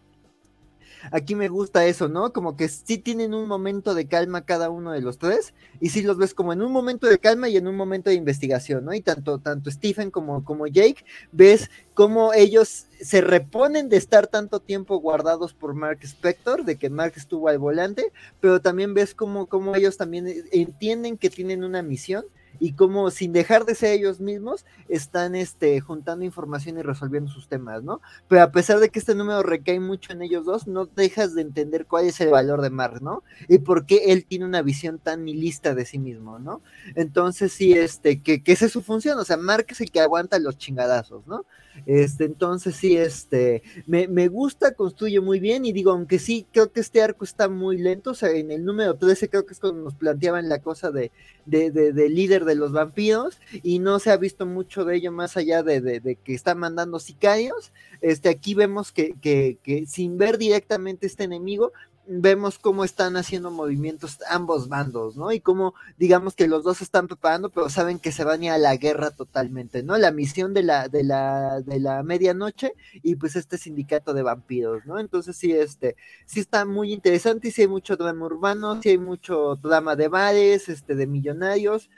Aquí 1.11 1.35
me 1.35 1.47
gusta 1.47 1.85
eso, 1.85 2.07
¿no? 2.07 2.33
Como 2.33 2.55
que 2.55 2.67
sí 2.69 2.97
tienen 2.97 3.33
un 3.33 3.47
momento 3.47 3.95
de 3.95 4.07
calma 4.07 4.45
cada 4.45 4.69
uno 4.69 4.91
de 4.91 5.01
los 5.01 5.17
tres, 5.17 5.53
y 5.79 5.89
sí 5.89 6.03
los 6.03 6.17
ves 6.17 6.33
como 6.33 6.53
en 6.53 6.61
un 6.61 6.71
momento 6.71 7.07
de 7.07 7.17
calma 7.17 7.49
y 7.49 7.57
en 7.57 7.67
un 7.67 7.75
momento 7.75 8.09
de 8.09 8.15
investigación, 8.15 8.85
¿no? 8.85 8.93
Y 8.93 9.01
tanto, 9.01 9.39
tanto 9.39 9.71
Stephen 9.71 10.11
como, 10.11 10.43
como 10.43 10.67
Jake, 10.67 11.03
ves 11.31 11.69
cómo 11.93 12.33
ellos 12.33 12.85
se 13.01 13.21
reponen 13.21 13.89
de 13.89 13.97
estar 13.97 14.27
tanto 14.27 14.59
tiempo 14.59 14.99
guardados 14.99 15.53
por 15.53 15.73
Mark 15.73 15.99
Spector, 16.03 16.65
de 16.65 16.77
que 16.77 16.89
Mark 16.89 17.13
estuvo 17.15 17.47
al 17.47 17.57
volante, 17.57 18.11
pero 18.39 18.61
también 18.61 18.93
ves 18.93 19.15
cómo, 19.15 19.47
cómo 19.47 19.75
ellos 19.75 19.97
también 19.97 20.27
entienden 20.51 21.17
que 21.17 21.29
tienen 21.29 21.63
una 21.63 21.81
misión 21.81 22.25
y 22.59 22.73
como 22.73 23.09
sin 23.11 23.33
dejar 23.33 23.65
de 23.65 23.75
ser 23.75 23.93
ellos 23.93 24.19
mismos 24.19 24.65
están 24.87 25.35
este, 25.35 25.79
juntando 25.79 26.25
información 26.25 26.77
y 26.77 26.81
resolviendo 26.81 27.31
sus 27.31 27.47
temas, 27.47 27.83
¿no? 27.83 28.01
Pero 28.27 28.43
a 28.43 28.51
pesar 28.51 28.79
de 28.79 28.89
que 28.89 28.99
este 28.99 29.15
número 29.15 29.43
recae 29.43 29.79
mucho 29.79 30.13
en 30.13 30.21
ellos 30.21 30.45
dos, 30.45 30.67
no 30.67 30.85
dejas 30.85 31.33
de 31.35 31.41
entender 31.41 31.85
cuál 31.85 32.05
es 32.05 32.19
el 32.21 32.29
valor 32.29 32.61
de 32.61 32.69
Mark, 32.69 33.01
¿no? 33.01 33.23
Y 33.47 33.59
por 33.59 33.85
qué 33.85 34.11
él 34.11 34.25
tiene 34.25 34.45
una 34.45 34.61
visión 34.61 34.99
tan 34.99 35.25
nihilista 35.25 35.75
de 35.75 35.85
sí 35.85 35.99
mismo, 35.99 36.39
¿no? 36.39 36.61
Entonces 36.95 37.51
sí, 37.51 37.73
este, 37.73 38.21
que, 38.21 38.41
esa 38.45 38.65
es 38.65 38.71
su 38.71 38.81
función, 38.81 39.17
o 39.19 39.25
sea, 39.25 39.37
Mark 39.37 39.67
es 39.69 39.81
el 39.81 39.91
que 39.91 40.01
aguanta 40.01 40.39
los 40.39 40.57
chingadazos, 40.57 41.25
¿no? 41.27 41.45
Este, 41.85 42.25
entonces 42.25 42.75
sí, 42.75 42.97
este, 42.97 43.63
me, 43.87 44.07
me, 44.07 44.27
gusta, 44.27 44.73
construye 44.73 45.19
muy 45.19 45.39
bien 45.39 45.65
y 45.65 45.71
digo, 45.71 45.91
aunque 45.91 46.19
sí, 46.19 46.45
creo 46.51 46.71
que 46.71 46.79
este 46.79 47.01
arco 47.01 47.23
está 47.23 47.49
muy 47.49 47.77
lento, 47.77 48.11
o 48.11 48.13
sea, 48.13 48.29
en 48.31 48.51
el 48.51 48.63
número 48.63 48.95
13 48.95 49.29
creo 49.29 49.45
que 49.45 49.53
es 49.53 49.59
cuando 49.59 49.83
nos 49.83 49.95
planteaban 49.95 50.49
la 50.49 50.59
cosa 50.59 50.91
de, 50.91 51.11
de, 51.45 51.71
de, 51.71 52.09
líder 52.09 52.45
de 52.45 52.55
los 52.55 52.71
vampiros 52.71 53.39
y 53.63 53.79
no 53.79 53.99
se 53.99 54.11
ha 54.11 54.17
visto 54.17 54.45
mucho 54.45 54.85
de 54.85 54.97
ello 54.97 55.11
más 55.11 55.37
allá 55.37 55.63
de, 55.63 55.81
de 55.81 56.15
que 56.15 56.33
está 56.33 56.55
mandando 56.55 56.99
sicarios, 56.99 57.71
este, 58.01 58.29
aquí 58.29 58.53
vemos 58.53 58.91
que, 58.91 59.13
que, 59.21 59.57
que 59.63 59.85
sin 59.85 60.17
ver 60.17 60.37
directamente 60.37 61.07
este 61.07 61.23
enemigo, 61.23 61.71
vemos 62.07 62.59
cómo 62.59 62.83
están 62.83 63.15
haciendo 63.15 63.51
movimientos 63.51 64.19
ambos 64.29 64.67
bandos, 64.67 65.15
¿no? 65.15 65.31
Y 65.31 65.39
cómo, 65.39 65.73
digamos 65.97 66.35
que 66.35 66.47
los 66.47 66.63
dos 66.63 66.81
están 66.81 67.07
preparando, 67.07 67.49
pero 67.49 67.69
saben 67.69 67.99
que 67.99 68.11
se 68.11 68.23
van 68.23 68.41
a 68.41 68.45
ir 68.45 68.51
a 68.51 68.57
la 68.57 68.75
guerra 68.75 69.11
totalmente, 69.11 69.83
¿no? 69.83 69.97
La 69.97 70.11
misión 70.11 70.53
de 70.53 70.63
la, 70.63 70.87
de 70.87 71.03
la, 71.03 71.61
de 71.61 71.79
la 71.79 72.03
medianoche 72.03 72.73
y 73.03 73.15
pues 73.15 73.35
este 73.35 73.57
sindicato 73.57 74.13
de 74.13 74.23
vampiros, 74.23 74.85
¿no? 74.85 74.99
Entonces 74.99 75.37
sí, 75.37 75.51
este, 75.51 75.95
sí 76.25 76.39
está 76.39 76.65
muy 76.65 76.91
interesante 76.91 77.47
y 77.49 77.51
sí 77.51 77.61
hay 77.61 77.67
mucho 77.67 77.95
drama 77.97 78.25
urbano, 78.25 78.81
sí 78.81 78.89
hay 78.89 78.97
mucho 78.97 79.55
drama 79.55 79.95
de 79.95 80.07
bares, 80.07 80.69
este, 80.69 80.95
de 80.95 81.07
millonarios. 81.07 81.89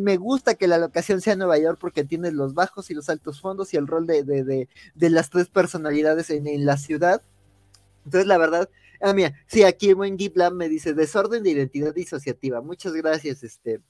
me 0.00 0.16
gusta 0.16 0.54
que 0.54 0.68
la 0.68 0.78
locación 0.78 1.20
sea 1.20 1.36
Nueva 1.36 1.58
York 1.58 1.78
porque 1.80 2.04
tiene 2.04 2.30
los 2.30 2.54
bajos 2.54 2.90
y 2.90 2.94
los 2.94 3.08
altos 3.08 3.40
fondos 3.40 3.74
y 3.74 3.76
el 3.76 3.86
rol 3.86 4.06
de, 4.06 4.22
de, 4.22 4.44
de, 4.44 4.68
de 4.94 5.10
las 5.10 5.30
tres 5.30 5.48
personalidades 5.48 6.30
en, 6.30 6.46
en 6.46 6.64
la 6.64 6.76
ciudad. 6.76 7.22
Entonces, 8.04 8.26
la 8.26 8.38
verdad, 8.38 8.70
Ah, 9.02 9.14
mira, 9.14 9.34
sí, 9.46 9.62
aquí 9.64 9.94
buen 9.94 10.18
Giplam 10.18 10.54
me 10.54 10.68
dice 10.68 10.92
desorden 10.92 11.42
de 11.42 11.50
identidad 11.50 11.94
disociativa. 11.94 12.60
Muchas 12.60 12.92
gracias, 12.92 13.42
este, 13.42 13.80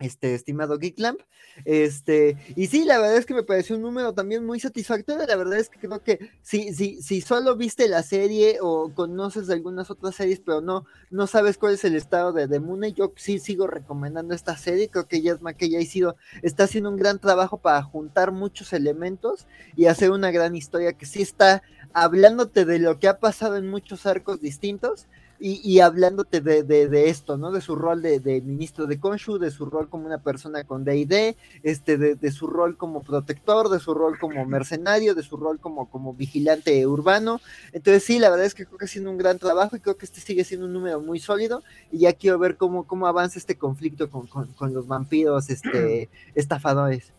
este 0.00 0.34
estimado 0.34 0.78
Geeklamp. 0.78 1.20
Este, 1.64 2.36
y 2.56 2.66
sí, 2.68 2.84
la 2.84 2.98
verdad 2.98 3.16
es 3.16 3.26
que 3.26 3.34
me 3.34 3.42
pareció 3.42 3.76
un 3.76 3.82
número 3.82 4.14
también 4.14 4.44
muy 4.44 4.58
satisfactorio. 4.60 5.26
La 5.26 5.36
verdad 5.36 5.58
es 5.58 5.68
que 5.68 5.78
creo 5.78 6.02
que 6.02 6.30
si, 6.42 6.72
si, 6.74 7.02
si 7.02 7.20
solo 7.20 7.56
viste 7.56 7.88
la 7.88 8.02
serie 8.02 8.58
o 8.60 8.92
conoces 8.94 9.50
algunas 9.50 9.90
otras 9.90 10.14
series, 10.14 10.40
pero 10.40 10.60
no, 10.60 10.84
no 11.10 11.26
sabes 11.26 11.58
cuál 11.58 11.74
es 11.74 11.84
el 11.84 11.94
estado 11.94 12.32
de 12.32 12.48
The 12.48 12.60
yo 12.94 13.12
sí 13.16 13.38
sigo 13.38 13.66
recomendando 13.66 14.34
esta 14.34 14.56
serie. 14.56 14.88
Creo 14.88 15.06
que 15.06 15.20
Jess 15.20 15.42
McKay 15.42 15.76
ha 15.76 15.82
sido, 15.82 16.16
está 16.42 16.64
haciendo 16.64 16.90
un 16.90 16.96
gran 16.96 17.18
trabajo 17.18 17.58
para 17.58 17.82
juntar 17.82 18.32
muchos 18.32 18.72
elementos 18.72 19.46
y 19.76 19.86
hacer 19.86 20.10
una 20.10 20.30
gran 20.30 20.56
historia 20.56 20.94
que 20.94 21.06
sí 21.06 21.22
está 21.22 21.62
hablándote 21.92 22.64
de 22.64 22.78
lo 22.78 22.98
que 22.98 23.08
ha 23.08 23.18
pasado 23.18 23.56
en 23.56 23.68
muchos 23.68 24.06
arcos 24.06 24.40
distintos 24.40 25.06
y, 25.42 25.80
hablándote 25.80 26.40
de, 26.42 26.62
de, 26.62 27.08
esto, 27.08 27.38
¿no? 27.38 27.50
De 27.50 27.62
su 27.62 27.74
rol 27.74 28.02
de, 28.02 28.42
ministro 28.44 28.86
de 28.86 29.00
Konshu, 29.00 29.38
de 29.38 29.50
su 29.50 29.64
rol 29.64 29.88
como 29.88 30.06
una 30.06 30.18
persona 30.18 30.64
con 30.64 30.84
D&D, 30.84 31.36
este, 31.62 31.96
de, 31.96 32.30
su 32.30 32.46
rol 32.46 32.76
como 32.76 33.02
protector, 33.02 33.70
de 33.70 33.80
su 33.80 33.94
rol 33.94 34.18
como 34.18 34.44
mercenario, 34.44 35.14
de 35.14 35.22
su 35.22 35.36
rol 35.36 35.58
como, 35.58 35.88
como 35.88 36.12
vigilante 36.12 36.86
urbano. 36.86 37.40
Entonces 37.72 38.04
sí, 38.04 38.18
la 38.18 38.28
verdad 38.28 38.46
es 38.46 38.54
que 38.54 38.66
creo 38.66 38.78
que 38.78 38.84
haciendo 38.84 39.10
un 39.10 39.18
gran 39.18 39.38
trabajo 39.38 39.76
y 39.76 39.80
creo 39.80 39.96
que 39.96 40.04
este 40.04 40.20
sigue 40.20 40.44
siendo 40.44 40.66
un 40.66 40.74
número 40.74 41.00
muy 41.00 41.18
sólido 41.18 41.62
y 41.90 42.00
ya 42.00 42.12
quiero 42.12 42.38
ver 42.38 42.56
cómo, 42.56 42.86
cómo 42.86 43.06
avanza 43.06 43.38
este 43.38 43.56
conflicto 43.56 44.10
con, 44.10 44.26
con 44.26 44.74
los 44.74 44.86
vampiros 44.86 45.48
este, 45.48 46.10
estafadores. 46.34 47.12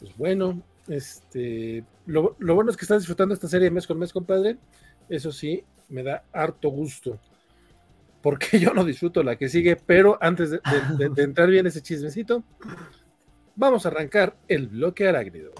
Pues 0.00 0.16
bueno, 0.16 0.62
este, 0.88 1.84
lo, 2.06 2.34
bueno 2.38 2.70
es 2.70 2.76
que 2.76 2.84
estás 2.84 3.00
disfrutando 3.00 3.34
esta 3.34 3.48
serie 3.48 3.70
mes 3.70 3.86
con 3.86 3.98
mes, 3.98 4.12
compadre. 4.12 4.56
Eso 5.08 5.30
sí, 5.30 5.62
me 5.90 6.02
da 6.02 6.24
harto 6.32 6.70
gusto. 6.70 7.18
Porque 8.22 8.58
yo 8.60 8.72
no 8.72 8.84
disfruto 8.84 9.22
la 9.22 9.36
que 9.36 9.48
sigue, 9.48 9.76
pero 9.76 10.18
antes 10.20 10.50
de, 10.50 10.60
entrar 11.22 11.48
bien 11.48 11.66
ese 11.66 11.82
chismecito, 11.82 12.44
vamos 13.56 13.84
a 13.84 13.88
arrancar 13.90 14.36
el 14.48 14.68
bloque 14.68 15.08
arácnido. 15.08 15.52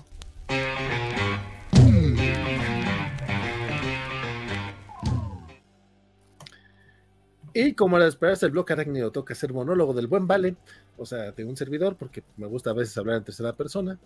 Y 7.53 7.75
como 7.75 7.97
era 7.97 8.05
de 8.05 8.11
esperarse, 8.11 8.47
el 8.47 8.53
bloque 8.53 8.73
arácnido 8.73 9.11
toca 9.11 9.35
hacer 9.35 9.53
monólogo 9.53 9.93
del 9.93 10.07
buen 10.07 10.29
Vale, 10.29 10.57
o 10.97 11.05
sea, 11.05 11.33
de 11.33 11.45
un 11.45 11.57
servidor, 11.57 11.97
porque 11.97 12.23
me 12.37 12.47
gusta 12.47 12.71
a 12.71 12.75
veces 12.75 12.97
hablar 12.97 13.17
en 13.17 13.25
tercera 13.25 13.57
persona 13.57 13.99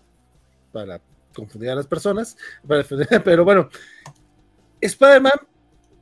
para 0.73 1.01
confundir 1.35 1.71
a 1.71 1.75
las 1.75 1.87
personas, 1.87 2.39
pero 3.25 3.45
bueno, 3.45 3.69
Spider-Man 4.81 5.33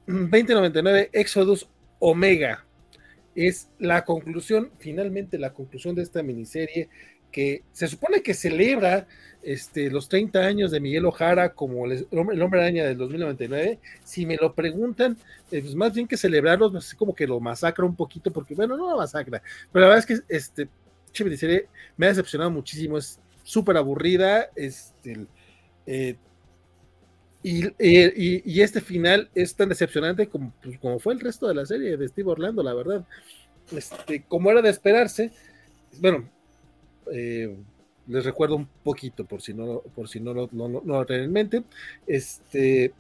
2099 0.07 1.11
Exodus 1.12 1.69
Omega 1.99 2.65
es 3.35 3.69
la 3.79 4.05
conclusión, 4.05 4.70
finalmente 4.79 5.39
la 5.39 5.53
conclusión 5.53 5.95
de 5.95 6.03
esta 6.03 6.23
miniserie 6.23 6.89
que 7.31 7.62
se 7.73 7.89
supone 7.89 8.23
que 8.23 8.35
celebra 8.35 9.07
este, 9.43 9.91
los 9.91 10.09
30 10.09 10.39
años 10.41 10.70
de 10.70 10.81
Miguel 10.81 11.07
Ojara 11.07 11.55
como 11.55 11.87
el, 11.87 12.07
hombre 12.12 12.61
araña 12.61 12.85
del 12.85 12.99
2099. 12.99 13.79
Si 14.05 14.27
me 14.27 14.37
lo 14.37 14.55
preguntan, 14.55 15.16
eh, 15.51 15.61
pues 15.62 15.74
más 15.74 15.95
bien 15.95 16.07
que 16.07 16.16
celebrarlo, 16.16 16.70
pues 16.70 16.95
como 16.95 17.15
que 17.15 17.27
lo 17.27 17.41
masacra 17.41 17.87
un 17.87 17.97
poquito, 17.97 18.31
porque 18.31 18.55
bueno, 18.55 18.77
no 18.77 18.91
lo 18.91 18.99
masacra, 18.99 19.43
pero 19.73 19.87
la 19.87 19.89
verdad 19.95 20.07
es 20.11 20.20
que 20.20 20.35
este, 20.35 20.69
miniserie 21.24 21.69
me 21.97 22.07
ha 22.07 22.11
decepcionado 22.11 22.51
muchísimo, 22.51 22.99
es 22.99 23.19
súper 23.43 23.77
aburrida. 23.79 24.51
Este, 24.55 25.27
eh, 25.87 26.16
y, 27.43 28.60
este 28.60 28.81
final 28.81 29.28
es 29.35 29.55
tan 29.55 29.69
decepcionante 29.69 30.28
como, 30.28 30.52
pues, 30.62 30.78
como, 30.78 30.98
fue 30.98 31.14
el 31.14 31.20
resto 31.20 31.48
de 31.48 31.55
la 31.55 31.66
serie 31.66 31.97
de 31.97 32.09
Steve 32.09 32.31
Orlando, 32.31 32.62
la 32.62 32.74
verdad. 32.74 33.05
Este, 33.77 34.23
como 34.24 34.51
era 34.51 34.62
de 34.62 34.70
esperarse, 34.70 35.32
bueno, 35.98 36.28
eh, 37.10 37.56
les 38.06 38.24
recuerdo 38.24 38.56
un 38.56 38.69
poquito 38.82 39.24
por 39.24 39.40
si 39.40 39.55
no, 39.55 39.81
por 39.94 40.09
si 40.09 40.20
no, 40.20 40.35
no, 40.35 40.48
no, 40.52 40.82
lo 40.85 41.06
tienen 41.06 41.27
en 41.27 41.32
mente. 41.32 41.64
Este, 42.06 42.93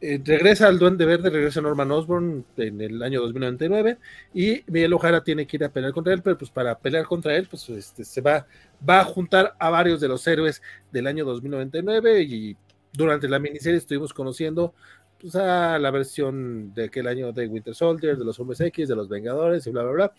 eh, 0.00 0.20
regresa 0.22 0.68
al 0.68 0.78
Duende 0.78 1.06
Verde, 1.06 1.30
regresa 1.30 1.60
Norman 1.60 1.90
Osborn 1.90 2.44
en 2.58 2.80
el 2.80 3.02
año 3.02 3.20
2099 3.22 3.96
y 4.34 4.62
Miguel 4.66 4.92
Ojara 4.92 5.24
tiene 5.24 5.46
que 5.46 5.56
ir 5.56 5.64
a 5.64 5.70
pelear 5.70 5.92
contra 5.92 6.12
él, 6.12 6.22
pero 6.22 6.36
pues 6.36 6.50
para 6.50 6.78
pelear 6.78 7.06
contra 7.06 7.34
él, 7.36 7.46
pues 7.48 7.68
este, 7.70 8.04
se 8.04 8.20
va, 8.20 8.46
va 8.88 9.00
a 9.00 9.04
juntar 9.04 9.54
a 9.58 9.70
varios 9.70 10.00
de 10.00 10.08
los 10.08 10.26
héroes 10.26 10.60
del 10.92 11.06
año 11.06 11.24
2099 11.24 12.22
y 12.22 12.56
durante 12.96 13.28
la 13.28 13.38
miniserie 13.38 13.78
estuvimos 13.78 14.12
conociendo 14.12 14.74
pues, 15.20 15.34
a 15.36 15.78
la 15.78 15.90
versión 15.90 16.72
de 16.74 16.84
aquel 16.84 17.06
año 17.06 17.32
de 17.32 17.46
Winter 17.46 17.74
Soldier, 17.74 18.16
de 18.16 18.24
los 18.24 18.38
Hombres 18.40 18.60
X, 18.60 18.88
de 18.88 18.96
los 18.96 19.08
Vengadores 19.08 19.66
y 19.66 19.70
bla, 19.70 19.82
bla, 19.82 19.92
bla. 19.92 20.12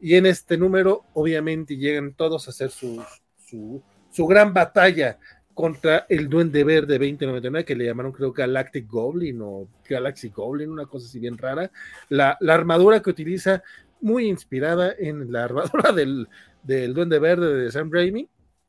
Y 0.00 0.16
en 0.16 0.26
este 0.26 0.56
número, 0.56 1.04
obviamente, 1.14 1.76
llegan 1.76 2.14
todos 2.14 2.46
a 2.46 2.50
hacer 2.50 2.70
su, 2.70 3.02
su, 3.36 3.82
su 4.10 4.26
gran 4.26 4.52
batalla 4.52 5.18
contra 5.54 6.06
el 6.08 6.28
Duende 6.28 6.64
Verde 6.64 6.98
2099, 6.98 7.64
que 7.64 7.76
le 7.76 7.84
llamaron 7.84 8.12
creo 8.12 8.32
Galactic 8.32 8.88
Goblin 8.88 9.40
o 9.42 9.68
Galaxy 9.88 10.30
Goblin, 10.30 10.70
una 10.70 10.86
cosa 10.86 11.06
así 11.06 11.18
bien 11.18 11.36
rara. 11.38 11.70
La, 12.08 12.38
armadura 12.48 13.00
que 13.00 13.10
utiliza, 13.10 13.62
muy 14.00 14.26
inspirada 14.26 14.94
en 14.98 15.30
la 15.30 15.44
armadura 15.44 15.92
del, 15.94 16.28
del 16.62 16.94
Duende 16.94 17.18
Verde 17.18 17.54
de 17.54 17.70
Sam 17.70 17.90
Raimi, 17.92 18.28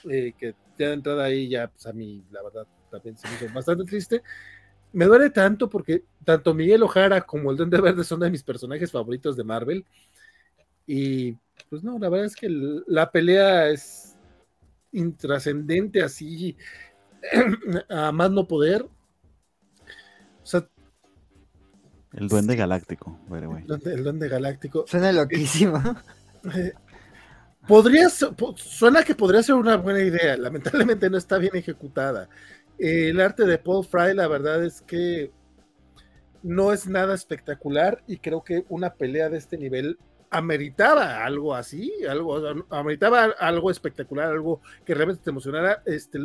eh, 0.09 0.33
que 0.37 0.55
ya 0.77 0.87
de 0.87 0.93
entrada 0.93 1.23
ahí 1.23 1.47
ya, 1.47 1.67
pues 1.67 1.85
a 1.85 1.93
mí, 1.93 2.23
la 2.31 2.43
verdad, 2.43 2.67
también 2.99 3.17
se 3.17 3.27
me 3.27 3.35
hizo 3.35 3.53
bastante 3.53 3.83
triste. 3.85 4.21
Me 4.91 5.05
duele 5.05 5.29
tanto 5.29 5.69
porque 5.69 6.03
tanto 6.23 6.53
Miguel 6.53 6.83
Ojara 6.83 7.21
como 7.21 7.51
el 7.51 7.57
Duende 7.57 7.81
Verde 7.81 8.03
son 8.03 8.19
de 8.19 8.29
mis 8.29 8.43
personajes 8.43 8.91
favoritos 8.91 9.35
de 9.35 9.43
Marvel. 9.43 9.85
Y 10.85 11.33
pues 11.69 11.83
no, 11.83 11.97
la 11.97 12.09
verdad 12.09 12.27
es 12.27 12.35
que 12.35 12.47
la 12.87 13.11
pelea 13.11 13.69
es 13.69 14.15
intrascendente 14.91 16.03
así 16.03 16.55
a 17.89 18.11
más 18.11 18.29
no 18.29 18.47
poder. 18.47 18.83
O 18.83 20.45
sea, 20.45 20.67
el 22.13 22.27
duende 22.27 22.55
galáctico, 22.55 23.19
el, 23.31 24.03
duende, 24.03 24.27
galáctico. 24.29 24.85
Suena 24.85 25.11
loquísimo. 25.11 25.81
Eh, 26.55 26.73
podría 27.67 28.09
suena 28.09 29.03
que 29.03 29.15
podría 29.15 29.41
ser 29.41 29.55
una 29.55 29.77
buena 29.77 30.01
idea, 30.01 30.37
lamentablemente 30.37 31.09
no 31.09 31.17
está 31.17 31.37
bien 31.39 31.55
ejecutada. 31.55 32.29
El 32.77 33.19
arte 33.19 33.45
de 33.45 33.57
Paul 33.57 33.85
Fry, 33.85 34.13
la 34.13 34.27
verdad 34.27 34.63
es 34.63 34.81
que 34.81 35.31
no 36.41 36.73
es 36.73 36.87
nada 36.87 37.15
espectacular 37.15 38.03
y 38.07 38.17
creo 38.17 38.43
que 38.43 38.65
una 38.69 38.93
pelea 38.93 39.29
de 39.29 39.37
este 39.37 39.57
nivel 39.57 39.97
ameritaba 40.29 41.23
algo 41.23 41.55
así, 41.55 41.91
algo, 42.09 42.65
ameritaba 42.69 43.25
algo 43.39 43.71
espectacular, 43.71 44.31
algo 44.31 44.61
que 44.85 44.93
realmente 44.93 45.23
te 45.23 45.29
emocionara. 45.29 45.83
Este, 45.85 46.19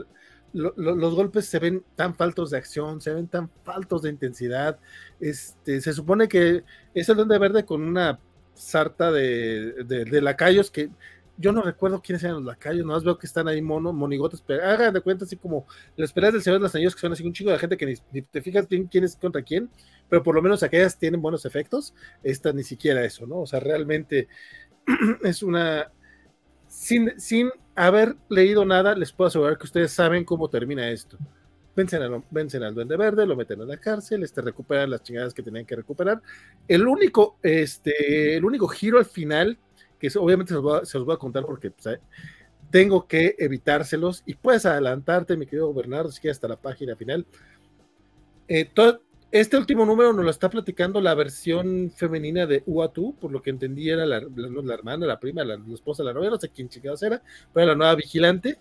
los 0.52 1.14
golpes 1.14 1.46
se 1.46 1.58
ven 1.58 1.84
tan 1.94 2.14
faltos 2.14 2.50
de 2.50 2.58
acción, 2.58 3.00
se 3.00 3.12
ven 3.12 3.28
tan 3.28 3.50
faltos 3.64 4.02
de 4.02 4.10
intensidad. 4.10 4.78
Este, 5.20 5.80
se 5.80 5.92
supone 5.92 6.26
que 6.26 6.64
es 6.94 7.08
el 7.08 7.16
Duende 7.16 7.38
Verde 7.38 7.64
con 7.64 7.82
una 7.82 8.18
sarta 8.54 9.12
de, 9.12 9.84
de, 9.84 10.20
lacayos 10.20 10.70
que 10.70 10.90
yo 11.38 11.52
no 11.52 11.62
recuerdo 11.62 12.02
quiénes 12.02 12.24
eran 12.24 12.36
los 12.36 12.44
lacayos, 12.44 12.84
nomás 12.84 13.04
veo 13.04 13.16
que 13.16 13.26
están 13.26 13.46
ahí 13.46 13.62
mono, 13.62 13.92
monigotes, 13.92 14.42
pero 14.44 14.64
hagan 14.64 14.92
de 14.92 15.00
cuenta 15.00 15.24
así 15.24 15.36
como 15.36 15.66
las 15.96 16.12
peleas 16.12 16.32
del 16.32 16.42
Señor 16.42 16.58
de 16.58 16.64
los 16.64 16.74
Anillos, 16.74 16.94
que 16.96 17.00
son 17.00 17.12
así 17.12 17.24
un 17.24 17.32
chingo 17.32 17.52
de 17.52 17.58
gente 17.58 17.76
que 17.76 17.86
ni, 18.12 18.22
te 18.22 18.42
fijas 18.42 18.68
bien 18.68 18.88
quién 18.88 19.04
es 19.04 19.16
contra 19.16 19.42
quién, 19.42 19.70
pero 20.08 20.22
por 20.22 20.34
lo 20.34 20.42
menos 20.42 20.64
aquellas 20.64 20.98
tienen 20.98 21.22
buenos 21.22 21.44
efectos, 21.44 21.94
esta 22.24 22.52
ni 22.52 22.64
siquiera 22.64 23.04
eso, 23.04 23.24
¿no? 23.26 23.38
O 23.38 23.46
sea, 23.46 23.60
realmente 23.60 24.26
es 25.22 25.42
una... 25.44 25.92
sin, 26.66 27.18
sin 27.20 27.50
haber 27.76 28.16
leído 28.28 28.64
nada, 28.64 28.96
les 28.96 29.12
puedo 29.12 29.28
asegurar 29.28 29.56
que 29.56 29.66
ustedes 29.66 29.92
saben 29.92 30.24
cómo 30.24 30.50
termina 30.50 30.90
esto. 30.90 31.16
Vencen, 31.76 32.02
a, 32.02 32.24
vencen 32.32 32.64
al 32.64 32.74
Duende 32.74 32.96
Verde, 32.96 33.24
lo 33.24 33.36
meten 33.36 33.60
a 33.60 33.64
la 33.64 33.76
cárcel, 33.76 34.24
este, 34.24 34.42
recuperan 34.42 34.90
las 34.90 35.04
chingadas 35.04 35.32
que 35.32 35.44
tenían 35.44 35.64
que 35.64 35.76
recuperar. 35.76 36.20
El 36.66 36.88
único, 36.88 37.38
este, 37.40 38.36
el 38.36 38.44
único 38.44 38.66
giro 38.66 38.98
al 38.98 39.04
final, 39.04 39.56
que 39.98 40.08
obviamente 40.18 40.50
se 40.50 40.54
los, 40.54 40.62
voy 40.62 40.80
a, 40.82 40.98
voy 41.04 41.14
a 41.14 41.18
contar 41.18 41.44
porque 41.44 41.70
pues, 41.70 41.98
tengo 42.70 43.06
que 43.06 43.34
evitárselos 43.38 44.22
y 44.26 44.34
puedes 44.34 44.66
adelantarte, 44.66 45.36
mi 45.36 45.46
querido 45.46 45.72
Bernardo, 45.72 46.10
si 46.10 46.20
quieres 46.20 46.36
hasta 46.36 46.48
la 46.48 46.56
página 46.56 46.96
final. 46.96 47.26
Eh, 48.46 48.64
todo, 48.72 49.02
este 49.30 49.58
último 49.58 49.84
número 49.84 50.12
nos 50.12 50.24
lo 50.24 50.30
está 50.30 50.48
platicando 50.48 51.00
la 51.00 51.14
versión 51.14 51.92
femenina 51.94 52.46
de 52.46 52.62
Uatu, 52.66 53.14
por 53.20 53.30
lo 53.30 53.42
que 53.42 53.50
entendí 53.50 53.90
era 53.90 54.06
la, 54.06 54.20
la, 54.20 54.62
la 54.62 54.74
hermana, 54.74 55.06
la 55.06 55.20
prima, 55.20 55.44
la, 55.44 55.56
la, 55.56 55.74
esposa 55.74 56.02
la 56.02 56.14
novia, 56.14 56.30
no 56.30 56.40
sé 56.40 56.48
quién 56.48 56.68
chingados 56.68 57.02
era, 57.02 57.22
pero 57.52 57.64
era 57.64 57.72
la 57.72 57.78
nueva 57.78 57.94
vigilante, 57.94 58.58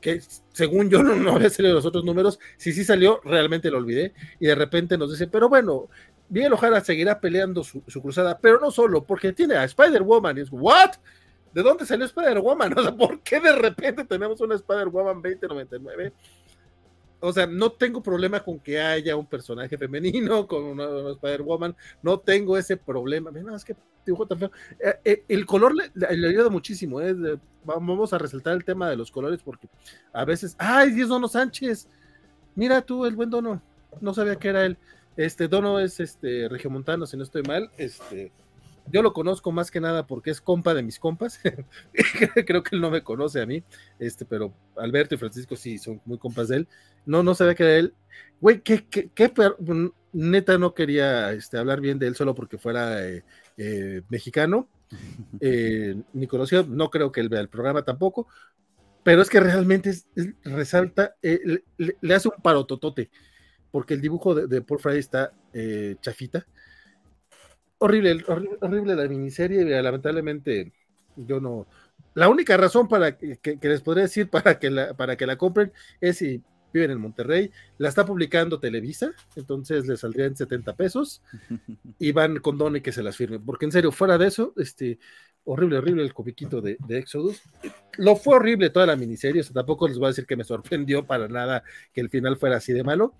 que 0.00 0.20
según 0.52 0.90
yo 0.90 1.02
no, 1.02 1.16
no 1.16 1.36
había 1.36 1.48
salido 1.48 1.74
los 1.74 1.86
otros 1.86 2.04
números, 2.04 2.38
si 2.58 2.72
sí 2.72 2.84
salió, 2.84 3.20
realmente 3.24 3.70
lo 3.70 3.78
olvidé, 3.78 4.12
y 4.38 4.46
de 4.46 4.54
repente 4.54 4.98
nos 4.98 5.10
dice, 5.10 5.26
pero 5.26 5.48
bueno, 5.48 5.88
Miguel 6.28 6.52
Ojara 6.52 6.80
seguirá 6.82 7.20
peleando 7.20 7.64
su, 7.64 7.82
su 7.86 8.02
cruzada, 8.02 8.38
pero 8.38 8.60
no 8.60 8.70
solo, 8.70 9.04
porque 9.04 9.32
tiene 9.32 9.54
a 9.54 9.64
Spider-Woman, 9.64 10.38
es, 10.38 10.48
¿what? 10.50 10.92
¿De 11.52 11.62
dónde 11.62 11.86
salió 11.86 12.04
Spider-Woman? 12.04 12.74
O 12.78 12.82
sea, 12.82 12.96
¿por 12.96 13.20
qué 13.20 13.40
de 13.40 13.52
repente 13.52 14.04
tenemos 14.04 14.40
una 14.40 14.54
Spider-Woman 14.54 15.22
2099? 15.22 16.12
O 17.20 17.32
sea, 17.32 17.46
no 17.46 17.72
tengo 17.72 18.00
problema 18.00 18.40
con 18.40 18.60
que 18.60 18.80
haya 18.80 19.16
un 19.16 19.26
personaje 19.26 19.76
femenino 19.76 20.46
con 20.48 20.62
una, 20.64 21.10
Spider-Woman, 21.12 21.74
no 22.02 22.20
tengo 22.20 22.56
ese 22.56 22.76
problema. 22.76 23.30
Mira, 23.30 23.56
es 23.56 23.64
que 23.64 23.74
dibujo 24.06 24.26
tan 24.26 24.38
feo. 24.38 24.50
Eh, 24.78 25.00
eh, 25.04 25.24
el 25.28 25.44
color 25.46 25.74
le, 25.74 26.06
ayuda 26.06 26.48
muchísimo, 26.48 27.00
¿eh? 27.00 27.38
vamos 27.64 28.12
a 28.12 28.18
resaltar 28.18 28.54
el 28.54 28.64
tema 28.64 28.88
de 28.88 28.96
los 28.96 29.10
colores 29.10 29.42
porque 29.42 29.68
a 30.12 30.24
veces, 30.24 30.54
¡ay, 30.58 31.00
es 31.00 31.08
Dono 31.08 31.28
Sánchez! 31.28 31.88
Mira 32.54 32.80
tú, 32.82 33.04
el 33.04 33.14
buen 33.14 33.30
Dono, 33.30 33.60
no 34.00 34.14
sabía 34.14 34.36
que 34.36 34.48
era 34.48 34.64
él. 34.64 34.78
Este 35.18 35.48
Dono 35.48 35.80
es 35.80 35.98
este 35.98 36.48
regiomontano, 36.48 37.04
si 37.04 37.16
no 37.16 37.24
estoy 37.24 37.42
mal, 37.42 37.70
este 37.76 38.30
yo 38.90 39.02
lo 39.02 39.12
conozco 39.12 39.52
más 39.52 39.70
que 39.70 39.80
nada 39.80 40.06
porque 40.06 40.30
es 40.30 40.40
compa 40.40 40.74
de 40.74 40.82
mis 40.82 40.98
compas. 40.98 41.40
Creo 42.46 42.62
que 42.62 42.76
él 42.76 42.80
no 42.80 42.90
me 42.90 43.02
conoce 43.02 43.42
a 43.42 43.46
mí, 43.46 43.62
este, 43.98 44.24
pero 44.24 44.54
Alberto 44.76 45.14
y 45.14 45.18
Francisco 45.18 45.56
sí 45.56 45.76
son 45.76 46.00
muy 46.04 46.18
compas 46.18 46.48
de 46.48 46.58
él. 46.58 46.68
No, 47.04 47.22
no 47.22 47.34
sabía 47.34 47.54
que 47.54 47.64
era 47.64 47.76
él. 47.76 47.94
Güey, 48.40 48.60
¿qué, 48.62 48.86
qué, 48.88 49.10
qué 49.14 49.32
neta 50.12 50.56
no 50.56 50.72
quería 50.72 51.32
este, 51.32 51.58
hablar 51.58 51.80
bien 51.80 51.98
de 51.98 52.06
él 52.06 52.14
solo 52.14 52.34
porque 52.34 52.56
fuera 52.56 53.06
eh, 53.06 53.24
eh, 53.56 54.02
mexicano, 54.08 54.68
eh, 55.40 56.00
ni 56.12 56.26
conocido, 56.28 56.64
no 56.64 56.90
creo 56.90 57.12
que 57.12 57.20
él 57.20 57.28
vea 57.28 57.40
el 57.40 57.48
programa 57.48 57.82
tampoco, 57.82 58.28
pero 59.02 59.20
es 59.20 59.28
que 59.28 59.40
realmente 59.40 59.90
es, 59.90 60.06
es, 60.14 60.28
resalta, 60.44 61.16
le, 61.20 61.64
le, 62.00 62.14
hace 62.14 62.28
un 62.28 62.42
parototote, 62.42 63.10
porque 63.70 63.94
el 63.94 64.00
dibujo 64.00 64.34
de, 64.34 64.46
de 64.46 64.62
Paul 64.62 64.80
Fry 64.80 64.98
está 64.98 65.32
chafita 66.00 66.46
horrible, 67.78 68.24
horrible, 68.26 68.58
horrible 68.60 68.96
la 68.96 69.08
miniserie, 69.08 69.82
lamentablemente 69.82 70.72
yo 71.16 71.40
no. 71.40 71.66
La 72.14 72.28
única 72.28 72.56
razón 72.56 72.88
para 72.88 73.16
que, 73.16 73.38
que, 73.38 73.58
que, 73.58 73.68
les 73.68 73.80
podría 73.80 74.04
decir 74.04 74.28
para 74.28 74.58
que 74.58 74.70
la, 74.70 74.94
para 74.94 75.16
que 75.16 75.26
la 75.26 75.36
compren 75.36 75.72
es 76.00 76.18
si 76.18 76.42
viven 76.72 76.90
en 76.90 77.00
Monterrey, 77.00 77.50
la 77.78 77.88
está 77.88 78.04
publicando 78.04 78.60
Televisa, 78.60 79.12
entonces 79.36 79.86
le 79.86 79.96
saldrían 79.96 80.36
70 80.36 80.76
pesos 80.76 81.22
y 81.98 82.12
van 82.12 82.38
con 82.40 82.58
Don 82.58 82.76
y 82.76 82.80
que 82.80 82.92
se 82.92 83.02
las 83.02 83.16
firme, 83.16 83.40
porque 83.40 83.64
en 83.64 83.72
serio, 83.72 83.90
fuera 83.90 84.18
de 84.18 84.26
eso, 84.26 84.52
este, 84.56 84.98
horrible, 85.44 85.78
horrible 85.78 86.02
el 86.02 86.12
comiquito 86.12 86.60
de, 86.60 86.76
de, 86.86 86.98
Exodus. 86.98 87.40
Lo 87.96 88.16
fue 88.16 88.36
horrible 88.36 88.68
toda 88.70 88.84
la 88.84 88.96
miniserie, 88.96 89.40
o 89.40 89.44
sea, 89.44 89.54
tampoco 89.54 89.88
les 89.88 89.98
voy 89.98 90.06
a 90.06 90.08
decir 90.08 90.26
que 90.26 90.36
me 90.36 90.44
sorprendió 90.44 91.06
para 91.06 91.26
nada 91.26 91.62
que 91.92 92.00
el 92.02 92.10
final 92.10 92.36
fuera 92.36 92.56
así 92.56 92.72
de 92.72 92.84
malo, 92.84 93.14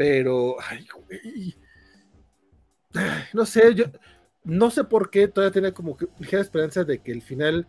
pero, 0.00 0.56
ay, 0.66 0.88
güey 1.06 1.54
no 3.34 3.44
sé, 3.44 3.74
yo 3.74 3.84
no 4.44 4.70
sé 4.70 4.84
por 4.84 5.10
qué 5.10 5.28
todavía 5.28 5.52
tenía 5.52 5.74
como 5.74 5.94
que 5.94 6.08
ligera 6.18 6.40
esperanza 6.40 6.84
de 6.84 7.00
que 7.00 7.12
el 7.12 7.20
final 7.20 7.68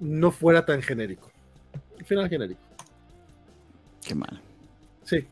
no 0.00 0.32
fuera 0.32 0.66
tan 0.66 0.82
genérico. 0.82 1.30
El 1.96 2.04
final 2.04 2.28
genérico. 2.28 2.60
Qué 4.04 4.16
mal. 4.16 4.42
Sí. 5.04 5.28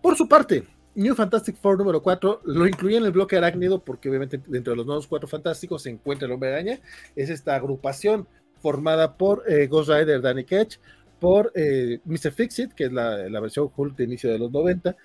Por 0.00 0.16
su 0.16 0.26
parte, 0.26 0.66
New 0.94 1.14
Fantastic 1.14 1.56
Four 1.56 1.76
número 1.76 2.02
4 2.02 2.40
lo 2.44 2.66
incluye 2.66 2.96
en 2.96 3.04
el 3.04 3.12
bloque 3.12 3.36
arácnido 3.36 3.84
porque 3.84 4.08
obviamente 4.08 4.40
dentro 4.46 4.70
de 4.70 4.78
los 4.78 4.86
nuevos 4.86 5.06
cuatro 5.06 5.28
fantásticos 5.28 5.82
se 5.82 5.90
encuentra 5.90 6.24
el 6.24 6.32
hombre 6.32 6.54
araña. 6.54 6.80
Es 7.14 7.28
esta 7.28 7.54
agrupación 7.54 8.26
formada 8.62 9.18
por 9.18 9.44
eh, 9.46 9.66
Ghost 9.66 9.90
Rider 9.90 10.22
Danny 10.22 10.44
Ketch, 10.44 10.78
por 11.20 11.52
eh, 11.54 12.00
Mr. 12.04 12.32
Fixit, 12.32 12.72
que 12.72 12.84
es 12.84 12.92
la, 12.92 13.40
versión 13.40 13.70
Hulk 13.74 13.96
de 13.96 14.04
inicio 14.04 14.30
de 14.30 14.38
los 14.38 14.50
90, 14.50 14.96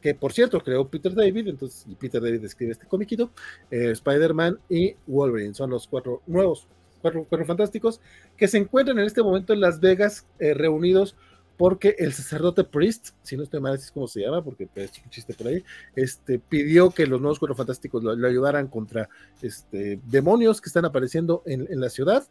que 0.00 0.14
por 0.14 0.32
cierto 0.32 0.60
creó 0.60 0.88
Peter 0.88 1.14
David, 1.14 1.48
entonces 1.48 1.86
Peter 1.98 2.22
David 2.22 2.44
escribe 2.44 2.72
este 2.72 2.86
comiquito, 2.86 3.30
eh, 3.70 3.90
Spider-Man 3.90 4.58
y 4.68 4.94
Wolverine, 5.06 5.54
son 5.54 5.70
los 5.70 5.86
cuatro 5.88 6.22
nuevos, 6.26 6.66
cuatro, 7.02 7.26
cuatro, 7.28 7.46
fantásticos, 7.46 8.00
que 8.36 8.48
se 8.48 8.58
encuentran 8.58 8.98
en 8.98 9.06
este 9.06 9.22
momento 9.22 9.52
en 9.52 9.60
Las 9.60 9.80
Vegas 9.80 10.26
eh, 10.38 10.54
reunidos 10.54 11.16
porque 11.56 11.96
el 11.98 12.12
sacerdote 12.12 12.62
Priest, 12.62 13.10
si 13.24 13.36
no 13.36 13.42
estoy 13.42 13.60
mal, 13.60 13.74
así 13.74 13.82
es 13.82 13.90
como 13.90 14.06
se 14.06 14.20
llama, 14.20 14.42
porque 14.42 14.68
es 14.76 14.92
un 15.04 15.10
chiste 15.10 15.34
por 15.34 15.48
ahí, 15.48 15.64
este, 15.96 16.38
pidió 16.38 16.90
que 16.90 17.04
los 17.04 17.20
nuevos 17.20 17.40
cuatro 17.40 17.56
fantásticos 17.56 18.02
lo, 18.04 18.26
ayudaran 18.26 18.68
contra 18.68 19.08
este, 19.42 19.98
demonios 20.04 20.60
que 20.60 20.68
están 20.68 20.84
apareciendo 20.84 21.42
en, 21.46 21.66
en 21.68 21.80
la 21.80 21.90
ciudad. 21.90 22.24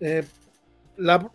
Eh, 0.00 0.24
la, 0.96 1.30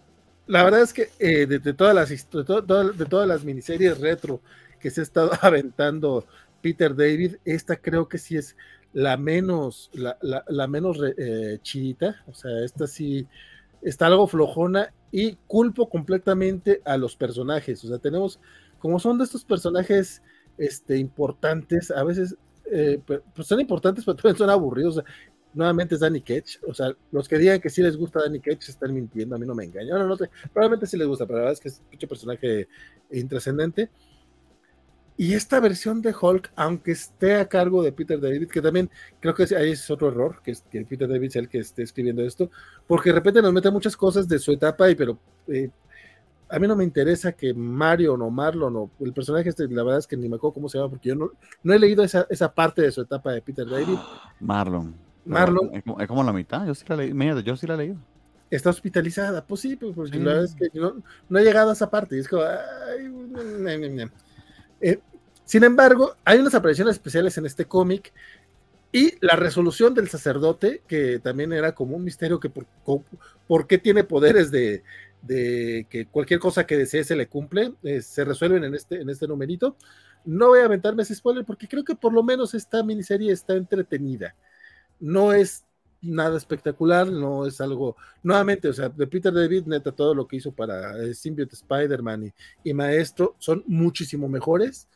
la, 0.48 0.64
verdad 0.64 0.82
es 0.82 0.94
que 0.94 1.10
eh, 1.20 1.46
de, 1.46 1.74
todas 1.74 1.94
las, 1.94 2.10
de, 2.10 2.94
de 2.94 3.06
todas 3.06 3.28
las 3.28 3.44
miniseries 3.44 4.00
retro 4.00 4.42
que 4.80 4.90
se 4.90 5.02
ha 5.02 5.04
estado 5.04 5.32
aventando 5.42 6.26
Peter 6.62 6.96
David, 6.96 7.36
esta 7.46 7.76
creo 7.76 8.08
que 8.08 8.18
sí 8.18 8.36
es 8.36 8.56
la 8.94 9.18
menos, 9.18 9.90
la, 9.94 10.18
la, 10.22 10.44
la 10.48 10.68
menos 10.68 10.98
eh, 11.18 11.60
chidita, 11.62 12.24
o 12.28 12.34
sea, 12.34 12.64
esta 12.64 12.88
sí 12.88 13.28
está 13.82 14.08
algo 14.08 14.28
flojona 14.28 14.94
y 15.12 15.36
culpo 15.48 15.90
completamente 15.90 16.82
a 16.86 16.98
los 16.98 17.16
personajes, 17.16 17.84
o 17.84 17.88
sea, 17.88 18.00
tenemos, 18.00 18.40
como 18.80 19.00
son 19.00 19.18
de 19.18 19.26
estos 19.26 19.44
personajes 19.46 20.22
este, 20.58 20.98
importantes, 20.98 21.92
a 21.92 22.04
veces, 22.04 22.36
eh, 22.72 23.00
pues 23.06 23.48
son 23.48 23.60
importantes, 23.60 24.04
pero 24.04 24.16
también 24.16 24.38
son 24.38 24.50
aburridos, 24.50 25.02
nuevamente 25.58 25.96
es 25.96 26.02
Danny 26.02 26.22
Ketch, 26.22 26.60
o 26.68 26.74
sea, 26.74 26.96
los 27.12 27.28
que 27.28 27.38
digan 27.38 27.60
que 27.60 27.70
sí 27.70 27.82
les 27.82 27.98
gusta 27.98 28.22
Danny 28.22 28.40
Ketch 28.40 28.70
están 28.70 28.94
mintiendo, 28.94 29.36
a 29.36 29.40
mí 29.40 29.46
no 29.46 29.56
me 29.56 29.66
engañan, 29.66 30.00
no, 30.00 30.08
no 30.08 30.16
sé, 30.16 30.30
probablemente 30.54 30.88
sí 30.88 30.98
les 30.98 31.08
gusta, 31.08 31.26
pero 31.26 31.40
la 31.40 31.46
verdad 31.46 31.54
es 31.54 31.60
que 31.60 31.68
es 31.70 31.82
un 32.04 32.10
personaje 32.10 32.68
intrascendente, 33.12 33.90
y 35.20 35.34
esta 35.34 35.60
versión 35.60 36.04
de 36.04 36.14
Hulk, 36.20 36.52
aunque 36.56 36.92
esté 36.92 37.38
a 37.38 37.50
cargo 37.50 37.82
de 37.82 37.92
Peter 37.92 38.22
David, 38.22 38.48
que 38.50 38.62
también 38.62 38.88
creo 39.20 39.34
que 39.34 39.44
ahí 39.56 39.72
es 39.72 39.90
otro 39.90 40.10
error, 40.10 40.42
que, 40.44 40.52
es, 40.52 40.62
que 40.70 40.86
Peter 40.86 41.10
David 41.10 41.32
sea 41.32 41.42
el 41.42 41.50
que 41.50 41.58
esté 41.58 41.82
escribiendo 41.82 42.22
esto, 42.22 42.52
porque 42.86 43.10
de 43.10 43.16
repente 43.16 43.42
nos 43.42 43.52
mete 43.52 43.72
muchas 43.72 43.98
cosas 43.98 44.28
de 44.28 44.38
su 44.38 44.52
etapa, 44.52 44.92
y 44.92 44.94
pero 44.96 45.18
eh, 45.48 45.72
a 46.50 46.60
mí 46.60 46.68
no 46.68 46.76
me 46.76 46.84
interesa 46.84 47.32
que 47.32 47.52
Marion 47.52 48.22
o 48.22 48.30
Marlon 48.30 48.76
o 48.76 48.92
el 49.00 49.12
personaje 49.12 49.50
este, 49.50 49.68
la 49.68 49.84
verdad 49.84 50.00
es 50.00 50.08
que 50.08 50.16
ni 50.16 50.30
me 50.30 50.36
acuerdo 50.36 50.54
cómo 50.54 50.70
se 50.70 50.78
llama, 50.78 50.92
porque 50.92 51.10
yo 51.10 51.16
no, 51.16 51.32
no 51.64 51.74
he 51.74 51.80
leído 51.80 52.04
esa, 52.04 52.28
esa 52.30 52.54
parte 52.54 52.84
de 52.84 52.92
su 52.92 53.02
etapa 53.02 53.32
de 53.32 53.42
Peter 53.42 53.68
David. 53.68 53.98
Marlon. 54.40 55.07
Marlon. 55.28 55.70
Es 55.74 55.84
como, 55.84 56.00
es 56.00 56.08
como 56.08 56.24
la 56.24 56.34
mitad, 56.34 56.66
yo 56.66 56.76
sí 56.76 56.86
la 56.88 56.96
leí, 56.96 57.14
mira, 57.14 57.40
yo 57.42 57.56
sí 57.56 57.68
la 57.68 57.76
he 57.76 57.78
leído 57.78 57.98
está 58.50 58.70
hospitalizada. 58.70 59.46
Pues 59.46 59.62
sí, 59.62 59.76
pues, 59.76 59.94
porque 59.96 60.18
sí. 60.18 60.20
la 60.20 60.34
verdad 60.34 60.46
es 60.46 60.56
que 60.56 60.80
no, 60.80 61.02
no, 61.30 61.40
he 61.40 61.44
llegado 61.44 61.70
a 61.70 61.74
esa 61.74 61.90
parte. 61.90 62.16
Y 62.16 62.20
es 62.20 62.28
como, 62.28 62.44
ay, 62.44 64.10
eh, 64.82 65.00
sin 65.46 65.64
embargo, 65.64 66.16
hay 66.26 66.40
unas 66.40 66.56
apariciones 66.56 66.96
especiales 66.96 67.38
en 67.38 67.46
este 67.46 67.66
cómic 67.66 68.14
y 68.92 69.14
la 69.26 69.36
resolución 69.36 69.94
del 69.94 70.10
sacerdote, 70.10 70.82
que 70.88 71.20
también 71.20 71.54
era 71.54 71.74
como 71.74 71.96
un 71.96 72.04
misterio 72.04 72.40
que 72.40 72.50
por, 72.50 72.66
por 73.48 73.68
qué 73.68 73.78
tiene 73.78 74.04
poderes 74.04 74.50
de, 74.50 74.84
de, 75.22 75.88
que 75.90 76.06
cualquier 76.06 76.40
cosa 76.40 76.66
que 76.66 76.78
desee 76.78 77.04
se 77.04 77.16
le 77.16 77.28
cumple, 77.28 77.74
eh, 77.84 78.02
se 78.02 78.24
resuelven 78.24 78.64
en 78.64 78.76
este, 78.76 79.02
en 79.02 79.10
este 79.10 79.28
numerito. 79.28 79.76
No 80.26 80.50
voy 80.50 80.60
a 80.60 80.66
aventarme 80.66 81.04
ese 81.04 81.16
spoiler 81.16 81.46
porque 81.46 81.68
creo 81.68 81.84
que 81.84 81.96
por 81.96 82.14
lo 82.14 82.24
menos 82.24 82.54
esta 82.54 82.84
miniserie 82.84 83.32
está 83.32 83.54
entretenida. 83.54 84.36
No 85.00 85.34
es 85.34 85.66
nada 86.02 86.38
espectacular, 86.38 87.08
no 87.08 87.46
es 87.46 87.60
algo, 87.62 87.96
nuevamente, 88.24 88.68
o 88.70 88.74
sea, 88.74 88.90
de 88.90 89.08
Peter 89.08 89.34
David, 89.34 89.66
neta, 89.66 89.92
todo 89.92 90.14
lo 90.14 90.28
que 90.28 90.38
hizo 90.38 90.52
para 90.52 90.98
eh, 91.04 91.14
Symbiote 91.14 91.56
Spider-Man 91.56 92.34
y, 92.64 92.74
Maestro 92.74 93.36
son 93.40 93.64
muchísimo 93.68 94.28
mejores 94.28 94.88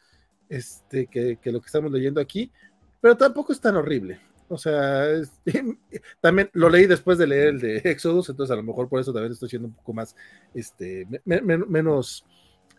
este, 0.49 1.07
que, 1.07 1.37
que, 1.41 1.51
lo 1.51 1.59
que 1.59 1.65
estamos 1.65 1.91
leyendo 1.91 2.21
aquí, 2.21 2.51
pero 2.99 3.17
tampoco 3.17 3.51
es 3.53 3.59
tan 3.59 3.75
horrible. 3.75 4.19
O 4.47 4.57
sea, 4.57 5.07
también 6.21 6.49
lo 6.53 6.69
leí 6.69 6.85
después 6.85 7.17
de 7.17 7.27
leer 7.27 7.47
el 7.47 7.59
de 7.59 7.77
Exodus, 7.85 8.29
entonces 8.29 8.51
a 8.51 8.57
lo 8.57 8.63
mejor 8.63 8.89
por 8.89 8.99
eso 8.99 9.13
también 9.13 9.31
estoy 9.31 9.49
siendo 9.49 9.69
un 9.69 9.73
poco 9.73 9.93
más, 9.93 10.15
este, 10.53 11.07
me, 11.25 11.41
me, 11.41 11.57
menos 11.57 12.25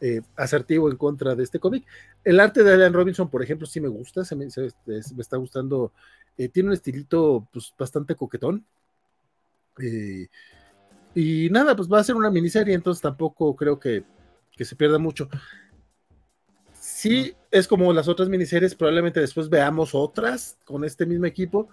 eh, 0.01 0.21
asertivo 0.37 0.91
en 0.91 0.97
contra 0.97 1.35
de 1.35 1.45
este 1.45 1.59
cómic. 1.59 1.87
El 2.25 2.41
arte 2.41 2.63
de 2.63 2.75
Alan 2.75 2.93
Robinson, 2.93 3.31
por 3.31 3.43
ejemplo, 3.43 3.67
sí 3.67 3.81
me 3.81 3.89
gusta, 3.89 4.25
se 4.25 4.37
me 4.37 4.47
está 4.47 5.37
gustando 5.37 5.93
eh, 6.37 6.49
tiene 6.49 6.69
un 6.69 6.75
estilito 6.75 7.49
pues, 7.53 7.73
bastante 7.79 8.15
coquetón. 8.15 8.65
Eh, 9.79 10.29
Y 11.15 11.51
nada, 11.51 11.77
pues 11.77 11.89
va 11.89 12.01
a 12.01 12.05
ser 12.05 12.17
una 12.17 12.31
miniserie, 12.31 12.75
entonces 12.75 13.03
tampoco 13.03 13.55
creo 13.55 13.79
que, 13.79 14.03
que 14.57 14.65
se 14.65 14.77
pierda 14.77 14.99
mucho. 14.99 15.29
Sí, 16.73 17.35
es 17.51 17.69
como 17.69 17.93
las 17.93 18.09
otras 18.09 18.29
miniseries, 18.31 18.75
probablemente 18.75 19.21
después 19.21 19.49
veamos 19.51 19.95
otras 19.95 20.59
con 20.65 20.85
este 20.85 21.05
mismo 21.05 21.27
equipo 21.27 21.69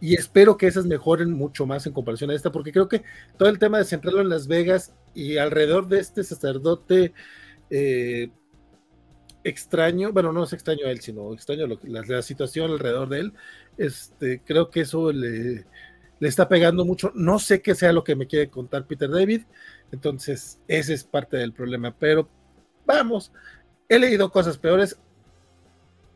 y 0.00 0.14
espero 0.14 0.56
que 0.56 0.68
esas 0.68 0.86
mejoren 0.86 1.32
mucho 1.32 1.66
más 1.66 1.86
en 1.86 1.92
comparación 1.92 2.30
a 2.30 2.34
esta, 2.34 2.52
porque 2.52 2.70
creo 2.70 2.88
que 2.88 3.02
todo 3.36 3.48
el 3.48 3.58
tema 3.58 3.78
de 3.78 3.84
centrarlo 3.84 4.20
en 4.20 4.28
Las 4.28 4.46
Vegas 4.46 4.94
y 5.12 5.38
alrededor 5.38 5.88
de 5.88 5.98
este 5.98 6.22
sacerdote 6.22 7.12
eh, 7.70 8.30
extraño, 9.44 10.12
bueno, 10.12 10.32
no 10.32 10.44
es 10.44 10.52
extraño 10.52 10.86
a 10.86 10.90
él, 10.90 11.00
sino 11.00 11.32
extraño 11.32 11.66
la, 11.82 12.22
situación 12.22 12.70
alrededor 12.70 13.08
de 13.08 13.20
él, 13.20 13.32
este, 13.76 14.40
creo 14.44 14.70
que 14.70 14.80
eso 14.80 15.12
le, 15.12 15.66
le 16.18 16.28
está 16.28 16.48
pegando 16.48 16.84
mucho. 16.84 17.12
No 17.14 17.38
sé 17.38 17.62
qué 17.62 17.74
sea 17.74 17.92
lo 17.92 18.02
que 18.02 18.16
me 18.16 18.26
quiere 18.26 18.48
contar 18.48 18.86
Peter 18.86 19.10
David, 19.10 19.42
entonces 19.92 20.58
ese 20.66 20.94
es 20.94 21.04
parte 21.04 21.36
del 21.36 21.52
problema, 21.52 21.94
pero 21.96 22.28
vamos, 22.86 23.30
he 23.88 23.98
leído 23.98 24.30
cosas 24.30 24.58
peores, 24.58 24.98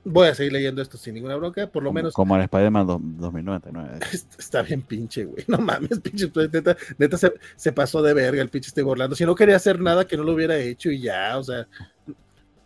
voy 0.04 0.28
a 0.28 0.34
seguir 0.34 0.52
leyendo 0.52 0.82
esto 0.82 0.96
sin 0.96 1.14
ninguna 1.14 1.36
bronca, 1.36 1.66
por 1.66 1.82
lo 1.82 1.92
menos. 1.92 2.14
Como 2.14 2.36
el 2.36 2.42
Spider-Man 2.42 2.86
2099. 2.86 3.98
Está 4.38 4.62
bien 4.62 4.82
pinche, 4.82 5.24
güey. 5.24 5.44
No 5.46 5.58
mames, 5.58 6.00
pinche. 6.00 6.30
Neta, 6.34 6.76
neta 6.96 7.18
se, 7.56 7.72
pasó 7.72 8.02
de 8.02 8.14
verga 8.14 8.42
el 8.42 8.48
pinche 8.48 8.68
este 8.68 8.82
Orlando. 8.82 9.14
Si 9.14 9.24
no 9.24 9.34
quería 9.34 9.56
hacer 9.56 9.80
nada, 9.80 10.06
que 10.06 10.16
no 10.16 10.24
lo 10.24 10.32
hubiera 10.32 10.56
hecho 10.56 10.90
y 10.90 11.02
ya, 11.02 11.36
o 11.38 11.44
sea. 11.44 11.66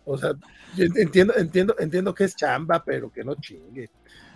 O 0.05 0.17
sea, 0.17 0.33
entiendo, 0.77 1.33
entiendo, 1.35 1.75
entiendo 1.79 2.13
que 2.13 2.25
es 2.25 2.35
chamba, 2.35 2.83
pero 2.83 3.11
que 3.11 3.23
no 3.23 3.35
chingue. 3.35 3.89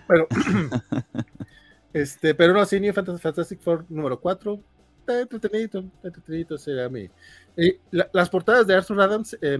Pero, 0.07 0.27
este, 1.93 2.33
pero 2.33 2.53
no, 2.53 2.65
sí, 2.65 2.79
New 2.79 2.93
Fantastic 2.93 3.59
Four 3.59 3.85
número 3.89 4.19
4. 4.19 4.59
Está 4.99 5.21
entretenido, 5.21 5.79
está 5.79 6.07
entretenido, 6.07 6.57
será 6.57 6.89
mi. 6.89 7.09
Y 7.57 7.79
las 7.91 8.29
portadas 8.29 8.67
de 8.67 8.75
Arthur 8.75 9.01
Adams 9.01 9.37
eh, 9.41 9.57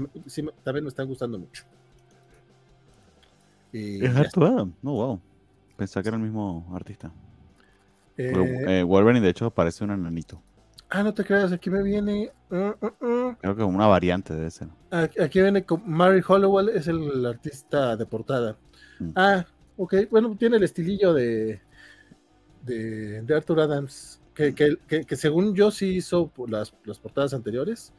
también 0.63 0.83
me 0.83 0.89
están 0.89 1.07
gustando 1.07 1.39
mucho. 1.39 1.63
es 3.73 4.15
Arthur 4.15 4.43
Adams, 4.45 4.75
no, 4.81 4.91
wow. 4.91 5.21
Pensaba 5.75 6.03
que 6.03 6.09
era 6.09 6.17
el 6.17 6.23
mismo 6.23 6.69
artista. 6.73 7.11
Eh, 8.17 8.33
eh, 8.67 8.83
Wolverine, 8.83 9.21
de 9.21 9.29
hecho, 9.29 9.51
parece 9.51 9.83
un 9.83 9.91
enanito. 9.91 10.41
Ah, 10.89 11.03
no 11.03 11.13
te 11.13 11.23
creas, 11.23 11.51
aquí 11.51 11.69
me 11.69 11.83
viene. 11.83 12.31
Uh, 12.49 12.55
uh, 12.55 13.05
uh. 13.05 13.35
Creo 13.41 13.55
que 13.55 13.63
una 13.63 13.87
variante 13.87 14.33
de 14.33 14.47
ese. 14.47 14.67
Aquí, 14.89 15.41
viene 15.41 15.65
con 15.65 15.83
Mary 15.85 16.21
Hollowell, 16.25 16.69
es 16.69 16.87
el 16.87 17.25
artista 17.25 17.97
de 17.97 18.05
portada. 18.05 18.57
Mm. 18.99 19.11
Ah, 19.15 19.45
ok, 19.75 19.95
bueno, 20.09 20.35
tiene 20.37 20.57
el 20.57 20.63
estilillo 20.63 21.13
de, 21.13 21.59
de, 22.63 23.35
Arthur 23.35 23.61
Adams, 23.61 24.21
que, 24.33 24.53
que, 24.53 25.15
según 25.15 25.55
yo 25.55 25.71
sí 25.71 25.97
hizo 25.97 26.31
las, 26.47 26.73
las 26.85 26.99
portadas 26.99 27.33
anteriores. 27.33 27.93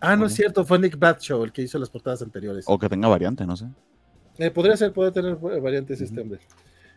ah, 0.00 0.16
no 0.16 0.26
es 0.26 0.32
cierto, 0.32 0.64
fue 0.64 0.78
Nick 0.78 0.98
Batshow 0.98 1.44
el 1.44 1.52
que 1.52 1.62
hizo 1.62 1.78
las 1.78 1.90
portadas 1.90 2.22
anteriores. 2.22 2.64
O 2.68 2.78
que 2.78 2.88
tenga 2.88 3.08
variantes, 3.08 3.46
no 3.46 3.56
sé. 3.56 3.66
Eh, 4.38 4.50
podría 4.50 4.76
ser, 4.76 4.92
puede 4.92 5.12
tener 5.12 5.36
variantes 5.36 6.00
este 6.00 6.20
hombre. 6.20 6.40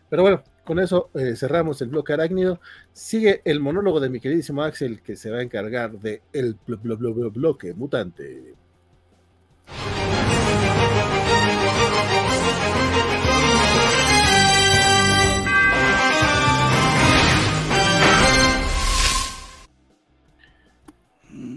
Pero 0.08 0.22
bueno, 0.22 0.42
con 0.70 0.78
eso 0.78 1.10
eh, 1.14 1.34
cerramos 1.34 1.82
el 1.82 1.88
bloque 1.88 2.12
arácnido. 2.12 2.60
Sigue 2.92 3.42
el 3.44 3.58
monólogo 3.58 3.98
de 3.98 4.08
mi 4.08 4.20
queridísimo 4.20 4.62
Axel, 4.62 5.02
que 5.02 5.16
se 5.16 5.28
va 5.28 5.38
a 5.38 5.42
encargar 5.42 5.98
de 5.98 6.22
el 6.32 6.56
bloque 6.64 7.74
mutante. 7.74 8.54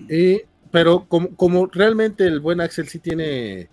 Y, 0.09 0.41
pero 0.71 1.05
como, 1.07 1.35
como, 1.35 1.67
realmente 1.67 2.25
el 2.25 2.39
buen 2.39 2.61
Axel 2.61 2.87
sí 2.87 2.97
tiene 2.97 3.69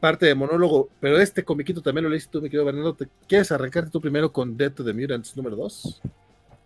parte 0.00 0.26
de 0.26 0.34
monólogo, 0.34 0.88
pero 0.98 1.20
este 1.20 1.44
comiquito 1.44 1.82
también 1.82 2.04
lo 2.04 2.10
leíste 2.10 2.30
tú, 2.30 2.40
mi 2.40 2.48
querido 2.48 2.64
Bernardo. 2.64 2.94
¿Te 2.94 3.08
quieres 3.28 3.52
arrancarte 3.52 3.90
tú 3.90 4.00
primero 4.00 4.32
con 4.32 4.56
Death 4.56 4.76
to 4.76 4.84
the 4.84 4.92
Mutants 4.92 5.36
número 5.36 5.56
2? 5.56 6.02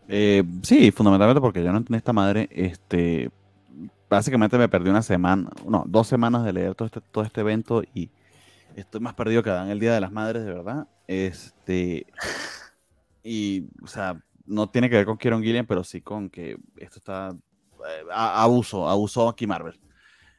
Eh, 0.08 0.44
sí, 0.62 0.90
fundamentalmente 0.90 1.40
porque 1.40 1.62
yo 1.62 1.72
no 1.72 1.78
entendí 1.78 1.98
esta 1.98 2.12
madre. 2.12 2.48
Este, 2.52 3.30
básicamente 4.08 4.56
me 4.56 4.68
perdí 4.68 4.90
una 4.90 5.02
semana, 5.02 5.50
no, 5.68 5.84
dos 5.86 6.06
semanas 6.06 6.44
de 6.44 6.52
leer 6.52 6.74
todo 6.74 6.86
este, 6.86 7.00
todo 7.00 7.24
este 7.24 7.40
evento 7.40 7.82
y 7.94 8.10
estoy 8.76 9.00
más 9.00 9.14
perdido 9.14 9.42
que 9.42 9.50
en 9.50 9.68
el 9.68 9.80
Día 9.80 9.94
de 9.94 10.00
las 10.00 10.12
Madres, 10.12 10.44
de 10.44 10.52
verdad. 10.52 10.86
Este, 11.06 12.06
y, 13.22 13.66
o 13.82 13.86
sea, 13.86 14.20
no 14.46 14.68
tiene 14.68 14.90
que 14.90 14.96
ver 14.96 15.06
con 15.06 15.16
Kieron 15.16 15.42
Gillian, 15.42 15.66
pero 15.66 15.84
sí 15.84 16.00
con 16.00 16.30
que 16.30 16.56
esto 16.76 16.98
está 16.98 17.30
eh, 17.30 18.04
abuso, 18.12 18.88
abusó 18.88 19.28
aquí 19.28 19.46
Marvel. 19.46 19.78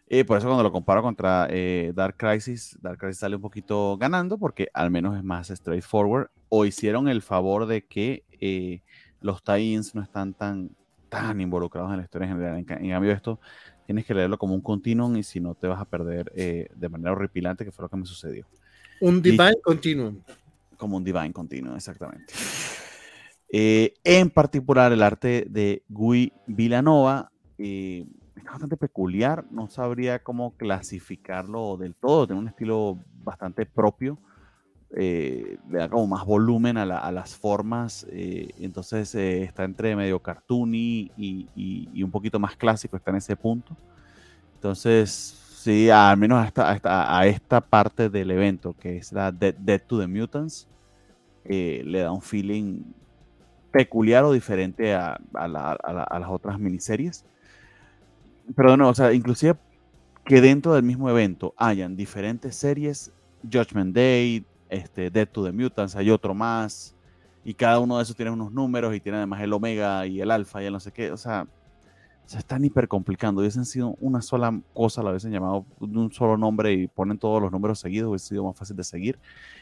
Y 0.08 0.24
por 0.24 0.38
eso 0.38 0.48
cuando 0.48 0.64
lo 0.64 0.72
comparo 0.72 1.01
contra 1.01 1.48
eh, 1.50 1.92
Dark 1.95 2.16
Crisis, 2.17 2.77
Dark 2.80 3.00
Crisis 3.00 3.19
sale 3.19 3.35
un 3.38 3.42
poquito 3.42 3.98
ganando 3.98 4.38
porque 4.38 4.67
al 4.74 4.92
menos 4.92 5.17
es 5.17 5.24
más 5.24 5.48
straightforward. 5.48 6.30
O 6.50 6.66
hicieron 6.66 7.08
el 7.08 7.22
favor 7.22 7.66
de 7.66 7.85
que 7.85 8.24
eh, 8.40 8.82
los 9.19 9.43
tie-ins 9.43 9.95
no 9.95 10.03
están 10.03 10.34
tan, 10.34 10.69
tan 11.09 11.42
involucrados 11.42 11.90
en 11.92 11.98
la 11.98 12.03
historia 12.03 12.27
general. 12.27 12.58
En, 12.58 12.66
cambio 12.66 13.11
esto 13.11 13.40
tienes 13.88 14.06
que 14.06 14.14
leerlo 14.14 14.38
como 14.38 14.53
un 14.53 14.61
continuum 14.61 15.17
y 15.17 15.24
si 15.24 15.40
no 15.40 15.56
te 15.56 15.67
vas 15.67 15.82
a 15.82 15.85
perder 15.85 16.32
eh, 16.35 16.69
de 16.75 16.90
manera 16.90 17.11
horripilante, 17.11 17.66
que 17.66 17.72
fue 17.72 17.84
lo 17.84 17.90
que 17.90 17.98
me 17.98 18.06
sucedió. 18.06 18.45
Un 19.01 19.22
Divine 19.22 19.59
Continuum. 19.64 20.19
Como 20.77 20.98
un 20.98 21.03
Divine 21.03 21.34
Continuum, 21.34 21.75
exactamente. 21.75 22.32
en 23.50 24.30
particular 24.30 24.92
el 24.92 25.01
arte 25.01 25.48
de 25.50 25.82
Gui 25.90 26.32
Villanova 26.45 27.32
bastante 28.51 28.77
peculiar, 28.77 29.45
no 29.51 29.69
sabría 29.69 30.24
cómo 30.24 30.56
clasificarlo 30.57 31.77
del 31.77 31.95
todo, 31.95 32.27
tiene 32.27 32.41
un 32.41 32.48
estilo 32.48 32.99
bastante 33.24 33.65
propio, 33.65 34.17
eh, 34.95 35.57
le 35.69 35.80
da 35.80 35.90
como 35.90 36.07
más 36.07 36.25
volumen 36.25 36.77
a, 36.77 37.11
las 37.11 37.35
formas, 37.35 38.06
eh, 38.11 38.49
entonces 38.59 39.14
eh, 39.15 39.43
está 39.43 39.64
entre 39.64 39.95
medio 39.95 40.22
cartoony 40.22 41.11
y, 41.17 42.03
un 42.03 42.11
poquito 42.11 42.40
más 42.40 42.56
clásico, 42.56 42.95
está 42.95 43.11
en 43.11 43.17
ese 43.17 43.35
punto. 43.35 43.75
Entonces, 44.56 45.09
sí, 45.09 45.90
al 45.90 46.17
menos 46.17 46.51
a 46.57 47.27
esta, 47.27 47.61
parte 47.61 48.09
del 48.09 48.32
evento, 48.32 48.74
que 48.74 48.98
es 48.98 49.11
la 49.11 49.32
Dead, 49.32 49.82
to 49.85 49.99
the 49.99 50.07
Mutants, 50.07 50.67
le 51.43 51.99
da 51.99 52.11
un 52.11 52.22
feeling 52.22 52.83
peculiar 53.72 54.24
o 54.24 54.32
diferente 54.32 54.93
a 54.93 55.19
las 55.33 56.30
otras 56.30 56.57
miniseries 56.59 57.25
pero 58.56 58.77
no, 58.77 58.90
o 58.90 58.93
sea, 58.93 59.14
inclusive 59.14 59.56
que 60.25 60.41
dentro 60.41 60.74
del 60.74 60.83
mismo 60.83 61.09
evento 61.09 61.53
hayan 61.57 61.95
diferentes 61.95 62.56
series, 62.56 63.11
Judgment 63.43 63.95
Day, 63.95 64.45
este, 64.69 65.09
Dead 65.09 65.27
to 65.27 65.43
the 65.43 65.51
Mutants, 65.51 65.95
hay 65.95 66.09
otro 66.09 66.33
más, 66.33 66.95
y 67.43 67.53
cada 67.53 67.80
uno 67.80 67.98
de 67.98 68.03
esos 68.03 68.15
tiene 68.15 68.32
unos 68.32 68.51
números 68.51 68.95
y 68.95 68.99
tiene 68.99 69.17
además 69.19 69.41
el 69.41 69.53
Omega 69.53 70.06
y 70.07 70.19
el 70.19 70.32
Alpha 70.32 70.64
y 70.64 70.65
el 70.65 70.74
no 70.74 70.80
sé 70.80 70.91
qué, 70.91 71.11
o 71.11 71.17
sea, 71.17 71.48
se 72.25 72.40
están 72.40 72.65
hiper 72.65 72.88
complicando. 72.88 73.41
Hubiesen 73.41 73.65
sido 73.65 73.95
una 73.99 74.22
sola 74.22 74.59
cosa, 74.74 75.03
la 75.03 75.11
hubiesen 75.11 75.32
llamado 75.32 75.65
un 75.80 76.11
solo 76.11 76.38
nombre 76.38 76.74
y 76.74 76.88
ponen 76.88 77.17
todos 77.17 77.41
los 77.41 77.51
números 77.51 77.80
seguidos, 77.80 78.09
hubiese 78.09 78.30
sido 78.30 78.45
más 78.45 78.57
fácil 78.57 78.75
de 78.75 78.83
seguir. 78.83 79.19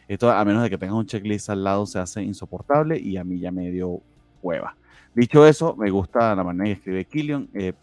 Esto, 0.08 0.32
a 0.32 0.44
menos 0.46 0.64
de 0.64 0.70
que 0.70 0.78
tengas 0.78 0.96
un 0.96 1.06
checklist 1.06 1.50
al 1.50 1.64
lado, 1.64 1.86
se 1.86 2.00
hace 2.00 2.24
insoportable 2.24 2.98
y 2.98 3.18
a 3.18 3.24
mí 3.24 3.40
ya 3.40 3.52
me 3.52 3.70
dio 3.70 4.02
hueva. 4.42 4.76
Dicho 5.14 5.46
eso, 5.46 5.76
me 5.76 5.90
gusta 5.90 6.34
la 6.36 6.44
manera 6.44 6.66
que 6.66 6.72
escribe 6.72 7.06
Killian, 7.06 7.50
eh, 7.54 7.74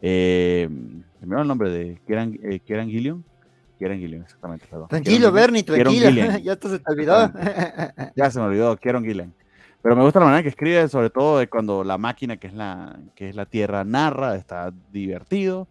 eh, 0.00 0.68
primero 1.18 1.42
el 1.42 1.48
nombre 1.48 1.70
de 1.70 2.00
Kieran, 2.06 2.38
eh, 2.42 2.60
Kieran 2.60 2.88
Gillian. 2.88 3.24
Kieran 3.78 3.98
Gillian, 3.98 4.22
exactamente, 4.22 4.66
perdón. 4.70 4.88
Tranquilo, 4.88 5.32
Bernie, 5.32 5.62
tranquilo. 5.62 6.08
ya 6.42 6.54
se 6.54 6.78
te 6.78 6.92
olvidó. 6.92 7.30
ya 8.14 8.30
se 8.30 8.38
me 8.38 8.46
olvidó, 8.46 8.76
Kieran 8.76 9.04
Gillian. 9.04 9.34
Pero 9.82 9.94
me 9.94 10.02
gusta 10.02 10.18
la 10.18 10.26
manera 10.26 10.42
que 10.42 10.48
escribe, 10.48 10.88
sobre 10.88 11.10
todo 11.10 11.38
de 11.38 11.48
cuando 11.48 11.84
la 11.84 11.98
máquina, 11.98 12.38
que 12.38 12.48
es 12.48 12.54
la, 12.54 12.98
que 13.14 13.28
es 13.28 13.36
la 13.36 13.46
Tierra, 13.46 13.84
narra, 13.84 14.34
está 14.34 14.72
divertido. 14.90 15.68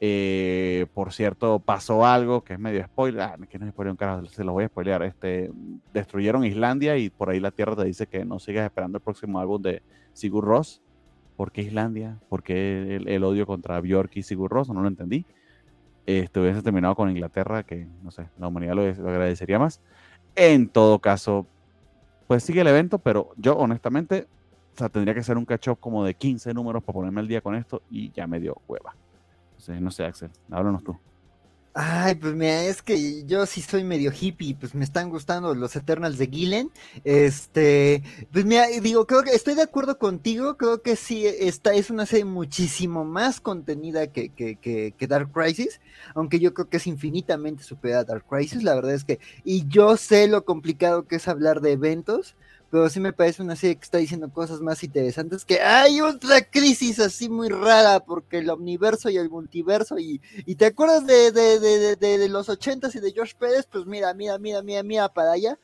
Eh, 0.00 0.86
por 0.94 1.12
cierto, 1.12 1.60
pasó 1.60 2.04
algo 2.04 2.42
que 2.42 2.54
es 2.54 2.58
medio 2.58 2.84
spoiler, 2.84 3.20
ah, 3.20 3.36
que 3.48 3.60
no 3.60 3.66
es 3.66 3.70
spoiler 3.70 3.92
un 3.92 3.96
carajo, 3.96 4.26
se 4.26 4.42
los 4.42 4.52
voy 4.52 4.64
a 4.64 4.66
spoilear. 4.66 5.04
Este, 5.04 5.52
destruyeron 5.92 6.44
Islandia 6.44 6.96
y 6.96 7.08
por 7.08 7.30
ahí 7.30 7.38
la 7.38 7.52
Tierra 7.52 7.76
te 7.76 7.84
dice 7.84 8.08
que 8.08 8.24
no 8.24 8.40
sigas 8.40 8.64
esperando 8.64 8.98
el 8.98 9.04
próximo 9.04 9.38
álbum 9.38 9.62
de 9.62 9.80
Sigur 10.12 10.44
Ross. 10.44 10.82
¿Por 11.36 11.52
qué 11.52 11.62
Islandia? 11.62 12.18
¿Por 12.28 12.42
qué 12.42 13.00
el, 13.04 13.24
odio 13.24 13.46
contra 13.46 13.80
Bjork 13.80 14.16
y 14.16 14.22
Sigur 14.22 14.50
Rós? 14.50 14.68
No 14.68 14.82
lo 14.82 14.88
entendí. 14.88 15.26
Este, 16.06 16.40
hubiese 16.40 16.62
terminado 16.62 16.94
con 16.94 17.10
Inglaterra, 17.10 17.62
que 17.62 17.86
no 18.02 18.10
sé, 18.10 18.28
la 18.38 18.48
humanidad 18.48 18.74
lo, 18.74 18.82
agradecería 18.82 19.58
más. 19.58 19.80
En 20.34 20.68
todo 20.68 20.98
caso, 20.98 21.46
pues 22.26 22.42
sigue 22.42 22.60
el 22.60 22.66
evento, 22.66 22.98
pero 22.98 23.30
yo 23.36 23.56
honestamente, 23.56 24.26
o 24.74 24.78
sea, 24.78 24.88
tendría 24.88 25.14
que 25.14 25.22
ser 25.22 25.36
un 25.36 25.44
catch-up 25.44 25.78
como 25.78 26.04
de 26.04 26.14
15 26.14 26.54
números 26.54 26.82
para 26.82 26.94
ponerme 26.94 27.20
al 27.20 27.28
día 27.28 27.40
con 27.40 27.54
esto 27.54 27.82
y 27.90 28.10
ya 28.10 28.26
me 28.26 28.40
dio 28.40 28.60
hueva. 28.66 28.94
Entonces, 29.52 29.80
no 29.80 29.90
sé, 29.90 30.04
Axel, 30.04 30.30
háblanos 30.50 30.82
tú. 30.82 30.96
Ay, 31.74 32.16
pues 32.16 32.34
mira, 32.34 32.64
es 32.64 32.82
que 32.82 33.24
yo 33.24 33.46
sí 33.46 33.62
soy 33.62 33.82
medio 33.82 34.12
hippie, 34.12 34.54
pues 34.54 34.74
me 34.74 34.84
están 34.84 35.08
gustando 35.08 35.54
los 35.54 35.74
Eternals 35.74 36.18
de 36.18 36.26
Gillen. 36.26 36.70
Este, 37.02 38.02
pues 38.30 38.44
mira, 38.44 38.66
digo, 38.82 39.06
creo 39.06 39.22
que 39.22 39.30
estoy 39.30 39.54
de 39.54 39.62
acuerdo 39.62 39.96
contigo, 39.98 40.58
creo 40.58 40.82
que 40.82 40.96
sí, 40.96 41.24
esta 41.26 41.72
es 41.72 41.88
una 41.88 42.04
serie 42.04 42.26
muchísimo 42.26 43.06
más 43.06 43.40
contenida 43.40 44.08
que, 44.12 44.28
que, 44.34 44.56
que, 44.56 44.92
que 44.98 45.06
Dark 45.06 45.32
Crisis, 45.32 45.80
aunque 46.14 46.40
yo 46.40 46.52
creo 46.52 46.68
que 46.68 46.76
es 46.76 46.86
infinitamente 46.86 47.62
superior 47.64 48.00
a 48.00 48.04
Dark 48.04 48.26
Crisis, 48.28 48.62
la 48.62 48.74
verdad 48.74 48.92
es 48.92 49.04
que, 49.04 49.18
y 49.42 49.66
yo 49.66 49.96
sé 49.96 50.28
lo 50.28 50.44
complicado 50.44 51.06
que 51.06 51.16
es 51.16 51.26
hablar 51.26 51.62
de 51.62 51.72
eventos, 51.72 52.36
pero 52.72 52.88
sí 52.88 53.00
me 53.00 53.12
parece 53.12 53.42
una 53.42 53.54
serie 53.54 53.76
que 53.76 53.84
está 53.84 53.98
diciendo 53.98 54.32
cosas 54.32 54.62
más 54.62 54.82
interesantes, 54.82 55.44
que 55.44 55.60
hay 55.60 56.00
otra 56.00 56.40
crisis 56.40 57.00
así 57.00 57.28
muy 57.28 57.50
rara, 57.50 58.00
porque 58.00 58.38
el 58.38 58.48
omniverso 58.48 59.10
y 59.10 59.18
el 59.18 59.28
multiverso, 59.28 59.98
y, 59.98 60.22
y 60.46 60.54
te 60.54 60.64
acuerdas 60.64 61.06
de, 61.06 61.32
de, 61.32 61.60
de, 61.60 61.96
de, 61.96 62.28
los 62.30 62.48
ochentas 62.48 62.94
y 62.94 63.00
de 63.00 63.12
George 63.12 63.34
Pérez, 63.38 63.66
pues 63.70 63.84
mira, 63.84 64.14
mira, 64.14 64.38
mira, 64.38 64.62
mira, 64.62 64.82
mira 64.82 65.12
para 65.12 65.32
allá. 65.32 65.58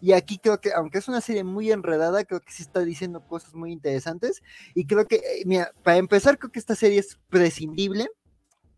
Y 0.00 0.12
aquí 0.12 0.38
creo 0.38 0.58
que, 0.58 0.72
aunque 0.72 0.96
es 0.96 1.06
una 1.06 1.20
serie 1.20 1.44
muy 1.44 1.70
enredada, 1.70 2.24
creo 2.24 2.40
que 2.40 2.50
sí 2.50 2.62
está 2.62 2.80
diciendo 2.80 3.20
cosas 3.20 3.52
muy 3.52 3.70
interesantes. 3.70 4.42
Y 4.74 4.86
creo 4.86 5.06
que, 5.06 5.16
eh, 5.16 5.42
mira, 5.44 5.70
para 5.82 5.98
empezar, 5.98 6.38
creo 6.38 6.50
que 6.50 6.60
esta 6.60 6.74
serie 6.74 7.00
es 7.00 7.18
prescindible 7.28 8.08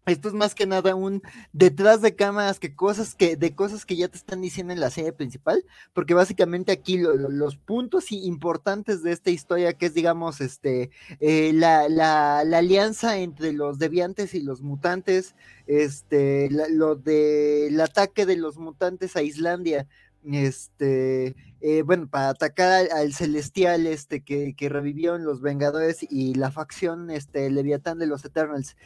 esto 0.06 0.28
es 0.28 0.34
más 0.34 0.54
que 0.54 0.66
nada 0.66 0.94
un 0.94 1.22
detrás 1.52 2.00
de 2.00 2.14
cámaras 2.14 2.60
que 2.60 2.74
cosas 2.74 3.14
que 3.14 3.36
de 3.36 3.54
cosas 3.54 3.84
que 3.84 3.96
ya 3.96 4.08
te 4.08 4.16
están 4.16 4.40
diciendo 4.40 4.72
en 4.72 4.80
la 4.80 4.90
serie 4.90 5.12
principal, 5.12 5.64
porque 5.92 6.14
básicamente 6.14 6.72
aquí 6.72 6.98
los 6.98 7.56
puntos 7.56 8.12
importantes 8.12 9.02
de 9.02 9.12
esta 9.12 9.30
historia 9.30 9.72
que 9.72 9.86
es 9.86 9.94
digamos 9.94 10.40
este 10.40 10.90
eh, 11.20 11.52
la, 11.52 11.88
la, 11.88 12.38
alianza 12.38 13.18
entre 13.18 13.52
los 13.52 13.78
deviantes 13.78 14.34
y 14.34 14.40
los 14.40 14.62
mutantes, 14.62 15.34
este 15.66 16.48
lo 16.50 16.94
del 16.94 17.80
ataque 17.80 18.26
de 18.26 18.36
los 18.36 18.58
mutantes 18.58 19.16
a 19.16 19.22
Islandia, 19.22 19.88
este 20.24 21.34
eh, 21.68 21.82
bueno, 21.82 22.08
para 22.08 22.28
atacar 22.28 22.88
al, 22.92 23.12
celestial 23.12 23.88
este 23.88 24.22
que, 24.22 24.54
que 24.54 24.68
revivió 24.68 25.16
en 25.16 25.24
los 25.24 25.40
Vengadores 25.40 26.06
y 26.08 26.34
la 26.34 26.52
facción 26.52 27.10
este 27.10 27.50
Leviatán 27.50 27.98
de 27.98 28.06
los 28.06 28.24
Eternals. 28.24 28.76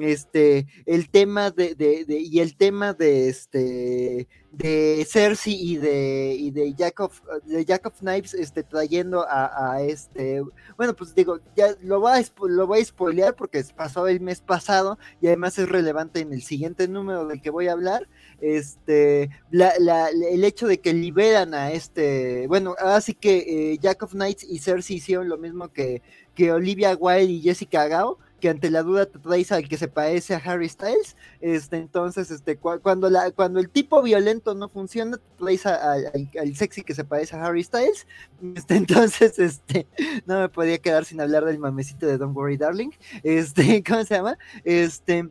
Este, 0.00 0.66
el 0.86 1.08
tema 1.10 1.50
de, 1.50 1.74
de, 1.74 2.04
y 2.08 2.40
el 2.40 2.56
tema 2.56 2.92
de 2.92 3.28
este 3.28 4.28
de 4.52 5.06
Cersei 5.08 5.54
y 5.54 5.76
de 5.76 6.34
y 6.38 6.50
de 6.50 6.74
Jack 6.74 7.00
of, 7.00 7.20
de 7.44 7.64
Jack 7.64 7.86
of 7.86 7.98
Knives 8.00 8.34
este 8.34 8.62
trayendo 8.62 9.26
a, 9.28 9.82
este 9.82 10.42
bueno 10.76 10.94
pues 10.94 11.14
digo 11.14 11.38
ya 11.54 11.74
lo 11.82 12.00
voy 12.00 12.12
a 12.12 12.46
lo 12.46 12.66
voy 12.66 12.80
a 12.80 12.84
spoilear 12.84 13.34
porque 13.34 13.62
pasó 13.76 14.08
el 14.08 14.20
mes 14.20 14.40
pasado 14.40 14.98
y 15.20 15.26
además 15.26 15.58
es 15.58 15.68
relevante 15.68 16.20
en 16.20 16.32
el 16.32 16.42
siguiente 16.42 16.88
número 16.88 17.26
del 17.26 17.42
que 17.42 17.50
voy 17.50 17.68
a 17.68 17.72
hablar 17.72 18.08
este 18.40 19.30
la, 19.50 19.70
el 20.08 20.44
hecho 20.44 20.66
de 20.66 20.80
que 20.80 20.92
liberan 20.92 21.54
a 21.54 21.72
este 21.72 22.27
bueno, 22.48 22.74
así 22.78 23.14
que 23.14 23.72
eh, 23.72 23.78
Jack 23.78 24.02
of 24.02 24.12
Knights 24.12 24.44
y 24.44 24.58
Cersei 24.58 24.96
hicieron 24.96 25.28
lo 25.28 25.38
mismo 25.38 25.72
que, 25.72 26.02
que 26.34 26.52
Olivia 26.52 26.94
Wilde 26.94 27.32
y 27.32 27.42
Jessica 27.42 27.86
Gao, 27.86 28.18
que 28.40 28.48
ante 28.48 28.70
la 28.70 28.82
duda 28.82 29.06
te 29.06 29.18
traes 29.18 29.50
al 29.52 29.68
que 29.68 29.76
se 29.76 29.88
parece 29.88 30.34
a 30.34 30.38
Harry 30.38 30.68
Styles, 30.68 31.16
este, 31.40 31.76
entonces, 31.76 32.30
este, 32.30 32.56
cuando, 32.56 33.10
la, 33.10 33.30
cuando 33.32 33.58
el 33.58 33.68
tipo 33.68 34.02
violento 34.02 34.54
no 34.54 34.68
funciona, 34.68 35.16
te 35.16 35.24
traes 35.38 35.66
al 35.66 36.56
sexy 36.56 36.82
que 36.82 36.94
se 36.94 37.04
parece 37.04 37.36
a 37.36 37.44
Harry 37.44 37.64
Styles, 37.64 38.06
este, 38.54 38.76
entonces, 38.76 39.38
este, 39.38 39.86
no 40.26 40.40
me 40.40 40.48
podía 40.48 40.78
quedar 40.78 41.04
sin 41.04 41.20
hablar 41.20 41.44
del 41.44 41.58
mamecito 41.58 42.06
de 42.06 42.18
Don't 42.18 42.36
Worry 42.36 42.56
Darling, 42.56 42.90
este, 43.22 43.82
¿cómo 43.86 44.04
se 44.04 44.14
llama? 44.14 44.38
Este, 44.64 45.28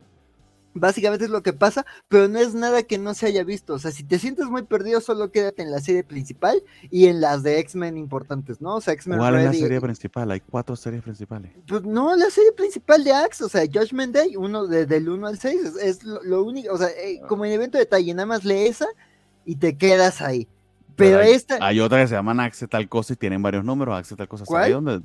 Básicamente 0.74 1.24
es 1.24 1.30
lo 1.30 1.42
que 1.42 1.52
pasa, 1.52 1.86
pero 2.08 2.28
no 2.28 2.38
es 2.38 2.54
nada 2.54 2.82
que 2.82 2.98
no 2.98 3.14
se 3.14 3.26
haya 3.26 3.42
visto. 3.42 3.74
O 3.74 3.78
sea, 3.78 3.90
si 3.90 4.04
te 4.04 4.18
sientes 4.18 4.46
muy 4.46 4.62
perdido, 4.62 5.00
solo 5.00 5.32
quédate 5.32 5.62
en 5.62 5.70
la 5.70 5.80
serie 5.80 6.04
principal 6.04 6.62
y 6.90 7.06
en 7.06 7.20
las 7.20 7.42
de 7.42 7.58
X-Men 7.58 7.96
importantes, 7.96 8.60
¿no? 8.60 8.76
O 8.76 8.80
sea, 8.80 8.94
X-Men 8.94 9.18
¿Cuál 9.18 9.36
es 9.36 9.44
la 9.44 9.52
serie 9.52 9.80
principal? 9.80 10.30
Hay 10.30 10.40
cuatro 10.40 10.76
series 10.76 11.02
principales. 11.02 11.52
Pues 11.66 11.82
no, 11.82 12.14
la 12.16 12.30
serie 12.30 12.52
principal 12.52 13.02
de 13.02 13.12
Axe, 13.12 13.44
o 13.44 13.48
sea, 13.48 13.62
Judgment 13.62 14.14
Day, 14.14 14.36
uno 14.36 14.66
de, 14.66 14.86
del 14.86 15.08
1 15.08 15.26
al 15.26 15.38
6, 15.38 15.60
es, 15.82 16.04
lo, 16.04 16.44
único, 16.44 16.74
o 16.74 16.78
sea, 16.78 16.88
eh, 16.88 17.20
como 17.28 17.44
en 17.44 17.52
evento 17.52 17.78
de 17.78 17.84
detalle, 17.84 18.14
nada 18.14 18.26
más 18.26 18.44
lee 18.44 18.66
esa 18.66 18.86
y 19.44 19.56
te 19.56 19.76
quedas 19.76 20.20
ahí. 20.20 20.46
Pero, 20.94 21.20
hay, 21.20 21.32
esta. 21.32 21.58
Hay 21.60 21.78
otra 21.80 22.00
que 22.00 22.08
se 22.08 22.14
llaman 22.14 22.40
Axe 22.40 22.66
tal 22.66 22.88
cosa 22.88 23.12
y 23.12 23.16
tienen 23.16 23.40
varios 23.40 23.64
números. 23.64 23.96
Axe 23.96 24.16
tal 24.16 24.26
cosa. 24.26 24.44
¿Cuál? 24.44 24.72
Donde, 24.72 25.02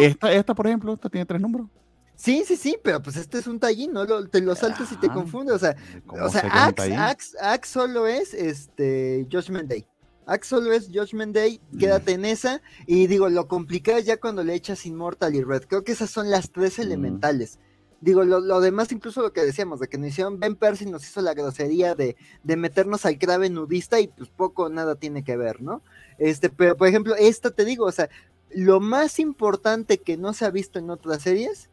esta, 0.00 0.32
esta, 0.32 0.54
por 0.54 0.66
ejemplo, 0.66 0.94
esta 0.94 1.10
tiene 1.10 1.26
tres 1.26 1.40
números. 1.40 1.68
Sí, 2.16 2.44
sí, 2.46 2.56
sí, 2.56 2.76
pero 2.82 3.02
pues 3.02 3.16
este 3.16 3.38
es 3.38 3.46
un 3.46 3.58
tallín, 3.58 3.92
¿no? 3.92 4.06
te 4.28 4.40
lo 4.40 4.54
saltas 4.54 4.92
y 4.92 4.96
te 4.96 5.08
confunde, 5.08 5.52
o 5.52 5.58
sea, 5.58 5.76
o 6.08 6.28
sea, 6.28 6.48
Axe, 6.50 6.94
Axe, 6.94 7.36
Axe, 7.40 7.72
solo 7.72 8.06
es 8.06 8.34
este 8.34 9.26
Judgment 9.30 9.68
Day. 9.68 9.86
Axe 10.26 10.48
solo 10.48 10.72
es 10.72 10.88
Judgment 10.92 11.34
Day, 11.34 11.60
quédate 11.78 12.12
en 12.12 12.24
esa, 12.24 12.62
y 12.86 13.08
digo, 13.08 13.28
lo 13.28 13.48
complicado 13.48 13.98
es 13.98 14.06
ya 14.06 14.18
cuando 14.18 14.44
le 14.44 14.54
echas 14.54 14.86
Immortal 14.86 15.34
y 15.34 15.42
Red. 15.42 15.64
Creo 15.68 15.82
que 15.82 15.92
esas 15.92 16.10
son 16.10 16.30
las 16.30 16.50
tres 16.50 16.78
elementales. 16.78 17.58
Digo, 18.00 18.22
lo, 18.22 18.60
demás, 18.60 18.92
incluso 18.92 19.22
lo 19.22 19.32
que 19.32 19.42
decíamos, 19.42 19.80
de 19.80 19.88
que 19.88 19.96
nos 19.96 20.08
hicieron, 20.08 20.38
Ben 20.38 20.56
Percy 20.56 20.84
nos 20.84 21.04
hizo 21.04 21.22
la 21.22 21.32
grosería 21.32 21.94
de, 21.94 22.16
de 22.42 22.56
meternos 22.56 23.06
al 23.06 23.18
clave 23.18 23.48
nudista 23.48 23.98
y 23.98 24.08
pues 24.08 24.28
poco 24.28 24.64
o 24.64 24.68
nada 24.68 24.94
tiene 24.94 25.24
que 25.24 25.38
ver, 25.38 25.62
¿no? 25.62 25.82
Este, 26.18 26.50
pero 26.50 26.76
por 26.76 26.86
ejemplo, 26.86 27.14
esta 27.16 27.50
te 27.50 27.64
digo, 27.64 27.86
o 27.86 27.92
sea, 27.92 28.10
lo 28.50 28.78
más 28.78 29.18
importante 29.18 29.98
que 29.98 30.18
no 30.18 30.34
se 30.34 30.44
ha 30.44 30.50
visto 30.50 30.78
en 30.78 30.90
otras 30.90 31.22
series 31.22 31.70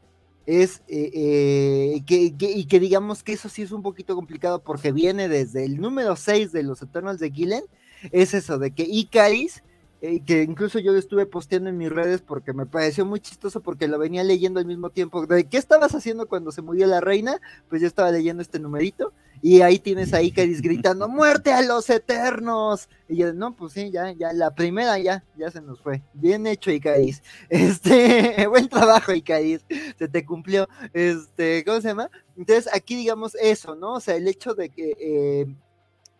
es 0.52 0.84
eh, 0.90 1.12
eh, 1.14 2.04
que, 2.06 2.34
y 2.40 2.66
que 2.66 2.80
digamos 2.82 3.24
que 3.24 3.32
eso 3.32 3.48
sí 3.48 3.62
es 3.62 3.72
un 3.72 3.82
poquito 3.82 4.16
complicado 4.16 4.62
porque 4.62 4.92
viene 4.92 5.30
desde 5.30 5.64
el 5.64 5.80
número 5.80 6.18
6 6.18 6.52
de 6.52 6.64
los 6.64 6.82
Eternals 6.82 7.22
de 7.22 7.32
Gillen, 7.32 7.64
es 8.12 8.34
eso 8.34 8.60
de 8.60 8.72
que 8.72 8.84
Icaris, 8.84 9.64
eh, 10.02 10.20
que 10.26 10.44
incluso 10.44 10.80
yo 10.80 10.92
lo 10.92 11.00
estuve 11.00 11.26
posteando 11.26 11.70
en 11.70 11.78
mis 11.78 11.90
redes 11.90 12.22
porque 12.22 12.52
me 12.52 12.66
pareció 12.66 13.06
muy 13.06 13.22
chistoso 13.22 13.62
porque 13.62 13.88
lo 13.88 13.98
venía 13.98 14.26
leyendo 14.26 14.60
al 14.60 14.66
mismo 14.66 14.90
tiempo. 14.90 15.26
¿De 15.26 15.48
qué 15.48 15.58
estabas 15.58 15.96
haciendo 15.96 16.28
cuando 16.28 16.52
se 16.52 16.62
murió 16.62 16.86
la 16.86 17.00
reina? 17.00 17.40
Pues 17.70 17.82
yo 17.82 17.88
estaba 17.88 18.12
leyendo 18.12 18.42
este 18.42 18.60
numerito 18.60 19.14
y 19.42 19.62
ahí 19.62 19.80
tienes 19.80 20.14
a 20.14 20.22
Icaris 20.22 20.62
gritando, 20.62 21.08
muerte 21.08 21.52
a 21.52 21.62
los 21.62 21.90
eternos. 21.90 22.90
Y 23.10 23.18
yo, 23.18 23.34
no, 23.34 23.56
pues 23.56 23.74
sí, 23.74 23.90
ya, 23.90 24.12
ya, 24.12 24.34
la 24.34 24.54
primera 24.54 25.00
ya, 25.00 25.24
ya 25.36 25.50
se 25.50 25.62
nos 25.62 25.82
fue. 25.82 26.04
Bien 26.14 26.46
hecho, 26.46 26.72
Icaris. 26.72 27.24
Este, 27.50 28.46
buen 28.48 28.70
trabajo, 28.70 29.14
Icaris. 29.14 29.66
Se 29.98 30.08
te 30.08 30.26
cumplió. 30.26 30.70
Este, 30.94 31.64
¿cómo 31.66 31.82
se 31.82 31.88
llama? 31.88 32.10
Entonces, 32.38 32.70
aquí 32.72 32.96
digamos 32.96 33.36
eso, 33.36 33.76
¿no? 33.76 33.94
O 33.94 34.00
sea, 34.00 34.16
el 34.16 34.28
hecho 34.28 34.54
de 34.54 34.70
que 34.70 34.96
eh, 35.00 35.56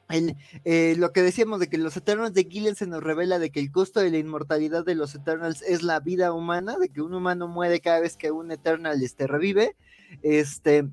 el, 0.10 0.36
eh, 0.66 0.96
lo 0.98 1.14
que 1.14 1.22
decíamos 1.22 1.60
de 1.60 1.68
que 1.68 1.78
los 1.78 1.96
Eternals 1.96 2.34
de 2.34 2.46
Gillen 2.46 2.76
se 2.76 2.88
nos 2.88 3.04
revela 3.04 3.40
de 3.40 3.52
que 3.52 3.60
el 3.60 3.72
costo 3.72 4.00
de 4.00 4.10
la 4.10 4.18
inmortalidad 4.18 4.84
de 4.84 4.96
los 4.96 5.14
Eternals 5.16 5.62
es 5.62 5.84
la 5.84 6.00
vida 6.00 6.34
humana, 6.34 6.78
de 6.78 6.90
que 6.90 7.02
un 7.02 7.14
humano 7.14 7.48
muere 7.48 7.80
cada 7.82 8.00
vez 8.00 8.18
que 8.18 8.32
un 8.32 8.52
Eternal 8.52 9.02
este, 9.04 9.28
revive. 9.28 9.76
Este, 10.24 10.90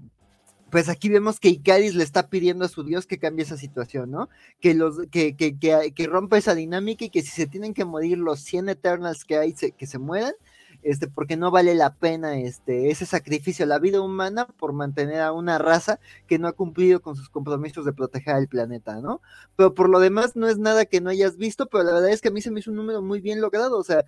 pues 0.71 0.89
aquí 0.89 1.09
vemos 1.09 1.41
que 1.41 1.49
Icaris 1.49 1.95
le 1.95 2.05
está 2.05 2.29
pidiendo 2.29 2.65
a 2.65 2.69
su 2.69 2.83
dios 2.85 3.07
que 3.07 3.19
cambie 3.19 3.45
esa 3.45 3.57
situación, 3.57 4.11
¿no? 4.11 4.29
Que, 4.61 4.75
los, 4.75 4.99
que, 5.11 5.35
que, 5.37 5.57
que, 5.59 6.07
rompa 6.07 6.39
esa 6.39 6.55
dinámica 6.55 7.05
y 7.05 7.11
que 7.11 7.23
si 7.23 7.29
se 7.29 7.47
tienen 7.47 7.75
que 7.75 7.85
morir 7.85 8.19
los 8.19 8.41
100 8.41 8.69
Eternals 8.69 9.25
que 9.25 9.39
hay, 9.39 9.55
que 9.55 9.87
se 9.87 9.99
mueran, 9.99 10.35
este, 10.83 11.09
porque 11.09 11.37
no 11.37 11.51
vale 11.51 11.75
la 11.75 11.95
pena 11.95 12.39
este, 12.39 12.91
ese 12.91 13.05
sacrificio 13.05 13.67
la 13.67 13.81
vida 13.81 14.01
humana 14.01 14.47
por 14.47 14.73
mantener 14.73 15.21
a 15.21 15.33
una 15.33 15.59
raza 15.59 15.99
que 16.27 16.39
no 16.39 16.47
ha 16.47 16.53
cumplido 16.53 17.01
con 17.01 17.17
sus 17.17 17.29
compromisos 17.29 17.85
de 17.85 17.93
proteger 17.93 18.35
al 18.35 18.47
planeta, 18.47 19.01
¿no? 19.01 19.21
Pero 19.57 19.75
por 19.75 19.89
lo 19.89 19.99
demás 19.99 20.37
no 20.37 20.49
es 20.49 20.59
nada 20.59 20.85
que 20.85 21.01
no 21.01 21.11
hayas 21.11 21.37
visto, 21.37 21.67
pero 21.67 21.83
la 21.85 21.93
verdad 21.95 22.11
es 22.11 22.21
que 22.21 22.29
a 22.29 22.31
mí 22.31 22.41
se 22.41 22.51
me 22.51 22.61
hizo 22.61 22.71
un 22.71 22.77
número 22.77 23.03
muy 23.03 23.21
bien 23.21 23.41
logrado, 23.41 23.79
o 23.79 23.85
sea, 23.85 24.05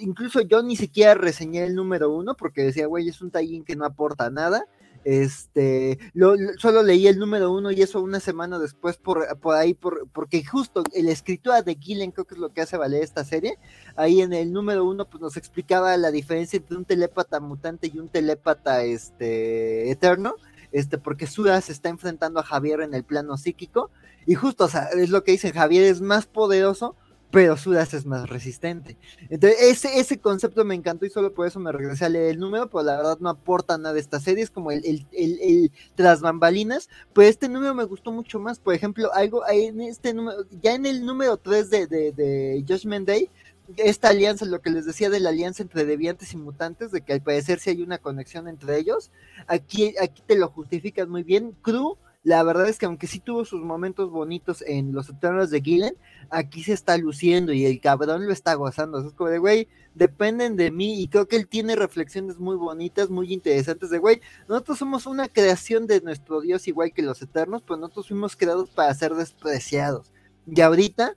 incluso 0.00 0.40
yo 0.42 0.62
ni 0.62 0.76
siquiera 0.76 1.14
reseñé 1.14 1.64
el 1.64 1.74
número 1.74 2.10
uno 2.10 2.36
porque 2.36 2.62
decía, 2.62 2.86
güey, 2.86 3.08
es 3.08 3.20
un 3.20 3.30
tallín 3.30 3.64
que 3.64 3.76
no 3.76 3.84
aporta 3.84 4.30
nada, 4.30 4.66
este, 5.04 5.98
lo, 6.14 6.34
solo 6.58 6.82
leí 6.82 7.06
el 7.06 7.18
número 7.18 7.52
uno 7.52 7.70
y 7.70 7.82
eso 7.82 8.00
una 8.00 8.20
semana 8.20 8.58
después 8.58 8.96
por, 8.96 9.38
por 9.40 9.56
ahí, 9.56 9.74
por, 9.74 10.08
porque 10.10 10.44
justo 10.44 10.82
el 10.94 11.08
escritor 11.08 11.64
de 11.64 11.76
Gillen 11.76 12.12
creo 12.12 12.24
que 12.24 12.34
es 12.34 12.40
lo 12.40 12.52
que 12.52 12.60
hace 12.60 12.76
valer 12.76 13.02
esta 13.02 13.24
serie. 13.24 13.58
Ahí 13.96 14.20
en 14.20 14.32
el 14.32 14.52
número 14.52 14.84
uno 14.84 15.08
pues 15.08 15.20
nos 15.20 15.36
explicaba 15.36 15.96
la 15.96 16.10
diferencia 16.10 16.56
entre 16.56 16.76
un 16.76 16.84
telépata 16.84 17.40
mutante 17.40 17.90
y 17.92 17.98
un 17.98 18.08
telépata 18.08 18.82
este, 18.84 19.90
eterno. 19.90 20.36
Este, 20.72 20.96
porque 20.96 21.26
Suda 21.26 21.60
se 21.60 21.72
está 21.72 21.90
enfrentando 21.90 22.40
a 22.40 22.44
Javier 22.44 22.80
en 22.80 22.94
el 22.94 23.04
plano 23.04 23.36
psíquico. 23.36 23.90
Y 24.26 24.34
justo, 24.34 24.68
es 24.96 25.10
lo 25.10 25.22
que 25.22 25.32
dicen, 25.32 25.52
Javier 25.52 25.84
es 25.84 26.00
más 26.00 26.26
poderoso, 26.26 26.96
pero 27.32 27.56
Sudas 27.56 27.94
es 27.94 28.04
más 28.04 28.28
resistente. 28.28 28.98
Entonces, 29.30 29.58
ese, 29.62 29.98
ese 29.98 30.18
concepto 30.18 30.66
me 30.66 30.74
encantó 30.74 31.06
y 31.06 31.10
solo 31.10 31.32
por 31.32 31.46
eso 31.46 31.58
me 31.58 31.72
regresé 31.72 32.04
a 32.04 32.10
leer 32.10 32.32
el 32.32 32.38
número, 32.38 32.68
pero 32.68 32.82
la 32.84 32.98
verdad 32.98 33.18
no 33.20 33.30
aporta 33.30 33.78
nada 33.78 33.94
de 33.94 34.00
esta 34.00 34.20
serie, 34.20 34.44
es 34.44 34.50
como 34.50 34.70
el, 34.70 34.84
el, 34.84 35.06
el, 35.12 35.72
tras 35.94 36.20
bambalinas, 36.20 36.90
pues 37.14 37.30
este 37.30 37.48
número 37.48 37.74
me 37.74 37.84
gustó 37.84 38.12
mucho 38.12 38.38
más, 38.38 38.58
por 38.58 38.74
ejemplo, 38.74 39.12
algo 39.14 39.48
en 39.48 39.80
este 39.80 40.12
número, 40.12 40.44
ya 40.60 40.74
en 40.74 40.84
el 40.84 41.06
número 41.06 41.38
3 41.38 41.70
de, 41.70 41.86
de, 41.86 42.12
de 42.12 42.64
Judgment 42.68 43.08
Day, 43.08 43.30
esta 43.78 44.10
alianza, 44.10 44.44
lo 44.44 44.60
que 44.60 44.68
les 44.68 44.84
decía 44.84 45.08
de 45.08 45.20
la 45.20 45.30
alianza 45.30 45.62
entre 45.62 45.86
deviantes 45.86 46.34
y 46.34 46.36
mutantes, 46.36 46.92
de 46.92 47.00
que 47.00 47.14
al 47.14 47.22
parecer 47.22 47.60
sí 47.60 47.70
hay 47.70 47.80
una 47.80 47.96
conexión 47.96 48.46
entre 48.46 48.76
ellos, 48.76 49.10
aquí, 49.46 49.94
aquí 50.02 50.22
te 50.26 50.36
lo 50.36 50.48
justificas 50.50 51.08
muy 51.08 51.22
bien, 51.22 51.56
Crew 51.62 51.96
la 52.24 52.42
verdad 52.44 52.68
es 52.68 52.78
que 52.78 52.86
aunque 52.86 53.08
sí 53.08 53.18
tuvo 53.18 53.44
sus 53.44 53.62
momentos 53.62 54.10
bonitos 54.10 54.62
en 54.62 54.92
los 54.92 55.08
Eternals 55.08 55.50
de 55.50 55.60
Gillen, 55.60 55.96
aquí 56.30 56.62
se 56.62 56.72
está 56.72 56.96
luciendo 56.96 57.52
y 57.52 57.66
el 57.66 57.80
cabrón 57.80 58.26
lo 58.26 58.32
está 58.32 58.54
gozando. 58.54 59.04
es 59.04 59.12
como 59.14 59.28
de, 59.28 59.38
güey, 59.38 59.68
dependen 59.94 60.56
de 60.56 60.70
mí 60.70 61.02
y 61.02 61.08
creo 61.08 61.26
que 61.26 61.36
él 61.36 61.48
tiene 61.48 61.74
reflexiones 61.74 62.38
muy 62.38 62.56
bonitas, 62.56 63.10
muy 63.10 63.32
interesantes 63.32 63.90
de, 63.90 63.98
güey, 63.98 64.20
nosotros 64.48 64.78
somos 64.78 65.06
una 65.06 65.28
creación 65.28 65.88
de 65.88 66.00
nuestro 66.00 66.40
Dios 66.40 66.68
igual 66.68 66.92
que 66.92 67.02
los 67.02 67.20
Eternos, 67.22 67.62
pero 67.62 67.76
nosotros 67.78 68.08
fuimos 68.08 68.36
creados 68.36 68.70
para 68.70 68.94
ser 68.94 69.14
despreciados. 69.14 70.12
Y 70.46 70.60
ahorita 70.60 71.16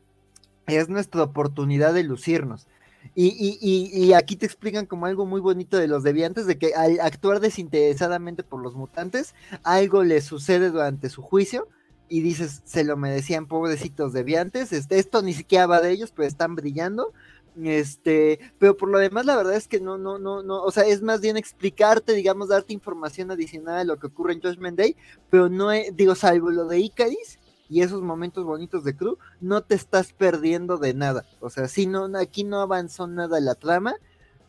es 0.66 0.90
nuestra 0.90 1.22
oportunidad 1.22 1.94
de 1.94 2.04
lucirnos. 2.04 2.68
Y, 3.18 3.28
y, 3.62 3.98
y, 3.98 4.14
aquí 4.14 4.36
te 4.36 4.46
explican 4.46 4.86
como 4.86 5.06
algo 5.06 5.26
muy 5.26 5.40
bonito 5.40 5.78
de 5.78 5.88
los 5.88 6.04
deviantes, 6.04 6.48
de 6.48 6.58
que 6.58 6.74
al 6.76 7.00
actuar 7.00 7.40
desinteresadamente 7.40 8.44
por 8.44 8.62
los 8.62 8.76
mutantes, 8.76 9.34
algo 9.64 10.04
les 10.04 10.26
sucede 10.26 10.70
durante 10.70 11.10
su 11.10 11.22
juicio 11.22 11.70
y 12.10 12.20
dices, 12.20 12.62
se 12.66 12.84
lo 12.84 12.98
merecían 12.98 13.48
pobrecitos 13.48 14.12
deviantes, 14.12 14.74
este, 14.74 15.00
esto 15.00 15.22
ni 15.22 15.34
siquiera 15.34 15.66
va 15.66 15.80
de 15.80 15.92
ellos, 15.92 16.12
pero 16.12 16.28
están 16.28 16.56
brillando. 16.56 17.14
Este, 17.64 18.40
pero 18.60 18.76
por 18.76 18.90
lo 18.90 18.98
demás, 18.98 19.26
la 19.26 19.38
verdad 19.38 19.56
es 19.56 19.70
que 19.70 19.80
no, 19.80 19.98
no, 19.98 20.20
no, 20.20 20.44
no, 20.44 20.62
o 20.62 20.72
sea, 20.72 20.84
es 20.84 21.02
más 21.02 21.22
bien 21.22 21.38
explicarte, 21.38 22.12
digamos, 22.12 22.50
darte 22.50 22.74
información 22.74 23.32
adicional 23.32 23.78
a 23.78 23.84
lo 23.86 23.98
que 23.98 24.08
ocurre 24.08 24.34
en 24.34 24.42
Judgment 24.42 24.78
Day, 24.78 24.98
pero 25.30 25.48
no, 25.48 25.70
digo, 25.94 26.16
salvo 26.16 26.50
lo 26.50 26.66
de 26.66 26.80
Icaris, 26.80 27.40
y 27.70 27.82
esos 27.82 28.02
momentos 28.02 28.46
bonitos 28.46 28.84
de 28.84 28.96
Crew, 28.96 29.18
no 29.42 29.62
te 29.62 29.76
estás 29.76 30.14
perdiendo 30.14 30.78
de 30.78 30.94
nada. 30.94 31.26
O 31.40 31.50
sea, 31.50 31.68
sí, 31.68 31.88
no, 31.88 32.10
aquí 32.18 32.44
no 32.44 32.62
avanzó 32.62 33.08
nada 33.08 33.40
la 33.40 33.56
trama, 33.56 33.96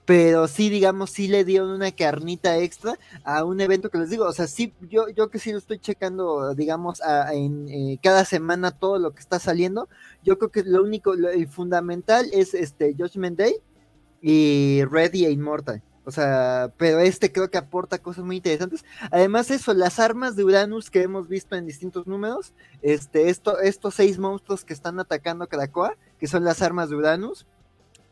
pero 0.07 0.47
sí, 0.47 0.71
digamos, 0.71 1.11
sí 1.11 1.27
le 1.27 1.45
dieron 1.45 1.71
una 1.71 1.91
carnita 1.91 2.59
extra 2.59 2.97
a 3.25 3.45
un 3.45 3.61
evento 3.61 3.91
que 3.91 3.99
les 3.99 4.09
digo, 4.09 4.25
o 4.25 4.33
sea, 4.33 4.47
sí, 4.47 4.73
yo, 4.89 5.09
yo 5.09 5.31
que 5.31 5.41
sí 5.41 5.51
lo 5.51 5.59
estoy 5.59 5.81
checando, 5.81 6.55
digamos, 6.55 7.03
en 7.33 7.69
eh, 7.69 7.99
cada 8.01 8.25
semana 8.25 8.71
todo 8.71 8.99
lo 9.01 9.13
que 9.13 9.21
está 9.21 9.41
saliendo, 9.41 9.89
yo 10.23 10.39
creo 10.39 10.51
que 10.53 10.63
lo 10.63 10.83
único, 10.83 11.15
el 11.15 11.49
fundamental 11.49 12.29
es 12.33 12.55
este 12.55 12.95
Judgment 12.97 13.37
Day 13.37 13.57
y 14.23 14.85
Ready 14.85 15.27
e 15.27 15.31
Immortal. 15.33 15.83
O 16.07 16.13
sea, 16.13 16.73
pero 16.77 17.01
este 17.01 17.33
creo 17.33 17.51
que 17.51 17.59
aporta 17.59 17.99
cosas 17.99 18.25
muy 18.25 18.37
interesantes. 18.37 18.85
Además, 19.11 19.51
eso, 19.51 19.75
las 19.75 19.99
armas 19.99 20.37
de 20.37 20.45
Uranus 20.45 20.89
que 20.89 21.03
hemos 21.03 21.29
visto 21.29 21.57
en 21.57 21.67
distintos 21.67 22.07
números, 22.07 22.55
este, 22.81 23.29
esto, 23.29 23.59
estos 23.59 23.95
seis 23.95 24.17
monstruos 24.17 24.65
que 24.65 24.73
están 24.73 25.01
atacando 25.01 25.49
Krakoa, 25.49 25.97
que 26.21 26.29
son 26.29 26.45
las 26.45 26.63
armas 26.63 26.91
de 26.91 26.97
Uranus. 26.97 27.45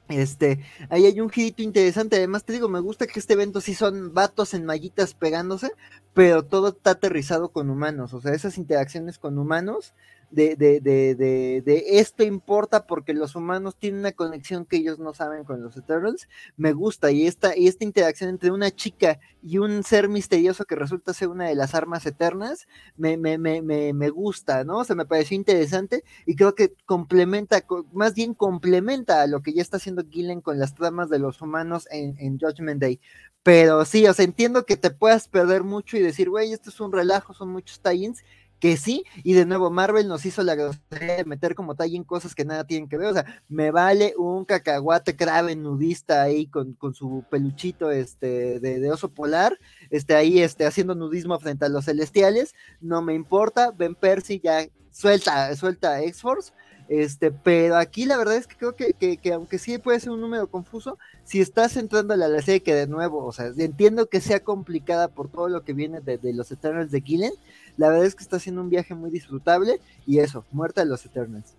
Este, 0.09 0.59
ahí 0.91 1.07
hay 1.07 1.21
un 1.21 1.31
girito 1.31 1.63
interesante. 1.63 2.17
Además, 2.17 2.45
te 2.45 2.53
digo, 2.53 2.69
me 2.69 2.81
gusta 2.81 3.07
que 3.07 3.21
este 3.21 3.35
evento 3.35 3.61
sí 3.61 3.75
son 3.75 4.13
vatos 4.13 4.55
en 4.55 4.67
mallitas 4.67 5.15
pegándose, 5.15 5.71
pero 6.13 6.45
todo 6.45 6.71
está 6.71 6.91
aterrizado 6.91 7.51
con 7.51 7.71
humanos. 7.71 8.13
O 8.13 8.21
sea, 8.21 8.35
esas 8.35 8.59
interacciones 8.59 9.19
con 9.19 9.39
humanos 9.39 9.95
de, 10.35 10.57
de, 10.57 10.81
de, 10.81 11.63
de, 11.65 11.85
esto 11.99 12.25
importa 12.25 12.87
porque 12.87 13.15
los 13.15 13.37
humanos 13.37 13.77
tienen 13.79 14.01
una 14.01 14.13
conexión 14.13 14.67
que 14.67 14.77
ellos 14.77 14.99
no 14.99 15.15
saben 15.15 15.45
con 15.45 15.63
los 15.63 15.77
Eternals, 15.77 16.29
me 16.57 16.73
gusta. 16.73 17.11
Y 17.11 17.27
esta, 17.27 17.57
y 17.57 17.69
esta 17.69 17.85
interacción 17.85 18.31
entre 18.31 18.51
una 18.51 18.71
chica 18.71 19.21
y 19.43 19.59
un 19.59 19.83
ser 19.85 20.09
misterioso 20.09 20.65
que 20.65 20.75
resulta 20.75 21.15
ser 21.15 21.29
una 21.29 21.49
de 21.49 21.55
las 21.55 21.75
armas 21.75 22.05
eternas, 22.07 22.67
me, 22.97 23.17
me, 23.17 23.39
me, 23.39 23.63
me, 23.63 23.93
me 23.93 24.11
gusta, 24.11 24.65
¿no? 24.65 24.79
O 24.79 24.85
sea, 24.85 24.97
me 24.97 25.07
pareció 25.07 25.37
interesante 25.37 26.05
y 26.27 26.37
creo 26.37 26.55
que 26.55 26.75
complementa, 26.87 27.65
más 27.93 28.15
bien 28.15 28.35
complementa 28.35 29.23
a 29.23 29.27
lo 29.27 29.43
que 29.43 29.53
ya 29.53 29.63
está 29.63 29.77
haciendo 29.77 30.05
Gillen 30.09 30.41
con 30.41 30.59
las 30.59 30.75
tramas 30.75 31.09
de 31.11 31.19
los 31.19 31.41
humanos 31.41 31.87
en, 31.91 32.17
en 32.19 32.39
Judgment 32.39 32.81
Day. 32.81 33.01
Pero 33.45 33.85
sí, 33.85 34.07
o 34.07 34.15
sea, 34.15 34.25
entiendo 34.25 34.65
que 34.65 34.79
te 34.79 34.91
puedas 34.91 35.29
perder 35.29 35.65
mucho 35.65 35.99
y 35.99 36.01
decir, 36.01 36.31
güey, 36.31 36.55
esto 36.55 36.71
es 36.71 36.81
un 36.81 36.91
relajo, 36.91 37.35
son 37.35 37.51
muchos 37.51 37.79
tie-ins, 37.83 38.25
que 38.65 38.79
sí, 38.79 39.05
y 39.23 39.35
de 39.35 39.45
nuevo 39.45 39.71
Marvel 39.71 40.09
nos 40.09 40.25
hizo 40.25 40.43
la 40.43 40.55
grosería 40.55 41.17
de 41.17 41.27
meter 41.27 41.55
como 41.55 41.75
tal 41.75 41.95
en 41.95 42.03
cosas 42.03 42.35
que 42.35 42.47
nada 42.47 42.65
tienen 42.65 42.89
que 42.89 42.97
ver, 42.97 43.09
o 43.09 43.13
sea, 43.13 43.43
me 43.47 43.71
vale 43.71 44.15
un 44.17 44.47
cacahuate 44.47 45.17
Kraven 45.17 45.63
nudista 45.63 46.23
ahí 46.23 46.47
con, 46.47 46.73
con 46.73 46.95
su 46.95 47.27
peluchito 47.31 47.91
este 47.91 48.61
de, 48.61 48.91
oso 48.91 49.11
polar, 49.11 49.59
este 49.91 50.15
ahí 50.15 50.41
este 50.41 50.65
haciendo 50.65 50.95
nudismo 50.95 51.39
frente 51.39 51.67
a 51.67 51.69
los 51.69 51.85
celestiales, 51.85 52.55
no 52.81 53.03
me 53.03 53.13
importa, 53.13 53.71
Ben 53.71 53.95
Percy 53.95 54.41
ya 54.43 54.67
suelta, 54.91 55.55
suelta 55.57 56.01
X-Force, 56.01 56.55
este, 56.89 57.33
pero 57.33 57.77
aquí 57.77 58.05
la 58.05 58.17
verdad 58.17 58.37
es 58.37 58.47
que 58.47 58.57
creo 58.57 58.77
que, 58.77 58.93
que, 58.93 59.17
que, 59.17 59.33
aunque 59.33 59.59
sí 59.59 59.79
puede 59.79 60.01
ser 60.01 60.11
un 60.11 60.21
número 60.21 60.51
confuso, 60.51 60.99
si 61.25 61.41
estás 61.41 61.77
entrando 61.77 62.13
a 62.13 62.17
la 62.17 62.29
serie 62.43 62.63
que 62.63 62.75
de 62.75 62.87
nuevo, 62.87 63.25
o 63.25 63.33
sea, 63.33 63.53
entiendo 63.57 64.07
que 64.07 64.21
sea 64.21 64.41
complicada 64.41 65.09
por 65.09 65.31
todo 65.31 65.49
lo 65.49 65.65
que 65.65 65.73
viene 65.73 66.01
de, 66.01 66.19
de 66.19 66.35
los 66.35 66.51
Eternals 66.51 66.91
de 66.91 67.01
Killen, 67.01 67.33
la 67.77 67.89
verdad 67.89 68.07
es 68.07 68.15
que 68.15 68.23
está 68.23 68.37
haciendo 68.37 68.61
un 68.61 68.71
viaje 68.71 68.95
muy 68.95 69.11
disfrutable 69.11 69.81
y 70.07 70.19
eso, 70.19 70.45
muerta 70.51 70.83
de 70.83 70.89
los 70.89 71.05
Eternals. 71.05 71.55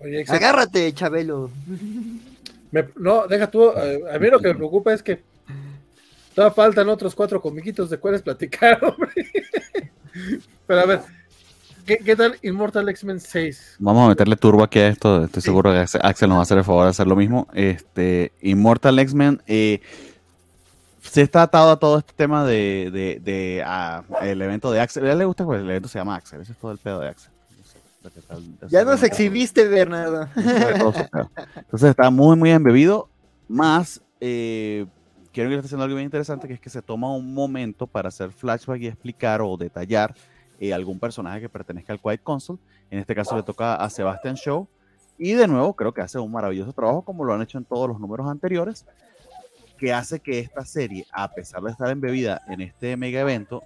Oye, 0.00 0.24
Agárrate, 0.28 0.92
Chabelo. 0.92 1.50
Me, 2.70 2.88
no, 2.96 3.26
deja 3.26 3.50
tú, 3.50 3.70
a, 3.70 4.14
a, 4.14 4.18
mí 4.18 4.28
lo 4.28 4.40
que 4.40 4.48
me 4.48 4.54
preocupa 4.54 4.92
es 4.92 5.02
que 5.02 5.22
todavía 6.34 6.54
faltan 6.54 6.88
otros 6.88 7.14
cuatro 7.14 7.40
comiquitos 7.40 7.88
de 7.88 7.98
cuáles 7.98 8.22
platicar, 8.22 8.84
hombre. 8.84 9.12
Pero 10.66 10.80
a 10.80 10.86
ver, 10.86 11.00
¿Qué, 11.86 11.98
¿Qué, 11.98 12.16
tal 12.16 12.36
Immortal 12.42 12.88
X-Men 12.88 13.20
6? 13.20 13.76
Vamos 13.78 14.06
a 14.06 14.08
meterle 14.08 14.34
turbo 14.34 14.64
aquí 14.64 14.80
a 14.80 14.88
esto. 14.88 15.22
Estoy 15.22 15.40
sí. 15.40 15.46
seguro 15.46 15.70
que 15.70 15.78
Axel 16.02 16.28
nos 16.28 16.36
va 16.36 16.40
a 16.40 16.42
hacer 16.42 16.58
el 16.58 16.64
favor 16.64 16.82
de 16.82 16.90
hacer 16.90 17.06
lo 17.06 17.14
mismo. 17.14 17.46
Este, 17.54 18.32
Immortal 18.40 18.98
X-Men 18.98 19.40
eh, 19.46 19.80
se 21.10 21.22
está 21.22 21.42
atado 21.42 21.70
a 21.70 21.78
todo 21.78 21.98
este 21.98 22.12
tema 22.14 22.44
de, 22.44 22.90
de, 22.92 23.20
de 23.20 23.62
a, 23.64 24.04
el 24.22 24.40
evento 24.42 24.70
de 24.70 24.80
Axel. 24.80 25.06
A 25.06 25.12
él 25.12 25.18
le 25.18 25.24
gusta 25.24 25.44
pues 25.44 25.60
el 25.60 25.68
evento 25.68 25.88
se 25.88 25.98
llama 25.98 26.16
Axel. 26.16 26.40
Ese 26.40 26.52
es 26.52 26.58
todo 26.58 26.72
el 26.72 26.78
pedo 26.78 27.00
de 27.00 27.08
Axel. 27.08 27.32
Ya 28.68 28.84
nos 28.84 29.02
exhibiste, 29.02 29.66
Bernardo. 29.66 30.28
Entonces 30.36 31.90
está 31.90 32.10
muy, 32.10 32.36
muy 32.36 32.50
embebido. 32.50 33.08
Más, 33.48 34.00
eh, 34.20 34.86
quiero 35.32 35.50
que 35.50 35.56
esté 35.56 35.66
haciendo 35.66 35.84
algo 35.84 35.96
bien 35.96 36.06
interesante, 36.06 36.46
que 36.46 36.54
es 36.54 36.60
que 36.60 36.70
se 36.70 36.82
toma 36.82 37.14
un 37.14 37.34
momento 37.34 37.86
para 37.86 38.08
hacer 38.08 38.30
flashback 38.30 38.80
y 38.80 38.86
explicar 38.86 39.40
o 39.42 39.56
detallar 39.56 40.14
eh, 40.60 40.72
algún 40.72 40.98
personaje 40.98 41.40
que 41.40 41.48
pertenezca 41.48 41.92
al 41.92 42.00
Quiet 42.00 42.22
Console. 42.22 42.58
En 42.90 42.98
este 42.98 43.14
caso 43.14 43.36
le 43.36 43.42
toca 43.42 43.74
a 43.74 43.90
Sebastian 43.90 44.34
Shaw. 44.34 44.66
Y 45.18 45.32
de 45.32 45.48
nuevo, 45.48 45.74
creo 45.74 45.92
que 45.92 46.02
hace 46.02 46.18
un 46.18 46.30
maravilloso 46.30 46.72
trabajo, 46.72 47.02
como 47.02 47.24
lo 47.24 47.32
han 47.32 47.42
hecho 47.42 47.58
en 47.58 47.64
todos 47.64 47.88
los 47.88 47.98
números 47.98 48.28
anteriores, 48.28 48.84
que 49.76 49.92
hace 49.92 50.20
que 50.20 50.38
esta 50.38 50.64
serie, 50.64 51.06
a 51.12 51.32
pesar 51.32 51.62
de 51.62 51.70
estar 51.70 51.90
embebida 51.90 52.42
en 52.48 52.60
este 52.60 52.96
mega 52.96 53.20
evento, 53.20 53.62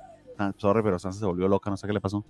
sorry, 0.56 0.82
pero 0.82 0.98
Sansa 0.98 1.20
se 1.20 1.26
volvió 1.26 1.48
loca, 1.48 1.70
no 1.70 1.76
sé 1.76 1.86
qué 1.86 1.92
le 1.92 2.00
pasó. 2.00 2.24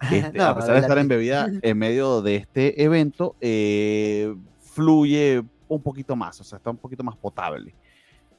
Este, 0.10 0.38
no, 0.38 0.44
a 0.46 0.56
pesar 0.56 0.76
de 0.76 0.80
estar 0.80 0.96
embebida 0.96 1.46
en 1.62 1.76
medio 1.76 2.22
de 2.22 2.36
este 2.36 2.82
evento, 2.82 3.36
eh, 3.38 4.34
fluye 4.58 5.42
un 5.68 5.82
poquito 5.82 6.16
más, 6.16 6.40
o 6.40 6.44
sea, 6.44 6.56
está 6.56 6.70
un 6.70 6.78
poquito 6.78 7.04
más 7.04 7.16
potable. 7.16 7.74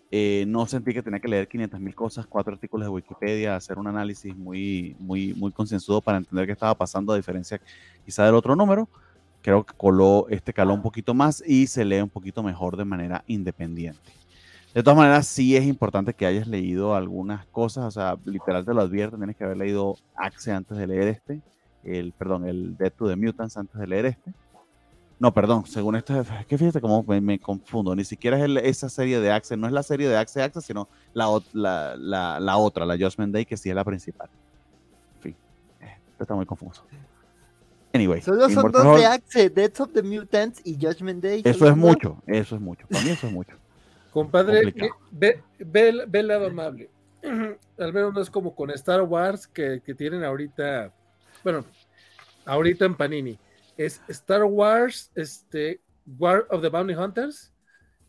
Eh, 0.09 0.43
no 0.47 0.65
sentí 0.65 0.91
que 0.91 1.03
tenía 1.03 1.19
que 1.19 1.27
leer 1.27 1.47
500 1.47 1.79
mil 1.79 1.95
cosas, 1.95 2.25
cuatro 2.25 2.51
artículos 2.51 2.85
de 2.85 2.89
Wikipedia, 2.89 3.55
hacer 3.55 3.77
un 3.77 3.87
análisis 3.87 4.35
muy, 4.35 4.95
muy, 4.99 5.33
muy 5.35 5.51
concienzudo 5.51 6.01
para 6.01 6.17
entender 6.17 6.47
qué 6.47 6.51
estaba 6.51 6.75
pasando, 6.75 7.13
a 7.13 7.15
diferencia 7.15 7.61
quizá 8.03 8.25
del 8.25 8.35
otro 8.35 8.55
número. 8.55 8.89
Creo 9.41 9.63
que 9.63 9.73
coló 9.75 10.27
este 10.29 10.53
caló 10.53 10.73
un 10.73 10.81
poquito 10.81 11.13
más 11.13 11.41
y 11.45 11.67
se 11.67 11.85
lee 11.85 12.01
un 12.01 12.09
poquito 12.09 12.43
mejor 12.43 12.75
de 12.75 12.85
manera 12.85 13.23
independiente. 13.27 14.20
De 14.73 14.83
todas 14.83 14.97
maneras, 14.97 15.27
sí 15.27 15.57
es 15.57 15.65
importante 15.65 16.13
que 16.13 16.25
hayas 16.25 16.47
leído 16.47 16.95
algunas 16.95 17.45
cosas, 17.47 17.85
o 17.85 17.91
sea, 17.91 18.17
literal 18.23 18.63
te 18.63 18.73
lo 18.73 18.81
advierto, 18.81 19.17
tienes 19.17 19.35
que 19.35 19.43
haber 19.43 19.57
leído 19.57 19.97
Axe 20.15 20.53
antes 20.53 20.77
de 20.77 20.87
leer 20.87 21.09
este, 21.09 21.41
el, 21.83 22.13
perdón, 22.13 22.47
el 22.47 22.77
Death 22.77 22.93
to 22.95 23.07
the 23.09 23.17
Mutants 23.17 23.57
antes 23.57 23.77
de 23.77 23.87
leer 23.87 24.05
este. 24.05 24.33
No, 25.19 25.33
perdón, 25.33 25.65
según 25.67 25.97
esto, 25.97 26.19
es 26.19 26.45
que 26.47 26.57
fíjate 26.57 26.79
cómo 26.79 27.03
me, 27.03 27.19
me, 27.19 27.37
confundo, 27.37 27.95
ni 27.95 28.05
siquiera 28.05 28.37
es 28.37 28.43
el, 28.43 28.57
esa 28.57 28.89
serie 28.89 29.19
de 29.19 29.31
Axe, 29.31 29.57
no 29.57 29.67
es 29.67 29.73
la 29.73 29.83
serie 29.83 30.07
de 30.07 30.17
Axe 30.17 30.41
Axe, 30.41 30.61
sino 30.61 30.87
la, 31.13 31.27
la, 31.51 31.95
la, 31.97 32.39
la, 32.39 32.57
otra, 32.57 32.85
la 32.85 32.95
Judgment 32.95 33.33
Day, 33.33 33.45
que 33.45 33.57
sí 33.57 33.69
es 33.69 33.75
la 33.75 33.83
principal. 33.83 34.29
En 35.17 35.21
fin, 35.21 35.35
esto 35.81 36.23
está 36.23 36.33
muy 36.33 36.45
confuso. 36.45 36.83
Anyway. 37.93 38.21
Solo 38.21 38.49
son 38.49 38.71
dos 38.71 38.97
de 38.97 39.05
Axe, 39.05 39.49
Death 39.49 39.81
of 39.81 39.91
the 39.91 40.01
Mutants 40.01 40.61
y 40.63 40.75
Judgment 40.75 41.21
Day. 41.21 41.41
Eso 41.43 41.67
es 41.67 41.75
mucho, 41.75 42.17
eso 42.25 42.55
es 42.55 42.61
mucho, 42.61 42.87
para 42.87 43.03
mí 43.03 43.09
eso 43.09 43.27
es 43.27 43.33
mucho. 43.33 43.60
Compadre, 44.11 44.73
ve, 45.11 45.41
ve, 45.59 46.05
ve, 46.07 46.19
el 46.19 46.27
lado 46.27 46.47
amable. 46.47 46.89
Al 47.79 47.93
menos 47.93 48.13
no 48.13 48.21
es 48.21 48.29
como 48.29 48.53
con 48.53 48.69
Star 48.71 49.01
Wars 49.03 49.47
que, 49.47 49.81
que, 49.85 49.95
tienen 49.95 50.23
ahorita, 50.23 50.93
bueno, 51.43 51.65
ahorita 52.45 52.85
en 52.85 52.95
Panini. 52.95 53.39
Es 53.77 54.01
Star 54.09 54.43
Wars, 54.43 55.11
este, 55.15 55.79
War 56.19 56.45
of 56.49 56.61
the 56.61 56.69
Bounty 56.69 56.93
Hunters, 56.93 57.53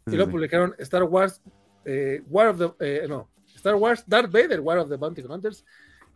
y 0.07 0.17
lo 0.17 0.29
publicaron 0.29 0.75
Star 0.79 1.05
Wars, 1.05 1.41
eh, 1.85 2.23
War 2.29 2.49
of 2.49 2.59
the, 2.59 2.73
eh, 2.81 3.07
no, 3.09 3.31
Star 3.55 3.77
Wars, 3.77 4.03
Darth 4.07 4.33
Vader, 4.33 4.61
War 4.61 4.79
of 4.79 4.89
the 4.89 4.97
Bounty 4.97 5.23
Hunters, 5.23 5.65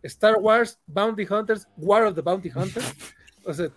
Star 0.03 0.37
Wars, 0.37 0.77
Bounty 0.85 1.25
Hunters, 1.25 1.65
War 1.77 2.03
of 2.03 2.15
the 2.15 2.21
Bounty 2.21 2.49
Hunters. 2.49 2.93
o 3.45 3.53
sea, 3.53 3.69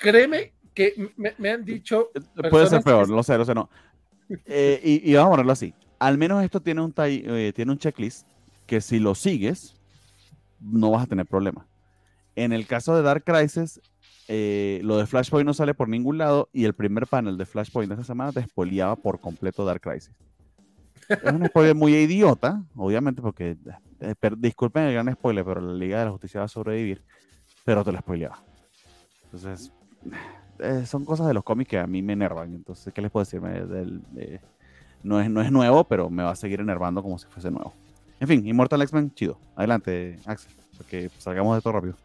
créeme 0.00 0.54
que 0.72 1.12
me, 1.16 1.34
me 1.38 1.50
han 1.50 1.64
dicho. 1.64 2.10
Puede 2.48 2.68
ser 2.68 2.82
peor, 2.82 3.08
lo 3.08 3.24
sé, 3.24 3.36
lo 3.36 3.44
sé, 3.44 3.54
no. 3.54 3.68
Eh, 4.46 5.02
y, 5.04 5.14
vamos 5.14 5.28
a 5.28 5.30
ponerlo 5.32 5.52
así. 5.52 5.74
Al 5.98 6.18
menos 6.18 6.42
esto 6.44 6.60
tiene 6.60 6.82
un, 6.82 6.92
eh, 6.98 7.52
tiene 7.54 7.72
un 7.72 7.78
checklist 7.78 8.26
que 8.66 8.80
si 8.80 8.98
lo 8.98 9.14
sigues, 9.14 9.74
no 10.60 10.90
vas 10.90 11.04
a 11.04 11.06
tener 11.06 11.26
problema. 11.26 11.66
En 12.34 12.52
el 12.52 12.66
caso 12.66 12.94
de 12.94 13.02
Dark 13.02 13.24
Crisis, 13.24 13.80
eh, 14.28 14.80
lo 14.82 14.98
de 14.98 15.06
Flashpoint 15.06 15.46
no 15.46 15.54
sale 15.54 15.72
por 15.72 15.88
ningún 15.88 16.18
lado 16.18 16.48
y 16.52 16.64
el 16.64 16.74
primer 16.74 17.06
panel 17.06 17.38
de 17.38 17.46
Flashpoint 17.46 17.88
de 17.88 17.94
esta 17.94 18.04
semana 18.04 18.32
te 18.32 18.42
spoileaba 18.42 18.96
por 18.96 19.20
completo 19.20 19.64
Dark 19.64 19.80
Crisis. 19.80 20.12
Es 21.08 21.32
un 21.32 21.46
spoiler 21.46 21.74
muy 21.76 21.94
idiota, 21.94 22.64
obviamente, 22.74 23.22
porque 23.22 23.56
eh, 24.00 24.14
disculpen 24.36 24.84
el 24.84 24.94
gran 24.94 25.12
spoiler, 25.12 25.44
pero 25.44 25.60
la 25.60 25.72
Liga 25.72 26.00
de 26.00 26.06
la 26.06 26.10
Justicia 26.10 26.40
va 26.40 26.46
a 26.46 26.48
sobrevivir, 26.48 27.04
pero 27.64 27.84
te 27.84 27.92
lo 27.92 27.98
spoileaba. 27.98 28.42
Entonces, 29.24 29.72
eh, 30.60 30.86
son 30.86 31.04
cosas 31.04 31.26
de 31.26 31.34
los 31.34 31.44
cómics 31.44 31.70
que 31.70 31.78
a 31.78 31.86
mí 31.86 32.02
me 32.02 32.12
enervan. 32.14 32.54
Entonces, 32.54 32.92
¿qué 32.92 33.00
les 33.00 33.10
puedo 33.10 33.24
decir? 33.24 33.40
no, 35.02 35.20
es, 35.20 35.30
no 35.30 35.42
es 35.42 35.52
nuevo, 35.52 35.84
pero 35.84 36.10
me 36.10 36.22
va 36.22 36.30
a 36.30 36.36
seguir 36.36 36.60
enervando 36.60 37.02
como 37.02 37.18
si 37.18 37.26
fuese 37.26 37.50
nuevo. 37.50 37.72
En 38.20 38.28
fin, 38.28 38.46
Immortal 38.46 38.82
X-Men, 38.82 39.12
chido. 39.14 39.38
Adelante, 39.54 40.18
Axel, 40.24 40.52
porque 40.76 41.10
salgamos 41.18 41.56
de 41.56 41.62
todo 41.62 41.74
rápido. 41.74 41.96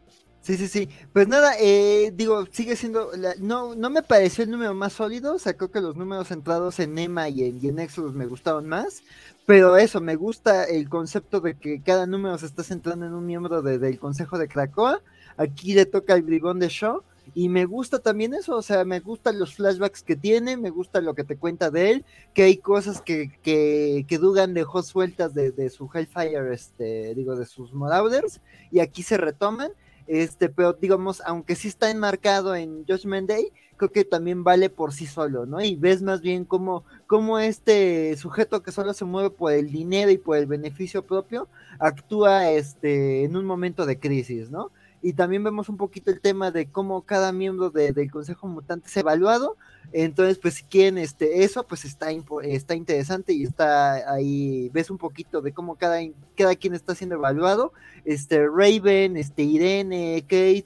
Sí, 0.42 0.58
sí, 0.58 0.68
sí. 0.68 0.90
Pues 1.14 1.28
nada, 1.28 1.54
eh, 1.60 2.12
digo, 2.16 2.48
sigue 2.52 2.76
siendo. 2.76 3.12
no, 3.40 3.76
no 3.76 3.90
me 3.92 4.02
pareció 4.02 4.44
el 4.44 4.50
número 4.50 4.74
más 4.74 4.94
sólido. 4.94 5.36
O 5.36 5.40
sea, 5.40 5.54
creo 5.54 5.70
que 5.72 5.82
los 5.82 5.96
números 5.96 6.30
centrados 6.30 6.80
en 6.80 6.98
Emma 6.98 7.30
y 7.30 7.44
en, 7.44 7.60
y 7.64 7.70
en 7.70 7.78
Exodus 7.78 8.14
me 8.14 8.26
gustaron 8.26 8.68
más. 8.68 9.04
Pero 9.46 9.78
eso, 9.78 10.02
me 10.02 10.16
gusta 10.16 10.64
el 10.64 10.90
concepto 10.90 11.42
de 11.42 11.56
que 11.56 11.82
cada 11.82 12.08
número 12.08 12.38
se 12.40 12.48
está 12.48 12.64
centrando 12.64 13.06
en 13.06 13.14
un 13.14 13.26
miembro 13.26 13.62
del 13.62 14.00
Consejo 14.00 14.40
de 14.40 14.48
Krakoa. 14.48 15.02
Aquí 15.38 15.74
le 15.74 15.86
toca 15.86 16.14
al 16.14 16.24
bribón 16.24 16.60
de 16.60 16.70
Shaw. 16.70 17.04
Y 17.34 17.50
me 17.50 17.66
gusta 17.66 18.00
también 18.00 18.34
eso, 18.34 18.58
o 18.58 18.62
sea, 18.62 18.84
me 18.84 19.00
gustan 19.00 19.40
los 19.40 19.56
flashbacks 19.56 20.04
que 20.04 20.16
tiene, 20.16 20.58
me 20.58 20.70
gusta 20.70 21.02
lo 21.02 21.16
que 21.16 21.24
te 21.24 21.38
cuenta 21.38 21.72
de 21.72 21.92
él, 21.92 22.06
que 22.34 22.44
hay 22.44 22.58
cosas 22.58 23.02
que, 23.02 23.32
que, 23.42 24.06
que 24.08 24.18
Dugan 24.18 24.54
dejó 24.54 24.84
sueltas 24.84 25.34
de, 25.34 25.52
de, 25.52 25.70
su 25.70 25.90
Hellfire, 25.94 26.54
este, 26.54 27.16
digo, 27.16 27.36
de 27.36 27.46
sus 27.46 27.74
Marauders, 27.74 28.42
y 28.72 28.80
aquí 28.80 29.04
se 29.04 29.18
retoman. 29.18 29.72
Este, 30.08 30.50
pero 30.50 30.74
digamos, 30.74 31.22
aunque 31.26 31.56
sí 31.56 31.70
está 31.70 31.90
enmarcado 31.90 32.54
en 32.54 32.86
Judgment 32.86 33.30
Day, 33.30 33.54
creo 33.78 33.92
que 33.92 34.04
también 34.04 34.44
vale 34.44 34.70
por 34.70 34.94
sí 34.94 35.08
solo, 35.08 35.46
¿no? 35.46 35.62
Y 35.62 35.76
ves 35.76 36.02
más 36.02 36.22
bien 36.22 36.44
cómo, 36.44 36.84
cómo 37.08 37.40
este 37.40 38.16
sujeto 38.18 38.62
que 38.62 38.72
solo 38.72 38.94
se 38.94 39.06
mueve 39.06 39.30
por 39.30 39.54
el 39.54 39.72
dinero 39.72 40.12
y 40.12 40.18
por 40.18 40.38
el 40.38 40.46
beneficio 40.46 41.06
propio, 41.06 41.48
actúa 41.80 42.52
este, 42.52 43.24
en 43.24 43.36
un 43.36 43.46
momento 43.46 43.86
de 43.86 44.00
crisis, 44.00 44.52
¿no? 44.52 44.72
Y 45.02 45.14
también 45.14 45.44
vemos 45.44 45.68
un 45.70 45.78
poquito 45.78 46.12
el 46.12 46.22
tema 46.22 46.52
de 46.52 46.68
cómo 46.68 47.02
cada 47.02 47.32
miembro 47.32 47.72
del 47.72 48.12
Consejo 48.12 48.48
Mutante 48.48 48.88
es 48.88 48.98
evaluado. 48.98 49.58
Entonces, 49.94 50.38
pues 50.38 50.54
si 50.54 50.66
este, 50.80 51.44
eso, 51.44 51.66
pues 51.68 51.86
está, 51.86 52.10
está 52.44 52.76
interesante 52.76 53.34
y 53.34 53.44
está 53.44 54.14
ahí, 54.14 54.70
ves 54.70 54.90
un 54.90 54.98
poquito 54.98 55.42
de 55.42 55.54
cómo 55.54 55.76
cada, 55.76 56.00
cada 56.38 56.56
quien 56.56 56.76
está 56.76 56.94
siendo 56.96 57.16
evaluado. 57.16 57.74
Este, 58.06 58.46
Raven, 58.48 59.18
este, 59.18 59.44
Irene, 59.44 60.22
Kate, 60.22 60.66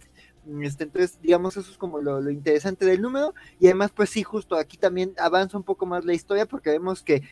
este, 0.62 0.84
entonces, 0.84 1.20
digamos, 1.22 1.58
eso 1.58 1.72
es 1.72 1.78
como 1.78 2.00
lo, 2.00 2.30
interesante 2.30 2.86
del 2.86 3.02
número. 3.02 3.34
Y 3.60 3.66
además, 3.66 3.92
pues 3.96 4.10
sí, 4.10 4.24
justo 4.24 4.56
aquí 4.56 4.78
también 4.78 5.14
avanza 5.18 5.58
un 5.58 5.64
poco 5.64 5.86
más 5.86 6.06
la 6.06 6.14
historia 6.14 6.46
porque 6.46 6.70
vemos 6.70 7.02
que 7.02 7.24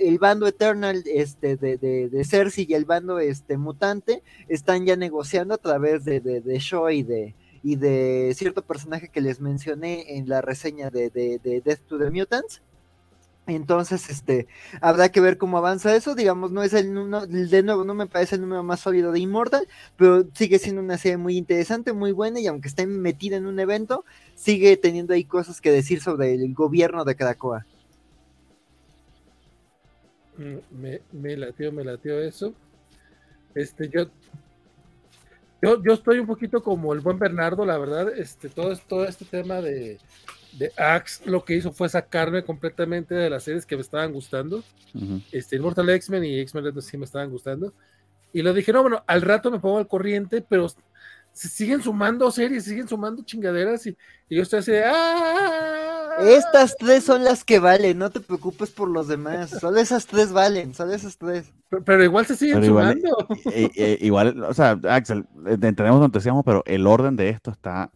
el 0.00 0.18
bando 0.18 0.46
Eternal 0.46 1.02
este, 1.06 1.56
de, 1.56 1.78
de, 1.78 2.24
Cersei 2.24 2.66
y 2.68 2.74
el 2.74 2.84
bando 2.84 3.18
este, 3.18 3.56
mutante 3.56 4.22
están 4.48 4.86
ya 4.86 4.96
negociando 4.96 5.54
a 5.54 5.58
través 5.58 6.04
de, 6.04 6.20
de, 6.20 6.40
de 6.40 6.58
Shaw 6.58 6.90
y 6.90 7.02
de, 7.02 7.34
y 7.62 7.76
de 7.76 8.32
cierto 8.36 8.62
personaje 8.62 9.08
que 9.08 9.20
les 9.20 9.40
mencioné 9.40 10.16
en 10.16 10.28
la 10.28 10.40
reseña 10.40 10.90
de, 10.90 11.10
de 11.10 11.62
Death 11.64 11.80
to 11.86 11.98
the 11.98 12.10
Mutants. 12.10 12.62
Entonces, 13.46 14.08
este, 14.08 14.46
habrá 14.80 15.08
que 15.10 15.20
ver 15.20 15.36
cómo 15.36 15.58
avanza 15.58 15.96
eso. 15.96 16.14
Digamos, 16.14 16.52
no 16.52 16.62
es 16.62 16.72
el 16.74 16.94
número, 16.94 17.26
de 17.26 17.62
nuevo, 17.62 17.84
no 17.84 17.94
me 17.94 18.06
parece 18.06 18.36
el 18.36 18.42
número 18.42 18.62
más 18.62 18.80
sólido 18.80 19.10
de 19.10 19.18
Immortal, 19.18 19.66
pero 19.96 20.24
sigue 20.32 20.58
siendo 20.60 20.80
una 20.80 20.96
serie 20.96 21.16
muy 21.16 21.36
interesante, 21.36 21.92
muy 21.92 22.12
buena, 22.12 22.38
y 22.38 22.46
aunque 22.46 22.68
esté 22.68 22.86
metida 22.86 23.36
en 23.36 23.46
un 23.46 23.58
evento, 23.58 24.04
sigue 24.36 24.76
teniendo 24.76 25.14
ahí 25.14 25.24
cosas 25.24 25.60
que 25.60 25.72
decir 25.72 26.00
sobre 26.00 26.34
el 26.34 26.54
gobierno 26.54 27.04
de 27.04 27.16
Krakoa. 27.16 27.66
Mm, 30.38 31.00
me, 31.12 31.36
latió, 31.36 31.72
me 31.72 31.82
latió 31.84 32.20
eso. 32.20 32.54
Este, 33.56 33.88
yo, 33.88 34.06
yo, 35.60 35.82
yo 35.82 35.92
estoy 35.92 36.20
un 36.20 36.26
poquito 36.26 36.62
como 36.62 36.92
el 36.92 37.00
buen 37.00 37.18
Bernardo, 37.18 37.66
la 37.66 37.76
verdad, 37.76 38.08
este, 38.16 38.48
todo, 38.48 38.74
todo 38.76 39.04
este 39.04 39.24
tema 39.24 39.60
de 39.60 39.98
de 40.52 40.72
Axe 40.76 41.22
lo 41.24 41.44
que 41.44 41.54
hizo 41.54 41.72
fue 41.72 41.88
sacarme 41.88 42.44
completamente 42.44 43.14
de 43.14 43.30
las 43.30 43.44
series 43.44 43.66
que 43.66 43.76
me 43.76 43.82
estaban 43.82 44.12
gustando. 44.12 44.62
este, 45.30 45.56
Immortal 45.56 45.88
X-Men 45.90 46.24
y 46.24 46.40
X-Men 46.40 46.82
sí 46.82 46.98
me 46.98 47.04
estaban 47.04 47.30
gustando. 47.30 47.72
Y 48.32 48.42
lo 48.42 48.54
dije, 48.54 48.72
no, 48.72 48.82
bueno, 48.82 49.02
al 49.06 49.22
rato 49.22 49.50
me 49.50 49.58
pongo 49.58 49.78
al 49.78 49.88
corriente, 49.88 50.44
pero 50.46 50.68
se 51.32 51.48
siguen 51.48 51.82
sumando 51.82 52.30
series, 52.30 52.64
siguen 52.64 52.88
sumando 52.88 53.22
chingaderas 53.22 53.86
y, 53.86 53.96
yo 54.28 54.42
estoy 54.42 54.60
así 54.60 54.72
de 54.72 54.84
¡Ah! 54.84 56.16
Estas 56.20 56.76
tres 56.76 57.04
son 57.04 57.24
las 57.24 57.42
que 57.42 57.58
valen, 57.58 57.98
no 57.98 58.10
te 58.10 58.20
preocupes 58.20 58.70
por 58.70 58.88
los 58.88 59.08
demás, 59.08 59.50
solo 59.50 59.78
esas 59.78 60.06
tres 60.06 60.30
valen, 60.30 60.74
solo 60.74 60.92
esas 60.92 61.16
tres. 61.16 61.52
Pero, 61.86 62.04
igual 62.04 62.26
se 62.26 62.36
siguen 62.36 62.64
sumando. 62.64 63.08
Eh, 63.46 63.70
eh, 63.76 63.98
igual, 64.02 64.42
o 64.44 64.52
sea, 64.52 64.78
Axel, 64.88 65.26
eh, 65.46 65.52
entendemos 65.52 66.00
donde 66.00 66.18
decíamos, 66.18 66.44
pero 66.44 66.62
el 66.66 66.86
orden 66.86 67.16
de 67.16 67.30
esto 67.30 67.50
está 67.50 67.90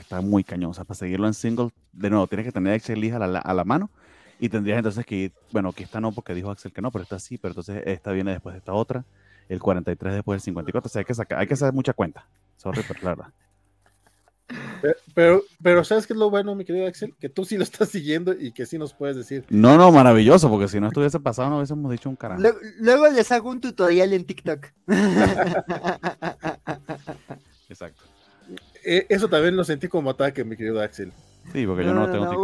está 0.00 0.20
muy 0.20 0.44
cañón. 0.44 0.70
O 0.70 0.74
sea, 0.74 0.84
para 0.84 0.98
seguirlo 0.98 1.26
en 1.26 1.34
single, 1.34 1.70
de 1.92 2.10
nuevo, 2.10 2.26
tienes 2.26 2.46
que 2.46 2.52
tener 2.52 2.74
Excel 2.74 3.12
a 3.12 3.26
la, 3.26 3.38
a 3.38 3.54
la 3.54 3.64
mano 3.64 3.90
y 4.38 4.48
tendrías 4.48 4.78
entonces 4.78 5.04
que 5.06 5.16
ir, 5.16 5.32
bueno, 5.52 5.72
que 5.72 5.84
esta 5.84 6.00
no, 6.00 6.12
porque 6.12 6.34
dijo 6.34 6.50
Axel 6.50 6.72
que 6.72 6.82
no, 6.82 6.90
pero 6.90 7.02
esta 7.02 7.18
sí, 7.18 7.38
pero 7.38 7.52
entonces 7.52 7.82
esta 7.86 8.12
viene 8.12 8.32
después 8.32 8.54
de 8.54 8.58
esta 8.58 8.72
otra, 8.72 9.04
el 9.48 9.60
43 9.60 10.14
después 10.14 10.36
del 10.36 10.44
54, 10.44 10.86
o 10.86 10.90
sea, 10.90 11.00
hay 11.00 11.04
que, 11.04 11.14
sacar, 11.14 11.38
hay 11.38 11.46
que 11.46 11.54
hacer 11.54 11.72
mucha 11.72 11.92
cuenta. 11.92 12.26
Sorry, 12.56 12.82
pero 12.86 13.00
claro. 13.00 13.32
Pero, 15.14 15.42
pero, 15.60 15.82
¿sabes 15.82 16.06
qué 16.06 16.12
es 16.12 16.18
lo 16.18 16.30
bueno, 16.30 16.54
mi 16.54 16.64
querido 16.64 16.86
Axel? 16.86 17.14
Que 17.18 17.28
tú 17.28 17.44
sí 17.44 17.56
lo 17.56 17.64
estás 17.64 17.88
siguiendo 17.88 18.32
y 18.32 18.52
que 18.52 18.66
sí 18.66 18.78
nos 18.78 18.94
puedes 18.94 19.16
decir. 19.16 19.44
No, 19.48 19.76
no, 19.76 19.90
maravilloso, 19.90 20.48
porque 20.48 20.68
si 20.68 20.78
no 20.78 20.88
estuviese 20.88 21.18
pasado 21.18 21.50
no 21.50 21.56
hubiésemos 21.56 21.90
dicho 21.90 22.08
un 22.08 22.16
carajo. 22.16 22.42
luego 22.78 23.08
les 23.08 23.32
hago 23.32 23.50
un 23.50 23.60
tutorial 23.60 24.12
en 24.12 24.24
TikTok. 24.24 24.66
Exacto. 27.68 28.04
Eh, 28.88 29.04
eso 29.08 29.28
también 29.28 29.56
lo 29.56 29.64
sentí 29.64 29.88
como 29.88 30.10
ataque, 30.10 30.44
mi 30.44 30.56
querido 30.56 30.80
Axel. 30.80 31.12
Sí, 31.52 31.66
porque 31.66 31.84
yo 31.84 31.92
no, 31.92 32.08
tengo 32.08 32.40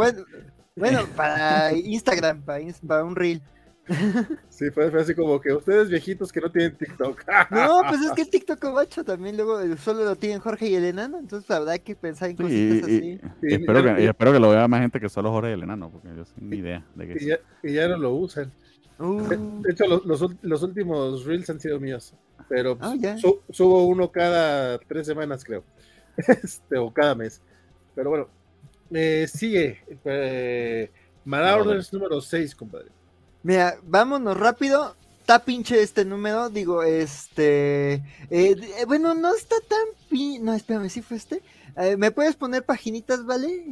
bueno, 0.74 1.06
para 1.14 1.72
Instagram, 1.72 2.42
para, 2.42 3.04
un 3.04 3.14
reel. 3.14 3.40
Sí, 4.48 4.70
fue, 4.70 4.86
así 5.00 5.14
como 5.14 5.40
que 5.40 5.52
ustedes 5.52 5.88
viejitos 5.88 6.30
que 6.30 6.40
no 6.40 6.50
tienen 6.50 6.76
TikTok. 6.76 7.24
No, 7.50 7.82
pues 7.88 8.00
es 8.00 8.12
que 8.12 8.22
el 8.22 8.30
TikTok 8.30 8.72
bacho 8.72 9.04
también 9.04 9.36
luego 9.36 9.60
solo 9.76 10.04
lo 10.04 10.16
tienen 10.16 10.40
Jorge 10.40 10.68
y 10.68 10.74
el 10.74 10.84
enano, 10.84 11.18
entonces 11.18 11.50
habrá 11.50 11.78
que 11.78 11.94
pensar 11.96 12.30
en 12.30 12.36
cositas 12.36 12.84
así. 12.84 13.20
Y, 13.42 13.54
espero, 13.54 13.82
que, 13.82 14.04
espero 14.04 14.32
que 14.32 14.40
lo 14.40 14.50
vea 14.50 14.68
más 14.68 14.80
gente 14.80 15.00
que 15.00 15.08
solo 15.08 15.30
Jorge 15.30 15.50
y 15.50 15.54
el 15.54 15.62
enano, 15.62 15.90
porque 15.90 16.08
yo 16.16 16.24
sin 16.24 16.50
ni 16.50 16.58
idea 16.58 16.84
de 16.94 17.06
que 17.08 17.24
y, 17.24 17.26
ya, 17.28 17.38
y 17.62 17.72
ya 17.72 17.88
no 17.88 17.98
lo 17.98 18.14
usan. 18.14 18.52
Uh. 18.98 19.62
De 19.62 19.72
hecho, 19.72 19.86
los, 19.86 20.36
los, 20.42 20.62
últimos 20.62 21.24
reels 21.24 21.50
han 21.50 21.58
sido 21.58 21.80
míos, 21.80 22.14
pero 22.48 22.78
ah, 22.80 22.94
subo 23.50 23.86
uno 23.86 24.10
cada 24.10 24.78
tres 24.78 25.06
semanas, 25.06 25.44
creo. 25.44 25.64
este, 26.42 26.78
o 26.78 26.92
cada 26.92 27.14
mes. 27.14 27.40
Pero 27.94 28.10
bueno, 28.10 28.28
eh, 28.90 29.26
sigue. 29.32 29.80
Eh, 30.04 30.90
Marauders 31.24 31.92
número 31.92 32.20
6, 32.20 32.54
compadre. 32.54 32.88
Mira, 33.42 33.76
vámonos 33.82 34.36
rápido. 34.36 34.96
Está 35.20 35.44
pinche 35.44 35.80
este 35.80 36.04
número, 36.04 36.50
digo, 36.50 36.82
este. 36.82 37.94
Eh, 37.94 38.02
eh, 38.30 38.84
bueno, 38.86 39.14
no 39.14 39.34
está 39.34 39.56
tan. 39.68 40.44
No, 40.44 40.52
espérame, 40.52 40.88
si 40.88 41.00
fue 41.00 41.16
este. 41.16 41.42
¿Me 41.96 42.10
puedes 42.10 42.36
poner 42.36 42.64
paginitas, 42.64 43.24
vale? 43.24 43.64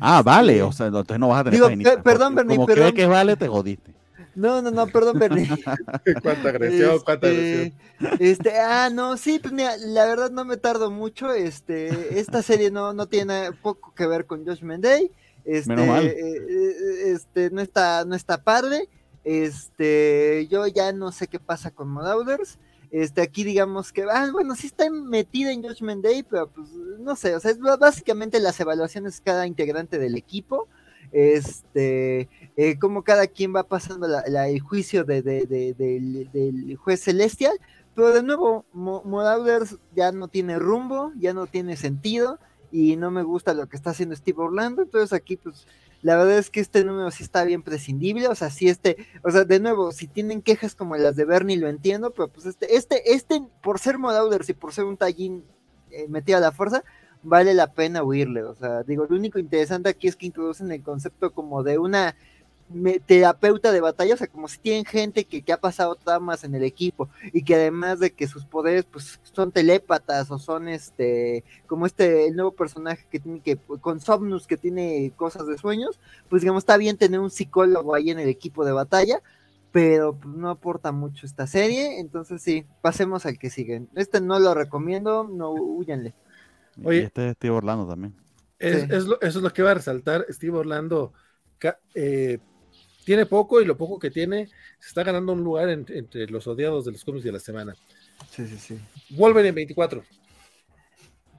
ah, 0.00 0.22
vale, 0.22 0.52
este, 0.52 0.62
o 0.62 0.72
sea, 0.72 0.86
entonces 0.86 1.18
no 1.18 1.28
vas 1.28 1.40
a 1.40 1.44
tener 1.44 1.54
digo, 1.54 1.66
paginitas. 1.66 2.02
Perdón, 2.02 2.34
Bernie, 2.36 2.56
como 2.56 2.66
perdón. 2.66 2.92
que 2.92 3.06
vale, 3.06 3.36
te 3.36 3.48
jodiste. 3.48 3.92
No, 4.34 4.62
no, 4.62 4.70
no, 4.70 4.86
perdón, 4.86 5.18
Bernie. 5.18 5.48
cuánta 6.22 6.48
agresión, 6.48 7.00
cuánta 7.04 7.28
este, 7.28 7.72
agresión. 8.00 8.18
Este, 8.20 8.58
ah, 8.58 8.90
no, 8.92 9.16
sí, 9.16 9.38
pues 9.38 9.52
mira, 9.52 9.76
la 9.78 10.06
verdad 10.06 10.30
no 10.30 10.44
me 10.44 10.56
tardo 10.56 10.90
mucho. 10.90 11.32
Este, 11.32 12.18
esta 12.18 12.42
serie 12.42 12.70
no, 12.70 12.92
no 12.92 13.06
tiene 13.06 13.52
poco 13.52 13.94
que 13.94 14.06
ver 14.06 14.26
con 14.26 14.46
Josh 14.46 14.62
Day. 14.78 15.10
Este, 15.44 15.74
eh, 15.74 16.16
eh, 16.48 17.12
este, 17.12 17.50
no 17.50 17.60
está, 17.60 18.04
no 18.04 18.14
está 18.14 18.42
padre. 18.42 18.88
Este, 19.24 20.48
yo 20.50 20.66
ya 20.66 20.92
no 20.92 21.12
sé 21.12 21.28
qué 21.28 21.38
pasa 21.38 21.70
con 21.70 21.88
Modauders. 21.88 22.58
Este, 22.90 23.22
aquí 23.22 23.44
digamos 23.44 23.92
que, 23.92 24.04
ah, 24.10 24.28
bueno, 24.32 24.54
sí 24.54 24.66
está 24.66 24.90
metida 24.90 25.50
en 25.50 25.62
Judgment 25.62 26.04
Day, 26.04 26.22
pero 26.22 26.48
pues 26.48 26.68
no 26.98 27.16
sé, 27.16 27.34
o 27.34 27.40
sea, 27.40 27.50
es 27.50 27.58
básicamente 27.58 28.38
las 28.38 28.60
evaluaciones 28.60 29.22
cada 29.24 29.46
integrante 29.46 29.98
del 29.98 30.14
equipo 30.14 30.68
este, 31.12 32.28
eh, 32.56 32.78
como 32.78 33.02
cada 33.02 33.26
quien 33.26 33.54
va 33.54 33.62
pasando 33.62 34.06
la, 34.06 34.48
el 34.48 34.60
juicio 34.60 35.04
de, 35.04 35.22
del, 35.22 36.76
juez 36.76 37.00
celestial, 37.00 37.58
pero 37.94 38.12
de 38.12 38.22
nuevo, 38.22 38.64
Marauders 38.72 39.78
ya 39.94 40.12
no 40.12 40.28
tiene 40.28 40.58
rumbo, 40.58 41.12
ya 41.16 41.34
no 41.34 41.46
tiene 41.46 41.76
sentido, 41.76 42.38
y 42.70 42.96
no 42.96 43.10
me 43.10 43.22
gusta 43.22 43.52
lo 43.54 43.68
que 43.68 43.76
está 43.76 43.90
haciendo 43.90 44.16
Steve 44.16 44.42
Orlando, 44.42 44.82
entonces 44.82 45.12
aquí 45.12 45.36
pues 45.36 45.66
La 46.00 46.16
verdad 46.16 46.38
es 46.38 46.50
que 46.50 46.60
este 46.60 46.84
número 46.84 47.10
sí 47.10 47.22
está 47.22 47.44
bien 47.44 47.62
prescindible, 47.62 48.28
o 48.28 48.34
sea, 48.34 48.50
si 48.50 48.68
este, 48.68 48.96
o 49.22 49.30
sea, 49.30 49.44
de 49.44 49.60
nuevo, 49.60 49.92
si 49.92 50.08
tienen 50.08 50.42
quejas 50.42 50.74
como 50.74 50.96
las 50.96 51.14
de 51.16 51.24
Bernie 51.24 51.58
lo 51.58 51.68
entiendo, 51.68 52.10
pero 52.10 52.28
pues 52.28 52.46
este, 52.46 52.76
este, 52.76 53.14
este, 53.14 53.42
por 53.62 53.78
ser 53.78 53.98
Modauders 53.98 54.48
y 54.48 54.54
por 54.54 54.72
ser 54.72 54.84
un 54.84 54.96
tallín 54.96 55.44
eh, 55.90 56.06
metido 56.08 56.38
a 56.38 56.40
la 56.40 56.52
fuerza, 56.52 56.82
vale 57.22 57.54
la 57.54 57.72
pena 57.72 58.02
huirle, 58.02 58.42
o 58.42 58.54
sea, 58.56 58.82
digo, 58.82 59.06
lo 59.08 59.16
único 59.16 59.38
interesante 59.38 59.88
aquí 59.88 60.08
es 60.08 60.16
que 60.16 60.26
introducen 60.26 60.72
el 60.72 60.82
concepto 60.82 61.32
como 61.32 61.62
de 61.62 61.78
una 61.78 62.16
terapeuta 63.06 63.72
de 63.72 63.80
batalla, 63.80 64.14
o 64.14 64.16
sea, 64.16 64.26
como 64.26 64.48
si 64.48 64.58
tienen 64.58 64.84
gente 64.84 65.24
que, 65.24 65.42
que, 65.42 65.52
ha 65.52 65.60
pasado 65.60 65.94
traumas 65.94 66.44
en 66.44 66.54
el 66.54 66.62
equipo 66.62 67.08
y 67.32 67.42
que 67.42 67.54
además 67.54 68.00
de 68.00 68.12
que 68.12 68.26
sus 68.26 68.44
poderes 68.44 68.84
pues 68.84 69.20
son 69.22 69.52
telépatas 69.52 70.30
o 70.30 70.38
son 70.38 70.68
este, 70.68 71.44
como 71.66 71.86
este, 71.86 72.26
el 72.26 72.36
nuevo 72.36 72.52
personaje 72.52 73.06
que 73.10 73.20
tiene 73.20 73.40
que, 73.40 73.56
con 73.56 74.00
Somnus 74.00 74.46
que 74.46 74.56
tiene 74.56 75.12
cosas 75.16 75.46
de 75.46 75.58
sueños, 75.58 76.00
pues 76.28 76.42
digamos, 76.42 76.62
está 76.62 76.76
bien 76.76 76.96
tener 76.96 77.20
un 77.20 77.30
psicólogo 77.30 77.94
ahí 77.94 78.10
en 78.10 78.18
el 78.18 78.28
equipo 78.28 78.64
de 78.64 78.72
batalla, 78.72 79.22
pero 79.72 80.14
pues, 80.14 80.34
no 80.34 80.50
aporta 80.50 80.92
mucho 80.92 81.26
esta 81.26 81.46
serie, 81.46 81.98
entonces 81.98 82.42
sí, 82.42 82.66
pasemos 82.80 83.26
al 83.26 83.38
que 83.38 83.50
sigue. 83.50 83.86
Este 83.94 84.20
no 84.20 84.38
lo 84.38 84.54
recomiendo, 84.54 85.24
no 85.24 85.50
huyanle. 85.52 86.14
Oye, 86.84 87.00
y 87.00 87.02
este 87.04 87.28
es 87.28 87.34
Steve 87.34 87.54
Orlando 87.54 87.86
también. 87.86 88.14
Es, 88.58 88.88
es 88.90 89.06
lo, 89.06 89.20
eso 89.20 89.38
es 89.38 89.42
lo 89.42 89.52
que 89.52 89.62
va 89.62 89.72
a 89.72 89.74
resaltar 89.74 90.24
Steve 90.30 90.56
Orlando. 90.56 91.12
Eh, 91.94 92.38
tiene 93.04 93.26
poco 93.26 93.60
y 93.60 93.64
lo 93.64 93.76
poco 93.76 93.98
que 93.98 94.10
tiene 94.10 94.46
se 94.78 94.88
está 94.88 95.02
ganando 95.02 95.32
un 95.32 95.42
lugar 95.42 95.68
entre 95.68 96.26
los 96.28 96.46
odiados 96.46 96.84
de 96.84 96.92
los 96.92 97.04
cómics 97.04 97.24
de 97.24 97.32
la 97.32 97.40
semana. 97.40 97.74
Sí, 98.30 98.46
sí, 98.46 98.56
sí. 98.58 98.78
Wolverine 99.10 99.52
24. 99.52 100.02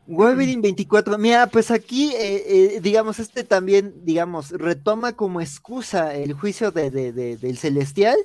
Wolverine 0.05 0.61
24, 0.61 1.17
mira, 1.17 1.47
pues 1.47 1.71
aquí, 1.71 2.13
eh, 2.15 2.75
eh, 2.75 2.79
digamos, 2.81 3.19
este 3.19 3.45
también, 3.45 3.93
digamos, 4.03 4.51
retoma 4.51 5.13
como 5.13 5.39
excusa 5.39 6.13
el 6.13 6.33
juicio 6.33 6.71
de, 6.71 6.91
del 6.91 7.57
Celestial, 7.57 8.17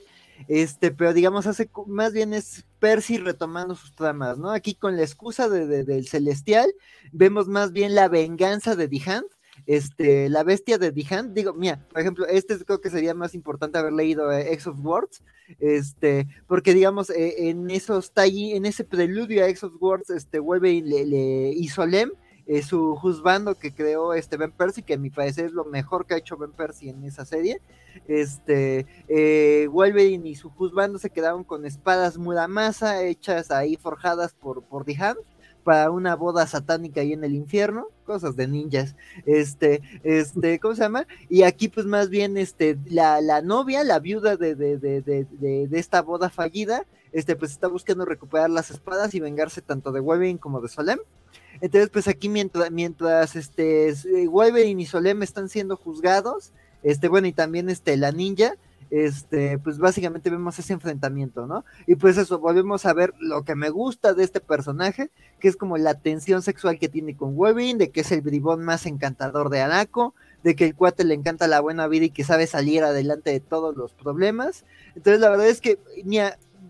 este, 0.49 0.91
pero 0.91 1.13
digamos, 1.13 1.47
hace 1.47 1.71
más 1.87 2.13
bien 2.13 2.35
es 2.35 2.65
Percy 2.81 3.19
retomando 3.19 3.77
sus 3.77 3.95
tramas, 3.95 4.39
¿no? 4.39 4.51
Aquí 4.51 4.75
con 4.75 4.97
la 4.97 5.03
excusa 5.03 5.49
del 5.49 6.09
Celestial, 6.09 6.73
vemos 7.13 7.47
más 7.47 7.73
bien 7.73 7.95
la 7.95 8.09
venganza 8.09 8.75
de 8.75 8.89
Dihant, 8.89 9.27
este, 9.69 10.31
la 10.31 10.45
bestia 10.45 10.79
de 10.79 10.93
Dihan, 10.93 11.35
digo, 11.35 11.53
mira, 11.53 11.87
por 11.91 12.01
ejemplo, 12.01 12.27
este 12.27 12.57
creo 12.65 12.81
que 12.81 12.89
sería 12.89 13.13
más 13.13 13.35
importante 13.35 13.77
haber 13.77 13.93
leído 13.93 14.33
eh, 14.33 14.51
X 14.55 14.69
of 14.69 14.83
Words, 14.83 15.23
este, 15.61 16.27
porque 16.47 16.73
digamos, 16.73 17.11
eh, 17.11 17.51
en 17.51 17.71
esos 17.71 18.07
está 18.07 18.25
en 18.25 18.65
ese 18.65 18.85
preludio 18.85 19.45
a 19.45 19.49
X 19.51 19.65
of 19.65 19.75
Words, 19.79 20.09
este, 20.09 20.39
y 20.39 20.81
le, 20.81 21.05
le 21.05 21.51
y 21.51 21.69
Solem, 21.69 22.13
eh, 22.47 22.63
su 22.63 22.97
juzgando 22.97 23.57
que 23.57 23.75
creó 23.75 24.15
este 24.15 24.39
Ben 24.39 24.53
Percy, 24.53 24.83
que 24.83 24.95
a 24.95 24.99
mi 24.99 25.11
parecer 25.11 25.45
es 25.45 25.53
lo 25.53 25.67
mejor 25.67 26.07
que 26.07 26.15
ha 26.15 26.19
hecho 26.19 26.39
Ben 26.39 26.53
Percy 26.53 26.89
en 26.89 27.05
esa 27.05 27.27
serie. 27.27 27.61
Este 28.07 28.87
Wolverine 29.71 30.31
y 30.31 30.35
su 30.35 30.49
juzgando 30.49 30.99
se 30.99 31.11
quedaron 31.11 31.45
con 31.45 31.67
espadas 31.67 32.17
Muramasa 32.17 33.03
hechas 33.03 33.51
ahí 33.51 33.77
forjadas 33.77 34.33
por, 34.33 34.63
por 34.63 34.87
para 35.69 35.91
una 35.91 36.17
boda 36.17 36.47
satánica 36.47 37.03
ahí 37.03 37.13
en 37.13 37.25
el 37.25 37.35
infierno, 37.35 37.89
cosas 38.07 38.37
de 38.37 38.49
ninjas, 38.49 38.97
este, 39.27 39.83
este, 40.03 40.59
¿cómo 40.61 40.75
se 40.75 40.81
llama? 40.81 41.07
Y 41.29 41.43
aquí 41.43 41.69
pues 41.69 41.85
más 41.85 42.09
bien, 42.09 42.39
este, 42.39 42.79
la, 42.87 43.21
la 43.21 43.43
novia, 43.43 43.85
la 43.85 43.99
viuda 43.99 44.39
de, 44.39 44.55
de, 44.55 44.79
de, 44.79 45.03
de, 45.03 45.69
esta 45.79 46.01
boda 46.01 46.31
fallida, 46.31 46.87
este, 47.13 47.37
pues 47.37 47.51
está 47.51 47.69
buscando 47.69 48.07
recuperar 48.07 48.49
las 48.49 48.71
espadas 48.71 49.13
y 49.13 49.21
vengarse 49.21 49.61
tanto 49.61 49.93
de 49.93 50.01
Wolverine 50.01 50.39
como 50.39 50.63
de 50.63 50.71
Solem. 50.71 51.01
Entonces, 51.61 51.91
pues 51.91 52.09
aquí 52.09 52.31
mientras, 52.31 52.71
mientras 52.71 53.37
este, 53.37 53.93
Wolverine 54.27 54.81
y 54.81 54.87
Solem 54.87 55.23
están 55.23 55.51
siendo 55.51 55.77
juzgados, 55.77 56.55
este, 56.83 57.09
bueno, 57.09 57.27
y 57.27 57.35
también 57.35 57.69
este, 57.69 57.95
la 57.99 58.11
ninja, 58.11 58.55
este, 58.91 59.59
pues 59.59 59.79
básicamente 59.79 60.31
vemos 60.31 60.59
ese 60.59 60.73
enfrentamiento, 60.73 61.47
¿no? 61.47 61.65
Y 61.87 61.97
pues 61.97 62.17
eso, 62.17 62.39
volvemos 62.39 62.87
a 62.87 62.93
ver 62.95 63.15
lo 63.21 63.45
que 63.45 63.55
me 63.55 63.71
gusta 63.71 64.15
de 64.15 64.25
este 64.25 64.41
personaje, 64.41 65.11
que 65.41 65.49
es 65.49 65.57
como 65.57 65.77
la 65.79 65.95
tensión 65.95 66.43
sexual 66.43 66.79
que 66.79 66.89
tiene 66.89 67.17
con 67.17 67.37
Wolverine, 67.37 67.79
de 67.79 67.91
que 67.91 68.01
es 68.01 68.13
el 68.13 68.23
bribón 68.23 68.65
más 68.65 68.87
encantador 68.87 69.51
de 69.51 69.61
Anaco, 69.61 70.15
de 70.43 70.57
que 70.57 70.65
el 70.67 70.75
cuate 70.75 71.05
le 71.05 71.15
encanta 71.15 71.49
la 71.49 71.61
buena 71.61 71.89
vida 71.89 72.07
y 72.07 72.11
que 72.11 72.25
sabe 72.25 72.47
salir 72.47 72.85
adelante 72.85 73.31
de 73.31 73.41
todos 73.41 73.77
los 73.77 73.93
problemas. 73.93 74.65
Entonces 74.95 75.21
la 75.21 75.31
verdad 75.31 75.49
es 75.49 75.61
que, 75.61 75.79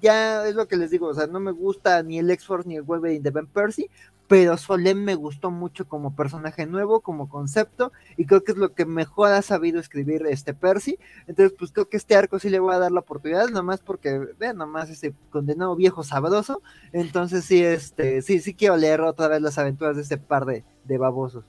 ya 0.00 0.46
es 0.46 0.54
lo 0.54 0.68
que 0.68 0.76
les 0.76 0.90
digo, 0.90 1.08
o 1.08 1.14
sea, 1.14 1.26
no 1.26 1.40
me 1.40 1.52
gusta 1.52 2.02
ni 2.02 2.18
el 2.18 2.30
X-Force 2.30 2.68
ni 2.68 2.76
el 2.76 2.82
Wolverine 2.82 3.22
de 3.22 3.30
Ben 3.30 3.46
Percy, 3.46 3.90
pero 4.28 4.56
Solem 4.58 5.02
me 5.02 5.14
gustó 5.14 5.50
mucho 5.50 5.88
como 5.88 6.14
personaje 6.14 6.66
nuevo, 6.66 7.00
como 7.00 7.30
concepto, 7.30 7.92
y 8.18 8.26
creo 8.26 8.44
que 8.44 8.52
es 8.52 8.58
lo 8.58 8.74
que 8.74 8.84
mejor 8.84 9.32
ha 9.32 9.40
sabido 9.40 9.80
escribir 9.80 10.26
este 10.26 10.52
Percy. 10.52 10.98
Entonces, 11.26 11.56
pues 11.58 11.72
creo 11.72 11.88
que 11.88 11.96
este 11.96 12.14
arco 12.14 12.38
sí 12.38 12.50
le 12.50 12.60
voy 12.60 12.74
a 12.74 12.78
dar 12.78 12.92
la 12.92 13.00
oportunidad, 13.00 13.48
nomás 13.48 13.80
porque, 13.80 14.28
vean, 14.38 14.58
nomás 14.58 14.90
ese 14.90 15.14
condenado 15.30 15.74
viejo 15.74 16.04
sabroso. 16.04 16.60
Entonces, 16.92 17.46
sí, 17.46 17.64
este, 17.64 18.20
sí, 18.20 18.40
sí 18.40 18.52
quiero 18.52 18.76
leer 18.76 19.00
otra 19.00 19.28
vez 19.28 19.40
las 19.40 19.56
aventuras 19.56 19.96
de 19.96 20.02
este 20.02 20.18
par 20.18 20.44
de, 20.44 20.62
de 20.84 20.98
babosos. 20.98 21.46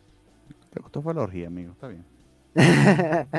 Te 0.70 0.80
gustó 0.80 1.02
fue 1.02 1.14
la 1.14 1.24
orgía, 1.24 1.48
amigo, 1.48 1.74
está 1.74 1.90
bien. 1.90 2.06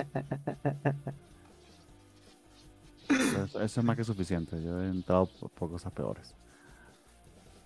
eso, 3.08 3.62
es 3.62 3.82
más 3.82 3.96
que 3.96 4.04
suficiente. 4.04 4.62
Yo 4.62 4.82
he 4.82 4.88
entrado 4.88 5.30
por 5.54 5.70
cosas 5.70 5.90
peores. 5.92 6.34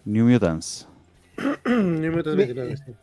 New 0.04 0.28
Mutants. 0.28 0.88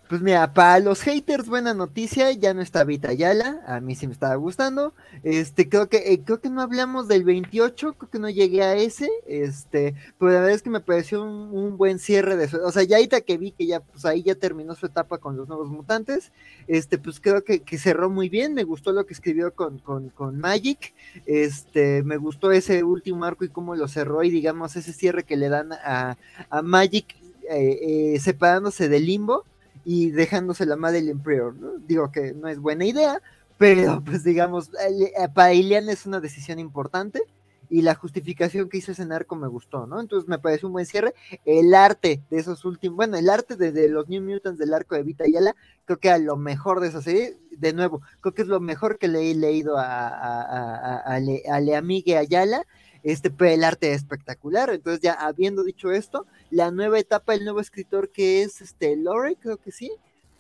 pues 0.10 0.22
mira, 0.22 0.54
para 0.54 0.80
los 0.80 1.02
haters, 1.02 1.48
buena 1.48 1.74
noticia, 1.74 2.32
ya 2.32 2.54
no 2.54 2.62
está 2.62 2.84
Vita 2.84 3.12
Yala, 3.14 3.62
a 3.68 3.82
mí 3.82 3.96
sí 3.96 4.08
me 4.08 4.14
estaba 4.14 4.36
gustando. 4.36 4.94
Este, 5.24 5.68
creo 5.68 5.90
que 5.90 6.14
eh, 6.14 6.22
creo 6.24 6.40
que 6.40 6.50
no 6.50 6.62
hablamos 6.62 7.08
del 7.08 7.24
28, 7.24 7.94
creo 7.94 8.10
que 8.10 8.20
no 8.20 8.30
llegué 8.30 8.64
a 8.64 8.76
ese, 8.76 9.10
este, 9.28 9.96
pero 10.18 10.32
la 10.32 10.40
verdad 10.40 10.56
es 10.56 10.62
que 10.62 10.70
me 10.70 10.80
pareció 10.80 11.24
un, 11.24 11.78
buen 11.78 12.00
cierre 12.00 12.38
de 12.38 12.46
eso. 12.46 12.60
O 12.66 12.72
sea, 12.72 12.84
ya 12.84 12.98
ahorita 12.98 13.22
que 13.22 13.38
vi 13.38 13.52
que 13.52 13.66
ya, 13.66 13.82
pues 13.82 14.06
ahí 14.06 14.24
ya 14.24 14.36
terminó 14.36 14.76
su 14.76 14.86
etapa 14.86 15.18
con 15.18 15.36
los 15.36 15.48
nuevos 15.48 15.70
mutantes, 15.70 16.32
este, 16.68 16.98
pues 16.98 17.20
creo 17.20 17.44
que, 17.44 17.62
cerró 17.78 18.10
muy 18.10 18.30
bien, 18.30 18.54
me 18.54 18.64
gustó 18.64 18.92
lo 18.92 19.06
que 19.06 19.14
escribió 19.14 19.54
con, 19.54 19.80
con, 19.80 20.10
con 20.10 20.38
Magic, 20.40 20.94
este, 21.26 22.04
me 22.04 22.18
gustó 22.18 22.52
ese 22.52 22.84
último 22.84 23.26
arco 23.26 23.44
y 23.44 23.50
cómo 23.50 23.76
lo 23.76 23.88
cerró 23.88 24.24
y 24.24 24.30
digamos 24.30 24.76
ese 24.76 24.94
cierre 24.94 25.24
que 25.24 25.38
le 25.38 25.50
dan 25.50 25.74
a, 25.74 26.18
a 26.50 26.62
Magic 26.62 27.21
eh, 27.52 28.14
eh, 28.16 28.20
separándose 28.20 28.88
del 28.88 29.06
limbo 29.06 29.44
y 29.84 30.12
dejándose 30.12 30.66
la 30.66 30.78
madre 30.78 31.02
del 31.02 31.10
Emperor. 31.10 31.54
Digo 31.86 32.12
que 32.12 32.34
no 32.34 32.48
es 32.48 32.60
buena 32.60 32.86
idea, 32.86 33.22
pero 33.58 34.02
pues 34.06 34.24
digamos, 34.24 34.72
eh, 34.90 35.12
para 35.34 35.54
Iliana 35.54 35.92
es 35.92 36.06
una 36.06 36.22
decisión 36.22 36.60
importante 36.60 37.22
y 37.70 37.82
la 37.82 37.96
justificación 37.96 38.70
que 38.70 38.78
hizo 38.78 38.92
ese 38.92 39.06
narco 39.06 39.36
me 39.36 39.48
gustó, 39.48 39.86
¿no? 39.86 40.00
Entonces 40.00 40.28
me 40.30 40.40
parece 40.40 40.66
un 40.66 40.74
buen 40.74 40.86
cierre. 40.86 41.14
El 41.46 41.74
arte 41.74 42.22
de 42.30 42.40
esos 42.40 42.64
últimos, 42.64 42.96
bueno, 42.96 43.18
el 43.18 43.30
arte 43.30 43.56
de, 43.56 43.90
los 43.90 44.08
New 44.08 44.22
Mutants 44.22 44.60
del 44.60 44.74
arco 44.74 44.96
de 44.96 45.04
Vita 45.04 45.24
Ayala, 45.26 45.56
creo 45.86 46.00
que 46.00 46.08
era 46.10 46.18
lo 46.18 46.38
mejor 46.38 46.80
de 46.80 46.88
esa 46.88 47.02
serie. 47.02 47.38
De 47.52 47.74
nuevo, 47.74 48.02
creo 48.22 48.34
que 48.34 48.42
es 48.42 48.48
lo 48.48 48.60
mejor 48.60 48.98
que 48.98 49.08
le 49.08 49.32
he 49.32 49.36
leído 49.36 49.78
a, 49.78 50.08
a, 50.08 50.98
a, 50.98 51.16
a 51.16 51.60
Leamigue 51.60 52.18
Ayala 52.18 52.66
este, 53.04 53.32
el 53.40 53.64
arte 53.64 53.92
es 53.92 53.98
espectacular. 53.98 54.70
Entonces, 54.70 55.02
ya 55.02 55.14
habiendo 55.14 55.64
dicho 55.64 55.92
esto, 55.92 56.26
la 56.50 56.72
nueva 56.72 57.00
etapa, 57.00 57.34
el 57.34 57.44
nuevo 57.44 57.60
escritor 57.60 58.10
que 58.10 58.44
es 58.44 58.62
este 58.62 58.96
Lore, 58.96 59.36
creo 59.40 59.58
que 59.58 59.72
sí. 59.72 59.92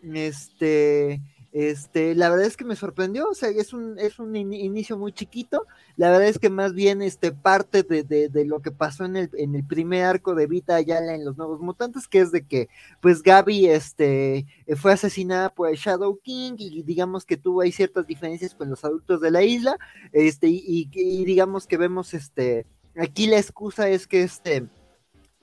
Este, 0.04 1.22
este, 1.54 2.16
la 2.16 2.30
verdad 2.30 2.46
es 2.46 2.56
que 2.56 2.64
me 2.64 2.78
sorprendió, 2.78 3.28
o 3.28 3.34
sea, 3.34 3.50
es 3.50 3.74
un, 3.74 4.00
es 4.00 4.20
un 4.20 4.36
inicio 4.36 4.98
muy 4.98 5.12
chiquito, 5.12 5.68
la 5.98 6.10
verdad 6.10 6.30
es 6.30 6.40
que 6.40 6.50
más 6.50 6.74
bien 6.74 7.02
este, 7.02 7.34
parte 7.34 7.84
de, 7.84 8.04
de, 8.04 8.46
lo 8.46 8.62
que 8.62 8.72
pasó 8.72 9.04
en 9.04 9.18
el, 9.18 9.30
en 9.34 9.56
el 9.56 9.66
primer 9.66 10.06
arco 10.06 10.34
de 10.34 10.48
Vita 10.48 10.76
Ayala 10.76 11.14
en 11.14 11.26
Los 11.26 11.38
Nuevos 11.38 11.60
Mutantes, 11.60 12.08
que 12.08 12.20
es 12.20 12.32
de 12.32 12.46
que, 12.46 12.70
pues, 13.02 13.22
Gaby, 13.22 13.68
este, 13.68 14.46
fue 14.78 14.94
asesinada 14.94 15.50
por 15.50 15.70
el 15.70 15.76
Shadow 15.76 16.20
King 16.24 16.54
y 16.58 16.84
digamos 16.84 17.26
que 17.26 17.36
tuvo 17.36 17.62
ahí 17.62 17.74
ciertas 17.74 18.08
diferencias 18.08 18.56
con 18.56 18.70
los 18.70 18.86
adultos 18.86 19.20
de 19.20 19.32
la 19.32 19.44
isla, 19.44 19.78
este, 20.14 20.48
y, 20.48 20.90
y 20.94 21.26
digamos 21.26 21.68
que 21.68 21.76
vemos, 21.76 22.14
este, 22.14 22.66
aquí 22.96 23.28
la 23.28 23.38
excusa 23.38 23.90
es 23.90 24.08
que 24.08 24.24
este, 24.24 24.70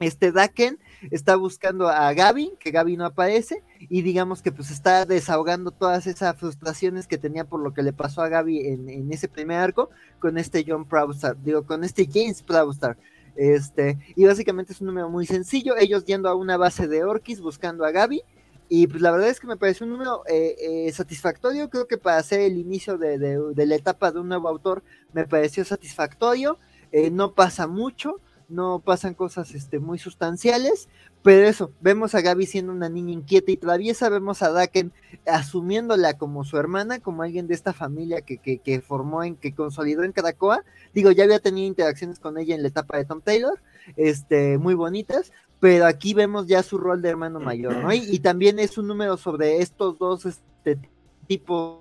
este 0.00 0.32
Daken 0.32 0.78
está 1.10 1.36
buscando 1.36 1.88
a 1.88 2.12
Gaby, 2.12 2.54
que 2.60 2.70
Gaby 2.70 2.96
no 2.96 3.04
aparece, 3.04 3.62
y 3.78 4.02
digamos 4.02 4.42
que 4.42 4.52
pues 4.52 4.70
está 4.70 5.05
desahogando 5.05 5.70
todas 5.70 6.07
esas 6.07 6.36
frustraciones 6.36 7.07
que 7.07 7.18
tenía 7.18 7.44
por 7.44 7.60
lo 7.60 7.73
que 7.73 7.82
le 7.82 7.92
pasó 7.92 8.23
a 8.23 8.28
Gaby 8.28 8.66
en, 8.66 9.12
ese 9.12 9.28
primer 9.28 9.58
arco 9.58 9.90
con 10.18 10.39
este 10.39 10.65
John 10.66 10.86
Proudstar, 10.86 11.36
digo, 11.42 11.65
con 11.65 11.84
este 11.84 12.08
James 12.12 12.42
Proudstar. 12.42 12.97
Este, 13.36 13.98
y 14.16 14.24
básicamente 14.24 14.73
es 14.73 14.81
un 14.81 14.89
número 14.89 15.08
muy 15.08 15.24
sencillo, 15.24 15.76
ellos 15.76 16.05
yendo 16.05 16.28
a 16.28 16.34
una 16.34 16.57
base 16.57 16.89
de 16.89 17.05
Orkis 17.05 17.40
buscando 17.40 17.84
a 17.84 17.92
Gaby, 17.92 18.23
y 18.68 18.86
pues 18.86 19.00
la 19.00 19.10
verdad 19.10 19.28
es 19.28 19.40
que 19.40 19.47
me 19.47 19.57
parece 19.57 19.84
un 19.84 19.90
número 19.90 20.23
eh, 20.26 20.57
eh, 20.60 20.92
satisfactorio, 20.92 21.70
creo 21.70 21.86
que 21.86 21.97
para 21.97 22.18
hacer 22.18 22.40
el 22.40 22.58
inicio 22.58 22.98
de, 22.98 23.16
la 23.55 23.74
etapa 23.74 24.12
de 24.12 24.20
un 24.20 24.28
nuevo 24.28 24.48
autor 24.48 24.82
me 25.12 25.26
pareció 25.26 25.65
satisfactorio, 25.65 26.58
eh, 26.92 27.10
no 27.10 27.32
pasa 27.32 27.66
mucho, 27.66 28.20
no 28.48 28.81
pasan 28.81 29.15
cosas 29.15 29.55
este, 29.55 29.78
muy 29.78 29.98
sustanciales, 29.98 30.89
Pero 31.28 31.47
eso, 31.47 31.73
vemos 31.82 32.15
a 32.15 32.23
Gaby 32.23 32.47
siendo 32.47 32.73
una 32.73 32.89
niña 32.89 33.12
inquieta 33.12 33.52
y 33.52 33.58
traviesa, 33.58 34.08
vemos 34.08 34.42
a 34.42 34.50
Daken 34.50 34.94
asumiéndola 35.26 36.16
como 36.16 36.42
su 36.42 36.57
hermana, 36.57 37.00
como 37.00 37.23
alguien 37.23 37.47
de 37.47 37.52
esta 37.52 37.74
familia 37.74 38.23
que, 38.23 38.39
que, 38.39 38.60
que 38.60 38.81
formó, 38.81 39.23
en, 39.23 39.36
que 39.36 39.55
consolidó 39.55 40.05
en 40.05 40.12
Caracoa. 40.12 40.65
Digo, 40.94 41.10
ya 41.10 41.24
había 41.24 41.39
tenido 41.39 41.66
interacciones 41.66 42.18
con 42.18 42.39
ella 42.39 42.55
en 42.55 42.62
la 42.62 42.68
etapa 42.68 42.97
de 42.97 43.05
Tom 43.05 43.20
Taylor, 43.20 43.60
este, 43.98 44.57
muy 44.57 44.73
bonitas, 44.73 45.31
pero 45.60 45.84
aquí 45.84 46.15
vemos 46.15 46.47
ya 46.47 46.62
su 46.62 46.78
rol 46.78 47.02
de 47.02 47.10
hermano 47.10 47.40
mayor, 47.40 47.76
¿no? 47.76 47.92
Y, 47.92 48.20
también 48.20 48.58
es 48.58 48.78
un 48.78 48.86
número 48.86 49.18
sobre 49.18 49.58
estos 49.60 49.98
dos 49.98 50.24
este, 50.24 50.78
tipos 51.26 51.81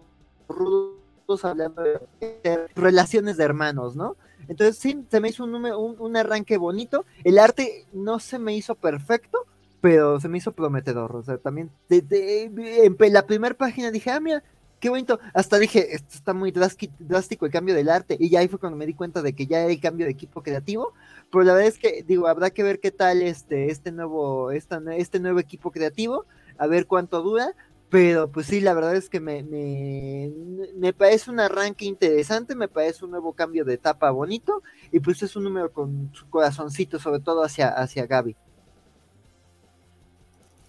rudos 0.49 1.45
hablando 1.45 1.83
de 1.83 2.67
relaciones 2.75 3.37
de 3.37 3.45
hermanos, 3.45 3.95
¿no? 3.95 4.17
Entonces 4.47 4.77
sí, 4.77 5.05
se 5.09 5.19
me 5.19 5.29
hizo 5.29 5.43
un, 5.43 5.55
un, 5.55 5.95
un, 5.99 6.17
arranque 6.17 6.57
bonito. 6.57 7.05
El 7.23 7.39
arte 7.39 7.85
no 7.93 8.19
se 8.19 8.39
me 8.39 8.55
hizo 8.55 8.75
perfecto, 8.75 9.45
pero 9.81 10.19
se 10.19 10.29
me 10.29 10.37
hizo 10.37 10.51
prometedor. 10.51 11.15
O 11.15 11.23
sea, 11.23 11.37
también 11.37 11.69
de, 11.89 12.01
de, 12.01 12.43
en 12.85 13.13
la 13.13 13.25
primera 13.25 13.55
página 13.55 13.91
dije, 13.91 14.11
ah, 14.11 14.19
mira, 14.19 14.43
qué 14.79 14.89
bonito. 14.89 15.19
Hasta 15.33 15.57
dije, 15.59 15.95
esto 15.95 16.15
está 16.15 16.33
muy 16.33 16.51
drástico 16.51 17.45
el 17.45 17.51
cambio 17.51 17.75
del 17.75 17.89
arte. 17.89 18.17
Y 18.19 18.29
ya 18.29 18.39
ahí 18.39 18.47
fue 18.47 18.59
cuando 18.59 18.77
me 18.77 18.85
di 18.85 18.93
cuenta 18.93 19.21
de 19.21 19.33
que 19.33 19.47
ya 19.47 19.65
hay 19.65 19.79
cambio 19.79 20.05
de 20.05 20.11
equipo 20.11 20.41
creativo. 20.41 20.93
Pero 21.31 21.43
la 21.43 21.53
verdad 21.53 21.67
es 21.67 21.77
que, 21.77 22.03
digo, 22.03 22.27
habrá 22.27 22.49
que 22.49 22.63
ver 22.63 22.79
qué 22.79 22.91
tal 22.91 23.21
este, 23.21 23.71
este, 23.71 23.91
nuevo, 23.91 24.51
esta, 24.51 24.81
este 24.95 25.19
nuevo 25.19 25.39
equipo 25.39 25.71
creativo, 25.71 26.25
a 26.57 26.67
ver 26.67 26.87
cuánto 26.87 27.21
dura. 27.21 27.53
Pero 27.89 28.29
pues 28.29 28.47
sí, 28.47 28.59
la 28.59 28.73
verdad 28.73 28.95
es 28.95 29.09
que 29.09 29.21
me, 29.21 29.43
me, 29.43 30.29
me, 30.75 30.91
parece 30.91 31.31
un 31.31 31.39
arranque 31.39 31.85
interesante, 31.85 32.53
me 32.53 32.67
parece 32.67 33.05
un 33.05 33.11
nuevo 33.11 33.33
cambio 33.33 33.63
de 33.63 33.75
etapa 33.75 34.11
bonito 34.11 34.61
y 34.91 34.99
pues 34.99 35.23
es 35.23 35.35
un 35.37 35.45
número 35.45 35.71
con 35.71 36.11
su 36.13 36.29
corazoncito, 36.29 36.99
sobre 36.99 37.21
todo 37.21 37.43
hacia, 37.43 37.69
hacia 37.69 38.05
Gaby. 38.05 38.35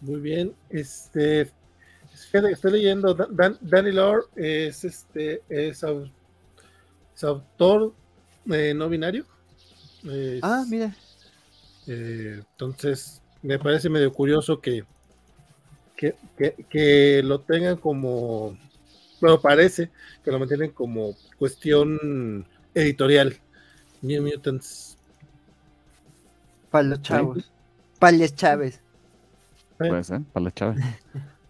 Muy 0.01 0.21
bien, 0.21 0.55
este 0.71 1.51
estoy 2.33 2.73
leyendo, 2.73 3.15
Dan, 3.15 3.59
Danny 3.61 3.93
Lore 3.93 4.27
es 4.37 4.85
este 4.85 5.43
es, 5.49 5.85
es 7.15 7.25
autor 7.25 7.95
eh, 8.51 8.75
no 8.75 8.89
binario. 8.89 9.25
Es, 10.05 10.41
ah, 10.43 10.65
mira. 10.69 10.95
Eh, 11.87 12.43
entonces, 12.51 13.23
me 13.43 13.59
parece 13.59 13.89
medio 13.89 14.13
curioso 14.13 14.61
que 14.61 14.85
que, 15.99 16.15
que, 16.37 16.55
que, 16.71 17.23
lo 17.25 17.41
tengan 17.41 17.77
como, 17.77 18.57
bueno, 19.21 19.41
parece 19.41 19.91
que 20.25 20.31
lo 20.31 20.39
mantienen 20.39 20.71
como 20.71 21.15
cuestión 21.37 22.47
editorial. 22.73 23.37
New 24.01 24.23
Mutants. 24.23 24.97
Para 26.71 26.85
los 26.85 27.03
chavos. 27.03 27.39
¿Sí? 27.39 27.45
Para 27.99 28.17
los 28.17 28.35
Chávez. 28.37 28.81
Puede 29.77 30.05
ser, 30.05 30.21
para 30.33 30.45
los 30.45 30.55
Chávez. 30.55 30.85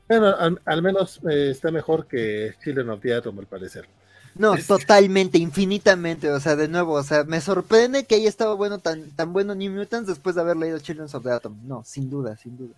Bueno, 0.09 0.29
al, 0.39 0.59
al 0.65 0.81
menos 0.81 1.21
eh, 1.29 1.51
está 1.51 1.71
mejor 1.71 2.07
que 2.07 2.55
Children 2.65 2.89
of 2.89 3.03
the 3.03 3.13
Atom, 3.13 3.41
al 3.41 3.47
parecer. 3.47 3.87
No, 4.35 4.55
es... 4.55 4.67
totalmente, 4.67 5.37
infinitamente, 5.37 6.31
o 6.31 6.41
sea, 6.41 6.57
de 6.57 6.67
nuevo, 6.67 6.95
o 6.95 7.03
sea, 7.03 7.25
me 7.25 7.43
sorprende 7.43 8.07
que 8.07 8.15
haya 8.15 8.31
estado 8.31 8.57
bueno 8.57 8.79
tan, 8.79 9.11
tan 9.11 9.35
bueno 9.35 9.55
New 9.55 9.71
Mutants 9.71 10.09
después 10.09 10.35
de 10.35 10.41
haber 10.41 10.57
leído 10.57 10.79
Children 10.79 11.09
of 11.13 11.23
the 11.23 11.31
Atom. 11.31 11.59
No, 11.63 11.85
sin 11.85 12.09
duda, 12.09 12.39
sin 12.39 12.57
duda. 12.57 12.75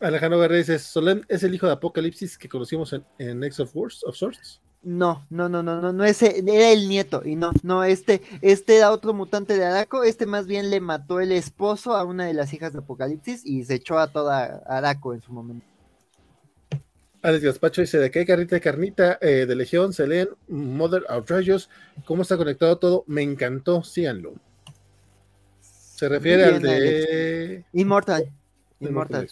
Alejandro 0.00 0.38
Guerrero 0.40 0.58
dice, 0.58 0.78
¿Solem 0.78 1.22
es 1.28 1.42
el 1.42 1.54
hijo 1.54 1.66
de 1.66 1.72
Apocalipsis 1.72 2.38
que 2.38 2.48
conocimos 2.48 2.92
en, 2.92 3.04
en 3.18 3.42
X 3.44 3.60
of 3.60 3.74
Wars, 3.74 4.04
of 4.04 4.16
Swords? 4.16 4.60
No, 4.82 5.26
no, 5.28 5.48
no, 5.50 5.62
no, 5.62 5.80
no, 5.80 5.92
no, 5.92 6.04
ese 6.04 6.38
era 6.38 6.70
el 6.70 6.88
nieto, 6.88 7.22
y 7.24 7.36
no, 7.36 7.52
no, 7.62 7.84
este, 7.84 8.22
este 8.40 8.78
era 8.78 8.92
otro 8.92 9.12
mutante 9.12 9.58
de 9.58 9.64
Araco, 9.66 10.04
este 10.04 10.24
más 10.24 10.46
bien 10.46 10.70
le 10.70 10.80
mató 10.80 11.20
el 11.20 11.32
esposo 11.32 11.94
a 11.94 12.04
una 12.04 12.24
de 12.24 12.32
las 12.32 12.54
hijas 12.54 12.72
de 12.72 12.78
Apocalipsis 12.78 13.44
y 13.44 13.64
se 13.64 13.74
echó 13.74 13.98
a 13.98 14.10
toda 14.10 14.62
Araco 14.66 15.12
en 15.12 15.20
su 15.20 15.32
momento. 15.32 15.66
Alex 17.22 17.44
Gaspacho 17.44 17.82
dice, 17.82 17.98
¿de 17.98 18.10
qué 18.10 18.24
carnita 18.24 18.56
de 18.56 18.60
carnita 18.62 19.18
eh, 19.20 19.44
de 19.44 19.54
Legión 19.54 19.92
se 19.92 20.06
leen 20.06 20.30
Mother 20.48 21.04
of 21.10 21.30
Rayos? 21.30 21.68
¿Cómo 22.06 22.22
está 22.22 22.38
conectado 22.38 22.78
todo? 22.78 23.04
Me 23.06 23.20
encantó, 23.20 23.82
síganlo. 23.82 24.32
Se 25.60 26.08
refiere 26.08 26.44
bien, 26.44 26.54
al 26.54 26.62
de... 26.62 26.76
Alex. 26.76 27.66
Immortal. 27.74 28.32
Immortal 28.80 29.28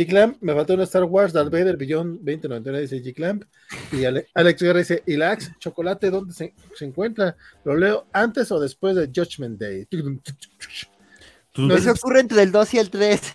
G-Clamp, 0.00 0.38
me 0.40 0.54
faltó 0.54 0.74
una 0.74 0.84
Star 0.84 1.04
Wars, 1.04 1.32
Darth 1.32 1.50
Vader, 1.50 1.76
Billón 1.76 2.16
2099, 2.24 2.80
dice 2.80 3.02
G-Clamp. 3.02 3.44
Y 3.92 4.04
Ale 4.04 4.26
Alex 4.34 4.62
Guerra 4.62 4.78
dice, 4.78 5.02
¿y 5.06 5.16
la 5.16 5.32
Axe 5.32 5.54
Chocolate 5.58 6.10
dónde 6.10 6.32
se, 6.32 6.54
se, 6.74 6.84
encuentra? 6.84 7.36
¿Lo 7.64 7.76
leo 7.76 8.06
antes 8.12 8.50
o 8.52 8.58
después 8.58 8.96
de 8.96 9.10
Judgment 9.14 9.60
Day? 9.60 9.86
No, 11.56 11.74
Eso 11.74 11.90
ocurre 11.90 12.20
entre 12.20 12.42
el 12.42 12.52
2 12.52 12.74
y 12.74 12.78
el 12.78 12.90
3. 12.90 13.34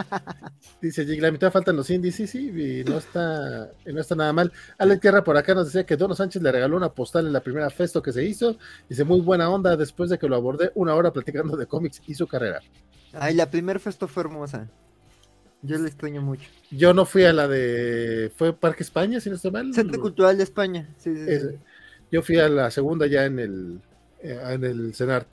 dice 0.80 1.06
G-Clamp, 1.06 1.38
te 1.38 1.50
faltan 1.50 1.76
los 1.76 1.90
indies, 1.90 2.14
sí, 2.14 2.26
sí, 2.26 2.48
y 2.48 2.84
no 2.84 2.98
está, 2.98 3.72
y 3.84 3.92
no 3.92 4.00
está 4.00 4.14
nada 4.14 4.32
mal. 4.32 4.52
Alex 4.78 5.00
Guerra 5.00 5.24
por 5.24 5.36
acá 5.36 5.54
nos 5.54 5.66
decía 5.66 5.84
que 5.84 5.96
Dono 5.96 6.14
Sánchez 6.14 6.40
le 6.42 6.52
regaló 6.52 6.76
una 6.76 6.94
postal 6.94 7.26
en 7.26 7.32
la 7.32 7.40
primera 7.40 7.68
festo 7.68 8.02
que 8.02 8.12
se 8.12 8.24
hizo. 8.24 8.56
Dice, 8.88 9.04
muy 9.04 9.20
buena 9.20 9.50
onda 9.50 9.76
después 9.76 10.08
de 10.10 10.18
que 10.18 10.28
lo 10.28 10.36
abordé 10.36 10.70
una 10.74 10.94
hora 10.94 11.12
platicando 11.12 11.56
de 11.56 11.66
cómics 11.66 12.00
y 12.06 12.14
su 12.14 12.26
carrera. 12.26 12.60
Ay, 13.12 13.34
la 13.34 13.50
primera 13.50 13.80
festo 13.80 14.06
fue 14.06 14.22
hermosa. 14.22 14.70
Yo 15.62 15.78
le 15.78 15.88
extraño 15.88 16.22
mucho. 16.22 16.48
Yo 16.70 16.94
no 16.94 17.04
fui 17.04 17.24
a 17.24 17.32
la 17.32 17.46
de. 17.46 18.32
¿Fue 18.34 18.52
Parque 18.52 18.82
España, 18.82 19.20
si 19.20 19.28
no 19.28 19.36
estoy 19.36 19.50
mal? 19.50 19.74
Centro 19.74 20.00
Cultural 20.00 20.36
de 20.36 20.44
España. 20.44 20.88
Sí, 20.96 21.14
sí, 21.14 21.26
sí. 21.26 21.58
Yo 22.10 22.22
fui 22.22 22.38
a 22.38 22.48
la 22.48 22.70
segunda 22.70 23.06
ya 23.06 23.26
en 23.26 23.38
el, 23.38 23.80
eh, 24.22 24.40
en 24.50 24.64
el 24.64 24.94
CENART. 24.94 25.28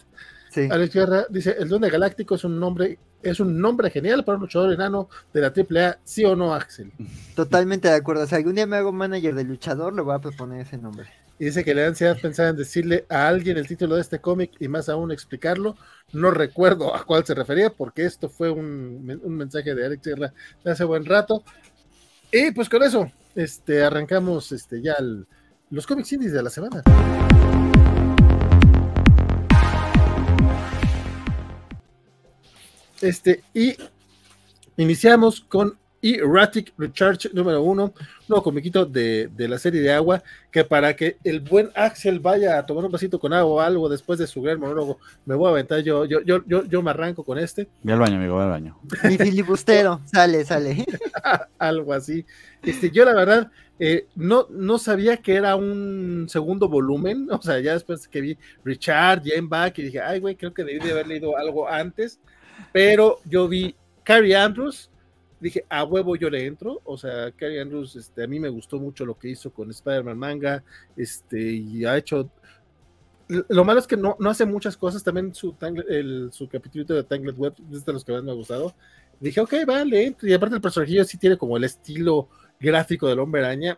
Sí. 0.58 0.68
Alex 0.72 0.94
Guerra 0.94 1.26
dice: 1.30 1.56
El 1.60 1.70
Duende 1.70 1.90
Galáctico 1.92 2.34
es 2.34 2.44
un 2.44 2.60
nombre. 2.60 2.98
Es 3.22 3.40
un 3.40 3.60
nombre 3.60 3.92
genial 3.92 4.24
para 4.24 4.38
un 4.38 4.42
luchador 4.42 4.74
enano 4.74 5.10
de 5.34 5.42
la 5.42 5.48
AAA, 5.48 6.00
¿sí 6.04 6.24
o 6.24 6.36
no, 6.36 6.54
Axel? 6.54 6.92
Totalmente 7.36 7.88
de 7.88 7.96
acuerdo. 7.96 8.26
Sea, 8.26 8.38
algún 8.38 8.56
día 8.56 8.66
me 8.66 8.78
hago 8.78 8.92
manager 8.92 9.36
de 9.36 9.44
luchador, 9.44 9.96
le 9.96 10.02
voy 10.02 10.16
a 10.16 10.20
proponer 10.20 10.62
ese 10.62 10.78
nombre. 10.78 11.08
Y 11.40 11.46
dice 11.46 11.64
que 11.64 11.76
le 11.76 11.82
da 11.82 11.88
ansiedad 11.90 12.18
pensar 12.20 12.48
en 12.48 12.56
decirle 12.56 13.06
a 13.10 13.28
alguien 13.28 13.58
el 13.58 13.68
título 13.68 13.96
de 13.96 14.02
este 14.02 14.20
cómic 14.20 14.52
y 14.60 14.68
más 14.68 14.90
aún 14.90 15.12
explicarlo. 15.12 15.76
No 16.14 16.32
recuerdo 16.32 16.96
a 16.96 17.04
cuál 17.06 17.26
se 17.26 17.36
refería 17.36 17.70
porque 17.70 18.06
esto 18.06 18.30
fue 18.30 18.50
un, 18.50 19.20
un 19.24 19.36
mensaje 19.36 19.76
de 19.76 19.86
Alex 19.86 20.04
Guerra 20.04 20.34
de 20.64 20.72
hace 20.72 20.84
buen 20.84 21.06
rato. 21.06 21.44
Y 22.32 22.52
pues 22.52 22.70
con 22.70 22.82
eso, 22.82 23.12
este, 23.36 23.84
arrancamos 23.84 24.52
este, 24.52 24.82
ya 24.82 24.94
el, 24.94 25.28
los 25.70 25.86
cómics 25.86 26.12
indies 26.14 26.34
de 26.34 26.42
la 26.42 26.50
semana. 26.50 26.84
Este, 33.02 33.44
y 33.54 33.76
iniciamos 34.78 35.42
con 35.42 35.78
Erratic 36.02 36.74
Recharge 36.78 37.30
número 37.34 37.62
uno, 37.64 37.94
nuevo 38.28 38.44
comiquito 38.44 38.86
de, 38.86 39.28
de, 39.28 39.48
la 39.48 39.58
serie 39.58 39.82
de 39.82 39.92
agua, 39.92 40.24
que 40.52 40.64
para 40.64 40.96
que 40.96 41.18
el 41.24 41.40
buen 41.40 41.72
Axel 41.76 42.20
vaya 42.20 42.58
a 42.58 42.66
tomar 42.66 42.86
un 42.86 42.92
vasito 42.92 43.20
con 43.20 43.34
agua 43.34 43.54
o 43.54 43.60
algo 43.60 43.90
después 43.90 44.20
de 44.20 44.28
su 44.28 44.42
gran 44.42 44.60
monólogo, 44.60 45.00
me 45.26 45.36
voy 45.36 45.48
a 45.48 45.52
aventar, 45.52 45.80
yo, 45.82 46.06
yo, 46.06 46.22
yo, 46.22 46.44
yo, 46.46 46.64
yo 46.66 46.82
me 46.82 46.92
arranco 46.92 47.24
con 47.24 47.38
este. 47.38 47.68
Ve 47.84 47.94
al 47.94 48.00
baño, 48.00 48.18
amigo, 48.18 48.38
ve 48.38 48.44
al 48.44 48.50
baño. 48.50 48.80
Mi 49.04 49.18
filibustero, 49.18 50.02
sale, 50.12 50.46
sale. 50.46 50.86
algo 51.58 51.94
así. 51.94 52.26
Este, 52.62 52.92
yo 52.92 53.04
la 53.04 53.14
verdad, 53.14 53.52
eh, 53.80 54.08
no, 54.16 54.48
no 54.50 54.78
sabía 54.78 55.18
que 55.18 55.36
era 55.36 55.56
un 55.56 56.28
segundo 56.30 56.68
volumen, 56.68 57.28
o 57.32 57.42
sea, 57.42 57.60
ya 57.60 57.74
después 57.74 58.08
que 58.08 58.22
vi 58.22 58.38
Richard, 58.64 59.24
Jane 59.24 59.48
Back, 59.48 59.80
y 59.80 59.84
dije, 59.84 60.02
ay, 60.02 60.20
güey, 60.20 60.36
creo 60.36 60.54
que 60.54 60.64
debí 60.64 60.80
de 60.80 60.92
haber 60.92 61.08
leído 61.08 61.38
algo 61.38 61.68
antes, 61.68 62.20
pero 62.72 63.20
yo 63.26 63.48
vi 63.48 63.76
Carrie 64.04 64.36
Andrews, 64.36 64.90
dije, 65.40 65.66
a 65.70 65.84
huevo 65.84 66.16
yo 66.16 66.30
le 66.30 66.46
entro, 66.46 66.82
o 66.84 66.98
sea, 66.98 67.32
Carrie 67.32 67.62
Andrews, 67.62 67.96
este, 67.96 68.24
a 68.24 68.28
mí 68.28 68.40
me 68.40 68.50
gustó 68.50 68.80
mucho 68.80 69.06
lo 69.06 69.18
que 69.18 69.30
hizo 69.30 69.52
con 69.52 69.70
Spider-Man 69.70 70.18
Manga, 70.18 70.64
este, 70.96 71.40
y 71.40 71.86
ha 71.86 71.98
hecho, 71.98 72.30
lo 73.28 73.66
malo 73.66 73.80
es 73.80 73.88
que 73.88 73.98
no, 73.98 74.16
no 74.20 74.30
hace 74.30 74.46
muchas 74.46 74.78
cosas, 74.78 75.04
también 75.04 75.34
su, 75.34 75.56
el, 75.90 76.30
su 76.32 76.48
capítulo 76.48 76.86
de 76.86 77.04
Tangled 77.04 77.36
Web 77.38 77.54
es 77.72 77.86
de 77.86 77.94
los 77.94 78.04
que 78.04 78.14
más 78.14 78.24
me 78.24 78.32
ha 78.32 78.36
gustado, 78.36 78.74
dije, 79.20 79.42
ok, 79.42 79.54
vale, 79.66 80.06
entro. 80.06 80.28
y 80.28 80.34
aparte 80.34 80.56
el 80.56 80.62
personaje 80.62 81.04
sí 81.06 81.18
tiene 81.18 81.38
como 81.38 81.58
el 81.58 81.64
estilo 81.64 82.30
gráfico 82.60 83.08
del 83.08 83.20
Hombre 83.20 83.46
Araña, 83.46 83.78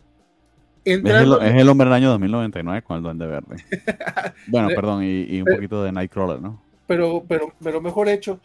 Entrando... 0.86 1.42
Es, 1.42 1.50
el, 1.50 1.56
es, 1.56 1.62
el, 1.62 1.70
Hombre 1.70 1.88
Araña 1.88 2.08
2099 2.08 2.82
con 2.84 2.98
el 2.98 3.04
Duende 3.04 3.28
Verde. 3.28 3.58
bueno, 4.48 4.70
perdón, 4.70 5.04
y, 5.04 5.24
y 5.24 5.40
un 5.40 5.46
pero, 5.46 5.58
poquito 5.58 5.84
de 5.84 5.92
Nightcrawler, 5.92 6.42
¿no? 6.42 6.62
Pero, 6.88 7.24
pero, 7.28 7.54
pero 7.62 7.82
mejor 7.82 8.10
hecho. 8.10 8.40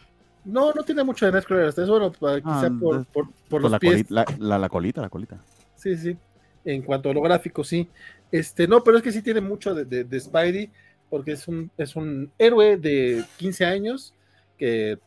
No, 0.45 0.73
no 0.73 0.83
tiene 0.83 1.03
mucho 1.05 1.27
de 1.27 1.33
Nightcrawler, 1.33 1.69
hasta 1.69 1.83
eso, 1.83 1.93
bueno, 1.93 2.13
ah, 2.23 2.41
quizá 2.41 2.71
por, 2.79 3.05
por, 3.07 3.29
por 3.49 3.63
los 3.63 3.71
la 3.71 3.79
pies. 3.79 3.93
Colita, 3.93 4.15
la, 4.15 4.27
la, 4.39 4.59
la, 4.59 4.69
colita, 4.69 5.01
la 5.01 5.09
colita. 5.09 5.39
Sí, 5.77 5.97
sí. 5.97 6.17
En 6.65 6.83
cuanto 6.83 7.11
a 7.11 7.15
lo 7.15 7.23
gráfico, 7.23 7.65
sí. 7.65 7.89
Este, 8.31 8.67
no, 8.67 8.83
pero 8.83 8.99
es 8.99 9.03
que 9.03 9.13
sí 9.13 9.23
tiene 9.23 9.41
mucho 9.41 9.75
de, 9.75 9.85
de, 9.85 10.05
de 10.05 10.21
Spidey, 10.21 10.71
porque 11.09 11.33
es 11.33 11.47
un, 11.49 11.71
es 11.79 11.97
un 11.97 12.31
héroe 12.39 12.77
de 12.77 13.25
15 13.39 13.65
años 13.65 14.15
que 14.59 14.99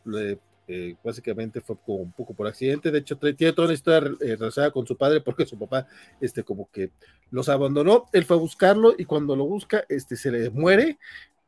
eh, 0.70 0.96
básicamente 1.02 1.60
fue 1.60 1.76
como 1.84 1.98
un 1.98 2.12
poco 2.12 2.34
por 2.34 2.46
accidente. 2.46 2.90
De 2.90 2.98
hecho, 2.98 3.16
tiene 3.16 3.52
toda 3.52 3.68
una 3.68 3.74
historia 3.74 4.10
eh, 4.20 4.36
relacionada 4.36 4.70
con 4.70 4.86
su 4.86 4.96
padre, 4.96 5.20
porque 5.20 5.46
su 5.46 5.58
papá, 5.58 5.86
este, 6.20 6.42
como 6.42 6.70
que 6.70 6.90
los 7.30 7.48
abandonó. 7.48 8.04
Él 8.12 8.24
fue 8.24 8.36
a 8.36 8.40
buscarlo 8.40 8.94
y 8.96 9.04
cuando 9.04 9.34
lo 9.34 9.46
busca, 9.46 9.84
este, 9.88 10.16
se 10.16 10.30
le 10.30 10.50
muere 10.50 10.98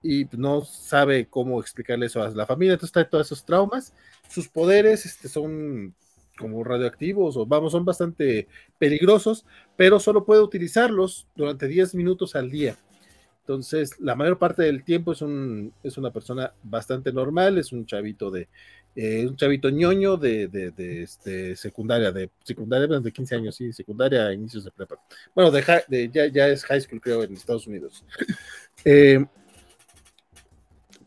y 0.03 0.27
no 0.33 0.65
sabe 0.65 1.27
cómo 1.27 1.61
explicarle 1.61 2.07
eso 2.07 2.23
a 2.23 2.31
la 2.31 2.47
familia, 2.47 2.75
entonces 2.75 2.93
trae 2.93 3.05
todos 3.05 3.27
esos 3.27 3.45
traumas. 3.45 3.95
Sus 4.29 4.49
poderes 4.49 5.05
este, 5.05 5.29
son 5.29 5.95
como 6.39 6.65
radioactivos 6.65 7.37
o 7.37 7.45
vamos, 7.45 7.73
son 7.73 7.85
bastante 7.85 8.49
peligrosos, 8.79 9.45
pero 9.77 10.01
solo 10.01 10.25
puede 10.25 10.41
utilizarlos 10.41 11.27
durante 11.37 11.69
10 11.69 11.95
minutos 11.95 12.35
al 12.35 12.51
día. 12.51 12.77
Entonces, 13.41 13.99
la 13.99 14.15
mayor 14.15 14.39
parte 14.39 14.63
del 14.63 14.85
tiempo 14.85 15.13
es, 15.13 15.23
un, 15.23 15.73
es 15.83 15.99
una 15.99 16.13
persona 16.13 16.53
bastante 16.63 17.13
normal, 17.13 17.59
es 17.59 17.73
un 17.73 17.85
chavito 17.85 18.31
de 18.31 18.49
eh, 18.97 19.25
un 19.25 19.37
chavito 19.37 19.71
ñoño 19.71 20.17
de, 20.17 20.49
de, 20.49 21.03
este, 21.03 21.55
secundaria, 21.55 22.11
de 22.11 22.29
secundaria 22.43 22.89
de 22.89 23.13
15 23.13 23.37
años, 23.37 23.55
sí, 23.55 23.73
secundaria, 23.73 24.33
inicios 24.33 24.65
de 24.65 24.73
prepa. 24.73 24.97
Bueno, 25.35 25.51
de, 25.51 26.11
ya, 26.13 26.27
ya, 26.27 26.49
es 26.49 26.65
high 26.65 26.81
school, 26.81 27.01
creo, 27.01 27.23
en 27.23 27.35
Estados 27.35 27.67
Unidos. 27.67 28.05
Eh, 28.83 29.23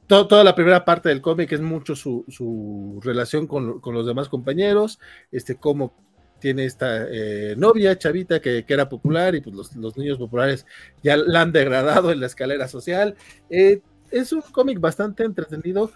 toda 0.08 0.44
la 0.44 0.56
primera 0.56 0.86
parte 0.86 1.10
del 1.10 1.22
cómic 1.22 1.52
es 1.52 1.62
mucho 1.62 1.96
su, 1.96 2.26
su 2.28 3.00
relación 3.04 3.48
con, 3.48 3.80
con, 3.80 3.94
los 3.94 4.06
demás 4.06 4.30
compañeros, 4.30 5.00
este, 5.32 5.56
cómo 5.56 5.94
tiene 6.40 6.66
esta 6.66 7.08
eh, 7.10 7.56
novia 7.58 7.98
chavita 7.98 8.42
que, 8.42 8.66
que, 8.66 8.74
era 8.74 8.90
popular 8.90 9.34
y 9.34 9.40
pues 9.40 9.56
los, 9.56 9.76
los, 9.78 9.96
niños 9.96 10.18
populares 10.18 10.66
ya 11.02 11.16
la 11.16 11.40
han 11.42 11.54
degradado 11.54 12.12
en 12.12 12.20
la 12.20 12.26
escalera 12.26 12.68
social. 12.68 13.16
Eh, 13.50 13.82
es 14.12 14.34
un 14.34 14.42
cómic 14.42 14.80
bastante 14.82 15.24
entretenido, 15.24 15.90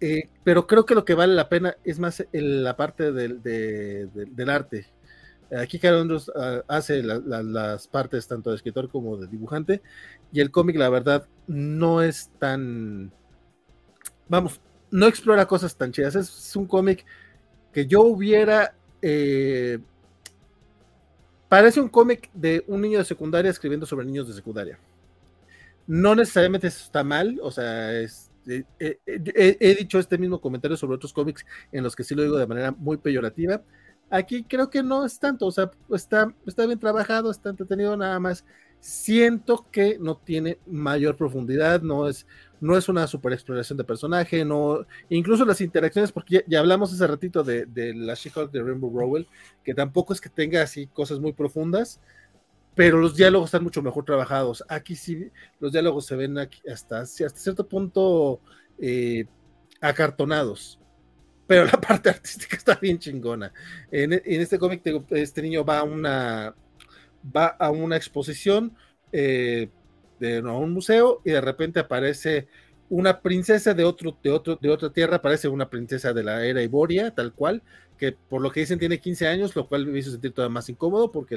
eh, 0.00 0.28
pero 0.44 0.66
creo 0.66 0.84
que 0.84 0.94
lo 0.94 1.06
que 1.06 1.14
vale 1.14 1.34
la 1.34 1.48
pena 1.48 1.74
es 1.84 1.98
más 1.98 2.22
en 2.32 2.62
la 2.62 2.76
parte 2.76 3.12
del, 3.12 3.42
de, 3.42 4.08
de, 4.08 4.26
del 4.26 4.50
arte. 4.50 4.86
Aquí 5.58 5.78
Karen 5.78 6.10
uh, 6.10 6.20
hace 6.68 7.02
la, 7.02 7.18
la, 7.18 7.42
las 7.42 7.88
partes 7.88 8.28
tanto 8.28 8.50
de 8.50 8.56
escritor 8.56 8.90
como 8.90 9.16
de 9.16 9.26
dibujante 9.26 9.82
y 10.32 10.40
el 10.40 10.50
cómic 10.50 10.76
la 10.76 10.88
verdad 10.88 11.26
no 11.46 12.02
es 12.02 12.30
tan 12.38 13.12
vamos, 14.32 14.62
no 14.90 15.06
explora 15.06 15.46
cosas 15.46 15.76
tan 15.76 15.92
chidas. 15.92 16.14
Es, 16.14 16.56
un 16.56 16.66
cómic 16.66 17.04
que 17.72 17.86
yo 17.86 18.00
hubiera. 18.02 18.74
Eh, 19.02 19.78
parece 21.48 21.80
un 21.80 21.88
cómic 21.88 22.30
de 22.32 22.64
un 22.66 22.80
niño 22.80 22.98
de 22.98 23.04
secundaria 23.04 23.50
escribiendo 23.50 23.84
sobre 23.84 24.06
niños 24.06 24.26
de 24.26 24.34
secundaria. 24.34 24.78
No 25.86 26.14
necesariamente 26.14 26.68
está 26.68 27.04
mal, 27.04 27.38
o 27.42 27.50
sea, 27.50 27.92
eh, 28.00 28.08
eh, 28.46 28.98
he 29.06 29.74
dicho 29.74 29.98
este 29.98 30.16
mismo 30.16 30.40
comentario 30.40 30.76
sobre 30.76 30.94
otros 30.96 31.12
cómics 31.12 31.44
en 31.70 31.82
los 31.82 31.94
que 31.94 32.04
sí 32.04 32.14
lo 32.14 32.22
digo 32.22 32.38
de 32.38 32.46
manera 32.46 32.70
muy 32.70 32.96
peyorativa. 32.96 33.62
Aquí 34.08 34.44
creo 34.44 34.70
que 34.70 34.82
no 34.82 35.04
es 35.04 35.18
tanto, 35.18 35.46
o 35.46 35.52
sea, 35.52 35.70
está, 35.90 36.32
está 36.46 36.64
bien 36.64 36.78
trabajado, 36.78 37.30
está 37.30 37.50
entretenido 37.50 37.96
nada 37.98 38.18
más. 38.18 38.46
Siento 38.80 39.66
que 39.70 39.98
no 39.98 40.16
tiene 40.16 40.58
mayor 40.66 41.16
profundidad, 41.16 41.82
no 41.82 42.08
es 42.08 42.26
no 42.62 42.76
es 42.76 42.88
una 42.88 43.08
super 43.08 43.32
exploración 43.32 43.76
de 43.76 43.82
personaje, 43.82 44.44
no, 44.44 44.86
incluso 45.08 45.44
las 45.44 45.60
interacciones, 45.60 46.12
porque 46.12 46.44
ya, 46.46 46.60
hablamos 46.60 46.92
hace 46.92 47.04
ratito 47.08 47.42
de, 47.42 47.66
la 47.96 48.14
She-Hulk 48.14 48.52
de 48.52 48.62
Rainbow 48.62 48.96
Rowell, 48.96 49.26
que 49.64 49.74
tampoco 49.74 50.12
es 50.12 50.20
que 50.20 50.28
tenga 50.28 50.62
así 50.62 50.86
cosas 50.86 51.18
muy 51.18 51.32
profundas, 51.32 52.00
pero 52.76 52.98
los 52.98 53.16
diálogos 53.16 53.48
están 53.48 53.64
mucho 53.64 53.82
mejor 53.82 54.04
trabajados. 54.04 54.64
Aquí 54.68 54.94
sí, 54.94 55.28
los 55.58 55.72
diálogos 55.72 56.06
se 56.06 56.14
ven 56.14 56.38
hasta, 56.38 57.00
hasta 57.00 57.28
cierto 57.30 57.66
punto 57.68 58.40
eh, 58.78 59.26
acartonados, 59.80 60.78
pero 61.48 61.64
la 61.72 61.80
parte 61.80 62.10
artística 62.10 62.56
está 62.56 62.76
bien 62.76 63.00
chingona. 63.00 63.52
En, 63.90 64.12
este 64.12 64.56
cómic, 64.56 64.82
este 65.10 65.42
niño 65.42 65.64
va 65.64 65.80
a 65.80 65.82
una, 65.82 66.54
va 67.36 67.46
a 67.46 67.72
una 67.72 67.96
exposición. 67.96 68.76
Eh, 69.10 69.68
de 70.22 70.40
un 70.40 70.72
museo 70.72 71.20
y 71.24 71.30
de 71.30 71.40
repente 71.40 71.80
aparece 71.80 72.46
una 72.88 73.20
princesa 73.20 73.74
de 73.74 73.84
otro, 73.84 74.16
de 74.22 74.30
otro, 74.30 74.56
de 74.56 74.70
otra 74.70 74.90
tierra, 74.90 75.16
aparece 75.16 75.48
una 75.48 75.68
princesa 75.68 76.12
de 76.12 76.22
la 76.22 76.44
era 76.44 76.62
Iboria, 76.62 77.12
tal 77.12 77.32
cual, 77.32 77.62
que 77.98 78.12
por 78.12 78.40
lo 78.40 78.52
que 78.52 78.60
dicen 78.60 78.78
tiene 78.78 79.00
15 79.00 79.26
años, 79.26 79.56
lo 79.56 79.66
cual 79.66 79.86
me 79.86 79.98
hizo 79.98 80.12
sentir 80.12 80.32
todavía 80.32 80.54
más 80.54 80.68
incómodo, 80.68 81.10
porque 81.10 81.36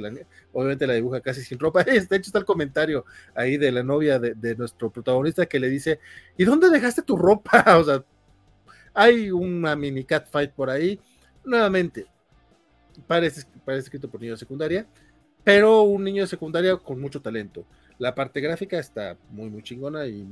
obviamente 0.52 0.86
la 0.86 0.94
dibuja 0.94 1.22
casi 1.22 1.42
sin 1.42 1.58
ropa. 1.58 1.84
De 1.84 1.98
hecho, 1.98 2.16
está 2.16 2.40
el 2.40 2.46
comentario 2.46 3.06
ahí 3.34 3.58
de 3.58 3.72
la 3.72 3.82
novia 3.82 4.20
de, 4.20 4.56
nuestro 4.56 4.92
protagonista 4.92 5.48
que 5.48 5.60
le 5.60 5.70
dice, 5.70 6.00
¿y 6.38 6.44
dónde 6.44 6.70
dejaste 6.70 7.02
tu 7.02 7.16
ropa? 7.16 7.64
O 7.80 7.84
sea, 7.84 8.04
hay 8.94 9.32
una 9.32 9.76
mini 9.76 10.04
cat 10.04 10.28
fight 10.30 10.52
por 10.52 10.70
ahí. 10.70 11.00
Nuevamente, 11.44 12.06
parece, 13.08 13.48
parece 13.64 13.86
escrito 13.86 14.10
por 14.10 14.22
niño 14.22 14.34
de 14.34 14.40
secundaria, 14.40 14.86
pero 15.44 15.84
un 15.84 16.04
niño 16.04 16.24
de 16.24 16.28
secundaria 16.28 16.76
con 16.78 17.00
mucho 17.00 17.22
talento. 17.22 17.66
La 17.98 18.14
parte 18.14 18.42
gráfica 18.42 18.80
está 18.80 19.18
muy, 19.32 19.50
muy 19.50 19.64
chingona 19.64 20.06
y, 20.06 20.28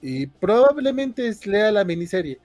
y 0.00 0.26
probablemente 0.26 1.30
lea 1.44 1.72
la 1.72 1.84
miniserie. 1.84 2.38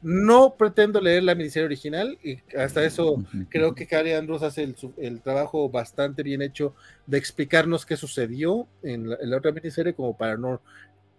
No 0.00 0.54
pretendo 0.56 1.00
leer 1.00 1.24
la 1.24 1.34
miniserie 1.34 1.66
original 1.66 2.16
y 2.22 2.38
hasta 2.56 2.84
eso 2.84 3.16
creo 3.50 3.74
que 3.74 3.86
Cary 3.86 4.12
Andrews 4.12 4.42
hace 4.42 4.74
el, 4.96 5.20
trabajo 5.20 5.68
bastante 5.68 6.22
bien 6.22 6.40
hecho 6.40 6.74
de 7.06 7.18
explicarnos 7.18 7.84
qué 7.84 7.96
sucedió 7.96 8.68
en 8.82 9.10
la, 9.10 9.36
otra 9.36 9.50
miniserie 9.50 9.94
como 9.94 10.16
para 10.16 10.36
no, 10.36 10.62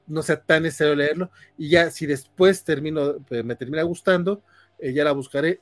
no 0.07 0.23
sea 0.23 0.41
tan 0.41 0.63
necesario 0.63 0.95
leerlo 0.95 1.29
y 1.57 1.69
ya 1.69 1.91
si 1.91 2.05
después 2.05 2.63
termino, 2.63 3.17
pues, 3.27 3.43
me 3.43 3.55
termina 3.55 3.83
gustando, 3.83 4.41
eh, 4.79 4.93
ya 4.93 5.03
la 5.03 5.11
buscaré. 5.11 5.59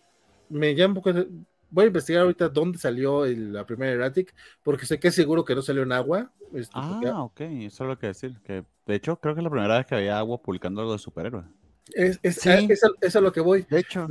Me 0.50 0.76
llama 0.76 0.94
un 0.94 1.04
poco, 1.04 1.26
voy 1.70 1.86
a 1.86 1.88
investigar 1.88 2.24
ahorita 2.24 2.50
dónde 2.50 2.78
salió 2.78 3.26
la 3.26 3.66
primera 3.66 3.92
Erratic, 3.92 4.34
porque 4.64 4.86
sé 4.86 5.00
que 5.00 5.10
es 5.10 5.16
seguro 5.16 5.46
que 5.46 5.56
no 5.56 5.62
salió 5.62 5.84
en 5.84 5.92
agua. 5.92 6.32
Este, 6.54 6.72
ah, 6.74 7.24
ok, 7.24 7.42
eso 7.42 7.84
es 7.84 7.88
lo 7.88 8.00
que 8.00 8.08
decir. 8.08 8.40
Que 8.44 8.64
de 8.86 8.96
hecho, 8.96 9.18
creo 9.18 9.36
que 9.36 9.42
es 9.42 9.44
la 9.44 9.50
primera 9.50 9.78
vez 9.78 9.86
que 9.86 9.96
había 9.96 10.18
agua 10.18 10.42
publicando 10.42 10.82
algo 10.82 10.94
de 10.94 11.00
superhéroes. 11.00 11.46
Es, 11.94 12.20
es, 12.24 12.46
eso, 12.46 12.96
es 13.02 13.16
a 13.16 13.22
lo 13.22 13.32
que 13.32 13.42
voy. 13.42 13.66
De 13.70 13.80
hecho, 13.80 14.08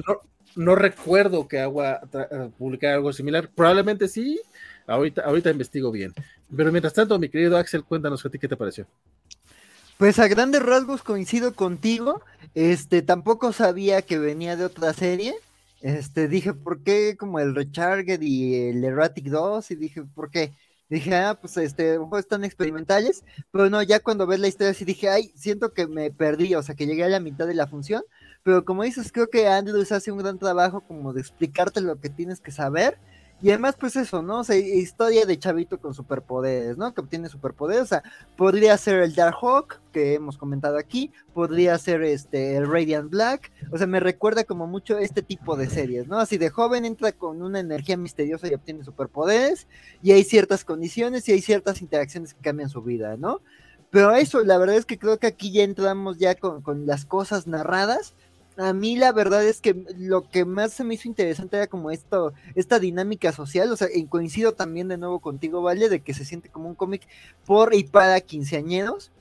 no, 0.55 0.75
recuerdo 0.75 1.49
que 1.49 1.61
agua 1.61 2.01
eh, 2.13 2.51
publicara 2.59 2.95
algo 2.95 3.13
similar. 3.13 3.51
Probablemente 3.55 4.09
sí. 4.09 4.41
Ahorita, 4.87 5.23
ahorita 5.23 5.51
investigo 5.51 5.91
bien. 5.91 6.13
Pero 6.55 6.71
mientras 6.71 6.95
tanto, 6.95 7.19
mi 7.19 7.29
querido 7.29 7.57
Axel, 7.57 7.85
cuéntanos 7.85 8.25
a 8.25 8.31
ti 8.31 8.39
qué 8.39 8.49
te 8.49 8.57
pareció. 8.57 8.87
Pues 9.99 10.19
a 10.19 10.29
grandes 10.29 10.63
rasgos 10.63 11.03
coincido 11.03 11.55
contigo. 11.55 12.23
Este, 12.55 13.03
tampoco 13.03 13.53
sabía 13.53 14.03
que 14.03 14.19
venía 14.19 14.57
de 14.57 14.67
otra 14.67 14.93
serie. 14.93 15.35
Este, 15.81 16.29
dije, 16.29 16.55
¿por 16.55 16.83
qué 16.83 17.17
como 17.19 17.39
el 17.39 17.55
Recharged 17.55 18.21
y 18.23 18.69
el 18.71 18.85
Erratic 18.85 19.27
2? 19.27 19.71
Y 19.71 19.77
dije, 19.77 20.03
¿por 20.05 20.31
qué? 20.31 20.53
Dije, 20.89 21.15
ah, 21.17 21.39
pues 21.41 21.57
este, 21.57 21.99
están 22.19 22.45
experimentales, 22.45 23.25
pero 23.51 23.69
no, 23.69 23.83
ya 23.83 24.01
cuando 24.01 24.27
ves 24.27 24.39
la 24.39 24.49
historia 24.49 24.73
sí 24.73 24.85
dije, 24.85 25.09
ay, 25.09 25.33
siento 25.35 25.73
que 25.73 25.89
me 25.89 26.13
perdí, 26.13 26.55
o 26.55 26.63
sea, 26.63 26.77
que 26.77 26.87
llegué 26.87 27.03
a 27.05 27.09
la 27.09 27.19
mitad 27.19 27.47
de 27.47 27.55
la 27.55 27.67
función, 27.67 28.05
pero 28.45 28.65
como 28.65 28.85
dices, 28.85 29.11
creo 29.11 29.29
que 29.29 29.49
Andrews 29.49 29.91
hace 29.91 30.13
un 30.13 30.19
gran 30.19 30.39
trabajo 30.39 30.83
como 30.87 31.13
de 31.13 31.21
explicarte 31.21 31.81
lo 31.81 32.01
que 32.01 32.09
tienes 32.09 32.41
que 32.41 32.53
saber 32.53 32.99
y 33.43 33.51
además, 33.51 33.77
pues 33.79 33.97
eso, 33.97 34.23
¿no? 34.23 34.41
O 34.41 34.45
sea, 34.45 34.57
historia 34.57 35.27
de 35.27 35.39
chavito 35.39 35.79
con 35.79 35.93
superpoderes, 35.93 36.79
¿no? 36.79 36.95
Que 36.95 37.03
obtiene 37.03 37.29
superpoderes. 37.29 37.83
O 37.83 37.87
sea, 37.87 38.03
podría 38.35 38.77
ser 38.79 39.03
el 39.03 39.15
Dark 39.15 39.37
Hawk, 39.43 39.79
que 39.93 40.15
hemos 40.15 40.39
comentado 40.39 40.79
aquí. 40.79 41.13
Podría 41.35 41.77
ser 41.77 42.03
este, 42.03 42.57
el 42.57 42.67
Radiant 42.67 43.11
Black. 43.11 43.53
O 43.71 43.77
sea, 43.77 43.87
me 43.87 44.01
recuerda 44.01 44.45
como 44.45 44.67
mucho 44.67 44.97
este 44.97 45.21
tipo 45.21 45.55
de 45.55 45.69
series, 45.69 46.09
¿no? 46.09 46.19
Así 46.19 46.39
de 46.39 46.49
joven 46.49 46.87
entra 46.87 47.13
con 47.13 47.43
una 47.43 47.61
energía 47.61 47.99
misteriosa 47.99 48.49
y 48.49 48.55
obtiene 48.55 48.85
superpoderes. 48.85 49.67
Y 50.03 50.13
hay 50.13 50.25
ciertas 50.25 50.65
condiciones 50.65 51.29
y 51.29 51.33
hay 51.33 51.43
ciertas 51.43 51.83
interacciones 51.83 52.33
que 52.33 52.41
cambian 52.41 52.71
su 52.71 52.81
vida, 52.81 53.19
¿no? 53.19 53.43
Pero 53.91 54.13
eso, 54.15 54.43
la 54.45 54.57
verdad 54.57 54.77
es 54.77 54.87
que 54.87 54.99
creo 54.99 55.19
que 55.19 55.27
aquí 55.27 55.53
ya 55.53 55.63
entramos 55.63 56.17
ya 56.17 56.35
con, 56.37 56.63
con 56.63 56.87
las 56.87 57.05
cosas 57.05 57.47
narradas 57.47 58.15
a 58.57 58.73
mí 58.73 58.97
la 58.97 59.13
verdad 59.13 59.45
es 59.45 59.61
que 59.61 59.85
lo 59.97 60.29
que 60.29 60.45
más 60.45 60.73
se 60.73 60.85
me 60.85 60.95
hizo 60.95 61.09
interesante 61.09 61.57
era 61.57 61.67
como 61.67 61.91
esto, 61.91 62.33
esta 62.55 62.79
dinámica 62.79 63.33
social, 63.33 63.71
o 63.71 63.77
sea, 63.77 63.89
y 63.93 64.07
coincido 64.07 64.55
también 64.55 64.89
de 64.89 64.99
nuevo 64.99 65.21
contigo, 65.21 65.63
Vale, 65.63 65.89
de 65.89 66.01
que 66.01 66.15
se 66.15 66.25
siente 66.25 66.49
como 66.49 66.69
un 66.69 66.75
cómic 66.75 67.07
por 67.45 67.75
y 67.75 67.85
para 67.85 68.21
quinceañeros, 68.21 69.13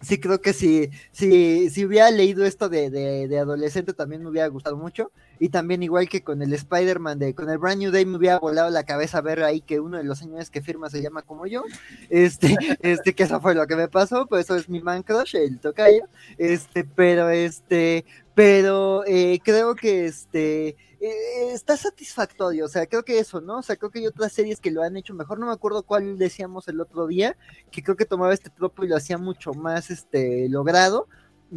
sí 0.00 0.18
creo 0.18 0.40
que 0.40 0.52
si, 0.52 0.90
si, 1.12 1.70
si 1.70 1.84
hubiera 1.84 2.10
leído 2.10 2.44
esto 2.44 2.68
de, 2.68 2.90
de, 2.90 3.38
adolescente 3.38 3.92
también 3.92 4.22
me 4.22 4.30
hubiera 4.30 4.48
gustado 4.48 4.76
mucho. 4.76 5.12
Y 5.38 5.48
también 5.48 5.82
igual 5.82 6.08
que 6.08 6.22
con 6.22 6.42
el 6.42 6.52
Spider-Man 6.52 7.18
de 7.18 7.34
con 7.34 7.48
el 7.48 7.58
Brand 7.58 7.80
New 7.80 7.90
Day 7.90 8.04
me 8.04 8.18
hubiera 8.18 8.38
volado 8.38 8.68
la 8.68 8.84
cabeza 8.84 9.22
ver 9.22 9.42
ahí 9.42 9.62
que 9.62 9.80
uno 9.80 9.96
de 9.96 10.04
los 10.04 10.18
señores 10.18 10.50
que 10.50 10.60
firma 10.60 10.90
se 10.90 11.00
llama 11.02 11.22
como 11.22 11.46
yo. 11.46 11.64
Este, 12.10 12.56
este, 12.80 13.14
que 13.14 13.22
eso 13.22 13.40
fue 13.40 13.54
lo 13.54 13.66
que 13.66 13.76
me 13.76 13.88
pasó, 13.88 14.26
pues 14.26 14.44
eso 14.44 14.56
es 14.56 14.68
mi 14.68 14.80
man 14.80 15.02
crush, 15.02 15.36
el 15.36 15.58
tocayo. 15.58 16.04
Este, 16.36 16.84
pero 16.84 17.30
este, 17.30 18.04
pero 18.34 19.04
eh, 19.06 19.40
creo 19.42 19.74
que 19.74 20.06
este 20.06 20.76
eh, 21.00 21.52
está 21.52 21.76
satisfactorio, 21.76 22.66
o 22.66 22.68
sea, 22.68 22.86
creo 22.86 23.04
que 23.04 23.18
eso, 23.18 23.40
¿no? 23.40 23.58
O 23.58 23.62
sea, 23.62 23.76
creo 23.76 23.90
que 23.90 24.00
hay 24.00 24.06
otras 24.06 24.32
series 24.32 24.60
que 24.60 24.70
lo 24.70 24.82
han 24.82 24.96
hecho 24.96 25.14
mejor, 25.14 25.38
no 25.38 25.46
me 25.46 25.52
acuerdo 25.52 25.82
cuál 25.82 26.18
decíamos 26.18 26.68
el 26.68 26.80
otro 26.80 27.06
día, 27.06 27.36
que 27.70 27.82
creo 27.82 27.96
que 27.96 28.04
tomaba 28.04 28.34
este 28.34 28.50
tropo 28.50 28.84
y 28.84 28.88
lo 28.88 28.96
hacía 28.96 29.18
mucho 29.18 29.52
más, 29.54 29.90
este, 29.90 30.48
logrado, 30.48 31.08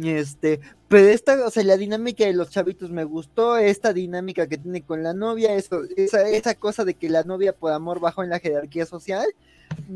este, 0.02 0.60
pero 0.88 1.08
esta, 1.08 1.46
o 1.46 1.50
sea, 1.50 1.62
la 1.62 1.76
dinámica 1.76 2.24
de 2.24 2.32
los 2.32 2.50
chavitos 2.50 2.90
me 2.90 3.04
gustó, 3.04 3.58
esta 3.58 3.92
dinámica 3.92 4.46
que 4.48 4.58
tiene 4.58 4.82
con 4.82 5.02
la 5.02 5.14
novia, 5.14 5.54
eso, 5.54 5.82
esa, 5.96 6.28
esa 6.28 6.54
cosa 6.54 6.84
de 6.84 6.94
que 6.94 7.08
la 7.08 7.22
novia 7.22 7.54
por 7.54 7.72
amor 7.72 8.00
bajó 8.00 8.24
en 8.24 8.30
la 8.30 8.40
jerarquía 8.40 8.86
social, 8.86 9.26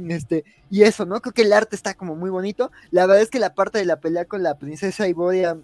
Este, 0.08 0.44
y 0.70 0.82
eso, 0.82 1.06
¿no? 1.06 1.20
Creo 1.20 1.32
que 1.32 1.42
el 1.42 1.52
arte 1.52 1.76
está 1.76 1.94
como 1.94 2.16
muy 2.16 2.30
bonito. 2.30 2.70
La 2.90 3.06
verdad 3.06 3.22
es 3.22 3.30
que 3.30 3.38
la 3.38 3.54
parte 3.54 3.78
de 3.78 3.84
la 3.84 4.00
pelea 4.00 4.24
con 4.24 4.42
la 4.42 4.58
princesa 4.58 5.08
Iboria 5.08 5.58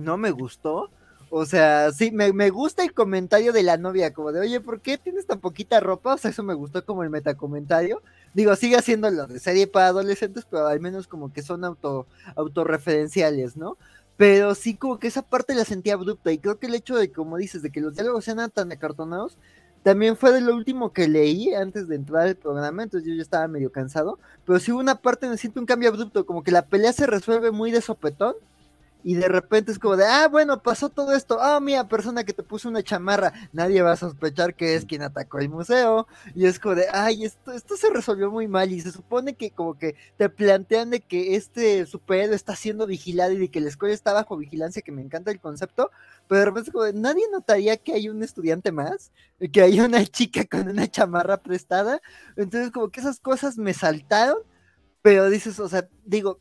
no 0.00 0.16
me 0.16 0.30
gustó. 0.30 0.90
O 1.32 1.46
sea, 1.46 1.92
sí, 1.92 2.10
me, 2.10 2.32
me, 2.32 2.50
gusta 2.50 2.82
el 2.82 2.92
comentario 2.92 3.52
de 3.52 3.62
la 3.62 3.76
novia, 3.76 4.12
como 4.12 4.32
de, 4.32 4.40
oye, 4.40 4.60
¿por 4.60 4.80
qué 4.80 4.98
tienes 4.98 5.26
tan 5.26 5.38
poquita 5.38 5.78
ropa? 5.78 6.14
O 6.14 6.18
sea, 6.18 6.32
eso 6.32 6.42
me 6.42 6.54
gustó 6.54 6.84
como 6.84 7.04
el 7.04 7.10
metacomentario. 7.10 8.02
Digo, 8.34 8.56
sigue 8.56 8.76
haciendo 8.76 9.08
lo 9.10 9.28
de 9.28 9.38
serie 9.38 9.68
para 9.68 9.88
adolescentes, 9.88 10.44
pero 10.50 10.66
al 10.66 10.80
menos 10.80 11.06
como 11.06 11.32
que 11.32 11.42
son 11.42 11.64
auto, 11.64 12.06
autorreferenciales, 12.34 13.56
¿no? 13.56 13.76
Pero 14.16 14.56
sí 14.56 14.74
como 14.74 14.98
que 14.98 15.06
esa 15.06 15.22
parte 15.22 15.54
la 15.54 15.64
sentía 15.64 15.94
abrupta 15.94 16.32
y 16.32 16.38
creo 16.38 16.58
que 16.58 16.66
el 16.66 16.74
hecho 16.74 16.96
de, 16.96 17.12
como 17.12 17.36
dices, 17.36 17.62
de 17.62 17.70
que 17.70 17.80
los 17.80 17.94
diálogos 17.94 18.24
sean 18.24 18.50
tan 18.50 18.72
acartonados, 18.72 19.38
también 19.82 20.16
fue 20.16 20.32
de 20.32 20.40
lo 20.40 20.54
último 20.54 20.92
que 20.92 21.08
leí 21.08 21.54
antes 21.54 21.88
de 21.88 21.96
entrar 21.96 22.26
al 22.26 22.36
programa, 22.36 22.82
entonces 22.82 23.08
yo 23.08 23.14
ya 23.14 23.22
estaba 23.22 23.48
medio 23.48 23.72
cansado, 23.72 24.18
pero 24.44 24.58
sí 24.58 24.72
una 24.72 24.96
parte 24.96 25.28
me 25.28 25.38
siento 25.38 25.60
un 25.60 25.66
cambio 25.66 25.88
abrupto, 25.88 26.26
como 26.26 26.42
que 26.42 26.50
la 26.50 26.66
pelea 26.66 26.92
se 26.92 27.06
resuelve 27.06 27.50
muy 27.50 27.70
de 27.70 27.80
sopetón 27.80 28.34
y 29.02 29.14
de 29.14 29.28
repente 29.28 29.72
es 29.72 29.78
como 29.78 29.96
de, 29.96 30.04
ah, 30.04 30.28
bueno, 30.28 30.62
pasó 30.62 30.88
todo 30.88 31.14
esto, 31.14 31.40
ah, 31.40 31.60
mira, 31.60 31.88
persona 31.88 32.24
que 32.24 32.32
te 32.32 32.42
puso 32.42 32.68
una 32.68 32.82
chamarra, 32.82 33.32
nadie 33.52 33.82
va 33.82 33.92
a 33.92 33.96
sospechar 33.96 34.54
que 34.54 34.74
es 34.74 34.84
quien 34.84 35.02
atacó 35.02 35.38
el 35.38 35.48
museo, 35.48 36.06
y 36.34 36.46
es 36.46 36.58
como 36.58 36.74
de, 36.74 36.86
ay, 36.92 37.24
esto, 37.24 37.52
esto 37.52 37.76
se 37.76 37.90
resolvió 37.90 38.30
muy 38.30 38.48
mal, 38.48 38.72
y 38.72 38.80
se 38.80 38.92
supone 38.92 39.34
que 39.34 39.50
como 39.50 39.78
que 39.78 39.96
te 40.16 40.28
plantean 40.28 40.90
de 40.90 41.00
que 41.00 41.36
este 41.36 41.86
superhéroe 41.86 42.36
está 42.36 42.56
siendo 42.56 42.86
vigilado 42.86 43.32
y 43.32 43.38
de 43.38 43.50
que 43.50 43.60
la 43.60 43.68
escuela 43.68 43.94
está 43.94 44.12
bajo 44.12 44.36
vigilancia, 44.36 44.82
que 44.82 44.92
me 44.92 45.02
encanta 45.02 45.30
el 45.30 45.40
concepto, 45.40 45.90
pero 46.28 46.40
de 46.40 46.44
repente 46.46 46.68
es 46.68 46.72
como 46.72 46.84
de, 46.84 46.92
nadie 46.92 47.24
notaría 47.32 47.76
que 47.76 47.94
hay 47.94 48.08
un 48.08 48.22
estudiante 48.22 48.72
más, 48.72 49.12
que 49.52 49.62
hay 49.62 49.80
una 49.80 50.04
chica 50.06 50.44
con 50.44 50.68
una 50.68 50.88
chamarra 50.88 51.38
prestada, 51.38 52.00
entonces 52.36 52.70
como 52.70 52.90
que 52.90 53.00
esas 53.00 53.20
cosas 53.20 53.58
me 53.58 53.74
saltaron, 53.74 54.38
pero 55.02 55.30
dices, 55.30 55.58
o 55.60 55.68
sea, 55.68 55.88
digo, 56.04 56.40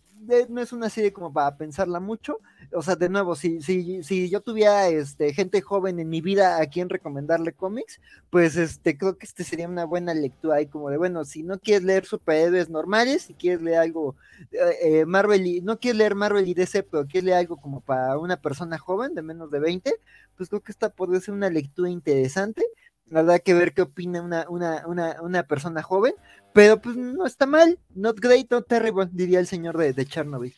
no 0.49 0.61
es 0.61 0.73
una 0.73 0.89
serie 0.89 1.13
como 1.13 1.31
para 1.31 1.55
pensarla 1.57 1.99
mucho. 1.99 2.39
O 2.73 2.81
sea, 2.81 2.95
de 2.95 3.09
nuevo, 3.09 3.35
si, 3.35 3.61
si, 3.61 4.03
si 4.03 4.29
yo 4.29 4.41
tuviera 4.41 4.87
este, 4.87 5.33
gente 5.33 5.61
joven 5.61 5.99
en 5.99 6.09
mi 6.09 6.21
vida 6.21 6.61
a 6.61 6.65
quien 6.67 6.89
recomendarle 6.89 7.53
cómics, 7.53 7.99
pues 8.29 8.55
este, 8.57 8.97
creo 8.97 9.17
que 9.17 9.25
este 9.25 9.43
sería 9.43 9.67
una 9.67 9.85
buena 9.85 10.13
lectura 10.13 10.57
ahí 10.57 10.67
como 10.67 10.89
de, 10.89 10.97
bueno, 10.97 11.25
si 11.25 11.43
no 11.43 11.59
quieres 11.59 11.83
leer 11.83 12.05
superhéroes 12.05 12.69
normales, 12.69 13.23
si 13.23 13.33
quieres 13.33 13.61
leer 13.61 13.79
algo 13.79 14.15
eh, 14.51 14.99
eh, 14.99 15.05
Marvel 15.05 15.47
y, 15.47 15.61
no 15.61 15.79
quieres 15.79 15.97
leer 15.97 16.15
Marvel 16.15 16.47
y 16.47 16.53
DC, 16.53 16.83
pero 16.83 17.07
quieres 17.07 17.25
leer 17.25 17.37
algo 17.37 17.57
como 17.57 17.81
para 17.81 18.17
una 18.17 18.37
persona 18.37 18.77
joven 18.77 19.15
de 19.15 19.21
menos 19.23 19.49
de 19.49 19.59
20, 19.59 19.93
pues 20.35 20.49
creo 20.49 20.61
que 20.61 20.71
esta 20.71 20.89
podría 20.89 21.21
ser 21.21 21.33
una 21.33 21.49
lectura 21.49 21.89
interesante. 21.89 22.63
Habrá 23.13 23.39
que 23.39 23.53
ver 23.53 23.73
qué 23.73 23.83
opina 23.83 24.21
una, 24.21 24.45
una, 24.49 24.85
una, 24.87 25.21
una 25.21 25.43
persona 25.43 25.81
joven, 25.81 26.13
pero 26.53 26.79
pues 26.79 26.95
no 26.95 27.25
está 27.25 27.45
mal, 27.45 27.79
not 27.95 28.19
great, 28.19 28.49
not 28.51 28.67
terrible, 28.67 29.07
diría 29.11 29.39
el 29.39 29.47
señor 29.47 29.77
de, 29.77 29.93
de 29.93 30.05
Chernobyl. 30.05 30.53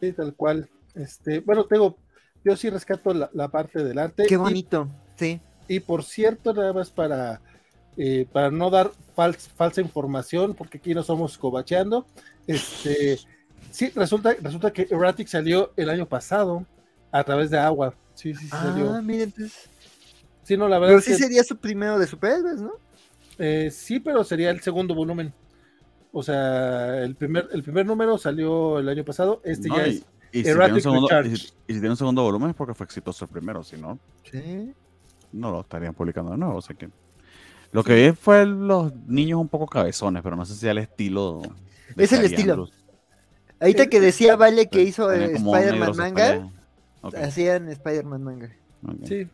Sí, 0.00 0.12
tal 0.12 0.34
cual. 0.34 0.68
Este, 0.94 1.40
bueno, 1.40 1.64
tengo, 1.64 1.96
yo 2.44 2.56
sí 2.56 2.70
rescato 2.70 3.12
la, 3.12 3.48
parte 3.48 3.82
del 3.82 3.98
arte. 3.98 4.26
Qué 4.26 4.36
bonito, 4.36 4.88
sí. 5.16 5.40
Y 5.66 5.80
por 5.80 6.04
cierto, 6.04 6.52
nada 6.52 6.72
más 6.72 6.90
para, 6.90 7.40
eh, 7.96 8.26
para 8.32 8.50
no 8.50 8.70
dar 8.70 8.90
falsa 9.14 9.80
información, 9.80 10.54
porque 10.54 10.78
aquí 10.78 10.94
no 10.94 11.02
somos 11.02 11.38
cobacheando, 11.38 12.06
este, 12.46 13.18
sí, 13.70 13.90
resulta, 13.94 14.34
resulta 14.40 14.72
que 14.72 14.86
Erratic 14.90 15.28
salió 15.28 15.72
el 15.76 15.88
año 15.88 16.06
pasado 16.06 16.66
a 17.10 17.24
través 17.24 17.50
de 17.50 17.58
agua. 17.58 17.94
Sí, 18.14 18.34
sí, 18.34 18.44
sí 18.44 18.50
ah, 18.52 19.00
miren, 19.02 19.32
pues. 19.32 19.68
Sí, 20.44 20.56
no, 20.56 20.68
la 20.68 20.78
verdad. 20.78 20.96
Pero 20.96 21.00
sí 21.00 21.14
sería 21.14 21.42
su 21.42 21.56
primero 21.56 21.98
de 21.98 22.06
superhéroes, 22.06 22.60
¿no? 22.60 22.72
Eh, 23.38 23.70
sí, 23.72 23.98
pero 23.98 24.22
sería 24.22 24.50
el 24.50 24.60
segundo 24.60 24.94
volumen. 24.94 25.32
O 26.12 26.22
sea, 26.22 27.02
el 27.02 27.16
primer, 27.16 27.48
el 27.52 27.62
primer 27.62 27.86
número 27.86 28.16
salió 28.18 28.78
el 28.78 28.88
año 28.88 29.04
pasado, 29.04 29.40
este 29.44 29.68
ya 29.68 29.86
es 29.86 30.04
y 30.30 30.38
si, 30.38 30.44
tiene 30.44 30.72
un 30.72 30.80
segundo, 30.80 31.08
y, 31.24 31.36
si, 31.36 31.52
tiene 31.66 31.90
un 31.90 31.96
segundo 31.96 32.22
volumen 32.24 32.50
es 32.50 32.56
porque 32.56 32.74
fue 32.74 32.86
exitoso 32.86 33.24
el 33.24 33.30
primero, 33.30 33.62
si 33.62 33.76
no, 33.76 34.00
no 35.32 35.50
lo 35.52 35.60
estarían 35.60 35.94
publicando 35.94 36.32
de 36.32 36.38
nuevo. 36.38 36.56
O 36.56 36.60
sea 36.60 36.74
que 36.74 36.88
lo 37.70 37.84
que 37.84 37.94
vi 37.94 38.16
fue 38.16 38.44
los 38.44 38.92
niños 39.06 39.40
un 39.40 39.48
poco 39.48 39.66
cabezones, 39.66 40.24
pero 40.24 40.34
no 40.34 40.44
sé 40.44 40.54
si 40.54 40.66
el 40.66 40.78
estilo. 40.78 41.40
Es 41.96 42.12
el 42.12 42.24
estilo. 42.24 42.68
Ahorita 43.60 43.86
que 43.86 44.00
decía 44.00 44.34
Vale 44.34 44.68
que 44.68 44.82
hizo 44.82 45.10
Spider-Man 45.12 45.96
manga, 45.96 46.50
hacían 47.16 47.68
Spider-Man 47.68 48.24
manga. 48.24 48.50
Sí, 49.04 49.28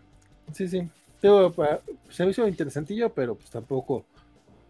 sí, 0.52 0.68
sí 0.68 0.90
se 1.20 2.24
me 2.24 2.30
hizo 2.30 2.48
interesantillo, 2.48 3.12
pero 3.12 3.34
pues 3.34 3.50
tampoco 3.50 4.04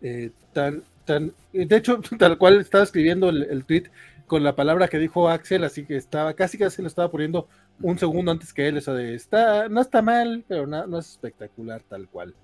eh, 0.03 0.31
tan, 0.53 0.83
tan. 1.05 1.33
De 1.53 1.77
hecho, 1.77 2.01
tal 2.19 2.39
cual 2.39 2.61
estaba 2.61 2.85
escribiendo 2.85 3.29
el, 3.29 3.65
tweet 3.65 3.85
con 4.27 4.43
la 4.43 4.55
palabra 4.57 4.89
que 4.89 4.99
dijo 4.99 5.29
Axel, 5.29 5.65
así 5.65 5.85
que 5.85 5.97
estaba 5.97 6.35
casi 6.35 6.59
casi 6.59 6.83
lo 6.83 6.89
estaba 6.89 7.11
poniendo 7.11 7.49
un 7.83 7.99
segundo 7.99 8.31
antes 8.31 8.53
que 8.53 8.69
él, 8.69 8.77
eso 8.77 8.95
de 8.95 9.15
está, 9.15 9.69
no 9.69 9.81
está 9.81 10.03
mal, 10.03 10.45
pero 10.47 10.67
no, 10.67 10.87
no 10.87 10.99
es 10.99 11.11
espectacular 11.11 11.83
tal 11.89 12.09
cual. 12.09 12.35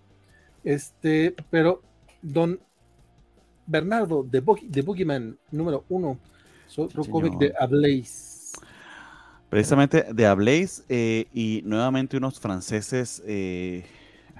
Este, 0.64 1.34
pero 1.50 1.82
Don 2.22 2.58
Bernardo 3.66 4.22
de, 4.22 4.42
de 4.62 4.82
Boogeyman 4.82 5.38
número 5.50 5.84
uno, 5.88 6.18
otro 6.76 7.04
cómic 7.04 7.38
de 7.38 7.54
Ablaze. 7.58 8.35
Precisamente 9.48 10.06
de 10.12 10.26
Ablaze 10.26 10.82
eh, 10.88 11.26
y 11.32 11.62
nuevamente 11.64 12.16
unos 12.16 12.40
franceses 12.40 13.22
eh, 13.26 13.84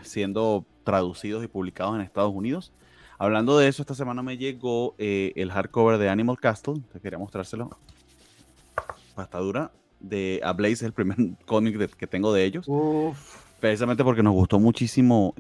siendo 0.02 0.65
traducidos 0.83 1.44
y 1.44 1.49
publicados 1.49 1.94
en 1.94 2.01
Estados 2.01 2.35
Unidos. 2.35 2.73
Hablando 3.18 3.57
de 3.57 3.68
eso, 3.68 3.83
esta 3.83 3.94
semana 3.94 4.23
me 4.23 4.36
llegó 4.36 4.94
eh, 4.99 5.33
el 5.36 5.52
hardcover 5.52 5.99
de 5.99 6.09
Animal 6.09 6.39
Castle. 6.39 6.83
Te 6.93 7.01
quería 7.01 7.18
mostrárselo. 7.18 7.70
Pastadura 9.15 9.70
de 10.01 10.41
Ablaze, 10.44 10.73
es 10.73 10.83
el 10.83 10.93
primer 10.93 11.17
cómic 11.47 11.97
que 11.97 12.07
tengo 12.07 12.33
de 12.33 12.44
ellos. 12.44 12.67
Precisamente 13.60 14.02
porque 14.02 14.23
nos 14.23 14.35
gustó 14.35 14.59
muchísimo 14.59 15.35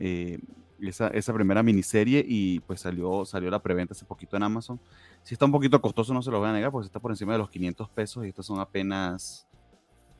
esa, 0.80 1.08
esa, 1.08 1.34
primera 1.34 1.62
miniserie 1.62 2.24
y 2.26 2.60
pues 2.60 2.80
salió, 2.80 3.24
salió 3.24 3.50
la 3.50 3.58
preventa 3.58 3.92
hace 3.92 4.04
poquito 4.04 4.36
en 4.36 4.44
Amazon. 4.44 4.80
Si 5.22 5.34
está 5.34 5.44
un 5.44 5.52
poquito 5.52 5.80
costoso, 5.82 6.14
no 6.14 6.22
se 6.22 6.30
lo 6.30 6.38
voy 6.38 6.48
a 6.48 6.52
negar, 6.52 6.70
porque 6.70 6.86
está 6.86 7.00
por 7.00 7.10
encima 7.10 7.32
de 7.32 7.38
los 7.38 7.50
500 7.50 7.88
pesos 7.90 8.24
y 8.24 8.28
estas 8.28 8.46
son 8.46 8.60
apenas 8.60 9.45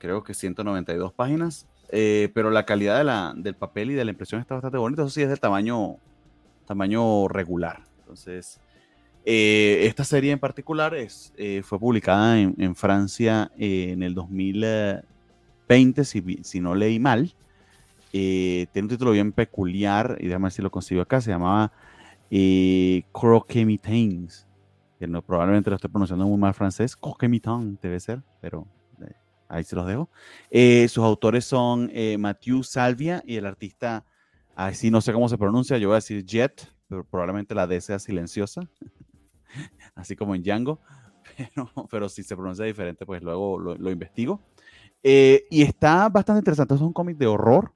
creo 0.06 0.22
que 0.22 0.34
192 0.34 1.12
páginas, 1.12 1.66
eh, 1.90 2.30
pero 2.32 2.50
la 2.50 2.64
calidad 2.64 2.96
de 2.98 3.04
la, 3.04 3.34
del 3.36 3.56
papel 3.56 3.90
y 3.90 3.94
de 3.94 4.04
la 4.04 4.12
impresión 4.12 4.40
está 4.40 4.54
bastante 4.54 4.78
bonita, 4.78 5.02
eso 5.02 5.10
sí 5.10 5.22
es 5.22 5.28
de 5.28 5.36
tamaño, 5.36 5.96
tamaño 6.64 7.26
regular. 7.26 7.82
Entonces, 7.98 8.60
eh, 9.24 9.80
esta 9.82 10.04
serie 10.04 10.30
en 10.30 10.38
particular 10.38 10.94
es, 10.94 11.32
eh, 11.36 11.62
fue 11.64 11.80
publicada 11.80 12.38
en, 12.38 12.76
Francia 12.76 13.50
en 13.58 14.04
el 14.04 14.14
2020, 14.14 16.04
si, 16.04 16.38
si 16.44 16.60
no 16.60 16.76
leí 16.76 17.00
mal. 17.00 17.34
tiene 18.12 18.68
un 18.74 18.88
título 18.88 19.10
bien 19.10 19.32
peculiar, 19.32 20.18
y 20.20 20.26
déjame 20.28 20.44
ver 20.44 20.52
si 20.52 20.62
lo 20.62 20.70
consigo 20.70 21.02
acá, 21.02 21.20
se 21.20 21.30
llamaba 21.32 21.72
eh, 22.30 23.02
Croquemitains. 23.12 24.46
Que 24.98 25.06
no, 25.06 25.20
probablemente 25.20 25.68
lo 25.68 25.76
estoy 25.76 25.90
pronunciando 25.90 26.26
muy 26.26 26.38
mal 26.38 26.54
francés. 26.54 26.96
Croquemitain 26.96 27.78
debe 27.82 28.00
ser, 28.00 28.22
pero 28.40 28.66
Ahí 29.48 29.64
se 29.64 29.76
los 29.76 29.86
dejo. 29.86 30.10
Eh, 30.50 30.88
sus 30.88 31.04
autores 31.04 31.44
son 31.44 31.90
eh, 31.92 32.16
Mathieu 32.18 32.62
Salvia 32.62 33.22
y 33.26 33.36
el 33.36 33.46
artista, 33.46 34.04
así 34.54 34.90
no 34.90 35.00
sé 35.00 35.12
cómo 35.12 35.28
se 35.28 35.38
pronuncia, 35.38 35.78
yo 35.78 35.88
voy 35.88 35.94
a 35.94 35.96
decir 35.96 36.24
Jet, 36.24 36.72
pero 36.88 37.04
probablemente 37.04 37.54
la 37.54 37.66
D 37.66 37.80
sea 37.80 37.98
silenciosa, 37.98 38.68
así 39.94 40.16
como 40.16 40.34
en 40.34 40.42
Django, 40.42 40.80
pero, 41.54 41.70
pero 41.90 42.08
si 42.08 42.22
se 42.22 42.36
pronuncia 42.36 42.64
diferente, 42.64 43.06
pues 43.06 43.22
luego 43.22 43.58
lo, 43.58 43.90
investigo. 43.90 44.40
Eh, 45.02 45.46
y 45.50 45.62
está 45.62 46.08
bastante 46.08 46.40
interesante, 46.40 46.74
es 46.74 46.80
un 46.80 46.92
cómic 46.92 47.16
de 47.16 47.26
horror. 47.26 47.72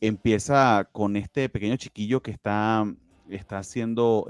empieza 0.00 0.88
con 0.92 1.16
este 1.16 1.48
pequeño 1.48 1.76
chiquillo 1.76 2.22
que 2.22 2.30
está, 2.30 2.84
está 3.28 3.62
siendo 3.64 4.28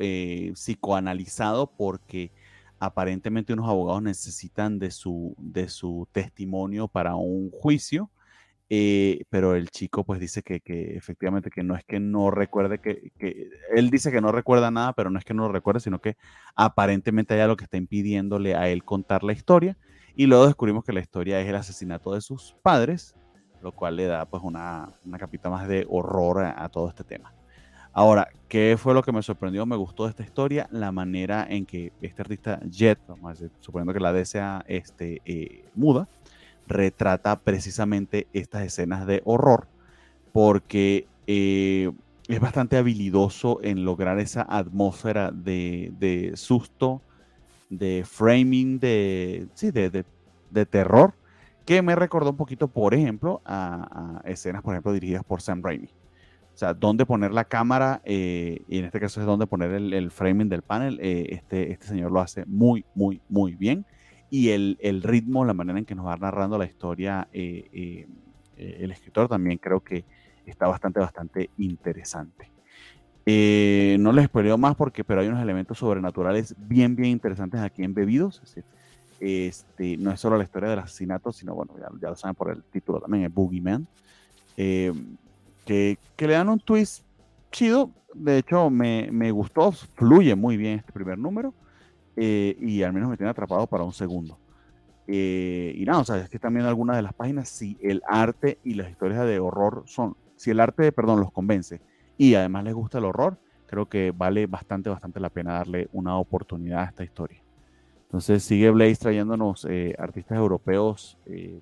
psicoanalizado 0.55 1.71
porque 1.77 2.33
aparentemente 2.79 3.53
unos 3.53 3.69
abogados 3.69 4.03
necesitan 4.03 4.79
de 4.79 4.91
su, 4.91 5.35
de 5.39 5.69
su 5.69 6.09
testimonio 6.13 6.89
para 6.89 7.17
un 7.17 7.51
juicio, 7.51 8.11
eh, 8.71 9.25
pero 9.31 9.55
el 9.55 9.71
chico 9.71 10.05
pues 10.05 10.21
dice 10.21 10.43
que, 10.43 10.61
efectivamente 10.97 11.51
que 11.51 11.63
no 11.63 11.75
es 11.75 11.85
que 11.85 12.01
no 12.01 12.31
recuerde, 12.31 12.81
que, 12.81 13.13
él 13.75 13.91
dice 13.91 14.13
que 14.13 14.21
no 14.21 14.31
recuerda 14.31 14.71
nada, 14.71 14.93
pero 14.93 15.11
no 15.11 15.19
es 15.19 15.25
que 15.25 15.35
no 15.35 15.47
lo 15.47 15.53
recuerde, 15.53 15.81
sino 15.81 16.01
que 16.01 16.17
aparentemente 16.55 17.35
hay 17.35 17.41
algo 17.41 17.57
que 17.57 17.65
está 17.65 17.79
impidiéndole 17.79 18.55
a 18.55 18.69
él 18.69 18.85
contar 18.85 19.25
la 19.25 19.33
historia, 19.33 19.77
y 20.15 20.27
luego 20.27 20.47
descubrimos 20.47 20.85
que 20.85 20.93
la 20.93 21.01
historia 21.01 21.41
es 21.41 21.49
el 21.49 21.55
asesinato 21.55 22.13
de 22.13 22.21
sus 22.21 22.57
padres, 22.63 23.15
lo 23.63 23.73
cual 23.73 23.97
le 23.97 24.07
da 24.07 24.27
pues 24.27 24.43
una, 24.43 24.93
una 25.05 25.19
capita 25.19 25.49
más 25.51 25.67
de 25.69 25.87
horror 25.89 26.45
a 26.45 26.69
todo 26.69 26.89
este 26.89 27.05
tema. 27.05 27.33
Ahora, 27.99 28.29
¿qué 28.49 28.77
fue 28.79 28.95
lo 28.95 29.03
que 29.03 29.11
me 29.11 29.25
sorprendió? 29.25 29.67
Me 29.67 29.75
gustó 29.75 30.05
de 30.05 30.11
esta 30.11 30.23
historia, 30.23 30.69
la 30.71 30.93
manera 30.93 31.45
en 31.51 31.67
que 31.67 31.93
este 32.01 32.23
artista 32.23 32.61
Jet, 32.71 32.97
vamos 33.09 33.27
a 33.27 33.33
decir, 33.33 33.51
suponiendo 33.59 33.93
que 33.93 33.99
la 33.99 34.13
D 34.13 34.25
sea 34.25 34.65
este, 34.69 35.21
eh, 35.25 35.65
muda, 35.75 36.07
retrata 36.69 37.41
precisamente 37.41 38.29
estas 38.33 38.63
escenas 38.63 39.05
de 39.05 39.21
horror, 39.25 39.67
porque 40.33 41.09
eh, 41.27 41.91
es 42.29 42.39
bastante 42.39 42.77
habilidoso 42.77 43.59
en 43.65 43.85
lograr 43.85 44.21
esa 44.21 44.47
atmósfera 44.49 45.33
de, 45.33 46.31
susto, 46.37 47.03
de 47.69 48.05
framing, 48.07 48.79
de, 48.79 49.49
sí, 49.55 49.73
de, 49.73 50.05
terror, 50.67 51.15
que 51.67 51.83
me 51.83 51.97
recordó 51.97 52.31
un 52.31 52.37
poquito, 52.37 52.69
por 52.69 52.95
ejemplo, 52.95 53.43
a, 53.45 54.23
escenas, 54.25 54.63
por 54.63 54.75
ejemplo, 54.75 54.93
dirigidas 54.93 55.25
por 55.25 55.43
Sam 55.43 55.63
Raimi. 55.65 55.89
O 56.59 56.61
sea, 56.61 56.75
dónde 56.75 57.07
poner 57.07 57.31
la 57.31 57.45
cámara, 57.45 58.03
eh, 58.05 58.65
y 58.67 58.79
en 58.79 58.87
este 58.87 58.99
caso 58.99 59.21
es 59.21 59.27
dónde 59.27 59.47
poner 59.47 59.71
el, 59.71 60.11
framing 60.11 60.49
del 60.49 60.63
panel. 60.63 60.99
Eh, 61.01 61.27
este, 61.31 61.71
este 61.71 61.87
señor 61.87 62.11
lo 62.11 62.21
hace 62.21 62.45
muy, 62.47 62.85
muy, 62.97 63.21
muy 63.29 63.55
bien. 63.55 63.87
Y 64.29 64.49
el, 64.49 64.77
el, 64.81 65.05
ritmo, 65.05 65.45
la 65.45 65.55
manera 65.55 65.79
en 65.79 65.85
que 65.85 65.95
nos 65.95 66.05
va 66.05 66.17
narrando 66.17 66.59
la 66.59 66.65
historia, 66.65 67.29
eh, 67.33 68.09
el 68.57 68.91
escritor 68.91 69.29
también 69.29 69.59
creo 69.59 69.79
que 69.79 70.05
está 70.47 70.67
bastante, 70.67 70.99
bastante 70.99 71.49
interesante. 71.59 72.51
Eh, 73.25 73.97
no 74.01 74.11
les 74.11 74.25
spoileo 74.25 74.59
más 74.59 74.75
porque, 74.75 75.05
pero 75.05 75.21
hay 75.21 75.29
unos 75.29 75.41
elementos 75.41 75.79
sobrenaturales 75.79 76.57
bien, 76.59 76.97
bien 76.97 77.11
interesantes 77.11 77.61
aquí 77.61 77.85
en 77.85 77.95
Bebidos. 77.95 78.43
este, 79.21 79.97
no 79.97 80.11
es 80.11 80.19
solo 80.19 80.37
la 80.37 80.43
historia 80.43 80.71
del 80.71 80.81
asesinato, 80.81 81.31
sino, 81.31 81.55
bueno, 81.55 81.75
ya, 81.79 82.09
lo 82.09 82.17
saben 82.17 82.35
por 82.35 82.51
el 82.51 82.65
título 82.65 82.99
también, 82.99 83.23
el 83.23 83.31
Boogeyman, 83.31 83.87
eh, 84.57 84.93
que, 85.69 85.99
que, 86.17 86.27
le 86.27 86.33
dan 86.33 86.49
un 86.49 86.59
twist 86.59 87.05
chido. 87.53 87.91
De 88.15 88.39
hecho, 88.39 88.71
me, 88.71 89.09
me 89.13 89.31
gustó, 89.31 89.71
fluye 89.71 90.35
muy 90.35 90.57
bien 90.57 90.79
este 90.79 90.93
primer 90.93 91.19
número 91.19 91.55
eh, 92.17 92.57
y 92.59 92.83
al 92.83 92.93
menos 92.93 93.11
me 93.11 93.17
tiene 93.17 93.31
atrapado 93.31 93.67
para 93.67 93.85
un 93.85 93.93
segundo. 93.93 94.39
y 95.07 95.85
nada, 95.87 96.01
o 96.01 96.05
sea, 96.05 96.17
es 96.17 96.29
que 96.29 96.39
también 96.39 96.67
algunas 96.67 96.97
de 96.97 97.03
las 97.03 97.13
páginas, 97.13 97.49
si 97.49 97.77
el 97.83 98.03
arte 98.09 98.59
y 98.65 98.75
las 98.75 98.91
historias 98.91 99.27
de 99.27 99.39
horror 99.39 99.85
son 99.87 100.17
si 100.37 100.51
el 100.51 100.61
arte, 100.61 100.93
perdón, 100.93 101.21
los 101.21 101.33
convence 101.33 101.81
y 102.17 102.35
además 102.35 102.65
les 102.65 102.75
gusta 102.75 102.99
el 102.99 103.05
horror, 103.05 103.39
creo 103.67 103.87
que 103.87 104.13
vale 104.17 104.47
bastante, 104.47 104.89
bastante 104.89 105.21
la 105.21 105.29
pena 105.29 105.55
darle 105.55 105.89
una 105.93 106.17
oportunidad 106.17 106.81
a 106.81 106.85
esta 106.85 107.05
historia. 107.05 107.43
Entonces 108.05 108.43
sigue 108.43 108.71
Blaze 108.71 108.97
trayéndonos 108.97 109.67
eh, 109.69 109.95
artistas 109.99 110.39
europeos 110.39 111.19
eh, 111.27 111.61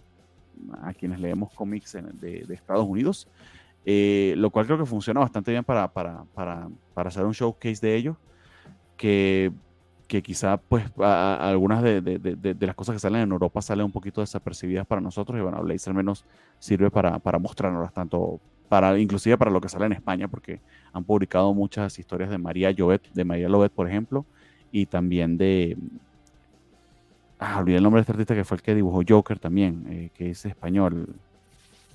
a 0.83 0.95
quienes 0.95 1.19
leemos 1.21 1.53
cómics 1.53 1.93
de, 1.93 2.47
Estados 2.51 2.87
Unidos, 2.87 3.29
eh, 3.87 4.35
lo 4.37 4.51
cual 4.51 4.67
creo 4.67 4.77
que 4.77 4.85
funciona 4.85 5.21
bastante 5.21 5.51
bien 5.53 5.65
para, 5.65 5.91
para, 5.91 6.25
para, 6.35 6.69
para 6.93 7.09
hacer 7.09 7.25
un 7.25 7.33
showcase 7.33 7.87
de 7.87 7.97
ellos, 7.97 8.17
que, 8.99 9.53
que 10.09 10.23
quizá 10.23 10.59
pues 10.59 10.85
algunas 10.99 11.83
de, 11.83 12.03
de, 12.03 12.19
de, 12.19 12.67
las 12.67 12.75
cosas 12.75 12.97
que 12.97 12.99
salen 12.99 13.23
en 13.23 13.33
Europa 13.33 13.63
salen 13.63 13.87
un 13.87 13.93
poquito 13.93 14.21
desapercibidas 14.21 14.87
para 14.87 15.01
nosotros 15.01 15.39
y 15.39 15.43
bueno, 15.43 15.63
Blaze 15.63 15.89
al 15.89 15.97
menos 15.97 16.25
sirve 16.59 16.91
para, 16.91 17.19
para 17.19 17.39
mostrarnos 17.39 17.93
tanto 17.93 18.41
para, 18.69 18.99
inclusive 18.99 19.39
para 19.39 19.51
lo 19.51 19.61
que 19.61 19.69
sale 19.69 19.87
en 19.87 19.93
España, 19.93 20.29
porque 20.29 20.61
han 20.93 21.05
publicado 21.05 21.55
muchas 21.55 21.99
historias 21.99 22.31
de 22.31 22.39
María 22.39 22.71
Llobet, 22.71 23.13
de 23.13 23.25
María 23.25 23.49
Lobet, 23.49 23.73
por 23.73 23.89
ejemplo, 23.89 24.25
y 24.73 24.87
también 24.87 25.39
de. 25.39 25.77
Ah, 27.39 27.59
olvidé 27.59 27.79
el 27.79 27.83
nombre 27.83 27.99
de 27.99 28.03
este 28.03 28.13
artista 28.13 28.35
que 28.35 28.45
fue 28.45 28.57
el 28.57 28.63
que 28.63 28.75
dibujó 28.75 29.03
Joker 29.07 29.39
también, 29.39 29.87
eh, 29.89 30.11
que 30.15 30.31
es 30.31 30.45
español. 30.47 31.15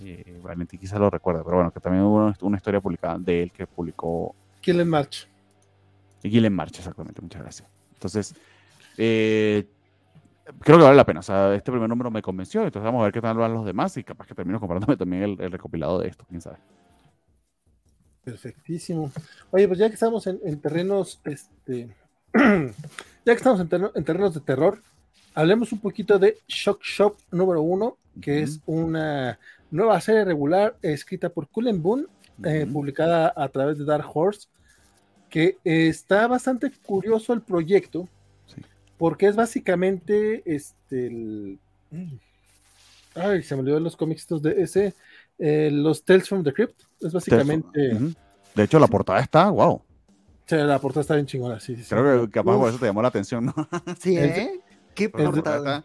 Eh, 0.04 0.40
Valentín 0.42 0.80
quizá 0.80 0.98
lo 1.00 1.10
recuerda, 1.10 1.44
pero 1.44 1.58
bueno, 1.58 1.72
que 1.72 1.80
también 1.80 2.04
hubo 2.04 2.34
una 2.42 2.58
historia 2.58 2.82
publicada 2.82 3.18
de 3.20 3.44
él 3.44 3.52
que 3.52 3.68
publicó. 3.68 4.36
Killen 4.62 4.90
March. 4.90 5.28
Killen 6.22 6.54
March, 6.54 6.78
exactamente, 6.78 7.22
muchas 7.22 7.42
gracias. 7.42 7.70
Entonces, 7.94 8.36
eh, 8.98 9.66
creo 10.60 10.78
que 10.78 10.84
vale 10.84 10.96
la 10.96 11.06
pena. 11.06 11.20
O 11.20 11.24
sea, 11.24 11.54
este 11.56 11.72
primer 11.72 11.90
número 11.90 12.12
me 12.12 12.22
convenció, 12.22 12.64
entonces 12.64 12.86
vamos 12.86 13.02
a 13.02 13.06
ver 13.06 13.14
qué 13.14 13.22
tal 13.22 13.38
van 13.38 13.54
los 13.54 13.66
demás 13.66 13.96
y 13.98 14.04
capaz 14.04 14.28
que 14.28 14.36
termino 14.36 14.60
comprándome 14.60 14.98
también 14.98 15.24
el, 15.40 15.52
recopilado 15.52 16.00
de 16.00 16.10
esto, 16.10 16.26
quién 16.28 16.42
sabe. 16.42 16.58
Perfectísimo. 18.24 19.12
Oye, 19.50 19.68
pues 19.68 19.80
ya 19.80 19.88
que 19.88 19.96
estamos 19.96 20.28
en, 20.28 20.60
terrenos, 20.60 21.20
este, 21.24 21.96
ya 22.34 22.72
que 23.26 23.32
estamos 23.32 23.60
en, 23.60 24.04
terrenos 24.04 24.34
de 24.34 24.42
terror, 24.42 24.82
hablemos 25.34 25.72
un 25.72 25.80
poquito 25.80 26.20
de 26.20 26.38
Shock 26.48 26.84
Shop 26.84 27.18
número 27.32 27.62
uno, 27.62 27.98
que 28.22 28.44
es 28.44 28.60
una 28.66 29.40
nueva 29.72 30.00
serie 30.02 30.26
regular 30.26 30.76
escrita 30.82 31.30
por 31.30 31.48
Cullen 31.48 31.82
Boone, 31.82 32.06
eh, 32.44 32.68
publicada 32.72 33.34
a 33.36 33.50
través 33.50 33.78
de 33.78 33.86
Dark 33.86 34.06
Horse, 34.14 34.48
que 35.30 35.58
está 35.64 36.28
bastante 36.28 36.72
curioso 36.84 37.34
el 37.34 37.42
proyecto, 37.42 38.08
porque 38.98 39.28
es 39.28 39.36
básicamente 39.36 40.44
este 40.46 41.08
el, 41.08 41.60
ay 43.16 43.42
se 43.44 43.56
me 43.56 43.62
olvidó 43.62 43.80
los 43.80 43.96
cómics 43.96 44.28
de 44.28 44.62
ese 44.62 44.94
eh, 45.40 45.70
los 45.72 46.04
Tales 46.04 46.30
from 46.30 46.44
the 46.44 46.54
Crypt 46.54 46.82
es 47.02 47.12
básicamente 47.12 47.98
de 48.56 48.64
hecho 48.64 48.78
la 48.78 48.88
portada 48.88 49.20
está 49.20 49.50
wow 49.50 49.82
sí, 50.46 50.56
la 50.56 50.80
portada 50.80 51.02
está 51.02 51.16
bien 51.16 51.26
chingona 51.26 51.60
sí, 51.60 51.76
sí 51.76 51.84
creo 51.90 52.26
que 52.26 52.32
capaz 52.32 52.58
por 52.58 52.70
eso 52.70 52.78
te 52.78 52.86
llamó 52.86 53.02
la 53.02 53.08
atención 53.08 53.46
¿no? 53.46 53.56
sí 54.00 54.18
¿eh? 54.18 54.60
qué 54.94 55.10
portada 55.10 55.84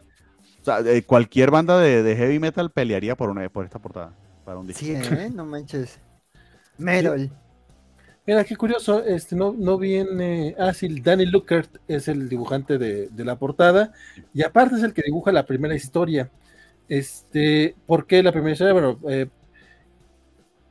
o 0.66 0.82
sea, 0.82 1.02
cualquier 1.02 1.50
banda 1.50 1.78
de, 1.78 2.16
heavy 2.16 2.38
metal 2.38 2.70
pelearía 2.70 3.16
por 3.16 3.30
una 3.30 3.48
por 3.48 3.64
esta 3.64 3.78
portada 3.78 4.12
para 4.44 4.58
un 4.58 4.66
disco. 4.66 4.84
Sí, 4.84 4.92
¿eh? 4.92 5.30
no 5.32 5.44
manches. 5.44 5.98
Merol. 6.78 7.30
Mira, 8.26 8.42
qué 8.42 8.56
curioso, 8.56 9.04
este 9.04 9.36
no, 9.36 9.54
no 9.56 9.78
viene. 9.78 10.56
Ah, 10.58 10.74
sí, 10.74 11.00
Danny 11.00 11.26
Luckert 11.26 11.78
es 11.86 12.08
el 12.08 12.28
dibujante 12.28 12.76
de, 12.76 13.08
la 13.24 13.38
portada. 13.38 13.92
Y 14.34 14.42
aparte 14.42 14.74
es 14.74 14.82
el 14.82 14.92
que 14.92 15.02
dibuja 15.02 15.30
la 15.30 15.46
primera 15.46 15.76
historia. 15.76 16.28
Este, 16.88 17.76
¿por 17.86 18.06
qué 18.06 18.24
la 18.24 18.32
primera 18.32 18.52
historia? 18.52 18.72
Bueno, 18.72 18.98
eh, 19.08 19.28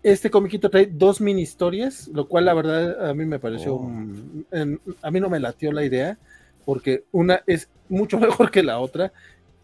este 0.03 0.29
comiquito 0.29 0.69
trae 0.69 0.85
dos 0.85 1.21
mini 1.21 1.41
historias, 1.41 2.09
lo 2.09 2.27
cual 2.27 2.45
la 2.45 2.53
verdad 2.53 3.09
a 3.09 3.13
mí 3.13 3.25
me 3.25 3.39
pareció. 3.39 3.75
Oh. 3.75 3.89
a 5.01 5.11
mí 5.11 5.19
no 5.21 5.29
me 5.29 5.39
latió 5.39 5.71
la 5.71 5.85
idea, 5.85 6.17
porque 6.65 7.05
una 7.13 7.41
es 7.47 7.69
mucho 7.87 8.19
mejor 8.19 8.51
que 8.51 8.63
la 8.63 8.79
otra. 8.79 9.13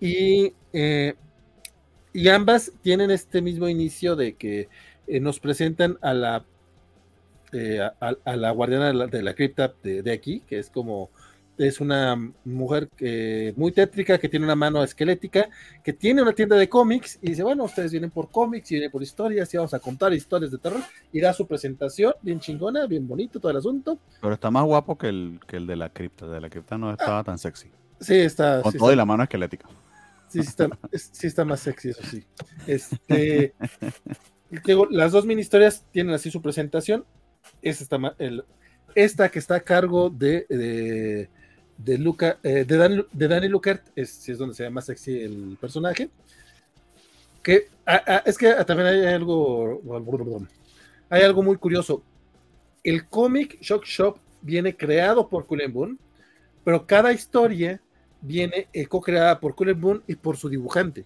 Y, 0.02 0.54
eh, 0.74 1.14
y 2.12 2.28
ambas 2.28 2.74
tienen 2.82 3.12
este 3.12 3.42
mismo 3.42 3.70
inicio 3.70 4.16
de 4.16 4.34
que 4.34 4.68
eh, 5.08 5.20
nos 5.20 5.40
presentan 5.40 5.98
a 6.02 6.14
la 6.14 6.46
eh, 7.54 7.82
a, 7.82 8.36
la 8.38 8.52
guardiana 8.52 9.08
de 9.08 9.22
la, 9.22 9.34
cripta 9.34 9.74
de, 9.84 10.12
aquí, 10.12 10.42
que 10.48 10.58
es 10.58 10.70
como, 10.70 11.10
es 11.58 11.82
una 11.82 12.16
mujer 12.46 12.88
muy 13.58 13.74
tétrica, 13.74 14.18
que 14.18 14.30
tiene 14.30 14.46
una 14.46 14.56
mano 14.56 14.82
esquelética, 14.82 15.50
que 15.84 15.92
tiene 15.92 16.22
una 16.22 16.32
tienda 16.32 16.56
de 16.56 16.70
cómics 16.70 17.20
y 17.22 17.32
dice, 17.32 17.44
bueno, 17.44 17.66
ustedes 17.66 17.92
vienen 17.92 18.10
por 18.10 18.32
cómics 18.32 18.72
y 18.72 18.76
vienen 18.76 18.90
por 18.90 19.04
historias 19.04 19.54
y 19.54 19.58
vamos 19.58 19.74
a 19.74 19.80
contar 19.80 20.14
historias 20.14 20.50
de 20.50 20.60
terror 20.60 20.80
y 21.12 21.20
da 21.20 21.34
su 21.34 21.46
presentación, 21.46 22.14
bien 22.22 22.40
chingona, 22.40 22.88
bien 22.88 23.06
bonito 23.06 23.38
todo 23.42 23.52
el 23.52 23.58
asunto. 23.58 24.00
Pero 24.22 24.34
está 24.34 24.50
más 24.50 24.64
guapo 24.64 24.98
que 24.98 25.10
el, 25.10 25.42
que 25.46 25.58
el 25.58 25.68
de 25.68 25.76
la 25.76 25.90
cripta, 25.90 26.26
de 26.28 26.40
la 26.40 26.50
cripta 26.50 26.78
no 26.78 26.90
estaba 26.90 27.20
ah. 27.20 27.24
tan 27.26 27.38
sexy. 27.38 27.70
Sí, 28.00 28.16
está. 28.16 28.62
Con 28.62 28.74
todo 28.74 28.94
y 28.94 28.96
la 28.96 29.06
mano 29.06 29.24
esquelética. 29.24 29.68
Sí, 30.32 30.40
está, 30.40 30.69
sí 30.93 31.27
está 31.27 31.43
más 31.43 31.60
sexy, 31.60 31.90
eso 31.90 32.03
sí. 32.03 32.24
Este, 32.66 33.53
las 34.92 35.11
dos 35.11 35.26
mini 35.26 35.42
historias 35.42 35.85
tienen 35.92 36.14
así 36.14 36.32
su 36.32 36.42
presentación 36.42 37.06
esta, 37.61 38.16
el, 38.18 38.43
esta 38.95 39.30
que 39.30 39.40
está 39.40 39.56
a 39.56 39.60
cargo 39.60 40.10
de, 40.10 40.45
de, 40.50 41.30
de, 41.77 41.98
Luca, 41.98 42.40
eh, 42.43 42.66
de, 42.66 42.77
Dan, 42.77 43.06
de 43.11 43.27
Danny 43.27 43.48
Luckert, 43.48 43.88
es, 43.95 44.27
es 44.27 44.38
donde 44.38 44.56
se 44.56 44.64
llama 44.64 44.76
más 44.76 44.85
sexy 44.85 45.22
el 45.22 45.58
personaje. 45.60 46.10
Que 47.43 47.68
es 48.26 48.38
que 48.38 48.53
también 48.66 48.88
hay 48.88 49.06
algo. 49.14 49.82
Hay 51.10 51.24
algo 51.24 51.42
muy 51.43 51.58
curioso. 51.58 52.03
El 52.84 53.08
cómic 53.08 53.60
Shock 53.61 53.85
Shop 53.85 54.18
viene 54.42 54.76
creado 54.76 55.27
por 55.27 55.48
Cullen 55.48 55.74
Boone, 55.74 55.98
pero 56.64 56.85
cada 56.85 57.11
historia 57.11 57.82
viene 58.22 58.67
eh, 58.74 58.85
co-creada 58.85 59.40
por 59.40 59.56
Cullen 59.56 59.80
Boone 59.80 60.01
y 60.08 60.16
por 60.16 60.38
su 60.38 60.50
dibujante. 60.50 61.06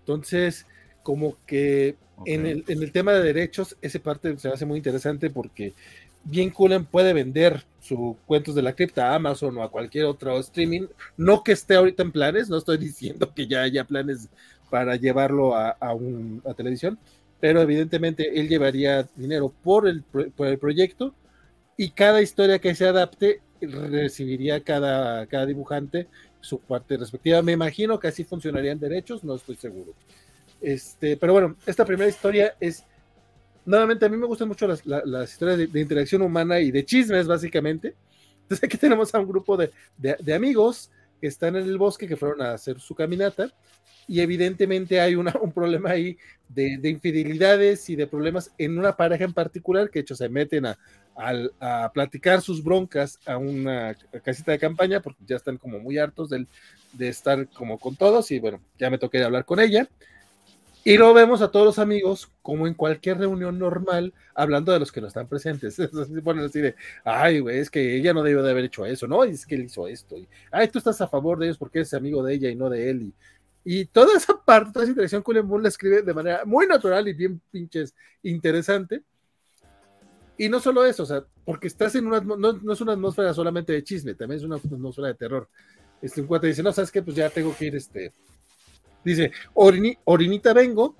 Entonces, 0.00 0.66
como 1.02 1.36
que 1.46 1.96
en, 2.26 2.46
el, 2.46 2.64
en, 2.68 2.82
el, 2.82 2.92
tema 2.92 3.12
de 3.12 3.22
derechos, 3.22 3.76
esa 3.80 3.98
parte 3.98 4.36
se 4.38 4.48
hace 4.48 4.66
muy 4.66 4.76
interesante 4.76 5.30
porque 5.30 5.72
bien 6.24 6.50
Cullen 6.50 6.84
puede 6.84 7.12
vender 7.12 7.64
sus 7.80 8.16
cuentos 8.26 8.54
de 8.54 8.62
la 8.62 8.74
cripta 8.74 9.10
a 9.10 9.14
Amazon 9.14 9.56
o 9.58 9.62
a 9.62 9.70
cualquier 9.70 10.06
otro 10.06 10.38
streaming. 10.38 10.86
No 11.16 11.42
que 11.42 11.52
esté 11.52 11.74
ahorita 11.74 12.02
en 12.02 12.12
planes, 12.12 12.48
no 12.48 12.56
estoy 12.56 12.78
diciendo 12.78 13.32
que 13.34 13.46
ya 13.46 13.62
haya 13.62 13.84
planes 13.84 14.28
para 14.70 14.96
llevarlo 14.96 15.54
a, 15.54 15.70
a, 15.70 15.94
un, 15.94 16.42
a 16.48 16.54
televisión, 16.54 16.98
pero 17.40 17.60
evidentemente 17.60 18.40
él 18.40 18.48
llevaría 18.48 19.08
dinero 19.14 19.52
por 19.62 19.86
el, 19.86 20.02
por 20.02 20.46
el 20.46 20.58
proyecto 20.58 21.14
y 21.76 21.90
cada 21.90 22.22
historia 22.22 22.58
que 22.58 22.74
se 22.74 22.86
adapte 22.86 23.40
recibiría 23.66 24.62
cada, 24.62 25.26
cada 25.26 25.46
dibujante 25.46 26.08
su 26.40 26.60
parte 26.60 26.96
respectiva. 26.96 27.42
Me 27.42 27.52
imagino 27.52 27.98
que 27.98 28.08
así 28.08 28.24
funcionarían 28.24 28.78
derechos, 28.78 29.24
no 29.24 29.34
estoy 29.34 29.56
seguro. 29.56 29.94
Este, 30.60 31.16
pero 31.16 31.32
bueno, 31.32 31.56
esta 31.66 31.84
primera 31.84 32.08
historia 32.08 32.54
es. 32.60 32.84
Nuevamente, 33.66 34.04
a 34.04 34.08
mí 34.10 34.16
me 34.16 34.26
gustan 34.26 34.48
mucho 34.48 34.66
las, 34.66 34.82
historias 35.30 35.72
de, 35.72 35.80
interacción 35.80 36.20
humana 36.20 36.60
y 36.60 36.70
de 36.70 36.84
chismes, 36.84 37.26
básicamente. 37.26 37.94
Entonces, 38.42 38.64
aquí 38.64 38.76
tenemos 38.76 39.14
a 39.14 39.20
un 39.20 39.26
grupo 39.26 39.56
de, 39.56 40.34
amigos 40.34 40.90
que 41.18 41.28
están 41.28 41.56
en 41.56 41.64
el 41.64 41.78
bosque, 41.78 42.06
que 42.06 42.16
fueron 42.16 42.42
a 42.42 42.52
hacer 42.52 42.78
su 42.78 42.94
caminata, 42.94 43.50
y 44.06 44.20
evidentemente 44.20 45.00
hay 45.00 45.14
un 45.14 45.52
problema 45.54 45.90
ahí 45.90 46.18
de, 46.46 46.76
de, 46.76 46.90
infidelidades 46.90 47.88
y 47.88 47.96
de 47.96 48.06
problemas 48.06 48.50
en 48.58 48.78
una 48.78 48.94
pareja 48.94 49.24
en 49.24 49.32
particular, 49.32 49.88
que 49.88 50.00
de 50.00 50.02
hecho 50.02 50.14
se 50.14 50.28
meten 50.28 50.66
a, 50.66 50.78
a, 51.16 51.84
a, 51.84 51.92
platicar 51.92 52.40
sus 52.40 52.62
broncas 52.62 53.18
a 53.26 53.36
una 53.36 53.96
casita 54.22 54.52
de 54.52 54.58
campaña, 54.58 55.00
porque 55.00 55.24
ya 55.26 55.36
están 55.36 55.58
como 55.58 55.78
muy 55.78 55.98
hartos 55.98 56.30
de, 56.30 56.46
de 56.92 57.08
estar 57.08 57.48
como 57.48 57.78
con 57.78 57.96
todos, 57.96 58.30
y 58.30 58.38
bueno, 58.38 58.60
ya 58.78 58.90
me 58.90 58.98
toqué 58.98 59.22
hablar 59.22 59.44
con 59.44 59.60
ella. 59.60 59.88
Y 60.86 60.98
luego 60.98 61.14
vemos 61.14 61.40
a 61.40 61.50
todos 61.50 61.64
los 61.64 61.78
amigos, 61.78 62.30
como 62.42 62.66
en 62.66 62.74
cualquier 62.74 63.16
reunión 63.16 63.58
normal, 63.58 64.12
hablando 64.34 64.70
de 64.70 64.78
los 64.80 64.92
que 64.92 65.00
no 65.00 65.06
están 65.06 65.26
presentes. 65.26 65.74
Se 65.76 66.22
ponen 66.22 66.44
así 66.44 66.60
de, 66.60 66.74
ay, 67.04 67.40
güey, 67.40 67.58
es 67.58 67.70
que 67.70 67.96
ella 67.96 68.12
no 68.12 68.22
debió 68.22 68.42
de 68.42 68.50
haber 68.50 68.64
hecho 68.64 68.84
eso, 68.84 69.08
¿no? 69.08 69.24
Y 69.24 69.30
es 69.30 69.46
que 69.46 69.54
él 69.54 69.62
hizo 69.64 69.88
esto. 69.88 70.18
Y, 70.18 70.28
ay, 70.50 70.68
tú 70.68 70.76
estás 70.76 71.00
a 71.00 71.08
favor 71.08 71.38
de 71.38 71.46
ellos 71.46 71.56
porque 71.56 71.78
eres 71.78 71.94
amigo 71.94 72.22
de 72.22 72.34
ella 72.34 72.50
y 72.50 72.54
no 72.54 72.68
de 72.68 72.90
él. 72.90 73.02
Y, 73.64 73.80
y 73.80 73.86
toda 73.86 74.14
esa 74.14 74.38
parte, 74.44 74.72
toda 74.72 74.84
esa 74.84 74.90
interacción, 74.90 75.22
Cullen 75.22 75.46
Moon 75.46 75.62
la 75.62 75.70
escribe 75.70 76.02
de 76.02 76.12
manera 76.12 76.44
muy 76.44 76.66
natural 76.66 77.08
y 77.08 77.14
bien 77.14 77.40
pinches 77.50 77.94
interesante. 78.22 79.02
Y 80.36 80.48
no 80.48 80.60
solo 80.60 80.84
eso, 80.84 81.04
o 81.04 81.06
sea, 81.06 81.24
porque 81.44 81.68
estás 81.68 81.94
en 81.94 82.06
una, 82.06 82.20
no, 82.20 82.36
no 82.36 82.72
es 82.72 82.80
una 82.80 82.92
atmósfera 82.92 83.32
solamente 83.32 83.72
de 83.72 83.84
chisme, 83.84 84.14
también 84.14 84.38
es 84.38 84.44
una 84.44 84.56
atmósfera 84.56 85.08
de 85.08 85.14
terror. 85.14 85.48
Este, 86.02 86.20
un 86.20 86.26
cuate 86.26 86.48
dice, 86.48 86.62
no, 86.62 86.72
¿sabes 86.72 86.90
qué? 86.90 87.02
Pues 87.02 87.16
ya 87.16 87.30
tengo 87.30 87.54
que 87.56 87.66
ir, 87.66 87.76
este, 87.76 88.12
Dice, 89.04 89.32
Orini, 89.52 89.96
Orinita 90.04 90.52
vengo 90.54 90.96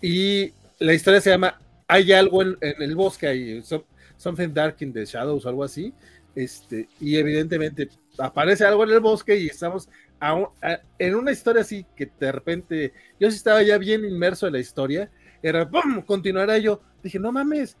y 0.00 0.52
la 0.78 0.94
historia 0.94 1.20
se 1.20 1.30
llama 1.30 1.60
Hay 1.86 2.10
algo 2.12 2.42
en, 2.42 2.56
en 2.60 2.82
el 2.82 2.96
bosque, 2.96 3.28
hay 3.28 3.62
something 4.16 4.48
dark 4.52 4.76
in 4.80 4.92
the 4.92 5.04
shadows 5.04 5.44
algo 5.46 5.62
así. 5.62 5.92
Este, 6.34 6.88
y 7.00 7.16
evidentemente 7.16 7.88
aparece 8.18 8.64
algo 8.64 8.84
en 8.84 8.90
el 8.90 9.00
bosque 9.00 9.36
y 9.36 9.46
estamos 9.46 9.88
a 9.88 10.32
a, 10.62 10.80
en 10.98 11.14
una 11.14 11.30
historia 11.30 11.60
así 11.60 11.84
que 11.94 12.10
de 12.18 12.32
repente 12.32 12.92
yo 13.20 13.30
sí 13.30 13.36
estaba 13.36 13.62
ya 13.62 13.76
bien 13.76 14.04
inmerso 14.04 14.46
en 14.46 14.54
la 14.54 14.58
historia. 14.58 15.10
Era, 15.42 15.68
¡pum! 15.68 16.02
Continuará 16.02 16.56
yo. 16.58 16.80
Dije, 17.02 17.18
no 17.18 17.30
mames, 17.32 17.76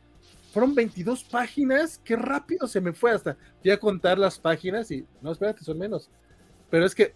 fueron 0.56 0.74
22 0.74 1.22
páginas, 1.24 2.00
qué 2.02 2.16
rápido 2.16 2.66
se 2.66 2.80
me 2.80 2.94
fue 2.94 3.10
hasta. 3.12 3.36
Fui 3.60 3.70
a 3.70 3.78
contar 3.78 4.18
las 4.18 4.38
páginas 4.38 4.90
y, 4.90 5.04
no, 5.20 5.32
espérate, 5.32 5.62
son 5.62 5.78
menos. 5.78 6.10
Pero 6.70 6.86
es 6.86 6.94
que 6.94 7.12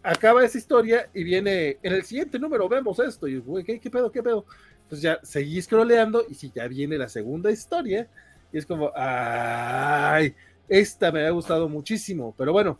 acaba 0.00 0.44
esa 0.44 0.58
historia 0.58 1.10
y 1.12 1.24
viene 1.24 1.78
en 1.82 1.92
el 1.92 2.04
siguiente 2.04 2.38
número, 2.38 2.68
vemos 2.68 3.00
esto, 3.00 3.26
y 3.26 3.38
güey, 3.38 3.64
¿qué, 3.64 3.80
¿qué, 3.80 3.90
pedo, 3.90 4.12
qué 4.12 4.22
pedo? 4.22 4.46
Entonces 4.84 5.02
ya 5.02 5.18
seguí 5.24 5.60
scrolleando 5.60 6.24
y 6.28 6.34
si 6.34 6.52
ya 6.54 6.68
viene 6.68 6.96
la 6.96 7.08
segunda 7.08 7.50
historia, 7.50 8.08
y 8.52 8.58
es 8.58 8.64
como, 8.64 8.92
ay, 8.94 10.32
esta 10.68 11.10
me 11.10 11.26
ha 11.26 11.30
gustado 11.30 11.68
muchísimo, 11.68 12.32
pero 12.38 12.52
bueno, 12.52 12.78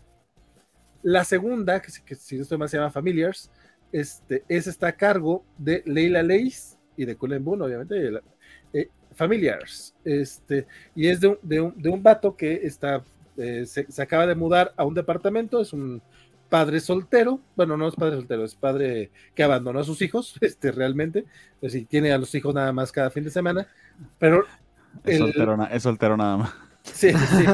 la 1.02 1.24
segunda, 1.24 1.82
que, 1.82 1.90
que 2.06 2.14
si 2.14 2.36
no 2.36 2.42
estoy 2.42 2.56
mal 2.56 2.68
se 2.68 2.76
llama 2.76 2.92
Familiars, 2.92 3.50
este, 3.90 4.44
es 4.48 4.68
está 4.68 4.86
a 4.86 4.96
cargo 4.96 5.44
de 5.58 5.82
Leila 5.86 6.22
Leis 6.22 6.78
y 6.96 7.04
de 7.04 7.16
Cullen 7.16 7.42
Boone, 7.42 7.64
obviamente, 7.64 8.12
la, 8.12 8.22
eh, 8.72 8.88
Familiars, 9.14 9.94
este, 10.04 10.66
y 10.94 11.08
es 11.08 11.20
de 11.20 11.28
un, 11.28 11.38
de 11.42 11.60
un, 11.60 11.82
de 11.82 11.88
un 11.88 12.02
vato 12.02 12.36
que 12.36 12.60
está, 12.64 13.02
eh, 13.36 13.64
se, 13.66 13.90
se 13.90 14.02
acaba 14.02 14.26
de 14.26 14.34
mudar 14.34 14.72
a 14.76 14.84
un 14.84 14.94
departamento, 14.94 15.60
es 15.60 15.72
un 15.72 16.02
padre 16.52 16.80
soltero, 16.80 17.40
bueno, 17.56 17.78
no 17.78 17.88
es 17.88 17.94
padre 17.94 18.16
soltero, 18.16 18.44
es 18.44 18.54
padre 18.54 19.10
que 19.34 19.42
abandonó 19.42 19.80
a 19.80 19.84
sus 19.84 20.02
hijos, 20.02 20.34
este, 20.42 20.70
realmente, 20.70 21.24
pues 21.60 21.72
sí, 21.72 21.86
tiene 21.86 22.12
a 22.12 22.18
los 22.18 22.34
hijos 22.34 22.54
nada 22.54 22.72
más 22.72 22.92
cada 22.92 23.08
fin 23.10 23.24
de 23.24 23.30
semana, 23.30 23.66
pero... 24.18 24.44
Es, 25.04 25.14
el, 25.14 25.18
soltero, 25.18 25.68
es 25.70 25.82
soltero 25.82 26.16
nada 26.18 26.36
más. 26.36 26.54
Sí, 26.82 27.10
sí, 27.10 27.44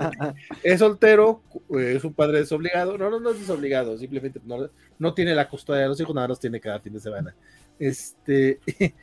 es 0.62 0.78
soltero, 0.78 1.42
es 1.70 2.02
un 2.04 2.14
padre 2.14 2.38
desobligado, 2.38 2.96
no, 2.96 3.10
no, 3.10 3.20
no 3.20 3.30
es 3.30 3.40
desobligado, 3.40 3.98
simplemente 3.98 4.40
no, 4.44 4.70
no 4.98 5.12
tiene 5.12 5.34
la 5.34 5.48
custodia 5.48 5.82
de 5.82 5.88
los 5.88 6.00
hijos, 6.00 6.14
nada 6.14 6.28
los 6.28 6.40
tiene 6.40 6.58
cada 6.58 6.80
fin 6.80 6.94
de 6.94 7.00
semana. 7.00 7.34
Este, 7.78 8.60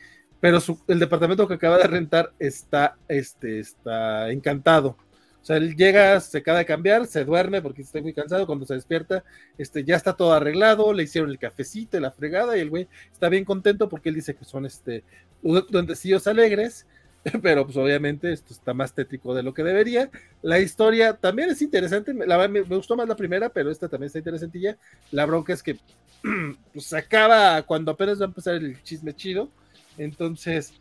pero 0.44 0.58
el 0.88 0.98
departamento 0.98 1.48
que 1.48 1.54
acaba 1.54 1.78
de 1.78 1.86
rentar 1.86 2.34
está, 2.38 2.98
este, 3.08 3.60
está 3.60 4.30
encantado 4.30 4.94
o 5.40 5.46
sea, 5.46 5.56
él 5.56 5.74
llega, 5.74 6.20
se 6.20 6.38
acaba 6.38 6.58
de 6.58 6.66
cambiar, 6.66 7.06
se 7.06 7.24
duerme 7.24 7.62
porque 7.62 7.80
está 7.80 8.00
muy 8.00 8.14
cansado. 8.14 8.46
Cuando 8.46 8.64
se 8.64 8.72
despierta, 8.72 9.24
este, 9.58 9.84
ya 9.84 9.94
está 9.96 10.14
todo 10.14 10.32
arreglado, 10.32 10.94
le 10.94 11.02
hicieron 11.02 11.30
el 11.30 11.38
cafecito, 11.38 12.00
la 12.00 12.10
fregada, 12.10 12.56
y 12.56 12.60
el 12.60 12.70
güey 12.70 12.88
está 13.12 13.28
bien 13.28 13.44
contento 13.44 13.88
porque 13.90 14.08
él 14.08 14.14
dice 14.14 14.34
que 14.34 14.46
son 14.46 14.64
este, 14.64 15.04
duendecillos 15.42 16.26
alegres, 16.26 16.86
pero 17.42 17.66
pues 17.66 17.76
obviamente 17.76 18.32
esto 18.32 18.54
está 18.54 18.72
más 18.72 18.94
tétrico 18.94 19.34
de 19.34 19.42
lo 19.42 19.52
que 19.52 19.62
debería. 19.62 20.10
La 20.40 20.60
historia 20.60 21.14
también 21.14 21.50
es 21.50 21.60
interesante, 21.60 22.14
me, 22.14 22.26
me, 22.48 22.60
gustó 22.62 22.96
más 22.96 23.08
la 23.08 23.16
primera, 23.16 23.50
pero 23.50 23.70
esta 23.70 23.88
también 23.88 24.06
está 24.06 24.20
interesantilla. 24.20 24.78
La 25.10 25.26
bronca 25.26 25.52
es 25.52 25.62
que 25.62 25.78
pues, 26.72 26.92
acaba 26.94 27.62
cuando 27.64 27.90
apenas 27.90 28.18
va 28.18 28.24
a 28.24 28.28
empezar 28.28 28.54
el 28.54 28.82
chisme 28.82 29.14
chido. 29.14 29.50
Entonces, 29.98 30.74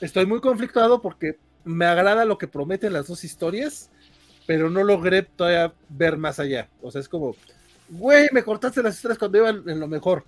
estoy 0.00 0.26
muy 0.26 0.40
conflictuado 0.40 1.00
porque 1.00 1.38
me 1.64 1.86
agrada 1.86 2.24
lo 2.24 2.38
que 2.38 2.48
prometen 2.48 2.92
las 2.92 3.06
dos 3.06 3.24
historias, 3.24 3.90
pero 4.46 4.70
no 4.70 4.84
logré 4.84 5.22
todavía 5.22 5.72
ver 5.88 6.16
más 6.16 6.38
allá. 6.38 6.68
O 6.82 6.90
sea, 6.90 7.00
es 7.00 7.08
como, 7.08 7.34
güey, 7.88 8.28
me 8.32 8.42
cortaste 8.42 8.82
las 8.82 8.96
historias 8.96 9.18
cuando 9.18 9.38
iban 9.38 9.68
en 9.68 9.80
lo 9.80 9.88
mejor. 9.88 10.24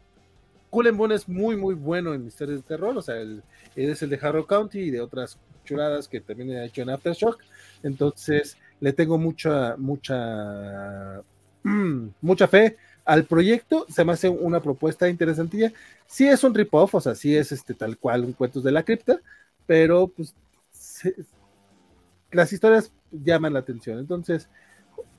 Cullen 0.70 0.96
Boone 0.96 1.14
es 1.14 1.28
muy, 1.28 1.56
muy 1.56 1.74
bueno 1.74 2.14
en 2.14 2.26
historias 2.26 2.58
de 2.58 2.66
terror. 2.66 2.96
O 2.96 3.02
sea, 3.02 3.16
él, 3.16 3.42
es 3.76 4.02
el 4.02 4.10
de 4.10 4.18
Harrow 4.20 4.46
County 4.46 4.80
y 4.80 4.90
de 4.90 5.00
otras 5.00 5.38
chuladas 5.64 6.08
que 6.08 6.20
también 6.20 6.50
ha 6.52 6.64
hecho 6.64 6.82
en 6.82 6.90
Aftershock. 6.90 7.42
Entonces, 7.82 8.56
le 8.80 8.92
tengo 8.92 9.18
mucha, 9.18 9.76
mucha, 9.76 11.22
mucha 12.20 12.48
fe 12.48 12.76
al 13.06 13.24
proyecto. 13.24 13.86
Se 13.88 14.04
me 14.04 14.12
hace 14.12 14.28
una 14.28 14.60
propuesta 14.60 15.08
interesantilla. 15.08 15.72
Sí 16.06 16.28
es 16.28 16.44
un 16.44 16.54
rip-off, 16.54 16.96
o 16.96 17.00
sea, 17.00 17.14
sí 17.14 17.34
es 17.34 17.52
este 17.52 17.72
tal 17.72 17.96
cual 17.96 18.24
un 18.24 18.32
cuentos 18.32 18.62
de 18.62 18.72
la 18.72 18.82
cripta, 18.82 19.20
pero 19.64 20.08
pues 20.08 20.34
las 22.32 22.52
historias 22.52 22.92
llaman 23.10 23.54
la 23.54 23.60
atención. 23.60 23.98
Entonces, 23.98 24.48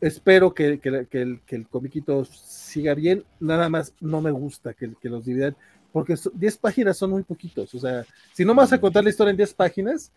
espero 0.01 0.53
que, 0.53 0.79
el, 1.11 1.67
comiquito 1.69 2.25
siga 2.25 2.93
bien. 2.93 3.23
Nada 3.39 3.69
más 3.69 3.93
no 3.99 4.21
me 4.21 4.31
gusta 4.31 4.73
que, 4.73 4.93
los 5.03 5.25
dividan, 5.25 5.55
porque 5.91 6.15
10 6.33 6.57
páginas 6.57 6.97
son 6.97 7.11
muy 7.11 7.23
poquitos. 7.23 7.73
O 7.73 7.79
sea, 7.79 8.05
si 8.33 8.45
no 8.45 8.53
vas 8.53 8.73
a 8.73 8.79
contar 8.79 9.03
la 9.03 9.09
historia 9.09 9.31
en 9.31 9.37
10 9.37 9.53
páginas, 9.53 10.11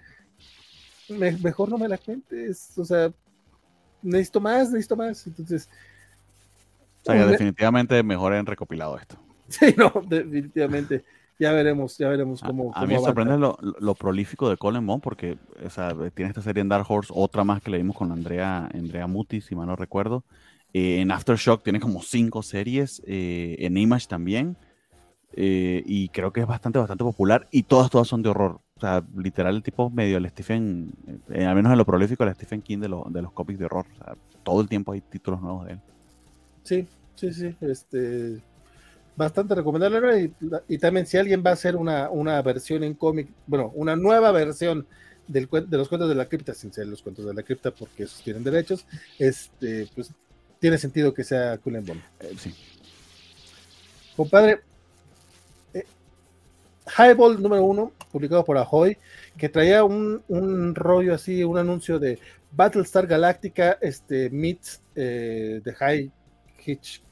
me, 1.08 1.32
mejor 1.38 1.68
no 1.68 1.78
me 1.78 1.88
la 1.88 1.98
cuentes. 1.98 2.76
O 2.76 2.84
sea, 2.84 3.12
necesito 4.02 4.40
más, 4.40 4.70
necesito 4.70 4.96
más. 4.96 5.26
Entonces. 5.26 5.68
O 7.02 7.12
sea, 7.12 7.26
definitivamente 7.26 8.02
mejor 8.02 8.34
en 8.34 8.46
recopilado 8.46 8.98
esto. 8.98 9.16
Sí, 9.48 9.74
no, 9.76 9.92
definitivamente 10.06 11.04
ya 11.38 11.52
veremos, 11.52 11.96
ya 11.98 12.08
veremos 12.08 12.40
cómo. 12.40 12.72
A, 12.74 12.82
a 12.82 12.86
mí 12.86 12.94
me 12.94 13.00
sorprende 13.00 13.38
lo, 13.38 13.58
lo, 13.60 13.94
prolífico 13.94 14.48
de 14.48 14.56
Colin 14.56 14.86
Bond 14.86 15.02
porque 15.02 15.38
o 15.64 15.70
sea, 15.70 15.92
tiene 16.14 16.28
esta 16.28 16.42
serie 16.42 16.60
en 16.60 16.68
Dark 16.68 16.84
Horse, 16.88 17.12
otra 17.16 17.42
más 17.42 17.62
que 17.62 17.70
leímos 17.70 17.96
con 17.96 18.12
Andrea, 18.12 18.68
Andrea 18.72 19.06
Muti, 19.06 19.40
si 19.40 19.56
mal 19.56 19.66
no 19.66 19.74
recuerdo. 19.74 20.22
Eh, 20.72 21.00
en 21.00 21.10
Aftershock 21.10 21.64
tiene 21.64 21.80
como 21.80 22.02
cinco 22.02 22.42
series, 22.42 23.02
eh, 23.06 23.56
en 23.58 23.76
Image 23.76 24.06
también. 24.06 24.56
Eh, 25.32 25.82
y 25.86 26.08
creo 26.08 26.32
que 26.32 26.40
es 26.40 26.46
bastante, 26.46 26.78
bastante 26.78 27.04
popular. 27.04 27.48
Y 27.50 27.64
todas, 27.64 27.90
todas 27.90 28.08
son 28.08 28.22
de 28.22 28.28
horror. 28.28 28.60
O 28.76 28.80
sea, 28.80 29.04
literal, 29.16 29.56
el 29.56 29.62
tipo 29.62 29.90
medio 29.90 30.16
el 30.16 30.28
Stephen, 30.28 30.92
eh, 31.30 31.44
al 31.44 31.54
menos 31.54 31.72
en 31.72 31.78
lo 31.78 31.84
prolífico, 31.84 32.24
el 32.24 32.34
Stephen 32.34 32.62
King 32.62 32.78
de, 32.78 32.88
lo, 32.88 33.06
de 33.10 33.22
los 33.22 33.32
cómics 33.32 33.58
de 33.58 33.66
horror. 33.66 33.86
O 33.92 34.04
sea, 34.04 34.16
todo 34.42 34.60
el 34.60 34.68
tiempo 34.68 34.92
hay 34.92 35.00
títulos 35.00 35.40
nuevos 35.40 35.66
de 35.66 35.72
él. 35.72 35.80
Sí, 36.62 36.86
sí, 37.14 37.32
sí. 37.32 37.56
Este, 37.60 38.42
bastante 39.16 39.54
recomendable. 39.54 40.22
Y, 40.22 40.74
y, 40.74 40.78
también 40.78 41.06
si 41.06 41.16
alguien 41.18 41.42
va 41.44 41.50
a 41.50 41.54
hacer 41.54 41.76
una, 41.76 42.10
una 42.10 42.40
versión 42.42 42.84
en 42.84 42.94
cómic, 42.94 43.28
bueno, 43.46 43.70
una 43.74 43.96
nueva 43.96 44.32
versión 44.32 44.86
del, 45.28 45.48
de 45.50 45.76
los 45.76 45.88
cuentos 45.88 46.08
de 46.08 46.14
la 46.14 46.26
cripta, 46.26 46.54
sin 46.54 46.72
ser 46.72 46.86
los 46.86 47.02
cuentos 47.02 47.24
de 47.24 47.34
la 47.34 47.42
cripta 47.42 47.70
porque 47.70 48.04
esos 48.04 48.22
tienen 48.22 48.42
derechos, 48.42 48.84
este, 49.18 49.88
pues 49.94 50.10
tiene 50.58 50.76
sentido 50.78 51.14
que 51.14 51.24
sea 51.24 51.58
Cullen 51.58 51.84
Bond. 51.84 52.02
Eh, 52.20 52.34
sí. 52.38 52.54
Compadre, 54.16 54.60
eh, 55.72 55.84
Highball 56.98 57.40
número 57.40 57.62
uno, 57.64 57.92
publicado 58.10 58.44
por 58.44 58.58
Ahoy, 58.58 58.96
que 59.36 59.48
traía 59.48 59.84
un, 59.84 60.22
un 60.28 60.74
rollo 60.74 61.14
así, 61.14 61.44
un 61.44 61.58
anuncio 61.58 61.98
de 61.98 62.18
Battlestar 62.52 63.06
Galactica, 63.06 63.78
este, 63.80 64.28
meets 64.30 64.82
eh, 64.96 65.60
The 65.62 65.72
High 65.74 66.10
Hitch 66.64 67.02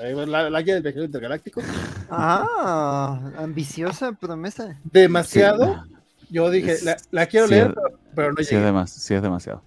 la, 0.00 0.50
la 0.50 0.62
guía 0.62 0.74
del 0.74 0.82
viajero 0.82 1.04
intergaláctico. 1.04 1.60
Ah, 2.10 3.32
ambiciosa 3.38 4.12
promesa. 4.12 4.78
Demasiado. 4.84 5.84
Sí. 5.84 5.94
Yo 6.30 6.50
dije, 6.50 6.76
la, 6.84 6.96
la 7.10 7.26
quiero 7.26 7.48
sí, 7.48 7.54
leer, 7.54 7.74
pero, 7.74 7.98
pero, 8.14 8.32
no 8.32 8.42
sí 8.42 8.54
es, 8.54 8.62
demas, 8.62 8.90
sí 8.90 9.14
es 9.14 9.22
demasiado. 9.22 9.62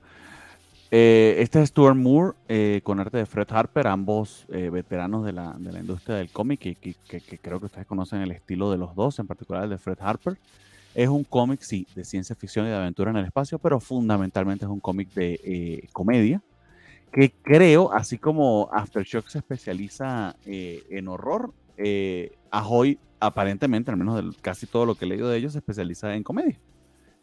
Eh, 0.91 1.35
este 1.39 1.61
es 1.61 1.69
Stuart 1.69 1.95
Moore 1.95 2.37
eh, 2.47 2.81
con 2.83 2.99
arte 2.99 3.17
de 3.17 3.25
Fred 3.25 3.47
Harper, 3.49 3.87
ambos 3.87 4.45
eh, 4.49 4.69
veteranos 4.69 5.25
de 5.25 5.33
la, 5.33 5.55
de 5.57 5.71
la, 5.71 5.79
industria 5.79 6.15
del 6.15 6.29
cómic, 6.29 6.65
y 6.65 6.75
que, 6.75 6.95
que, 7.07 7.19
que, 7.19 7.37
creo 7.39 7.59
que 7.59 7.65
ustedes 7.65 7.87
conocen 7.87 8.21
el 8.21 8.31
estilo 8.31 8.71
de 8.71 8.77
los 8.77 8.95
dos, 8.95 9.19
en 9.19 9.27
particular 9.27 9.63
el 9.63 9.71
de 9.71 9.77
Fred 9.77 9.97
Harper. 9.99 10.37
Es 10.95 11.09
un 11.09 11.23
cómic, 11.23 11.61
sí, 11.61 11.87
de 11.95 12.05
ciencia 12.05 12.35
ficción 12.35 12.65
y 12.67 12.69
de 12.69 12.75
aventura 12.75 13.11
en 13.11 13.17
el 13.17 13.25
espacio, 13.25 13.57
pero 13.59 13.79
fundamentalmente 13.79 14.65
es 14.65 14.71
un 14.71 14.79
cómic 14.79 15.11
de 15.13 15.39
eh, 15.43 15.87
comedia 15.91 16.41
que 17.13 17.31
creo, 17.31 17.93
así 17.93 18.17
como 18.17 18.69
Aftershock 18.73 19.27
se 19.29 19.37
especializa 19.37 20.35
eh, 20.45 20.83
en 20.89 21.07
horror, 21.07 21.53
eh, 21.77 22.35
Ahoy 22.49 22.99
aparentemente, 23.19 23.91
al 23.91 23.97
menos 23.97 24.35
casi 24.41 24.67
todo 24.67 24.85
lo 24.85 24.95
que 24.95 25.05
he 25.05 25.07
leído 25.07 25.29
de 25.29 25.37
ellos, 25.37 25.53
se 25.53 25.59
especializa 25.59 26.13
en 26.15 26.23
comedia. 26.23 26.59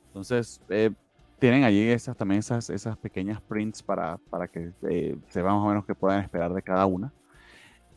Entonces, 0.06 0.62
eh, 0.70 0.90
tienen 1.38 1.64
allí 1.64 1.88
esas, 1.88 2.16
también 2.16 2.38
esas, 2.38 2.70
esas 2.70 2.96
pequeñas 2.98 3.40
prints 3.40 3.82
para, 3.82 4.18
para 4.30 4.48
que 4.48 4.72
eh, 4.88 5.16
sepan 5.28 5.54
más 5.54 5.64
o 5.64 5.68
menos 5.68 5.84
qué 5.84 5.94
puedan 5.94 6.22
esperar 6.22 6.54
de 6.54 6.62
cada 6.62 6.86
una. 6.86 7.12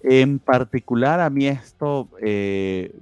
En 0.01 0.39
particular, 0.39 1.19
a 1.19 1.29
mí 1.29 1.47
esto, 1.47 2.09
eh, 2.21 2.93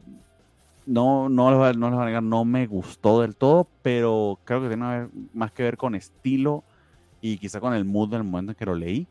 no, 0.86 1.30
no, 1.30 1.66
les 1.66 1.78
no 1.78 1.90
les 1.90 2.00
a 2.00 2.06
negar, 2.06 2.24
no 2.24 2.46
me 2.46 2.68
gustó 2.68 3.22
del 3.22 3.36
todo, 3.36 3.68
pero 3.82 4.40
creo 4.44 4.62
que 4.62 4.68
tiene 4.68 5.08
más 5.34 5.52
que 5.52 5.64
ver 5.64 5.78
con 5.78 5.96
estilo 5.96 6.64
y 7.22 7.38
quizá 7.38 7.60
con 7.60 7.74
el 7.74 7.86
mood 7.86 8.10
del 8.10 8.24
momento 8.24 8.52
en 8.52 8.56
que 8.56 8.66
lo 8.66 8.76
leí. 8.76 9.08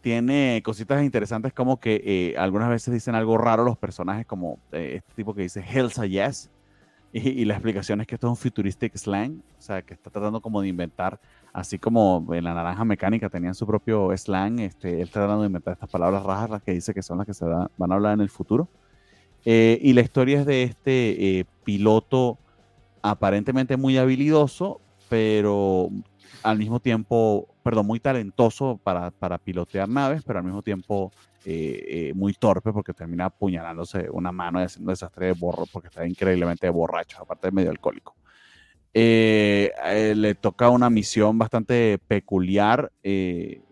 Tiene 0.00 0.62
cositas 0.64 1.02
interesantes 1.02 1.52
como 1.52 1.80
que 1.80 2.02
eh, 2.04 2.38
algunas 2.38 2.68
veces 2.68 2.94
dicen 2.94 3.14
algo 3.14 3.36
raro 3.36 3.64
los 3.64 3.76
personajes, 3.76 4.26
como 4.26 4.58
eh, 4.72 4.94
este 4.98 5.12
tipo 5.14 5.34
que 5.34 5.42
dice 5.42 5.64
Hell's 5.68 5.98
a 5.98 6.06
Yes, 6.06 6.50
y, 7.10 7.46
la 7.46 7.54
explicación 7.54 8.02
es 8.02 8.06
que 8.06 8.16
esto 8.16 8.26
es 8.26 8.30
un 8.32 8.36
futuristic 8.36 8.94
slang, 8.94 9.42
o 9.58 9.62
sea, 9.62 9.80
que 9.80 9.94
está 9.94 10.10
tratando 10.10 10.42
como 10.42 10.60
de 10.60 10.68
inventar, 10.68 11.18
así 11.54 11.78
como 11.78 12.26
en 12.34 12.44
la 12.44 12.52
naranja 12.52 12.84
mecánica 12.84 13.30
tenían 13.30 13.54
su 13.54 13.66
propio 13.66 14.14
slang, 14.14 14.60
este, 14.60 14.96
él 14.96 15.08
está 15.08 15.20
tratando 15.20 15.42
de 15.42 15.46
inventar 15.46 15.72
estas 15.72 15.88
palabras 15.88 16.22
raras, 16.22 16.50
las 16.50 16.62
que 16.62 16.72
dice 16.72 16.92
que 16.92 17.02
son 17.02 17.16
las 17.18 17.26
que 17.26 17.32
se 17.32 17.46
van 17.46 17.92
a 17.92 17.94
hablar 17.94 18.12
en 18.12 18.20
el 18.20 18.28
futuro. 18.28 18.68
Eh, 19.46 19.78
y 19.80 19.94
la 19.94 20.02
historia 20.02 20.40
es 20.40 20.46
de 20.46 20.64
este 20.64 21.46
piloto 21.64 22.38
aparentemente 23.00 23.78
muy 23.78 23.96
habilidoso, 23.96 24.82
pero 25.08 25.88
al 26.42 26.58
mismo 26.58 26.80
tiempo, 26.80 27.48
perdón, 27.62 27.86
muy 27.86 28.00
talentoso 28.00 28.80
para, 28.82 29.10
para 29.10 29.38
pilotear 29.38 29.88
naves, 29.88 30.22
pero 30.24 30.38
al 30.38 30.44
mismo 30.44 30.62
tiempo 30.62 31.12
eh, 31.44 32.12
muy 32.14 32.34
torpe 32.34 32.72
porque 32.72 32.92
termina 32.92 33.26
apuñalándose 33.26 34.08
una 34.10 34.32
mano 34.32 34.60
y 34.60 34.64
haciendo 34.64 34.90
desastre 34.90 35.26
de 35.26 35.32
borro 35.32 35.64
porque 35.72 35.88
está 35.88 36.06
increíblemente 36.06 36.68
borracho, 36.68 37.22
aparte 37.22 37.48
de 37.48 37.52
medio 37.52 37.70
alcohólico. 37.70 38.16
le 38.92 40.34
toca 40.40 40.68
una 40.70 40.90
misión 40.90 41.38
bastante 41.38 41.98
peculiar 42.06 42.92
de, 43.02 43.62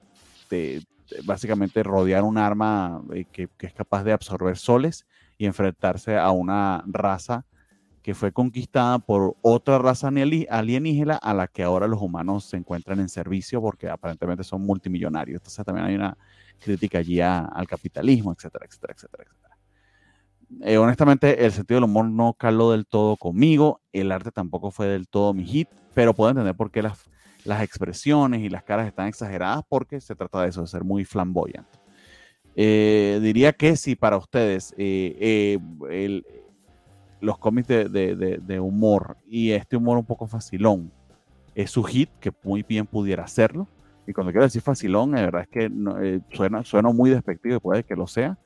básicamente 1.24 1.82
rodear 1.82 2.22
un 2.22 2.38
arma 2.38 3.02
que, 3.32 3.48
es 3.58 3.74
capaz 3.74 4.04
de 4.04 4.12
absorber 4.12 4.56
soles 4.56 5.06
y 5.38 5.46
enfrentarse 5.46 6.16
a 6.16 6.30
una 6.30 6.82
raza 6.86 7.44
que 8.06 8.14
fue 8.14 8.30
conquistada 8.30 9.00
por 9.00 9.34
otra 9.42 9.78
raza 9.78 10.06
alienígena 10.06 11.16
a 11.16 11.34
la 11.34 11.48
que 11.48 11.64
ahora 11.64 11.88
los 11.88 12.00
humanos 12.00 12.44
se 12.44 12.56
encuentran 12.56 13.00
en 13.00 13.08
servicio 13.08 13.60
porque 13.60 13.88
aparentemente 13.88 14.44
son 14.44 14.62
multimillonarios. 14.62 15.40
Entonces 15.40 15.66
también 15.66 15.88
hay 15.88 15.96
una 15.96 16.16
crítica 16.60 16.98
allí 16.98 17.20
al 17.20 17.66
capitalismo, 17.66 18.32
etcétera, 18.32 18.64
etcétera, 18.64 18.94
etcétera, 18.94 19.24
etcétera. 19.24 19.56
Eh, 20.60 20.78
honestamente, 20.78 21.44
el 21.44 21.50
sentido 21.50 21.78
del 21.78 21.90
humor 21.90 22.08
no 22.08 22.34
caló 22.34 22.70
del 22.70 22.86
todo 22.86 23.16
conmigo, 23.16 23.80
el 23.92 24.12
arte 24.12 24.30
tampoco 24.30 24.70
fue 24.70 24.86
del 24.86 25.08
todo 25.08 25.34
mi 25.34 25.44
hit, 25.44 25.68
pero 25.92 26.14
puedo 26.14 26.30
entender 26.30 26.54
por 26.54 26.70
qué 26.70 26.82
las, 26.82 27.10
las 27.44 27.60
expresiones 27.60 28.40
y 28.40 28.48
las 28.48 28.62
caras 28.62 28.86
están 28.86 29.08
exageradas 29.08 29.64
porque 29.68 30.00
se 30.00 30.14
trata 30.14 30.42
de 30.42 30.50
eso, 30.50 30.60
de 30.60 30.68
ser 30.68 30.84
muy 30.84 31.04
flamboyante. 31.04 31.76
Eh, 32.54 33.18
diría 33.20 33.52
que 33.52 33.74
si 33.74 33.96
para 33.96 34.16
ustedes 34.16 34.72
eh, 34.78 35.58
eh, 35.90 36.22
los 37.20 37.38
cómics 37.38 37.68
de, 37.68 38.60
humor 38.60 39.16
y 39.28 39.52
este 39.52 39.76
humor 39.76 39.98
un 39.98 40.04
poco 40.04 40.26
facilón 40.26 40.90
es 41.54 41.70
su 41.70 41.82
hit, 41.84 42.10
que 42.20 42.32
muy 42.42 42.62
bien 42.62 42.86
pudiera 42.86 43.24
hacerlo. 43.24 43.66
Y 44.06 44.12
cuando 44.12 44.30
quiero 44.30 44.44
decir 44.44 44.62
facilón, 44.62 45.12
la 45.12 45.22
verdad 45.22 45.42
es 45.42 45.48
que 45.48 46.20
suena, 46.30 46.62
suena 46.64 46.90
muy 46.90 47.10
despectivo 47.10 47.56
y 47.56 47.60
puede 47.60 47.82
que 47.82 47.96
lo 47.96 48.06
sea, 48.06 48.38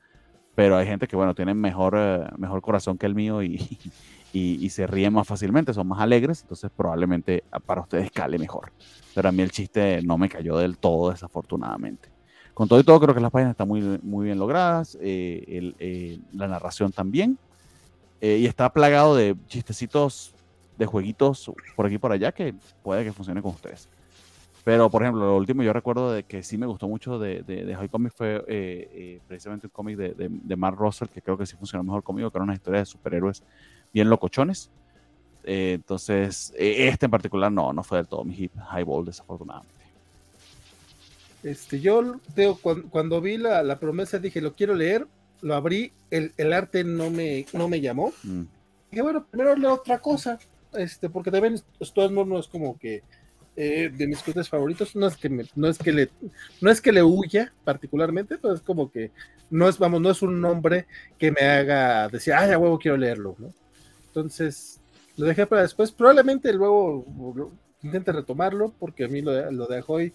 pero 0.55 0.77
hay 0.77 0.87
gente 0.87 1.07
que, 1.07 1.15
bueno, 1.15 1.35
tiene 1.35 1.53
mejor, 1.53 1.97
mejor 2.37 2.61
corazón 2.61 2.97
que 2.97 3.05
el 3.05 3.15
mío 3.15 3.43
y, 3.43 3.55
y, 4.33 4.65
y, 4.65 4.69
se 4.69 4.87
ríen 4.87 5.13
más 5.13 5.27
fácilmente, 5.27 5.73
son 5.73 5.87
más 5.87 5.99
alegres, 5.99 6.41
entonces 6.41 6.71
probablemente 6.75 7.43
para 7.65 7.81
ustedes 7.81 8.11
cale 8.11 8.39
mejor. 8.39 8.71
Pero 9.13 9.29
a 9.29 9.31
mí 9.31 9.41
el 9.41 9.51
chiste 9.51 10.01
no 10.03 10.17
me 10.17 10.29
cayó 10.29 10.57
del 10.57 10.77
todo, 10.77 11.11
desafortunadamente. 11.11 12.09
Con 12.53 12.67
todo 12.67 12.79
y 12.79 12.83
todo, 12.83 12.99
creo 12.99 13.15
que 13.15 13.21
las 13.21 13.31
páginas 13.31 13.51
están 13.51 13.67
muy, 13.67 13.81
muy 14.03 14.25
bien 14.25 14.37
logradas, 14.37 14.97
eh, 15.01 15.73
eh, 15.79 16.19
la 16.33 16.47
narración 16.47 16.91
también, 16.91 17.37
eh, 18.21 18.37
y 18.37 18.45
está 18.45 18.71
plagado 18.71 19.15
de 19.15 19.35
chistecitos, 19.47 20.33
de 20.77 20.85
jueguitos 20.85 21.51
por 21.75 21.85
aquí 21.85 21.95
y 21.95 21.97
por 21.97 22.11
allá 22.11 22.31
que 22.31 22.55
puede 22.83 23.03
que 23.03 23.11
funcione 23.11 23.41
con 23.41 23.51
ustedes. 23.51 23.89
Pero, 24.63 24.89
por 24.89 25.01
ejemplo, 25.01 25.25
lo 25.25 25.37
último 25.37 25.63
yo 25.63 25.73
recuerdo 25.73 26.13
de 26.13 26.23
que 26.23 26.43
sí 26.43 26.57
me 26.57 26.67
gustó 26.67 26.87
mucho 26.87 27.17
de, 27.17 27.41
de, 27.41 27.65
de 27.65 27.75
High 27.75 27.89
Comics 27.89 28.15
fue 28.15 29.19
precisamente 29.27 29.67
un 29.67 29.71
cómic 29.71 29.97
de, 29.97 30.13
de, 30.29 30.55
Mark 30.55 30.77
Russell, 30.77 31.07
que 31.07 31.21
creo 31.21 31.35
que 31.35 31.47
sí 31.47 31.55
funcionó 31.55 31.83
mejor 31.83 32.03
conmigo, 32.03 32.29
que 32.29 32.37
era 32.37 32.43
una 32.43 32.53
historia 32.53 32.79
de 32.79 32.85
superhéroes 32.85 33.43
bien 33.91 34.07
locochones. 34.07 34.69
entonces, 35.43 36.53
este 36.55 37.07
en 37.07 37.11
particular 37.11 37.51
no, 37.51 37.73
no 37.73 37.83
fue 37.83 37.97
del 37.97 38.07
todo 38.07 38.23
mi 38.23 38.35
hip 38.35 38.51
highball, 38.71 39.03
desafortunadamente. 39.03 39.81
Este, 41.43 41.79
yo 41.79 42.19
cuando, 42.91 43.19
vi 43.19 43.37
la, 43.37 43.79
promesa 43.79 44.19
dije, 44.19 44.41
lo 44.41 44.53
quiero 44.53 44.75
leer, 44.75 45.07
lo 45.41 45.55
abrí, 45.55 45.91
el, 46.09 46.53
arte 46.53 46.83
no 46.83 47.09
me, 47.09 47.45
no 47.53 47.67
me 47.67 47.81
llamó. 47.81 48.13
Mm. 48.23 48.43
Dije, 48.91 49.01
bueno, 49.01 49.25
primero 49.29 49.55
leo 49.55 49.73
otra 49.73 49.99
cosa, 49.99 50.39
este, 50.73 51.09
porque 51.09 51.31
también 51.31 51.55
esto 51.79 52.09
no 52.09 52.39
es 52.39 52.47
como 52.47 52.77
que 52.77 53.03
eh, 53.55 53.91
de 53.93 54.07
mis 54.07 54.23
cosas 54.23 54.47
favoritos, 54.47 54.95
no 54.95 55.07
es 55.07 55.17
que 55.17 55.29
no 55.55 55.67
es 55.67 55.77
que 55.77 55.91
le, 55.91 56.09
no 56.61 56.71
es 56.71 56.79
que 56.79 56.91
le 56.91 57.03
huya 57.03 57.53
particularmente, 57.65 58.37
pero 58.37 58.53
es 58.53 58.61
como 58.61 58.89
que 58.89 59.11
no 59.49 59.67
es, 59.67 59.77
vamos, 59.77 59.99
no 59.99 60.09
es 60.09 60.21
un 60.21 60.39
nombre 60.39 60.87
que 61.17 61.31
me 61.31 61.41
haga 61.41 62.07
decir, 62.07 62.33
ay, 62.33 62.51
a 62.51 62.57
huevo 62.57 62.79
quiero 62.79 62.95
leerlo, 62.95 63.35
¿no? 63.37 63.53
Entonces, 64.07 64.79
lo 65.17 65.25
dejé 65.25 65.45
para 65.45 65.63
después, 65.63 65.91
probablemente 65.91 66.53
luego 66.53 67.51
intente 67.83 68.11
retomarlo, 68.13 68.73
porque 68.79 69.05
a 69.05 69.07
mí 69.09 69.21
lo 69.21 69.31
de, 69.31 69.51
lo 69.51 69.67
de 69.67 69.79
Ahoy 69.79 70.13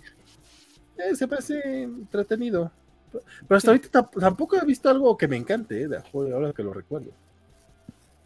eh, 0.97 1.15
se 1.15 1.29
parece 1.29 1.83
entretenido. 1.83 2.73
Pero 3.13 3.57
hasta 3.57 3.71
ahorita 3.71 4.11
tampoco 4.21 4.57
he 4.57 4.65
visto 4.65 4.89
algo 4.89 5.17
que 5.17 5.29
me 5.29 5.37
encante, 5.37 5.83
eh, 5.83 5.89
de 5.89 5.99
ahora 6.15 6.53
que 6.53 6.63
lo 6.63 6.73
recuerdo. 6.73 7.11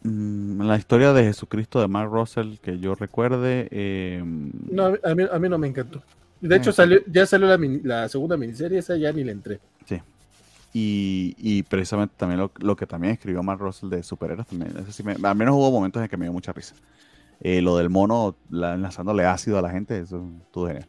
Mm, 0.03 0.61
la 0.61 0.77
historia 0.77 1.13
de 1.13 1.23
Jesucristo 1.23 1.79
de 1.79 1.87
Mark 1.87 2.11
Russell, 2.11 2.57
que 2.61 2.79
yo 2.79 2.95
recuerde. 2.95 3.67
Em, 3.71 4.51
no, 4.71 4.85
a 5.03 5.15
mí, 5.15 5.23
a 5.31 5.39
mí, 5.39 5.49
no 5.49 5.57
me 5.57 5.67
encantó. 5.67 6.01
De 6.39 6.55
hecho, 6.55 6.71
salió, 6.71 7.01
ya 7.05 7.25
salió 7.27 7.47
la, 7.47 7.59
la, 7.83 8.09
segunda 8.09 8.35
miniserie, 8.35 8.79
esa 8.79 8.95
ya 8.97 9.11
ni 9.11 9.23
le 9.23 9.31
entré. 9.31 9.59
Sí. 9.85 10.01
Y, 10.73 11.35
y 11.37 11.63
precisamente 11.63 12.15
también 12.17 12.39
lo, 12.39 12.51
lo, 12.59 12.75
que 12.75 12.87
también 12.87 13.13
escribió 13.13 13.43
Mark 13.43 13.59
Russell 13.59 13.89
de 13.89 14.01
superhéroes, 14.01 14.47
también, 14.47 14.73
sí 14.89 15.03
me, 15.03 15.15
al 15.21 15.35
menos 15.35 15.53
hubo 15.53 15.69
momentos 15.69 16.01
en 16.01 16.07
que 16.07 16.17
me 16.17 16.25
dio 16.25 16.33
mucha 16.33 16.51
risa. 16.51 16.73
Eh, 17.41 17.61
lo 17.61 17.77
del 17.77 17.89
mono 17.89 18.35
la, 18.49 18.73
enlazándole 18.73 19.25
ácido 19.25 19.59
a 19.59 19.61
la 19.61 19.69
gente, 19.69 19.99
eso 19.99 20.25
estuvo 20.45 20.67
genial 20.67 20.87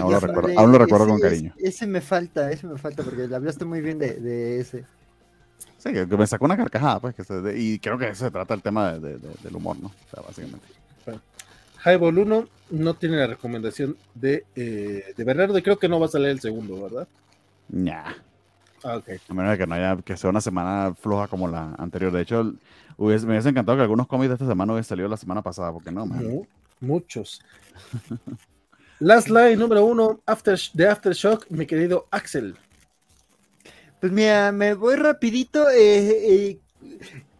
aún, 0.00 0.12
lo 0.72 0.78
recuerdo, 0.78 1.06
con 1.06 1.20
cariño. 1.20 1.54
Ese, 1.58 1.86
me 1.86 2.00
falta, 2.00 2.50
ese 2.50 2.66
me 2.66 2.78
falta, 2.78 3.02
porque 3.02 3.28
le 3.28 3.34
hablaste 3.34 3.64
muy 3.64 3.80
bien 3.80 3.98
de, 3.98 4.14
de 4.14 4.60
ese. 4.60 4.84
Sí, 5.78 5.92
que, 5.92 6.06
me 6.06 6.26
sacó 6.26 6.44
una 6.44 6.56
carcajada, 6.56 7.00
pues, 7.00 7.14
que 7.14 7.58
y 7.58 7.78
creo 7.78 7.98
que 7.98 8.08
eso 8.08 8.24
se 8.24 8.30
trata 8.30 8.54
el 8.54 8.62
tema 8.62 8.94
de, 8.94 9.18
del 9.18 9.56
humor, 9.56 9.76
¿no? 9.78 9.88
O 9.88 10.10
sea, 10.10 10.22
básicamente. 10.22 10.66
Highball 11.84 12.18
1 12.18 12.48
no 12.70 12.94
tiene 12.94 13.16
la 13.16 13.28
recomendación 13.28 13.96
de, 14.14 14.44
eh, 14.56 15.14
de 15.16 15.24
Bernardo 15.24 15.56
y 15.56 15.62
creo 15.62 15.78
que 15.78 15.88
no 15.88 16.00
va 16.00 16.06
a 16.06 16.10
salir 16.10 16.28
el 16.28 16.40
segundo, 16.40 16.82
¿verdad? 16.82 17.06
Nah. 17.68 18.12
Ah, 18.82 18.96
ok. 18.96 19.10
A 19.28 19.34
menos 19.34 19.52
de 19.52 19.58
que 19.58 19.66
no 19.66 19.74
haya, 19.74 19.96
que 20.02 20.16
sea 20.16 20.30
una 20.30 20.40
semana 20.40 20.94
floja 20.94 21.28
como 21.28 21.46
la 21.46 21.74
anterior. 21.78 22.12
De 22.12 22.22
hecho, 22.22 22.44
me 22.98 23.06
hubiese 23.06 23.48
encantado 23.48 23.76
que 23.76 23.82
algunos 23.82 24.08
cómics 24.08 24.30
de 24.30 24.34
esta 24.34 24.46
semana 24.46 24.72
hubiesen 24.72 24.88
salido 24.88 25.08
la 25.08 25.16
semana 25.16 25.42
pasada, 25.42 25.72
porque 25.72 25.92
no, 25.92 26.04
man. 26.04 26.42
Muchos. 26.80 27.40
Last 29.00 29.28
Line 29.28 29.56
número 29.56 29.84
uno 29.84 30.20
after, 30.26 30.58
de 30.72 30.88
Aftershock, 30.88 31.46
mi 31.50 31.66
querido 31.66 32.08
Axel. 32.10 32.56
Pues 34.00 34.10
mira, 34.10 34.50
me 34.50 34.74
voy 34.74 34.96
rapidito. 34.96 35.70
Eh, 35.70 36.50
eh, 36.50 36.58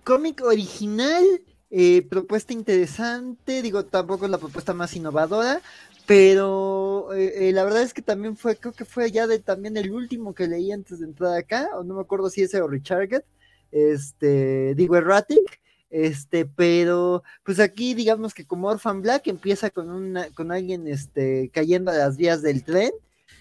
cómic 0.04 0.40
original, 0.44 1.24
eh, 1.70 2.06
propuesta 2.08 2.52
interesante, 2.52 3.60
digo, 3.60 3.84
tampoco 3.84 4.26
es 4.26 4.30
la 4.30 4.38
propuesta 4.38 4.72
más 4.72 4.94
innovadora, 4.94 5.60
pero 6.06 7.08
la 7.12 7.64
verdad 7.64 7.82
es 7.82 7.92
que 7.92 8.02
también 8.02 8.36
fue, 8.36 8.56
creo 8.56 8.72
que 8.72 8.84
fue 8.84 9.10
ya 9.10 9.26
de 9.26 9.40
también 9.40 9.76
el 9.76 9.90
último 9.90 10.34
que 10.34 10.46
leí 10.46 10.70
antes 10.70 11.00
de 11.00 11.06
entrar 11.06 11.36
acá, 11.36 11.68
o 11.74 11.82
no 11.82 11.94
me 11.94 12.00
acuerdo 12.00 12.30
si 12.30 12.42
ese 12.42 12.62
o 12.62 12.68
Richard, 12.68 13.24
este, 13.72 14.74
digo, 14.76 14.96
Erratic. 14.96 15.60
Este, 15.90 16.44
pero 16.44 17.22
pues 17.44 17.60
aquí 17.60 17.94
digamos 17.94 18.34
que 18.34 18.46
como 18.46 18.68
Orphan 18.68 19.00
Black 19.00 19.26
empieza 19.26 19.70
con 19.70 19.90
una, 19.90 20.28
con 20.30 20.52
alguien 20.52 20.86
este, 20.86 21.50
cayendo 21.52 21.90
a 21.90 21.94
las 21.94 22.16
vías 22.16 22.42
del 22.42 22.62
tren 22.62 22.92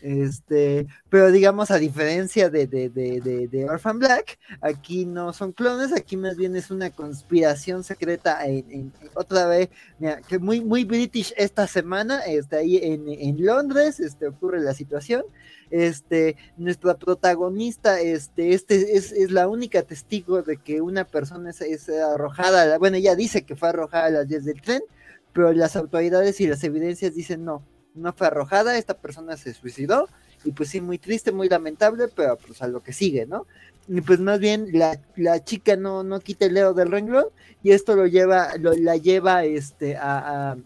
Este, 0.02 0.88
pero 1.10 1.32
digamos, 1.32 1.72
a 1.72 1.78
diferencia 1.78 2.50
de, 2.50 2.68
de, 2.68 2.90
de, 2.90 3.48
de, 3.48 3.66
Orphan 3.70 4.00
Black, 4.00 4.38
aquí 4.62 5.06
no 5.06 5.34
son 5.34 5.54
clones, 5.54 5.92
aquí 5.92 6.18
más 6.18 6.38
bien 6.38 6.56
es 6.56 6.70
una 6.70 6.92
conspiración 6.92 7.84
secreta 7.84 8.40
otra 9.16 9.48
vez, 9.48 9.70
que 10.28 10.38
muy, 10.40 10.62
muy 10.62 10.84
british 10.84 11.34
esta 11.36 11.68
semana, 11.68 12.20
este, 12.22 12.58
ahí 12.58 12.78
en, 12.78 13.08
en 13.08 13.44
Londres, 13.44 14.00
este, 14.00 14.28
ocurre 14.28 14.62
la 14.62 14.74
situación. 14.74 15.24
Este, 15.70 16.38
nuestra 16.56 16.96
protagonista, 16.96 18.00
este, 18.00 18.54
este 18.54 18.96
es, 18.96 19.12
es 19.12 19.32
la 19.32 19.50
única 19.50 19.82
testigo 19.82 20.42
de 20.42 20.58
que 20.58 20.80
una 20.80 21.04
persona 21.06 21.50
es, 21.50 21.60
es 21.60 21.90
arrojada, 21.90 22.78
bueno, 22.78 22.98
ella 22.98 23.16
dice 23.16 23.44
que 23.44 23.56
fue 23.56 23.70
arrojada 23.70 24.06
a 24.06 24.12
las 24.12 24.28
10 24.28 24.46
del 24.46 24.62
tren, 24.62 24.82
pero 25.34 25.52
las 25.52 25.76
autoridades 25.76 26.40
y 26.40 26.48
las 26.48 26.64
evidencias 26.64 27.14
dicen 27.16 27.44
no, 27.44 27.64
no 27.98 28.14
fue 28.14 28.28
arrojada, 28.28 28.78
esta 28.78 28.96
persona 28.96 29.38
se 29.38 29.54
suicidó, 29.54 30.08
y 30.44 30.52
pues 30.52 30.70
sí, 30.70 30.82
muy 30.82 30.98
triste, 30.98 31.32
muy 31.32 31.50
lamentable, 31.50 32.08
pero 32.16 32.38
pues 32.38 32.62
a 32.62 32.68
lo 32.68 32.82
que 32.82 32.94
sigue, 32.94 33.26
¿no? 33.26 33.46
Y 33.88 34.02
pues 34.02 34.20
más 34.20 34.40
bien 34.40 34.68
la, 34.74 35.00
la 35.16 35.44
chica 35.44 35.76
no, 35.76 36.04
no 36.04 36.20
quita 36.20 36.46
el 36.46 36.54
dedo 36.54 36.74
del 36.74 36.92
renglón, 36.92 37.26
y 37.64 37.72
esto 37.72 37.96
lo 37.96 38.06
lleva, 38.06 38.56
lo, 38.58 38.74
la 38.74 38.98
lleva 38.98 39.44
este, 39.44 39.98
a 39.98 40.52
a 40.52 40.58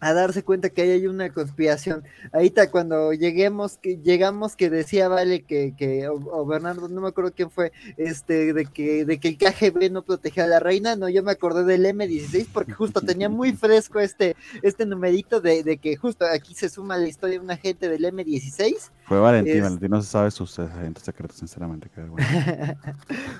darse 0.00 0.42
cuenta 0.42 0.70
que 0.70 0.82
ahí 0.82 0.90
hay 0.90 1.06
una 1.06 1.32
conspiración. 1.32 2.04
Ahorita 2.32 2.70
cuando 2.70 3.12
lleguemos, 3.12 3.76
que 3.78 3.98
llegamos 3.98 4.56
que 4.56 4.70
decía 4.70 5.08
Vale 5.08 5.42
que, 5.42 5.74
que 5.76 6.08
o, 6.08 6.46
Bernardo, 6.46 6.88
no 6.88 7.00
me 7.02 7.08
acuerdo 7.08 7.32
quién 7.34 7.50
fue, 7.50 7.72
este, 7.96 8.52
de 8.52 8.66
que, 8.66 9.04
de 9.04 9.20
que 9.20 9.28
el 9.28 9.38
KGB 9.38 9.90
no 9.90 10.02
protegía 10.02 10.44
a 10.44 10.48
la 10.48 10.60
reina, 10.60 10.96
no, 10.96 11.08
yo 11.08 11.22
me 11.22 11.32
acordé 11.32 11.64
del 11.64 11.84
M16 11.84 12.48
porque 12.52 12.72
justo 12.72 13.00
tenía 13.00 13.28
muy 13.28 13.52
fresco 13.56 14.00
este, 14.00 14.36
este 14.62 14.86
numerito 14.86 15.40
de, 15.40 15.62
de 15.62 15.76
que 15.76 15.96
justo 15.96 16.24
aquí 16.24 16.54
se 16.54 16.68
suma 16.68 16.96
la 16.96 17.08
historia 17.08 17.38
de 17.38 17.44
un 17.44 17.50
agente 17.50 17.88
del 17.88 18.04
M16. 18.04 18.90
Fue 19.10 19.18
Valentín, 19.18 19.60
Valentín 19.60 19.90
no 19.90 20.00
se 20.00 20.08
sabe 20.08 20.30
sus 20.30 20.56
agentes 20.60 21.02
secretos, 21.02 21.36
sinceramente. 21.36 21.90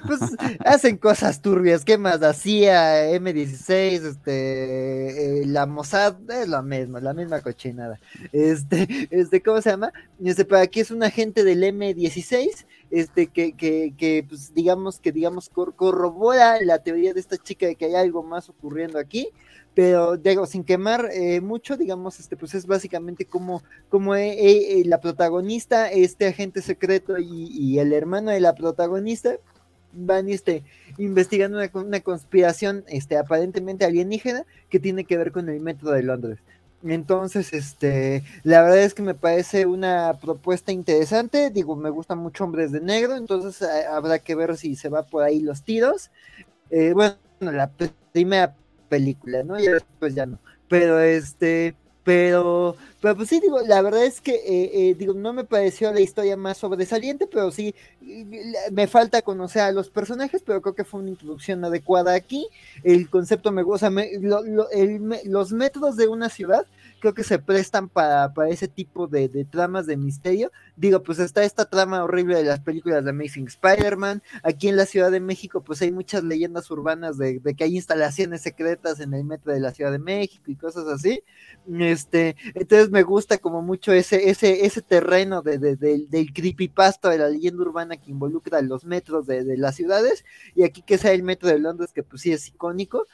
pues 0.05 0.21
hacen 0.67 0.97
cosas 0.97 1.41
turbias, 1.41 1.85
¿qué 1.85 1.97
más? 1.97 2.21
Hacía 2.25 3.09
M16, 3.13 4.05
este, 4.05 5.43
eh, 5.43 5.47
la 5.47 5.67
Mossad, 5.67 6.17
la 6.49 6.61
misma, 6.63 6.99
la 6.99 7.15
misma 7.15 7.41
cochinada. 7.41 8.01
Este, 8.33 9.07
este, 9.13 9.41
¿cómo 9.45 9.63
se 9.63 9.71
llama? 9.71 9.93
Este, 10.21 10.45
pero 10.45 10.61
aquí 10.61 10.81
es 10.81 10.91
un 10.91 11.05
agente 11.05 11.45
del 11.45 11.63
M16, 11.63 12.67
este, 12.91 13.29
que, 13.29 13.53
que, 13.53 13.95
que 13.97 14.27
pues, 14.29 14.53
digamos, 14.53 14.99
que 14.99 15.13
digamos, 15.13 15.51
corrobora 15.51 16.61
la 16.63 16.81
teoría 16.81 17.15
de 17.15 17.21
esta 17.21 17.37
chica 17.37 17.67
de 17.67 17.77
que 17.77 17.85
hay 17.85 17.95
algo 17.95 18.25
más 18.25 18.49
ocurriendo 18.49 18.99
aquí 18.99 19.29
pero 19.75 20.17
digo, 20.17 20.47
sin 20.47 20.65
quemar 20.65 21.09
eh, 21.13 21.41
mucho, 21.41 21.77
digamos, 21.77 22.21
este, 22.21 22.37
pues 22.37 22.55
es 22.55 22.67
básicamente 22.67 23.25
como, 23.25 23.63
como 23.89 24.15
eh, 24.17 24.33
eh, 24.41 24.83
la 24.85 25.01
protagonista, 25.01 25.91
este 25.91 26.27
agente 26.27 26.63
secreto 26.63 27.19
y, 27.19 27.79
el 27.79 27.93
hermano 27.93 28.31
de 28.31 28.41
la 28.41 28.55
protagonista 28.55 29.37
van 29.93 30.29
este, 30.29 30.65
investigando 30.99 31.59
una, 31.59 31.71
una, 31.75 32.01
conspiración 32.01 32.85
este, 32.89 33.17
aparentemente 33.17 33.85
alienígena 33.85 34.45
que 34.69 34.81
tiene 34.81 35.05
que 35.05 35.17
ver 35.17 35.33
con 35.33 35.49
el 35.49 35.61
metro 35.61 35.91
de 35.91 36.03
Londres. 36.03 36.39
Entonces, 36.83 37.53
este, 37.53 38.25
la 38.43 38.63
verdad 38.63 38.79
es 38.83 38.95
que 38.95 39.03
me 39.03 39.15
parece 39.15 39.67
una 39.67 40.17
propuesta 40.21 40.73
interesante. 40.73 41.51
Digo, 41.51 41.77
me 41.77 41.91
gusta 41.91 42.15
mucho 42.15 42.45
Hombres 42.45 42.73
de 42.73 42.81
Negro, 42.81 43.17
entonces 43.17 43.61
eh, 43.63 43.87
habrá 43.87 44.19
que 44.19 44.35
ver 44.35 44.57
si 44.57 44.77
se 44.77 44.89
va 44.89 45.03
por 45.05 45.23
ahí 45.23 45.41
los 45.41 45.63
tiros. 45.63 46.11
Eh, 46.71 46.93
bueno, 46.95 47.17
la 47.41 47.71
primera 48.13 48.55
película, 48.91 49.43
¿no? 49.43 49.59
Y 49.59 49.67
después 49.67 50.15
ya 50.15 50.27
no. 50.27 50.39
Pero 50.69 51.01
este, 51.01 51.75
pero, 52.05 52.77
pero 53.01 53.15
pues 53.15 53.29
sí, 53.29 53.41
digo, 53.41 53.61
la 53.67 53.83
verdad 53.83 54.05
es 54.05 54.21
que, 54.21 54.35
eh, 54.35 54.71
eh, 54.91 54.95
digo, 54.99 55.15
no 55.15 55.33
me 55.33 55.45
pareció 55.45 55.93
la 55.93 56.01
historia 56.01 56.37
más 56.37 56.59
sobresaliente, 56.59 57.27
pero 57.27 57.51
sí, 57.51 57.75
me 58.73 58.87
falta 58.87 59.23
conocer 59.23 59.63
a 59.63 59.73
los 59.73 59.91
personajes, 59.91 60.43
pero 60.45 60.61
creo 60.61 60.75
que 60.75 60.85
fue 60.85 61.01
una 61.01 61.11
introducción 61.11 61.65
adecuada 61.65 62.15
aquí. 62.15 62.49
El 62.83 63.09
concepto 63.09 63.53
me 63.53 63.63
gusta, 63.63 63.91
los 65.25 65.53
métodos 65.53 65.97
de 65.97 66.09
una 66.09 66.29
ciudad 66.29 66.67
creo 67.01 67.15
que 67.15 67.25
se 67.25 67.39
prestan 67.39 67.89
para, 67.89 68.33
para 68.33 68.51
ese 68.51 68.69
tipo 68.69 69.07
de, 69.07 69.29
de, 69.29 69.45
tramas 69.45 69.87
de 69.87 69.97
misterio. 69.97 70.53
Digo, 70.77 71.03
pues 71.03 71.19
está 71.19 71.43
esta 71.43 71.65
trama 71.65 72.05
horrible 72.05 72.37
de 72.37 72.45
las 72.45 72.61
películas 72.61 73.05
de 73.05 73.11
Amazing 73.11 73.49
Spider-Man. 73.49 74.23
Aquí 74.43 74.69
en 74.69 74.77
la 74.77 74.87
Ciudad 74.87 75.11
de 75.11 75.21
México, 75.21 75.63
pues 75.63 75.83
hay 75.83 75.93
muchas 75.93 76.23
leyendas 76.23 76.71
urbanas 76.71 77.19
de, 77.19 77.41
de, 77.41 77.55
que 77.55 77.65
hay 77.65 77.77
instalaciones 77.77 78.43
secretas 78.43 79.01
en 79.01 79.15
el 79.15 79.25
metro 79.25 79.53
de 79.53 79.61
la 79.61 79.73
Ciudad 79.73 79.93
de 79.93 79.99
México 79.99 80.45
y 80.47 80.57
cosas 80.57 80.87
así. 80.87 81.23
Este, 81.69 82.37
entonces 82.55 82.91
me 82.91 83.03
gusta 83.03 83.39
como 83.39 83.63
mucho 83.63 83.93
ese, 83.93 84.31
ese, 84.31 84.65
ese 84.67 84.83
terreno 84.83 85.43
de, 85.43 85.59
de, 85.59 85.77
del 85.77 86.33
creepypasta 86.33 87.11
de 87.11 87.19
la 87.19 87.29
leyenda 87.29 87.63
urbana 87.63 87.97
que 87.97 88.11
involucra 88.11 88.61
los 88.63 88.85
metros 88.85 89.27
de, 89.27 89.57
las 89.57 89.77
ciudades. 89.77 90.25
Y 90.55 90.65
aquí 90.65 90.83
que 90.83 90.99
sea 90.99 91.13
el 91.13 91.23
metro 91.23 91.49
de 91.49 91.59
Londres, 91.59 91.93
que 91.93 92.03
pues 92.03 92.23
sí 92.23 92.33
es 92.33 92.49
icónico 92.49 93.07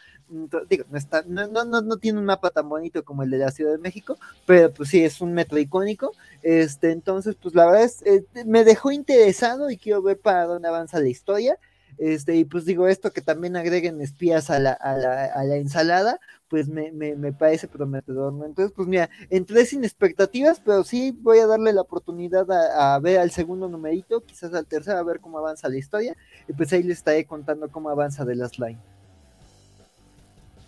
digo, 0.68 0.84
no, 0.90 0.98
está, 0.98 1.22
no, 1.26 1.46
no, 1.46 1.64
no, 1.64 1.96
tiene 1.98 2.18
un 2.18 2.24
mapa 2.24 2.50
tan 2.50 2.68
bonito 2.68 3.05
como 3.05 3.22
el 3.22 3.30
de 3.30 3.38
la 3.38 3.50
Ciudad 3.50 3.72
de 3.72 3.78
México, 3.78 4.18
pero 4.46 4.72
pues 4.72 4.88
sí, 4.88 5.05
es 5.05 5.20
un 5.20 5.32
metro 5.32 5.58
icónico. 5.58 6.12
Este, 6.42 6.90
entonces, 6.92 7.36
pues 7.40 7.55
la 7.55 7.66
verdad 7.66 7.84
es, 7.84 8.02
eh, 8.06 8.24
me 8.44 8.64
dejó 8.64 8.90
interesado 8.92 9.70
y 9.70 9.76
quiero 9.76 10.02
ver 10.02 10.18
para 10.20 10.44
dónde 10.44 10.68
avanza 10.68 11.00
la 11.00 11.08
historia. 11.08 11.58
Este, 11.98 12.36
y 12.36 12.44
pues 12.44 12.66
digo, 12.66 12.88
esto 12.88 13.10
que 13.12 13.22
también 13.22 13.56
agreguen 13.56 14.00
espías 14.02 14.50
a 14.50 14.58
la, 14.58 14.72
a 14.72 14.96
la, 14.96 15.24
a 15.26 15.44
la 15.44 15.56
ensalada, 15.56 16.20
pues 16.48 16.68
me, 16.68 16.92
me, 16.92 17.16
me, 17.16 17.32
parece 17.32 17.68
prometedor, 17.68 18.32
¿no? 18.34 18.44
Entonces, 18.44 18.72
pues 18.76 18.86
mira, 18.86 19.08
entré 19.30 19.64
sin 19.64 19.82
expectativas, 19.82 20.60
pero 20.60 20.84
sí 20.84 21.16
voy 21.22 21.38
a 21.38 21.46
darle 21.46 21.72
la 21.72 21.80
oportunidad 21.80 22.50
a, 22.50 22.94
a, 22.94 22.98
ver 23.00 23.18
al 23.18 23.30
segundo 23.30 23.68
numerito, 23.68 24.20
quizás 24.24 24.52
al 24.52 24.66
tercero, 24.66 24.98
a 24.98 25.02
ver 25.02 25.20
cómo 25.20 25.38
avanza 25.38 25.68
la 25.68 25.78
historia, 25.78 26.16
y 26.46 26.52
pues 26.52 26.72
ahí 26.72 26.82
les 26.82 26.98
estaré 26.98 27.24
contando 27.24 27.70
cómo 27.70 27.88
avanza 27.88 28.24
de 28.24 28.36
las 28.36 28.58
Line. 28.58 28.95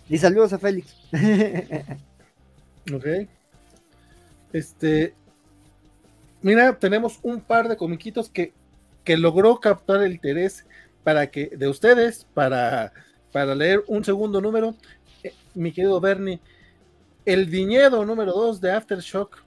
Y 0.08 0.18
saludos 0.18 0.52
a 0.52 0.58
Félix. 0.58 0.94
ok. 2.94 3.06
Este. 4.52 5.14
Mira, 6.40 6.78
tenemos 6.78 7.18
un 7.22 7.40
par 7.40 7.68
de 7.68 7.76
comiquitos 7.76 8.30
que, 8.30 8.52
que 9.04 9.16
logró 9.16 9.58
captar 9.60 10.02
el 10.02 10.12
interés 10.12 10.64
para 11.04 11.30
que, 11.30 11.48
de 11.48 11.68
ustedes, 11.68 12.26
para, 12.32 12.92
para 13.32 13.54
leer 13.54 13.82
un 13.88 14.04
segundo 14.04 14.40
número. 14.40 14.74
Eh, 15.22 15.34
mi 15.54 15.72
querido 15.72 16.00
Bernie, 16.00 16.40
el 17.24 17.46
viñedo 17.46 18.04
número 18.06 18.32
2 18.32 18.60
de 18.60 18.72
Aftershock. 18.72 19.44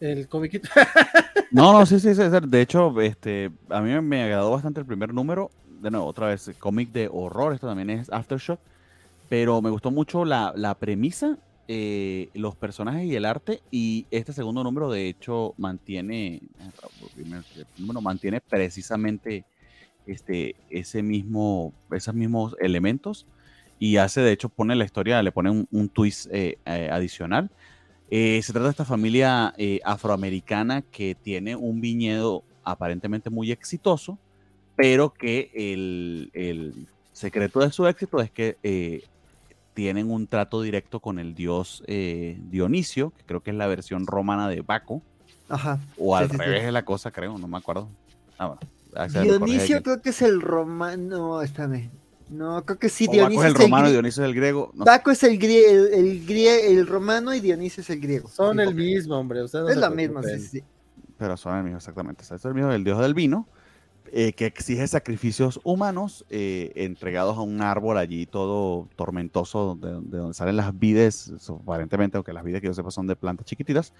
El 0.00 0.28
comiquito. 0.28 0.68
no, 1.50 1.72
no, 1.72 1.86
sí, 1.86 1.98
sí, 2.00 2.14
sí. 2.14 2.22
De 2.46 2.60
hecho, 2.60 3.00
este, 3.00 3.50
a 3.70 3.80
mí 3.80 3.98
me 4.02 4.24
agradó 4.24 4.50
bastante 4.50 4.80
el 4.80 4.86
primer 4.86 5.14
número. 5.14 5.50
De 5.80 5.90
nuevo, 5.90 6.06
otra 6.06 6.26
vez, 6.26 6.50
cómic 6.58 6.90
de 6.92 7.08
horror. 7.10 7.54
Esto 7.54 7.68
también 7.68 7.90
es 7.90 8.10
Aftershock. 8.10 8.60
Pero 9.34 9.60
me 9.60 9.70
gustó 9.70 9.90
mucho 9.90 10.24
la, 10.24 10.52
la 10.54 10.76
premisa, 10.76 11.38
eh, 11.66 12.28
los 12.34 12.54
personajes 12.54 13.02
y 13.02 13.16
el 13.16 13.24
arte. 13.24 13.62
Y 13.72 14.06
este 14.12 14.32
segundo 14.32 14.62
número, 14.62 14.88
de 14.92 15.08
hecho, 15.08 15.54
mantiene, 15.58 16.40
número 17.76 18.00
mantiene 18.00 18.40
precisamente 18.40 19.44
este, 20.06 20.54
ese 20.70 21.02
mismo, 21.02 21.72
esos 21.90 22.14
mismos 22.14 22.54
elementos. 22.60 23.26
Y 23.80 23.96
hace, 23.96 24.20
de 24.20 24.30
hecho, 24.30 24.50
pone 24.50 24.76
la 24.76 24.84
historia, 24.84 25.20
le 25.20 25.32
pone 25.32 25.50
un, 25.50 25.66
un 25.72 25.88
twist 25.88 26.28
eh, 26.30 26.58
eh, 26.64 26.88
adicional. 26.92 27.50
se 28.08 28.52
trata 28.52 28.66
de 28.66 28.70
esta 28.70 28.84
familia 28.84 29.52
afroamericana 29.82 30.82
que 30.82 31.16
tiene 31.16 31.56
un 31.56 31.80
viñedo 31.80 32.44
aparentemente 32.62 33.30
muy 33.30 33.50
exitoso, 33.50 34.16
pero 34.76 35.12
que 35.12 35.50
el, 35.52 36.30
el 36.34 36.86
secreto 37.10 37.58
de 37.58 37.72
su 37.72 37.84
éxito 37.88 38.20
es 38.20 38.30
que 38.30 38.58
tienen 39.74 40.10
un 40.10 40.26
trato 40.26 40.62
directo 40.62 41.00
con 41.00 41.18
el 41.18 41.34
dios 41.34 41.82
eh, 41.86 42.38
Dionisio, 42.40 43.10
que 43.10 43.24
creo 43.24 43.42
que 43.42 43.50
es 43.50 43.56
la 43.56 43.66
versión 43.66 44.06
romana 44.06 44.48
de 44.48 44.62
Baco. 44.62 45.02
Ajá. 45.48 45.78
O 45.98 46.16
al 46.16 46.30
revés 46.30 46.64
de 46.64 46.72
la 46.72 46.84
cosa, 46.84 47.10
creo, 47.10 47.36
no 47.36 47.48
me 47.48 47.58
acuerdo. 47.58 47.88
Ah, 48.38 48.56
Dionisio 49.22 49.82
creo 49.82 50.00
que 50.00 50.10
es 50.10 50.22
el 50.22 50.40
romano, 50.40 51.42
espérame. 51.42 51.90
No, 52.30 52.64
creo 52.64 52.78
que 52.78 52.88
sí, 52.88 53.06
Dionisio 53.06 53.42
Baco 53.42 53.54
es 53.54 53.54
el 53.54 53.62
romano 53.62 53.88
y 53.88 53.92
Dionisio 53.92 54.22
es 54.22 54.28
el 54.28 54.34
griego. 54.34 54.70
Baco 54.74 55.10
es 55.10 55.22
el, 55.24 55.42
el, 55.44 56.30
el, 56.30 56.86
romano 56.86 57.34
y 57.34 57.40
Dionisio 57.40 57.82
es 57.82 57.90
el 57.90 58.00
griego. 58.00 58.28
Son 58.28 58.58
el 58.60 58.74
mismo, 58.74 59.18
hombre. 59.18 59.44
es 59.44 59.52
lo 59.52 59.90
mismo, 59.90 60.22
sí, 60.22 60.40
sí. 60.40 60.64
Pero 61.18 61.36
son 61.36 61.58
el 61.58 61.64
mismo, 61.64 61.78
exactamente. 61.78 62.24
es 62.24 62.44
el 62.44 62.54
mismo, 62.54 62.72
el 62.72 62.82
dios 62.82 62.98
del 63.00 63.14
vino. 63.14 63.46
Eh, 64.16 64.32
que 64.32 64.46
exige 64.46 64.86
sacrificios 64.86 65.58
humanos 65.64 66.24
eh, 66.30 66.70
entregados 66.76 67.36
a 67.36 67.40
un 67.40 67.60
árbol 67.60 67.98
allí 67.98 68.26
todo 68.26 68.88
tormentoso, 68.94 69.74
de, 69.74 69.90
donde 69.90 70.34
salen 70.34 70.56
las 70.56 70.78
vides, 70.78 71.32
aparentemente, 71.50 72.16
aunque 72.16 72.32
las 72.32 72.44
vides 72.44 72.60
que 72.60 72.68
yo 72.68 72.74
sepa 72.74 72.92
son 72.92 73.08
de 73.08 73.16
plantas 73.16 73.44
chiquititas, 73.44 73.92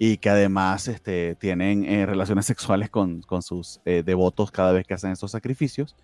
y 0.00 0.16
que 0.16 0.30
además 0.30 0.88
este, 0.88 1.36
tienen 1.36 1.84
eh, 1.84 2.06
relaciones 2.06 2.44
sexuales 2.52 2.90
con, 2.90 3.22
con 3.22 3.40
sus 3.42 3.80
devotos 3.84 4.50
cada 4.50 4.72
vez 4.72 4.84
que 4.84 4.94
hacen 4.94 5.12
estos 5.12 5.30
sacrificios. 5.30 5.94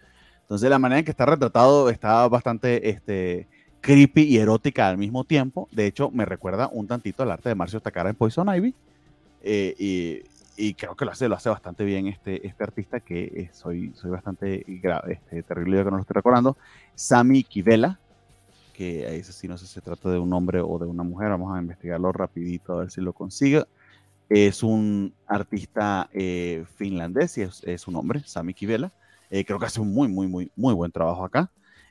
Entonces 0.42 0.70
la 0.70 0.78
manera 0.78 1.00
en 1.00 1.04
que 1.04 1.10
está 1.10 1.26
retratado 1.26 1.90
está 1.90 2.28
bastante 2.28 2.90
este, 2.90 3.48
creepy 3.80 4.22
y 4.22 4.38
erótica 4.38 4.88
al 4.88 4.98
mismo 4.98 5.24
tiempo. 5.24 5.68
De 5.72 5.86
hecho, 5.86 6.12
me 6.12 6.24
recuerda 6.24 6.70
un 6.72 6.86
tantito 6.86 7.24
al 7.24 7.32
arte 7.32 7.48
de 7.48 7.56
Marcio 7.56 7.80
Takara 7.80 8.10
en 8.10 8.14
Poison 8.14 8.54
Ivy 8.54 8.72
Eh, 9.42 9.74
y, 9.78 10.37
y, 10.58 10.74
creo 10.74 10.96
que 10.96 11.04
lo 11.04 11.12
hace, 11.12 11.28
lo 11.28 11.36
hace 11.36 11.48
bastante 11.48 11.84
bien 11.84 12.08
este, 12.08 12.44
este 12.46 12.64
artista 12.64 12.98
que 12.98 13.48
soy, 13.52 13.92
soy 13.94 14.10
bastante 14.10 14.64
grave, 14.66 15.14
este, 15.14 15.42
terrible 15.44 15.78
que 15.78 15.84
no 15.84 15.96
lo 15.96 16.00
estoy 16.00 16.14
recordando. 16.14 16.56
Sami 16.96 17.44
Kivela, 17.44 18.00
que 18.74 19.06
ahí 19.06 19.22
sí 19.22 19.46
no 19.46 19.56
sé 19.56 19.66
si 19.66 19.74
se 19.74 19.80
trata 19.80 20.10
de 20.10 20.18
un 20.18 20.32
hombre 20.32 20.60
o 20.60 20.78
de 20.78 20.86
una 20.86 21.04
mujer, 21.04 21.30
vamos 21.30 21.56
a 21.56 21.60
investigarlo 21.60 22.10
rapidito 22.10 22.72
a 22.72 22.80
ver 22.80 22.90
si 22.90 23.00
lo 23.00 23.12
consigue. 23.12 23.64
Es 24.28 24.62
un 24.62 25.14
artista 25.26 26.10
eh, 26.12 26.64
finlandés 26.76 27.38
y 27.38 27.42
es, 27.42 27.88
un 27.88 27.96
hombre, 27.96 28.22
Sami 28.26 28.52
Kivela. 28.52 28.92
Eh, 29.30 29.44
creo 29.44 29.58
que 29.58 29.66
hace 29.66 29.80
un 29.80 29.94
muy, 29.94 30.08
muy, 30.08 30.26
muy, 30.26 30.50
muy 30.56 30.74
buen 30.74 30.90
trabajo 30.90 31.24
acá. 31.24 31.50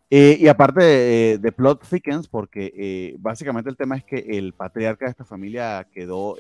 Eh, 0.10 0.38
y 0.40 0.48
aparte 0.48 1.38
de, 1.40 1.52
Plot 1.52 1.88
Thickens, 1.88 2.28
porque 2.28 3.16
básicamente 3.20 3.70
el 3.70 3.78
tema 3.78 3.96
es 3.96 4.04
que 4.04 4.18
el 4.38 4.54
patriarca 4.54 5.06
de 5.06 5.12
esta 5.12 5.26
familia 5.26 5.88
quedó 5.92 6.36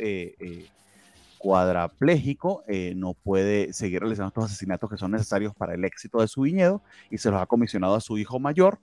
cuadraplégico, 1.38 2.64
no 2.96 3.14
puede 3.14 3.74
seguir 3.74 4.02
realizando 4.02 4.30
estos 4.30 4.46
asesinatos 4.46 4.90
que 4.90 4.98
son 4.98 5.12
necesarios 5.12 5.54
para 5.56 5.74
el 5.74 5.86
éxito 5.86 6.20
de 6.20 6.28
su 6.28 6.42
viñedo 6.42 6.82
y 7.10 7.18
se 7.18 7.32
los 7.32 7.42
ha 7.42 7.46
comisionado 7.46 7.96
a 7.96 8.02
su 8.02 8.18
hijo 8.18 8.40
mayor, 8.40 8.80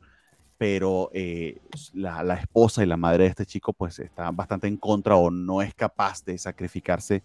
pero 0.56 1.10
eh, 1.12 1.58
la, 1.92 2.34
esposa 2.34 2.82
y 2.82 2.86
la 2.86 2.96
madre 2.96 3.24
de 3.24 3.30
este 3.30 3.46
chico 3.46 3.72
pues 3.72 3.98
está 3.98 4.30
bastante 4.30 4.68
en 4.68 4.76
contra 4.76 5.16
o 5.16 5.30
no 5.30 5.62
es 5.62 5.74
capaz 5.74 6.24
de 6.24 6.38
sacrificarse 6.38 7.22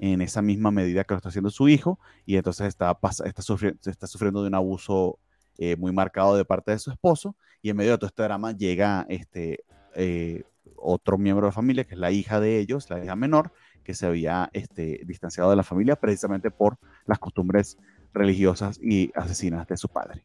en 0.00 0.20
esa 0.20 0.42
misma 0.42 0.70
medida 0.70 1.04
que 1.04 1.14
lo 1.14 1.18
está 1.18 1.28
haciendo 1.28 1.50
su 1.50 1.68
hijo 1.68 1.98
y 2.26 2.36
entonces 2.36 2.66
está, 2.66 2.96
está, 3.02 3.26
está 3.28 4.06
sufriendo 4.06 4.42
de 4.42 4.48
un 4.48 4.54
abuso 4.54 5.18
eh, 5.58 5.76
muy 5.76 5.92
marcado 5.92 6.36
de 6.36 6.44
parte 6.44 6.72
de 6.72 6.78
su 6.78 6.90
esposo 6.90 7.36
y 7.62 7.70
en 7.70 7.76
medio 7.76 7.92
de 7.92 7.98
todo 7.98 8.08
este 8.08 8.22
drama 8.24 8.52
llega 8.52 9.06
este, 9.08 9.64
eh, 9.94 10.42
otro 10.76 11.18
miembro 11.18 11.46
de 11.46 11.50
la 11.50 11.54
familia 11.54 11.84
que 11.84 11.94
es 11.94 12.00
la 12.00 12.10
hija 12.10 12.40
de 12.40 12.58
ellos, 12.58 12.90
la 12.90 13.02
hija 13.04 13.14
menor, 13.14 13.52
que 13.82 13.94
se 13.94 14.06
había 14.06 14.50
este, 14.52 15.02
distanciado 15.06 15.50
de 15.50 15.56
la 15.56 15.62
familia 15.62 15.96
precisamente 15.96 16.50
por 16.50 16.78
las 17.06 17.18
costumbres 17.18 17.78
religiosas 18.12 18.78
y 18.82 19.10
asesinas 19.14 19.66
de 19.66 19.76
su 19.76 19.88
padre. 19.88 20.24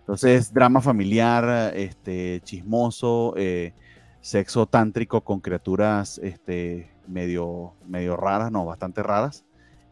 Entonces, 0.00 0.52
drama 0.52 0.80
familiar, 0.80 1.74
este, 1.76 2.40
chismoso, 2.42 3.34
eh, 3.36 3.74
sexo 4.20 4.66
tántrico 4.66 5.22
con 5.22 5.40
criaturas 5.40 6.18
este, 6.22 6.90
medio, 7.06 7.74
medio 7.86 8.16
raras, 8.16 8.50
no, 8.50 8.64
bastante 8.64 9.02
raras. 9.02 9.44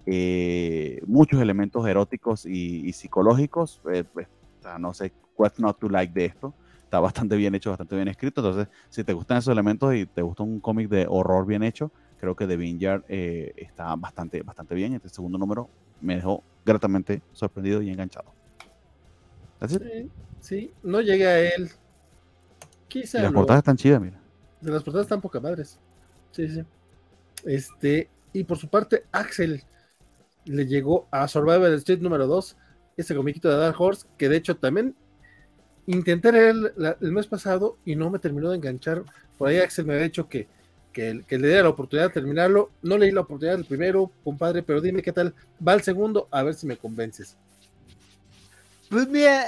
Eh, 0.07 1.01
muchos 1.07 1.41
elementos 1.41 1.87
eróticos 1.87 2.47
y, 2.47 2.93
psicológicos. 2.93 3.83
Eh, 3.93 4.05
pues, 4.05 4.29
no 4.79 4.95
sé, 4.95 5.13
what's 5.37 5.61
not 5.61 5.79
to 5.79 5.89
like 5.89 6.13
de 6.13 6.27
esto. 6.27 6.55
Está 6.85 7.01
bastante 7.01 7.37
bien 7.37 7.55
hecho, 7.55 7.71
bastante 7.71 7.97
bien 7.97 8.09
escrito. 8.09 8.41
Entonces, 8.41 8.69
si 8.89 9.05
te 9.05 9.13
gustan 9.13 9.39
esos 9.39 9.53
elementos 9.53 9.95
y 9.95 10.07
te 10.07 10.23
gusta 10.23 10.45
un 10.45 10.61
cómic 10.61 10.89
de 10.89 11.07
horror 11.09 11.45
bien 11.45 11.63
hecho, 11.63 11.93
creo 12.19 12.35
que 12.35 12.47
The 12.47 12.57
Vineyard 12.57 13.05
está 13.09 13.95
bastante, 13.97 14.43
bastante 14.43 14.75
bien. 14.75 14.95
Este 14.95 15.09
segundo 15.09 15.39
número 15.39 15.69
me 16.01 16.17
dejó 16.17 16.43
gratamente 16.65 17.23
sorprendido 17.33 17.83
y 17.83 17.91
enganchado. 17.91 18.33
Sí, 19.67 20.11
sí, 20.41 20.73
no 20.83 21.01
llegué 21.01 21.27
a 21.27 21.39
él. 21.39 21.71
Quizá. 22.89 23.23
las 23.23 23.33
portadas 23.33 23.61
están 23.61 23.77
chidas, 23.77 24.01
mira. 24.01 24.21
De 24.61 24.71
las 24.71 24.83
portadas 24.83 25.07
están 25.07 25.21
poca 25.21 25.41
madres. 25.41 25.79
Sí, 26.33 26.49
sí. 26.49 26.63
Este, 27.45 28.09
y 28.33 28.45
por 28.45 28.59
su 28.59 28.69
parte, 28.69 29.05
Axel 29.13 29.63
le 30.45 30.67
llegó 30.67 31.07
a 31.11 31.27
Survivor 31.29 31.73
Street 31.75 32.01
número 32.01 32.27
2, 32.27 32.57
ese 32.97 33.15
comiquito 33.15 33.49
de 33.49 33.57
Dark 33.57 33.81
Horse, 33.81 34.07
que 34.17 34.29
de 34.29 34.37
hecho 34.37 34.57
también 34.57 34.95
intenté 35.87 36.33
leer 36.33 36.75
el, 37.01 37.13
mes 37.13 37.27
pasado 37.27 37.79
y 37.85 37.97
no 37.97 38.11
me 38.11 38.19
terminó 38.19 38.51
de 38.51 38.57
enganchar. 38.57 39.05
Por 39.39 39.49
ahí 39.49 39.59
Axel 39.59 39.87
me 39.87 39.95
había 39.95 40.05
dicho 40.05 40.29
que, 40.29 40.49
que, 40.97 41.37
le 41.39 41.49
diera 41.49 41.65
la 41.65 41.69
oportunidad 41.69 42.09
de 42.09 42.15
terminarlo. 42.15 42.71
No 42.83 42.97
leí 42.97 43.11
la 43.11 43.21
oportunidad 43.21 43.57
del 43.57 43.67
primero, 43.67 44.11
compadre, 44.25 44.63
pero 44.63 44.81
dime 44.81 45.03
qué 45.03 45.13
tal 45.13 45.35
va 45.67 45.75
el 45.75 45.83
segundo, 45.83 46.27
a 46.31 46.43
ver 46.43 46.55
si 46.55 46.67
me 46.67 46.79
convences. 46.79 47.37
Pues 48.89 49.07
mira, 49.09 49.45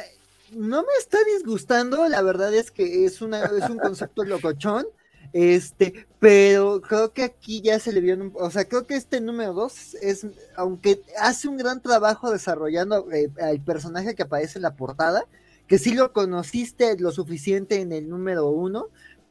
no 0.53 0.83
me 0.83 0.93
está 0.99 1.19
disgustando, 1.37 2.07
la 2.09 2.21
verdad 2.21 2.53
es 2.53 2.71
que 2.71 3.07
es, 3.07 3.23
una, 3.23 3.45
es 3.45 3.71
un 3.71 3.79
concepto 3.79 4.25
locochón, 4.25 4.87
este, 5.33 6.07
pero 6.19 6.83
creo 6.83 7.13
que 7.13 7.23
aquí 7.23 7.63
ya 7.63 7.79
se 7.79 7.93
le 7.93 8.01
vio, 8.01 8.31
o 8.35 8.51
sea, 8.51 8.67
creo 8.67 8.87
que 8.87 8.97
este 8.97 9.21
número 9.21 9.55
dos 9.55 9.95
es, 10.03 10.27
aunque 10.57 11.01
hace 11.19 11.49
un 11.49 11.57
gran 11.57 11.81
trabajo 11.81 12.31
desarrollando 12.31 13.11
eh, 13.13 13.31
al 13.41 13.61
personaje 13.61 14.15
que 14.15 14.25
aparece 14.25 14.59
en 14.59 14.65
la 14.65 14.75
portada, 14.75 15.25
que 15.67 15.79
sí 15.79 15.95
lo 15.95 16.13
conociste 16.13 16.99
lo 16.99 17.13
suficiente 17.13 17.81
en 17.81 17.93
el 17.93 18.09
número 18.09 18.49
uno, 18.49 18.89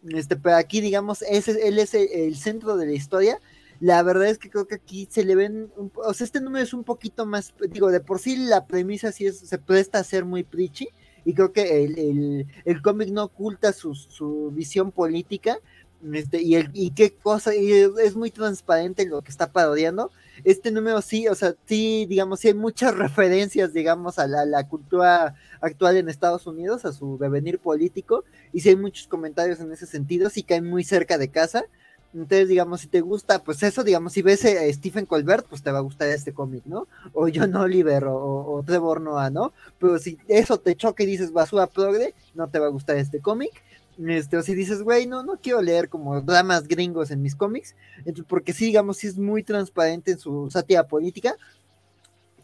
este, 0.10 0.36
pero 0.36 0.56
aquí 0.56 0.82
digamos, 0.82 1.22
ese, 1.24 1.68
él 1.68 1.80
es 1.80 1.94
el 1.94 2.36
centro 2.36 2.78
de 2.78 2.86
la 2.86 2.94
historia, 2.94 3.40
la 3.80 4.02
verdad 4.02 4.28
es 4.28 4.40
que 4.40 4.50
creo 4.50 4.68
que 4.68 4.76
aquí 4.76 5.08
se 5.10 5.24
le 5.24 5.36
ven, 5.36 5.72
o 5.96 6.14
sea, 6.14 6.26
este 6.26 6.42
número 6.42 6.64
es 6.64 6.74
un 6.74 6.84
poquito 6.84 7.26
más, 7.26 7.54
digo, 7.70 7.92
de 7.92 8.00
por 8.00 8.20
sí 8.20 8.36
la 8.36 8.66
premisa 8.66 9.12
sí 9.12 9.26
es, 9.26 9.40
se 9.40 9.58
presta 9.58 10.00
a 10.00 10.04
ser 10.04 10.26
muy 10.26 10.44
preachy, 10.44 10.90
y 11.26 11.34
creo 11.34 11.52
que 11.52 11.84
el, 11.84 12.48
el, 12.64 12.82
cómic 12.82 13.10
no 13.10 13.26
oculta 13.26 13.74
su, 13.74 13.94
su 13.94 14.50
visión 14.54 14.92
política, 14.92 15.60
este, 16.14 16.42
y, 16.42 16.56
el, 16.56 16.70
y 16.74 16.92
qué 16.92 17.14
cosa, 17.14 17.54
y 17.54 17.72
es 17.72 18.16
muy 18.16 18.32
transparente 18.32 19.04
en 19.04 19.10
lo 19.10 19.22
que 19.22 19.32
está 19.32 19.52
parodiando. 19.52 20.12
Este 20.44 20.72
número 20.72 21.02
sí, 21.02 21.28
o 21.28 21.36
sea, 21.36 21.56
sí, 21.66 22.06
digamos, 22.08 22.40
sí 22.40 22.50
hay 22.50 22.54
muchas 22.54 22.96
referencias, 22.96 23.74
digamos, 23.74 24.20
a 24.20 24.28
la, 24.28 24.68
cultura 24.68 25.36
actual 25.62 25.98
en 25.98 26.10
Estados 26.10 26.48
Unidos, 26.48 26.86
a 26.86 26.94
su 26.94 27.18
devenir 27.18 27.60
político, 27.60 28.24
y 28.54 28.62
sí 28.62 28.70
hay 28.70 28.76
muchos 28.76 29.08
comentarios 29.08 29.60
en 29.60 29.72
ese 29.72 29.86
sentido, 29.86 30.30
sí 30.30 30.44
caen 30.44 30.66
muy 30.66 30.84
cerca 30.84 31.18
de 31.18 31.30
casa, 31.30 31.66
entonces, 32.14 32.48
digamos, 32.48 32.82
si 32.82 32.88
te 32.88 33.02
gusta, 33.02 33.44
pues 33.44 33.62
eso, 33.64 33.84
digamos, 33.84 34.14
si 34.14 34.22
ves 34.22 34.44
a 34.46 34.74
Stephen 34.74 35.06
Colbert, 35.06 35.46
pues 35.48 35.62
te 35.62 35.72
va 35.72 35.80
a 35.80 35.82
gustar 35.82 36.08
este 36.08 36.34
cómic, 36.34 36.64
¿no? 36.66 36.88
O 37.14 37.28
John 37.34 37.56
Oliver 37.56 38.06
o, 38.06 38.16
o, 38.16 38.64
Trevor 38.64 39.02
Noah, 39.02 39.30
¿no? 39.30 39.54
Pero 39.78 40.00
si 40.00 40.18
eso 40.28 40.58
te 40.58 40.76
choca 40.76 41.04
y 41.04 41.06
dices 41.06 41.34
basura 41.34 41.68
progre, 41.68 42.16
no 42.34 42.48
te 42.48 42.60
va 42.60 42.68
a 42.68 42.70
gustar 42.70 42.96
este 42.98 43.20
cómic. 43.20 43.52
Este, 44.06 44.38
o 44.38 44.44
si 44.44 44.54
dices, 44.54 44.84
güey, 44.84 45.08
no, 45.08 45.24
no 45.24 45.40
quiero 45.42 45.62
leer 45.62 45.90
como 45.90 46.22
dramas 46.22 46.68
gringos 46.68 47.10
en 47.10 47.22
mis 47.22 47.36
cómics, 47.36 47.76
porque 48.28 48.54
sí, 48.54 48.66
digamos, 48.66 48.98
sí 48.98 49.08
es 49.08 49.18
muy 49.18 49.44
transparente 49.44 50.12
en 50.12 50.20
su 50.20 50.50
sátira 50.52 50.88
política, 50.88 51.36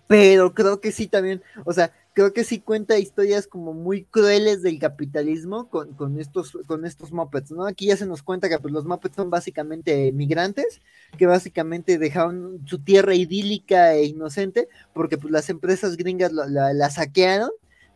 pero 0.07 0.53
creo 0.53 0.79
que 0.81 0.91
sí 0.91 1.07
también, 1.07 1.41
o 1.65 1.73
sea, 1.73 1.91
creo 2.13 2.33
que 2.33 2.43
sí 2.43 2.59
cuenta 2.59 2.97
historias 2.99 3.47
como 3.47 3.73
muy 3.73 4.03
crueles 4.05 4.61
del 4.61 4.79
capitalismo 4.79 5.69
con, 5.69 5.93
con 5.93 6.19
estos, 6.19 6.57
con 6.67 6.85
estos 6.85 7.11
mopeds, 7.11 7.51
¿no? 7.51 7.65
Aquí 7.65 7.87
ya 7.87 7.97
se 7.97 8.05
nos 8.05 8.23
cuenta 8.23 8.49
que 8.49 8.59
pues, 8.59 8.73
los 8.73 8.85
mopeds 8.85 9.15
son 9.15 9.29
básicamente 9.29 10.11
migrantes, 10.11 10.81
que 11.17 11.25
básicamente 11.25 11.97
dejaron 11.97 12.61
su 12.65 12.79
tierra 12.79 13.15
idílica 13.15 13.93
e 13.93 14.05
inocente, 14.05 14.69
porque 14.93 15.17
pues 15.17 15.31
las 15.31 15.49
empresas 15.49 15.97
gringas 15.97 16.31
la, 16.31 16.73
la 16.73 16.89
saquearon 16.89 17.51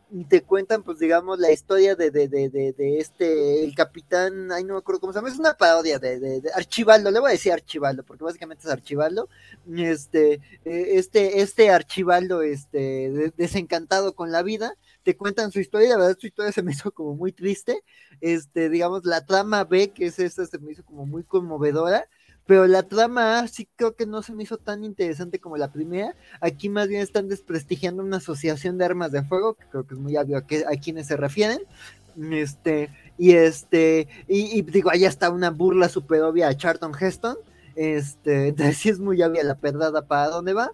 y 0.10 0.24
te 0.26 0.42
cuentan, 0.42 0.84
pues, 0.84 1.00
digamos, 1.00 1.38
la 1.40 1.52
historia 1.52 1.96
de, 1.96 2.12
de, 2.12 2.28
de, 2.28 2.50
de, 2.50 3.00
este, 3.00 3.64
el 3.64 3.76
capitán, 3.76 4.52
ay, 4.52 4.64
no 4.64 4.76
me 4.76 4.80
acuerdo 4.80 5.02
cómo 5.02 5.12
se 5.12 5.20
llama, 5.20 5.30
es 5.30 5.40
una 5.40 5.56
parodia 5.56 6.00
de, 6.00 6.20
de, 6.20 6.42
Archibaldo, 6.56 7.12
le 7.12 7.20
voy 7.20 7.30
a 7.30 7.34
decir 7.34 7.52
Archibaldo, 7.52 8.04
porque 8.04 8.24
básicamente 8.24 8.64
es 8.66 8.72
Archibaldo, 8.72 9.28
este, 9.76 10.36
eh, 10.64 10.88
este, 10.94 11.42
este 11.42 11.70
Archibaldo, 11.70 12.42
este, 12.42 13.34
desencantado 13.36 14.16
con 14.16 14.32
la 14.32 14.44
vida, 14.44 14.76
te 15.04 15.18
cuentan 15.18 15.52
su 15.52 15.60
historia, 15.60 15.90
la 15.90 15.98
verdad 15.98 16.18
su 16.20 16.28
historia 16.28 16.52
se 16.52 16.64
me 16.64 16.72
hizo 16.72 16.92
como 16.92 17.14
muy 17.16 17.34
triste, 17.34 17.84
este, 18.22 18.70
digamos, 18.70 19.06
la 19.06 19.26
trama 19.26 19.66
B, 19.66 19.92
que 19.92 20.06
es 20.06 20.20
esta, 20.20 20.46
se 20.46 20.58
me 20.60 20.72
hizo 20.72 20.86
como 20.86 21.06
muy 21.06 21.24
conmovedora, 21.24 22.08
pero 22.48 22.66
la 22.66 22.84
trama 22.84 23.46
sí 23.50 23.68
creo 23.76 23.96
que 23.96 24.06
no 24.06 24.24
se 24.24 24.34
me 24.34 24.44
hizo 24.44 24.58
tan 24.58 24.86
interesante 24.86 25.40
como 25.40 25.58
la 25.58 25.72
primera. 25.72 26.16
Aquí 26.40 26.70
más 26.70 26.88
bien 26.88 27.02
están 27.02 27.28
desprestigiando 27.28 28.02
una 28.02 28.18
asociación 28.18 28.78
de 28.78 28.86
armas 28.86 29.12
de 29.12 29.22
fuego, 29.22 29.56
que 29.56 29.66
creo 29.66 29.86
que 29.86 29.96
es 29.96 30.00
muy 30.00 30.16
obvio 30.16 30.38
a, 30.38 30.42
quienes 30.78 31.08
se 31.08 31.18
refieren. 31.18 31.60
Este, 32.32 32.90
y 33.18 33.34
este, 33.34 34.08
y, 34.30 34.62
digo, 34.62 34.90
ahí 34.90 35.04
está 35.04 35.30
una 35.30 35.52
burla 35.52 35.90
super 35.90 36.22
obvia 36.22 36.48
a 36.48 36.56
Charlton 36.56 36.94
Heston. 36.98 37.36
Este, 37.76 38.48
entonces 38.48 38.78
sí 38.78 38.90
es 38.90 39.00
muy 39.00 39.22
obvia 39.22 39.44
la 39.44 39.56
perdada 39.56 40.08
para 40.08 40.30
dónde 40.30 40.54
va. 40.54 40.72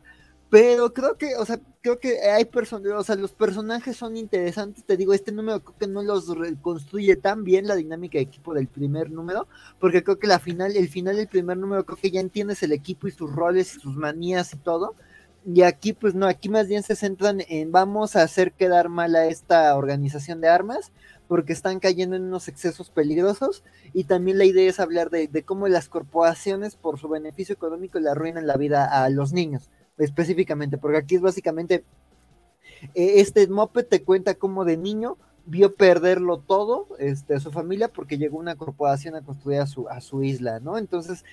Pero 0.52 0.94
creo 0.94 1.18
que, 1.18 1.36
o 1.38 1.46
sea, 1.46 1.60
creo 1.84 2.00
que 2.00 2.22
hay 2.22 2.46
personas, 2.46 2.94
o 2.94 3.04
sea, 3.04 3.16
los 3.16 3.34
personajes 3.34 3.98
son 3.98 4.16
interesantes. 4.16 4.86
Te 4.86 4.96
digo, 4.96 5.14
este 5.14 5.34
número 5.34 5.60
creo 5.62 5.78
que 5.78 5.88
no 5.88 6.02
los 6.02 6.34
construye 6.62 7.18
tan 7.18 7.44
bien 7.44 7.68
la 7.68 7.76
dinámica 7.76 8.18
de 8.18 8.24
equipo 8.24 8.54
del 8.54 8.68
primer 8.68 9.12
número, 9.12 9.48
porque 9.80 10.02
creo 10.02 10.18
que 10.18 10.28
la 10.28 10.40
final, 10.40 10.78
el 10.78 10.88
final 10.88 11.18
del 11.18 11.28
primer 11.28 11.58
número, 11.58 11.86
creo 11.86 11.98
que 11.98 12.10
ya 12.10 12.22
entiendes 12.22 12.64
el 12.64 12.72
equipo 12.72 13.08
y 13.08 13.12
sus 13.12 13.36
roles 13.36 13.76
y 13.76 13.80
sus 13.82 13.98
manías 13.98 14.54
y 14.54 14.58
todo. 14.58 14.96
Y 15.46 15.64
aquí, 15.64 15.92
pues 15.92 16.16
no, 16.16 16.26
aquí 16.26 16.48
más 16.48 16.70
bien 16.70 16.84
se 16.84 16.96
centran 16.96 17.42
en 17.50 17.74
vamos 17.74 18.16
a 18.16 18.24
hacer 18.24 18.54
quedar 18.54 18.88
mal 18.88 19.14
a 19.16 19.26
esta 19.26 19.76
organización 19.76 20.40
de 20.40 20.48
armas, 20.48 20.94
porque 21.28 21.52
están 21.52 21.82
cayendo 21.82 22.16
en 22.16 22.24
unos 22.24 22.48
excesos 22.48 22.92
peligrosos. 22.92 23.66
Y 23.94 24.06
también 24.06 24.38
la 24.38 24.46
idea 24.46 24.70
es 24.70 24.80
hablar 24.80 25.10
de, 25.10 25.28
de 25.28 25.44
cómo 25.44 25.68
las 25.68 25.90
corporaciones, 25.90 26.78
por 26.78 26.98
su 26.98 27.10
beneficio 27.10 27.54
económico, 27.54 28.00
le 28.00 28.10
arruinan 28.10 28.48
la 28.48 28.56
vida 28.56 29.04
a 29.04 29.10
los 29.10 29.34
niños 29.34 29.70
específicamente, 29.98 30.78
porque 30.78 30.98
aquí 30.98 31.16
es 31.16 31.22
básicamente, 31.22 31.84
eh, 32.96 33.14
este 33.18 33.48
moped 33.48 33.86
te 33.86 34.04
cuenta 34.04 34.36
cómo 34.36 34.66
de 34.66 34.78
niño 34.78 35.18
vio 35.46 35.76
perderlo 35.76 36.38
todo, 36.40 36.88
este, 37.00 37.36
a 37.36 37.40
su 37.40 37.52
familia, 37.52 37.90
porque 37.90 38.18
llegó 38.18 38.38
una 38.38 38.56
corporación 38.56 39.16
a 39.16 39.22
construir 39.22 39.60
a 39.60 39.68
su, 39.68 39.90
a 39.90 40.00
su 40.02 40.24
isla, 40.24 40.60
¿no? 40.60 40.78
Entonces, 40.78 41.26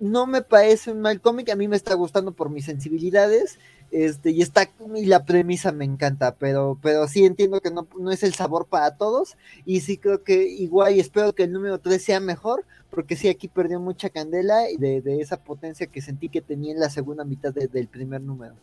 no 0.00 0.26
me 0.26 0.42
parece 0.42 0.92
un 0.92 1.00
mal 1.00 1.20
cómic, 1.20 1.50
a 1.50 1.56
mí 1.56 1.68
me 1.68 1.76
está 1.76 1.94
gustando 1.94 2.32
por 2.32 2.50
mis 2.50 2.64
sensibilidades, 2.64 3.58
este, 3.90 4.30
y 4.30 4.40
está, 4.42 4.70
y 4.94 5.06
la 5.06 5.24
premisa 5.24 5.72
me 5.72 5.84
encanta, 5.84 6.34
pero, 6.36 6.78
pero 6.80 7.08
sí 7.08 7.24
entiendo 7.24 7.60
que 7.60 7.70
no, 7.70 7.86
no 7.98 8.10
es 8.10 8.22
el 8.22 8.32
sabor 8.32 8.66
para 8.66 8.96
todos, 8.96 9.36
y 9.66 9.80
sí 9.80 9.98
creo 9.98 10.22
que 10.22 10.46
igual, 10.46 10.94
y 10.94 11.00
espero 11.00 11.34
que 11.34 11.44
el 11.44 11.52
número 11.52 11.78
3 11.78 12.02
sea 12.02 12.20
mejor, 12.20 12.64
porque 12.92 13.16
sí, 13.16 13.28
aquí 13.28 13.48
perdió 13.48 13.80
mucha 13.80 14.10
candela 14.10 14.60
de, 14.78 15.00
de 15.00 15.20
esa 15.20 15.42
potencia 15.42 15.86
que 15.86 16.02
sentí 16.02 16.28
que 16.28 16.42
tenía 16.42 16.72
en 16.72 16.80
la 16.80 16.90
segunda 16.90 17.24
mitad 17.24 17.52
del 17.52 17.88
primer 17.88 18.20
número. 18.20 18.54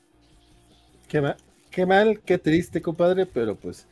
Qué 1.07 1.19
mal, 1.19 1.35
qué 1.71 1.85
mal, 1.87 2.19
qué 2.21 2.37
triste, 2.37 2.81
compadre, 2.81 3.25
pero 3.25 3.55
pues 3.55 3.87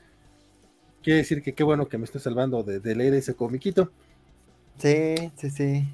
quiere 1.01 1.17
decir 1.17 1.41
que 1.41 1.53
qué 1.53 1.63
bueno 1.63 1.87
que 1.87 1.97
me 1.97 2.05
estoy 2.05 2.21
salvando 2.21 2.61
de, 2.61 2.79
de 2.79 2.95
leer 2.95 3.15
ese 3.15 3.33
comiquito. 3.33 3.91
Sí, 4.77 5.15
sí, 5.35 5.49
sí. 5.49 5.87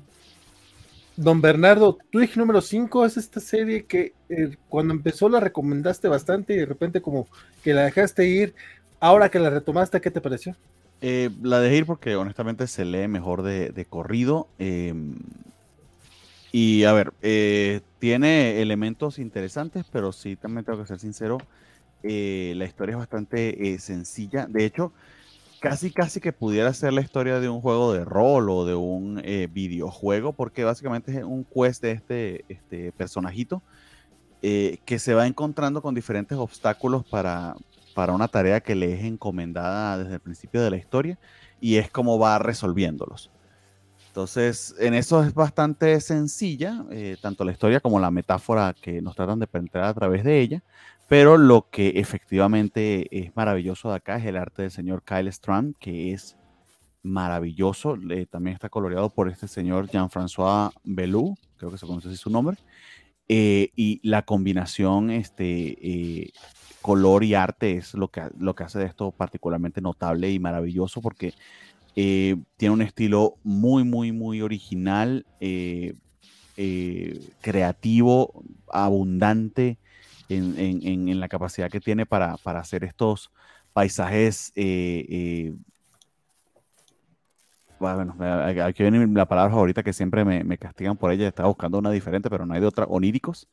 Don 1.16 1.40
Bernardo, 1.40 1.98
Twig 2.10 2.36
número 2.36 2.60
5 2.60 3.06
es 3.06 3.18
esta 3.18 3.40
serie 3.40 3.86
que 3.86 4.14
eh, 4.28 4.58
cuando 4.68 4.94
empezó 4.94 5.30
la 5.30 5.40
recomendaste 5.40 6.10
bastante 6.10 6.54
y 6.54 6.58
de 6.58 6.66
repente 6.66 7.02
como 7.02 7.28
que 7.64 7.74
la 7.74 7.84
dejaste 7.84 8.28
ir. 8.28 8.56
Ahora 9.00 9.30
que 9.30 9.40
la 9.40 9.50
retomaste, 9.50 10.02
¿qué 10.02 10.12
te 10.12 10.22
pareció? 10.22 10.56
Eh, 11.04 11.30
la 11.42 11.60
dejé 11.60 11.78
ir 11.78 11.86
porque 11.86 12.16
honestamente 12.16 12.66
se 12.66 12.86
lee 12.86 13.08
mejor 13.08 13.44
de, 13.44 13.86
corrido. 13.90 14.48
Em, 14.58 15.20
y 16.52 16.86
a 16.86 16.94
ver, 16.94 17.14
eh, 17.22 17.82
tiene 18.00 18.62
elementos 18.62 19.20
interesantes, 19.20 19.86
pero 19.92 20.12
sí 20.12 20.36
también 20.36 20.66
tengo 20.66 20.80
que 20.80 20.88
ser 20.88 21.00
sincero. 21.00 21.38
la 22.02 22.66
historia 22.66 22.94
es 22.94 22.98
bastante 22.98 23.78
sencilla. 23.80 24.48
De 24.48 24.66
hecho, 24.66 24.94
casi 25.64 25.92
casi 25.92 26.20
que 26.20 26.34
pudiera 26.34 26.74
ser 26.74 26.92
la 26.92 27.00
historia 27.00 27.40
de 27.40 27.48
un 27.48 27.62
juego 27.62 27.94
de 27.94 28.04
rol 28.04 28.50
o 28.50 28.66
de 28.66 28.76
un 28.76 29.22
eh, 29.24 29.48
videojuego, 29.50 30.34
porque 30.34 30.66
básicamente 30.66 31.18
es 31.18 31.24
un 31.24 31.46
quest 31.46 31.82
de 31.82 31.92
este, 31.92 32.46
este 32.50 32.92
personajito 32.92 33.62
eh, 34.42 34.80
que 34.84 35.00
se 35.00 35.14
va 35.14 35.26
encontrando 35.26 35.82
con 35.82 35.96
diferentes 35.96 36.38
obstáculos 36.38 37.06
para, 37.06 37.56
para 37.94 38.14
una 38.14 38.28
tarea 38.28 38.62
que 38.62 38.76
le 38.76 38.94
es 38.94 39.04
encomendada 39.04 39.98
desde 39.98 40.16
el 40.16 40.20
principio 40.20 40.62
de 40.62 40.72
la 40.72 40.78
historia 40.78 41.18
y 41.62 41.78
es 41.78 41.90
como 41.90 42.20
va 42.20 42.40
resolviéndolos. 42.40 43.32
Entonces, 44.08 44.76
en 44.80 44.94
eso 44.94 45.24
es 45.24 45.34
bastante 45.34 46.00
sencilla, 46.00 46.86
eh, 46.92 47.18
tanto 47.20 47.44
la 47.44 47.52
historia 47.52 47.80
como 47.80 48.00
la 48.00 48.12
metáfora 48.12 48.76
que 48.80 49.02
nos 49.02 49.16
tratan 49.16 49.40
de 49.40 49.48
penetrar 49.48 49.86
a 49.86 49.94
través 49.94 50.24
de 50.24 50.40
ella. 50.40 50.64
Pero 51.08 51.38
lo 51.38 51.68
que 51.70 51.94
efectivamente 51.96 53.08
es 53.12 53.36
maravilloso 53.36 53.90
de 53.90 53.96
acá 53.96 54.18
es 54.18 54.26
el 54.26 54.38
arte 54.38 54.62
del 54.62 54.72
señor 54.72 55.04
Kyle 55.04 55.28
Strand, 55.30 55.76
que 55.80 56.14
es 56.14 56.38
maravilloso. 57.02 57.96
también 58.30 58.54
está 58.54 58.70
coloreado 58.70 59.10
por 59.10 59.30
este 59.30 59.48
señor 59.48 59.90
Jean-François 59.90 60.72
Belou, 60.84 61.36
creo 61.58 61.72
que 61.72 61.78
se 61.78 61.88
conoce 61.88 62.08
así 62.08 62.18
su 62.18 62.30
nombre. 62.30 62.58
Eh, 63.30 63.72
y 63.76 64.00
la 64.08 64.24
combinación 64.24 65.10
este, 65.10 65.78
eh, 65.82 66.32
color 66.82 67.24
y 67.24 67.36
arte 67.36 67.78
es 67.78 67.94
lo 67.94 68.10
que, 68.10 68.22
lo 68.38 68.54
que 68.54 68.64
hace 68.64 68.80
de 68.80 68.86
esto 68.86 69.12
particularmente 69.12 69.80
notable 69.80 70.30
y 70.32 70.40
maravilloso 70.40 71.02
porque 71.02 71.34
eh, 71.96 72.36
tiene 72.58 72.74
un 72.74 72.82
estilo 72.82 73.36
muy, 73.44 73.84
muy, 73.84 74.12
muy 74.12 74.42
original, 74.42 75.26
creativo, 77.42 78.44
abundante 78.70 79.78
en, 80.30 81.20
la 81.20 81.28
capacidad 81.28 81.70
que 81.70 81.80
tiene 81.80 82.06
para, 82.06 82.36
hacer 82.44 82.84
estos 82.84 83.32
paisajes. 83.72 84.52
Eh, 87.84 87.92
eh, 87.92 87.96
bueno, 87.96 88.64
aquí 88.66 88.84
viene 88.84 89.08
la 89.08 89.26
palabra 89.26 89.52
favorita 89.52 89.84
que 89.84 89.94
siempre 89.94 90.24
me, 90.26 90.58
castigan 90.58 90.98
por 90.98 91.12
ella. 91.12 91.28
Estaba 91.28 91.50
buscando 91.50 91.80
una 91.80 91.92
diferente, 91.92 92.30
pero 92.30 92.46
no 92.46 92.54
hay 92.54 92.62
de 92.62 92.68
otra. 92.68 92.86
Oníricos. 92.86 93.48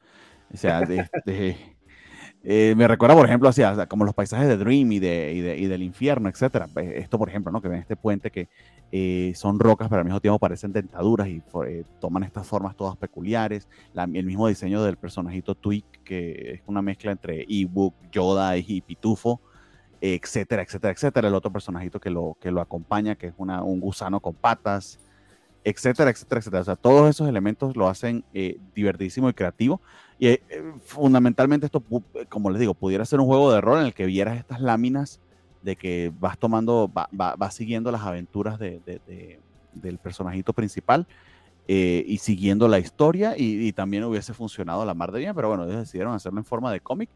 O 0.52 0.56
sea, 0.56 0.82
eh, 2.42 2.74
me 2.74 2.88
recuerda, 2.88 3.14
por 3.14 3.26
ejemplo, 3.26 3.50
como 3.88 4.04
los 4.04 4.14
paisajes 4.14 4.48
de 4.48 4.56
Dream 4.56 4.92
y, 4.92 4.98
de, 4.98 5.32
y, 5.58 5.66
del 5.66 5.82
infierno, 5.82 6.28
etcétera. 6.28 6.68
Esto, 6.76 7.18
por 7.18 7.28
ejemplo, 7.28 7.52
¿no? 7.52 7.60
que 7.60 7.68
ven 7.68 7.80
este 7.80 7.96
puente 7.96 8.30
que 8.30 8.48
eh, 8.90 9.32
son 9.36 9.58
rocas, 9.60 9.88
pero 9.88 10.00
al 10.00 10.06
mismo 10.06 10.20
tiempo 10.20 10.38
parecen 10.38 10.72
dentaduras 10.72 11.28
y 11.28 11.42
eh, 11.66 11.84
toman 12.00 12.22
estas 12.22 12.46
formas 12.46 12.76
todas 12.76 12.96
peculiares. 12.96 13.68
el 13.94 14.24
mismo 14.24 14.48
diseño 14.48 14.82
del 14.82 14.96
personajito 14.96 15.54
Twig, 15.54 15.84
que 16.02 16.52
es 16.54 16.62
una 16.66 16.80
mezcla 16.80 17.12
entre 17.12 17.44
Ebook, 17.46 17.94
Yoda 18.10 18.56
y 18.56 18.80
Pitufo, 18.80 19.40
etcétera, 20.00 20.62
etcétera, 20.62 20.92
etcétera. 20.92 21.28
El 21.28 21.34
otro 21.34 21.52
personajito 21.52 22.00
que 22.00 22.10
lo, 22.10 22.36
que 22.40 22.50
lo 22.50 22.60
acompaña, 22.60 23.16
que 23.16 23.28
es 23.28 23.34
una, 23.36 23.62
un 23.62 23.80
gusano 23.80 24.20
con 24.20 24.34
patas, 24.34 24.98
etcétera, 25.64 26.10
etcétera, 26.10 26.40
etcétera. 26.40 26.60
O 26.62 26.64
sea, 26.64 26.76
todos 26.76 27.10
esos 27.10 27.28
elementos 27.28 27.76
lo 27.76 27.88
hacen 27.88 28.24
eh, 28.32 28.58
divertidísimo 28.74 29.28
y 29.28 29.34
creativo. 29.34 29.80
Y 30.18 30.38
fundamentalmente 30.84 31.66
esto, 31.66 31.82
como 32.28 32.50
les 32.50 32.60
digo, 32.60 32.74
pudiera 32.74 33.04
ser 33.04 33.20
un 33.20 33.26
juego 33.26 33.52
de 33.52 33.60
rol 33.60 33.80
en 33.80 33.86
el 33.86 33.94
que 33.94 34.06
vieras 34.06 34.38
estas 34.38 34.60
láminas 34.60 35.20
de 35.62 35.76
que 35.76 36.12
vas 36.18 36.38
tomando, 36.38 36.90
va, 36.92 37.50
siguiendo 37.50 37.90
las 37.90 38.02
aventuras 38.02 38.58
del 38.58 39.98
personajito 40.02 40.52
principal 40.52 41.06
eh, 41.68 42.04
y 42.06 42.18
siguiendo 42.18 42.66
la 42.68 42.78
historia 42.78 43.34
y, 43.36 43.72
también 43.72 44.04
hubiese 44.04 44.34
funcionado 44.34 44.84
la 44.84 44.94
mar 44.94 45.12
de 45.12 45.20
bien, 45.20 45.34
pero 45.34 45.48
bueno, 45.48 45.64
ellos 45.64 45.78
decidieron 45.78 46.14
hacerlo 46.14 46.38
en 46.38 46.44
forma 46.44 46.72
de 46.72 46.80
cómic. 46.80 47.10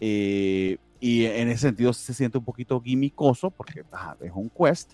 Eh, 0.00 0.78
y 1.00 1.24
en 1.26 1.48
ese 1.48 1.68
sentido 1.68 1.92
se 1.92 2.14
siente 2.14 2.38
un 2.38 2.44
poquito 2.44 2.80
gimmickoso 2.80 3.50
porque 3.50 3.84
es 4.20 4.32
un 4.34 4.50
quest, 4.50 4.92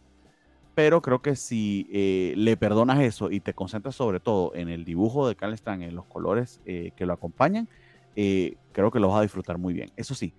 pero 0.75 1.01
creo 1.01 1.23
que 1.23 1.37
si 1.37 1.89
eh, 1.93 2.35
le 2.37 2.57
perdonas 2.57 3.01
eso 3.01 3.31
y 3.31 3.41
te 3.41 3.55
concentras 3.55 3.95
sobre 3.95 4.21
todo 4.21 4.55
en 4.55 4.69
el 4.69 4.85
dibujo 4.85 5.29
de 5.29 5.37
Carl 5.37 5.57
Strang, 5.57 5.83
en 5.83 5.95
los 5.95 6.05
colores 6.07 6.61
que 6.65 7.07
lo 7.07 7.13
acompañan, 7.13 7.69
creo 8.15 8.91
que 8.91 9.01
lo 9.01 9.09
vas 9.09 9.19
a 9.19 9.23
disfrutar 9.23 9.59
muy 9.59 9.73
bien. 9.73 9.91
Eso 9.97 10.15
sí, 10.15 10.35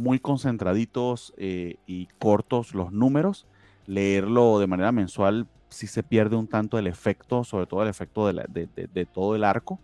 muy 0.00 0.18
concentraditos 0.18 1.34
eh, 1.36 1.76
y 1.86 2.06
cortos 2.18 2.74
los 2.74 2.92
números. 2.92 3.46
Leerlo 3.86 4.58
de 4.58 4.66
manera 4.66 4.92
mensual 4.92 5.46
si 5.68 5.86
se 5.86 6.02
pierde 6.02 6.36
un 6.36 6.48
tanto 6.48 6.78
el 6.78 6.86
efecto, 6.86 7.44
sobre 7.44 7.66
todo 7.66 7.82
el 7.82 7.88
efecto 7.88 8.26
de, 8.26 9.08
todo 9.12 9.36
el 9.36 9.44
arco. 9.44 9.78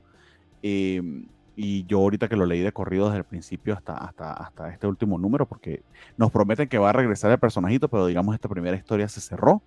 Em, 0.62 1.28
y 1.56 1.86
yo 1.86 1.98
ahorita 2.00 2.28
que 2.28 2.36
lo 2.36 2.44
leí 2.44 2.60
de 2.60 2.70
corrido 2.72 3.06
desde 3.06 3.18
el 3.18 3.24
principio 3.24 3.74
hasta, 3.74 3.96
hasta, 3.96 4.32
hasta 4.32 4.70
este 4.70 4.86
último 4.86 5.18
número, 5.18 5.46
porque 5.46 5.82
nos 6.18 6.30
prometen 6.30 6.68
que 6.68 6.78
va 6.78 6.90
a 6.90 6.92
regresar 6.92 7.32
el 7.32 7.38
personajito, 7.38 7.88
pero 7.88 8.06
digamos 8.06 8.34
esta 8.34 8.48
primera 8.48 8.76
historia 8.76 9.08
se 9.08 9.22
cerró, 9.22 9.62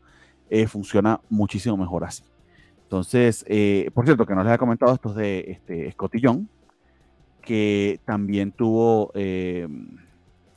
eh, 0.49 0.67
funciona 0.67 1.19
muchísimo 1.29 1.75
mejor 1.75 2.03
así. 2.03 2.23
Entonces, 2.83 3.43
eh, 3.47 3.89
por 3.93 4.05
cierto, 4.05 4.25
que 4.25 4.33
no 4.33 4.41
les 4.41 4.47
había 4.47 4.57
comentado 4.59 4.93
esto 4.93 5.13
de 5.13 5.45
este, 5.47 5.91
Scotillón, 5.91 6.47
que 7.41 7.99
también 8.05 8.51
tuvo 8.51 9.11
em, 9.15 9.97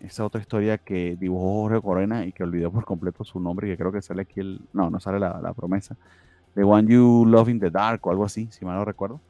esa 0.01 0.25
otra 0.25 0.41
historia 0.41 0.79
que 0.79 1.17
dibujó 1.17 1.63
Jorge 1.63 1.81
Corena 1.81 2.27
y 2.27 2.33
que 2.33 2.43
olvidó 2.43 2.71
por 2.71 2.85
completo 2.85 3.25
su 3.25 3.39
nombre, 3.41 3.69
que 3.69 3.77
creo 3.77 3.93
que 3.93 4.03
sale 4.03 4.23
aquí 4.23 4.41
el. 4.41 4.61
No, 4.73 4.91
no 4.91 5.01
sale 5.01 5.19
la, 5.19 5.53
promesa. 5.55 5.97
The 6.55 6.65
One 6.65 6.93
You 6.93 7.25
Love 7.27 7.51
in 7.51 7.61
the 7.61 7.71
Dark 7.71 8.07
o 8.07 8.11
algo 8.11 8.25
así, 8.25 8.49
si 8.51 8.65
mal 8.65 8.77
no 8.77 8.85
recuerdo. 8.85 9.21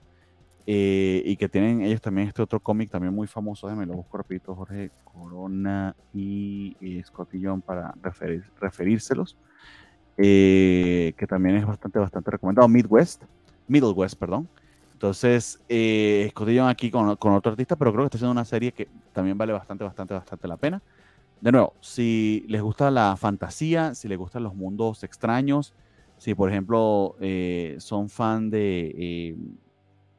Eh, 0.67 1.23
y 1.25 1.37
que 1.37 1.49
tienen 1.49 1.83
ellos 1.83 2.01
también 2.01 2.29
este 2.29 2.41
otro 2.41 2.61
cómic 2.61 2.89
también 2.89 3.13
muy 3.13 3.27
famoso, 3.27 3.67
déjame 3.67 3.85
lo 3.85 3.95
busco 3.95 4.25
Jorge 4.55 4.93
Corona 5.03 5.97
y, 6.15 6.77
y 6.81 7.03
para 7.67 7.93
referir, 8.01 8.45
referírselos, 8.61 9.37
eh, 10.17 11.15
que 11.17 11.27
también 11.27 11.57
es 11.57 11.67
bastante, 11.67 11.99
bastante 11.99 12.31
recomendado, 12.31 12.69
Midwest, 12.69 13.25
Middle 13.67 13.91
West, 13.91 14.17
perdón, 14.17 14.49
entonces, 15.03 15.61
eh, 15.69 16.31
aquí 16.69 16.89
con, 16.89 17.09
otro 17.09 17.51
artista, 17.51 17.75
pero 17.75 17.91
creo 17.91 18.05
que 18.05 18.07
está 18.07 18.19
haciendo 18.19 18.31
una 18.31 18.45
serie 18.45 18.71
que 18.71 18.87
también 19.13 19.37
vale 19.37 19.53
bastante, 19.53 19.83
bastante, 19.83 20.15
bastante 20.15 20.47
la 20.47 20.57
pena. 20.57 20.81
De 21.41 21.51
nuevo, 21.51 21.75
si 21.81 22.45
les 22.47 22.63
gusta 22.63 22.89
la 22.89 23.17
fantasía, 23.17 23.97
si 23.97 24.07
les 24.07 24.17
gustan 24.17 24.45
los 24.45 24.55
mundos 24.55 25.03
extraños, 25.03 25.75
si 26.19 26.37
por 26.37 26.51
ejemplo 26.51 27.17
eh, 27.21 27.75
son 27.81 28.09
fan 28.09 28.49
de, 28.49 28.95
eh, 28.97 29.37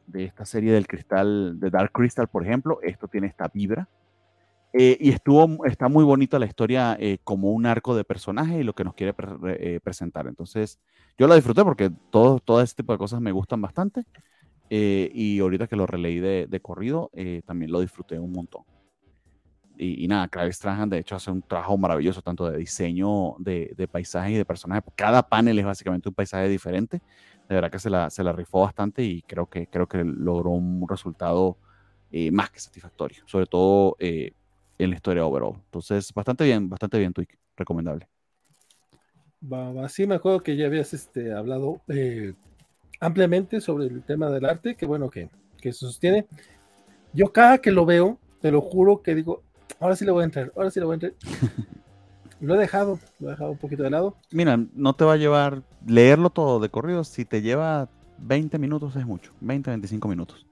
de 0.07 0.25
esta 0.25 0.45
serie 0.45 0.71
del 0.71 0.87
cristal, 0.87 1.59
de 1.59 1.69
Dark 1.69 1.91
Crystal, 1.91 2.27
por 2.27 2.45
ejemplo, 2.45 2.79
esto 2.81 3.07
tiene 3.07 3.27
esta 3.27 3.49
vibra. 3.53 3.89
Eh, 4.73 4.97
y 4.99 5.09
estuvo, 5.09 5.65
está 5.65 5.87
muy 5.87 6.03
bonita 6.03 6.39
la 6.39 6.47
historia 6.47 6.97
como 7.23 7.51
un 7.51 7.67
arco 7.67 7.95
de 7.95 8.03
personaje 8.03 8.59
y 8.59 8.63
lo 8.63 8.73
que 8.73 8.83
nos 8.83 8.95
quiere 8.95 9.13
presentar. 9.79 10.27
Entonces, 10.27 10.79
yo 11.17 11.27
la 11.27 11.35
disfruté 11.35 11.63
porque 11.63 11.91
todo, 12.09 12.39
todo 12.39 12.61
este 12.61 12.81
tipo 12.81 12.93
de 12.93 12.97
cosas 12.97 13.21
me 13.21 13.31
gustan 13.31 13.61
bastante. 13.61 14.03
Eh, 14.75 15.11
y 15.13 15.39
ahorita 15.39 15.67
que 15.67 15.75
lo 15.75 15.85
releí 15.85 16.19
de, 16.19 16.59
corrido, 16.59 17.11
eh, 17.13 17.43
también 17.45 17.71
lo 17.71 17.79
disfruté 17.79 18.17
un 18.17 18.31
montón. 18.31 18.63
Y, 19.77 20.07
nada, 20.07 20.27
Travis 20.27 20.55
Strahan 20.55 20.89
de 20.89 20.99
hecho 20.99 21.15
hace 21.15 21.29
un 21.29 21.41
trabajo 21.41 21.77
maravilloso, 21.77 22.21
tanto 22.21 22.49
de 22.49 22.57
diseño 22.57 23.35
de, 23.37 23.73
de 23.75 23.87
paisajes 23.87 24.31
y 24.31 24.35
de 24.37 24.45
personajes. 24.45 24.83
Cada 24.95 25.27
panel 25.27 25.59
es 25.59 25.65
básicamente 25.65 26.09
un 26.09 26.15
paisaje 26.15 26.47
diferente. 26.47 27.01
De 27.49 27.55
verdad 27.55 27.71
que 27.71 27.79
se 27.79 27.89
la, 27.89 28.09
se 28.09 28.23
la 28.23 28.31
rifó 28.31 28.61
bastante 28.61 29.03
y 29.03 29.21
creo 29.21 29.47
que, 29.47 29.67
creo 29.67 29.87
que 29.87 30.03
logró 30.03 30.51
un 30.51 30.87
resultado 30.87 31.57
eh, 32.11 32.31
más 32.31 32.49
que 32.49 32.59
satisfactorio, 32.59 33.23
sobre 33.25 33.45
todo 33.45 33.95
en 33.99 34.33
la 34.77 34.95
historia 34.95 35.25
overall. 35.25 35.55
Entonces, 35.65 36.13
bastante 36.13 36.45
bien, 36.45 36.69
bastante 36.69 36.97
bien, 36.99 37.13
Twig, 37.13 37.27
recomendable. 37.57 38.07
Sí, 39.89 40.07
me 40.07 40.15
acuerdo 40.15 40.41
que 40.41 40.55
ya 40.55 40.67
habías 40.67 40.93
este, 40.93 41.33
hablado 41.33 41.81
ampliamente 42.99 43.59
sobre 43.59 43.87
el 43.87 44.03
tema 44.03 44.29
del 44.29 44.45
arte, 44.45 44.75
que 44.75 44.85
bueno 44.85 45.09
que, 45.09 45.29
que 45.59 45.73
se 45.73 45.79
sostiene. 45.79 46.25
Yo 47.13 47.31
cada 47.31 47.57
que 47.57 47.71
lo 47.71 47.85
veo, 47.85 48.17
te 48.41 48.51
lo 48.51 48.61
juro 48.61 49.01
que 49.01 49.13
digo, 49.13 49.43
ahora 49.79 49.95
sí 49.95 50.05
le 50.05 50.11
voy 50.11 50.21
a 50.21 50.25
entrar, 50.25 50.51
ahora 50.55 50.71
sí 50.71 50.79
le 50.79 50.85
voy 50.85 50.93
a 50.93 50.95
entrar. 50.95 51.13
lo 52.43 52.55
he 52.55 52.57
dejado, 52.57 52.99
lo 53.19 53.29
he 53.29 53.31
dejado 53.31 53.51
un 53.51 53.57
poquito 53.57 53.83
de 53.83 53.89
lado. 53.89 54.15
Mira, 54.31 54.59
no 54.75 54.93
te 54.93 55.05
va 55.05 55.13
a 55.13 55.17
llevar 55.17 55.63
leerlo 55.87 56.29
todo 56.29 56.59
de 56.59 56.69
corrido, 56.69 57.03
si 57.03 57.23
te 57.23 57.41
lleva 57.41 57.87
20 58.19 58.59
minutos 58.59 58.95
es 58.97 59.05
mucho, 59.05 59.31
20, 59.39 59.69
25 59.69 60.07
minutos. 60.09 60.45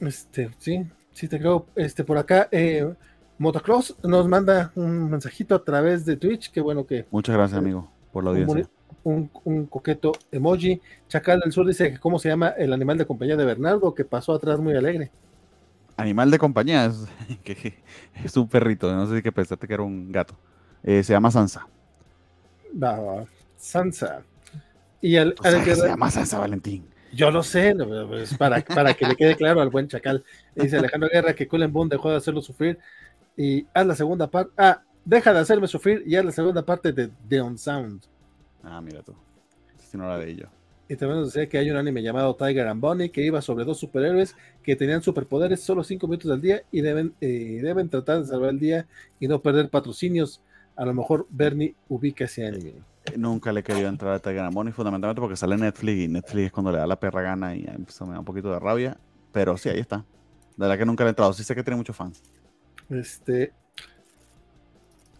Este, 0.00 0.50
sí, 0.58 0.86
sí 1.12 1.26
te 1.26 1.38
creo, 1.38 1.66
este, 1.74 2.04
por 2.04 2.18
acá, 2.18 2.48
eh, 2.52 2.92
Motocross 3.38 3.96
nos 4.02 4.28
manda 4.28 4.70
un 4.74 5.10
mensajito 5.10 5.54
a 5.54 5.64
través 5.64 6.04
de 6.04 6.16
Twitch, 6.16 6.52
que 6.52 6.60
bueno 6.60 6.86
que... 6.86 7.06
Muchas 7.10 7.34
gracias, 7.34 7.58
amigo, 7.58 7.90
por 8.12 8.24
la 8.24 8.30
audiencia. 8.30 8.68
Un, 9.02 9.30
un, 9.44 9.66
coqueto 9.66 10.12
emoji. 10.30 10.82
Chacal 11.08 11.40
del 11.40 11.52
Sur 11.52 11.66
dice 11.66 11.92
que 11.92 11.98
cómo 11.98 12.18
se 12.18 12.28
llama 12.28 12.48
el 12.48 12.72
animal 12.72 12.98
de 12.98 13.06
compañía 13.06 13.36
de 13.36 13.44
Bernardo, 13.46 13.94
que 13.94 14.04
pasó 14.04 14.34
atrás 14.34 14.60
muy 14.60 14.76
alegre. 14.76 15.10
Animal 15.96 16.30
de 16.30 16.38
compañía, 16.38 16.84
es, 16.84 17.06
que, 17.44 17.78
es 18.22 18.36
un 18.36 18.48
perrito, 18.48 18.92
no 18.94 19.06
sé 19.06 19.16
si 19.16 19.22
que 19.22 19.32
pensaste 19.32 19.66
que 19.66 19.74
era 19.74 19.82
un 19.82 20.12
gato. 20.12 20.34
Eh, 20.82 21.02
se 21.02 21.12
llama 21.12 21.30
Sansa. 21.30 21.66
Va, 22.82 23.24
Sansa. 23.56 24.22
Y 25.00 25.16
el, 25.16 25.34
que 25.34 25.74
se 25.74 25.88
llama 25.88 26.10
Sansa 26.10 26.38
Valentín. 26.38 26.86
Yo 27.12 27.30
lo 27.30 27.42
sé, 27.42 27.74
pues, 27.74 28.34
para, 28.36 28.60
para 28.60 28.94
que 28.94 29.06
le 29.06 29.16
quede 29.16 29.36
claro 29.36 29.60
al 29.60 29.70
buen 29.70 29.88
chacal. 29.88 30.24
Dice 30.54 30.76
Alejandro 30.76 31.08
Guerra 31.10 31.34
que 31.34 31.48
Cullen 31.48 31.72
Boone 31.72 31.90
dejó 31.90 32.10
de 32.10 32.16
hacerlo 32.16 32.42
sufrir 32.42 32.78
y 33.36 33.66
haz 33.72 33.86
la 33.86 33.94
segunda 33.94 34.28
parte. 34.28 34.52
Ah, 34.58 34.82
deja 35.04 35.32
de 35.32 35.38
hacerme 35.38 35.68
sufrir 35.68 36.02
y 36.06 36.16
haz 36.16 36.24
la 36.24 36.32
segunda 36.32 36.64
parte 36.64 36.92
de 36.92 37.10
The 37.28 37.42
Sound. 37.56 38.02
Ah, 38.62 38.80
mira 38.80 39.02
tú. 39.02 39.14
Si 39.78 39.96
no 39.96 40.06
la 40.06 40.18
de 40.18 40.30
ello. 40.30 40.48
Y 40.88 40.96
también 40.96 41.20
nos 41.20 41.32
decía 41.32 41.48
que 41.48 41.58
hay 41.58 41.70
un 41.70 41.76
anime 41.76 42.02
llamado 42.02 42.34
Tiger 42.34 42.66
and 42.66 42.80
Bunny 42.80 43.10
que 43.10 43.22
iba 43.22 43.42
sobre 43.42 43.64
dos 43.64 43.78
superhéroes 43.78 44.34
que 44.62 44.74
tenían 44.74 45.02
superpoderes 45.02 45.60
solo 45.62 45.84
cinco 45.84 46.08
minutos 46.08 46.30
al 46.30 46.40
día 46.40 46.62
y 46.72 46.80
deben, 46.80 47.14
eh, 47.20 47.60
deben 47.62 47.90
tratar 47.90 48.20
de 48.20 48.26
salvar 48.26 48.50
el 48.50 48.58
día 48.58 48.86
y 49.20 49.28
no 49.28 49.40
perder 49.40 49.68
patrocinios. 49.68 50.40
A 50.78 50.84
lo 50.86 50.94
mejor 50.94 51.26
Bernie 51.28 51.74
ubica 51.88 52.24
ese 52.24 52.46
anime. 52.46 52.70
Eh, 53.06 53.18
nunca 53.18 53.52
le 53.52 53.60
he 53.60 53.62
querido 53.64 53.88
entrar 53.88 54.14
a 54.14 54.20
Tiger 54.20 54.48
Bunny, 54.52 54.70
fundamentalmente 54.70 55.20
porque 55.20 55.34
sale 55.34 55.56
Netflix 55.56 55.98
y 55.98 56.06
Netflix 56.06 56.46
es 56.46 56.52
cuando 56.52 56.70
le 56.70 56.78
da 56.78 56.86
la 56.86 57.00
perra 57.00 57.20
gana 57.20 57.56
y 57.56 57.66
eso 57.86 58.06
me 58.06 58.12
da 58.12 58.20
un 58.20 58.24
poquito 58.24 58.52
de 58.52 58.60
rabia. 58.60 58.96
Pero 59.32 59.56
sí, 59.56 59.68
ahí 59.68 59.80
está. 59.80 59.98
De 59.98 60.04
verdad 60.56 60.78
que 60.78 60.86
nunca 60.86 61.02
le 61.02 61.08
he 61.08 61.10
entrado. 61.10 61.32
Sí 61.32 61.42
sé 61.42 61.56
que 61.56 61.64
tiene 61.64 61.78
muchos 61.78 61.96
fans. 61.96 62.22
Este, 62.90 63.52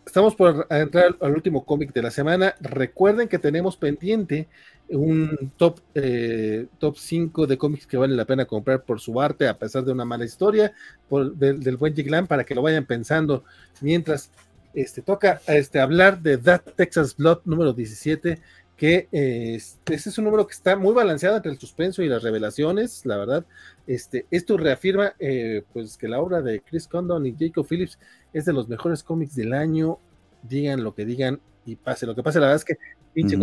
estamos 0.06 0.36
por 0.36 0.68
entrar 0.70 1.16
al 1.20 1.34
último 1.34 1.64
cómic 1.64 1.92
de 1.92 2.02
la 2.02 2.12
semana. 2.12 2.54
Recuerden 2.60 3.26
que 3.26 3.40
tenemos 3.40 3.76
pendiente 3.76 4.48
un 4.90 5.52
top, 5.56 5.80
eh, 5.94 6.66
top 6.78 6.96
5 6.96 7.46
de 7.46 7.58
cómics 7.58 7.86
que 7.86 7.96
vale 7.96 8.14
la 8.14 8.24
pena 8.24 8.46
comprar 8.46 8.84
por 8.84 9.00
su 9.00 9.20
arte, 9.20 9.48
a 9.48 9.58
pesar 9.58 9.84
de 9.84 9.92
una 9.92 10.04
mala 10.04 10.24
historia, 10.24 10.72
por, 11.08 11.34
del, 11.34 11.76
buen 11.76 11.94
Jiglan, 11.94 12.26
para 12.26 12.44
que 12.44 12.54
lo 12.54 12.62
vayan 12.62 12.86
pensando 12.86 13.44
mientras 13.80 14.30
este, 14.74 15.02
toca 15.02 15.40
este, 15.46 15.80
hablar 15.80 16.20
de 16.20 16.38
That 16.38 16.62
Texas 16.76 17.16
Blood 17.16 17.40
número 17.44 17.72
17 17.72 18.40
que 18.78 19.08
eh, 19.10 19.56
este, 19.56 19.94
ese 19.94 20.08
es 20.08 20.18
un 20.18 20.24
número 20.24 20.46
que 20.46 20.52
está 20.52 20.76
muy 20.76 20.94
balanceado 20.94 21.36
entre 21.36 21.50
el 21.50 21.58
suspenso 21.58 22.00
y 22.00 22.08
las 22.08 22.22
revelaciones, 22.22 23.04
la 23.04 23.16
verdad. 23.16 23.44
Este, 23.88 24.26
esto 24.30 24.56
reafirma 24.56 25.14
eh, 25.18 25.64
pues 25.72 25.98
que 25.98 26.06
la 26.06 26.20
obra 26.20 26.42
de 26.42 26.60
Chris 26.60 26.86
Condon 26.86 27.26
y 27.26 27.34
Jacob 27.36 27.66
Phillips 27.68 27.98
es 28.32 28.44
de 28.44 28.52
los 28.52 28.68
mejores 28.68 29.02
cómics 29.02 29.34
del 29.34 29.52
año, 29.52 29.98
digan 30.42 30.84
lo 30.84 30.94
que 30.94 31.04
digan 31.04 31.40
y 31.66 31.74
pase 31.74 32.06
lo 32.06 32.14
que 32.14 32.22
pase, 32.22 32.38
la 32.38 32.46
verdad 32.46 32.62
es 32.62 32.64
que 32.64 32.78
pinche 33.12 33.36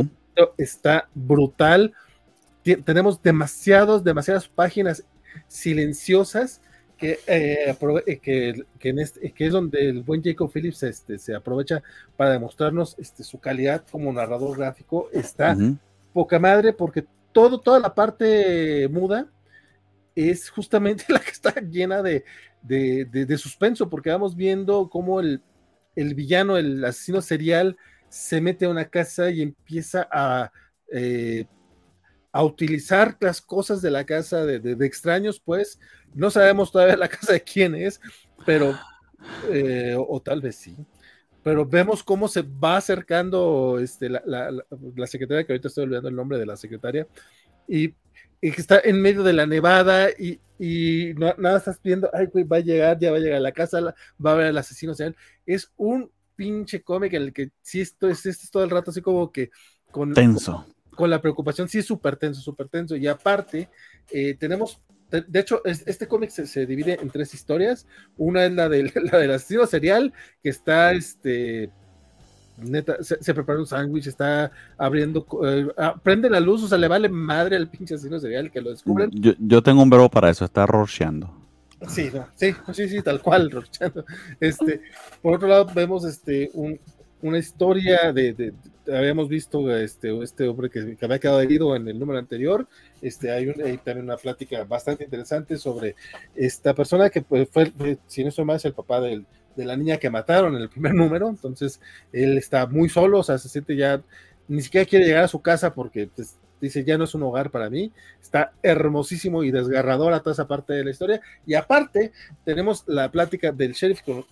está 0.58 1.10
brutal. 1.14 1.94
tenemos 2.86 3.22
demasiados, 3.22 4.06
demasiadas 4.06 4.48
páginas 4.48 5.04
silenciosas 5.50 6.62
que, 6.98 7.20
eh, 7.28 7.76
eh, 8.06 8.20
que, 8.20 8.64
que, 8.80 8.90
en 8.90 9.00
este, 9.00 9.32
que 9.32 9.46
es 9.48 9.52
donde 9.52 9.90
el 9.90 10.04
buen 10.04 10.24
Jacob 10.24 10.52
Phillips 10.52 10.84
este, 10.84 11.18
se 11.18 11.36
aprovecha 11.36 11.84
para 12.16 12.32
demostrarnos 12.32 12.96
este, 12.98 13.24
su 13.24 13.40
calidad 13.40 13.84
como 13.92 14.12
narrador 14.14 14.58
gráfico. 14.58 15.10
Está 15.12 15.58
poca 16.14 16.40
madre 16.40 16.74
porque 16.74 17.06
todo, 17.32 17.60
toda 17.60 17.80
la 17.80 17.94
parte 17.94 18.88
muda 18.90 19.28
es 20.16 20.50
justamente 20.50 21.06
la 21.10 21.20
que 21.20 21.32
está 21.32 21.54
llena 21.60 22.02
de, 22.02 22.24
de, 22.62 23.06
de, 23.06 23.38
suspenso, 23.38 23.90
porque 23.90 24.10
vamos 24.10 24.36
viendo 24.36 24.90
cómo 24.90 25.20
el, 25.20 25.42
el, 25.96 26.16
villano, 26.16 26.58
el 26.58 26.84
asesino 26.84 27.22
serial, 27.22 27.78
se 28.10 28.40
mete 28.40 28.66
a 28.66 28.70
una 28.70 28.86
casa 28.86 29.30
y 29.30 29.42
empieza 29.42 30.08
a, 30.10 30.52
eh, 30.92 31.46
a 32.36 32.44
utilizar 32.44 33.16
las 33.22 33.42
cosas 33.42 33.82
de 33.82 33.90
la 33.90 34.06
casa 34.06 34.46
de, 34.46 34.86
extraños, 34.86 35.40
pues, 35.40 35.80
no 36.14 36.30
sabemos 36.30 36.70
todavía 36.70 36.98
la 36.98 37.08
casa 37.08 37.32
de 37.32 37.42
quién 37.42 37.76
es, 37.76 38.02
pero, 38.46 38.78
eh, 39.54 39.96
o, 39.98 40.22
tal 40.22 40.42
vez 40.42 40.58
sí, 40.58 40.76
pero 41.44 41.66
vemos 41.66 42.04
cómo 42.04 42.28
se 42.28 42.42
va 42.42 42.76
acercando 42.76 43.80
este, 43.80 44.10
la, 44.10 44.22
la, 44.26 45.08
secretaria, 45.08 45.46
que 45.46 45.54
ahorita 45.54 45.70
estoy 45.70 45.86
olvidando 45.86 46.10
el 46.10 46.16
nombre 46.18 46.38
de 46.38 46.46
la 46.46 46.58
secretaria, 46.58 47.08
y, 47.70 47.94
que 48.42 48.62
está 48.62 48.82
en 48.84 49.02
medio 49.02 49.24
de 49.24 49.32
la 49.32 49.46
nevada 49.46 50.10
y, 50.10 50.42
y 50.60 51.14
nada 51.16 51.58
estás 51.58 51.80
viendo, 51.82 52.10
ay, 52.12 52.26
güey, 52.26 52.44
va 52.44 52.58
a 52.58 52.60
llegar, 52.60 53.00
ya 53.00 53.12
va 53.12 53.18
a 53.18 53.22
llegar 53.22 53.38
a 53.38 53.40
la 53.40 53.54
casa, 53.54 53.80
va 54.24 54.32
a 54.34 54.36
ver 54.36 54.48
al 54.48 54.58
asesino 54.58 54.94
Es 55.46 55.72
un 55.78 56.12
pinche 56.36 56.84
cómic 56.84 57.14
en 57.14 57.22
el 57.22 57.34
que 57.34 57.52
sí 57.62 57.80
esto 57.80 58.10
es, 58.10 58.26
es 58.26 58.52
todo 58.52 58.66
el 58.66 58.70
rato 58.72 58.92
así 58.92 59.02
como 59.02 59.32
que 59.32 59.52
con... 59.90 60.14
Tenso. 60.14 60.66
Con, 60.96 61.10
la 61.10 61.22
preocupación, 61.22 61.68
sí 61.68 61.80
es 61.80 61.86
súper 61.86 62.18
tenso, 62.18 62.42
súper 62.42 62.68
tenso. 62.68 62.96
Y 62.96 63.08
aparte, 63.08 63.70
eh, 64.12 64.36
tenemos 64.40 64.82
de, 65.12 65.40
hecho, 65.40 65.62
este 65.66 66.08
cómic 66.08 66.30
se, 66.30 66.66
divide 66.66 66.98
en 67.02 67.10
tres 67.10 67.34
historias. 67.34 67.88
Una 68.18 68.46
es 68.46 68.54
la 68.54 68.70
del, 68.70 68.92
la 69.12 69.20
del 69.20 69.32
asesino 69.32 69.66
serial, 69.66 70.14
que 70.42 70.50
está, 70.50 70.92
este, 70.94 71.70
neta, 72.58 72.98
se, 73.02 73.34
prepara 73.34 73.60
un 73.60 73.68
sándwich, 73.68 74.08
está 74.08 74.52
abriendo, 74.78 75.26
eh, 75.46 75.68
ah, 75.78 75.96
prende 76.02 76.30
la 76.30 76.40
luz, 76.40 76.64
o 76.64 76.68
sea, 76.68 76.78
le 76.78 76.88
vale 76.88 77.10
madre 77.10 77.56
al 77.56 77.70
pinche 77.70 77.96
asesino 77.96 78.20
serial 78.20 78.52
que 78.52 78.62
lo 78.62 78.72
descubren. 78.72 79.12
Yo, 79.12 79.64
tengo 79.64 79.84
un 79.84 79.90
verbo 79.90 80.10
para 80.10 80.30
eso, 80.30 80.46
está 80.46 80.66
rorcheando. 80.66 81.34
Sí, 81.88 82.10
sí, 82.36 82.56
sí, 82.74 82.88
sí, 82.88 83.02
tal 83.02 83.22
cual, 83.22 83.52
rorcheando. 83.52 84.06
Este, 84.40 84.82
por 85.22 85.36
otro 85.36 85.48
lado, 85.48 85.68
vemos 85.76 86.04
este, 86.06 86.50
un, 86.54 86.80
una 87.26 87.40
historia 87.40 88.14
de, 88.14 88.54
habíamos 88.88 89.28
visto 89.28 89.76
este, 89.76 90.16
este 90.22 90.48
hombre 90.48 90.70
que, 90.70 90.96
había 91.02 91.20
quedado 91.20 91.42
herido 91.42 91.76
en 91.76 91.88
el 91.88 91.98
número 91.98 92.20
anterior. 92.20 92.68
Este, 93.02 93.32
hay, 93.32 93.48
también 93.78 94.06
una 94.06 94.18
plática 94.18 94.64
bastante 94.64 95.06
interesante 95.06 95.58
sobre 95.58 95.96
esta 96.36 96.76
persona 96.76 97.10
que 97.10 97.22
pues, 97.22 97.50
fue, 97.52 97.72
si 98.06 98.22
no 98.22 98.30
estoy 98.30 98.46
mal, 98.46 98.60
el 98.64 98.74
papá 98.74 99.02
del, 99.02 99.26
de 99.56 99.66
la 99.66 99.76
niña 99.76 99.98
que 99.98 100.10
mataron 100.10 100.56
en 100.56 100.62
el 100.62 100.70
primer 100.70 100.94
número. 100.94 101.28
Entonces, 101.28 101.82
él 102.14 102.38
está 102.38 102.68
muy 102.68 102.90
solo, 102.90 103.20
o 103.20 103.24
sea, 103.24 103.40
se 103.40 103.50
siente 103.50 103.76
ya, 103.76 104.04
ni 104.48 104.62
siquiera 104.62 104.86
quiere 104.86 105.06
llegar 105.06 105.24
a 105.24 105.28
su 105.28 105.42
casa 105.42 105.74
porque 105.74 106.08
pues, 106.16 106.38
dice, 106.66 106.84
ya 106.84 106.98
no 106.98 107.06
es 107.06 107.16
un 107.16 107.24
hogar 107.24 107.52
para 107.52 107.70
mí, 107.70 107.92
está 108.22 108.54
hermosísimo 108.62 109.44
y 109.44 109.52
desgarradora 109.52 110.20
toda 110.20 110.34
esa 110.34 110.48
parte 110.48 110.74
de 110.74 110.84
la 110.84 110.92
historia. 110.92 111.22
Y 111.46 111.56
aparte, 111.56 112.12
tenemos 112.44 112.84
la 112.88 113.12
plática 113.12 113.52
del 113.52 113.74
sheriff 113.74 114.02
con, 114.04 114.26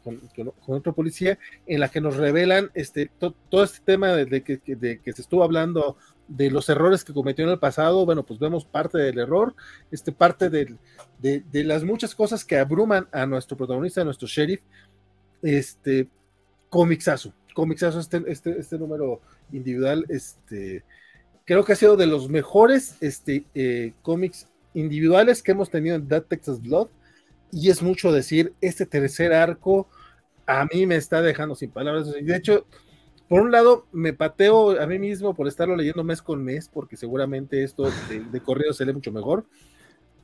otro 0.67 0.93
policía 0.93 1.37
en 1.65 1.79
la 1.79 1.89
que 1.89 2.01
nos 2.01 2.17
revelan 2.17 2.69
este, 2.73 3.09
todo 3.17 3.63
este 3.63 3.79
tema 3.85 4.09
de, 4.09 4.43
que, 4.43 4.61
de, 4.65 4.99
que, 4.99 5.13
se 5.13 5.21
estuvo 5.21 5.43
hablando 5.43 5.97
de 6.27 6.51
los 6.51 6.69
errores 6.69 7.03
que 7.03 7.13
cometió 7.13 7.45
en 7.45 7.51
el 7.51 7.59
pasado, 7.59 8.05
bueno, 8.05 8.23
pues 8.23 8.39
vemos 8.39 8.65
parte 8.65 8.97
del 8.97 9.19
error, 9.19 9.55
este, 9.91 10.11
parte 10.11 10.49
de, 10.49 10.75
de 11.19 11.63
las 11.63 11.83
muchas 11.83 12.15
cosas 12.15 12.45
que 12.45 12.57
abruman 12.57 13.07
a 13.11 13.25
nuestro 13.25 13.57
protagonista, 13.57 14.01
a 14.01 14.05
nuestro 14.05 14.27
sheriff, 14.27 14.61
este, 15.41 16.07
comixazo, 16.69 17.33
comixazo 17.53 17.99
este, 17.99 18.23
este, 18.27 18.59
este 18.59 18.79
número 18.79 19.21
individual, 19.51 20.05
este, 20.09 20.83
creo 21.45 21.63
que 21.63 21.73
ha 21.73 21.75
sido 21.75 21.95
de 21.95 22.07
los 22.07 22.29
mejores 22.29 22.97
este, 23.01 23.45
eh, 23.53 23.93
cómics 24.01 24.47
individuales 24.73 25.43
que 25.43 25.51
hemos 25.51 25.69
tenido 25.69 25.95
en 25.95 26.07
That 26.07 26.23
Texas 26.23 26.61
Blood. 26.61 26.87
Y 27.51 27.69
es 27.69 27.81
mucho 27.81 28.11
decir, 28.11 28.53
este 28.61 28.85
tercer 28.85 29.33
arco 29.33 29.87
a 30.45 30.65
mí 30.65 30.85
me 30.85 30.95
está 30.95 31.21
dejando 31.21 31.55
sin 31.55 31.71
palabras. 31.71 32.11
De 32.11 32.35
hecho, 32.35 32.65
por 33.27 33.41
un 33.41 33.51
lado, 33.51 33.87
me 33.91 34.13
pateo 34.13 34.81
a 34.81 34.87
mí 34.87 34.99
mismo 34.99 35.33
por 35.33 35.47
estarlo 35.47 35.75
leyendo 35.75 36.03
mes 36.03 36.21
con 36.21 36.43
mes, 36.43 36.67
porque 36.67 36.97
seguramente 36.97 37.63
esto 37.63 37.89
de, 38.09 38.39
correo 38.41 38.73
se 38.73 38.85
lee 38.85 38.93
mucho 38.93 39.11
mejor, 39.11 39.45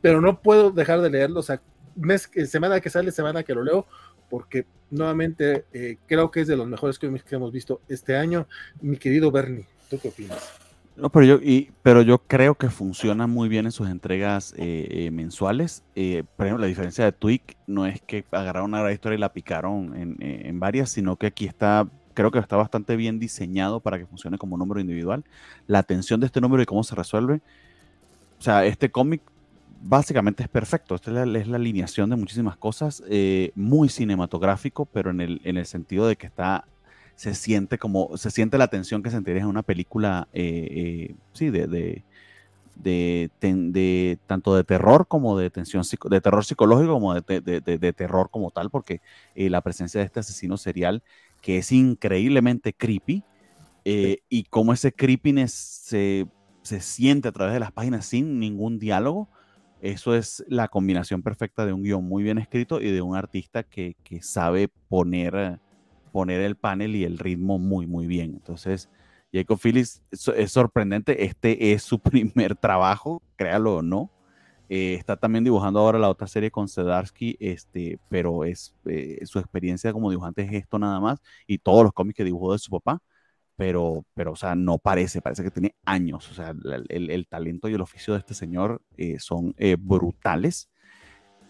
pero 0.02 0.22
no 0.22 0.42
puedo 0.42 0.72
dejar 0.72 1.02
de 1.02 1.10
leerlo. 1.10 1.40
O 1.40 1.44
sea, 1.44 1.62
mes, 1.96 2.30
semana 2.48 2.82
que 2.82 2.90
sale, 2.90 3.12
semana 3.12 3.44
que 3.44 3.54
lo 3.54 3.64
leo, 3.64 3.86
porque 4.30 4.66
nuevamente 4.90 5.66
eh, 5.72 5.98
creo 6.08 6.32
que 6.32 6.42
es 6.42 6.48
de 6.48 6.58
los 6.58 6.68
mejores 6.68 6.98
cómics 6.98 7.24
que 7.24 7.36
hemos 7.36 7.52
visto 7.52 7.82
este 7.88 8.16
año. 8.16 8.48
Mi 8.82 8.98
querido 8.98 9.32
Bernie, 9.32 9.68
¿tú 9.90 10.00
qué 10.00 10.10
opinas? 10.10 10.69
No, 11.00 11.10
pero 11.10 11.26
yo, 11.26 11.36
y, 11.42 11.72
pero 11.82 12.02
yo 12.02 12.20
creo 12.20 12.56
que 12.56 12.70
funciona 12.70 13.26
muy 13.26 13.48
bien 13.48 13.66
en 13.66 13.72
sus 13.72 13.90
entregas 13.90 14.54
eh, 14.58 14.88
eh, 14.90 15.12
mensuales. 15.12 15.84
Eh, 15.96 16.24
por 16.36 16.46
ejemplo, 16.46 16.62
la 16.64 16.68
diferencia 16.68 17.06
de 17.06 17.14
Twig 17.14 17.42
no 17.68 17.86
es 17.86 18.02
que 18.02 18.26
agarraron 18.32 18.72
una 18.72 18.82
gran 18.82 18.94
historia 18.94 19.16
y 19.16 19.20
la 19.20 19.32
picaron 19.32 19.96
en, 19.96 20.60
varias, 20.60 20.90
sino 20.90 21.16
que 21.16 21.28
aquí 21.28 21.46
está, 21.46 21.88
creo 22.14 22.32
que 22.32 22.40
está 22.40 22.58
bastante 22.58 22.98
bien 22.98 23.18
diseñado 23.18 23.80
para 23.80 23.98
que 23.98 24.06
funcione 24.06 24.38
como 24.38 24.58
número 24.58 24.82
individual. 24.82 25.24
La 25.68 25.80
atención 25.80 26.20
de 26.20 26.26
este 26.26 26.42
número 26.42 26.62
y 26.62 26.66
cómo 26.66 26.84
se 26.84 26.96
resuelve 26.96 27.42
o 28.38 28.42
sea, 28.42 28.66
este 28.66 28.90
cómic 28.90 29.22
básicamente 29.82 30.44
es 30.44 30.50
perfecto. 30.50 30.96
Esta 30.96 31.24
es 31.24 31.48
la, 31.48 31.56
alineación 31.58 32.10
de 32.10 32.16
muchísimas 32.16 32.56
cosas, 32.56 33.04
muy 33.54 33.90
cinematográfico, 33.90 34.86
pero 34.86 35.12
en 35.12 35.20
el, 35.20 35.42
en 35.44 35.58
el 35.58 35.66
sentido 35.66 36.08
de 36.08 36.16
que 36.16 36.28
está, 36.28 36.66
se 37.20 37.36
siente 37.36 37.78
como, 37.78 38.16
se 38.18 38.32
siente 38.32 38.58
la 38.58 38.70
tensión 38.70 39.04
que 39.04 39.10
sentirías 39.10 39.44
en 39.44 39.50
una 39.50 39.64
película, 39.64 40.28
eh, 40.32 41.16
sí, 41.34 41.50
de, 41.50 41.68
de, 41.68 42.04
de, 42.76 44.20
tanto 44.26 44.56
de 44.56 44.64
terror 44.64 45.08
como 45.08 45.38
de 45.38 45.50
tensión, 45.50 45.84
de 46.10 46.22
terror 46.22 46.46
psicológico 46.46 46.94
como 46.94 47.14
de, 47.14 47.94
terror 47.94 48.30
como 48.32 48.52
tal, 48.52 48.70
porque 48.70 49.02
la 49.36 49.62
presencia 49.62 50.00
de 50.00 50.06
este 50.06 50.22
asesino 50.22 50.56
serial 50.56 51.04
que 51.42 51.58
es 51.58 51.72
increíblemente 51.72 52.74
creepy, 52.74 53.24
y 53.84 54.44
cómo 54.44 54.72
ese 54.72 54.94
creepiness 54.94 55.52
se 55.52 56.28
se 56.70 56.82
siente 56.82 57.28
a 57.28 57.32
través 57.32 57.54
de 57.54 57.60
las 57.60 57.72
páginas 57.72 58.06
sin 58.06 58.40
ningún 58.40 58.80
diálogo. 58.80 59.28
Eso 59.82 60.16
es 60.16 60.44
la 60.48 60.68
combinación 60.68 61.24
perfecta 61.24 61.66
de 61.66 61.74
un 61.74 61.84
guion 61.84 62.04
muy 62.04 62.22
bien 62.22 62.38
escrito 62.38 62.82
y 62.82 62.92
de 62.92 63.02
un 63.02 63.16
artista 63.16 63.64
que, 63.64 63.96
sabe 64.22 64.70
poner, 64.88 65.60
poner 66.12 66.42
el 66.42 66.56
panel 66.56 66.96
y 66.96 67.04
el 67.04 67.18
ritmo 67.18 67.60
muy, 67.60 67.88
muy 67.88 68.08
bien. 68.08 68.32
Entonces, 68.34 68.90
Jacob 69.34 69.60
Phillips 69.60 70.04
es, 70.12 70.52
sorprendente. 70.52 71.26
Este 71.26 71.72
es 71.74 71.84
su 71.84 72.00
primer 72.00 72.56
trabajo, 72.56 73.22
créalo 73.36 73.78
o 73.78 73.82
no. 73.82 74.12
Eh, 74.70 74.94
está 74.94 75.18
también 75.18 75.44
dibujando 75.44 75.80
ahora 75.80 75.98
la 75.98 76.10
otra 76.10 76.28
serie 76.28 76.52
con 76.52 76.68
Sedarsky, 76.68 77.38
este, 77.40 78.00
pero 78.08 78.46
es 78.46 78.76
eh, 78.86 79.20
su 79.26 79.40
experiencia 79.40 79.92
como 79.92 80.12
dibujante 80.12 80.44
es 80.44 80.54
esto 80.54 80.78
nada 80.78 81.00
más 81.00 81.20
y 81.48 81.58
todos 81.58 81.84
los 81.84 81.92
cómics 81.92 82.18
que 82.18 82.24
dibujó 82.24 82.54
de 82.54 82.60
su 82.60 82.70
papá 82.70 83.02
pero, 83.60 84.06
pero, 84.14 84.32
o 84.32 84.36
sea, 84.38 84.56
no 84.56 84.78
parece, 84.78 85.22
parece 85.22 85.44
que 85.44 85.52
tiene 85.52 85.76
años. 85.84 86.32
O 86.32 86.34
sea, 86.34 86.56
el, 86.88 87.28
talento 87.28 87.68
y 87.68 87.74
el 87.74 87.82
oficio 87.82 88.14
de 88.14 88.20
este 88.20 88.34
señor 88.34 88.82
eh, 88.96 89.20
son 89.20 89.54
eh, 89.58 89.76
brutales. 89.78 90.70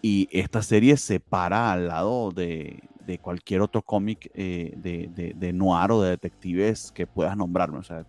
Y 0.02 0.28
esta 0.32 0.62
serie 0.62 0.96
se 0.96 1.20
para 1.20 1.72
al 1.72 1.88
lado 1.88 2.30
de, 2.30 2.82
cualquier 3.20 3.60
otro 3.60 3.82
cómic 3.82 4.30
eh, 4.34 4.72
de, 4.76 5.52
noir 5.52 5.90
o 5.90 6.00
de 6.00 6.10
detectives 6.10 6.92
que 6.92 7.06
puedas 7.06 7.36
nombrarme. 7.36 7.78
O 7.78 7.82
sea, 7.82 8.04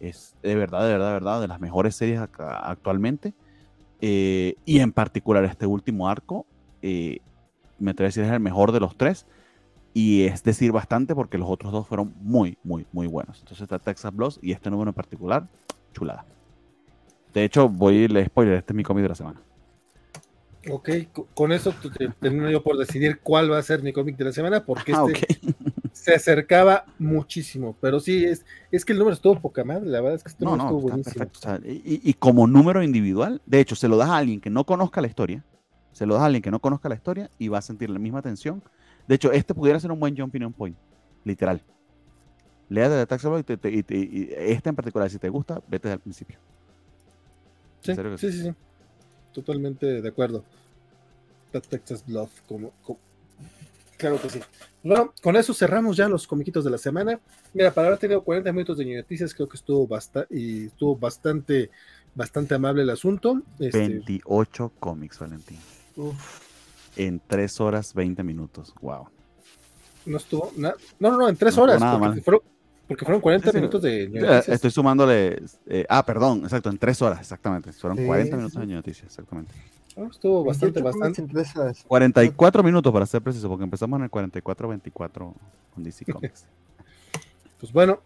es, 0.00 0.34
de 0.42 0.54
verdad, 0.56 0.82
de 0.84 0.92
verdad, 0.92 1.06
de 1.08 1.12
verdad, 1.12 1.40
de 1.40 1.48
las 1.48 1.60
mejores 1.60 1.94
series 1.94 2.20
actualmente. 2.20 3.34
y 4.00 4.54
en 4.66 4.92
particular 4.92 5.44
este 5.44 5.66
último 5.66 6.08
arco, 6.08 6.46
me 6.82 7.90
atrevo 7.90 8.06
a 8.06 8.08
decir 8.08 8.24
es 8.24 8.30
el 8.30 8.40
mejor 8.40 8.72
de 8.72 8.80
los 8.80 8.96
tres 8.96 9.26
y 9.92 10.22
es 10.22 10.42
decir 10.44 10.70
bastante 10.72 11.14
porque 11.14 11.38
los 11.38 11.48
otros 11.48 11.72
dos 11.72 11.86
fueron 11.86 12.14
muy, 12.20 12.56
muy, 12.62 12.86
muy 12.92 13.06
buenos. 13.06 13.40
Entonces 13.40 13.62
está 13.62 13.78
Texas 13.78 14.14
Bloss 14.14 14.38
y 14.42 14.52
este 14.52 14.70
número 14.70 14.90
en 14.90 14.94
particular, 14.94 15.48
chulada. 15.92 16.24
De 17.32 17.44
hecho, 17.44 17.68
voy 17.68 18.04
a 18.04 18.08
leer 18.08 18.26
spoiler, 18.26 18.54
este 18.54 18.72
es 18.72 18.76
mi 18.76 18.82
cómic 18.82 19.02
de 19.02 19.08
la 19.08 19.14
semana. 19.14 19.40
Ok, 20.68 20.90
con 21.34 21.52
eso 21.52 21.74
termino 22.20 22.50
yo 22.50 22.62
por 22.62 22.76
decidir 22.76 23.20
cuál 23.22 23.50
va 23.50 23.58
a 23.58 23.62
ser 23.62 23.82
mi 23.82 23.92
cómic 23.92 24.16
de 24.16 24.24
la 24.24 24.32
semana, 24.32 24.64
porque 24.64 24.92
ah, 24.94 25.06
este 25.10 25.54
se 25.92 26.14
acercaba 26.14 26.84
muchísimo, 26.98 27.76
pero 27.80 27.98
sí, 27.98 28.24
es, 28.24 28.44
es 28.70 28.84
que 28.84 28.92
el 28.92 28.98
número 28.98 29.14
estuvo 29.14 29.40
poca 29.40 29.64
madre, 29.64 29.86
la 29.86 30.00
verdad 30.02 30.16
es 30.16 30.22
que 30.22 30.28
este 30.28 30.44
no, 30.44 30.56
estuvo 30.56 30.80
buenísimo. 30.80 31.26
y, 31.64 32.10
y, 32.10 32.14
como 32.14 32.46
número 32.46 32.82
individual, 32.82 33.40
de 33.46 33.60
hecho, 33.60 33.74
se 33.74 33.88
lo 33.88 33.96
das 33.96 34.10
a 34.10 34.18
alguien 34.18 34.40
que 34.40 34.50
no 34.50 34.64
conozca 34.64 35.00
la 35.00 35.06
historia, 35.08 35.44
se 35.92 36.04
lo 36.04 36.14
das 36.14 36.24
a 36.24 36.26
alguien 36.26 36.42
que 36.42 36.50
no 36.50 36.60
conozca 36.60 36.90
la 36.90 36.94
historia 36.94 37.30
y 37.38 37.48
va 37.48 37.58
a 37.58 37.62
sentir 37.62 37.88
la 37.88 37.98
misma 37.98 38.20
tensión 38.20 38.62
de 39.10 39.16
hecho, 39.16 39.32
este 39.32 39.54
pudiera 39.54 39.80
ser 39.80 39.90
un 39.90 39.98
buen 39.98 40.16
jumping 40.16 40.44
on 40.44 40.52
point, 40.52 40.76
literal. 41.24 41.60
Lea 42.68 42.88
de 42.88 43.06
Tax 43.06 43.24
y, 43.64 43.94
y, 43.96 44.30
este 44.38 44.68
en 44.68 44.76
particular, 44.76 45.10
si 45.10 45.18
te 45.18 45.28
gusta, 45.28 45.60
vete 45.66 45.88
desde 45.88 45.94
el 45.94 46.00
principio. 46.00 46.38
Sí, 47.80 47.92
sí, 48.18 48.32
sí, 48.32 48.54
Totalmente 49.32 50.02
de 50.02 50.08
acuerdo. 50.08 50.44
Texas 51.68 52.04
Bluff, 52.06 52.30
como, 52.46 52.72
claro 53.96 54.20
que 54.22 54.30
sí. 54.30 54.40
Bueno, 54.84 55.12
con 55.20 55.34
eso 55.36 55.52
cerramos 55.52 55.96
ya 55.96 56.08
los 56.08 56.26
comiquitos 56.26 56.64
de 56.64 56.70
la 56.70 56.78
semana. 56.78 57.18
Mira, 57.52 57.72
para 57.72 57.88
haber 57.88 57.98
tenido 57.98 58.22
40 58.22 58.52
minutos 58.52 58.78
de 58.78 58.96
noticias, 58.96 59.34
creo 59.34 59.48
que 59.48 59.56
estuvo 59.56 59.86
bastante 59.86 60.32
y 60.36 60.66
estuvo 60.66 60.96
bastante, 60.96 61.70
bastante 62.14 62.54
amable 62.54 62.82
el 62.82 62.90
asunto. 62.90 63.42
28 63.58 64.64
este, 64.64 64.78
cómics, 64.78 65.18
Valentín. 65.18 65.58
Uf 65.96 66.50
en 66.96 67.20
3 67.26 67.60
horas 67.60 67.94
20 67.94 68.22
minutos. 68.22 68.74
Wow. 68.80 69.08
No 70.06 70.16
estuvo 70.16 70.52
nada. 70.56 70.76
No, 70.98 71.10
no, 71.10 71.18
no, 71.18 71.28
en 71.28 71.36
3 71.36 71.58
horas. 71.58 71.78
fueron, 72.22 72.42
porque, 72.90 73.04
fueron, 73.04 73.20
40 73.20 73.52
minutos 73.52 73.82
de 73.82 74.08
noticias. 74.08 74.48
Estoy 74.48 74.72
sumándole. 74.72 75.40
Eh, 75.68 75.86
ah, 75.88 76.04
perdón, 76.04 76.40
exacto, 76.42 76.70
en 76.70 76.76
3 76.76 77.02
horas, 77.02 77.20
exactamente. 77.20 77.72
Fueron 77.72 78.04
40 78.04 78.36
minutos 78.36 78.60
de 78.60 78.74
noticias, 78.74 79.06
exactamente. 79.06 79.52
estuvo 80.10 80.42
bastante, 80.42 80.82
bastante. 80.82 81.24
44 81.86 82.62
minutos 82.64 82.92
para 82.92 83.06
ser 83.06 83.22
preciso, 83.22 83.48
porque 83.48 83.62
empezamos 83.62 83.96
en 83.98 84.04
el 84.06 84.10
44-24 84.10 85.12
con 85.72 85.84
DC 85.84 86.04
Comics. 86.12 86.46
pues 87.60 87.72
bueno, 87.72 88.00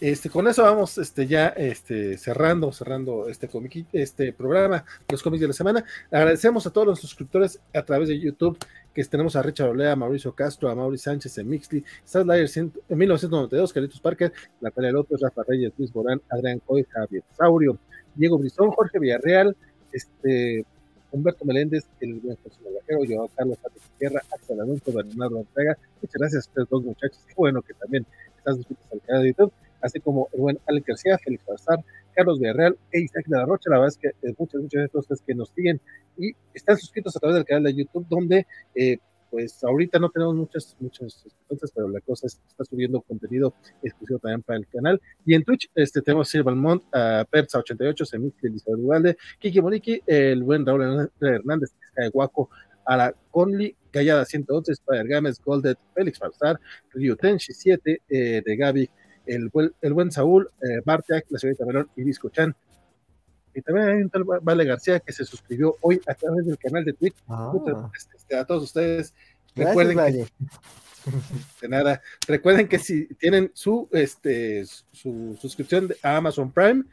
este, 0.00 0.28
con 0.28 0.48
eso 0.48 0.64
vamos 0.64 0.98
este, 0.98 1.28
ya 1.28 1.48
este, 1.48 2.18
cerrando, 2.18 2.72
cerrando 2.72 3.28
este, 3.28 3.48
este 3.92 4.32
programa, 4.32 4.84
los 5.08 5.22
cómics 5.22 5.42
de 5.42 5.46
la 5.46 5.52
semana. 5.52 5.84
Agradecemos 6.10 6.66
a 6.66 6.70
todos 6.70 6.88
los 6.88 6.98
suscriptores 6.98 7.60
a 7.72 7.82
través 7.82 8.08
de 8.08 8.18
YouTube, 8.18 8.58
que 8.94 9.04
tenemos 9.04 9.36
a 9.36 9.42
Richard 9.42 9.70
Olea, 9.70 9.94
Mauricio 9.96 10.34
Castro, 10.34 10.68
a 10.68 10.74
Mauricio 10.74 11.10
Sánchez 11.10 11.38
en 11.38 11.48
Mixly, 11.48 11.84
Sadlayer 12.04 12.48
en 12.56 12.72
1992, 12.88 13.72
Carlitos 13.72 14.00
Parker, 14.00 14.32
Natalia 14.60 14.92
López, 14.92 15.20
Rafa 15.20 15.42
Reyes, 15.46 15.72
Luis 15.78 15.94
Morán, 15.94 16.20
Adrián 16.28 16.60
Coy, 16.64 16.84
Javier 16.90 17.22
Saurio, 17.36 17.78
Diego 18.14 18.38
Brizón, 18.38 18.70
Jorge 18.70 18.98
Villarreal, 18.98 19.56
este, 19.92 20.64
Humberto 21.12 21.44
Meléndez, 21.44 21.86
el 22.00 22.14
buen 22.14 22.36
José 22.42 22.56
Viajero, 22.68 23.04
yo, 23.04 23.28
Carlos 23.34 23.58
Pati 23.58 23.80
Tierra, 23.98 24.22
Axel 24.32 24.60
Alonso, 24.60 24.92
Bernardo 24.92 25.40
Ortega. 25.40 25.76
Muchas 26.00 26.18
gracias 26.18 26.46
a 26.46 26.48
ustedes 26.50 26.68
dos 26.68 26.84
muchachos. 26.84 27.20
Qué 27.26 27.34
bueno 27.36 27.62
que 27.62 27.74
también 27.74 28.06
están 28.36 28.56
suscritos 28.56 28.84
al 28.92 29.00
canal 29.02 29.22
de 29.22 29.28
YouTube 29.28 29.52
así 29.80 30.00
como 30.00 30.28
el 30.32 30.40
buen 30.40 30.58
Alex 30.66 30.86
García, 30.86 31.18
Félix 31.18 31.44
Barzar, 31.46 31.78
Carlos 32.14 32.38
Villarreal 32.38 32.76
e 32.92 33.00
Isaac 33.00 33.26
de 33.26 33.36
la 33.36 33.46
Rocha. 33.46 33.70
La 33.70 33.78
verdad 33.78 33.88
es 33.88 33.98
que 33.98 34.08
eh, 34.08 34.34
muchas, 34.38 34.60
muchas 34.60 34.90
de 34.92 34.98
ustedes 34.98 35.22
que 35.22 35.34
nos 35.34 35.50
siguen 35.50 35.80
y 36.18 36.32
están 36.54 36.76
suscritos 36.76 37.16
a 37.16 37.20
través 37.20 37.36
del 37.36 37.44
canal 37.44 37.64
de 37.64 37.74
YouTube, 37.74 38.06
donde 38.08 38.46
eh, 38.74 38.98
pues 39.30 39.62
ahorita 39.62 39.98
no 40.00 40.10
tenemos 40.10 40.34
muchas, 40.34 40.76
muchas 40.80 41.24
cosas, 41.46 41.70
pero 41.72 41.88
la 41.88 42.00
cosa 42.00 42.26
es 42.26 42.34
que 42.34 42.48
está 42.48 42.64
subiendo 42.64 43.00
contenido 43.00 43.54
exclusivo 43.80 44.18
también 44.18 44.42
para 44.42 44.58
el 44.58 44.66
canal. 44.66 45.00
Y 45.24 45.34
en 45.34 45.44
Twitch 45.44 45.70
este, 45.74 46.02
tenemos 46.02 46.28
a 46.28 46.30
Silvalmont, 46.30 46.82
a 46.92 47.24
Persa88, 47.30 48.04
Semix, 48.04 48.42
Elizabeth 48.42 48.80
Ugalde, 48.80 49.16
Kiki 49.38 49.60
Moriki, 49.60 50.02
el 50.04 50.42
buen 50.42 50.66
Raúl 50.66 51.08
Hernández, 51.20 51.70
Guaco, 52.12 52.50
a 52.84 52.96
la 52.96 53.14
Conley, 53.30 53.76
Gallada 53.92 54.24
111, 54.24 54.72
Spider 54.72 55.06
Games, 55.06 55.40
Goldet, 55.40 55.78
Félix 55.94 56.18
Barzar, 56.18 56.58
Ryu 56.92 57.14
Tenshi 57.16 57.52
7, 57.52 58.02
eh, 58.08 58.42
de 58.44 58.56
Gaby 58.56 58.90
el, 59.30 59.50
el 59.80 59.92
buen 59.92 60.10
Saúl, 60.10 60.50
eh, 60.62 60.82
la 60.84 61.38
señorita 61.38 61.64
Melón 61.64 61.88
y 61.96 62.02
Disco 62.02 62.28
Chan. 62.30 62.54
Y 63.54 63.62
también 63.62 63.88
hay 63.88 64.02
un 64.02 64.10
tal 64.10 64.24
Vale 64.24 64.64
García 64.64 65.00
que 65.00 65.12
se 65.12 65.24
suscribió 65.24 65.76
hoy 65.80 66.00
a 66.06 66.14
través 66.14 66.46
del 66.46 66.58
canal 66.58 66.84
de 66.84 66.92
Twitch. 66.92 67.16
Ah. 67.28 67.52
Este, 67.96 68.36
a 68.36 68.44
todos 68.44 68.64
ustedes, 68.64 69.14
recuerden 69.54 69.96
que, 69.96 70.26
de 71.62 71.68
nada, 71.68 72.00
recuerden 72.26 72.68
que 72.68 72.78
si 72.78 73.06
tienen 73.14 73.50
su, 73.54 73.88
este, 73.92 74.64
su 74.92 75.36
suscripción 75.40 75.88
a 76.02 76.16
Amazon 76.16 76.52
Prime, 76.52 76.84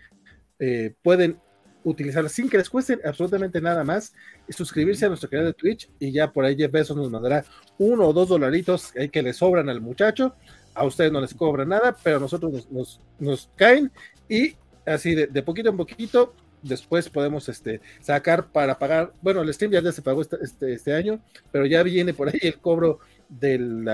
eh, 0.60 0.94
pueden 1.04 1.40
utilizarla 1.84 2.30
sin 2.30 2.50
que 2.50 2.58
les 2.58 2.70
cueste 2.70 3.00
absolutamente 3.06 3.62
nada 3.62 3.84
más, 3.84 4.14
y 4.48 4.54
suscribirse 4.54 5.06
a 5.06 5.10
nuestro 5.10 5.30
canal 5.30 5.46
de 5.46 5.54
Twitch 5.54 5.90
y 6.00 6.12
ya 6.12 6.32
por 6.32 6.44
ahí 6.44 6.56
Jeff 6.56 6.72
Bezos 6.72 6.98
nos 6.98 7.10
mandará 7.10 7.46
uno 7.78 8.08
o 8.08 8.14
dos 8.14 8.30
dolaritos 8.30 8.92
que 8.92 9.22
le 9.22 9.34
sobran 9.34 9.70
al 9.70 9.80
muchacho 9.80 10.36
a 10.78 10.86
ustedes 10.86 11.12
no 11.12 11.20
les 11.20 11.34
cobra 11.34 11.66
nada, 11.66 11.98
pero 12.04 12.18
a 12.18 12.20
nosotros 12.20 12.68
nos, 12.70 13.02
nos, 13.20 13.50
caen 13.56 13.92
y 14.30 14.56
así 14.86 15.16
de, 15.16 15.28
poquito 15.42 15.70
en 15.70 15.78
poquito 15.78 16.36
después 16.62 17.10
podemos 17.10 17.50
este, 17.50 17.82
sacar 18.00 18.52
para 18.52 18.78
pagar, 18.78 19.12
bueno, 19.22 19.42
el 19.42 19.54
stream 19.54 19.72
ya, 19.72 19.92
se 19.92 20.02
pagó 20.02 20.22
este, 20.22 20.38
este, 20.42 20.74
este, 20.74 20.94
año, 20.94 21.20
pero 21.52 21.66
ya 21.66 21.82
viene 21.82 22.14
por 22.14 22.30
ahí 22.30 22.40
el 22.42 22.60
cobro 22.60 23.00
del, 23.28 23.90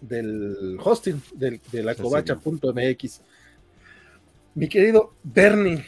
del 0.00 0.78
hosting 0.82 1.20
del, 1.34 1.60
de 1.70 1.82
la 1.82 1.94
covacha.mx. 1.94 3.20
Mi 4.54 4.68
querido 4.68 5.12
Bernie, 5.22 5.84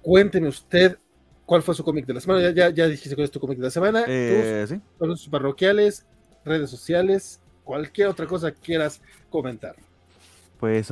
cuénteme 0.00 0.48
usted 0.48 0.96
cuál 1.44 1.62
fue 1.62 1.74
su 1.74 1.84
cómic 1.84 2.06
de 2.06 2.14
la 2.14 2.20
semana. 2.20 2.40
Ya, 2.40 2.50
ya, 2.50 2.70
ya 2.70 2.86
dijiste 2.86 3.14
cuál 3.14 3.26
es 3.26 3.30
tu 3.30 3.40
cómic 3.40 3.58
de 3.58 3.64
la 3.64 3.70
semana. 3.70 4.04
Eh, 4.08 4.64
¿sí? 4.66 4.80
sus 4.98 5.28
parroquiales, 5.28 6.06
redes 6.46 6.70
sociales, 6.70 7.40
cualquier 7.68 8.08
otra 8.08 8.26
cosa 8.26 8.50
quieras 8.50 9.02
comentar. 9.28 9.76
Pues 10.58 10.88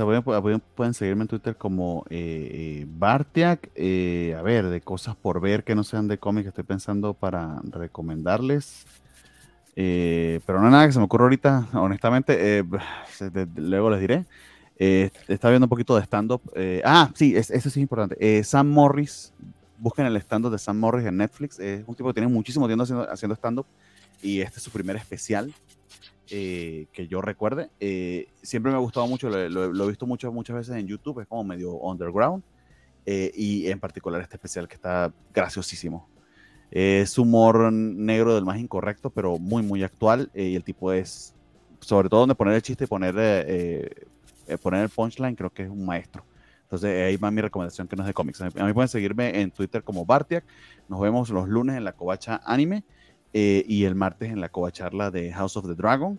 pueden 0.74 0.92
seguirme 0.92 1.22
en 1.22 1.28
Twitter 1.28 1.56
como 1.56 2.04
eh, 2.10 2.50
eh 2.52 2.86
Bartiak. 2.86 3.70
Eh, 3.74 4.36
a 4.38 4.42
ver, 4.42 4.66
de 4.66 4.82
cosas 4.82 5.16
por 5.16 5.40
ver 5.40 5.64
que 5.64 5.74
no 5.74 5.84
sean 5.84 6.06
de 6.06 6.18
cómics 6.18 6.44
que 6.44 6.48
estoy 6.50 6.64
pensando 6.64 7.14
para 7.14 7.62
recomendarles. 7.70 8.84
Eh, 9.74 10.40
pero 10.44 10.60
no 10.60 10.68
nada 10.68 10.86
que 10.86 10.92
se 10.92 10.98
me 10.98 11.06
ocurra 11.06 11.24
ahorita, 11.24 11.66
honestamente. 11.72 12.62
luego 13.56 13.88
les 13.88 14.00
diré. 14.00 14.26
estaba 14.76 15.52
viendo 15.52 15.64
un 15.64 15.70
poquito 15.70 15.96
de 15.96 16.02
stand-up. 16.02 16.42
ah, 16.84 17.10
sí, 17.14 17.34
eso 17.34 17.58
sí 17.58 17.68
es 17.68 17.76
importante. 17.78 18.44
Sam 18.44 18.68
Morris 18.68 19.32
busquen 19.78 20.04
el 20.04 20.16
stand-up 20.18 20.52
de 20.52 20.58
Sam 20.58 20.78
Morris 20.78 21.06
en 21.06 21.16
Netflix. 21.16 21.58
Es 21.58 21.84
un 21.86 21.94
tipo 21.94 22.10
que 22.10 22.14
tiene 22.20 22.28
muchísimo 22.28 22.66
tiempo 22.66 22.82
haciendo, 22.82 23.10
haciendo 23.10 23.34
stand-up 23.34 23.66
y 24.22 24.40
este 24.42 24.58
es 24.58 24.62
su 24.62 24.70
primer 24.70 24.96
especial 24.96 25.54
eh, 26.30 26.86
que 26.92 27.08
yo 27.08 27.20
recuerde. 27.22 27.70
Eh, 27.80 28.28
siempre 28.42 28.70
me 28.72 28.76
ha 28.78 28.80
gustado 28.80 29.06
mucho, 29.08 29.28
lo, 29.30 29.48
lo- 29.48 29.72
lo 29.72 29.84
he 29.84 29.88
visto 29.88 30.06
muchas, 30.06 30.32
muchas 30.32 30.56
veces 30.56 30.76
en 30.76 30.86
YouTube, 30.86 31.20
es 31.20 31.26
como 31.28 31.44
medio 31.44 31.72
underground. 31.74 32.42
eh, 33.06 33.32
y 33.34 33.68
en 33.68 33.80
particular 33.80 34.20
este 34.22 34.36
especial 34.36 34.68
que 34.68 34.74
está 34.76 35.12
graciosísimo. 35.34 36.10
Es 36.70 37.18
humor 37.18 37.72
negro 37.72 38.34
del 38.34 38.44
más 38.44 38.58
incorrecto, 38.58 39.10
pero 39.10 39.38
muy, 39.38 39.62
muy 39.62 39.82
actual. 39.84 40.30
eh, 40.34 40.48
y 40.50 40.56
el 40.56 40.64
tipo 40.64 40.92
es, 40.92 41.34
sobre 41.80 42.08
todo 42.08 42.20
donde 42.20 42.34
poner 42.34 42.54
el 42.54 42.62
chiste 42.62 42.84
y 42.84 42.86
poner, 42.88 43.14
eh, 43.18 43.90
eh, 44.46 44.58
poner 44.58 44.82
el 44.82 44.88
punchline, 44.90 45.36
creo 45.36 45.50
que 45.52 45.64
es 45.64 45.70
un 45.70 45.84
maestro. 45.86 46.26
Entonces 46.62 47.04
ahí 47.06 47.16
va 47.16 47.30
mi 47.30 47.40
recomendación 47.40 47.86
que 47.88 47.94
no 47.96 48.02
es 48.02 48.08
de 48.08 48.14
cómics. 48.14 48.40
A 48.40 48.46
mí 48.66 48.72
pueden 48.72 48.88
seguirme 48.88 49.40
en 49.40 49.52
Twitter 49.52 49.84
como 49.84 50.04
Bartiak. 50.04 50.44
Nos 50.88 51.00
vemos 51.00 51.30
los 51.30 51.48
lunes 51.48 51.76
en 51.76 51.84
la 51.84 51.92
Covacha 51.92 52.40
Anime 52.44 52.84
eh, 53.32 53.64
y 53.66 53.84
el 53.84 53.94
martes 53.94 54.30
en 54.30 54.40
la 54.40 54.48
Covacharla 54.48 55.10
de 55.10 55.32
House 55.32 55.56
of 55.56 55.66
the 55.66 55.74
Dragon. 55.74 56.18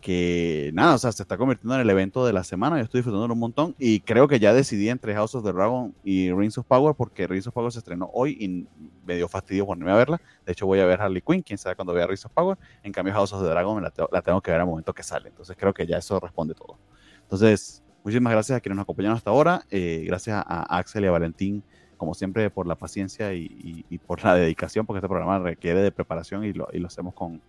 Que 0.00 0.72
nada, 0.74 0.96
o 0.96 0.98
sea, 0.98 1.12
se 1.12 1.22
está 1.22 1.36
convirtiendo 1.36 1.76
en 1.76 1.80
el 1.82 1.88
evento 1.88 2.26
de 2.26 2.32
la 2.32 2.42
semana. 2.42 2.76
Yo 2.78 2.82
estoy 2.82 2.98
disfrutando 2.98 3.32
un 3.32 3.38
montón 3.38 3.76
y 3.78 4.00
creo 4.00 4.26
que 4.26 4.40
ya 4.40 4.52
decidí 4.52 4.88
entre 4.88 5.14
House 5.14 5.36
of 5.36 5.44
the 5.44 5.52
Dragon 5.52 5.94
y 6.02 6.32
Rings 6.32 6.58
of 6.58 6.66
Power 6.66 6.96
porque 6.96 7.28
Rings 7.28 7.46
of 7.46 7.54
Power 7.54 7.70
se 7.70 7.78
estrenó 7.78 8.10
hoy 8.12 8.36
y 8.40 8.66
me 9.06 9.14
dio 9.14 9.28
fastidio 9.28 9.64
ponerme 9.64 9.92
a 9.92 9.94
verla. 9.94 10.20
De 10.44 10.50
hecho, 10.52 10.66
voy 10.66 10.80
a 10.80 10.86
ver 10.86 11.00
Harley 11.00 11.22
Quinn, 11.22 11.42
quién 11.42 11.56
sabe 11.56 11.76
cuando 11.76 11.92
vea 11.94 12.08
Rings 12.08 12.24
of 12.26 12.32
Power. 12.32 12.58
En 12.82 12.90
cambio, 12.90 13.14
House 13.14 13.32
of 13.32 13.42
the 13.44 13.48
Dragon 13.48 13.80
la, 13.80 13.90
te- 13.90 14.02
la 14.10 14.22
tengo 14.22 14.40
que 14.40 14.50
ver 14.50 14.58
al 14.60 14.66
momento 14.66 14.92
que 14.92 15.04
sale. 15.04 15.28
Entonces, 15.28 15.56
creo 15.56 15.72
que 15.72 15.86
ya 15.86 15.98
eso 15.98 16.18
responde 16.18 16.54
todo. 16.56 16.78
Entonces, 17.22 17.84
muchísimas 18.02 18.32
gracias 18.32 18.56
a 18.56 18.60
quienes 18.60 18.74
nos 18.78 18.82
acompañaron 18.82 19.16
hasta 19.16 19.30
ahora. 19.30 19.62
eh, 19.70 20.02
gracias 20.04 20.42
a 20.44 20.78
Axel 20.78 21.04
y 21.04 21.06
a 21.06 21.12
Valentín, 21.12 21.62
como 22.02 22.14
siempre, 22.14 22.50
por 22.50 22.66
la 22.66 22.74
paciencia 22.74 23.32
y, 23.32 23.44
y- 23.44 23.84
y 23.88 23.98
por 23.98 24.24
la 24.24 24.34
dedicación, 24.34 24.84
porque 24.84 24.98
este 24.98 25.06
programa 25.08 25.38
requiere 25.38 25.80
de 25.82 25.92
preparación 25.92 26.44
y 26.44 26.52
lo, 26.52 26.66
y 26.72 26.80
lo 26.80 26.88
hacemos 26.88 27.14
con, 27.14 27.40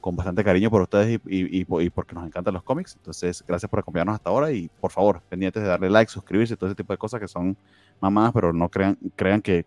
con 0.00 0.16
bastante 0.16 0.42
cariño 0.42 0.70
por 0.70 0.80
ustedes 0.80 1.20
y, 1.26 1.36
y- 1.36 1.60
y 1.60 1.64
po- 1.66 1.82
y 1.82 1.90
porque 1.90 2.14
nos 2.14 2.24
encantan 2.26 2.54
los 2.54 2.62
cómics. 2.62 2.94
Entonces, 2.96 3.44
gracias 3.46 3.68
por 3.68 3.80
acompañarnos 3.80 4.14
hasta 4.14 4.30
ahora 4.30 4.50
y 4.50 4.70
por 4.80 4.90
favor, 4.92 5.20
pendientes 5.28 5.62
de 5.62 5.68
darle 5.68 5.90
like, 5.90 6.10
suscribirse, 6.10 6.56
todo 6.56 6.70
ese 6.70 6.74
tipo 6.76 6.90
de 6.94 6.96
cosas 6.96 7.20
que 7.20 7.28
son 7.28 7.54
mamadas, 8.00 8.32
pero 8.32 8.50
no 8.54 8.70
crean, 8.70 8.96
crean 9.14 9.42
que 9.42 9.66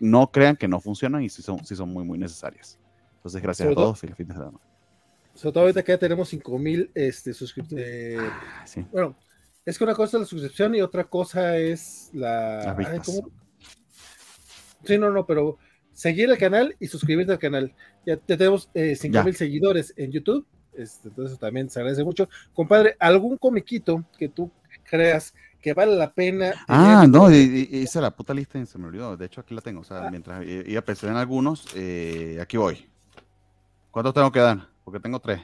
no 0.00 0.32
crean 0.32 0.56
que 0.56 0.66
no 0.66 0.80
funcionan 0.80 1.22
y 1.22 1.28
sí 1.28 1.40
son, 1.40 1.64
sí 1.64 1.76
son 1.76 1.92
muy, 1.92 2.02
muy 2.02 2.18
necesarias. 2.18 2.76
Entonces, 3.18 3.40
gracias 3.40 3.66
Sobre 3.66 3.72
a 3.74 3.76
todo- 3.76 3.84
todos. 3.84 4.00
Feliz 4.00 4.16
fin 4.16 4.26
de 4.26 4.34
semana. 4.34 4.58
Sobre 5.34 5.52
todo 5.52 5.62
ahorita 5.62 5.84
que 5.84 5.92
ya 5.92 5.98
tenemos 5.98 6.28
5000 6.28 6.90
este, 6.92 7.32
suscriptores. 7.34 8.18
Ah, 8.20 8.62
Sí. 8.66 8.84
Bueno, 8.90 9.14
es 9.64 9.78
que 9.78 9.84
una 9.84 9.94
cosa 9.94 10.16
es 10.16 10.22
la 10.22 10.26
suscripción 10.26 10.74
y 10.74 10.80
otra 10.82 11.04
cosa 11.04 11.56
es 11.56 12.10
la. 12.12 12.56
Las 12.56 12.66
ay, 12.66 12.74
vistas. 12.76 13.06
¿cómo? 13.06 13.30
Sí, 14.84 14.98
no, 14.98 15.10
no, 15.10 15.26
pero 15.26 15.58
seguir 15.92 16.30
el 16.30 16.38
canal 16.38 16.74
y 16.80 16.86
suscribirte 16.86 17.32
al 17.32 17.38
canal. 17.38 17.74
Ya, 18.06 18.14
ya 18.26 18.36
tenemos 18.36 18.70
eh, 18.74 18.96
5000 18.96 19.34
seguidores 19.36 19.92
en 19.96 20.10
YouTube. 20.12 20.46
Este, 20.72 21.08
entonces 21.08 21.38
también 21.38 21.68
se 21.68 21.80
agradece 21.80 22.04
mucho. 22.04 22.28
Compadre, 22.54 22.96
¿algún 23.00 23.36
comiquito 23.36 24.04
que 24.18 24.28
tú 24.28 24.50
creas 24.84 25.34
que 25.60 25.74
vale 25.74 25.94
la 25.96 26.12
pena? 26.12 26.54
Ah, 26.68 27.06
no, 27.08 27.30
hice 27.30 28.00
la 28.00 28.10
puta 28.14 28.32
lista 28.32 28.58
y 28.58 28.64
se 28.66 28.78
me 28.78 28.86
olvidó. 28.86 29.16
De 29.16 29.26
hecho, 29.26 29.40
aquí 29.42 29.54
la 29.54 29.60
tengo. 29.60 29.80
O 29.80 29.84
sea, 29.84 30.06
Ah. 30.06 30.10
mientras 30.10 30.44
i- 30.46 30.62
iba 30.70 30.80
a 30.80 30.84
pensar 30.84 31.10
en 31.10 31.16
algunos, 31.16 31.66
eh, 31.74 32.38
aquí 32.40 32.56
voy. 32.56 32.88
¿Cuántos 33.90 34.14
tengo 34.14 34.30
que 34.32 34.40
dar? 34.40 34.68
Porque 34.84 35.00
tengo 35.00 35.20
tres. 35.20 35.40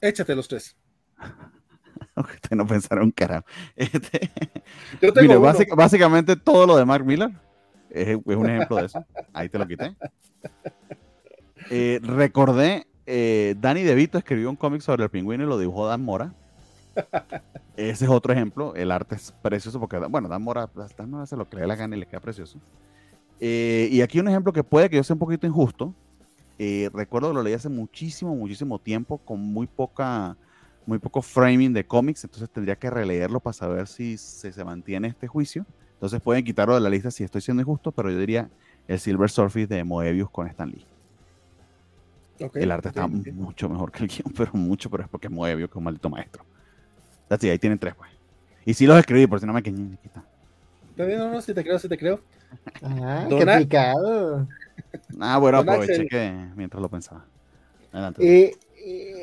Échate 0.00 0.34
los 0.34 0.48
tres. 0.48 0.74
Ustedes 2.16 2.56
no 2.56 2.66
pensaron 2.66 3.10
carajo. 3.10 3.46
Este, 3.76 4.30
Yo 5.00 5.12
tengo 5.12 5.28
mire, 5.28 5.36
básic- 5.38 5.74
básicamente 5.76 6.34
todo 6.36 6.66
lo 6.66 6.76
de 6.76 6.84
Mark 6.84 7.04
Miller 7.04 7.30
es, 7.92 8.18
un 8.24 8.50
ejemplo 8.50 8.76
de 8.76 8.86
eso. 8.86 9.04
Ahí 9.32 9.48
te 9.48 9.58
lo 9.58 9.66
quité. 9.66 9.94
Eh, 11.70 12.00
recordé, 12.02 12.86
eh, 13.06 13.54
Danny 13.60 13.82
DeVito 13.82 14.18
escribió 14.18 14.50
un 14.50 14.56
cómic 14.56 14.80
sobre 14.80 15.04
el 15.04 15.10
pingüino 15.10 15.44
y 15.44 15.46
lo 15.46 15.58
dibujó 15.58 15.86
Dan 15.86 16.02
Mora. 16.02 16.34
Ese 17.76 18.04
es 18.04 18.10
otro 18.10 18.32
ejemplo. 18.32 18.74
El 18.74 18.90
arte 18.90 19.14
es 19.14 19.32
precioso 19.42 19.80
porque, 19.80 19.98
bueno, 19.98 20.28
Dan 20.28 20.42
Mora, 20.42 20.68
Dan 20.96 21.10
Mora 21.10 21.22
hace 21.24 21.36
lo 21.36 21.44
dé 21.44 21.66
la 21.66 21.76
gana 21.76 21.96
y 21.96 22.00
le 22.00 22.06
queda 22.06 22.20
precioso. 22.20 22.58
Eh, 23.40 23.88
y 23.90 24.02
aquí 24.02 24.20
un 24.20 24.28
ejemplo 24.28 24.52
que 24.52 24.62
puede 24.62 24.88
que 24.88 24.96
yo 24.96 25.04
sea 25.04 25.14
un 25.14 25.20
poquito 25.20 25.46
injusto. 25.46 25.94
Eh, 26.58 26.90
recuerdo 26.92 27.28
que 27.28 27.34
lo 27.34 27.42
leí 27.42 27.54
hace 27.54 27.68
muchísimo, 27.68 28.34
muchísimo 28.36 28.78
tiempo 28.78 29.18
con 29.18 29.40
muy 29.40 29.66
poca, 29.66 30.36
muy 30.86 30.98
poco 30.98 31.22
framing 31.22 31.72
de 31.72 31.84
cómics, 31.84 32.22
entonces 32.22 32.48
tendría 32.50 32.76
que 32.76 32.88
releerlo 32.88 33.40
para 33.40 33.52
saber 33.52 33.88
si 33.88 34.16
se, 34.16 34.52
se 34.52 34.64
mantiene 34.64 35.08
este 35.08 35.26
juicio. 35.26 35.66
Entonces 36.02 36.20
pueden 36.20 36.44
quitarlo 36.44 36.74
de 36.74 36.80
la 36.80 36.90
lista 36.90 37.12
si 37.12 37.22
estoy 37.22 37.40
siendo 37.40 37.60
injusto, 37.60 37.92
pero 37.92 38.10
yo 38.10 38.18
diría 38.18 38.50
el 38.88 38.98
Silver 38.98 39.30
Surface 39.30 39.68
de 39.68 39.84
Moebius 39.84 40.28
con 40.30 40.48
Stan 40.48 40.68
Lee. 40.68 40.84
El 42.54 42.72
arte 42.72 42.88
está 42.88 43.06
mucho 43.06 43.68
mejor 43.68 43.92
que 43.92 44.02
el 44.02 44.08
guion, 44.08 44.32
pero 44.36 44.50
mucho, 44.54 44.90
pero 44.90 45.04
es 45.04 45.08
porque 45.08 45.28
es 45.28 45.32
Moebius, 45.32 45.68
que 45.68 45.74
es 45.74 45.76
un 45.76 45.84
maldito 45.84 46.10
maestro. 46.10 46.44
That's 47.28 47.44
it, 47.44 47.52
ahí 47.52 47.58
tienen 47.60 47.78
tres, 47.78 47.94
pues. 47.94 48.10
Y 48.66 48.74
sí 48.74 48.84
los 48.84 48.98
escribí, 48.98 49.28
por 49.28 49.38
si 49.38 49.46
no 49.46 49.52
me 49.52 49.62
bien, 49.62 49.96
no, 50.96 51.30
no, 51.30 51.40
sí 51.40 51.54
te 51.54 51.62
creo, 51.62 51.78
sí 51.78 51.88
te 51.88 51.96
creo. 51.96 52.20
Ah, 52.82 53.26
qué 53.28 53.42
aplicado. 53.48 54.48
Ah, 55.20 55.38
bueno, 55.38 55.58
aproveché 55.58 56.08
que 56.08 56.32
mientras 56.56 56.82
lo 56.82 56.88
pensaba. 56.88 57.24
Adelante. 57.92 58.26
Eh, 58.26 58.56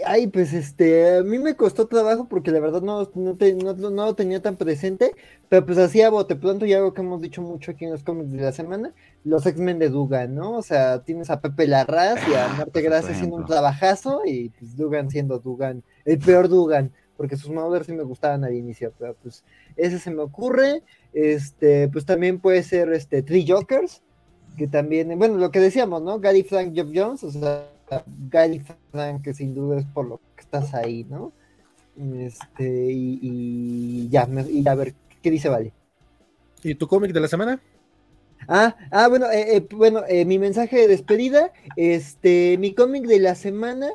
ay, 0.06 0.28
pues 0.28 0.54
este, 0.54 1.18
a 1.18 1.24
mí 1.24 1.38
me 1.40 1.56
costó 1.56 1.88
trabajo 1.88 2.28
porque 2.30 2.52
la 2.52 2.60
verdad 2.60 2.82
no, 2.82 3.10
no, 3.16 3.36
te- 3.36 3.54
no- 3.56 3.74
no- 3.74 3.90
lo 4.06 4.16
tenía 4.16 4.42
tan 4.42 4.56
presente, 4.56 5.14
pero 5.50 5.66
pues 5.66 5.78
así 5.78 6.02
a 6.02 6.10
bote 6.10 6.36
pronto 6.36 6.66
y 6.66 6.74
algo 6.74 6.94
que 6.94 7.02
hemos 7.02 7.22
dicho 7.22 7.42
mucho 7.42 7.72
aquí 7.72 7.86
en 7.86 7.92
los 7.92 8.04
cómics 8.04 8.32
de 8.32 8.42
la 8.42 8.52
semana, 8.52 8.94
los 9.24 9.46
X-Men 9.46 9.80
de 9.80 9.90
Dugan, 9.90 10.36
¿no? 10.36 10.58
O 10.58 10.62
sea, 10.62 11.04
tienes 11.04 11.30
a 11.30 11.42
Pepe 11.42 11.68
Larraz 11.68 12.20
y 12.30 12.34
a 12.36 12.48
Marte 12.48 12.58
perfecto 12.72 12.82
Gracia 12.82 13.12
haciendo 13.12 13.36
un 13.36 13.46
trabajazo 13.46 14.22
y 14.26 14.50
pues 14.50 14.78
Dugan 14.78 15.10
siendo 15.10 15.40
Dugan, 15.40 15.84
el 16.06 16.20
peor 16.20 16.48
Dugan, 16.48 16.92
porque 17.18 17.36
sus 17.36 17.52
modelos 17.52 17.86
sí 17.88 17.94
me 17.94 18.04
gustaban 18.04 18.44
al 18.46 18.54
inicio, 18.54 18.94
pero 18.98 19.16
pues 19.22 19.44
ese 19.76 20.00
se 20.00 20.10
me 20.12 20.22
ocurre, 20.22 20.84
este, 21.14 21.90
pues 21.90 22.06
también 22.06 22.40
puede 22.40 22.64
ser 22.64 22.94
este 22.94 23.22
Three 23.24 23.46
Jokers, 23.48 24.02
que 24.58 24.68
también, 24.68 25.18
bueno, 25.18 25.36
lo 25.38 25.52
que 25.52 25.60
decíamos, 25.60 26.02
¿no? 26.02 26.20
Gary 26.20 26.44
Frank 26.44 26.74
Jeff 26.74 26.88
Jones, 26.94 27.24
o 27.24 27.32
sea, 27.32 27.66
Gary 28.30 28.61
Frank, 28.92 29.24
que 29.24 29.34
sin 29.34 29.53
duda 29.56 29.80
es 29.80 29.85
por 29.85 30.08
lo 30.08 30.18
que 30.35 30.42
estás 30.42 30.74
ahí, 30.74 31.06
¿no? 31.06 31.32
Este, 31.98 32.92
y, 32.92 33.19
y 33.22 34.09
ya, 34.09 34.26
me- 34.27 34.50
y 34.50 34.68
a 34.68 34.76
ver, 34.76 34.95
¿qué 35.22 35.32
dice 35.32 35.50
Vale? 35.50 35.74
¿Y 36.64 36.76
tu 36.76 36.88
cómic 36.88 37.11
de 37.14 37.19
la 37.19 37.27
semana? 37.27 37.61
Ah, 38.48 38.76
ah, 38.92 39.08
bueno, 39.08 39.27
eh, 39.32 39.58
eh, 39.58 39.68
bueno, 39.76 40.03
eh, 40.08 40.26
mi 40.26 40.40
mensaje 40.40 40.77
de 40.77 40.88
despedida, 40.88 41.51
este, 41.76 42.58
mi 42.58 42.74
cómic 42.74 43.06
de 43.06 43.19
la 43.19 43.35
semana, 43.35 43.90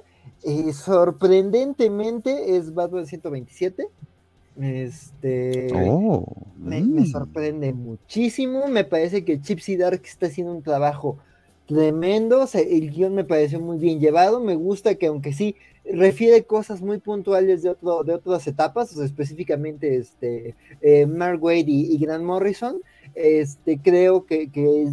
eh, 0.45 0.73
sorprendentemente 0.73 2.57
es 2.57 2.73
Batman 2.75 3.07
127. 3.07 3.89
Este, 4.57 5.73
oh, 5.75 6.25
me, 6.57 6.83
me 6.83 7.03
mm. 7.03 7.07
sorprende 7.07 7.73
muchísimo. 7.73 8.69
Me 8.69 8.85
parece 8.85 9.25
que 9.25 9.41
Chipsy 9.41 9.77
Dark 9.77 10.03
está 10.05 10.27
haciendo 10.27 10.53
un 10.53 10.63
trabajo 10.63 11.19
tremendo. 11.67 12.47
el 12.55 12.91
guion 12.91 13.15
me 13.15 13.25
pareció 13.25 13.61
muy 13.61 13.79
bien 13.79 14.01
llevado. 14.01 14.41
Me 14.41 14.55
gusta 14.55 14.95
que, 14.97 15.07
aunque 15.07 15.33
sí 15.33 15.57
refiere 15.85 16.45
cosas 16.45 16.81
muy 16.81 16.99
puntuales 16.99 17.63
de, 17.63 17.71
otro, 17.71 18.05
de 18.05 18.15
otras 18.15 18.47
etapas, 18.47 18.97
específicamente 18.97 19.97
este, 19.97 20.55
eh, 20.81 21.07
Mark 21.07 21.43
Wade 21.43 21.65
y, 21.67 21.99
Grant 21.99 22.25
Morrison, 22.25 22.81
este, 23.15 23.79
creo 23.79 24.25
que, 24.25 24.49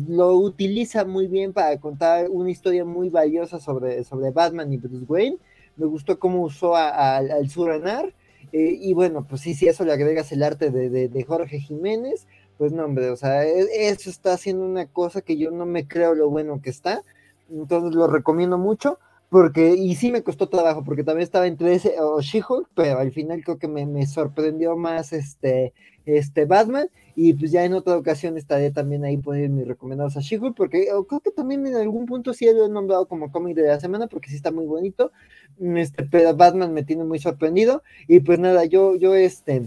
lo 0.09 0.35
utiliza 0.35 1.05
muy 1.05 1.27
bien 1.27 1.53
para 1.53 1.79
contar 1.79 2.29
una 2.29 2.51
historia 2.51 2.83
muy 2.85 3.09
valiosa 3.09 3.59
sobre, 3.59 4.03
Batman 4.33 4.71
y 4.73 4.77
Bruce 4.77 5.05
Wayne. 5.07 5.37
Me 5.77 5.85
gustó 5.85 6.19
cómo 6.19 6.43
usó 6.43 6.75
a- 6.75 6.89
a- 6.89 7.17
al 7.17 7.49
Suranar. 7.49 8.13
Eh, 8.53 8.77
y 8.81 8.93
bueno, 8.93 9.25
pues 9.29 9.41
sí, 9.41 9.53
si 9.53 9.67
eso 9.67 9.85
le 9.85 9.93
agregas 9.93 10.31
el 10.33 10.43
arte 10.43 10.71
de 10.71 11.23
Jorge 11.23 11.59
Jiménez, 11.59 12.27
pues 12.61 12.73
no, 12.73 12.85
hombre, 12.85 13.09
o 13.09 13.15
sea, 13.15 13.43
e- 13.43 13.89
eso 13.89 14.11
está 14.11 14.33
haciendo 14.33 14.63
una 14.63 14.85
cosa 14.85 15.21
que 15.23 15.35
yo 15.35 15.49
no 15.49 15.65
me 15.65 15.87
creo 15.87 16.13
lo 16.13 16.29
bueno 16.29 16.61
que 16.61 16.69
está. 16.69 17.01
Entonces 17.49 17.95
lo 17.95 18.05
recomiendo 18.05 18.59
mucho, 18.59 18.99
porque, 19.29 19.73
y 19.73 19.95
sí 19.95 20.11
me 20.11 20.21
costó 20.21 20.47
trabajo, 20.47 20.83
porque 20.83 21.03
también 21.03 21.23
estaba 21.23 21.47
entre 21.47 21.73
ese 21.73 21.95
o 21.99 22.21
She-Hulk, 22.21 22.69
pero 22.75 22.99
al 22.99 23.11
final 23.11 23.43
creo 23.43 23.57
que 23.57 23.67
me, 23.67 23.87
me 23.87 24.05
sorprendió 24.05 24.77
más 24.77 25.11
este, 25.11 25.73
este 26.05 26.45
Batman, 26.45 26.87
y 27.15 27.33
pues 27.33 27.51
ya 27.51 27.65
en 27.65 27.73
otra 27.73 27.97
ocasión 27.97 28.37
estaré 28.37 28.69
también 28.69 29.05
ahí 29.05 29.17
poniendo 29.17 29.57
mis 29.57 29.67
recomendados 29.67 30.15
a 30.17 30.21
She-Hulk, 30.21 30.55
porque 30.55 30.85
creo 31.07 31.19
que 31.19 31.31
también 31.31 31.65
en 31.65 31.75
algún 31.75 32.05
punto 32.05 32.31
sí 32.31 32.45
lo 32.45 32.67
he 32.67 32.69
nombrado 32.69 33.07
como 33.07 33.31
cómic 33.31 33.55
de 33.55 33.63
la 33.69 33.79
semana, 33.79 34.05
porque 34.05 34.29
sí 34.29 34.35
está 34.35 34.51
muy 34.51 34.67
bonito, 34.67 35.11
este, 35.59 36.03
pero 36.03 36.35
Batman 36.35 36.73
me 36.75 36.83
tiene 36.83 37.05
muy 37.05 37.17
sorprendido, 37.17 37.81
y 38.07 38.19
pues 38.19 38.37
nada, 38.37 38.65
yo, 38.65 38.95
yo 38.97 39.15
este, 39.15 39.63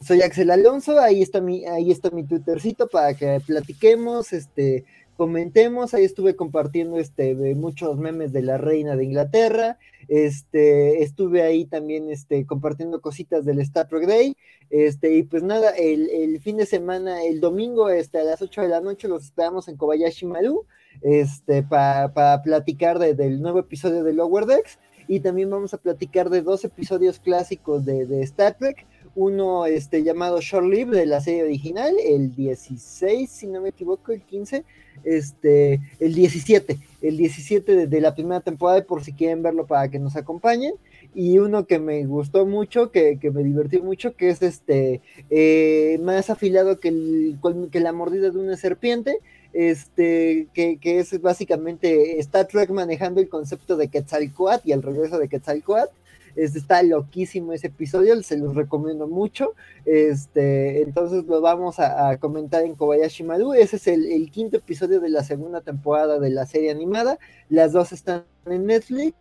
soy 0.00 0.22
Axel 0.22 0.50
Alonso, 0.50 1.00
ahí 1.00 1.22
está 1.22 1.40
mi, 1.40 1.64
ahí 1.64 1.90
está 1.90 2.10
mi 2.10 2.24
Twittercito 2.24 2.88
para 2.88 3.14
que 3.14 3.40
platiquemos, 3.46 4.32
este, 4.32 4.84
comentemos. 5.16 5.94
Ahí 5.94 6.04
estuve 6.04 6.36
compartiendo 6.36 6.98
este, 6.98 7.34
muchos 7.54 7.96
memes 7.96 8.32
de 8.32 8.42
la 8.42 8.58
reina 8.58 8.96
de 8.96 9.04
Inglaterra. 9.04 9.78
Este, 10.08 11.02
estuve 11.02 11.42
ahí 11.42 11.64
también 11.64 12.10
este, 12.10 12.46
compartiendo 12.46 13.00
cositas 13.00 13.44
del 13.44 13.60
Star 13.60 13.88
Trek 13.88 14.06
Day. 14.06 14.36
Este, 14.70 15.16
y 15.16 15.22
pues 15.22 15.42
nada, 15.42 15.70
el, 15.70 16.40
fin 16.40 16.56
de 16.56 16.66
semana, 16.66 17.24
el 17.24 17.40
domingo 17.40 17.88
este, 17.90 18.18
a 18.18 18.24
las 18.24 18.42
8 18.42 18.62
de 18.62 18.68
la 18.68 18.80
noche, 18.80 19.08
los 19.08 19.24
esperamos 19.24 19.68
en 19.68 19.76
Kobayashi 19.76 20.26
Maru 20.26 20.66
este, 21.02 21.62
para 21.62 22.42
platicar 22.42 22.98
del 22.98 23.40
nuevo 23.40 23.58
episodio 23.58 24.04
de 24.04 24.12
Lower 24.12 24.46
Decks. 24.46 24.78
Y 25.08 25.20
también 25.20 25.50
vamos 25.50 25.72
a 25.72 25.78
platicar 25.78 26.30
de 26.30 26.42
dos 26.42 26.64
episodios 26.64 27.20
clásicos 27.20 27.84
de, 27.84 28.06
de 28.06 28.22
Star 28.22 28.56
Trek 28.58 28.86
uno 29.16 29.64
este, 29.64 30.02
llamado 30.02 30.40
Short 30.40 30.66
Live 30.66 30.94
de 30.96 31.06
la 31.06 31.20
serie 31.20 31.42
original, 31.42 31.94
el 32.04 32.34
16, 32.36 33.28
si 33.28 33.46
no 33.46 33.62
me 33.62 33.70
equivoco, 33.70 34.12
el 34.12 34.20
15, 34.20 34.62
este, 35.04 35.80
el 35.98 36.14
17, 36.14 36.76
el 37.00 37.16
17 37.16 37.86
de, 37.86 38.00
la 38.00 38.14
primera 38.14 38.40
temporada, 38.40 38.84
por 38.84 39.02
si 39.02 39.14
quieren 39.14 39.42
verlo 39.42 39.66
para 39.66 39.88
que 39.88 39.98
nos 39.98 40.16
acompañen, 40.16 40.74
y 41.14 41.38
uno 41.38 41.66
que 41.66 41.78
me 41.78 42.04
gustó 42.04 42.44
mucho, 42.44 42.90
que, 42.90 43.18
me 43.32 43.42
divertió 43.42 43.82
mucho, 43.82 44.14
que 44.14 44.28
es 44.28 44.42
este, 44.42 45.00
eh, 45.30 45.98
más 46.02 46.28
afilado 46.28 46.78
que, 46.78 46.88
el, 46.88 47.38
que 47.72 47.80
la 47.80 47.92
mordida 47.92 48.28
de 48.28 48.38
una 48.38 48.58
serpiente, 48.58 49.20
este, 49.54 50.48
que, 50.52 50.76
que, 50.76 50.98
es 50.98 51.18
básicamente 51.22 52.18
Star 52.18 52.46
Trek 52.48 52.68
manejando 52.68 53.22
el 53.22 53.30
concepto 53.30 53.78
de 53.78 53.88
Quetzalcoatl 53.88 54.68
y 54.68 54.72
el 54.72 54.82
regreso 54.82 55.18
de 55.18 55.28
Quetzalcoatl, 55.28 55.94
está 56.36 56.82
loquísimo 56.82 57.52
ese 57.52 57.68
episodio, 57.68 58.22
se 58.22 58.36
los 58.36 58.54
recomiendo 58.54 59.06
mucho. 59.08 59.54
Este, 59.84 60.82
entonces 60.82 61.24
lo 61.24 61.40
vamos 61.40 61.78
a, 61.78 62.16
comentar 62.18 62.62
en 62.64 62.74
Kobayashi 62.74 63.24
Maru. 63.24 63.54
Ese 63.54 63.76
es 63.76 63.86
el, 63.86 64.30
quinto 64.30 64.58
episodio 64.58 65.00
de 65.00 65.08
la 65.08 65.24
segunda 65.24 65.60
temporada 65.60 66.18
de 66.18 66.30
la 66.30 66.46
serie 66.46 66.70
animada. 66.70 67.18
Las 67.48 67.72
dos 67.72 67.92
están 67.92 68.24
en 68.46 68.66
Netflix. 68.66 69.14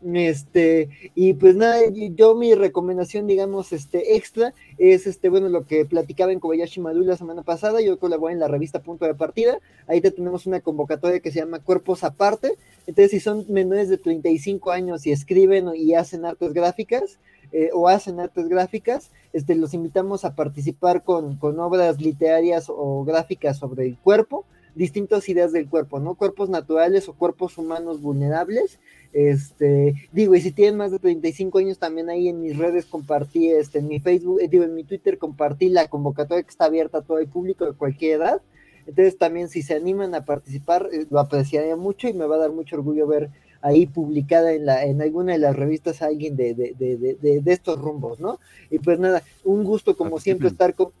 Este, 0.00 0.90
y 1.16 1.34
pues 1.34 1.56
nada, 1.56 1.80
yo 2.14 2.36
mi 2.36 2.54
recomendación, 2.54 3.26
digamos, 3.26 3.72
este 3.72 4.16
extra 4.16 4.54
es 4.78 5.08
este, 5.08 5.28
bueno, 5.28 5.48
lo 5.48 5.66
que 5.66 5.84
platicaba 5.84 6.32
en 6.32 6.38
Kobayashi 6.38 6.80
Maru 6.80 7.02
la 7.02 7.16
semana 7.16 7.42
pasada, 7.42 7.80
yo 7.80 7.98
colaboré 7.98 8.34
en 8.34 8.40
la 8.40 8.46
revista 8.46 8.80
Punto 8.80 9.06
de 9.06 9.14
Partida, 9.14 9.58
ahí 9.88 10.00
te 10.00 10.12
tenemos 10.12 10.46
una 10.46 10.60
convocatoria 10.60 11.18
que 11.18 11.32
se 11.32 11.40
llama 11.40 11.58
Cuerpos 11.58 12.04
Aparte, 12.04 12.54
entonces 12.86 13.10
si 13.10 13.20
son 13.20 13.44
menores 13.48 13.88
de 13.88 13.98
35 13.98 14.70
años 14.70 15.04
y 15.04 15.10
escriben 15.10 15.68
y 15.74 15.94
hacen 15.94 16.24
artes 16.24 16.52
gráficas, 16.52 17.18
eh, 17.50 17.70
o 17.72 17.88
hacen 17.88 18.20
artes 18.20 18.46
gráficas, 18.46 19.10
este, 19.32 19.54
los 19.54 19.72
invitamos 19.72 20.26
a 20.26 20.34
participar 20.34 21.02
con, 21.02 21.36
con 21.36 21.58
obras 21.60 21.98
literarias 21.98 22.66
o 22.68 23.04
gráficas 23.04 23.56
sobre 23.56 23.86
el 23.86 23.96
cuerpo, 23.96 24.44
distintas 24.74 25.28
ideas 25.30 25.52
del 25.52 25.68
cuerpo, 25.68 25.98
¿no? 25.98 26.14
Cuerpos 26.14 26.50
naturales 26.50 27.08
o 27.08 27.14
cuerpos 27.14 27.56
humanos 27.56 28.02
vulnerables. 28.02 28.78
Este, 29.12 29.94
digo, 30.12 30.34
y 30.34 30.40
si 30.40 30.52
tienen 30.52 30.76
más 30.76 30.90
de 30.90 30.98
35 30.98 31.58
años, 31.58 31.78
también 31.78 32.10
ahí 32.10 32.28
en 32.28 32.40
mis 32.40 32.56
redes 32.56 32.84
compartí, 32.84 33.50
este, 33.50 33.78
en 33.78 33.88
mi 33.88 34.00
Facebook, 34.00 34.40
eh, 34.40 34.48
digo, 34.48 34.64
en 34.64 34.74
mi 34.74 34.84
Twitter 34.84 35.18
compartí 35.18 35.68
la 35.68 35.88
convocatoria 35.88 36.42
que 36.42 36.50
está 36.50 36.66
abierta 36.66 36.98
a 36.98 37.02
todo 37.02 37.18
el 37.18 37.28
público 37.28 37.64
de 37.64 37.72
cualquier 37.72 38.20
edad. 38.20 38.42
Entonces 38.86 39.18
también 39.18 39.48
si 39.48 39.62
se 39.62 39.74
animan 39.74 40.14
a 40.14 40.24
participar, 40.24 40.88
eh, 40.92 41.06
lo 41.10 41.20
apreciaría 41.20 41.76
mucho 41.76 42.08
y 42.08 42.12
me 42.12 42.26
va 42.26 42.36
a 42.36 42.38
dar 42.38 42.52
mucho 42.52 42.76
orgullo 42.76 43.06
ver 43.06 43.30
ahí 43.60 43.86
publicada 43.86 44.52
en, 44.52 44.66
la, 44.66 44.84
en 44.84 45.02
alguna 45.02 45.32
de 45.32 45.38
las 45.38 45.56
revistas 45.56 46.00
a 46.00 46.06
alguien 46.06 46.36
de, 46.36 46.54
de, 46.54 46.74
de, 46.78 47.16
de, 47.40 47.52
estos 47.52 47.78
rumbos, 47.78 48.20
¿no? 48.20 48.38
Y 48.70 48.78
pues 48.78 48.98
nada, 48.98 49.22
un 49.44 49.64
gusto 49.64 49.96
como 49.96 50.20
siempre 50.20 50.48
estar 50.48 50.74
con... 50.74 50.92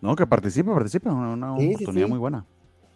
No, 0.00 0.16
que 0.16 0.26
participe, 0.26 0.70
participe, 0.70 1.08
una, 1.08 1.34
una 1.34 1.54
oportunidad 1.54 2.08
muy 2.08 2.18
buena. 2.18 2.46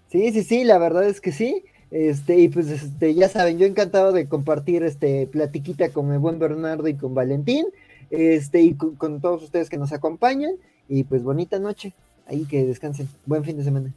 Sí, 0.08 0.32
sí, 0.32 0.42
sí, 0.42 0.64
la 0.64 0.78
verdad 0.78 1.04
es 1.04 1.20
que 1.20 1.32
sí. 1.32 1.64
Este, 1.90 2.38
y 2.38 2.48
pues 2.48 2.68
este, 2.68 3.14
ya 3.14 3.28
saben, 3.28 3.58
yo 3.58 3.66
encantado 3.66 4.12
de 4.12 4.28
compartir 4.28 4.82
este 4.82 5.26
platiquita 5.26 5.90
con 5.90 6.12
el 6.12 6.18
buen 6.18 6.38
Bernardo 6.38 6.88
y 6.88 6.94
con 6.94 7.14
Valentín, 7.14 7.66
este, 8.10 8.62
y 8.62 8.74
con, 8.74 9.20
todos 9.20 9.42
ustedes 9.42 9.70
que 9.70 9.78
nos 9.78 9.92
acompañan. 9.92 10.52
Y 10.88 11.04
pues 11.04 11.22
bonita 11.22 11.58
noche. 11.58 11.94
Ahí 12.26 12.44
que 12.44 12.64
descansen. 12.64 13.08
Buen 13.24 13.44
fin 13.44 13.56
de 13.56 13.64
semana. 13.64 13.94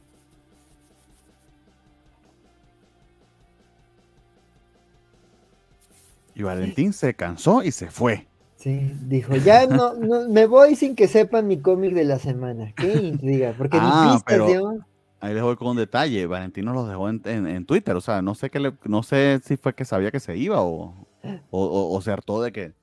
Y 6.35 6.43
Valentín 6.43 6.93
se 6.93 7.13
cansó 7.13 7.63
y 7.63 7.71
se 7.71 7.91
fue. 7.91 8.27
Sí, 8.55 8.91
dijo, 9.07 9.35
ya 9.37 9.67
no, 9.67 9.93
me 10.27 10.45
voy 10.45 10.75
sin 10.75 10.95
que 10.95 11.07
sepan 11.07 11.47
mi 11.47 11.59
cómic 11.59 11.93
de 11.93 12.03
la 12.03 12.19
semana. 12.19 12.73
Qué 12.75 12.93
intriga, 12.93 13.53
porque 13.57 13.77
ah, 13.81 14.21
pero, 14.25 14.79
Ahí 15.21 15.33
les 15.33 15.43
voy 15.43 15.55
con 15.55 15.69
un 15.69 15.77
detalle. 15.77 16.25
Valentino 16.25 16.73
los 16.73 16.87
dejó 16.87 17.09
en, 17.09 17.65
Twitter. 17.65 17.95
O 17.95 18.01
sea, 18.01 18.21
no 18.21 18.35
sé 18.35 18.49
qué 18.49 18.73
no 18.85 19.03
sé 19.03 19.41
si 19.43 19.57
fue 19.57 19.73
que 19.73 19.85
sabía 19.85 20.11
que 20.11 20.19
se 20.19 20.37
iba 20.37 20.61
o, 20.61 21.07
o, 21.51 22.01
se 22.01 22.11
hartó 22.11 22.41
de 22.41 22.51
que. 22.51 22.73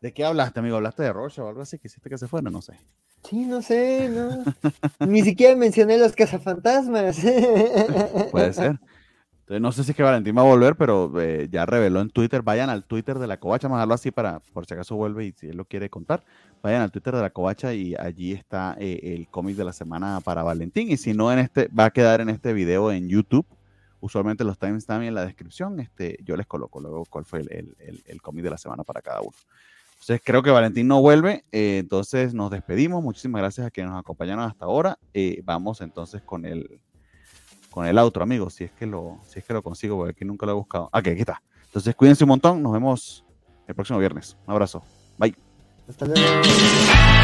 ¿De 0.00 0.12
qué 0.12 0.24
hablaste, 0.24 0.60
amigo? 0.60 0.76
¿Hablaste 0.76 1.02
de 1.02 1.12
Rocha 1.12 1.42
o 1.42 1.48
algo 1.48 1.62
así? 1.62 1.78
¿Quisiste 1.78 2.08
que 2.08 2.18
se 2.18 2.28
fuera? 2.28 2.50
No 2.50 2.62
sé. 2.62 2.74
Sí, 3.28 3.44
no 3.46 3.62
sé, 3.62 4.08
no. 4.08 4.44
Ni 5.06 5.22
siquiera 5.22 5.56
mencioné 5.56 5.98
los 5.98 6.12
cazafantasmas. 6.12 7.18
Puede 8.30 8.52
ser. 8.52 8.78
Entonces, 9.48 9.62
no 9.62 9.72
sé 9.72 9.82
si 9.82 9.92
es 9.92 9.96
que 9.96 10.02
Valentín 10.02 10.36
va 10.36 10.42
a 10.42 10.44
volver, 10.44 10.76
pero 10.76 11.10
eh, 11.18 11.48
ya 11.50 11.64
reveló 11.64 12.02
en 12.02 12.10
Twitter. 12.10 12.42
Vayan 12.42 12.68
al 12.68 12.84
Twitter 12.84 13.18
de 13.18 13.26
la 13.26 13.40
Covacha, 13.40 13.66
dejarlo 13.66 13.94
así 13.94 14.10
para, 14.10 14.40
por 14.52 14.66
si 14.66 14.74
acaso 14.74 14.94
vuelve 14.94 15.24
y 15.24 15.32
si 15.32 15.48
él 15.48 15.56
lo 15.56 15.64
quiere 15.64 15.88
contar. 15.88 16.22
Vayan 16.62 16.82
al 16.82 16.90
Twitter 16.90 17.14
de 17.14 17.22
la 17.22 17.30
Covacha 17.30 17.72
y 17.72 17.94
allí 17.94 18.32
está 18.32 18.76
eh, 18.78 19.14
el 19.16 19.28
cómic 19.28 19.56
de 19.56 19.64
la 19.64 19.72
semana 19.72 20.20
para 20.20 20.42
Valentín. 20.42 20.90
Y 20.90 20.96
si 20.96 21.14
no, 21.14 21.32
en 21.32 21.38
este, 21.38 21.68
va 21.68 21.86
a 21.86 21.90
quedar 21.90 22.20
en 22.20 22.28
este 22.28 22.52
video 22.52 22.90
en 22.90 23.08
YouTube. 23.08 23.46
Usualmente 24.00 24.44
los 24.44 24.58
times 24.58 24.86
también 24.86 25.08
en 25.08 25.14
la 25.14 25.24
descripción. 25.24 25.80
Este, 25.80 26.18
yo 26.24 26.36
les 26.36 26.46
coloco 26.46 26.80
luego 26.80 27.04
cuál 27.08 27.24
fue 27.24 27.40
el, 27.40 27.76
el, 28.06 28.22
cómic 28.22 28.44
de 28.44 28.50
la 28.50 28.58
semana 28.58 28.84
para 28.84 29.02
cada 29.02 29.20
uno. 29.20 29.34
Entonces 29.92 30.20
creo 30.24 30.42
que 30.42 30.50
Valentín 30.50 30.86
no 30.86 31.00
vuelve, 31.00 31.44
eh, 31.50 31.78
entonces 31.78 32.32
nos 32.32 32.50
despedimos. 32.50 33.02
Muchísimas 33.02 33.40
gracias 33.40 33.66
a 33.66 33.70
quienes 33.70 33.90
nos 33.90 34.00
acompañaron 34.00 34.44
hasta 34.44 34.64
ahora. 34.64 34.98
vamos 35.42 35.80
entonces 35.80 36.22
con 36.22 36.44
el, 36.44 36.80
con 37.70 37.86
el 37.86 37.98
otro, 37.98 38.22
amigo, 38.22 38.50
si 38.50 38.64
es 38.64 38.72
que 38.72 38.86
lo, 38.86 39.18
si 39.26 39.40
es 39.40 39.44
que 39.44 39.52
lo 39.52 39.62
consigo, 39.62 39.96
porque 39.96 40.12
aquí 40.12 40.24
nunca 40.24 40.46
lo 40.46 40.52
he 40.52 40.54
buscado. 40.54 40.88
Aquí, 40.92 41.10
aquí 41.10 41.20
está. 41.20 41.42
Entonces, 41.68 41.94
cuídense 41.94 42.24
un 42.24 42.28
montón. 42.28 42.62
Nos 42.62 42.72
vemos 42.72 43.24
el 43.66 43.74
próximo 43.74 43.98
viernes. 43.98 44.36
Un 44.46 44.52
abrazo. 44.52 44.82
Bye. 45.18 45.47
Hasta 45.88 46.04
luego. 46.06 47.17